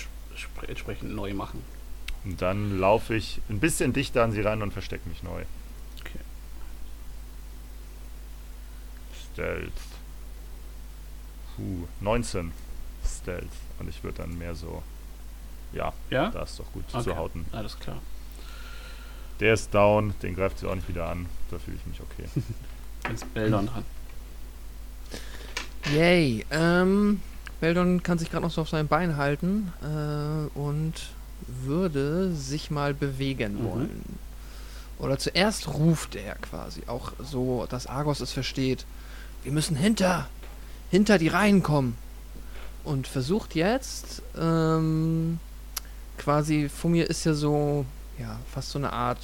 entsprechend 0.67 1.15
neu 1.15 1.35
machen. 1.35 1.63
Und 2.27 2.43
dann 2.43 2.79
laufe 2.79 3.15
ich 3.15 3.41
ein 3.49 3.61
bisschen 3.61 3.93
dichter 3.95 4.25
an 4.25 4.33
sie 4.33 4.41
ran 4.43 4.61
und 4.61 4.73
verstecke 4.73 5.09
mich 5.09 5.23
neu. 5.23 5.43
Okay. 6.01 6.19
Stealth. 9.33 9.73
Puh, 11.55 11.87
19 12.01 12.53
Stealth. 13.07 13.47
Und 13.79 13.89
ich 13.89 14.03
würde 14.03 14.19
dann 14.19 14.37
mehr 14.37 14.55
so. 14.55 14.83
Ja, 15.73 15.93
Ja? 16.11 16.31
da 16.31 16.43
ist 16.43 16.59
doch 16.59 16.71
gut 16.73 16.85
Okay. 16.93 17.05
zu 17.05 17.17
hauten. 17.17 17.47
Alles 17.53 17.79
klar. 17.79 17.99
Der 19.41 19.55
ist 19.55 19.73
down, 19.75 20.15
den 20.23 20.35
greift 20.35 20.59
sie 20.59 20.67
auch 20.69 20.75
nicht 20.75 20.89
wieder 20.89 21.09
an. 21.09 21.27
Da 21.51 21.59
fühle 21.59 21.77
ich 21.77 21.87
mich 21.87 22.01
okay. 22.01 22.25
Jetzt 23.11 23.23
ist 23.23 23.35
Beldon 23.35 23.67
dran. 23.67 23.85
Yay. 25.95 26.45
Ähm, 26.51 27.21
Beldon 27.61 28.03
kann 28.03 28.19
sich 28.19 28.31
gerade 28.31 28.43
noch 28.45 28.51
so 28.51 28.63
auf 28.63 28.69
sein 28.69 28.89
Bein 28.89 29.17
halten 29.17 29.73
äh, 29.83 30.59
und 30.59 30.95
würde 31.47 32.33
sich 32.35 32.71
mal 32.71 32.95
bewegen 32.95 33.63
Mhm. 33.63 33.65
wollen. 33.65 34.19
Oder 34.99 35.19
zuerst 35.19 35.69
ruft 35.69 36.15
er 36.17 36.37
quasi, 36.37 36.83
auch 36.87 37.13
so, 37.23 37.67
dass 37.69 37.87
Argos 37.87 38.21
es 38.21 38.33
versteht. 38.33 38.87
Wir 39.43 39.53
müssen 39.53 39.77
hinter, 39.77 40.27
hinter 40.91 41.19
die 41.19 41.29
Reihen 41.29 41.63
kommen. 41.63 41.97
Und 42.85 43.07
versucht 43.09 43.55
jetzt, 43.57 44.23
ähm, 44.39 45.39
quasi, 46.19 46.69
vor 46.69 46.89
mir 46.91 47.11
ist 47.11 47.25
ja 47.25 47.35
so, 47.35 47.85
ja, 48.19 48.39
fast 48.53 48.71
so 48.71 48.79
eine 48.79 48.93
Art 48.93 49.19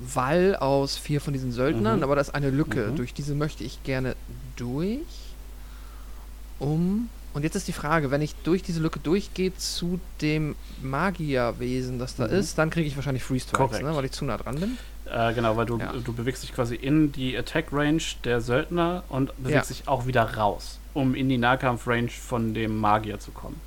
Wall 0.00 0.54
aus 0.56 0.96
vier 0.96 1.20
von 1.20 1.32
diesen 1.32 1.52
Söldnern, 1.52 1.98
Mhm. 1.98 2.02
aber 2.02 2.14
da 2.16 2.20
ist 2.20 2.34
eine 2.34 2.50
Lücke. 2.50 2.88
Mhm. 2.88 2.96
Durch 2.96 3.14
diese 3.14 3.34
möchte 3.34 3.64
ich 3.64 3.82
gerne 3.82 4.14
durch. 4.56 4.98
Um. 6.58 7.08
Und 7.34 7.42
jetzt 7.44 7.54
ist 7.56 7.68
die 7.68 7.72
Frage, 7.72 8.10
wenn 8.10 8.22
ich 8.22 8.34
durch 8.42 8.62
diese 8.62 8.80
Lücke 8.80 8.98
durchgehe 8.98 9.54
zu 9.56 10.00
dem 10.20 10.56
Magierwesen, 10.82 11.98
das 11.98 12.16
da 12.16 12.26
Mhm. 12.26 12.32
ist, 12.34 12.58
dann 12.58 12.70
kriege 12.70 12.88
ich 12.88 12.96
wahrscheinlich 12.96 13.22
Free 13.22 13.38
Strikes, 13.38 13.80
ne, 13.80 13.94
weil 13.94 14.04
ich 14.06 14.12
zu 14.12 14.24
nah 14.24 14.36
dran 14.36 14.56
bin. 14.58 14.78
Äh, 15.06 15.34
genau, 15.34 15.56
weil 15.56 15.66
du, 15.66 15.78
Ja. 15.78 15.92
du 15.92 16.12
bewegst 16.12 16.42
dich 16.42 16.52
quasi 16.54 16.74
in 16.74 17.12
die 17.12 17.36
Attack-Range 17.36 18.02
der 18.24 18.40
Söldner 18.40 19.04
und 19.08 19.32
bewegst 19.42 19.70
Ja. 19.70 19.76
dich 19.76 19.88
auch 19.88 20.06
wieder 20.06 20.36
raus, 20.36 20.78
um 20.94 21.14
in 21.14 21.28
die 21.28 21.38
Nahkampf-Range 21.38 22.08
von 22.10 22.54
dem 22.54 22.76
Magier 22.78 23.18
zu 23.20 23.30
kommen. 23.30 23.60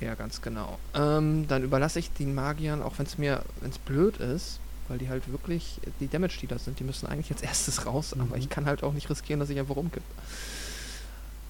Ja, 0.00 0.14
ganz 0.14 0.42
genau. 0.42 0.78
Ähm, 0.94 1.46
dann 1.48 1.62
überlasse 1.64 1.98
ich 1.98 2.10
den 2.12 2.34
Magiern, 2.34 2.82
auch 2.82 2.98
wenn 2.98 3.06
es 3.06 3.18
mir, 3.18 3.42
wenn 3.60 3.70
es 3.70 3.78
blöd 3.78 4.18
ist, 4.18 4.60
weil 4.88 4.98
die 4.98 5.08
halt 5.08 5.30
wirklich 5.32 5.80
die 6.00 6.08
Damage-Dealer 6.08 6.58
sind, 6.58 6.78
die 6.80 6.84
müssen 6.84 7.06
eigentlich 7.06 7.30
als 7.32 7.42
erstes 7.42 7.86
raus, 7.86 8.12
aber 8.12 8.24
Mhm. 8.24 8.34
ich 8.36 8.48
kann 8.50 8.66
halt 8.66 8.82
auch 8.82 8.92
nicht 8.92 9.08
riskieren, 9.10 9.40
dass 9.40 9.48
ich 9.50 9.58
einfach 9.58 9.76
umkipp. 9.76 10.02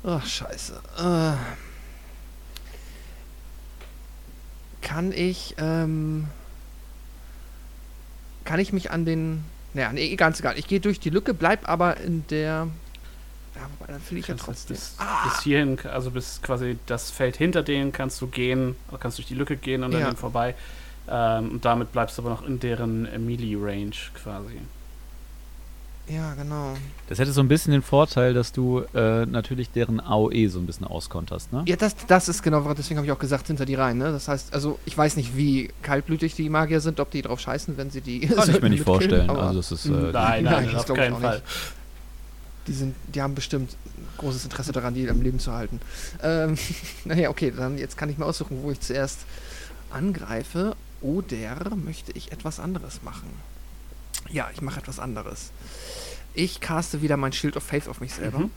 Ach, 0.09 0.25
scheiße. 0.25 0.81
Äh, 0.99 1.33
kann 4.87 5.11
ich, 5.13 5.55
ähm, 5.59 6.29
kann 8.45 8.61
ich 8.61 8.73
mich 8.73 8.91
an 8.93 9.05
den, 9.05 9.45
naja, 9.75 9.93
nee, 9.93 10.15
ganz 10.17 10.39
egal. 10.41 10.57
Ich 10.59 10.69
gehe 10.69 10.79
durch 10.81 11.01
die 11.01 11.11
Lücke, 11.11 11.35
bleib 11.35 11.69
aber 11.69 11.97
in 11.99 12.25
der, 12.29 12.69
ja, 13.57 13.63
wobei, 13.79 13.93
dann 13.93 14.01
fühle 14.01 14.21
ich 14.21 14.29
ja 14.29 14.37
trotzdem. 14.37 14.77
bis, 14.77 14.95
Ah! 14.99 15.25
bis 15.29 15.43
hierhin, 15.43 15.79
also 15.91 16.13
bis 16.13 16.41
quasi 16.41 16.79
das 16.87 17.11
Feld 17.11 17.37
hinter 17.37 17.63
denen 17.65 17.91
kannst 17.93 18.21
du 18.21 18.29
gehen, 18.29 18.77
oder 18.89 18.99
kannst 18.99 19.19
durch 19.19 19.27
die 19.27 19.35
Lücke 19.35 19.57
gehen 19.57 19.83
und 19.83 19.93
an 19.95 20.01
Ja. 20.01 20.15
vorbei. 20.15 20.55
Ähm, 21.09 21.51
und 21.53 21.65
damit 21.65 21.91
bleibst 21.93 22.19
du 22.19 22.23
aber 22.23 22.31
noch 22.31 22.47
in 22.47 22.61
deren 22.61 23.03
Melee-Range 23.27 23.91
quasi. 24.23 24.59
Ja, 26.09 26.35
genau. 26.35 26.77
Das 27.09 27.19
hätte 27.19 27.33
so 27.33 27.41
ein 27.41 27.49
bisschen 27.49 27.73
den 27.73 27.83
Vorteil, 27.83 28.33
dass 28.33 28.53
du 28.53 28.85
äh, 28.95 29.27
natürlich 29.27 29.71
deren 29.71 29.99
AOE 30.01 30.49
so 30.49 30.61
ein 30.61 30.67
bisschen 30.67 30.87
auskonterst, 30.87 31.53
ne? 31.53 31.65
Ja, 31.67 31.75
das, 31.75 31.97
das 32.07 32.29
ist 32.29 32.43
genau, 32.45 32.61
deswegen 32.75 32.99
habe 32.99 33.07
ich 33.07 33.13
auch 33.13 33.19
gesagt, 33.19 33.49
hinter 33.49 33.67
die 33.67 33.75
Reihen, 33.75 33.99
ne? 33.99 34.13
Das 34.13 34.29
heißt, 34.29 34.55
also 34.55 34.79
ich 34.85 34.97
weiß 34.97 35.17
nicht, 35.17 35.37
wie 35.37 35.71
kaltblütig 35.83 36.35
die 36.37 36.49
Magier 36.49 36.81
sind, 36.81 37.01
ob 37.01 37.11
die 37.11 37.23
drauf 37.23 37.41
scheißen, 37.41 37.77
wenn 37.77 37.91
sie 37.91 38.01
die. 38.03 38.21
Kann 38.21 38.49
ich 38.49 38.63
mir 38.63 38.71
nicht 38.71 38.85
vorstellen. 38.85 39.29
aber 39.29 39.43
Also 39.43 39.59
das 39.59 39.73
ist 39.73 39.87
äh, 39.87 39.91
nein, 39.91 40.13
nein, 40.13 40.45
nein, 40.45 40.71
das 40.73 40.89
auf 40.89 40.97
keinen 40.97 41.21
Fall. 41.21 41.43
die 42.69 42.73
sind, 42.73 42.95
die 43.13 43.21
haben 43.21 43.35
bestimmt 43.35 43.77
großes 44.19 44.45
Interesse 44.45 44.73
daran, 44.73 44.95
die 44.95 45.11
am 45.11 45.23
Leben 45.23 45.41
zu 45.41 45.53
halten. 45.53 45.81
Ähm, 46.23 46.57
naja, 47.05 47.31
okay, 47.31 47.53
dann 47.57 47.79
jetzt 47.79 47.97
kann 47.97 48.09
ich 48.11 48.19
mir 48.19 48.27
aussuchen, 48.27 48.63
wo 48.63 48.71
ich 48.71 48.81
zuerst 48.81 49.21
angreife. 49.91 50.77
Oder 51.03 51.77
möchte 51.77 52.13
ich 52.13 52.33
etwas 52.33 52.59
anderes 52.59 53.03
machen? 53.03 53.29
Ja, 54.31 54.51
ich 54.53 54.61
mache 54.63 54.81
etwas 54.81 54.99
anderes. 54.99 55.51
Ich 56.35 56.61
caste 56.61 57.03
wieder 57.03 57.17
mein 57.17 57.33
Shield 57.33 57.57
of 57.57 57.63
Faith 57.63 57.89
auf 57.89 58.01
mich 58.01 58.15
selber. 58.15 58.41
Mhm. 58.41 58.51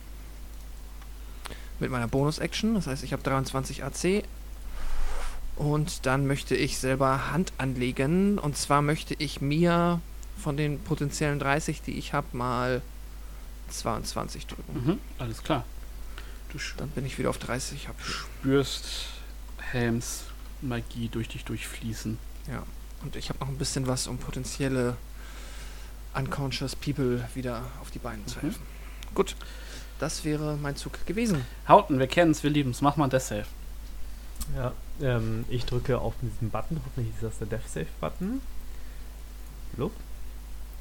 mit 1.79 1.91
meiner 1.91 2.07
Bonus-Action. 2.09 2.75
Das 2.75 2.87
heißt, 2.87 3.03
ich 3.03 3.13
habe 3.13 3.23
23 3.23 3.83
AC. 3.85 4.23
Und 5.55 6.05
dann 6.05 6.27
möchte 6.27 6.55
ich 6.55 6.77
selber 6.77 7.31
Hand 7.31 7.53
anlegen. 7.57 8.37
Und 8.37 8.57
zwar 8.57 8.81
möchte 8.81 9.13
ich 9.13 9.39
mir 9.39 10.01
von 10.37 10.57
den 10.57 10.79
potenziellen 10.79 11.39
30, 11.39 11.81
die 11.81 11.97
ich 11.97 12.13
habe, 12.13 12.27
mal 12.35 12.81
22 13.69 14.47
drücken. 14.47 14.85
Mhm, 14.85 14.99
alles 15.19 15.43
klar. 15.43 15.63
Du 16.51 16.57
Dann 16.77 16.89
bin 16.89 17.05
ich 17.05 17.17
wieder 17.17 17.29
auf 17.29 17.37
30. 17.37 17.87
Hab 17.87 18.01
spürst 18.01 19.07
Helms 19.57 20.23
Magie 20.61 21.07
durch 21.07 21.29
dich 21.29 21.45
durchfließen. 21.45 22.17
ja. 22.47 22.63
Und 23.01 23.15
ich 23.15 23.29
habe 23.29 23.39
noch 23.39 23.47
ein 23.47 23.57
bisschen 23.57 23.87
was, 23.87 24.07
um 24.07 24.17
potenzielle 24.17 24.97
unconscious 26.15 26.75
people 26.75 27.23
wieder 27.35 27.63
auf 27.81 27.91
die 27.91 27.99
Beine 27.99 28.25
zu 28.25 28.37
Mhm. 28.37 28.41
helfen. 28.41 28.61
Gut. 29.15 29.35
Das 29.99 30.23
wäre 30.23 30.57
mein 30.57 30.75
Zug 30.77 31.05
gewesen. 31.05 31.45
Hauten, 31.67 31.99
wir 31.99 32.07
kennen's, 32.07 32.41
wir 32.43 32.49
lieben's. 32.49 32.81
Mach 32.81 32.95
mal 32.95 33.05
ein 33.05 33.09
Death 33.09 33.21
Save. 33.23 33.45
Ja, 34.55 34.71
ähm, 35.01 35.45
ich 35.49 35.65
drücke 35.65 35.99
auf 35.99 36.13
diesen 36.21 36.49
Button, 36.49 36.79
hoffentlich 36.85 37.13
ist 37.15 37.23
das 37.23 37.37
der 37.39 37.47
Death 37.47 37.67
Save 37.69 37.87
Button. 37.99 38.41
Look. 39.77 39.91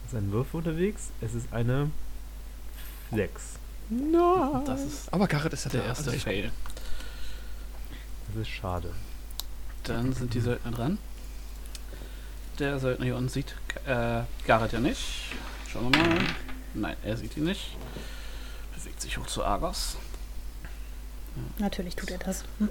Es 0.06 0.12
ist 0.12 0.18
ein 0.18 0.32
Würfel 0.32 0.58
unterwegs. 0.58 1.10
Es 1.20 1.34
ist 1.34 1.52
eine 1.52 1.90
6. 3.10 3.54
No. 3.90 4.62
Das 4.66 4.82
ist 4.82 5.12
Aber 5.12 5.26
Garrett 5.26 5.52
ist 5.52 5.64
ja 5.64 5.70
der 5.70 5.80
da. 5.82 5.86
erste 5.88 6.10
Also 6.10 6.20
Fail. 6.22 6.52
Das 8.28 8.42
ist 8.42 8.48
schade. 8.48 8.92
Dann 9.84 10.12
sind 10.12 10.32
die 10.34 10.40
Söldner 10.40 10.70
dran. 10.70 10.98
Der 12.58 12.80
Söldner 12.80 13.04
hier 13.04 13.14
unten 13.14 13.28
sieht 13.28 13.54
äh, 13.86 14.22
Garrett 14.44 14.72
ja 14.72 14.80
nicht. 14.80 15.00
Schauen 15.70 15.94
wir 15.94 16.00
mal. 16.00 16.18
Nein, 16.74 16.96
er 17.04 17.16
sieht 17.16 17.36
ihn 17.36 17.44
nicht. 17.44 17.76
Bewegt 18.74 19.00
sich 19.00 19.16
hoch 19.16 19.26
zu 19.26 19.44
Argos. 19.44 19.96
Natürlich 21.58 21.94
tut 21.94 22.10
er 22.10 22.18
das. 22.18 22.44
Hm. 22.58 22.68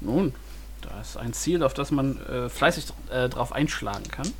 Nun, 0.00 0.34
da 0.82 1.00
ist 1.00 1.16
ein 1.16 1.32
Ziel, 1.32 1.64
auf 1.64 1.74
das 1.74 1.90
man 1.90 2.24
äh, 2.26 2.48
fleißig 2.48 2.86
äh, 3.10 3.28
drauf 3.28 3.52
einschlagen 3.52 4.04
kann. 4.08 4.32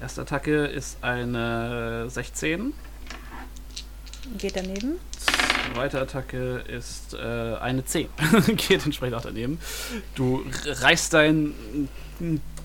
Erste 0.00 0.22
Attacke 0.22 0.64
ist 0.64 0.96
eine 1.04 2.08
16. 2.08 2.72
Geht 4.38 4.56
daneben. 4.56 4.98
Zweite 5.74 6.00
Attacke 6.00 6.64
ist 6.68 7.12
äh, 7.12 7.56
eine 7.56 7.84
10. 7.84 8.08
Geht 8.56 8.84
entsprechend 8.84 9.14
auch 9.14 9.22
daneben. 9.22 9.58
Du 10.14 10.44
reißt 10.64 11.12
dein 11.12 11.54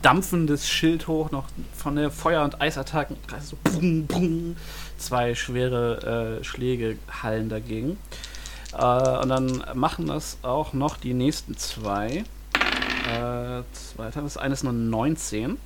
dampfendes 0.01 0.67
Schild 0.67 1.07
hoch, 1.07 1.31
noch 1.31 1.45
von 1.75 1.95
der 1.95 2.11
Feuer- 2.11 2.43
und 2.43 2.61
Eisattacken. 2.61 3.17
So 3.41 3.57
brum, 3.63 4.07
brum. 4.07 4.55
Zwei 4.97 5.35
schwere 5.35 6.39
äh, 6.39 6.43
Schläge 6.43 6.97
hallen 7.21 7.49
dagegen. 7.49 7.97
Äh, 8.73 8.83
und 8.83 9.29
dann 9.29 9.63
machen 9.73 10.07
das 10.07 10.37
auch 10.41 10.73
noch 10.73 10.97
die 10.97 11.13
nächsten 11.13 11.57
zwei. 11.57 12.23
Äh, 13.07 13.63
zwei. 13.73 14.11
Das 14.13 14.37
eine 14.37 14.53
ist 14.53 14.63
nur 14.63 14.73
19. 14.73 15.57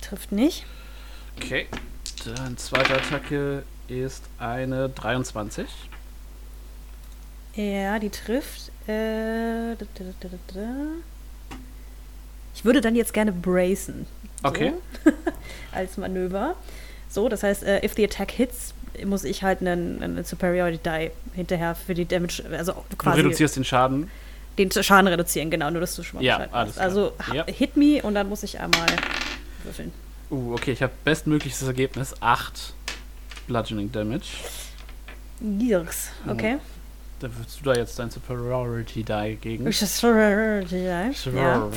Trifft 0.00 0.32
nicht. 0.32 0.66
Okay. 1.36 1.66
Dann 2.24 2.56
zweite 2.56 2.94
Attacke 2.94 3.62
ist 3.88 4.24
eine 4.38 4.88
23. 4.88 5.66
Ja, 7.54 7.98
die 7.98 8.10
trifft. 8.10 8.70
Äh, 8.86 9.76
da, 9.76 9.86
da, 9.94 10.28
da. 10.52 10.60
Ich 12.56 12.64
würde 12.64 12.80
dann 12.80 12.96
jetzt 12.96 13.12
gerne 13.14 13.30
bracen. 13.32 14.06
So, 14.42 14.48
Okay. 14.48 14.72
als 15.72 15.96
Manöver. 15.96 16.56
So, 17.08 17.28
das 17.28 17.42
heißt, 17.42 17.62
äh, 17.62 17.84
if 17.84 17.94
the 17.94 18.04
attack 18.04 18.30
hits, 18.32 18.74
muss 19.04 19.24
ich 19.24 19.42
halt 19.42 19.60
einen, 19.60 20.02
einen 20.02 20.24
Superiority 20.24 20.78
Die 20.82 21.10
hinterher 21.36 21.74
für 21.74 21.94
die 21.94 22.06
Damage, 22.06 22.42
also 22.50 22.72
Du 22.90 22.96
quasi 22.96 23.20
reduzierst 23.20 23.56
den 23.56 23.64
Schaden. 23.64 24.10
den 24.58 24.70
Schaden 24.72 25.06
reduzieren, 25.08 25.50
genau, 25.50 25.70
nur 25.70 25.80
dass 25.82 25.94
du 25.96 26.02
schon 26.02 26.18
mal 26.18 26.24
Ja, 26.24 26.46
alles 26.50 26.74
klar. 26.74 26.84
Also 26.86 27.12
Ja. 27.32 27.44
hit 27.46 27.76
me 27.76 28.00
und 28.02 28.14
dann 28.14 28.28
muss 28.28 28.42
ich 28.42 28.58
einmal 28.58 28.86
würfeln. 29.64 29.92
Uh, 30.30 30.54
okay, 30.54 30.72
ich 30.72 30.82
habe 30.82 30.92
bestmögliches 31.04 31.62
Ergebnis. 31.62 32.14
8 32.20 32.72
Bludgeoning 33.46 33.92
Damage. 33.92 34.26
Yes, 35.58 36.08
okay. 36.28 36.58
Da 37.20 37.28
würdest 37.36 37.60
du 37.60 37.64
da 37.64 37.74
jetzt 37.74 37.98
dein 37.98 38.10
Superiority 38.10 39.02
Die 39.04 39.36
gegen. 39.40 39.70
Superiority 39.70 40.74
Die. 40.74 41.36
Ja. 41.36 41.70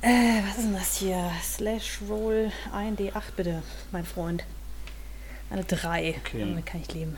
Äh, 0.00 0.42
was 0.44 0.58
ist 0.58 0.64
denn 0.64 0.74
das 0.74 0.96
hier? 0.96 1.30
Slash 1.42 1.98
Roll 2.08 2.52
1D8 2.72 3.22
bitte, 3.36 3.62
mein 3.90 4.04
Freund. 4.04 4.44
Eine 5.50 5.64
3. 5.64 6.16
Okay. 6.24 6.40
Damit 6.40 6.66
kann 6.66 6.82
ich 6.82 6.92
leben. 6.92 7.16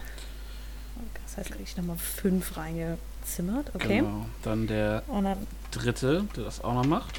Das 1.26 1.36
heißt, 1.36 1.50
kriege 1.50 1.65
ich 1.65 1.76
nochmal 1.76 1.97
5 1.99 2.57
reingezimmert. 2.57 3.75
Okay. 3.75 3.99
Genau. 3.99 4.26
Dann 4.42 4.67
der 4.67 5.02
dann 5.09 5.47
dritte, 5.70 6.25
der 6.36 6.44
das 6.44 6.62
auch 6.65 6.75
noch 6.75 6.86
macht. 6.86 7.15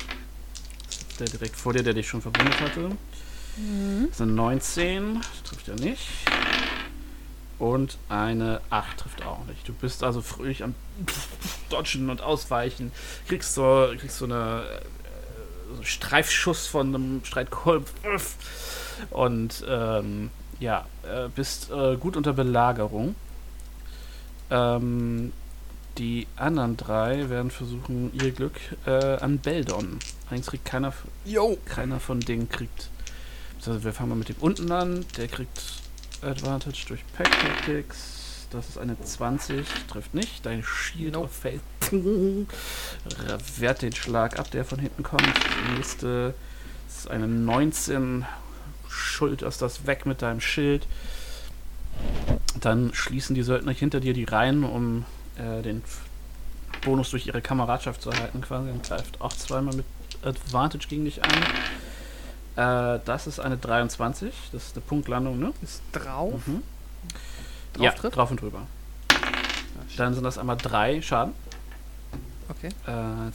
Der 1.20 1.28
direkt 1.28 1.56
vor 1.56 1.74
dir, 1.74 1.84
der 1.84 1.94
dich 1.94 2.08
schon 2.08 2.22
verwundet 2.22 2.60
hatte. 2.60 2.90
mhm. 3.58 4.08
Das 4.10 4.18
sind 4.18 4.36
19, 4.36 5.16
das 5.16 5.44
trifft 5.44 5.68
er 5.68 5.76
nicht. 5.76 6.08
Und 7.60 8.00
eine 8.10 8.62
8 8.72 8.98
trifft 8.98 9.24
auch 9.24 9.46
nicht. 9.46 9.68
Du 9.68 9.74
bist 9.74 10.04
also 10.04 10.22
fröhlich 10.22 10.64
am 10.64 10.74
Dodgen 11.70 12.10
und 12.10 12.22
Ausweichen. 12.22 12.92
Kriegst 13.28 13.54
so, 13.54 13.94
kriegst 14.00 14.18
so 14.18 14.26
eine 14.26 14.64
so 15.76 15.84
Streifschuss 15.84 16.68
von 16.68 16.94
einem 16.94 17.22
Streitkolb. 17.24 17.90
Und 19.10 19.64
ähm, 19.68 20.30
ja, 20.60 20.86
äh, 21.04 21.28
bist 21.34 21.72
äh, 21.72 21.98
gut 21.98 22.16
unter 22.16 22.34
Belagerung. 22.34 23.16
Ähm, 24.50 25.34
die 25.98 26.28
anderen 26.36 26.78
drei 26.78 27.30
werden 27.30 27.52
versuchen, 27.52 28.12
ihr 28.14 28.32
Glück 28.32 28.60
äh, 28.86 29.18
an 29.18 29.40
Beldon. 29.40 30.00
Allerdings 30.28 30.48
kriegt 30.48 30.66
keiner, 30.66 30.94
Yo! 31.26 31.58
keiner 31.66 32.00
von 32.00 32.20
denen 32.20 32.48
kriegt. 32.48 32.90
Also 33.58 33.84
wir 33.84 33.94
fangen 33.94 34.10
mal 34.10 34.16
mit 34.16 34.30
dem 34.30 34.38
unten 34.40 34.72
an. 34.72 35.06
Der 35.18 35.28
kriegt 35.28 35.62
Advantage 36.22 36.86
durch 36.88 37.02
Pack 37.16 37.30
Tactics. 37.32 38.21
Das 38.52 38.68
ist 38.68 38.78
eine 38.78 39.00
20, 39.00 39.66
trifft 39.88 40.14
nicht. 40.14 40.46
Dein 40.46 40.64
Shield 40.64 41.14
Nope. 41.14 41.30
fällt. 41.30 41.62
Wehrt 43.58 43.82
den 43.82 43.94
Schlag 43.94 44.38
ab, 44.38 44.52
der 44.52 44.66
von 44.66 44.80
hinten 44.80 45.04
kommt. 45.04 45.34
Nächste 45.76 46.34
ist 46.88 47.10
eine 47.10 47.28
19. 47.28 48.26
Schulterst 48.90 49.62
das 49.62 49.88
weg 49.88 50.06
mit 50.06 50.22
deinem 50.22 50.42
Schild. 50.42 50.86
Dann 52.60 52.94
schließen 52.94 53.36
die 53.36 53.44
Söldner 53.44 53.72
hinter 53.72 54.02
dir 54.02 54.14
die 54.14 54.26
Reihen, 54.26 54.66
um 54.66 55.06
äh, 55.38 55.62
den 55.62 55.82
Bonus 56.84 57.12
durch 57.12 57.28
ihre 57.28 57.42
Kameradschaft 57.42 58.02
zu 58.02 58.10
erhalten, 58.10 58.42
quasi. 58.42 58.70
Und 58.70 58.84
greift 58.84 59.22
auch 59.22 59.34
zweimal 59.34 59.76
mit 59.76 59.86
Advantage 60.24 60.88
gegen 60.90 61.06
dich 61.06 61.24
an. 61.24 61.32
Äh, 62.98 63.00
das 63.06 63.28
ist 63.28 63.40
eine 63.40 63.56
23. 63.56 64.34
Das 64.52 64.68
ist 64.68 64.76
eine 64.76 64.86
Punktlandung, 64.86 65.40
ne? 65.40 65.54
Ist 65.62 65.82
drauf. 65.94 66.46
Mhm. 66.46 66.64
Drauf 67.74 67.84
ja, 67.84 67.92
trifft? 67.92 68.16
drauf 68.16 68.32
und 68.32 68.42
drüber. 68.42 68.68
Dann 69.98 70.14
sind 70.14 70.24
das 70.24 70.38
einmal 70.38 70.58
drei 70.58 71.02
Schaden. 71.02 71.34
Okay. 72.50 72.70
Äh, 72.88 73.32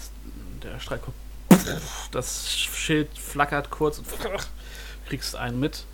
der 0.62 0.80
Streik. 0.80 1.00
Das 2.10 2.50
Schild 2.50 3.16
flackert 3.18 3.70
kurz 3.70 3.98
und 3.98 4.06
kriegst 5.08 5.36
einen 5.36 5.58
mit. 5.58 5.84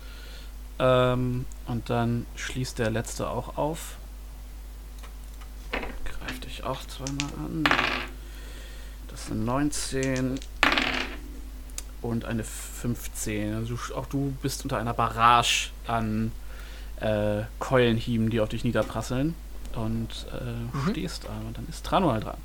Ähm, 0.79 1.45
und 1.67 1.89
dann 1.89 2.25
schließt 2.35 2.79
der 2.79 2.89
letzte 2.89 3.29
auch 3.29 3.57
auf. 3.57 3.97
Greift 5.71 6.45
dich 6.45 6.63
auch 6.63 6.81
zweimal 6.85 7.29
an. 7.45 7.63
Das 9.07 9.27
sind 9.27 9.45
19 9.45 10.39
und 12.01 12.25
eine 12.25 12.43
15. 12.43 13.55
Also 13.55 13.77
auch 13.95 14.07
du 14.07 14.35
bist 14.41 14.63
unter 14.63 14.77
einer 14.77 14.93
Barrage 14.93 15.69
an 15.87 16.31
äh, 17.03 17.43
Keulenhieben, 17.59 18.29
die 18.29 18.39
auf 18.39 18.49
dich 18.49 18.63
niederprasseln. 18.63 19.35
Und 19.75 20.27
äh, 20.31 20.77
Mhm. 20.77 20.91
stehst 20.91 21.23
da. 21.25 21.29
Und 21.47 21.57
dann 21.57 21.67
ist 21.67 21.85
Tranual 21.85 22.19
dran. 22.19 22.37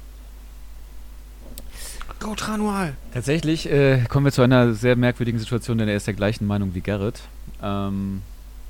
Go 2.20 2.34
Tranual! 2.34 2.94
Tatsächlich 3.12 3.70
äh, 3.70 4.04
kommen 4.08 4.24
wir 4.24 4.32
zu 4.32 4.42
einer 4.42 4.74
sehr 4.74 4.96
merkwürdigen 4.96 5.38
Situation, 5.38 5.78
denn 5.78 5.88
er 5.88 5.96
ist 5.96 6.06
der 6.06 6.14
gleichen 6.14 6.46
Meinung 6.46 6.74
wie 6.74 6.80
Garrett. 6.80 7.20
Ähm, 7.62 8.22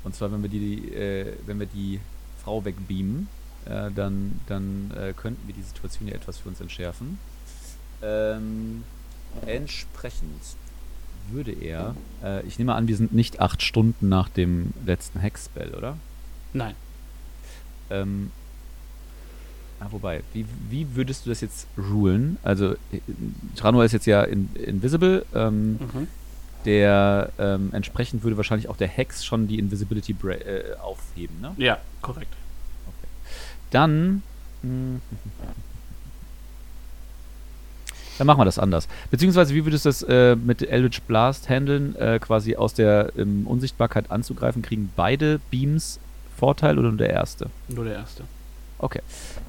und 0.03 0.13
zwar, 0.15 0.31
wenn 0.31 0.41
wir 0.43 0.49
die, 0.49 0.93
äh, 0.93 1.33
wenn 1.45 1.59
wir 1.59 1.65
die 1.65 1.99
Frau 2.43 2.63
wegbeamen, 2.63 3.27
äh, 3.65 3.89
dann, 3.95 4.39
dann 4.47 4.91
äh, 4.95 5.13
könnten 5.13 5.47
wir 5.47 5.55
die 5.55 5.61
Situation 5.63 6.07
ja 6.09 6.15
etwas 6.15 6.37
für 6.37 6.49
uns 6.49 6.61
entschärfen. 6.61 7.17
Ähm, 8.03 8.83
entsprechend 9.45 10.41
würde 11.31 11.51
er, 11.51 11.95
äh, 12.23 12.45
ich 12.45 12.57
nehme 12.59 12.75
an, 12.75 12.87
wir 12.87 12.95
sind 12.97 13.13
nicht 13.13 13.39
acht 13.39 13.61
Stunden 13.61 14.09
nach 14.09 14.29
dem 14.29 14.73
letzten 14.85 15.19
Hexspell, 15.19 15.73
oder? 15.75 15.97
Nein. 16.53 16.75
Ähm, 17.89 18.31
ah, 19.79 19.87
wobei, 19.91 20.21
wie, 20.33 20.45
wie 20.69 20.95
würdest 20.95 21.25
du 21.25 21.29
das 21.29 21.41
jetzt 21.41 21.67
rulen? 21.77 22.37
Also, 22.43 22.73
äh, 22.91 22.99
Tranua 23.55 23.83
ist 23.85 23.91
jetzt 23.93 24.05
ja 24.05 24.23
in, 24.23 24.49
invisible. 24.55 25.25
Ähm, 25.33 25.71
Mhm. 25.79 26.07
der 26.65 27.31
ähm, 27.39 27.69
entsprechend 27.71 28.23
würde 28.23 28.35
wahrscheinlich 28.37 28.67
auch 28.67 28.75
der 28.77 28.89
Hex 28.89 29.23
schon 29.25 29.47
die 29.47 29.57
Invisibility 29.59 30.11
bra 30.13 30.31
äh, 30.33 30.75
aufheben, 30.81 31.39
ne? 31.41 31.53
Ja, 31.57 31.77
korrekt. 32.01 32.33
Dann. 33.71 34.23
mh, 34.63 34.99
Dann 38.19 38.27
machen 38.27 38.39
wir 38.39 38.45
das 38.45 38.59
anders. 38.59 38.89
Beziehungsweise, 39.11 39.55
wie 39.55 39.65
würdest 39.65 39.85
du 39.85 39.89
das 39.89 40.03
äh, 40.03 40.35
mit 40.35 40.61
Eldritch 40.61 41.01
Blast 41.03 41.47
handeln? 41.47 41.95
Äh, 41.95 42.19
quasi 42.19 42.57
aus 42.57 42.73
der 42.73 43.13
ähm, 43.17 43.47
Unsichtbarkeit 43.47 44.11
anzugreifen? 44.11 44.61
Kriegen 44.61 44.91
beide 44.93 45.39
Beams 45.49 46.01
Vorteil 46.37 46.77
oder 46.77 46.89
nur 46.89 46.97
der 46.97 47.11
erste? 47.11 47.49
Nur 47.69 47.85
der 47.85 47.93
erste. 47.95 48.25
Okay. 48.77 49.01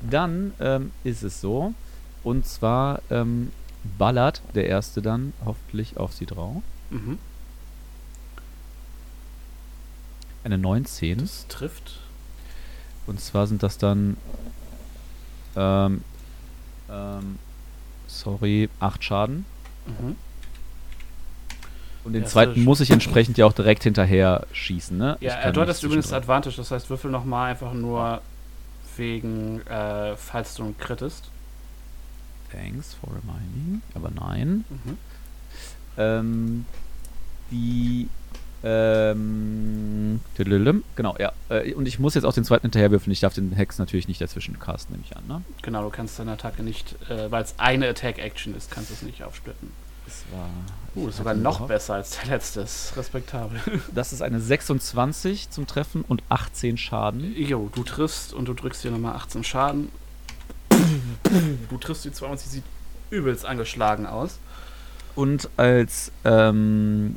Dann 0.09 0.53
ähm, 0.61 0.93
ist 1.03 1.25
es 1.25 1.41
so. 1.41 1.75
Und 2.23 2.47
zwar 2.47 3.03
ähm, 3.11 3.51
ballert 3.99 4.41
der 4.55 4.67
erste 4.67 5.03
dann 5.03 5.33
hoffentlich 5.45 5.97
auf 5.97 6.13
sie 6.13 6.27
drauf. 6.27 6.63
Mhm. 6.91 7.19
Eine 10.45 10.59
19. 10.59 11.19
Das 11.19 11.49
trifft. 11.49 11.99
Und 13.09 13.21
zwar 13.21 13.49
sind 13.49 13.65
das 13.65 13.79
dann. 13.79 14.17
Ähm, 15.57 16.05
ähm, 16.89 17.39
sorry, 18.11 18.69
8 18.81 19.03
Schaden. 19.05 19.45
Mhm. 19.87 20.17
Und 22.03 22.15
den 22.15 22.23
Ja, 22.23 22.29
zweiten 22.29 22.65
muss 22.65 22.81
ich 22.81 22.91
entsprechend 22.91 23.37
ja 23.37 23.45
auch 23.47 23.53
direkt 23.53 23.83
hinterher 23.83 24.47
schießen, 24.53 24.97
ne? 24.97 25.17
Ich 25.21 25.27
Ja, 25.29 25.37
kann 25.37 25.51
äh, 25.51 25.53
du 25.53 25.61
hattest 25.61 25.83
übrigens. 25.83 26.13
Advantage, 26.13 26.57
das 26.57 26.71
heißt, 26.71 26.89
würfel 26.89 27.11
nochmal 27.11 27.51
einfach 27.51 27.75
nur 27.75 28.23
wegen, 28.97 29.61
äh, 29.67 30.17
falls 30.17 30.55
du 30.55 30.75
krittest. 30.79 31.31
Thanks 32.51 32.95
for 32.95 33.11
reminding. 33.11 33.83
Aber 33.95 34.11
nein. 34.11 34.65
Mhm. 34.69 34.99
Ähm, 35.99 36.67
die. 37.51 38.09
Ähm, 38.63 40.21
genau, 40.97 41.17
ja. 41.19 41.33
Äh, 41.49 41.75
und 41.75 41.87
ich 41.89 41.99
muss 41.99 42.15
jetzt 42.15 42.25
auch 42.25 42.33
den 42.35 42.45
zweiten 42.45 42.63
hinterher 42.63 42.91
würfeln. 42.91 43.13
Ich 43.13 43.21
darf 43.21 43.35
den 43.35 43.53
Hex 43.53 43.79
natürlich 43.79 44.09
nicht 44.09 44.21
dazwischen 44.21 44.59
casten, 44.59 44.95
nehme 44.95 45.05
ich 45.09 45.17
an, 45.17 45.27
ne? 45.27 45.43
Genau, 45.63 45.83
du 45.83 45.91
kannst 45.91 46.19
deine 46.19 46.33
Attacke 46.33 46.63
nicht, 46.63 46.95
äh, 47.09 47.31
weil 47.31 47.43
es 47.43 47.55
eine 47.59 47.89
Attack-Action 47.89 48.55
ist, 48.57 48.71
kannst 48.71 48.91
du 48.91 48.95
es 48.95 49.03
nicht 49.03 49.23
aufsplitten. 49.23 49.71
Das 50.05 50.25
war. 50.33 50.49
Uh, 50.97 51.07
das 51.07 51.15
ist 51.15 51.19
sogar 51.19 51.35
noch 51.35 51.57
überhaupt- 51.57 51.69
besser 51.69 51.95
als 51.95 52.19
der 52.19 52.31
letzte. 52.31 52.61
respektabel. 52.97 53.61
Das 53.95 54.13
ist 54.13 54.23
eine 54.23 54.41
26 54.41 55.51
zum 55.51 55.67
Treffen 55.67 56.05
und 56.07 56.23
18 56.29 56.77
Schaden. 56.77 57.35
Jo, 57.37 57.71
du 57.75 57.85
triffst 57.85 58.33
und 58.35 58.47
du 58.47 58.55
drückst 58.55 58.83
dir 58.85 58.91
nochmal 58.91 59.15
18 59.15 59.45
Schaden. 59.45 59.89
Du 61.69 61.79
triffst 61.79 62.05
die 62.05 62.13
20, 62.13 62.49
sie 62.49 62.57
sieht 62.57 62.65
übelst 63.11 63.45
angeschlagen 63.47 64.07
aus. 64.07 64.39
Und 65.15 65.49
als, 65.57 66.11
ähm, 66.25 67.17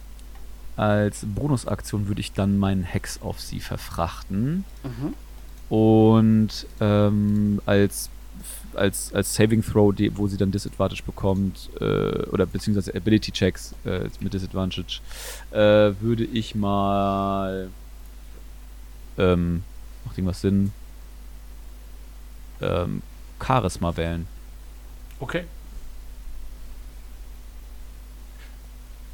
als 0.76 1.26
Bonusaktion 1.26 2.08
würde 2.08 2.22
ich 2.22 2.34
dann 2.34 2.58
meinen 2.58 2.84
Hex 2.84 3.22
auf 3.22 3.40
sie 3.40 3.60
verfrachten. 3.60 4.66
Mhm. 4.84 5.14
Und 5.70 6.68
ähm, 6.80 7.62
als, 7.66 8.10
als, 8.74 9.14
als 9.14 9.36
Saving 9.36 9.64
Throw, 9.64 9.94
die, 9.94 10.16
wo 10.18 10.28
sie 10.28 10.38
dann 10.38 10.52
Disadvantage 10.52 11.04
bekommt, 11.04 11.70
äh, 11.80 11.84
oder 12.30 12.46
beziehungsweise 12.46 12.94
Ability 12.96 13.32
Checks 13.32 13.74
äh, 13.86 14.10
mit 14.20 14.34
Disadvantage, 14.34 15.00
äh, 15.52 15.94
würde 16.02 16.24
ich 16.26 16.56
mal. 16.56 17.70
Ähm, 19.18 19.64
macht 20.06 20.18
irgendwas 20.18 20.42
Sinn? 20.42 20.72
Ähm, 22.62 23.02
Charisma 23.40 23.96
wählen. 23.96 24.28
Okay. 25.20 25.46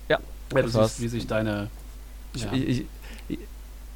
Ja, 0.08 0.18
Ja, 0.18 0.20
du 0.50 0.68
siehst, 0.68 1.02
wie 1.02 1.08
sich 1.08 1.28
deine. 1.28 1.70
Ich, 2.34 2.44
Ja. 2.44 2.54
ich, 2.54 2.86
ich, 3.28 3.40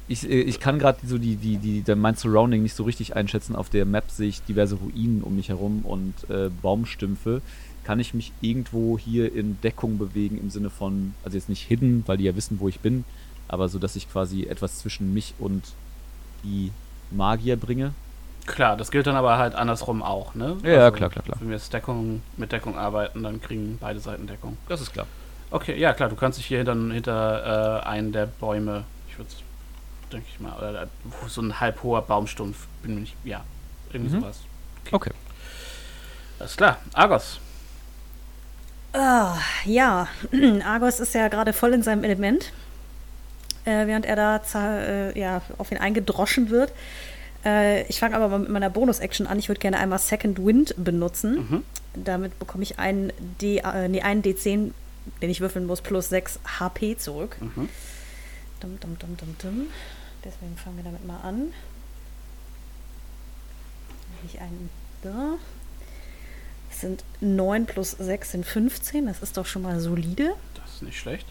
ich, 0.08 0.28
ich 0.28 0.60
kann 0.60 0.78
gerade 0.78 0.98
so 1.06 1.18
die, 1.18 1.36
die, 1.36 1.56
die, 1.82 1.94
mein 1.94 2.14
Surrounding 2.14 2.62
nicht 2.62 2.74
so 2.74 2.84
richtig 2.84 3.16
einschätzen. 3.16 3.56
Auf 3.56 3.70
der 3.70 3.84
Map 3.84 4.10
sehe 4.10 4.28
ich 4.28 4.42
diverse 4.42 4.76
Ruinen 4.76 5.22
um 5.22 5.36
mich 5.36 5.48
herum 5.48 5.82
und 5.84 6.14
äh, 6.28 6.50
Baumstümpfe. 6.62 7.42
Kann 7.84 8.00
ich 8.00 8.14
mich 8.14 8.32
irgendwo 8.40 8.98
hier 8.98 9.34
in 9.34 9.60
Deckung 9.62 9.98
bewegen 9.98 10.38
im 10.38 10.50
Sinne 10.50 10.70
von, 10.70 11.14
also 11.22 11.36
jetzt 11.36 11.48
nicht 11.48 11.62
hidden, 11.62 12.02
weil 12.06 12.16
die 12.16 12.24
ja 12.24 12.34
wissen, 12.34 12.58
wo 12.60 12.68
ich 12.68 12.80
bin, 12.80 13.04
aber 13.46 13.68
so, 13.68 13.78
dass 13.78 13.94
ich 13.94 14.10
quasi 14.10 14.44
etwas 14.44 14.78
zwischen 14.78 15.12
mich 15.12 15.34
und 15.38 15.64
die 16.44 16.72
Magier 17.10 17.56
bringe? 17.56 17.92
Klar, 18.46 18.76
das 18.76 18.90
gilt 18.90 19.06
dann 19.06 19.16
aber 19.16 19.38
halt 19.38 19.54
andersrum 19.54 20.02
auch, 20.02 20.34
ne? 20.34 20.56
Ja, 20.62 20.90
klar, 20.90 21.08
klar, 21.08 21.24
klar. 21.24 21.36
Wenn 21.40 21.48
wir 21.48 21.56
jetzt 21.56 21.72
Deckung, 21.72 22.22
mit 22.36 22.52
Deckung 22.52 22.76
arbeiten, 22.76 23.22
dann 23.22 23.40
kriegen 23.40 23.78
beide 23.80 24.00
Seiten 24.00 24.26
Deckung. 24.26 24.58
Das 24.68 24.80
ist 24.80 24.92
klar. 24.92 25.06
Okay, 25.54 25.78
ja 25.78 25.92
klar, 25.92 26.08
du 26.08 26.16
kannst 26.16 26.36
dich 26.38 26.46
hier 26.46 26.58
hinter, 26.58 26.74
hinter 26.74 27.82
äh, 27.84 27.86
einen 27.86 28.10
der 28.10 28.26
Bäume, 28.26 28.82
ich 29.08 29.16
würde 29.16 29.30
denke 30.12 30.26
ich 30.28 30.40
mal, 30.40 30.52
oder 30.58 30.88
wo 31.04 31.28
so 31.28 31.40
ein 31.42 31.60
halb 31.60 31.80
hoher 31.84 32.02
Baumstumpf, 32.02 32.66
bin 32.82 32.94
mir 32.94 33.00
nicht, 33.02 33.14
ja, 33.22 33.44
irgendwie 33.92 34.16
Mhm. 34.16 34.20
sowas. 34.20 34.40
Okay. 34.90 35.12
Alles 36.40 36.56
klar, 36.56 36.78
Argos. 36.92 37.38
Ah, 38.92 39.36
ja, 39.64 40.08
Argos 40.66 40.98
ist 40.98 41.14
ja 41.14 41.28
gerade 41.28 41.52
voll 41.52 41.72
in 41.72 41.84
seinem 41.84 42.02
Element, 42.02 42.52
äh, 43.64 43.86
während 43.86 44.06
er 44.06 44.16
da 44.16 44.40
äh, 44.56 45.16
ja, 45.18 45.40
auf 45.58 45.70
ihn 45.70 45.78
eingedroschen 45.78 46.50
wird. 46.50 46.72
Äh, 47.44 47.82
ich 47.84 48.00
fange 48.00 48.16
aber 48.16 48.28
mal 48.28 48.38
mit 48.40 48.48
meiner 48.50 48.70
Bonus-Action 48.70 49.28
an. 49.28 49.38
Ich 49.38 49.48
würde 49.48 49.60
gerne 49.60 49.78
einmal 49.78 50.00
Second 50.00 50.44
Wind 50.44 50.74
benutzen. 50.76 51.36
Mhm. 51.48 51.62
Damit 51.94 52.38
bekomme 52.40 52.64
ich 52.64 52.80
einen, 52.80 53.12
D, 53.40 53.58
äh, 53.58 53.88
nee, 53.88 54.02
einen 54.02 54.22
D10, 54.22 54.72
den 55.20 55.30
ich 55.30 55.40
würfeln 55.40 55.66
muss, 55.66 55.80
plus 55.80 56.08
6 56.08 56.40
HP 56.58 56.96
zurück. 56.96 57.36
Mhm. 57.40 57.68
Dum, 58.60 58.80
dum, 58.80 58.98
dum, 58.98 59.16
dum, 59.16 59.36
dum. 59.40 59.66
Deswegen 60.24 60.56
fangen 60.56 60.76
wir 60.76 60.84
damit 60.84 61.06
mal 61.06 61.20
an. 61.20 61.52
Ich 64.26 64.40
einen 64.40 64.70
da. 65.02 65.34
Es 66.70 66.80
sind 66.80 67.04
9 67.20 67.66
plus 67.66 67.92
6 67.92 68.32
sind 68.32 68.46
15. 68.46 69.06
Das 69.06 69.22
ist 69.22 69.36
doch 69.36 69.46
schon 69.46 69.62
mal 69.62 69.80
solide. 69.80 70.34
Das 70.54 70.74
ist 70.74 70.82
nicht 70.82 70.98
schlecht. 70.98 71.26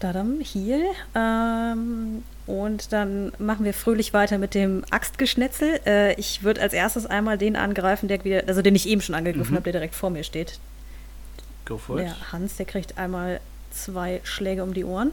Dadam, 0.00 0.40
Heal. 0.40 0.82
Ähm, 1.14 2.22
und 2.46 2.92
dann 2.92 3.32
machen 3.38 3.64
wir 3.64 3.74
fröhlich 3.74 4.12
weiter 4.12 4.38
mit 4.38 4.54
dem 4.54 4.84
Axtgeschnetzel. 4.90 5.80
Äh, 5.86 6.14
ich 6.14 6.42
würde 6.42 6.60
als 6.62 6.72
erstes 6.72 7.06
einmal 7.06 7.38
den 7.38 7.54
angreifen, 7.56 8.08
der 8.08 8.24
wieder, 8.24 8.42
also 8.48 8.62
den 8.62 8.74
ich 8.74 8.88
eben 8.88 9.00
schon 9.00 9.14
angegriffen 9.14 9.52
Mhm. 9.52 9.56
habe, 9.56 9.64
der 9.64 9.72
direkt 9.74 9.94
vor 9.94 10.10
mir 10.10 10.24
steht. 10.24 10.58
Go 11.66 11.78
for 11.78 11.98
it. 12.00 12.06
Der 12.06 12.32
Hans, 12.32 12.56
der 12.56 12.66
kriegt 12.66 12.98
einmal 12.98 13.40
zwei 13.70 14.20
Schläge 14.24 14.62
um 14.64 14.74
die 14.74 14.84
Ohren. 14.84 15.12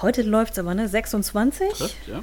Heute 0.00 0.22
läuft 0.22 0.52
es 0.54 0.58
aber, 0.58 0.74
ne? 0.74 0.88
26. 0.88 1.68
Trifft, 1.70 1.96
ja. 2.08 2.22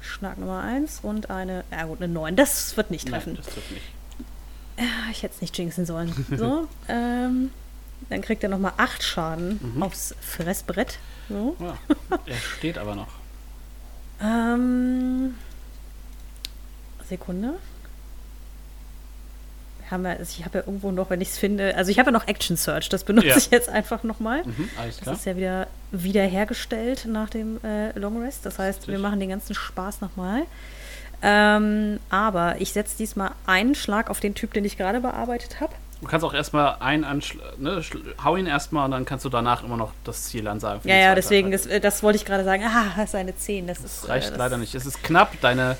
Schlag 0.00 0.38
Nummer 0.38 0.62
1 0.62 1.00
und 1.02 1.28
eine, 1.30 1.64
ja 1.70 1.84
gut, 1.84 2.00
eine 2.00 2.12
9. 2.12 2.36
Das 2.36 2.76
wird 2.76 2.90
nicht 2.90 3.08
treffen. 3.08 3.32
Nein, 3.34 3.42
das 3.44 3.52
trifft 3.54 3.70
nicht. 3.72 3.84
Ah, 4.78 5.10
Ich 5.10 5.22
hätte 5.22 5.34
es 5.34 5.40
nicht 5.40 5.58
jinxen 5.58 5.84
sollen. 5.86 6.12
So, 6.36 6.68
ähm, 6.88 7.50
dann 8.10 8.22
kriegt 8.22 8.42
er 8.42 8.48
nochmal 8.48 8.72
8 8.76 9.02
Schaden 9.02 9.60
Mhm. 9.74 9.82
aufs 9.82 10.14
Fressbrett. 10.20 10.98
So. 11.28 11.56
Ja. 11.60 11.76
er 12.26 12.36
steht 12.36 12.78
aber 12.78 12.94
noch. 12.94 13.08
Ähm, 14.22 15.34
Sekunde. 17.08 17.54
Haben 19.90 20.02
wir, 20.02 20.10
also 20.10 20.34
ich 20.38 20.44
habe 20.44 20.58
ja 20.58 20.64
irgendwo 20.66 20.90
noch, 20.90 21.08
wenn 21.08 21.22
ich 21.22 21.28
es 21.30 21.38
finde, 21.38 21.74
also 21.74 21.90
ich 21.90 21.98
habe 21.98 22.08
ja 22.08 22.12
noch 22.12 22.28
Action 22.28 22.58
Search, 22.58 22.90
das 22.90 23.04
benutze 23.04 23.28
Ja. 23.28 23.36
ich 23.38 23.50
jetzt 23.50 23.70
einfach 23.70 24.02
nochmal. 24.02 24.42
Mhm, 24.44 24.68
alles 24.78 24.98
Das 25.00 25.18
ist 25.20 25.24
ja 25.24 25.36
wieder 25.36 25.66
wiederhergestellt 25.92 27.06
nach 27.06 27.30
dem 27.30 27.58
äh, 27.64 27.98
Long 27.98 28.22
Rest. 28.22 28.44
Das 28.44 28.58
heißt, 28.58 28.82
wir 28.86 28.94
Richtig. 28.94 29.02
machen 29.02 29.20
den 29.20 29.30
ganzen 29.30 29.54
Spaß 29.54 30.02
nochmal. 30.02 30.42
Ähm, 31.22 32.00
aber 32.10 32.60
ich 32.60 32.72
setze 32.74 32.96
diesmal 32.98 33.30
einen 33.46 33.74
Schlag 33.74 34.10
auf 34.10 34.20
den 34.20 34.34
Typ, 34.34 34.52
den 34.52 34.64
ich 34.66 34.76
gerade 34.76 35.00
bearbeitet 35.00 35.58
habe. 35.60 35.72
Du 36.00 36.06
kannst 36.06 36.24
auch 36.24 36.34
erstmal 36.34 36.76
einen 36.78 37.04
Anschlag, 37.04 37.58
ne, 37.58 37.82
hau 38.22 38.36
ihn 38.36 38.46
erstmal 38.46 38.84
und 38.84 38.92
dann 38.92 39.04
kannst 39.04 39.24
du 39.24 39.28
danach 39.28 39.64
immer 39.64 39.76
noch 39.76 39.92
das 40.04 40.24
Ziel 40.24 40.46
ansagen. 40.46 40.88
Ja, 40.88 40.94
ja, 40.94 41.14
deswegen, 41.14 41.50
das, 41.50 41.66
das 41.82 42.02
wollte 42.04 42.18
ich 42.18 42.24
gerade 42.24 42.44
sagen. 42.44 42.62
Ah, 42.64 42.92
das 42.96 43.10
ist 43.10 43.14
eine 43.16 43.36
10. 43.36 43.66
Das, 43.66 43.78
ist, 43.78 44.02
Das 44.02 44.08
reicht 44.08 44.28
äh, 44.28 44.30
das 44.30 44.38
leider 44.38 44.58
nicht. 44.58 44.74
Es 44.76 44.86
ist 44.86 45.02
knapp, 45.02 45.40
deine 45.40 45.76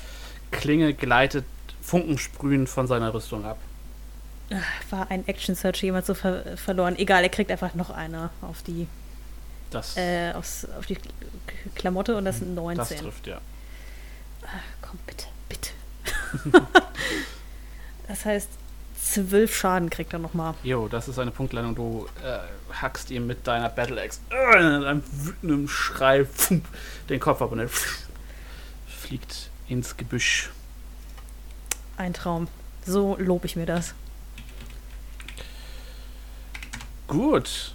Klinge 0.51 0.93
gleitet 0.93 1.45
Funken 1.81 2.17
sprühen 2.17 2.67
von 2.67 2.85
seiner 2.87 3.13
Rüstung 3.13 3.45
ab. 3.45 3.57
War 4.89 5.09
ein 5.09 5.27
Action 5.27 5.55
Search 5.55 5.83
jemand 5.83 6.05
so 6.05 6.13
ver 6.13 6.57
verloren. 6.57 6.97
Egal, 6.97 7.23
er 7.23 7.29
kriegt 7.29 7.51
einfach 7.51 7.75
noch 7.75 7.89
eine 7.89 8.29
auf 8.41 8.61
die, 8.63 8.87
Das, 9.71 9.95
äh, 9.95 10.33
aufs, 10.33 10.67
auf 10.77 10.85
die 10.85 10.97
Klamotte 11.75 12.17
und 12.17 12.25
das 12.25 12.39
sind 12.39 12.55
das 12.55 12.63
19. 12.63 12.97
trifft, 12.97 13.27
ja. 13.27 13.39
Komm, 14.81 14.99
bitte, 15.05 15.25
bitte. 15.47 15.69
das 18.07 18.25
heißt, 18.25 18.49
12 19.13 19.55
Schaden 19.55 19.89
kriegt 19.89 20.13
er 20.13 20.19
nochmal. 20.19 20.53
Jo, 20.63 20.87
das 20.87 21.07
ist 21.07 21.17
eine 21.19 21.31
Punktlandung. 21.31 21.75
Du 21.75 22.07
äh, 22.23 22.39
hackst 22.73 23.09
ihm 23.11 23.27
mit 23.27 23.47
deiner 23.47 23.69
Battle 23.69 24.01
Axe 24.01 24.19
äh, 24.31 24.57
in 24.57 24.83
einem 24.83 25.03
wütenden 25.11 25.67
Schrei 25.67 26.25
pfum, 26.25 26.63
den 27.09 27.19
Kopf 27.19 27.41
ab 27.41 27.51
und 27.51 27.59
er 27.59 27.69
fliegt 28.87 29.49
ins 29.67 29.97
Gebüsch. 29.97 30.49
Ein 31.97 32.13
Traum. 32.13 32.47
So 32.85 33.17
lobe 33.19 33.45
ich 33.45 33.55
mir 33.55 33.65
das. 33.65 33.93
Gut, 37.07 37.73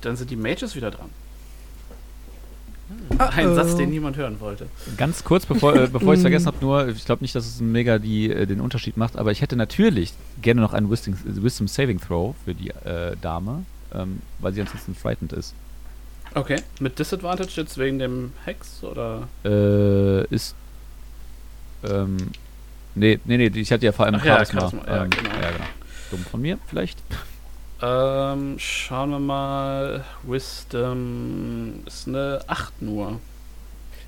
dann 0.00 0.16
sind 0.16 0.30
die 0.30 0.36
Mages 0.36 0.76
wieder 0.76 0.90
dran. 0.90 1.10
Ein 3.18 3.54
Satz, 3.54 3.76
den 3.76 3.90
niemand 3.90 4.16
hören 4.16 4.40
wollte. 4.40 4.66
Ganz 4.96 5.24
kurz, 5.24 5.46
bevor, 5.46 5.74
äh, 5.74 5.88
bevor 5.88 6.14
ich 6.14 6.18
es 6.18 6.22
vergessen 6.22 6.46
habe, 6.46 6.56
nur, 6.60 6.88
ich 6.88 7.04
glaube 7.04 7.22
nicht, 7.22 7.34
dass 7.34 7.46
es 7.46 7.60
mega 7.60 7.98
die, 7.98 8.30
äh, 8.30 8.46
den 8.46 8.60
Unterschied 8.60 8.96
macht, 8.96 9.16
aber 9.16 9.30
ich 9.30 9.42
hätte 9.42 9.56
natürlich 9.56 10.12
gerne 10.40 10.60
noch 10.60 10.72
einen 10.72 10.90
Wisdom, 10.90 11.16
Wisdom 11.24 11.68
Saving 11.68 12.00
Throw 12.00 12.34
für 12.44 12.54
die 12.54 12.70
äh, 12.70 13.16
Dame, 13.20 13.64
ähm, 13.94 14.20
weil 14.38 14.52
sie 14.52 14.60
ansonsten 14.60 14.94
frightened 14.94 15.32
ist. 15.32 15.54
Okay, 16.34 16.56
mit 16.78 16.98
Disadvantage 16.98 17.60
jetzt 17.60 17.76
wegen 17.76 17.98
dem 17.98 18.32
Hex 18.44 18.84
oder? 18.84 19.28
Äh, 19.44 20.24
ist. 20.26 20.54
Ähm, 21.82 22.16
nee, 22.94 23.18
nee, 23.24 23.36
nee, 23.36 23.50
ich 23.60 23.72
hatte 23.72 23.84
ja 23.84 23.92
vor 23.92 24.06
allem 24.06 24.16
Ach 24.16 24.24
ja, 24.24 24.36
Charisma. 24.36 24.60
Charisma, 24.60 24.86
ja, 24.86 25.04
ähm, 25.04 25.10
genau. 25.10 25.30
ja, 25.30 25.50
genau. 25.50 25.64
Dumm 26.10 26.20
von 26.30 26.40
mir, 26.40 26.58
vielleicht. 26.68 27.02
Ähm, 27.82 28.58
schauen 28.58 29.10
wir 29.10 29.18
mal. 29.18 30.04
Wisdom 30.22 31.82
ist 31.86 32.08
eine 32.08 32.40
8 32.46 32.82
nur. 32.82 33.20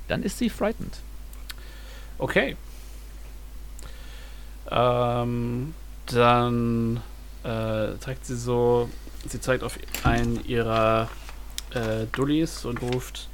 Dann 0.08 0.22
ist 0.22 0.38
sie 0.38 0.50
frightened. 0.50 0.98
Okay. 2.18 2.56
Ähm, 4.70 5.74
dann 6.06 7.00
äh, 7.44 7.98
zeigt 7.98 8.26
sie 8.26 8.36
so, 8.36 8.90
sie 9.26 9.40
zeigt 9.40 9.62
auf 9.64 9.78
einen 10.04 10.44
ihrer 10.44 11.08
äh, 11.70 12.06
Dullis 12.12 12.64
und 12.64 12.82
ruft, 12.82 13.28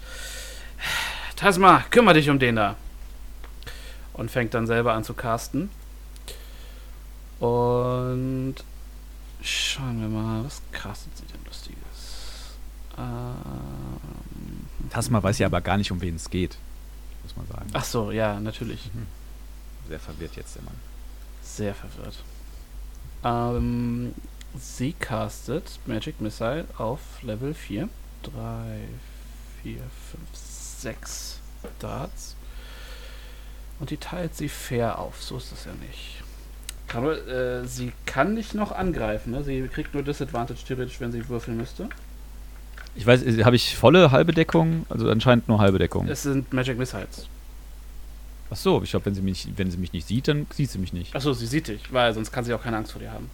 Tasma, 1.36 1.84
kümmere 1.90 2.14
dich 2.14 2.30
um 2.30 2.38
den 2.38 2.56
da. 2.56 2.76
Und 4.12 4.30
fängt 4.30 4.54
dann 4.54 4.66
selber 4.66 4.94
an 4.94 5.04
zu 5.04 5.14
casten. 5.14 5.70
Und 7.38 8.56
schauen 9.48 10.00
wir 10.00 10.08
mal, 10.08 10.44
was 10.44 10.60
castet 10.72 11.16
sie 11.16 11.24
denn 11.24 11.44
Lustiges? 11.44 11.78
Ähm, 12.98 14.66
Tasma 14.90 15.22
weiß 15.22 15.38
ja 15.38 15.46
aber 15.46 15.60
gar 15.60 15.76
nicht, 15.76 15.90
um 15.90 16.00
wen 16.00 16.16
es 16.16 16.28
geht, 16.28 16.58
muss 17.22 17.36
man 17.36 17.46
sagen. 17.46 17.70
ach 17.72 17.84
so, 17.84 18.10
ja, 18.10 18.38
natürlich. 18.40 18.90
Sehr 19.88 20.00
verwirrt 20.00 20.36
jetzt 20.36 20.56
der 20.56 20.62
Mann. 20.62 20.74
Sehr 21.42 21.74
verwirrt. 21.74 22.16
Ähm, 23.24 24.14
sie 24.58 24.92
castet 24.92 25.78
Magic 25.86 26.20
Missile 26.20 26.66
auf 26.76 27.00
Level 27.22 27.54
4. 27.54 27.88
3, 28.22 28.88
4, 29.62 29.78
5, 29.78 29.84
6 30.32 31.40
Darts. 31.78 32.36
Und 33.80 33.90
die 33.90 33.96
teilt 33.96 34.34
sie 34.34 34.48
fair 34.48 34.98
auf. 34.98 35.22
So 35.22 35.36
ist 35.36 35.52
das 35.52 35.64
ja 35.64 35.72
nicht. 35.74 36.22
Aber 36.94 37.26
äh, 37.28 37.66
sie 37.66 37.92
kann 38.06 38.34
nicht 38.34 38.54
noch 38.54 38.72
angreifen. 38.72 39.32
Ne? 39.32 39.44
Sie 39.44 39.68
kriegt 39.68 39.94
nur 39.94 40.02
Disadvantage 40.02 40.60
theoretisch, 40.66 41.00
wenn 41.00 41.12
sie 41.12 41.28
würfeln 41.28 41.56
müsste. 41.56 41.88
Ich 42.94 43.06
weiß, 43.06 43.22
äh, 43.22 43.44
habe 43.44 43.56
ich 43.56 43.76
volle 43.76 44.10
halbe 44.10 44.32
Deckung? 44.32 44.86
Also 44.88 45.10
anscheinend 45.10 45.48
nur 45.48 45.58
halbe 45.58 45.78
Deckung. 45.78 46.08
Es 46.08 46.22
sind 46.22 46.52
Magic 46.52 46.78
Missiles. 46.78 47.28
Ach 48.50 48.56
so, 48.56 48.82
ich 48.82 48.90
glaube, 48.90 49.06
wenn 49.06 49.14
sie 49.14 49.20
mich, 49.20 49.48
wenn 49.56 49.70
sie 49.70 49.76
mich 49.76 49.92
nicht 49.92 50.08
sieht, 50.08 50.28
dann 50.28 50.46
sieht 50.50 50.70
sie 50.70 50.78
mich 50.78 50.94
nicht. 50.94 51.14
Achso, 51.14 51.34
sie 51.34 51.46
sieht 51.46 51.68
dich, 51.68 51.92
weil 51.92 52.14
sonst 52.14 52.32
kann 52.32 52.44
sie 52.44 52.54
auch 52.54 52.62
keine 52.62 52.78
Angst 52.78 52.92
vor 52.92 53.00
dir 53.00 53.12
haben. 53.12 53.30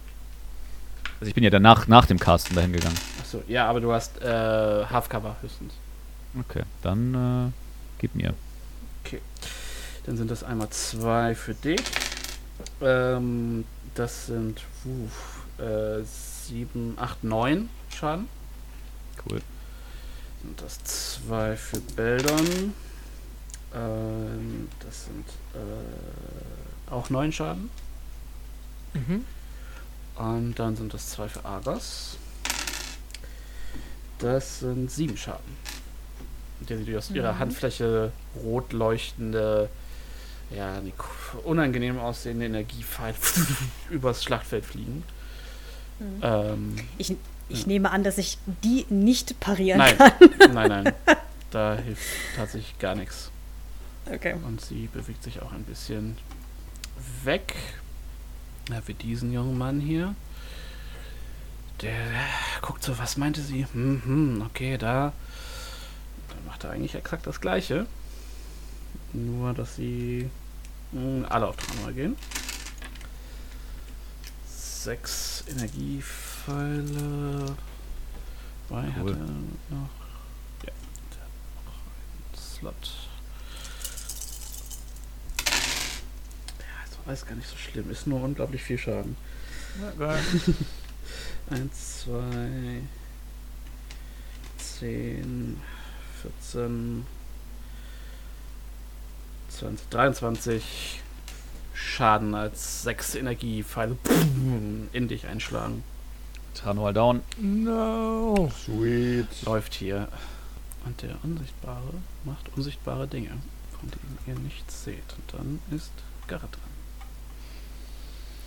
Also 1.21 1.29
ich 1.29 1.33
bin 1.33 1.43
ja 1.43 1.49
danach 1.49 1.87
nach 1.87 2.05
dem 2.05 2.19
Casten 2.19 2.55
dahin 2.55 2.73
gegangen. 2.73 2.97
Achso, 3.21 3.41
ja, 3.47 3.67
aber 3.67 3.79
du 3.79 3.93
hast 3.93 4.21
äh, 4.21 4.25
Halfcover 4.25 5.37
höchstens. 5.41 5.73
Okay, 6.37 6.63
dann 6.81 7.47
äh, 7.47 7.51
gib 7.99 8.13
mir. 8.15 8.33
Dann 10.05 10.17
sind 10.17 10.29
das 10.29 10.43
einmal 10.43 10.69
zwei 10.69 11.33
für 11.33 11.55
dich. 11.55 11.79
Ähm, 12.81 13.65
das 13.93 14.27
sind 14.27 14.61
uh, 14.85 15.61
äh, 15.63 16.03
sieben, 16.03 16.97
acht, 16.99 17.23
neun 17.23 17.69
Schaden. 17.89 18.27
Cool. 19.29 19.41
Sind 20.41 20.61
das 20.61 20.83
zwei 20.83 21.55
für 21.55 21.79
Beldon. 21.79 22.73
Ähm, 23.73 24.69
das 24.79 25.05
sind 25.05 25.25
äh, 25.53 26.91
auch 26.91 27.09
neun 27.09 27.31
Schaden. 27.31 27.69
Mhm. 28.93 29.25
Und 30.15 30.55
dann 30.59 30.75
sind 30.75 30.93
das 30.93 31.09
zwei 31.09 31.27
für 31.27 31.43
Argos. 31.43 32.17
Das 34.19 34.59
sind 34.59 34.89
sieben 34.89 35.17
Schaden. 35.17 35.57
Der 36.61 36.77
sie 36.77 36.97
aus 36.97 37.09
ihrer 37.11 37.33
Mhm. 37.33 37.39
Handfläche 37.39 38.11
rot 38.43 38.71
leuchtende, 38.71 39.69
ja, 40.49 40.79
ne, 40.81 40.91
k- 40.91 41.37
unangenehm 41.43 41.99
aussehende 41.99 42.45
Energiepfeil 42.45 43.13
übers 43.89 44.23
Schlachtfeld 44.23 44.65
fliegen. 44.65 45.03
Mhm. 45.99 46.19
Ähm, 46.21 46.75
Ich, 46.97 47.15
ich 47.49 47.61
Ja. 47.61 47.67
nehme 47.67 47.91
an, 47.91 48.03
dass 48.03 48.17
ich 48.17 48.37
die 48.63 48.85
nicht 48.89 49.39
parieren 49.39 49.77
nein, 49.79 49.97
kann. 49.97 50.13
nein, 50.53 50.69
nein. 50.83 50.93
Da 51.51 51.75
hilft 51.77 52.03
tatsächlich 52.35 52.77
gar 52.79 52.95
nichts. 52.95 53.31
Okay. 54.11 54.35
Und 54.45 54.59
sie 54.59 54.87
bewegt 54.91 55.23
sich 55.23 55.41
auch 55.41 55.53
ein 55.53 55.63
bisschen 55.63 56.17
weg. 57.23 57.55
Ja, 58.69 58.81
für 58.81 58.93
diesen 58.93 59.31
jungen 59.31 59.57
Mann 59.57 59.79
hier. 59.79 60.15
Der 61.81 61.93
guckt 62.61 62.83
so, 62.83 62.97
was 62.97 63.15
meinte 63.17 63.41
sie? 63.41 63.65
Hm, 63.71 64.01
hm, 64.03 64.41
okay, 64.47 64.77
da. 64.77 65.13
Dann 66.29 66.45
macht 66.45 66.63
er 66.65 66.71
eigentlich 66.71 66.95
exakt 66.95 67.25
das 67.27 67.39
gleiche. 67.39 67.85
Nur, 69.15 69.53
dass 69.53 69.75
sie 69.77 70.29
mh, 70.91 71.27
alle 71.27 71.47
auf 71.47 71.55
Tranor 71.55 71.91
gehen. 71.93 72.15
Sechs 74.47 75.43
Energiepfeile. 75.49 77.55
Zwei 78.67 78.81
hat 78.83 79.03
Cool. 79.03 79.11
er 79.11 79.75
noch. 79.75 79.89
Ja, 80.65 80.71
Slot. 82.37 82.91
Ja, 86.59 86.65
das 86.89 86.97
war 87.05 87.13
jetzt 87.13 87.27
gar 87.27 87.35
nicht 87.35 87.49
so 87.49 87.55
schlimm. 87.55 87.89
Ist 87.89 88.07
nur 88.07 88.21
unglaublich 88.21 88.61
viel 88.63 88.77
Schaden. 88.77 89.15
Eins, 91.49 92.01
zwei, 92.01 92.81
zehn, 94.57 95.61
14, 96.41 97.01
20, 97.01 97.05
23 99.89 101.01
Schaden 101.73 102.35
als 102.35 102.83
sechs 102.83 103.15
Energiepfeile 103.15 103.97
in 104.93 105.07
dich 105.07 105.27
einschlagen. 105.27 105.83
Tranual 106.53 106.93
down. 106.93 107.21
No. 107.37 108.49
Sweet. 108.65 109.27
Läuft 109.45 109.73
hier. 109.73 110.07
Und 110.85 111.01
der 111.01 111.17
Unsichtbare 111.23 111.93
macht 112.23 112.49
unsichtbare 112.55 113.07
Dinge, 113.07 113.31
von 113.79 113.89
denen 113.89 114.17
ihr 114.27 114.41
nichts 114.43 114.83
seht. 114.83 115.13
Und 115.17 115.33
dann 115.33 115.59
ist 115.75 115.91
Garrett 116.27 116.51
dran. 116.51 116.75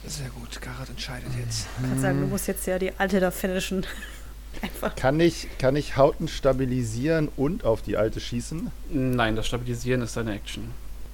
Sehr 0.06 0.30
gut, 0.30 0.60
Garat 0.62 0.88
entscheidet 0.88 1.30
jetzt. 1.38 1.66
Ich 1.82 1.88
kann 1.88 2.00
sagen, 2.00 2.20
du 2.20 2.26
musst 2.28 2.46
jetzt 2.46 2.66
ja 2.66 2.78
die 2.78 2.92
alte 2.98 3.20
da 3.20 3.30
finishen. 3.30 3.84
Einfach. 4.62 4.96
Kann 4.96 5.20
ich, 5.20 5.48
kann 5.58 5.76
ich 5.76 5.96
Hauten 5.96 6.28
stabilisieren 6.28 7.28
und 7.36 7.64
auf 7.64 7.82
die 7.82 7.96
alte 7.96 8.18
schießen? 8.18 8.70
Nein, 8.90 9.36
das 9.36 9.46
Stabilisieren 9.46 10.00
ist 10.02 10.14
seine 10.14 10.34
Action. 10.34 10.70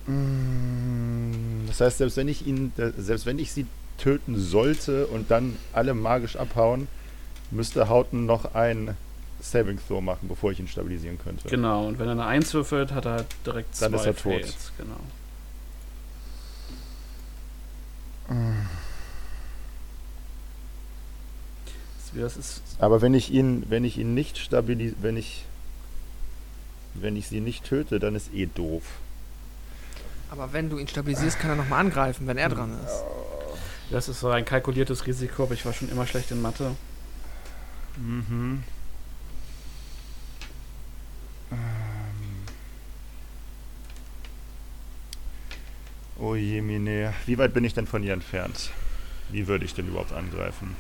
Mm, 0.07 1.66
Das 1.66 1.81
heißt, 1.81 1.99
selbst 1.99 2.16
wenn 2.16 2.28
ich 2.28 2.47
ihn, 2.47 2.73
äh, 2.76 2.91
selbst 2.99 3.26
wenn 3.26 3.39
ich 3.39 3.52
sie 3.52 3.66
töten 3.99 4.39
sollte 4.39 5.07
und 5.07 5.31
dann 5.31 5.57
alle 5.73 5.94
magisch 5.94 6.36
abhauen, 6.36 6.89
müsste 7.50 7.89
Hauten 7.89 8.26
noch 8.26 8.55
ein 8.55 8.97
Saving 9.41 9.78
Throw 9.86 10.00
machen, 10.02 10.28
bevor 10.28 10.52
ich 10.52 10.58
ihn 10.60 10.68
stabilisieren 10.68 11.18
könnte. 11.18 11.49
Genau, 11.49 11.86
und 11.86 11.99
wenn 11.99 12.07
er 12.07 12.12
eine 12.12 12.24
1 12.26 12.52
würfelt, 12.55 12.92
hat 12.92 13.07
er 13.07 13.24
direkt 13.47 13.81
Dann 13.81 13.92
zwei 13.92 13.97
ist 13.99 14.07
er 14.07 14.16
tot. 14.16 14.33
Fails. 14.42 14.73
Genau. 14.78 15.00
Das- 22.15 22.36
Das 22.36 22.36
ist 22.36 22.62
Aber 22.78 23.02
wenn 23.02 23.15
ich 23.15 23.33
ihn, 23.33 23.65
wenn 23.68 23.84
ich 23.84 23.99
ihn 23.99 24.15
nicht 24.15 24.39
stabilisiere, 24.39 24.97
wenn 25.02 25.16
ich, 25.16 25.44
wenn 26.94 27.16
ich 27.16 27.26
sie 27.28 27.41
nicht 27.41 27.65
töte, 27.65 27.99
dann 27.99 28.15
ist 28.15 28.33
eh 28.33 28.47
doof. 28.47 28.83
Aber 30.34 30.52
wenn 30.52 30.68
du 30.68 30.78
ihn 30.78 30.88
stabilisierst, 30.88 31.38
kann 31.38 31.50
er 31.50 31.56
nochmal 31.56 31.78
angreifen, 31.78 32.26
wenn 32.26 32.38
er 32.38 32.48
dran 32.48 32.76
ist. 32.84 33.04
Das 33.90 34.08
ist 34.08 34.18
so 34.18 34.30
ein 34.30 34.44
kalkuliertes 34.44 35.06
Risiko, 35.06 35.44
aber 35.44 35.54
ich 35.54 35.64
war 35.64 35.72
schon 35.72 35.88
immer 35.88 36.08
schlecht 36.08 36.32
in 36.32 36.42
Mathe. 36.42 36.74
Mhm. 37.96 38.64
Ähm. 41.52 41.58
Oh 46.18 46.34
je, 46.34 46.62
Mine. 46.62 47.14
Wie 47.26 47.38
weit 47.38 47.54
bin 47.54 47.62
ich 47.62 47.74
denn 47.74 47.86
von 47.86 48.02
ihr 48.02 48.12
entfernt? 48.12 48.70
Wie 49.30 49.46
würde 49.46 49.64
ich 49.64 49.74
denn 49.74 49.86
überhaupt 49.86 50.12
angreifen? 50.12 50.74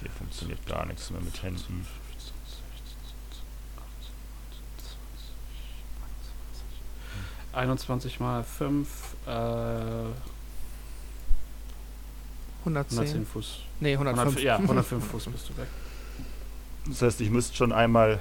Hier 0.00 0.10
funktioniert 0.10 0.66
gar 0.66 0.84
nichts 0.86 1.10
mehr 1.10 1.20
mit 1.20 1.44
Händen. 1.44 1.86
21 7.54 8.20
mal 8.20 8.42
5, 8.44 8.88
äh, 9.26 9.30
110. 12.64 12.98
110 12.98 13.26
Fuß. 13.26 13.58
Nee, 13.80 13.92
105, 13.94 14.18
105. 14.18 14.42
ja, 14.44 14.56
105 14.58 15.04
Fuß 15.10 15.26
bist 15.26 15.48
du 15.50 15.56
weg. 15.56 15.68
Das 16.86 17.02
heißt, 17.02 17.20
ich 17.20 17.30
müsste 17.30 17.56
schon 17.56 17.72
einmal 17.72 18.20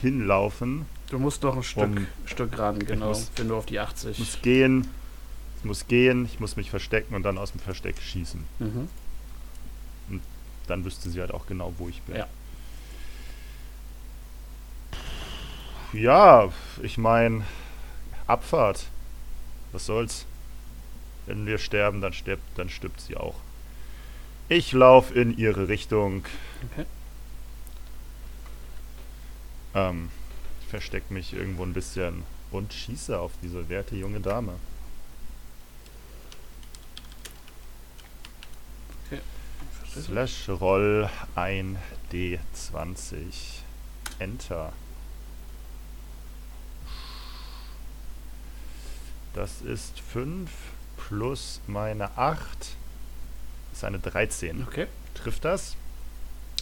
hinlaufen. 0.00 0.86
Du 1.10 1.18
musst 1.18 1.42
noch 1.42 1.56
ein 1.56 1.62
Stück, 1.62 1.82
Um- 1.84 2.06
Stück 2.26 2.58
ran, 2.58 2.78
genau, 2.78 3.08
muss- 3.08 3.30
wenn 3.36 3.48
du 3.48 3.56
auf 3.56 3.66
die 3.66 3.78
80. 3.78 4.12
Ich 4.12 4.18
muss 4.18 4.42
gehen. 4.42 4.88
Ich 5.58 5.64
muss 5.64 5.86
gehen. 5.86 6.24
Ich 6.24 6.40
muss 6.40 6.56
mich 6.56 6.70
verstecken 6.70 7.14
und 7.14 7.22
dann 7.22 7.38
aus 7.38 7.52
dem 7.52 7.60
Versteck 7.60 7.96
schießen. 8.00 8.44
Mhm. 8.58 8.88
Dann 10.68 10.84
wüsste 10.84 11.10
sie 11.10 11.20
halt 11.20 11.32
auch 11.34 11.46
genau, 11.46 11.74
wo 11.78 11.88
ich 11.88 12.00
bin. 12.02 12.16
Ja. 12.16 12.26
Ja, 15.92 16.48
ich 16.82 16.96
meine, 16.98 17.42
Abfahrt. 18.32 18.86
Was 19.72 19.86
soll's? 19.86 20.26
Wenn 21.26 21.46
wir 21.46 21.58
sterben, 21.58 22.00
dann 22.00 22.12
stirbt, 22.12 22.42
dann 22.56 22.68
stirbt 22.68 23.00
sie 23.00 23.16
auch. 23.16 23.36
Ich 24.48 24.72
laufe 24.72 25.14
in 25.14 25.36
ihre 25.36 25.68
Richtung. 25.68 26.24
Okay. 26.72 26.86
Ähm, 29.74 30.10
versteck 30.68 31.10
mich 31.10 31.32
irgendwo 31.32 31.62
ein 31.62 31.72
bisschen 31.72 32.24
und 32.50 32.72
schieße 32.72 33.18
auf 33.18 33.32
diese 33.42 33.68
werte 33.68 33.96
junge 33.96 34.20
Dame. 34.20 34.54
Slash 39.94 40.48
Roll 40.48 41.10
1 41.34 41.78
D20. 42.10 43.60
Enter. 44.18 44.72
Das 49.34 49.62
ist 49.62 49.98
5 50.00 50.50
plus 51.08 51.60
meine 51.66 52.16
8. 52.16 52.76
Ist 53.72 53.84
eine 53.84 53.98
13. 53.98 54.66
Okay. 54.68 54.86
Trifft 55.14 55.44
das? 55.44 55.76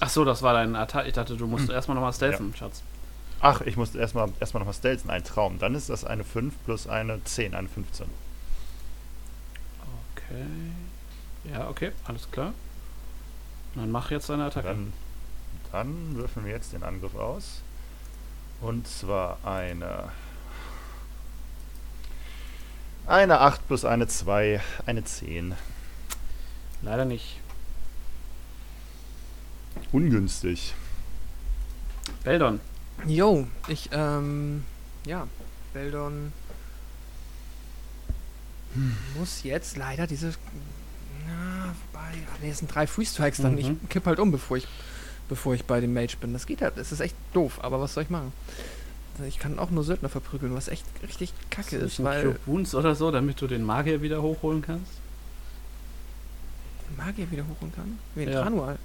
Ach 0.00 0.08
so, 0.08 0.24
das 0.24 0.42
war 0.42 0.54
dein 0.54 0.76
Attack. 0.76 1.06
Ich 1.06 1.12
dachte, 1.14 1.36
du 1.36 1.46
musst 1.46 1.68
Hm. 1.68 1.74
erstmal 1.74 1.94
nochmal 1.96 2.12
stealthen, 2.12 2.54
Schatz. 2.56 2.82
Ach, 3.40 3.60
ich 3.62 3.76
muss 3.76 3.94
erstmal 3.94 4.30
erstmal 4.38 4.60
nochmal 4.60 4.74
stelzen. 4.74 5.10
Ein 5.10 5.24
Traum. 5.24 5.58
Dann 5.58 5.74
ist 5.74 5.88
das 5.90 6.04
eine 6.04 6.24
5 6.24 6.54
plus 6.64 6.86
eine 6.86 7.22
10, 7.24 7.54
eine 7.54 7.68
15. 7.68 8.06
Okay. 10.16 10.44
Ja, 11.52 11.68
okay, 11.68 11.92
alles 12.04 12.30
klar. 12.30 12.52
Dann 13.74 13.90
mach 13.90 14.10
jetzt 14.10 14.28
deine 14.28 14.44
Attacke. 14.44 14.68
Dann, 14.68 14.92
dann 15.72 16.16
würfeln 16.16 16.44
wir 16.46 16.52
jetzt 16.52 16.72
den 16.72 16.82
Angriff 16.82 17.14
aus. 17.14 17.62
Und 18.60 18.86
zwar 18.86 19.38
eine. 19.44 20.10
Eine 23.10 23.40
8 23.40 23.66
plus 23.66 23.84
eine 23.84 24.06
2, 24.06 24.60
eine 24.86 25.02
10. 25.02 25.56
Leider 26.80 27.04
nicht. 27.04 27.40
Ungünstig. 29.90 30.74
Beldon. 32.22 32.60
Jo, 33.06 33.48
ich, 33.66 33.88
ähm, 33.92 34.62
ja, 35.04 35.26
Beldon 35.72 36.32
muss 39.18 39.42
jetzt 39.42 39.76
leider 39.76 40.06
diese, 40.06 40.28
na, 41.26 41.74
wobei, 41.90 42.04
ah, 42.32 42.36
nee, 42.40 42.50
es 42.50 42.58
sind 42.58 42.72
drei 42.72 42.86
Free 42.86 43.04
Strikes, 43.04 43.38
dann 43.38 43.54
Mhm. 43.54 43.58
ich 43.58 43.88
kipp 43.88 44.06
halt 44.06 44.20
um, 44.20 44.30
bevor 44.30 44.56
ich, 44.56 44.68
bevor 45.28 45.54
ich 45.54 45.64
bei 45.64 45.80
dem 45.80 45.92
Mage 45.92 46.16
bin. 46.20 46.32
Das 46.32 46.46
geht 46.46 46.62
halt, 46.62 46.76
es 46.76 46.92
ist 46.92 47.00
echt 47.00 47.16
doof, 47.32 47.58
aber 47.60 47.80
was 47.80 47.94
soll 47.94 48.04
ich 48.04 48.10
machen? 48.10 48.32
Ich 49.26 49.38
kann 49.38 49.58
auch 49.58 49.70
nur 49.70 49.84
Söldner 49.84 50.08
verprügeln, 50.08 50.54
was 50.54 50.68
echt 50.68 50.84
richtig 51.02 51.32
kacke 51.50 51.76
ist, 51.76 51.98
einen 51.98 52.06
weil 52.08 52.36
Wounds 52.46 52.74
oder 52.74 52.94
so, 52.94 53.10
damit 53.10 53.40
du 53.40 53.46
den 53.46 53.64
Magier 53.64 54.00
wieder 54.02 54.22
hochholen 54.22 54.62
kannst? 54.62 54.92
Magier 56.96 57.30
wieder 57.30 57.44
hochholen 57.46 57.74
kann. 57.74 57.98
Wie 58.14 58.22
ein 58.22 58.32
Ja. 58.32 58.42
Tranual. 58.42 58.78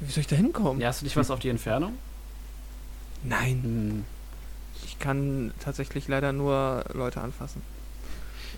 Wie 0.00 0.10
soll 0.10 0.22
ich 0.22 0.26
da 0.26 0.36
hinkommen? 0.36 0.80
Ja, 0.80 0.88
hast 0.88 1.00
du 1.02 1.04
nicht 1.04 1.16
was 1.16 1.30
auf 1.30 1.38
die 1.40 1.48
Entfernung? 1.48 1.94
Nein, 3.22 3.60
Hm. 3.62 4.04
ich 4.84 4.98
kann 4.98 5.52
tatsächlich 5.60 6.08
leider 6.08 6.32
nur 6.32 6.84
Leute 6.92 7.20
anfassen. 7.20 7.62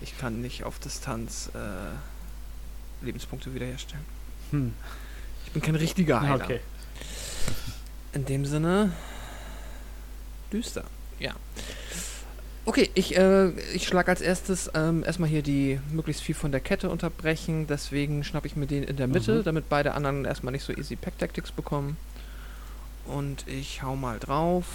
Ich 0.01 0.17
kann 0.17 0.41
nicht 0.41 0.63
auf 0.63 0.79
Distanz 0.79 1.49
äh, 1.53 3.05
Lebenspunkte 3.05 3.53
wiederherstellen. 3.53 4.05
Hm. 4.51 4.73
Ich 5.45 5.51
bin 5.51 5.61
kein 5.61 5.75
richtiger 5.75 6.21
Heiler. 6.21 6.43
Okay. 6.43 6.59
In 8.13 8.25
dem 8.25 8.45
Sinne 8.45 8.91
düster. 10.53 10.83
Ja. 11.19 11.33
Okay, 12.65 12.89
ich, 12.93 13.17
äh, 13.17 13.49
ich 13.73 13.85
schlage 13.87 14.09
als 14.09 14.21
erstes 14.21 14.71
ähm, 14.73 15.03
erstmal 15.03 15.27
hier 15.27 15.41
die 15.41 15.79
möglichst 15.91 16.21
viel 16.23 16.35
von 16.35 16.51
der 16.51 16.61
Kette 16.61 16.89
unterbrechen. 16.89 17.67
Deswegen 17.67 18.23
schnappe 18.23 18.47
ich 18.47 18.55
mir 18.55 18.67
den 18.67 18.83
in 18.83 18.95
der 18.95 19.07
Mitte, 19.07 19.39
Mhm. 19.39 19.43
damit 19.43 19.67
beide 19.67 19.93
anderen 19.95 20.23
erstmal 20.23 20.53
nicht 20.53 20.63
so 20.63 20.71
easy 20.71 20.95
Pack 20.95 21.17
Tactics 21.17 21.51
bekommen. 21.51 21.97
Und 23.05 23.45
ich 23.49 23.83
hau 23.83 23.97
mal 23.97 24.17
drauf. 24.19 24.65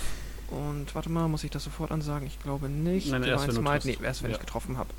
Und 0.51 0.95
warte 0.95 1.09
mal, 1.11 1.29
muss 1.29 1.45
ich 1.45 1.51
das 1.51 1.65
sofort 1.65 1.91
ansagen? 1.91 2.27
Ich 2.27 2.39
glaube 2.43 2.69
nicht. 2.69 3.11
Nein, 3.11 3.23
erst, 3.23 3.49
wenn 3.49 3.65
triffst. 3.65 3.87
nee, 3.87 3.99
erst 4.03 4.23
wenn 4.23 4.31
Ja. 4.31 4.37
ich 4.37 4.41
getroffen 4.41 4.77
habe. 4.77 4.91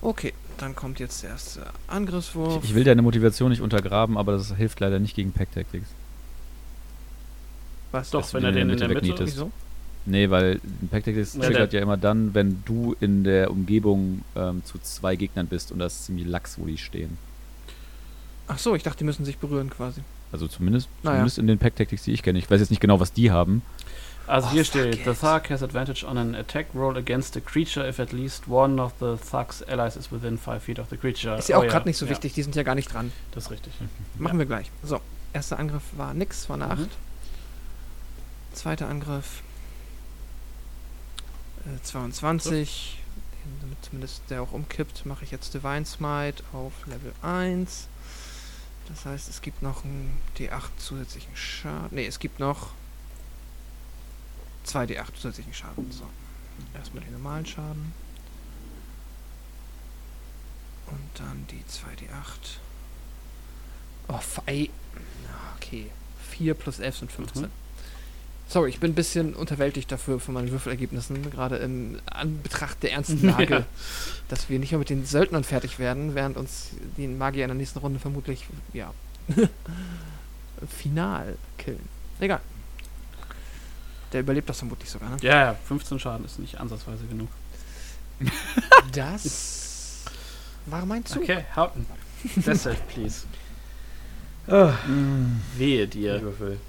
Okay, 0.00 0.34
dann 0.58 0.76
kommt 0.76 1.00
jetzt 1.00 1.22
der 1.24 1.30
erste 1.30 1.66
Angriffswurf. 1.88 2.62
Ich, 2.62 2.70
ich 2.70 2.74
will 2.76 2.84
deine 2.84 3.02
Motivation 3.02 3.50
nicht 3.50 3.60
untergraben, 3.62 4.16
aber 4.18 4.32
das 4.32 4.54
hilft 4.56 4.78
leider 4.80 4.98
nicht 5.00 5.16
gegen 5.16 5.32
Pack 5.32 5.50
Tactics. 5.52 5.88
Was? 7.92 8.10
Doch, 8.10 8.32
wenn 8.34 8.44
er 8.44 8.52
den 8.52 8.68
den 8.68 8.68
in 8.68 8.72
in 8.74 8.78
der 8.78 8.88
der 8.88 8.94
Mitte 8.96 9.00
Mitte... 9.08 9.18
wegnietest. 9.20 9.36
Wieso? 9.36 9.52
Nee, 10.06 10.28
weil 10.30 10.60
Pack 10.90 11.04
Tactics 11.04 11.34
Ja, 11.34 11.42
triggert 11.42 11.72
ja 11.72 11.80
immer 11.80 11.96
dann, 11.96 12.34
wenn 12.34 12.62
du 12.66 12.94
in 13.00 13.24
der 13.24 13.50
Umgebung 13.50 14.22
ähm, 14.36 14.62
zu 14.64 14.78
zwei 14.78 15.16
Gegnern 15.16 15.46
bist 15.46 15.72
und 15.72 15.78
das 15.78 15.94
ist 15.94 16.04
ziemlich 16.06 16.26
lax, 16.26 16.58
wo 16.58 16.66
die 16.66 16.76
stehen. 16.76 17.16
Ach 18.46 18.58
so, 18.58 18.74
ich 18.74 18.82
dachte, 18.82 18.98
die 18.98 19.04
müssen 19.04 19.24
sich 19.24 19.38
berühren 19.38 19.70
quasi. 19.70 20.02
Also 20.30 20.46
zumindest, 20.48 20.88
Naja. 21.02 21.16
zumindest 21.16 21.38
in 21.38 21.46
den 21.46 21.58
Pack 21.58 21.76
Tactics, 21.76 22.02
die 22.04 22.12
ich 22.12 22.22
kenne. 22.22 22.38
Ich 22.38 22.50
weiß 22.50 22.60
jetzt 22.60 22.70
nicht 22.70 22.80
genau, 22.80 23.00
was 23.00 23.12
die 23.14 23.30
haben. 23.30 23.62
Also 24.26 24.48
Oh, 24.48 24.52
hier 24.52 24.64
steht, 24.64 24.94
it. 24.96 25.04
the 25.04 25.12
Thug 25.12 25.48
has 25.50 25.62
advantage 25.62 26.04
on 26.06 26.18
an 26.18 26.34
attack 26.34 26.66
roll 26.74 26.96
against 26.96 27.34
the 27.34 27.40
creature 27.40 27.86
if 27.88 27.98
at 28.00 28.12
least 28.12 28.48
one 28.48 28.80
of 28.80 28.92
the 29.00 29.16
Thug's 29.16 29.62
allies 29.62 29.96
is 29.96 30.10
within 30.10 30.36
5 30.38 30.62
feet 30.62 30.78
of 30.78 30.88
the 30.90 30.96
creature. 30.96 31.36
Ist 31.38 31.48
ja 31.48 31.56
auch 31.58 31.64
Oh 31.64 31.66
gerade 31.66 31.86
nicht 31.88 31.96
so 31.98 32.04
ja, 32.06 32.10
wichtig, 32.10 32.32
die 32.34 32.42
sind 32.42 32.56
ja 32.56 32.62
gar 32.62 32.74
nicht 32.74 32.92
dran. 32.92 33.12
Das 33.32 33.44
ist 33.44 33.50
richtig. 33.50 33.72
Machen 34.18 34.38
wir 34.38 34.46
gleich. 34.46 34.70
So, 34.82 35.00
erster 35.32 35.58
Angriff 35.58 35.82
war 35.96 36.12
nix, 36.14 36.48
war 36.50 36.56
eine 36.56 36.70
8. 36.70 36.78
Mhm. 36.80 36.88
Zweiter 38.52 38.88
Angriff 38.88 39.42
äh, 41.66 41.82
22. 41.82 42.98
Den- 43.44 43.60
Damit 43.60 43.84
zumindest 43.84 44.22
der 44.30 44.42
auch 44.42 44.52
umkippt, 44.52 45.04
mache 45.06 45.24
ich 45.24 45.30
jetzt 45.30 45.52
Divine 45.54 45.84
Smite 45.84 46.42
auf 46.52 46.72
Level 46.86 47.12
1. 47.22 47.88
Das 48.88 49.04
heißt, 49.06 49.28
es 49.28 49.40
gibt 49.42 49.62
noch 49.62 49.84
einen 49.84 50.20
D8 50.38 50.68
zusätzlichen 50.78 51.34
Schaden. 51.36 51.94
Ne, 51.94 52.06
es 52.06 52.18
gibt 52.18 52.38
noch 52.38 52.70
2 54.64 54.84
D8 54.84 55.14
zusätzlichen 55.14 55.54
Schaden. 55.54 55.90
So. 55.90 56.04
Erstmal 56.74 57.02
den 57.04 57.12
normalen 57.12 57.44
Schaden. 57.46 57.92
Und 60.86 61.00
dann 61.14 61.46
die 61.50 61.66
2 61.66 61.88
D8. 61.94 62.58
Oh, 64.08 64.18
fei. 64.18 64.68
Okay. 65.56 65.90
4 66.30 66.54
plus 66.54 66.78
11 66.78 66.98
sind 66.98 67.12
15. 67.12 67.42
Mhm. 67.42 67.50
Sorry, 68.46 68.68
ich 68.70 68.78
bin 68.78 68.92
ein 68.92 68.94
bisschen 68.94 69.34
unterwältigt 69.34 69.90
dafür 69.90 70.20
von 70.20 70.34
meinen 70.34 70.50
Würfelergebnissen, 70.50 71.30
gerade 71.30 71.56
im 71.56 71.98
Anbetracht 72.06 72.82
der 72.82 72.92
ernsten 72.92 73.22
Lage, 73.26 73.54
Ja. 73.60 73.64
dass 74.28 74.48
wir 74.48 74.58
nicht 74.58 74.70
mehr 74.72 74.78
mit 74.78 74.90
den 74.90 75.04
Söldnern 75.06 75.44
fertig 75.44 75.78
werden, 75.78 76.14
während 76.14 76.36
uns 76.36 76.68
die 76.96 77.08
Magier 77.08 77.44
in 77.44 77.48
der 77.48 77.56
nächsten 77.56 77.78
Runde 77.78 77.98
vermutlich, 77.98 78.46
ja, 78.72 78.92
final 80.68 81.36
killen. 81.58 81.88
Egal. 82.20 82.40
Der 84.12 84.20
überlebt 84.20 84.48
das 84.48 84.58
vermutlich 84.58 84.88
sogar, 84.90 85.10
ne? 85.10 85.16
Ja, 85.22 85.40
ja, 85.46 85.56
15 85.66 85.98
Schaden 85.98 86.24
ist 86.24 86.38
nicht 86.38 86.58
ansatzweise 86.60 87.04
genug. 87.06 87.28
Das 88.92 90.02
war 90.66 90.86
mein 90.86 91.04
Zug. 91.04 91.22
Okay, 91.24 91.44
Hauten. 91.56 91.84
Deshalb, 92.36 92.86
please. 92.88 93.22
Ah, 94.46 94.72
Wehe 95.56 95.88
dir. 95.88 96.22
Würfel. 96.22 96.60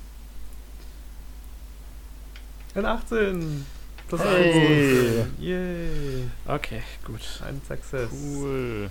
Ein 2.76 2.86
18. 2.86 3.66
Plus 4.10 4.22
Hey. 4.22 5.22
1. 5.22 5.28
Yay. 5.40 6.30
Okay, 6.46 6.84
gut. 7.06 7.22
Ein 7.48 7.62
Success. 7.66 8.10
Cool. 8.12 8.90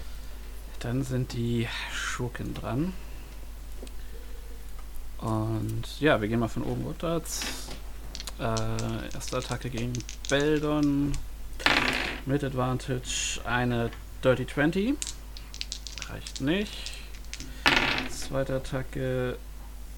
Dann 0.80 1.02
sind 1.02 1.34
die 1.34 1.68
Schurken 1.92 2.54
dran. 2.54 2.94
Und 5.18 6.00
ja, 6.00 6.18
wir 6.18 6.28
gehen 6.28 6.40
mal 6.40 6.48
von 6.48 6.62
oben 6.62 6.82
runter. 6.84 7.20
Äh, 8.38 9.14
erste 9.14 9.36
Attacke 9.36 9.68
gegen 9.68 9.92
Beldon. 10.30 11.12
Mit 12.24 12.42
Advantage 12.42 13.40
eine 13.44 13.90
Dirty 14.22 14.46
20. 14.46 14.94
Reicht 16.08 16.40
nicht. 16.40 16.92
Zweite 18.08 18.56
Attacke 18.56 19.36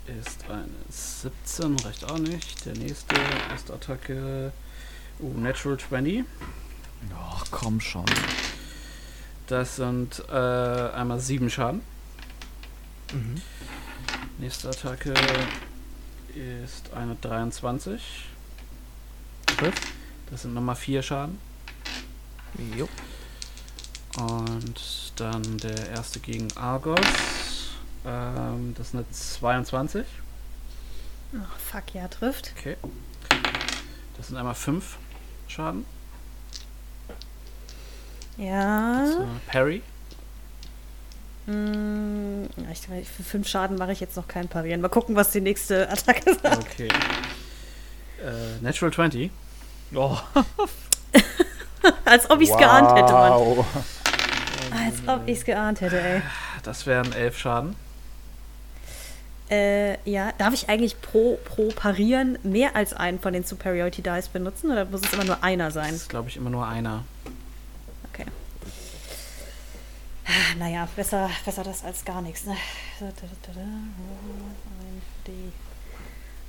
ist 0.08 0.44
eine 0.48 0.68
17. 0.88 1.78
Reicht 1.80 2.04
auch 2.04 2.18
nicht. 2.18 2.64
Der 2.64 2.74
nächste 2.74 3.16
erste 3.50 3.74
Attacke. 3.74 4.52
Uh, 5.18 5.32
Natural 5.38 5.78
20. 5.78 6.24
Ach, 7.14 7.46
komm 7.50 7.80
schon. 7.80 8.04
Das 9.46 9.76
sind 9.76 10.22
äh, 10.28 10.32
einmal 10.32 11.20
7 11.20 11.48
Schaden. 11.50 11.80
Mhm. 13.12 13.40
Nächste 14.38 14.68
Attacke 14.68 15.14
ist 16.34 16.92
eine 16.92 17.16
23. 17.20 18.02
Trifft. 19.46 19.82
Das 20.30 20.42
sind 20.42 20.54
nochmal 20.54 20.76
4 20.76 21.02
Schaden. 21.02 21.38
Jo. 22.76 22.88
Und 24.18 25.12
dann 25.16 25.58
der 25.58 25.90
erste 25.90 26.20
gegen 26.20 26.48
Argos. 26.56 27.45
Ähm, 28.06 28.74
das 28.76 28.88
ist 28.88 28.94
eine 28.94 29.10
22. 29.10 30.06
Oh, 31.34 31.38
fuck, 31.58 31.94
ja, 31.94 32.06
trifft. 32.08 32.52
Okay. 32.58 32.76
Das 34.16 34.28
sind 34.28 34.36
einmal 34.36 34.54
5 34.54 34.96
Schaden. 35.48 35.84
Ja. 38.36 39.00
Das 39.00 39.10
ist, 39.10 39.16
äh, 39.16 39.24
Parry. 39.48 39.82
Ja, 41.46 41.52
ich, 42.72 43.08
für 43.08 43.22
fünf 43.22 43.46
Schaden 43.46 43.78
mache 43.78 43.92
ich 43.92 44.00
jetzt 44.00 44.16
noch 44.16 44.26
kein 44.26 44.48
Parieren. 44.48 44.80
Mal 44.80 44.88
gucken, 44.88 45.14
was 45.14 45.30
die 45.30 45.40
nächste 45.40 45.88
Attacke 45.90 46.34
sagt. 46.34 46.58
Okay. 46.72 46.88
äh, 46.88 48.62
Natural 48.62 48.92
20. 48.92 49.30
Oh. 49.94 50.18
Als 52.04 52.28
ob 52.30 52.40
ich 52.40 52.50
es 52.50 52.56
geahnt 52.56 52.90
hätte, 52.96 53.12
Mann. 53.12 53.32
Wow. 53.32 53.66
Als 54.72 54.94
ob 55.06 55.28
ich 55.28 55.38
es 55.38 55.44
geahnt 55.44 55.80
hätte, 55.80 56.00
ey. 56.00 56.22
Das 56.64 56.84
wären 56.86 57.12
11 57.12 57.38
Schaden. 57.38 57.76
Äh, 59.50 59.98
ja, 60.10 60.32
darf 60.38 60.54
ich 60.54 60.68
eigentlich 60.68 61.00
pro, 61.00 61.38
pro 61.44 61.68
Parieren 61.68 62.36
mehr 62.42 62.74
als 62.74 62.92
einen 62.94 63.20
von 63.20 63.32
den 63.32 63.44
Superiority 63.44 64.02
Dice 64.02 64.28
benutzen 64.28 64.70
oder 64.72 64.84
muss 64.86 65.02
es 65.02 65.12
immer 65.12 65.24
nur 65.24 65.42
einer 65.44 65.66
Das 65.66 65.74
sein? 65.74 65.94
ist, 65.94 66.08
glaube 66.08 66.28
ich, 66.28 66.36
immer 66.36 66.50
nur 66.50 66.66
einer. 66.66 67.04
Okay. 68.12 68.26
Naja, 70.58 70.88
besser, 70.96 71.30
besser 71.44 71.62
das 71.62 71.84
als 71.84 72.04
gar 72.04 72.20
nichts, 72.22 72.44
ne? 72.44 72.56
So, 72.98 73.04
da, 73.06 73.12
da, 73.20 73.26
da, 73.46 73.52
da. 73.54 73.60
Ein 73.60 75.02
D. 75.26 75.32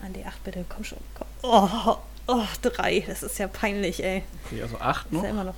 Ein 0.01 0.14
D8 0.16 0.32
bitte, 0.43 0.66
komm 0.67 0.84
schon. 0.84 0.98
Komm. 1.16 1.27
Oh, 1.43 1.98
oh, 2.27 2.43
drei. 2.64 3.03
Das 3.06 3.22
ist 3.22 3.38
ja 3.38 3.48
peinlich, 3.48 4.03
ey. 4.03 4.24
Okay, 4.45 4.64
also 4.64 4.80
8 4.80 5.06
Das 5.06 5.06
ist 5.06 5.11
noch. 5.14 5.24
ja 5.24 5.30
immer 5.30 5.43
noch. 5.43 5.56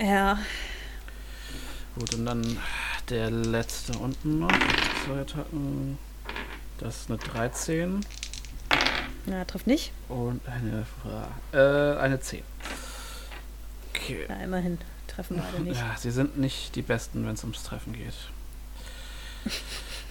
Ja, 0.00 0.38
Gut, 1.96 2.14
und 2.14 2.24
dann 2.24 2.56
der 3.10 3.30
letzte 3.30 3.98
unten 3.98 4.38
noch. 4.38 4.52
Zwei 5.04 5.20
Attacken. 5.20 5.98
Das 6.82 6.96
ist 7.02 7.10
eine 7.10 7.18
13 7.18 8.04
na, 9.26 9.44
trifft 9.44 9.68
nicht. 9.68 9.92
und 10.08 10.40
eine, 10.48 10.84
äh, 11.52 11.96
eine 11.98 12.18
10. 12.18 12.42
Okay. 13.90 14.26
Ja, 14.28 14.34
immerhin. 14.36 14.78
Treffen 15.06 15.36
beide 15.36 15.62
nicht. 15.62 15.78
Ja, 15.80 15.94
sie 15.96 16.10
sind 16.10 16.38
nicht 16.38 16.74
die 16.74 16.82
Besten, 16.82 17.24
wenn 17.24 17.34
es 17.34 17.44
ums 17.44 17.62
Treffen 17.62 17.92
geht. 17.92 18.14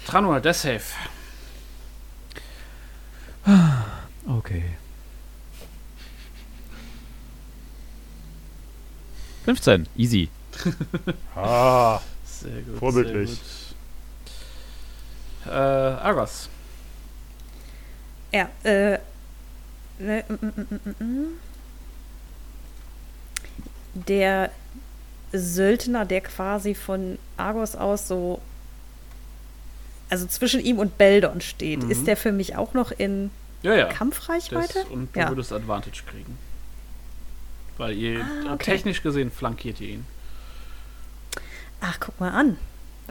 Tranual, 0.06 0.42
der 0.42 0.54
Safe. 0.54 0.82
Okay. 4.28 4.64
15, 9.44 9.88
easy. 9.98 10.30
Ah, 11.36 12.00
Sehr 12.24 12.62
gut. 12.62 12.80
Vorbildlich. 12.80 13.30
Sehr 13.32 13.40
gut. 15.46 15.54
Äh, 15.54 16.04
Argos. 16.06 16.48
Ja, 18.32 18.50
äh. 18.64 19.00
Ne, 20.00 20.24
mm, 20.28 20.34
mm, 20.46 21.04
mm. 21.04 21.28
Der 23.94 24.52
Söldner, 25.34 26.06
der 26.06 26.22
quasi 26.22 26.74
von 26.76 27.18
Argos 27.38 27.76
aus 27.76 28.08
so. 28.08 28.42
Also 30.10 30.26
zwischen 30.28 30.60
ihm 30.60 30.80
und 30.80 30.98
Beldon 30.98 31.40
steht, 31.42 31.84
Mhm. 31.84 31.92
ist 31.92 32.06
der 32.08 32.18
für 32.18 32.32
mich 32.32 32.56
auch 32.58 32.74
noch 32.74 32.92
in 32.92 33.32
Ja, 33.64 33.76
ja. 33.76 33.86
Kampfreichweite? 33.88 34.74
Das, 34.80 34.86
und 34.88 35.16
du 35.16 35.20
Ja. 35.20 35.30
würdest 35.30 35.54
Advantage 35.54 36.04
kriegen. 36.10 36.38
Weil 37.78 37.94
ihr 37.96 38.22
Ah, 38.22 38.54
okay. 38.54 38.72
technisch 38.72 39.02
gesehen 39.04 39.32
flankiert 39.32 39.80
ihr 39.80 39.90
ihn. 39.90 40.06
Ach, 41.80 41.98
guck 42.00 42.20
mal 42.20 42.32
an. 42.32 42.58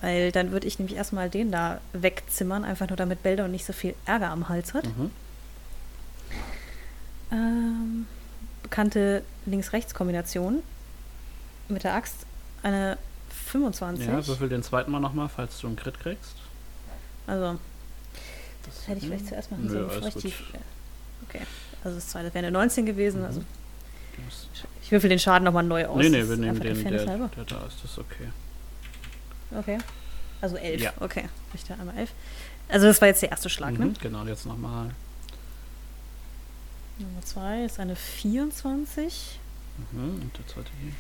Weil 0.00 0.32
dann 0.32 0.50
würde 0.50 0.66
ich 0.66 0.78
nämlich 0.78 0.96
erstmal 0.96 1.28
den 1.28 1.52
da 1.52 1.80
wegzimmern, 1.92 2.64
einfach 2.64 2.88
nur 2.88 2.96
damit 2.96 3.22
Beldon 3.22 3.50
nicht 3.50 3.66
so 3.66 3.72
viel 3.72 3.94
Ärger 4.06 4.30
am 4.30 4.48
Hals 4.48 4.72
hat. 4.74 4.84
Mhm. 4.86 5.10
Ähm, 7.32 8.06
bekannte 8.62 9.22
Links-Rechts-Kombination. 9.46 10.62
Mit 11.68 11.84
der 11.84 11.94
Axt 11.94 12.26
eine 12.62 12.98
25. 13.46 14.06
Ja, 14.06 14.26
würfel 14.26 14.48
den 14.48 14.62
zweiten 14.62 14.90
Mal 14.90 15.00
nochmal, 15.00 15.28
falls 15.28 15.60
du 15.60 15.68
einen 15.68 15.76
Crit 15.76 16.00
kriegst. 16.00 16.34
Also, 17.26 17.58
Das 18.64 18.74
das 18.74 18.88
hätte 18.88 18.98
ich 19.00 19.06
vielleicht 19.06 19.28
zuerst 19.28 19.50
machen 19.52 19.68
sollen. 19.68 19.86
bevor 19.88 20.08
ich 20.08 20.14
die-. 20.14 20.32
Okay. 21.28 21.42
Also 21.84 21.96
das 21.96 22.08
zweite 22.08 22.26
wäre 22.34 22.38
eine 22.46 22.50
19 22.50 22.86
gewesen. 22.86 23.20
Mhm. 23.20 23.26
Also 23.26 23.40
Du 24.16 24.22
musst- 24.22 24.48
ich 24.82 24.90
würfel 24.90 25.08
den 25.08 25.20
Schaden 25.20 25.44
nochmal 25.44 25.62
neu 25.62 25.86
aus. 25.86 25.96
Nee, 25.98 26.08
nee, 26.08 26.28
wir 26.28 26.36
nehmen 26.36 26.58
den, 26.60 26.82
der, 26.84 27.04
der 27.04 27.16
da 27.44 27.66
ist. 27.66 27.76
Das 27.84 27.92
ist 27.92 27.98
okay. 27.98 28.28
Okay. 29.56 29.78
Also 30.40 30.56
11. 30.56 30.80
Ja. 30.80 30.92
Okay. 31.00 31.28
Ich 31.54 31.64
da 31.64 31.74
einmal 31.74 31.96
11. 31.96 32.10
Also 32.68 32.86
das 32.86 33.00
war 33.00 33.08
jetzt 33.08 33.22
der 33.22 33.30
erste 33.30 33.50
Schlag, 33.50 33.78
ne? 33.78 33.86
Mhm, 33.86 33.94
genau, 34.00 34.24
jetzt 34.24 34.46
nochmal. 34.46 34.90
Nummer 36.98 37.22
2 37.22 37.64
ist 37.64 37.80
eine 37.80 37.96
24. 37.96 39.40
Mhm, 39.92 40.22
und 40.22 40.38
der 40.38 40.46
zweite 40.46 40.70
hier. 40.80 40.92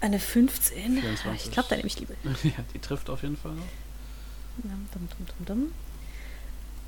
Eine 0.00 0.18
15. 0.18 0.98
24. 0.98 1.46
Ich 1.46 1.52
glaube, 1.52 1.68
da 1.68 1.76
nehme 1.76 1.86
ich 1.86 2.00
lieber. 2.00 2.14
ja, 2.42 2.52
die 2.72 2.78
trifft 2.78 3.10
auf 3.10 3.22
jeden 3.22 3.36
Fall. 3.36 3.52
Dum, 4.56 4.88
dum, 4.92 5.08
dum, 5.08 5.26
dum, 5.26 5.46
dum. 5.46 5.72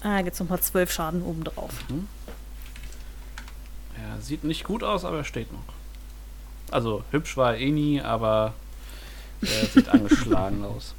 Ah, 0.03 0.21
jetzt 0.21 0.41
nochmal 0.41 0.61
12 0.61 0.91
Schaden 0.91 1.23
obendrauf. 1.23 1.73
Mhm. 1.89 2.09
Er 3.97 4.21
sieht 4.21 4.45
nicht 4.45 4.65
gut 4.65 4.83
aus, 4.83 5.05
aber 5.05 5.19
er 5.19 5.25
steht 5.25 5.53
noch. 5.53 5.63
Also 6.71 7.05
hübsch 7.11 7.37
war 7.37 7.55
er 7.55 7.61
eh 7.61 7.71
nie, 7.71 8.01
aber 8.01 8.55
er 9.43 9.67
sieht 9.67 9.89
angeschlagen 9.89 10.65
aus. 10.77 10.95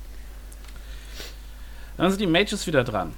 Dann 1.98 2.10
sind 2.10 2.22
die 2.22 2.28
Mages 2.28 2.68
wieder 2.68 2.84
dran. 2.84 3.14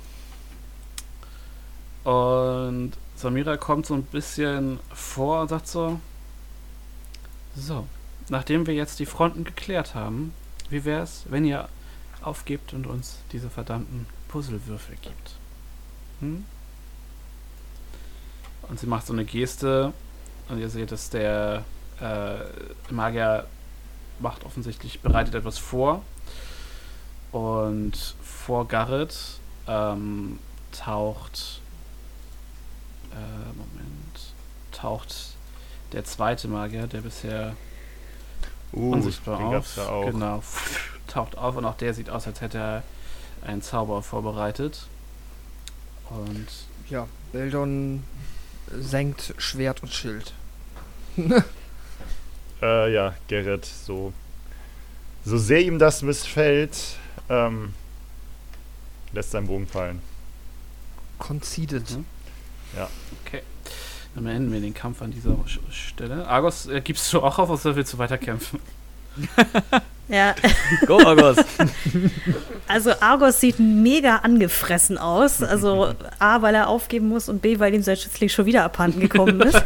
Und 2.03 2.93
Samira 3.15 3.57
kommt 3.57 3.85
so 3.85 3.93
ein 3.93 4.03
bisschen 4.03 4.79
vor 4.93 5.41
und 5.41 5.49
sagt 5.49 5.67
so: 5.67 5.99
So, 7.55 7.87
nachdem 8.29 8.67
wir 8.67 8.73
jetzt 8.73 8.99
die 8.99 9.05
Fronten 9.05 9.43
geklärt 9.43 9.95
haben, 9.95 10.33
wie 10.69 10.85
wäre 10.85 11.03
es, 11.03 11.23
wenn 11.29 11.45
ihr 11.45 11.67
aufgebt 12.21 12.73
und 12.73 12.87
uns 12.87 13.17
diese 13.31 13.49
verdammten 13.49 14.05
Puzzlewürfel 14.27 14.95
gibt? 15.01 15.35
Hm? 16.19 16.45
Und 18.67 18.79
sie 18.79 18.87
macht 18.87 19.05
so 19.05 19.13
eine 19.13 19.25
Geste 19.25 19.93
und 20.49 20.59
ihr 20.59 20.69
seht, 20.69 20.91
dass 20.91 21.09
der 21.09 21.63
äh, 21.99 22.91
Magier 22.91 23.47
macht 24.19 24.45
offensichtlich, 24.45 25.01
bereitet 25.01 25.35
etwas 25.35 25.57
vor. 25.57 26.01
Und 27.31 28.15
vor 28.23 28.67
Garrett 28.67 29.15
ähm, 29.67 30.39
taucht 30.71 31.61
äh, 33.11 33.47
Moment, 33.57 34.33
taucht 34.71 35.35
der 35.91 36.03
zweite 36.05 36.47
Magier, 36.47 36.87
der 36.87 37.01
bisher 37.01 37.55
Uh, 38.73 38.91
unsichtbar 38.91 39.39
auf. 39.39 39.77
ja 39.77 39.87
auch. 39.87 40.05
Genau, 40.05 40.43
taucht 41.07 41.37
auf 41.37 41.55
und 41.55 41.65
auch 41.65 41.77
der 41.77 41.93
sieht 41.93 42.09
aus, 42.09 42.27
als 42.27 42.41
hätte 42.41 42.57
er 42.57 42.83
einen 43.45 43.61
Zauber 43.61 44.01
vorbereitet. 44.01 44.87
Und 46.09 46.47
Ja, 46.89 47.07
Beldon 47.31 48.03
senkt 48.71 49.33
Schwert 49.37 49.81
und 49.81 49.93
Schild. 49.93 50.33
Äh, 52.61 52.93
ja, 52.93 53.13
Gerrit, 53.27 53.65
so, 53.65 54.13
so 55.25 55.37
sehr 55.37 55.61
ihm 55.61 55.79
das 55.79 56.01
missfällt, 56.01 56.77
ähm, 57.29 57.73
lässt 59.11 59.31
seinen 59.31 59.47
Bogen 59.47 59.67
fallen. 59.67 60.01
Conceded. 61.17 61.89
Mhm. 61.91 62.05
dann 64.15 64.23
beenden 64.23 64.51
wir 64.51 64.61
den 64.61 64.73
Kampf 64.73 65.01
an 65.01 65.11
dieser 65.11 65.37
Stelle. 65.69 66.27
Argos, 66.27 66.67
äh, 66.67 66.81
gibst 66.81 67.11
du 67.13 67.21
auch 67.21 67.39
auf 67.39 67.49
oder 67.49 67.75
willst 67.75 67.93
du 67.93 67.97
weiterkämpfen? 67.97 68.59
Ja, 70.07 70.35
Go, 70.85 70.99
Argos! 70.99 71.37
also 72.67 72.91
Argos 72.99 73.39
sieht 73.39 73.59
mega 73.59 74.17
angefressen 74.17 74.99
aus. 74.99 75.41
Also 75.41 75.95
A, 76.19 76.43
weil 76.43 76.53
er 76.53 76.67
aufgeben 76.67 77.07
muss 77.07 77.27
und 77.27 77.41
B, 77.41 77.57
weil 77.59 77.73
ihm 77.73 77.81
sein 77.81 77.97
Schützling 77.97 78.29
schon 78.29 78.45
wieder 78.45 78.63
abhanden 78.63 78.99
gekommen 78.99 79.41
ist. 79.41 79.59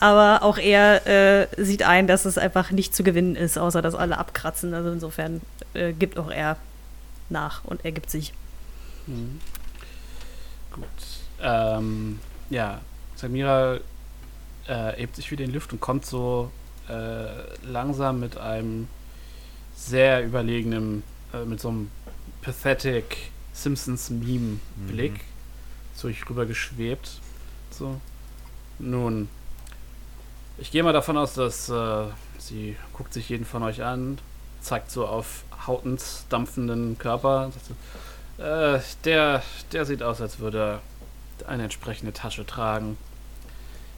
Aber 0.00 0.42
auch 0.42 0.58
er 0.58 1.06
äh, 1.06 1.46
sieht 1.62 1.82
ein, 1.82 2.06
dass 2.06 2.24
es 2.24 2.38
einfach 2.38 2.70
nicht 2.70 2.94
zu 2.94 3.02
gewinnen 3.02 3.36
ist, 3.36 3.58
außer 3.58 3.82
dass 3.82 3.94
alle 3.94 4.18
abkratzen. 4.18 4.72
Also 4.74 4.90
insofern 4.90 5.40
äh, 5.74 5.92
gibt 5.92 6.18
auch 6.18 6.30
er 6.30 6.56
nach 7.28 7.64
und 7.64 7.84
er 7.84 7.92
gibt 7.92 8.10
sich. 8.10 8.32
Mhm. 9.06 9.40
Gut. 10.72 10.84
Ähm, 11.42 12.18
ja, 12.48 12.80
Samira 13.16 13.76
äh, 14.66 14.92
hebt 14.96 15.16
sich 15.16 15.30
wieder 15.30 15.44
in 15.44 15.50
die 15.50 15.54
Luft 15.54 15.72
und 15.72 15.80
kommt 15.80 16.06
so 16.06 16.50
äh, 16.88 17.26
langsam 17.64 18.20
mit 18.20 18.36
einem 18.38 18.88
sehr 19.76 20.24
überlegenen, 20.24 21.02
äh, 21.34 21.44
mit 21.44 21.60
so 21.60 21.68
einem 21.68 21.90
pathetic 22.42 23.30
Simpsons-Meme-Blick 23.52 25.12
Mhm. 25.12 25.96
zu 25.96 26.06
euch 26.08 26.28
rüber 26.28 26.46
geschwebt. 26.46 27.10
So. 27.70 28.00
Nun, 28.78 29.28
ich 30.60 30.70
gehe 30.70 30.82
mal 30.82 30.92
davon 30.92 31.16
aus, 31.16 31.34
dass 31.34 31.68
äh, 31.68 32.04
sie 32.38 32.76
guckt 32.92 33.12
sich 33.12 33.28
jeden 33.28 33.44
von 33.44 33.62
euch 33.62 33.82
an, 33.82 34.18
zeigt 34.60 34.90
so 34.90 35.06
auf 35.06 35.44
Hautens 35.66 36.26
dampfenden 36.28 36.98
Körper 36.98 37.50
äh, 38.38 38.78
der, 39.04 39.42
der 39.72 39.84
sieht 39.86 40.02
aus, 40.02 40.20
als 40.20 40.38
würde 40.38 40.80
er 41.40 41.48
eine 41.48 41.64
entsprechende 41.64 42.12
Tasche 42.12 42.46
tragen. 42.46 42.96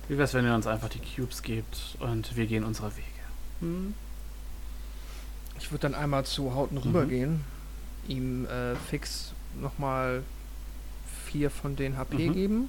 Wie 0.09 0.19
wär's, 0.19 0.35
wenn 0.35 0.45
ihr 0.45 0.55
uns 0.55 0.67
einfach 0.67 0.89
die 0.89 0.99
Cubes 1.01 1.43
gebt 1.43 1.97
und 2.01 2.37
wir 2.37 2.47
gehen 2.47 2.65
unserer 2.65 2.91
Wege? 2.97 3.07
Hm? 3.61 3.95
Ich 5.59 5.71
würde 5.71 5.83
dann 5.83 5.95
einmal 5.95 6.25
zu 6.25 6.55
Hauten 6.55 6.79
rübergehen, 6.79 7.45
ihm 8.09 8.47
äh, 8.47 8.75
fix 8.91 9.33
nochmal 9.61 10.25
vier 11.27 11.51
von 11.51 11.77
den 11.77 11.97
HP 11.97 12.29
Mhm. 12.29 12.33
geben, 12.35 12.69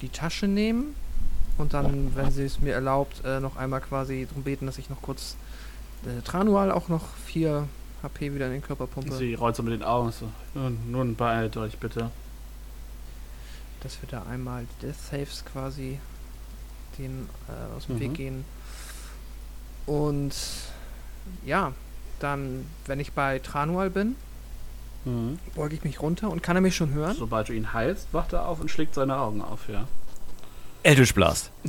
die 0.00 0.08
Tasche 0.08 0.46
nehmen 0.48 0.94
und 1.58 1.74
dann, 1.74 2.14
wenn 2.16 2.30
sie 2.30 2.44
es 2.44 2.60
mir 2.60 2.74
erlaubt, 2.74 3.22
äh, 3.24 3.40
noch 3.40 3.56
einmal 3.56 3.80
quasi 3.80 4.26
darum 4.28 4.42
beten, 4.44 4.66
dass 4.66 4.78
ich 4.78 4.88
noch 4.90 5.02
kurz 5.02 5.36
äh, 6.06 6.22
Tranual 6.22 6.70
auch 6.70 6.88
noch 6.88 7.04
vier 7.26 7.68
HP 8.02 8.32
wieder 8.34 8.46
in 8.46 8.52
den 8.52 8.62
Körper 8.62 8.86
pumpe, 8.86 9.12
Sie 9.16 9.34
rollt 9.34 9.56
so 9.56 9.62
mit 9.64 9.72
den 9.72 9.82
Augen 9.82 10.12
so. 10.12 10.28
Nun, 10.54 10.78
nun 10.90 11.16
beeilt 11.16 11.56
euch 11.56 11.76
bitte. 11.78 12.10
dass 13.80 14.00
wir 14.02 14.08
da 14.08 14.24
einmal 14.28 14.64
die 14.82 14.86
Death 14.86 14.96
Saves 15.10 15.44
quasi 15.44 16.00
den 16.98 17.28
äh, 17.48 17.76
aus 17.76 17.86
dem 17.86 17.94
Mhm. 17.96 18.00
Weg 18.00 18.14
gehen. 18.14 18.44
Und 19.86 20.34
ja, 21.46 21.72
dann, 22.20 22.66
wenn 22.86 22.98
ich 23.00 23.12
bei 23.12 23.38
Tranual 23.38 23.90
bin, 23.90 24.16
Mhm. 25.04 25.38
beuge 25.54 25.76
ich 25.76 25.84
mich 25.84 26.02
runter 26.02 26.28
und 26.28 26.42
kann 26.42 26.56
er 26.56 26.60
mich 26.60 26.74
schon 26.74 26.92
hören? 26.92 27.14
Sobald 27.16 27.48
du 27.48 27.52
ihn 27.52 27.72
heilst, 27.72 28.08
wacht 28.12 28.32
er 28.32 28.46
auf 28.48 28.60
und 28.60 28.68
schlägt 28.70 28.94
seine 28.94 29.16
Augen 29.16 29.40
auf, 29.42 29.68
ja. 29.68 29.86
Eldritch 30.88 31.12
Blast. 31.14 31.50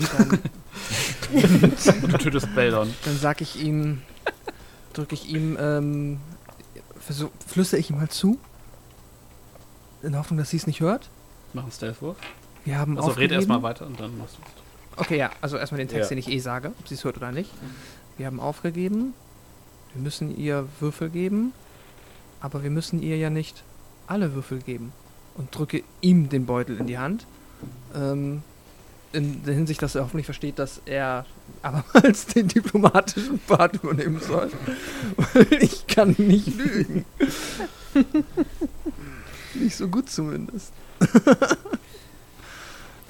Du 1.32 2.18
tötest 2.18 2.56
Beldon. 2.56 2.92
dann 3.06 3.18
sag 3.18 3.42
ich 3.42 3.62
ihm, 3.62 4.02
drücke 4.94 5.14
ich 5.14 5.28
ihm, 5.30 5.58
ähm, 5.60 6.20
versuch, 7.00 7.30
flüstere 7.46 7.80
ich 7.80 7.90
ihm 7.92 8.00
halt 8.00 8.12
zu. 8.14 8.40
In 10.02 10.12
der 10.14 10.22
Hoffnung, 10.22 10.38
dass 10.40 10.50
sie 10.50 10.58
es 10.58 10.66
nicht 10.68 10.80
hört. 10.80 11.10
Mach 11.54 11.64
einen 11.64 11.72
Stealth-Wurf. 11.72 12.16
Wir 12.66 12.78
haben 12.80 12.98
Also 12.98 13.10
red 13.10 13.12
aufgegeben. 13.16 13.34
erstmal 13.36 13.62
weiter 13.64 13.86
und 13.86 14.00
dann 14.00 14.18
machst 14.18 14.38
du 14.38 14.42
es. 14.42 15.00
Okay, 15.00 15.18
ja, 15.18 15.30
also 15.42 15.58
erstmal 15.58 15.78
den 15.80 15.88
Text, 15.90 16.10
Ja. 16.10 16.16
den 16.16 16.20
ich 16.20 16.30
eh 16.30 16.40
sage, 16.40 16.72
ob 16.80 16.88
sie 16.88 16.96
es 16.96 17.04
hört 17.04 17.18
oder 17.18 17.32
nicht. 17.32 17.52
Wir 18.18 18.26
haben 18.26 18.40
aufgegeben. 18.40 19.14
Wir 19.94 20.02
müssen 20.02 20.36
ihr 20.36 20.66
Würfel 20.80 21.10
geben. 21.10 21.52
Aber 22.40 22.64
wir 22.64 22.70
müssen 22.72 23.02
ihr 23.04 23.18
ja 23.18 23.30
nicht 23.30 23.64
alle 24.08 24.34
Würfel 24.34 24.60
geben. 24.60 24.94
Und 25.36 25.56
drücke 25.56 25.84
ihm 26.02 26.30
den 26.30 26.46
Beutel 26.46 26.78
in 26.80 26.88
die 26.88 26.98
Hand. 26.98 27.26
Ähm, 27.94 28.42
in 29.12 29.44
der 29.44 29.56
Hinsicht, 29.56 29.82
dass 29.82 29.96
er 29.96 30.04
hoffentlich 30.04 30.26
versteht, 30.26 30.60
dass 30.60 30.82
er 30.86 31.26
abermals 31.64 32.28
den 32.28 32.48
diplomatischen 32.48 33.40
Part 33.40 33.76
übernehmen 33.76 34.20
soll. 34.20 34.52
Weil 35.34 35.48
ich 35.64 35.88
kann 35.88 36.16
nicht 36.18 36.48
lügen. 36.56 37.06
nicht 39.56 39.76
so 39.76 39.88
gut 39.88 40.10
zumindest. 40.10 40.72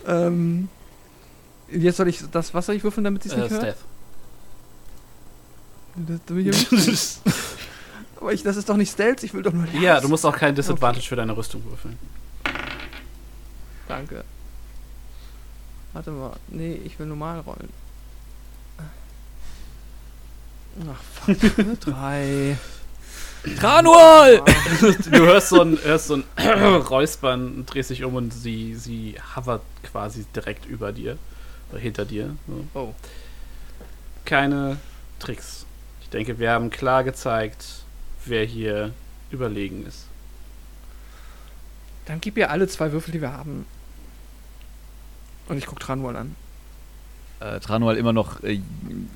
ähm, 0.08 0.70
jetzt 1.70 1.98
soll 1.98 2.08
ich 2.08 2.24
das, 2.32 2.54
was 2.54 2.66
soll 2.66 2.76
ich 2.76 2.84
würfeln, 2.84 3.04
damit 3.04 3.24
sie 3.24 3.30
es 3.30 3.36
Äh, 3.36 3.42
nicht 3.42 3.52
hört? 3.52 3.64
Das, 5.96 6.20
da 6.26 6.34
bin 6.34 6.50
ich 6.50 6.72
ja 6.72 6.78
nicht- 6.78 7.20
Aber 8.22 8.34
ich, 8.34 8.44
das 8.44 8.58
ist 8.58 8.70
doch 8.70 8.78
nicht 8.78 8.92
Stealth, 8.92 9.24
ich 9.24 9.34
will 9.34 9.44
doch 9.44 9.54
nur 9.54 9.66
ja, 9.82 10.00
du 10.00 10.08
musst 10.08 10.26
auch 10.26 10.36
keinen 10.36 10.56
Disadvantage 10.56 11.08
für 11.08 11.16
deine 11.16 11.36
Rüstung 11.36 11.64
würfeln. 11.66 11.98
Danke. 13.88 14.24
Warte 15.94 16.12
mal. 16.12 16.36
Nee, 16.48 16.80
ich 16.86 16.98
will 17.00 17.08
normal 17.08 17.40
rollen. 17.42 17.70
Ach, 20.88 21.02
fuck. 21.02 21.80
Drei. 21.80 22.58
Tranual! 23.58 24.44
Du 25.12 25.20
hörst 25.20 25.50
so 25.50 25.62
ein, 25.62 25.80
hörst 25.82 26.08
so 26.08 26.16
ein 26.16 26.24
Räuspern 26.90 27.56
und 27.56 27.74
drehst 27.74 27.90
dich 27.90 28.04
um 28.04 28.16
und 28.16 28.34
sie, 28.34 28.76
sie 28.76 29.16
hovert 29.36 29.62
quasi 29.84 30.26
direkt 30.36 30.66
über 30.66 30.92
dir. 30.92 31.18
Oder 31.72 31.80
hinter 31.80 32.06
dir. 32.06 32.36
So. 32.48 32.66
Oh. 32.74 32.94
Keine 34.26 34.78
Tricks. 35.20 35.66
Ich 36.02 36.10
denke, 36.10 36.40
wir 36.40 36.52
haben 36.52 36.70
klar 36.70 37.04
gezeigt, 37.04 37.66
wer 38.26 38.44
hier 38.44 38.92
überlegen 39.32 39.86
ist. 39.86 40.06
Dann 42.06 42.20
gib 42.20 42.38
ihr 42.38 42.50
alle 42.50 42.68
zwei 42.68 42.92
Würfel, 42.92 43.12
die 43.12 43.22
wir 43.22 43.32
haben. 43.32 43.66
Und 45.50 45.58
ich 45.58 45.66
guck 45.66 45.80
Tranual 45.80 46.16
an. 46.16 46.36
Äh, 47.40 47.60
Tranual 47.60 47.98
immer 47.98 48.14
noch 48.14 48.44
äh, 48.44 48.62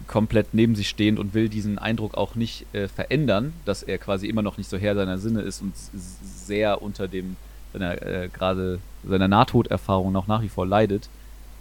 komplett 0.08 0.54
neben 0.54 0.76
sich 0.76 0.90
stehend 0.90 1.20
und 1.20 1.34
will 1.34 1.48
diesen 1.48 1.78
Eindruck 1.78 2.16
auch 2.16 2.36
nicht 2.36 2.66
äh, 2.74 2.88
verändern, 2.88 3.54
dass 3.66 3.84
er 3.84 3.98
quasi 3.98 4.28
immer 4.28 4.42
noch 4.42 4.58
nicht 4.58 4.70
so 4.70 4.78
Herr 4.78 4.96
seiner 4.96 5.18
Sinne 5.18 5.42
ist 5.42 5.62
und 5.62 5.74
sehr 5.94 6.82
unter 6.82 7.08
dem 7.08 7.36
seiner 7.74 8.02
äh, 8.02 8.30
gerade 8.32 8.80
seiner 9.08 9.28
Nahtoderfahrung 9.28 10.12
noch 10.12 10.28
nach 10.28 10.42
wie 10.42 10.50
vor 10.50 10.66
leidet 10.66 11.10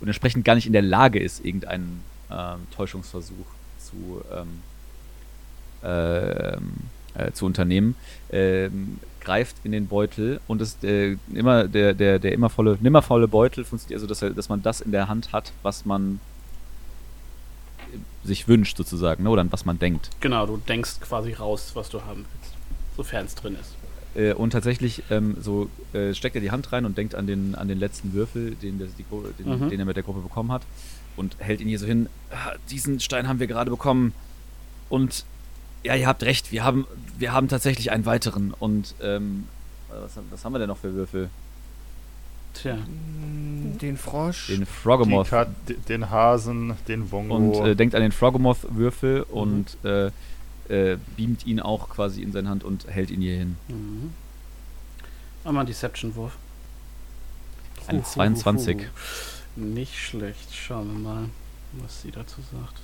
und 0.00 0.06
entsprechend 0.06 0.44
gar 0.44 0.54
nicht 0.54 0.66
in 0.66 0.72
der 0.72 0.82
Lage 0.82 1.18
ist, 1.18 1.44
irgendeinen 1.44 2.02
ähm, 2.30 2.60
Täuschungsversuch 2.74 3.46
zu 3.78 4.22
ähm, 4.32 4.62
ähm, 5.84 6.72
äh, 7.14 7.32
zu 7.32 7.44
unternehmen, 7.44 7.96
ähm, 8.30 8.98
greift 9.22 9.56
in 9.64 9.72
den 9.72 9.86
Beutel 9.86 10.40
und 10.48 10.60
es 10.60 10.76
äh, 10.84 11.16
immer 11.32 11.66
der 11.68 11.94
der 11.94 12.18
der 12.18 12.32
immer 12.32 12.50
volle 12.50 12.76
nimmervolle 12.80 13.28
Beutel 13.28 13.64
funktioniert 13.64 13.96
also 13.98 14.06
dass 14.06 14.20
er, 14.22 14.30
dass 14.30 14.48
man 14.48 14.62
das 14.62 14.80
in 14.80 14.92
der 14.92 15.08
Hand 15.08 15.32
hat, 15.32 15.52
was 15.62 15.84
man 15.86 16.20
sich 18.24 18.46
wünscht 18.48 18.76
sozusagen, 18.76 19.24
ne? 19.24 19.30
oder 19.30 19.40
an 19.42 19.50
was 19.52 19.64
man 19.64 19.78
denkt. 19.78 20.10
Genau, 20.20 20.46
du 20.46 20.56
denkst 20.56 21.00
quasi 21.00 21.32
raus, 21.32 21.72
was 21.74 21.88
du 21.90 22.02
haben 22.02 22.24
willst, 22.32 22.54
sofern 22.96 23.26
es 23.26 23.34
drin 23.34 23.56
ist. 23.60 23.74
Äh, 24.14 24.32
und 24.34 24.50
tatsächlich 24.50 25.02
ähm, 25.10 25.36
so 25.40 25.68
äh, 25.92 26.14
steckt 26.14 26.36
er 26.36 26.40
die 26.40 26.50
Hand 26.50 26.72
rein 26.72 26.84
und 26.84 26.96
denkt 26.96 27.14
an 27.14 27.26
den 27.26 27.54
an 27.54 27.68
den 27.68 27.78
letzten 27.78 28.12
Würfel, 28.12 28.54
den, 28.54 28.78
der, 28.78 28.88
die, 28.98 29.04
den, 29.42 29.58
Mhm. 29.60 29.70
den 29.70 29.80
er 29.80 29.86
mit 29.86 29.96
der 29.96 30.02
Gruppe 30.04 30.20
bekommen 30.20 30.52
hat 30.52 30.62
und 31.16 31.36
hält 31.38 31.60
ihn 31.60 31.68
hier 31.68 31.78
so 31.78 31.86
hin. 31.86 32.08
"Ah, 32.30 32.52
Diesen 32.70 33.00
Stein 33.00 33.26
haben 33.28 33.40
wir 33.40 33.46
gerade 33.46 33.70
bekommen 33.70 34.12
und 34.88 35.24
ja, 35.84 35.94
ihr 35.96 36.06
habt 36.06 36.22
recht. 36.22 36.52
Wir 36.52 36.64
haben 36.64 36.86
wir 37.18 37.32
haben 37.32 37.48
tatsächlich 37.48 37.90
einen 37.90 38.06
weiteren 38.06 38.52
und 38.58 38.94
ähm, 39.02 39.46
was, 39.88 40.16
haben- 40.16 40.26
was 40.30 40.44
haben 40.44 40.52
wir 40.52 40.58
denn 40.58 40.68
noch 40.68 40.78
für 40.78 40.94
Würfel? 40.94 41.30
Tja, 42.54 42.74
Mm, 42.76 43.78
Den 43.78 43.96
Frosch. 43.96 44.48
Den 44.48 44.60
Die 44.60 44.66
Frogomoth 44.66 45.28
Kat, 45.30 45.48
den 45.88 46.10
Hasen, 46.10 46.74
den 46.88 47.10
Wongo. 47.10 47.34
und 47.34 47.66
äh, 47.66 47.74
denkt 47.76 47.94
an 47.94 48.02
den 48.02 48.12
Frogomoth-Würfel 48.12 49.22
und 49.22 49.76
äh, 49.84 50.10
äh, 50.68 50.98
beamt 51.16 51.46
ihn 51.46 51.60
auch 51.60 51.88
quasi 51.88 52.22
in 52.22 52.30
seine 52.32 52.48
Hand 52.50 52.62
und 52.64 52.86
hält 52.88 53.10
ihn 53.10 53.20
hier 53.22 53.36
hin. 53.38 53.56
Mhm. 53.68 54.12
Mach 55.44 55.52
mal 55.52 55.60
einen 55.60 55.66
Deception-Wurf. 55.68 56.36
Eine 57.86 57.98
Huhuhuhu. 58.00 58.12
22. 58.12 58.86
Nicht 59.56 59.98
schlecht. 59.98 60.54
Schauen 60.54 60.92
wir 60.92 60.98
mal, 61.10 61.24
was 61.72 62.02
sie 62.02 62.10
dazu 62.10 62.40
sagt. 62.52 62.81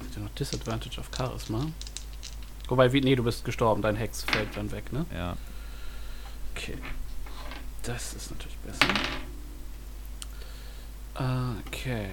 Hat 0.00 0.16
ja 0.16 0.22
noch 0.22 0.34
Disadvantage 0.34 1.00
auf 1.00 1.10
Charisma. 1.16 1.66
Wobei, 2.68 2.92
wie, 2.92 3.00
nee, 3.00 3.16
du 3.16 3.24
bist 3.24 3.44
gestorben. 3.44 3.82
Dein 3.82 3.96
Hex 3.96 4.24
fällt 4.24 4.56
dann 4.56 4.70
weg, 4.70 4.92
ne? 4.92 5.06
Ja. 5.12 5.36
Okay. 6.54 6.76
Das 7.82 8.14
ist 8.14 8.30
natürlich 8.30 8.58
besser. 8.58 8.86
Okay. 11.66 12.08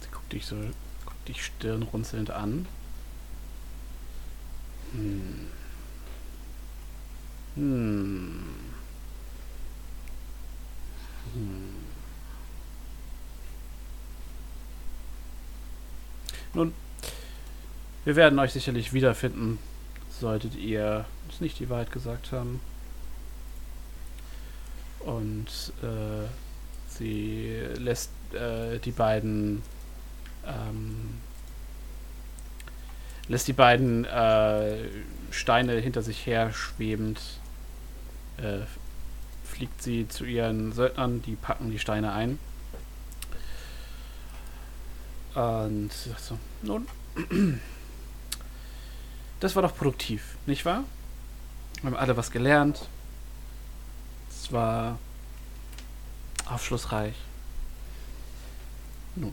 Sie 0.00 0.08
guckt 0.10 0.32
dich 0.32 0.46
so, 0.46 0.56
guckt 1.06 1.28
dich 1.28 1.44
stirnrunzelnd 1.44 2.30
an. 2.30 2.66
Hm. 4.92 5.48
Hm. 7.54 8.44
Hm. 11.34 11.91
Nun, 16.54 16.74
wir 18.04 18.16
werden 18.16 18.38
euch 18.38 18.52
sicherlich 18.52 18.92
wiederfinden, 18.92 19.58
solltet 20.10 20.54
ihr 20.54 21.04
uns 21.28 21.40
nicht 21.40 21.58
die 21.58 21.70
Wahrheit 21.70 21.92
gesagt 21.92 22.32
haben. 22.32 22.60
Und 25.00 25.72
äh, 25.82 26.26
sie 26.88 27.56
lässt 27.78 28.10
äh, 28.34 28.78
die 28.78 28.92
beiden 28.92 29.62
ähm, 30.46 31.20
lässt 33.28 33.48
die 33.48 33.52
beiden 33.52 34.04
äh, 34.04 34.76
Steine 35.30 35.74
hinter 35.74 36.02
sich 36.02 36.26
her 36.26 36.52
schwebend 36.52 37.20
äh, 38.36 38.60
fliegt 39.44 39.82
sie 39.82 40.08
zu 40.08 40.24
ihren 40.24 40.72
Söldnern, 40.72 41.22
die 41.22 41.36
packen 41.36 41.70
die 41.70 41.78
Steine 41.78 42.12
ein. 42.12 42.38
Und 45.34 45.90
so, 45.92 46.38
nun, 46.62 46.86
das 49.40 49.56
war 49.56 49.62
doch 49.62 49.74
produktiv, 49.74 50.36
nicht 50.46 50.64
wahr? 50.64 50.84
Wir 51.80 51.90
haben 51.90 51.96
alle 51.96 52.16
was 52.16 52.30
gelernt. 52.30 52.88
Es 54.30 54.52
war 54.52 54.98
aufschlussreich. 56.46 57.14
Nun, 59.16 59.32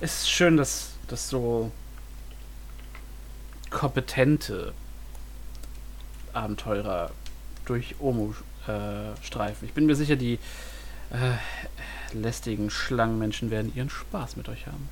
es 0.00 0.20
ist 0.20 0.30
schön, 0.30 0.56
dass, 0.56 0.92
dass 1.08 1.28
so 1.28 1.70
kompetente 3.70 4.72
Abenteurer 6.32 7.10
durch 7.64 7.96
Omo 7.98 8.34
äh, 8.66 9.16
streifen. 9.22 9.66
Ich 9.66 9.74
bin 9.74 9.86
mir 9.86 9.96
sicher, 9.96 10.16
die 10.16 10.38
äh, 11.10 12.14
lästigen 12.14 12.70
Schlangenmenschen 12.70 13.50
werden 13.50 13.72
ihren 13.74 13.90
Spaß 13.90 14.36
mit 14.36 14.48
euch 14.48 14.66
haben. 14.66 14.88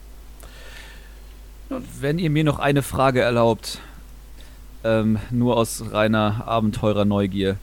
Wenn 2.01 2.18
ihr 2.18 2.31
mir 2.31 2.44
noch 2.44 2.59
eine 2.59 2.83
Frage 2.83 3.20
erlaubt, 3.20 3.81
ähm, 4.84 5.18
nur 5.31 5.57
aus 5.57 5.83
reiner 5.91 6.47
Abenteurer-Neugier. 6.47 7.57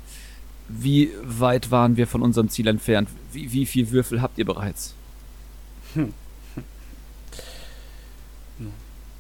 Wie 0.67 1.11
weit 1.23 1.71
waren 1.71 1.97
wir 1.97 2.07
von 2.07 2.21
unserem 2.21 2.49
Ziel 2.49 2.67
entfernt? 2.67 3.09
Wie, 3.31 3.51
wie 3.51 3.65
viel 3.65 3.91
Würfel 3.91 4.21
habt 4.21 4.37
ihr 4.37 4.45
bereits? 4.45 4.95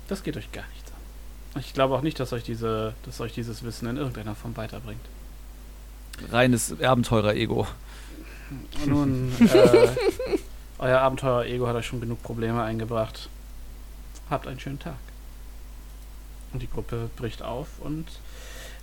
Das 0.07 0.23
geht 0.23 0.35
euch 0.35 0.51
gar 0.51 0.65
nichts 0.73 0.91
an. 0.91 1.61
Ich 1.61 1.73
glaube 1.73 1.95
auch 1.95 2.01
nicht, 2.01 2.19
dass 2.19 2.33
euch, 2.33 2.43
diese, 2.43 2.93
dass 3.05 3.21
euch 3.21 3.33
dieses 3.33 3.63
Wissen 3.63 3.87
in 3.87 3.97
irgendeiner 3.97 4.35
Form 4.35 4.57
weiterbringt. 4.57 5.01
Reines 6.31 6.81
Abenteurer-Ego. 6.81 7.67
Nun, 8.85 9.31
äh, 9.39 9.87
euer 10.79 10.99
Abenteuer-Ego 10.99 11.67
hat 11.67 11.75
euch 11.75 11.85
schon 11.85 12.01
genug 12.01 12.21
Probleme 12.23 12.63
eingebracht. 12.63 13.29
Habt 14.29 14.47
einen 14.47 14.59
schönen 14.59 14.79
Tag. 14.79 14.95
Und 16.53 16.61
die 16.61 16.69
Gruppe 16.69 17.09
bricht 17.15 17.41
auf 17.41 17.67
und 17.79 18.05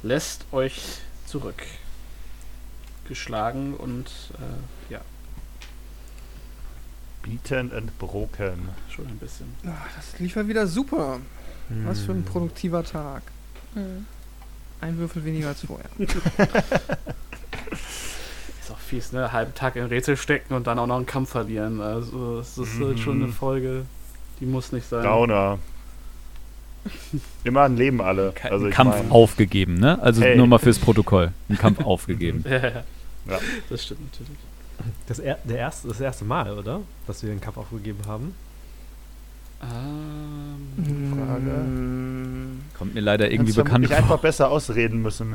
lässt 0.03 0.45
euch 0.53 1.01
zurück. 1.27 1.63
Geschlagen 3.07 3.75
und 3.75 4.07
äh, 4.35 4.93
ja, 4.93 5.01
Beaten 7.23 7.73
and 7.73 7.99
broken. 7.99 8.69
schon 8.91 9.07
ein 9.07 9.19
bisschen. 9.19 9.55
Ah, 9.67 9.87
das 9.97 10.19
lief 10.19 10.37
ja 10.37 10.47
wieder 10.47 10.67
super. 10.67 11.21
Was 11.85 12.01
für 12.01 12.13
ein 12.13 12.25
produktiver 12.25 12.83
Tag. 12.83 13.23
Hm. 13.75 14.07
Ein 14.81 14.97
Würfel 14.97 15.25
weniger 15.25 15.49
als 15.49 15.61
vorher. 15.61 15.91
Ist 18.69 18.75
auch 18.75 18.79
fies, 18.79 19.13
ne? 19.13 19.33
Halben 19.33 19.55
Tag 19.55 19.77
im 19.77 19.87
Rätsel 19.87 20.17
stecken 20.19 20.53
und 20.53 20.67
dann 20.67 20.79
auch 20.79 20.87
noch 20.87 20.97
einen 20.97 21.07
Kampf 21.07 21.31
verlieren. 21.31 21.81
Also, 21.81 22.39
es 22.41 22.59
ist 22.59 22.79
halt 22.81 22.99
schon 22.99 23.17
eine 23.17 23.29
Mhm. 23.29 23.33
Folge, 23.33 23.87
die 24.41 24.45
muss 24.47 24.73
nicht 24.73 24.87
sein. 24.87 25.03
Downer. 25.05 25.59
Immer 27.45 27.63
ein 27.63 27.77
Leben 27.77 28.01
alle. 28.03 28.35
Also 28.45 28.67
ich 28.67 28.75
Kampf 28.75 28.95
mein, 28.97 29.11
aufgegeben, 29.11 29.75
ne? 29.75 29.99
Also 30.03 30.21
Hey. 30.23 30.37
nur 30.37 30.47
mal 30.47 30.59
fürs 30.59 30.79
Protokoll. 30.79 31.33
Ein 31.49 31.57
Kampf 31.59 31.81
aufgegeben. 31.85 32.45
Ja, 32.49 32.57
ja. 32.59 32.83
Ja. 33.27 33.39
Das 33.71 33.85
stimmt 33.85 34.01
natürlich. 34.13 34.39
Das, 35.07 35.19
er, 35.19 35.39
der 35.45 35.59
erste, 35.59 35.89
das 35.89 36.01
erste 36.01 36.25
Mal, 36.25 36.53
oder? 36.53 36.81
Dass 37.07 37.23
wir 37.23 37.31
den 37.31 37.41
Kampf 37.41 37.57
aufgegeben 37.59 37.99
haben. 38.07 38.35
Ähm, 39.63 41.15
Frage. 41.15 42.77
Kommt 42.79 42.95
mir 42.95 43.01
leider 43.01 43.27
irgendwie 43.31 43.53
hättest 43.53 43.57
bekannt 43.57 43.71
vermutlich 43.87 43.97
einfach 43.97 44.09
vor. 44.09 44.19
besser 44.19 44.51
ausreden 44.51 45.03
müssen. 45.03 45.35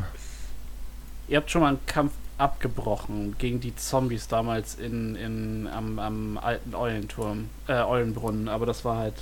Ihr 1.28 1.38
habt 1.38 1.52
schon 1.52 1.62
mal 1.62 1.70
einen 1.70 1.86
Kampf 1.86 2.14
abgebrochen 2.38 3.36
gegen 3.38 3.60
die 3.60 3.76
Zombies 3.76 4.28
damals 4.28 4.76
in, 4.76 5.16
in, 5.16 5.68
am, 5.68 6.00
am 6.00 6.38
alten 6.38 6.74
Eulenturm, 6.76 7.50
äh, 7.68 7.74
Eulenbrunnen, 7.84 8.48
aber 8.50 8.66
das 8.66 8.84
war 8.86 8.98
halt 8.98 9.16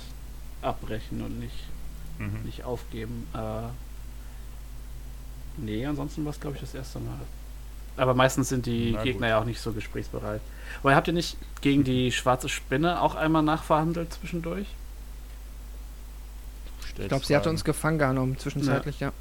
abbrechen 0.62 1.22
und 1.22 1.38
nicht, 1.40 1.54
Mhm. 2.18 2.42
nicht 2.44 2.62
aufgeben. 2.64 3.26
Äh, 3.34 3.38
nee, 5.56 5.84
ansonsten 5.86 6.24
war 6.24 6.30
es, 6.32 6.40
glaube 6.40 6.56
ich, 6.56 6.60
das 6.60 6.74
erste 6.74 6.98
Mal. 7.00 7.18
Aber 7.96 8.14
meistens 8.14 8.48
sind 8.48 8.66
die 8.66 8.92
Na 8.94 9.02
Gegner 9.02 9.26
gut. 9.26 9.30
ja 9.30 9.38
auch 9.40 9.44
nicht 9.44 9.60
so 9.60 9.72
gesprächsbereit. 9.72 10.40
Aber 10.82 10.94
habt 10.94 11.06
ihr 11.08 11.12
nicht 11.14 11.36
gegen 11.60 11.84
die 11.84 12.12
schwarze 12.12 12.48
Spinne 12.48 13.00
auch 13.02 13.14
einmal 13.14 13.42
nachverhandelt 13.42 14.12
zwischendurch? 14.14 14.66
Ich 16.98 17.08
glaube, 17.08 17.24
sie 17.24 17.34
hatte 17.36 17.50
uns 17.50 17.64
gefangen 17.64 17.98
genommen, 17.98 18.38
zwischenzeitlich, 18.38 19.00
ja. 19.00 19.12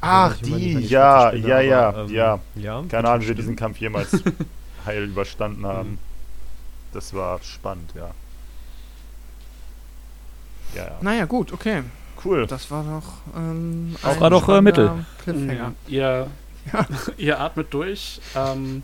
Ach, 0.00 0.36
die, 0.38 0.78
ja, 0.86 1.28
Spinne, 1.30 1.48
ja, 1.48 1.60
ja, 1.60 1.88
aber, 1.88 1.98
ähm, 2.04 2.10
ja. 2.14 2.38
Ja. 2.54 2.84
Keine 2.88 3.08
Ahnung, 3.08 3.22
wie 3.22 3.28
wir 3.28 3.34
diesen 3.34 3.56
Kampf 3.56 3.78
jemals 3.78 4.10
heil 4.86 5.04
überstanden 5.04 5.62
Mhm. 5.62 5.66
haben. 5.66 5.98
Das 6.92 7.12
war 7.14 7.40
spannend, 7.42 7.92
ja. 7.94 8.10
Ja, 10.74 10.84
ja. 10.84 10.90
Naja, 11.00 11.24
gut, 11.24 11.52
okay. 11.52 11.82
Cool. 12.24 12.46
Das 12.46 12.70
war 12.70 12.82
doch. 12.84 13.36
Ähm, 13.38 13.96
Das 14.02 14.20
war 14.20 14.30
doch, 14.30 14.48
äh, 14.48 14.60
Mittel. 14.60 14.90
Cliffhanger. 15.22 15.72
Ihr, 15.86 16.26
Ja. 16.72 16.86
ihr 17.16 17.40
atmet 17.40 17.72
durch, 17.72 18.20
ähm, 18.34 18.82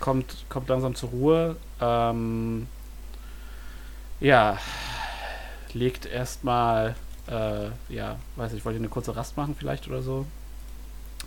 kommt, 0.00 0.44
kommt 0.48 0.68
langsam 0.68 0.94
zur 0.94 1.10
Ruhe. 1.10 1.56
Ähm, 1.80 2.66
ja, 4.20 4.58
legt 5.74 6.06
erstmal, 6.06 6.96
äh, 7.28 7.70
ja, 7.88 8.18
weiß 8.36 8.52
ich, 8.52 8.64
wollt 8.64 8.74
ihr 8.74 8.80
eine 8.80 8.88
kurze 8.88 9.14
Rast 9.16 9.36
machen 9.36 9.54
vielleicht 9.58 9.88
oder 9.88 10.02
so? 10.02 10.26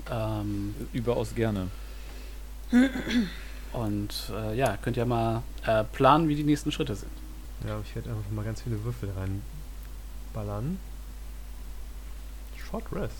Ähm, 0.09 0.73
Überaus 0.93 1.35
gerne. 1.35 1.67
und 3.73 4.31
äh, 4.33 4.55
ja, 4.55 4.77
könnt 4.77 4.97
ihr 4.97 5.05
mal 5.05 5.43
äh, 5.65 5.83
planen, 5.83 6.27
wie 6.27 6.35
die 6.35 6.43
nächsten 6.43 6.71
Schritte 6.71 6.95
sind. 6.95 7.11
Ja, 7.67 7.79
ich 7.81 7.95
werde 7.95 8.09
einfach 8.09 8.31
mal 8.31 8.45
ganz 8.45 8.61
viele 8.61 8.83
Würfel 8.83 9.11
reinballern. 9.11 10.79
Short 12.57 12.85
Rest. 12.91 13.13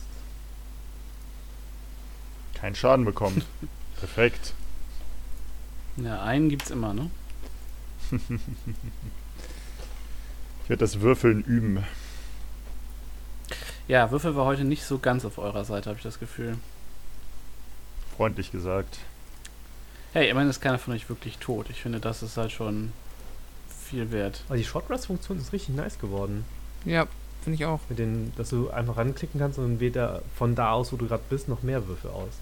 Kein 2.56 2.74
Schaden 2.76 3.06
bekommen. 3.06 3.44
Perfekt. 4.00 4.54
Ja, 5.98 6.24
einen 6.24 6.50
gibt's 6.50 6.72
immer, 6.72 6.94
ne? 6.94 7.10
Ich 10.64 10.70
werde 10.70 10.86
das 10.86 11.02
Würfeln 11.02 11.44
üben. 11.44 11.84
Ja, 13.88 14.12
Würfel 14.12 14.36
war 14.36 14.46
heute 14.46 14.64
nicht 14.64 14.84
so 14.84 15.00
ganz 15.00 15.26
auf 15.26 15.38
eurer 15.38 15.66
Seite, 15.66 15.90
habe 15.90 15.98
ich 15.98 16.04
das 16.04 16.20
Gefühl. 16.20 16.58
Freundlich 18.16 18.52
gesagt. 18.52 19.00
Hey, 20.14 20.30
immerhin 20.30 20.50
ist 20.50 20.62
keiner 20.62 20.78
von 20.78 20.94
euch 20.94 21.08
wirklich 21.10 21.38
tot. 21.38 21.70
Ich 21.70 21.82
finde, 21.82 22.00
das 22.00 22.22
ist 22.22 22.38
halt 22.38 22.52
schon 22.52 22.92
viel 23.90 24.12
wert. 24.12 24.44
Aber 24.48 24.58
die 24.58 24.64
Short 24.64 24.90
Rest 24.90 25.08
Funktion 25.08 25.38
ist 25.38 25.54
richtig 25.54 25.76
nice 25.76 26.00
geworden. 26.00 26.46
Ja, 26.86 27.08
finde 27.44 27.56
ich 27.56 27.66
auch. 27.66 27.80
Mit 27.90 28.00
den, 28.00 28.34
dass 28.36 28.50
du 28.50 28.70
einfach 28.70 28.98
ranklicken 28.98 29.40
kannst 29.40 29.58
und 29.58 29.66
dann 29.66 29.80
wählt 29.80 29.96
er 29.96 30.22
von 30.36 30.56
da 30.56 30.72
aus, 30.72 30.92
wo 30.92 30.98
du 30.98 31.08
gerade 31.08 31.24
bist, 31.30 31.48
noch 31.48 31.64
mehr 31.64 31.88
Würfel 31.88 32.12
aus. 32.12 32.34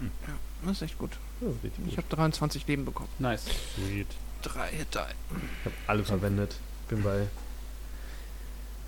Ja, 0.00 0.34
das 0.64 0.72
ist 0.72 0.82
echt 0.82 0.98
gut. 0.98 1.10
Das 1.40 1.50
ist 1.50 1.72
Ich 1.86 1.96
habe 1.96 2.06
23 2.08 2.66
Leben 2.66 2.84
bekommen. 2.84 3.08
Nice. 3.18 3.44
Sweet. 3.74 4.06
Drei 4.42 4.68
Hitter. 4.68 5.06
Ich 5.30 5.66
habe 5.66 5.74
alle 5.86 6.04
verwendet. 6.04 6.56
Bin 6.88 7.02
bei 7.02 7.26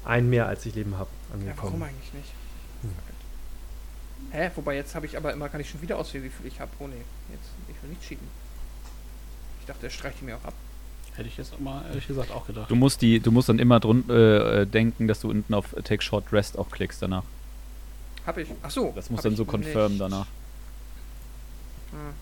ein 0.04 0.28
mehr, 0.30 0.46
als 0.46 0.64
ich 0.66 0.74
Leben 0.74 0.96
habe, 0.98 1.10
Ja, 1.10 1.36
warum 1.36 1.48
angekommen. 1.48 1.82
eigentlich 1.84 2.12
nicht? 2.14 2.32
Hm. 2.82 2.90
Hä? 4.32 4.50
Wobei 4.56 4.76
jetzt 4.76 4.94
habe 4.94 5.06
ich 5.06 5.16
aber 5.16 5.32
immer, 5.32 5.48
kann 5.48 5.60
ich 5.60 5.70
schon 5.70 5.82
wieder 5.82 5.98
auswählen, 5.98 6.24
wie 6.24 6.30
viel 6.30 6.46
ich 6.46 6.60
habe. 6.60 6.70
Oh 6.78 6.86
nee, 6.86 6.94
jetzt, 7.30 7.48
ich 7.68 7.82
will 7.82 7.90
nicht 7.90 8.02
cheaten. 8.02 8.26
Ich 9.60 9.66
dachte, 9.66 9.86
er 9.86 9.90
streicht 9.90 10.20
die 10.20 10.24
mir 10.24 10.36
auch 10.36 10.44
ab. 10.44 10.54
Hätte 11.14 11.28
ich 11.28 11.36
jetzt 11.36 11.52
auch 11.52 11.58
mal 11.60 11.84
ehrlich 11.88 12.06
gesagt 12.06 12.30
auch 12.30 12.46
gedacht. 12.46 12.70
Du 12.70 12.74
musst, 12.74 13.02
die, 13.02 13.20
du 13.20 13.30
musst 13.30 13.48
dann 13.48 13.58
immer 13.58 13.80
drun 13.80 14.04
äh, 14.08 14.62
äh, 14.62 14.66
denken, 14.66 15.08
dass 15.08 15.20
du 15.20 15.28
unten 15.28 15.52
auf 15.52 15.74
Take 15.84 16.02
Short 16.02 16.32
Rest 16.32 16.58
auch 16.58 16.70
klickst 16.70 17.02
danach. 17.02 17.24
Hab 18.26 18.38
ich. 18.38 18.48
Ach 18.62 18.70
so. 18.70 18.92
Das 18.94 19.10
muss 19.10 19.20
dann 19.22 19.36
so 19.36 19.44
confirmen 19.44 19.92
nicht. 19.92 20.00
danach. 20.00 20.26
Ah. 21.92 22.14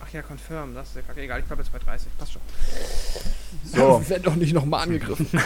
Ach 0.00 0.12
ja, 0.12 0.22
confirm, 0.22 0.74
das 0.74 0.88
ist 0.88 0.96
ja 0.96 1.02
kacke. 1.02 1.22
Egal, 1.22 1.40
ich 1.40 1.46
bleib 1.46 1.58
jetzt 1.60 1.72
bei 1.72 1.78
30. 1.78 2.08
Passt 2.18 2.32
schon. 2.32 2.42
So, 3.64 3.76
Wir 4.00 4.08
werden 4.08 4.22
doch 4.24 4.34
nicht 4.34 4.52
nochmal 4.52 4.82
angegriffen. 4.82 5.28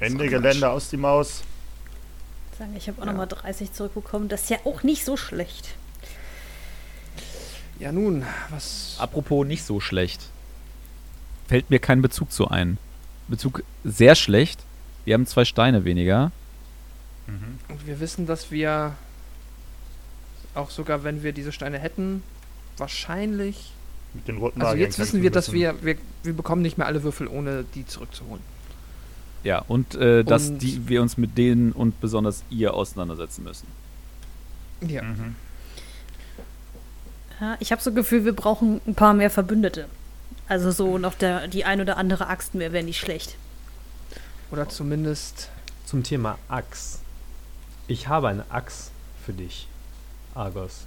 Ende 0.00 0.28
Gelände 0.28 0.68
aus 0.70 0.90
die 0.90 0.96
Maus. 0.96 1.42
Sagen, 2.58 2.74
ich 2.76 2.88
habe 2.88 3.00
auch 3.00 3.06
Ja. 3.06 3.12
nochmal 3.12 3.26
30 3.28 3.72
zurückbekommen. 3.72 4.28
Das 4.28 4.42
ist 4.44 4.50
ja 4.50 4.58
auch 4.64 4.82
nicht 4.82 5.04
so 5.04 5.16
schlecht. 5.16 5.74
ja, 7.78 7.92
nun, 7.92 8.24
was. 8.50 8.96
Apropos 8.98 9.46
nicht 9.46 9.62
so 9.64 9.80
schlecht. 9.80 10.20
Fällt 11.48 11.68
mir 11.70 11.78
kein 11.78 12.00
Bezug 12.02 12.32
zu 12.32 12.48
ein. 12.48 12.78
Bezug 13.28 13.62
sehr 13.84 14.14
schlecht. 14.14 14.60
Wir 15.04 15.14
haben 15.14 15.26
zwei 15.26 15.44
Steine 15.44 15.84
weniger. 15.84 16.32
Und 17.68 17.86
wir 17.86 17.98
wissen, 18.00 18.26
dass 18.26 18.50
wir 18.50 18.94
auch 20.54 20.70
sogar, 20.70 21.04
wenn 21.04 21.22
wir 21.22 21.32
diese 21.32 21.52
Steine 21.52 21.78
hätten, 21.78 22.22
wahrscheinlich. 22.78 23.72
Mit 24.14 24.28
den 24.28 24.38
roten 24.38 24.62
Also 24.62 24.76
jetzt 24.76 24.98
wissen 24.98 25.22
wir, 25.22 25.30
dass 25.30 25.52
wir, 25.52 25.74
wir. 25.84 25.96
Wir 26.22 26.32
bekommen 26.32 26.62
nicht 26.62 26.78
mehr 26.78 26.86
alle 26.86 27.02
Würfel, 27.02 27.26
ohne 27.28 27.64
die 27.74 27.86
zurückzuholen. 27.86 28.42
Ja, 29.44 29.60
und 29.68 29.94
äh, 29.94 30.24
dass 30.24 30.48
Und- 30.48 30.58
die, 30.62 30.88
wir 30.88 31.02
uns 31.02 31.16
mit 31.16 31.38
denen 31.38 31.72
und 31.72 32.00
besonders 32.00 32.42
ihr 32.50 32.74
auseinandersetzen 32.74 33.44
müssen. 33.44 33.66
Ja. 34.80 35.02
Mhm. 35.02 35.36
Ja, 37.40 37.56
ich 37.60 37.70
habe 37.72 37.82
so 37.82 37.90
ein 37.90 37.96
Gefühl, 37.96 38.24
wir 38.24 38.34
brauchen 38.34 38.80
ein 38.86 38.94
paar 38.94 39.14
mehr 39.14 39.30
Verbündete. 39.30 39.86
Also 40.48 40.70
so 40.70 40.96
noch 40.98 41.14
der, 41.14 41.48
die 41.48 41.64
ein 41.64 41.80
oder 41.80 41.96
andere 41.96 42.28
Axt 42.28 42.54
mehr 42.54 42.72
wäre 42.72 42.84
nicht 42.84 42.98
schlecht. 43.00 43.36
Oder 44.50 44.68
zumindest. 44.68 45.50
Zum 45.84 46.02
Thema 46.02 46.38
Axt. 46.48 47.00
Ich 47.88 48.08
habe 48.08 48.28
eine 48.28 48.44
Axt 48.50 48.90
für 49.24 49.32
dich, 49.32 49.68
Argos. 50.34 50.86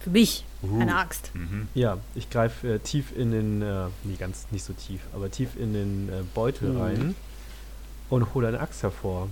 Für 0.00 0.10
mich 0.10 0.44
Uh. 0.62 0.80
eine 0.80 0.96
Axt. 0.96 1.30
Mhm. 1.34 1.68
Ja, 1.74 1.98
ich 2.16 2.30
greife 2.30 2.74
äh, 2.74 2.78
tief 2.80 3.16
in 3.16 3.30
den, 3.30 3.62
äh, 3.62 3.86
nee, 4.04 4.16
ganz 4.18 4.46
nicht 4.50 4.64
so 4.64 4.72
tief, 4.72 5.00
aber 5.14 5.30
tief 5.30 5.50
in 5.56 5.72
den 5.72 6.08
äh, 6.08 6.22
Beutel 6.34 6.70
Mhm. 6.72 6.80
rein 6.80 7.14
und 8.10 8.34
hole 8.34 8.48
eine 8.48 8.60
Axt 8.60 8.82
hervor. 8.82 9.28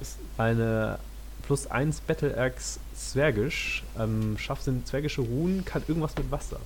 Ist- 0.00 0.18
Eine 0.38 0.98
plus 1.46 1.66
1 1.66 2.00
Battle 2.00 2.36
Axe 2.36 2.78
Zwergisch, 2.96 3.82
ähm, 3.98 4.36
Scharfsinn 4.38 4.84
zwergische 4.86 5.20
Runen, 5.22 5.64
kann 5.64 5.82
irgendwas 5.88 6.16
mit 6.16 6.30
Wasser. 6.30 6.60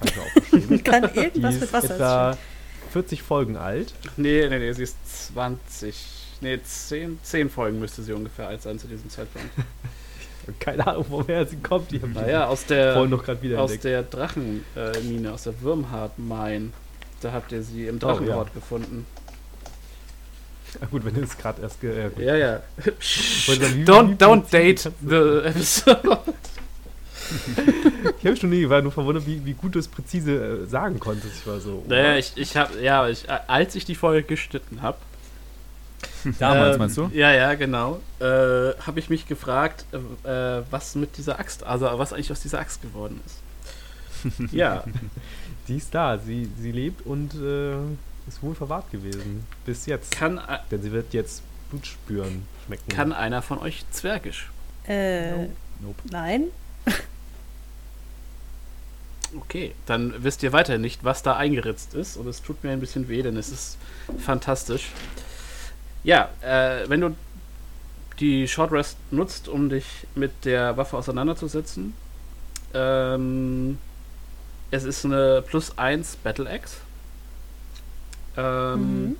Habe 0.00 0.08
ich 0.10 0.16
mir 0.16 0.22
aufgeschrieben. 0.22 0.84
Kann 0.84 1.14
irgendwas 1.14 1.54
ist 1.56 1.60
mit 1.62 1.72
Wasser 1.72 1.94
etwa 1.94 2.38
40 2.92 3.22
Folgen 3.22 3.56
alt. 3.56 3.94
Nee, 4.16 4.46
nee, 4.48 4.58
nee, 4.58 4.72
sie 4.72 4.82
ist 4.84 4.96
20. 5.34 5.94
Nee, 6.40 6.58
10, 6.62 7.18
10 7.22 7.50
Folgen 7.50 7.80
müsste 7.80 8.02
sie 8.02 8.12
ungefähr 8.12 8.48
alt 8.48 8.62
sein 8.62 8.78
zu 8.78 8.86
diesem 8.86 9.10
Zeitpunkt. 9.10 9.48
Keine 10.58 10.86
Ahnung, 10.86 11.06
woher 11.10 11.46
sie 11.46 11.56
kommt. 11.56 11.90
Die 11.90 12.00
haben 12.00 12.12
Naja, 12.14 12.46
aus 12.46 12.64
der, 12.66 12.94
vorhin 12.94 13.10
noch 13.10 13.26
wieder 13.42 13.60
aus 13.60 13.70
entdeckt. 13.72 13.84
der 13.84 14.02
Drachenmine, 14.04 15.32
aus 15.32 15.42
der 15.44 15.60
Würmhard-Mine. 15.60 16.70
Da 17.20 17.32
habt 17.32 17.52
ihr 17.52 17.62
sie 17.62 17.86
im 17.86 17.96
Oh, 17.96 18.06
ja. 18.06 18.14
Drachenhort 18.14 18.54
gefunden. 18.54 19.06
Ah, 20.80 20.86
gut, 20.90 21.04
wenn 21.04 21.14
du 21.14 21.22
es 21.22 21.36
gerade 21.36 21.62
erst... 21.62 21.80
Ge 21.80 22.10
äh. 22.16 22.24
Ja, 22.24 22.36
ja. 22.36 22.60
Don't 23.84 24.16
don't 24.18 24.50
date 24.50 24.90
the 25.06 25.48
episode. 25.48 26.18
Ich 28.18 28.26
habe 28.26 28.36
schon 28.36 28.50
nie, 28.50 28.68
war 28.68 28.82
nur 28.82 28.90
verwundert, 28.90 29.24
wie, 29.24 29.44
wie 29.44 29.54
gut 29.54 29.76
du 29.76 29.78
es 29.78 29.86
präzise 29.86 30.64
äh, 30.64 30.66
sagen 30.66 30.98
konntest. 30.98 31.32
Ich 31.38 31.46
war 31.46 31.60
so... 31.60 31.84
Naja, 31.86 32.16
ich, 32.16 32.32
ich 32.34 32.56
hab, 32.56 32.78
ja, 32.80 33.08
ich, 33.08 33.30
als 33.30 33.76
ich 33.76 33.84
die 33.84 33.94
Folge 33.94 34.26
geschnitten 34.26 34.82
habe, 34.82 34.98
Damals, 36.38 36.74
Ähm, 36.74 36.78
meinst 36.78 36.96
du? 36.96 37.10
Ja, 37.12 37.32
ja, 37.32 37.54
genau. 37.54 38.00
Äh, 38.20 38.24
habe 38.24 38.98
ich 38.98 39.10
mich 39.10 39.26
gefragt, 39.26 39.84
äh, 39.92 40.58
äh, 40.58 40.62
was 40.70 40.94
mit 40.94 41.16
dieser 41.16 41.38
Axt, 41.38 41.64
also 41.64 41.86
was 41.98 42.12
eigentlich 42.12 42.32
aus 42.32 42.40
dieser 42.40 42.60
Axt 42.60 42.82
geworden 42.82 43.20
ist. 43.26 44.52
ja, 44.52 44.84
Die 45.70 45.76
ist 45.76 45.94
da, 45.94 46.18
sie, 46.18 46.48
sie 46.60 46.72
lebt 46.72 47.06
und 47.06 47.32
äh, 47.34 47.76
ist 48.28 48.42
wohl 48.42 48.54
verwahrt 48.54 48.90
gewesen. 48.90 49.46
Bis 49.64 49.86
jetzt. 49.86 50.10
kann, 50.10 50.40
Denn 50.70 50.82
sie 50.82 50.92
wird 50.92 51.14
jetzt 51.14 51.42
Blut 51.70 51.86
spüren, 51.86 52.42
schmecken. 52.66 52.88
kann 52.88 53.12
einer 53.12 53.40
von 53.40 53.58
euch 53.58 53.84
Zwergisch? 53.92 54.50
Äh, 54.86 55.44
Nope. 55.80 56.02
nein. 56.10 56.44
Okay, 59.38 59.76
dann 59.86 60.12
wisst 60.24 60.42
ihr 60.42 60.52
weiter 60.52 60.76
nicht, 60.78 61.04
was 61.04 61.22
da 61.22 61.36
eingeritzt 61.36 61.94
ist 61.94 62.16
und 62.16 62.26
es 62.26 62.42
tut 62.42 62.64
mir 62.64 62.70
ein 62.72 62.80
bisschen 62.80 63.08
weh, 63.08 63.22
denn 63.22 63.36
es 63.36 63.50
ist 63.50 63.78
fantastisch. 64.18 64.90
Ja, 66.02 66.30
äh, 66.42 66.88
wenn 66.88 67.00
du 67.00 67.14
die 68.18 68.48
Short 68.48 68.72
Rest 68.72 68.96
nutzt, 69.12 69.46
um 69.48 69.68
dich 69.68 69.84
mit 70.16 70.32
der 70.44 70.76
Waffe 70.76 70.96
auseinanderzusetzen, 70.96 71.94
ähm, 72.74 73.78
es 74.70 74.84
ist 74.84 75.04
eine 75.04 75.42
plus 75.42 75.76
1 75.78 76.16
Battle 76.16 76.48
Axe. 76.48 76.76
Ähm, 78.36 79.04
Mhm. 79.08 79.16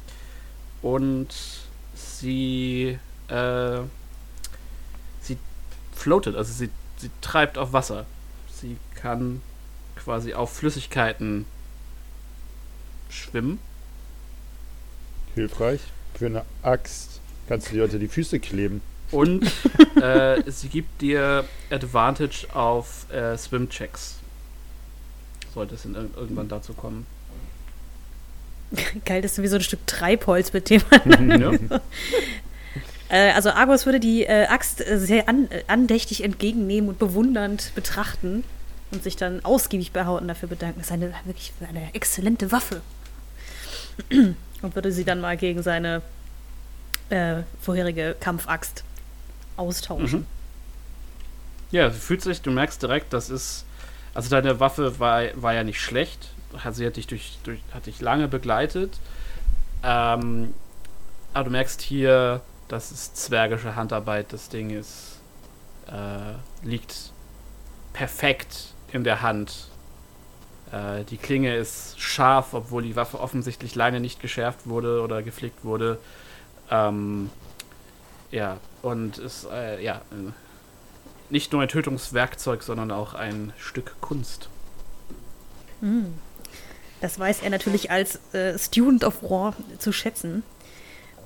Und 0.83 1.29
sie, 1.95 2.99
äh, 3.29 3.79
sie 5.21 5.37
floatet, 5.95 6.37
also 6.37 6.53
sie, 6.53 6.71
sie 6.97 7.11
treibt 7.21 7.59
auf 7.59 7.73
Wasser. 7.73 8.07
Sie 8.53 8.77
kann 8.95 9.43
quasi 9.97 10.33
auf 10.35 10.53
Flüssigkeiten 10.55 11.45
schwimmen. 13.11 13.59
Hilfreich. 15.35 15.81
Für 16.15 16.27
eine 16.27 16.45
Axt 16.63 17.21
kannst 17.49 17.71
du 17.71 17.75
dir 17.75 17.85
unter 17.85 17.99
die 17.99 18.09
Füße 18.09 18.41
kleben. 18.41 18.81
Und 19.11 19.45
äh, 20.01 20.43
sie 20.51 20.69
gibt 20.69 21.01
dir 21.03 21.45
Advantage 21.71 22.47
auf 22.55 23.11
äh, 23.13 23.37
Swim-Checks. 23.37 24.17
Sollte 25.55 25.75
es 25.75 25.85
in, 25.85 25.95
ir- 25.95 26.17
irgendwann 26.17 26.49
dazu 26.49 26.73
kommen. 26.75 27.07
Geil, 29.05 29.21
das 29.23 29.33
ist 29.33 29.43
wie 29.43 29.49
so 29.49 29.57
ein 29.57 29.63
Stück 29.63 29.85
Treibholz, 29.87 30.53
mit 30.53 30.71
dem 30.71 30.83
ja. 31.41 31.53
Äh, 33.13 33.33
also 33.33 33.51
Argos 33.51 33.87
würde 33.87 33.99
die 33.99 34.23
äh, 34.23 34.47
Axt 34.47 34.87
äh, 34.87 34.97
sehr 34.97 35.29
an, 35.29 35.51
äh, 35.51 35.65
andächtig 35.67 36.23
entgegennehmen 36.23 36.89
und 36.91 37.01
bewundernd 37.01 37.73
betrachten 37.75 38.45
und 38.93 39.03
sich 39.03 39.17
dann 39.17 39.45
ausgiebig 39.45 39.91
bei 39.91 40.05
Hauten 40.05 40.29
dafür 40.29 40.49
bedanken. 40.49 40.79
Das 40.79 40.87
ist 40.87 40.93
eine 40.93 41.13
wirklich 41.25 41.53
eine 41.69 41.93
exzellente 41.93 42.53
Waffe. 42.53 42.83
und 44.13 44.75
würde 44.77 44.93
sie 44.93 45.03
dann 45.03 45.21
mal 45.21 45.37
gegen 45.37 45.61
seine 45.65 46.03
äh, 47.09 47.43
vorherige 47.61 48.15
Kampfaxt 48.21 48.85
austauschen. 49.57 50.21
Mhm. 50.21 50.27
Ja, 51.73 51.91
fühlt 51.91 52.23
sich, 52.23 52.43
du 52.43 52.53
merkst 52.53 52.81
direkt, 52.81 53.13
das 53.13 53.29
ist. 53.29 53.65
Also 54.15 54.31
deine 54.31 54.61
Waffe 54.61 54.99
war, 54.99 55.23
war 55.35 55.55
ja 55.55 55.65
nicht 55.65 55.81
schlecht. 55.81 56.31
Hat, 56.59 56.75
sie 56.75 56.87
hat 56.87 56.97
dich, 56.97 57.07
durch, 57.07 57.39
durch, 57.45 57.61
hat 57.73 57.87
dich 57.87 58.01
lange 58.01 58.29
begleitet. 58.29 58.99
Ähm, 59.85 60.55
aber 61.33 61.45
du 61.45 61.51
merkst 61.51 61.81
hier, 61.81 62.41
das 62.69 62.91
ist 62.91 63.17
zwergische 63.17 63.77
Handarbeit. 63.77 64.33
Das 64.33 64.49
Ding 64.49 64.71
ist. 64.71 65.21
Äh, 65.87 66.67
liegt 66.67 67.13
perfekt 67.93 68.75
in 68.93 69.05
der 69.05 69.23
Hand. 69.23 69.69
Äh, 70.73 71.05
die 71.05 71.17
Klinge 71.17 71.57
ist 71.57 72.01
scharf, 72.01 72.55
obwohl 72.55 72.83
die 72.83 72.97
Waffe 72.97 73.19
offensichtlich 73.19 73.75
lange 73.75 74.01
nicht 74.01 74.21
geschärft 74.21 74.69
wurde 74.69 75.03
oder 75.03 75.23
gepflegt 75.23 75.65
wurde. 75.65 75.99
Ähm, 76.71 77.31
ja, 78.31 78.59
und 78.83 79.19
ist 79.19 79.49
äh, 79.51 79.83
ja 79.83 80.01
nicht 81.31 81.53
nur 81.53 81.63
ein 81.63 81.69
Tötungswerkzeug, 81.69 82.63
sondern 82.63 82.91
auch 82.91 83.15
ein 83.15 83.53
Stück 83.59 83.95
Kunst. 84.01 84.49
Hm. 85.81 86.15
Das 87.01 87.19
weiß 87.19 87.43
er 87.43 87.51
natürlich 87.51 87.91
als 87.91 88.21
äh, 88.35 88.59
Student 88.59 89.05
of 89.05 89.23
War 89.23 89.55
zu 89.79 89.93
schätzen. 89.93 90.43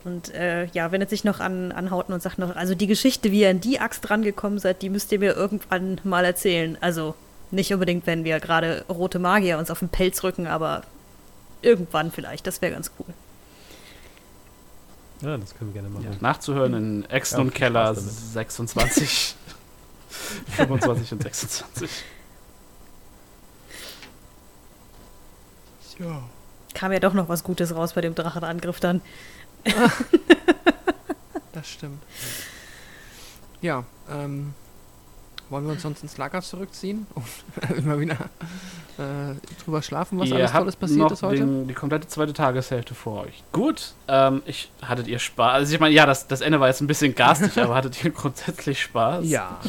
Und 0.04 0.34
äh, 0.34 0.66
ja, 0.66 0.92
wendet 0.92 1.08
sich 1.10 1.24
noch 1.24 1.40
an, 1.40 1.72
an 1.72 1.90
Hauten 1.90 2.12
und 2.12 2.22
sagt 2.22 2.38
noch, 2.38 2.54
also 2.54 2.74
die 2.74 2.86
Geschichte, 2.86 3.32
wie 3.32 3.40
ihr 3.40 3.50
an 3.50 3.60
die 3.60 3.80
Axt 3.80 4.10
rangekommen 4.10 4.58
seid, 4.58 4.82
die 4.82 4.90
müsst 4.90 5.10
ihr 5.12 5.18
mir 5.18 5.34
irgendwann 5.34 6.00
mal 6.04 6.24
erzählen. 6.24 6.76
Also 6.80 7.14
nicht 7.50 7.72
unbedingt, 7.72 8.06
wenn 8.06 8.22
wir 8.24 8.38
gerade 8.38 8.84
rote 8.88 9.18
Magier 9.18 9.58
uns 9.58 9.70
auf 9.70 9.78
den 9.78 9.88
Pelz 9.88 10.22
rücken, 10.22 10.46
aber 10.46 10.82
irgendwann 11.62 12.12
vielleicht. 12.12 12.46
Das 12.46 12.60
wäre 12.60 12.72
ganz 12.72 12.90
cool. 12.98 13.06
Ja, 15.22 15.38
das 15.38 15.54
können 15.56 15.70
wir 15.72 15.80
gerne 15.80 15.88
machen. 15.88 16.04
Ja, 16.04 16.10
nachzuhören 16.20 16.74
in 16.74 17.04
Exen 17.10 17.40
und 17.40 17.54
Keller 17.54 17.94
26, 17.94 19.36
25 20.56 21.12
und 21.12 21.22
26. 21.22 21.90
Ja. 25.98 26.22
Kam 26.74 26.92
ja 26.92 26.98
doch 26.98 27.14
noch 27.14 27.28
was 27.28 27.44
Gutes 27.44 27.74
raus 27.74 27.92
bei 27.92 28.00
dem 28.00 28.14
Drachenangriff 28.14 28.80
dann. 28.80 29.00
Das 31.52 31.68
stimmt. 31.68 32.02
Ja, 33.62 33.84
ähm, 34.10 34.54
wollen 35.54 35.66
wir 35.66 35.72
uns 35.72 35.82
sonst 35.82 36.02
ins 36.02 36.18
Lager 36.18 36.42
zurückziehen 36.42 37.06
und 37.14 37.76
immer 37.78 38.00
wieder 38.00 38.16
äh, 38.98 39.34
drüber 39.64 39.82
schlafen, 39.82 40.18
was 40.18 40.28
ihr 40.28 40.34
alles 40.34 40.50
Tolles 40.50 40.76
passiert 40.76 41.00
noch 41.02 41.12
ist 41.12 41.22
heute? 41.22 41.38
Den, 41.38 41.68
die 41.68 41.74
komplette 41.74 42.08
zweite 42.08 42.32
Tageshälfte 42.32 42.92
vor 42.96 43.22
euch. 43.22 43.44
Gut, 43.52 43.92
ähm, 44.08 44.42
ich, 44.46 44.68
hattet 44.82 45.06
ihr 45.06 45.20
Spaß? 45.20 45.52
Also 45.52 45.72
ich 45.72 45.78
meine, 45.78 45.94
ja, 45.94 46.06
das, 46.06 46.26
das 46.26 46.40
Ende 46.40 46.58
war 46.58 46.66
jetzt 46.66 46.80
ein 46.80 46.88
bisschen 46.88 47.14
garstig, 47.14 47.56
aber 47.62 47.76
hattet 47.76 48.04
ihr 48.04 48.10
grundsätzlich 48.10 48.82
Spaß? 48.82 49.28
Ja. 49.28 49.60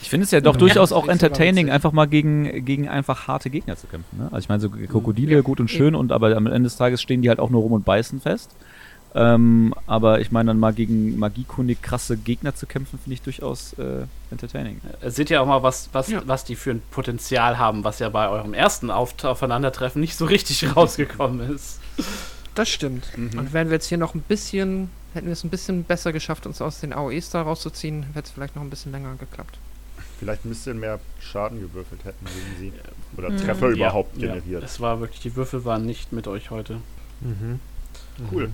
Ich 0.00 0.08
finde 0.08 0.24
es 0.24 0.30
ja 0.30 0.40
doch 0.40 0.54
Ja. 0.54 0.58
durchaus 0.60 0.88
Ja, 0.88 0.96
auch 0.96 1.06
entertaining, 1.06 1.68
einfach 1.68 1.92
mal 1.92 2.06
gegen, 2.06 2.64
gegen 2.64 2.88
einfach 2.88 3.28
harte 3.28 3.50
Gegner 3.50 3.76
zu 3.76 3.88
kämpfen. 3.88 4.16
Ne? 4.16 4.28
Also 4.32 4.38
ich 4.38 4.48
meine, 4.48 4.60
so 4.60 4.70
Krokodile 4.70 5.42
gut 5.42 5.60
und 5.60 5.70
schön, 5.70 5.94
und 5.94 6.12
aber 6.12 6.34
am 6.34 6.46
Ende 6.46 6.62
des 6.62 6.76
Tages 6.76 7.02
stehen 7.02 7.20
die 7.20 7.28
halt 7.28 7.40
auch 7.40 7.50
nur 7.50 7.60
rum 7.60 7.72
und 7.72 7.84
beißen 7.84 8.22
fest. 8.22 8.52
Ähm, 9.14 9.74
aber 9.86 10.20
ich 10.20 10.30
meine, 10.30 10.48
dann 10.50 10.58
mal 10.60 10.72
gegen 10.72 11.18
magiekundig 11.18 11.82
krasse 11.82 12.16
Gegner 12.16 12.54
zu 12.54 12.66
kämpfen, 12.66 12.98
finde 12.98 13.14
ich 13.14 13.22
durchaus 13.22 13.72
äh, 13.74 14.04
entertaining. 14.30 14.80
Äh, 15.00 15.10
Seht 15.10 15.30
ihr 15.30 15.42
auch 15.42 15.46
mal, 15.46 15.62
was, 15.62 15.88
was, 15.92 16.08
Ja. 16.08 16.22
was 16.26 16.44
die 16.44 16.54
für 16.54 16.70
ein 16.70 16.82
Potenzial 16.92 17.58
haben, 17.58 17.82
was 17.82 17.98
ja 17.98 18.08
bei 18.08 18.28
eurem 18.28 18.54
ersten 18.54 18.90
Aufeinandertreffen 18.90 20.00
nicht 20.00 20.16
so 20.16 20.26
richtig 20.26 20.64
rausgekommen 20.76 21.40
ist. 21.54 21.80
Das 22.54 22.68
stimmt. 22.68 23.06
Mhm. 23.16 23.38
Und 23.38 23.52
wären 23.52 23.68
wir 23.68 23.74
jetzt 23.74 23.86
hier 23.88 23.98
noch 23.98 24.14
ein 24.14 24.22
bisschen, 24.22 24.90
hätten 25.14 25.26
wir 25.26 25.32
es 25.32 25.42
ein 25.44 25.50
bisschen 25.50 25.82
besser 25.84 26.12
geschafft, 26.12 26.46
uns 26.46 26.60
aus 26.62 26.80
den 26.80 26.92
AOEs 26.92 27.30
da 27.30 27.42
rauszuziehen, 27.42 28.04
hätte 28.14 28.26
es 28.26 28.30
vielleicht 28.30 28.54
noch 28.54 28.62
ein 28.62 28.70
bisschen 28.70 28.92
länger 28.92 29.14
geklappt. 29.16 29.58
Vielleicht 30.20 30.44
ein 30.44 30.50
bisschen 30.50 30.78
mehr 30.78 31.00
Schaden 31.18 31.60
gewürfelt 31.60 32.04
hätten 32.04 32.26
gegen 32.26 32.58
sie. 32.72 32.72
Oder 33.16 33.30
Mhm. 33.30 33.38
Treffer 33.38 33.68
überhaupt 33.68 34.16
Ja, 34.18 34.34
generiert. 34.34 34.62
es 34.62 34.78
war 34.80 35.00
wirklich, 35.00 35.20
die 35.20 35.34
Würfel 35.34 35.64
waren 35.64 35.86
nicht 35.86 36.12
mit 36.12 36.28
euch 36.28 36.50
heute. 36.50 36.76
Mhm. 37.20 37.58
Cool. 38.30 38.50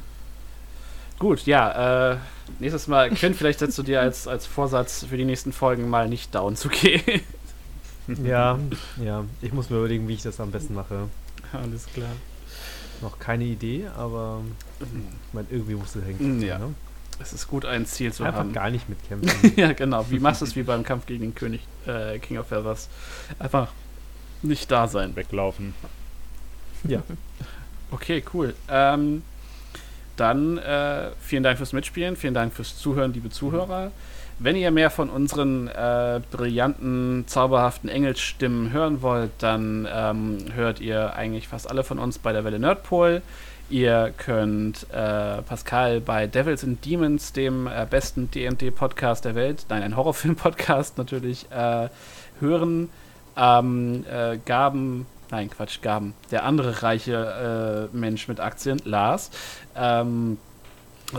Gut, 1.18 1.46
ja, 1.46 2.12
äh, 2.12 2.16
nächstes 2.58 2.88
Mal, 2.88 3.10
Quinn, 3.10 3.34
vielleicht 3.34 3.60
setzt 3.60 3.78
du 3.78 3.82
dir 3.82 4.00
als, 4.00 4.28
als 4.28 4.46
Vorsatz 4.46 5.04
für 5.08 5.16
die 5.16 5.24
nächsten 5.24 5.52
Folgen 5.52 5.88
mal 5.88 6.08
nicht 6.08 6.34
down 6.34 6.56
zu 6.56 6.68
gehen. 6.68 7.02
Ja, 8.22 8.56
ja. 9.02 9.24
Ich 9.42 9.52
muss 9.52 9.68
mir 9.68 9.78
überlegen, 9.78 10.06
wie 10.06 10.14
ich 10.14 10.22
das 10.22 10.38
am 10.38 10.52
besten 10.52 10.74
mache. 10.74 11.08
Alles 11.52 11.86
klar. 11.86 12.12
Noch 13.02 13.18
keine 13.18 13.42
Idee, 13.42 13.88
aber 13.96 14.42
ich 14.78 14.86
meine, 15.34 15.48
irgendwie 15.50 15.74
musst 15.74 15.96
du 15.96 16.02
hängen. 16.02 16.40
Ja. 16.40 16.56
Ne? 16.58 16.72
Es 17.18 17.32
ist 17.32 17.48
gut, 17.48 17.64
ein 17.64 17.84
Ziel 17.84 18.12
zu 18.12 18.22
Einfach 18.22 18.38
haben. 18.40 18.52
gar 18.52 18.70
nicht 18.70 18.88
mitkämpfen. 18.88 19.52
ja, 19.56 19.72
genau. 19.72 20.06
Wie 20.08 20.20
machst 20.20 20.40
du 20.40 20.44
es 20.44 20.54
wie 20.54 20.62
beim 20.62 20.84
Kampf 20.84 21.06
gegen 21.06 21.22
den 21.22 21.34
König, 21.34 21.62
äh, 21.86 22.20
King 22.20 22.38
of 22.38 22.46
Feathers? 22.46 22.88
Einfach 23.40 23.72
nicht 24.42 24.70
da 24.70 24.86
sein. 24.86 25.16
Weglaufen. 25.16 25.74
ja. 26.84 27.02
Okay, 27.90 28.22
cool. 28.32 28.54
Ähm, 28.68 29.22
dann 30.16 30.58
äh, 30.58 31.10
vielen 31.20 31.42
Dank 31.42 31.58
fürs 31.58 31.72
Mitspielen, 31.72 32.16
vielen 32.16 32.34
Dank 32.34 32.52
fürs 32.52 32.78
Zuhören, 32.78 33.12
liebe 33.12 33.30
Zuhörer. 33.30 33.90
Wenn 34.38 34.54
ihr 34.56 34.70
mehr 34.70 34.90
von 34.90 35.08
unseren 35.08 35.68
äh, 35.68 36.20
brillanten, 36.30 37.24
zauberhaften 37.26 37.88
Engelsstimmen 37.88 38.70
hören 38.70 39.00
wollt, 39.00 39.30
dann 39.38 39.88
ähm, 39.90 40.38
hört 40.54 40.80
ihr 40.80 41.14
eigentlich 41.14 41.48
fast 41.48 41.70
alle 41.70 41.84
von 41.84 41.98
uns 41.98 42.18
bei 42.18 42.32
der 42.32 42.44
Welle 42.44 42.58
Nerdpol. 42.58 43.22
Ihr 43.70 44.12
könnt 44.16 44.86
äh, 44.92 45.42
Pascal 45.42 46.00
bei 46.00 46.26
Devils 46.26 46.62
and 46.62 46.84
Demons, 46.84 47.32
dem 47.32 47.66
äh, 47.66 47.86
besten 47.88 48.30
D&D-Podcast 48.30 49.24
der 49.24 49.34
Welt, 49.34 49.64
nein, 49.70 49.82
ein 49.82 49.96
Horrorfilm-Podcast 49.96 50.98
natürlich, 50.98 51.50
äh, 51.50 51.88
hören. 52.40 52.90
Ähm, 53.38 54.04
äh, 54.10 54.38
Gaben, 54.44 55.06
nein, 55.30 55.50
Quatsch, 55.50 55.80
Gaben, 55.82 56.14
der 56.30 56.44
andere 56.44 56.82
reiche 56.82 57.88
äh, 57.92 57.96
Mensch 57.96 58.28
mit 58.28 58.40
Aktien, 58.40 58.80
Lars. 58.84 59.30
Ähm, 59.74 60.38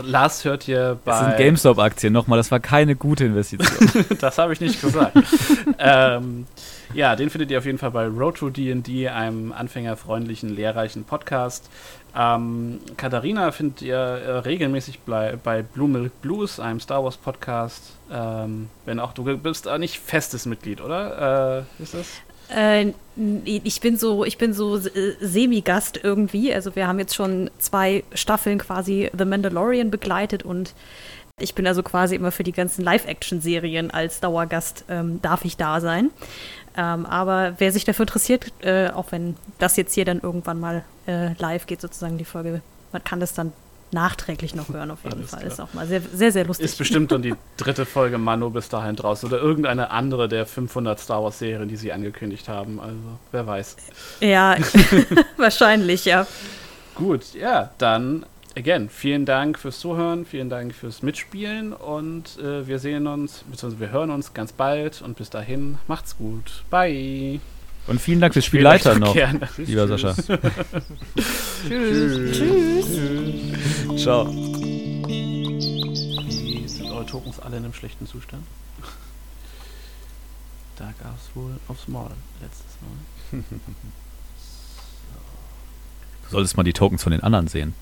Lars 0.02 0.44
hört 0.44 0.68
ihr 0.68 0.98
bei. 1.04 1.12
Das 1.12 1.20
sind 1.20 1.36
GameStop-Aktien 1.38 2.12
nochmal, 2.12 2.36
das 2.36 2.50
war 2.50 2.60
keine 2.60 2.94
gute 2.94 3.24
Investition. 3.24 4.06
das 4.20 4.38
habe 4.38 4.52
ich 4.52 4.60
nicht 4.60 4.80
gesagt. 4.80 5.16
ähm, 5.78 6.46
ja, 6.94 7.16
den 7.16 7.30
findet 7.30 7.50
ihr 7.50 7.58
auf 7.58 7.66
jeden 7.66 7.78
Fall 7.78 7.90
bei 7.90 8.06
Road 8.06 8.36
to 8.36 8.50
D&D, 8.50 9.08
einem 9.08 9.52
anfängerfreundlichen, 9.52 10.54
lehrreichen 10.54 11.04
Podcast. 11.04 11.70
Ähm, 12.16 12.80
Katharina 12.96 13.50
findet 13.52 13.82
ihr 13.82 13.96
äh, 13.96 14.38
regelmäßig 14.38 15.00
bei, 15.00 15.62
Blue 15.62 15.88
Milk 15.88 16.20
Blues, 16.20 16.60
einem 16.60 16.80
Star 16.80 17.04
Wars 17.04 17.16
Podcast. 17.16 17.92
Ähm, 18.10 18.68
wenn 18.84 19.00
auch 19.00 19.12
du 19.12 19.24
bist 19.38 19.66
äh, 19.66 19.78
nicht 19.78 19.98
festes 19.98 20.46
Mitglied, 20.46 20.80
oder? 20.80 21.66
Äh, 21.78 21.82
ist 21.82 21.94
das? 21.94 22.06
Äh, 22.54 22.92
ich 23.44 23.80
bin 23.80 23.96
so, 23.96 24.24
ich 24.24 24.38
bin 24.38 24.52
so 24.52 24.76
äh, 24.76 25.16
Semi-Gast 25.20 26.00
irgendwie. 26.02 26.54
Also 26.54 26.76
wir 26.76 26.86
haben 26.86 26.98
jetzt 26.98 27.14
schon 27.14 27.50
zwei 27.58 28.04
Staffeln 28.12 28.58
quasi 28.58 29.10
The 29.16 29.24
Mandalorian 29.24 29.90
begleitet 29.90 30.44
und 30.44 30.74
ich 31.40 31.54
bin 31.54 31.66
also 31.66 31.82
quasi 31.82 32.16
immer 32.16 32.32
für 32.32 32.42
die 32.42 32.52
ganzen 32.52 32.82
Live-Action-Serien 32.82 33.90
als 33.90 34.20
Dauergast 34.20 34.84
ähm, 34.88 35.20
darf 35.22 35.44
ich 35.44 35.56
da 35.56 35.80
sein. 35.80 36.10
Ähm, 36.76 37.06
aber 37.06 37.54
wer 37.58 37.72
sich 37.72 37.84
dafür 37.84 38.04
interessiert, 38.04 38.52
äh, 38.62 38.88
auch 38.90 39.06
wenn 39.10 39.36
das 39.58 39.76
jetzt 39.76 39.94
hier 39.94 40.04
dann 40.04 40.20
irgendwann 40.20 40.60
mal 40.60 40.84
äh, 41.06 41.34
live 41.38 41.66
geht, 41.66 41.80
sozusagen 41.80 42.18
die 42.18 42.24
Folge, 42.24 42.60
man 42.92 43.04
kann 43.04 43.20
das 43.20 43.34
dann 43.34 43.52
nachträglich 43.92 44.54
noch 44.54 44.68
hören 44.68 44.90
auf 44.90 45.04
jeden 45.04 45.18
Alles 45.18 45.30
Fall. 45.30 45.40
klar. 45.40 45.52
Ist 45.52 45.60
auch 45.60 45.74
mal 45.74 45.86
sehr, 45.86 46.00
sehr, 46.00 46.32
sehr 46.32 46.44
lustig. 46.44 46.66
Ist 46.66 46.78
bestimmt 46.78 47.12
dann 47.12 47.22
die 47.22 47.34
dritte 47.56 47.86
Folge 47.86 48.18
Mano 48.18 48.50
bis 48.50 48.68
dahin 48.68 48.96
draußen 48.96 49.28
oder 49.28 49.40
irgendeine 49.40 49.90
andere 49.90 50.28
der 50.28 50.46
500 50.46 50.98
Star 50.98 51.22
Wars 51.22 51.38
Serien, 51.38 51.68
die 51.68 51.76
sie 51.76 51.92
angekündigt 51.92 52.48
haben. 52.48 52.80
Also, 52.80 52.96
wer 53.32 53.46
weiß. 53.46 53.76
Ja, 54.20 54.56
wahrscheinlich, 55.36 56.04
ja. 56.04 56.26
Gut, 56.94 57.34
ja, 57.34 57.70
dann 57.78 58.26
again, 58.56 58.88
vielen 58.88 59.24
Dank 59.24 59.58
fürs 59.58 59.78
Zuhören, 59.78 60.26
vielen 60.26 60.50
Dank 60.50 60.74
fürs 60.74 61.02
Mitspielen 61.02 61.72
und 61.72 62.38
äh, 62.38 62.66
wir 62.66 62.78
sehen 62.78 63.06
uns, 63.06 63.44
beziehungsweise 63.48 63.80
wir 63.80 63.90
hören 63.90 64.10
uns 64.10 64.34
ganz 64.34 64.52
bald 64.52 65.00
und 65.00 65.16
bis 65.16 65.30
dahin 65.30 65.78
macht's 65.86 66.16
gut. 66.16 66.64
Bye. 66.68 67.40
Und 67.88 68.00
vielen 68.00 68.20
Dank 68.20 68.34
fürs 68.34 68.44
Spielleiter 68.44 68.98
noch, 68.98 69.14
Gerne. 69.14 69.48
lieber 69.56 69.88
Sascha. 69.88 70.14
Tschüss. 71.66 72.86
Ciao. 73.96 74.24
Die 76.26 76.64
sind 76.68 76.90
eure 76.90 77.06
Tokens 77.06 77.40
alle 77.40 77.56
in 77.56 77.64
einem 77.64 77.72
schlechten 77.72 78.06
Zustand? 78.06 78.46
Da 80.76 80.92
gab 81.02 81.16
es 81.16 81.34
wohl 81.34 81.52
aufs 81.66 81.88
Maul 81.88 82.10
letztes 82.40 82.76
Mal. 82.82 83.42
Du 86.24 86.32
solltest 86.32 86.58
mal 86.58 86.62
die 86.62 86.74
Tokens 86.74 87.02
von 87.02 87.10
den 87.12 87.22
anderen 87.22 87.48
sehen. 87.48 87.72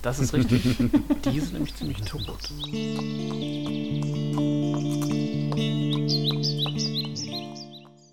Das 0.00 0.18
ist 0.18 0.32
richtig. 0.32 0.62
Die 0.62 1.40
sind 1.40 1.52
nämlich 1.52 1.74
ziemlich 1.76 2.00
tot. 2.00 2.38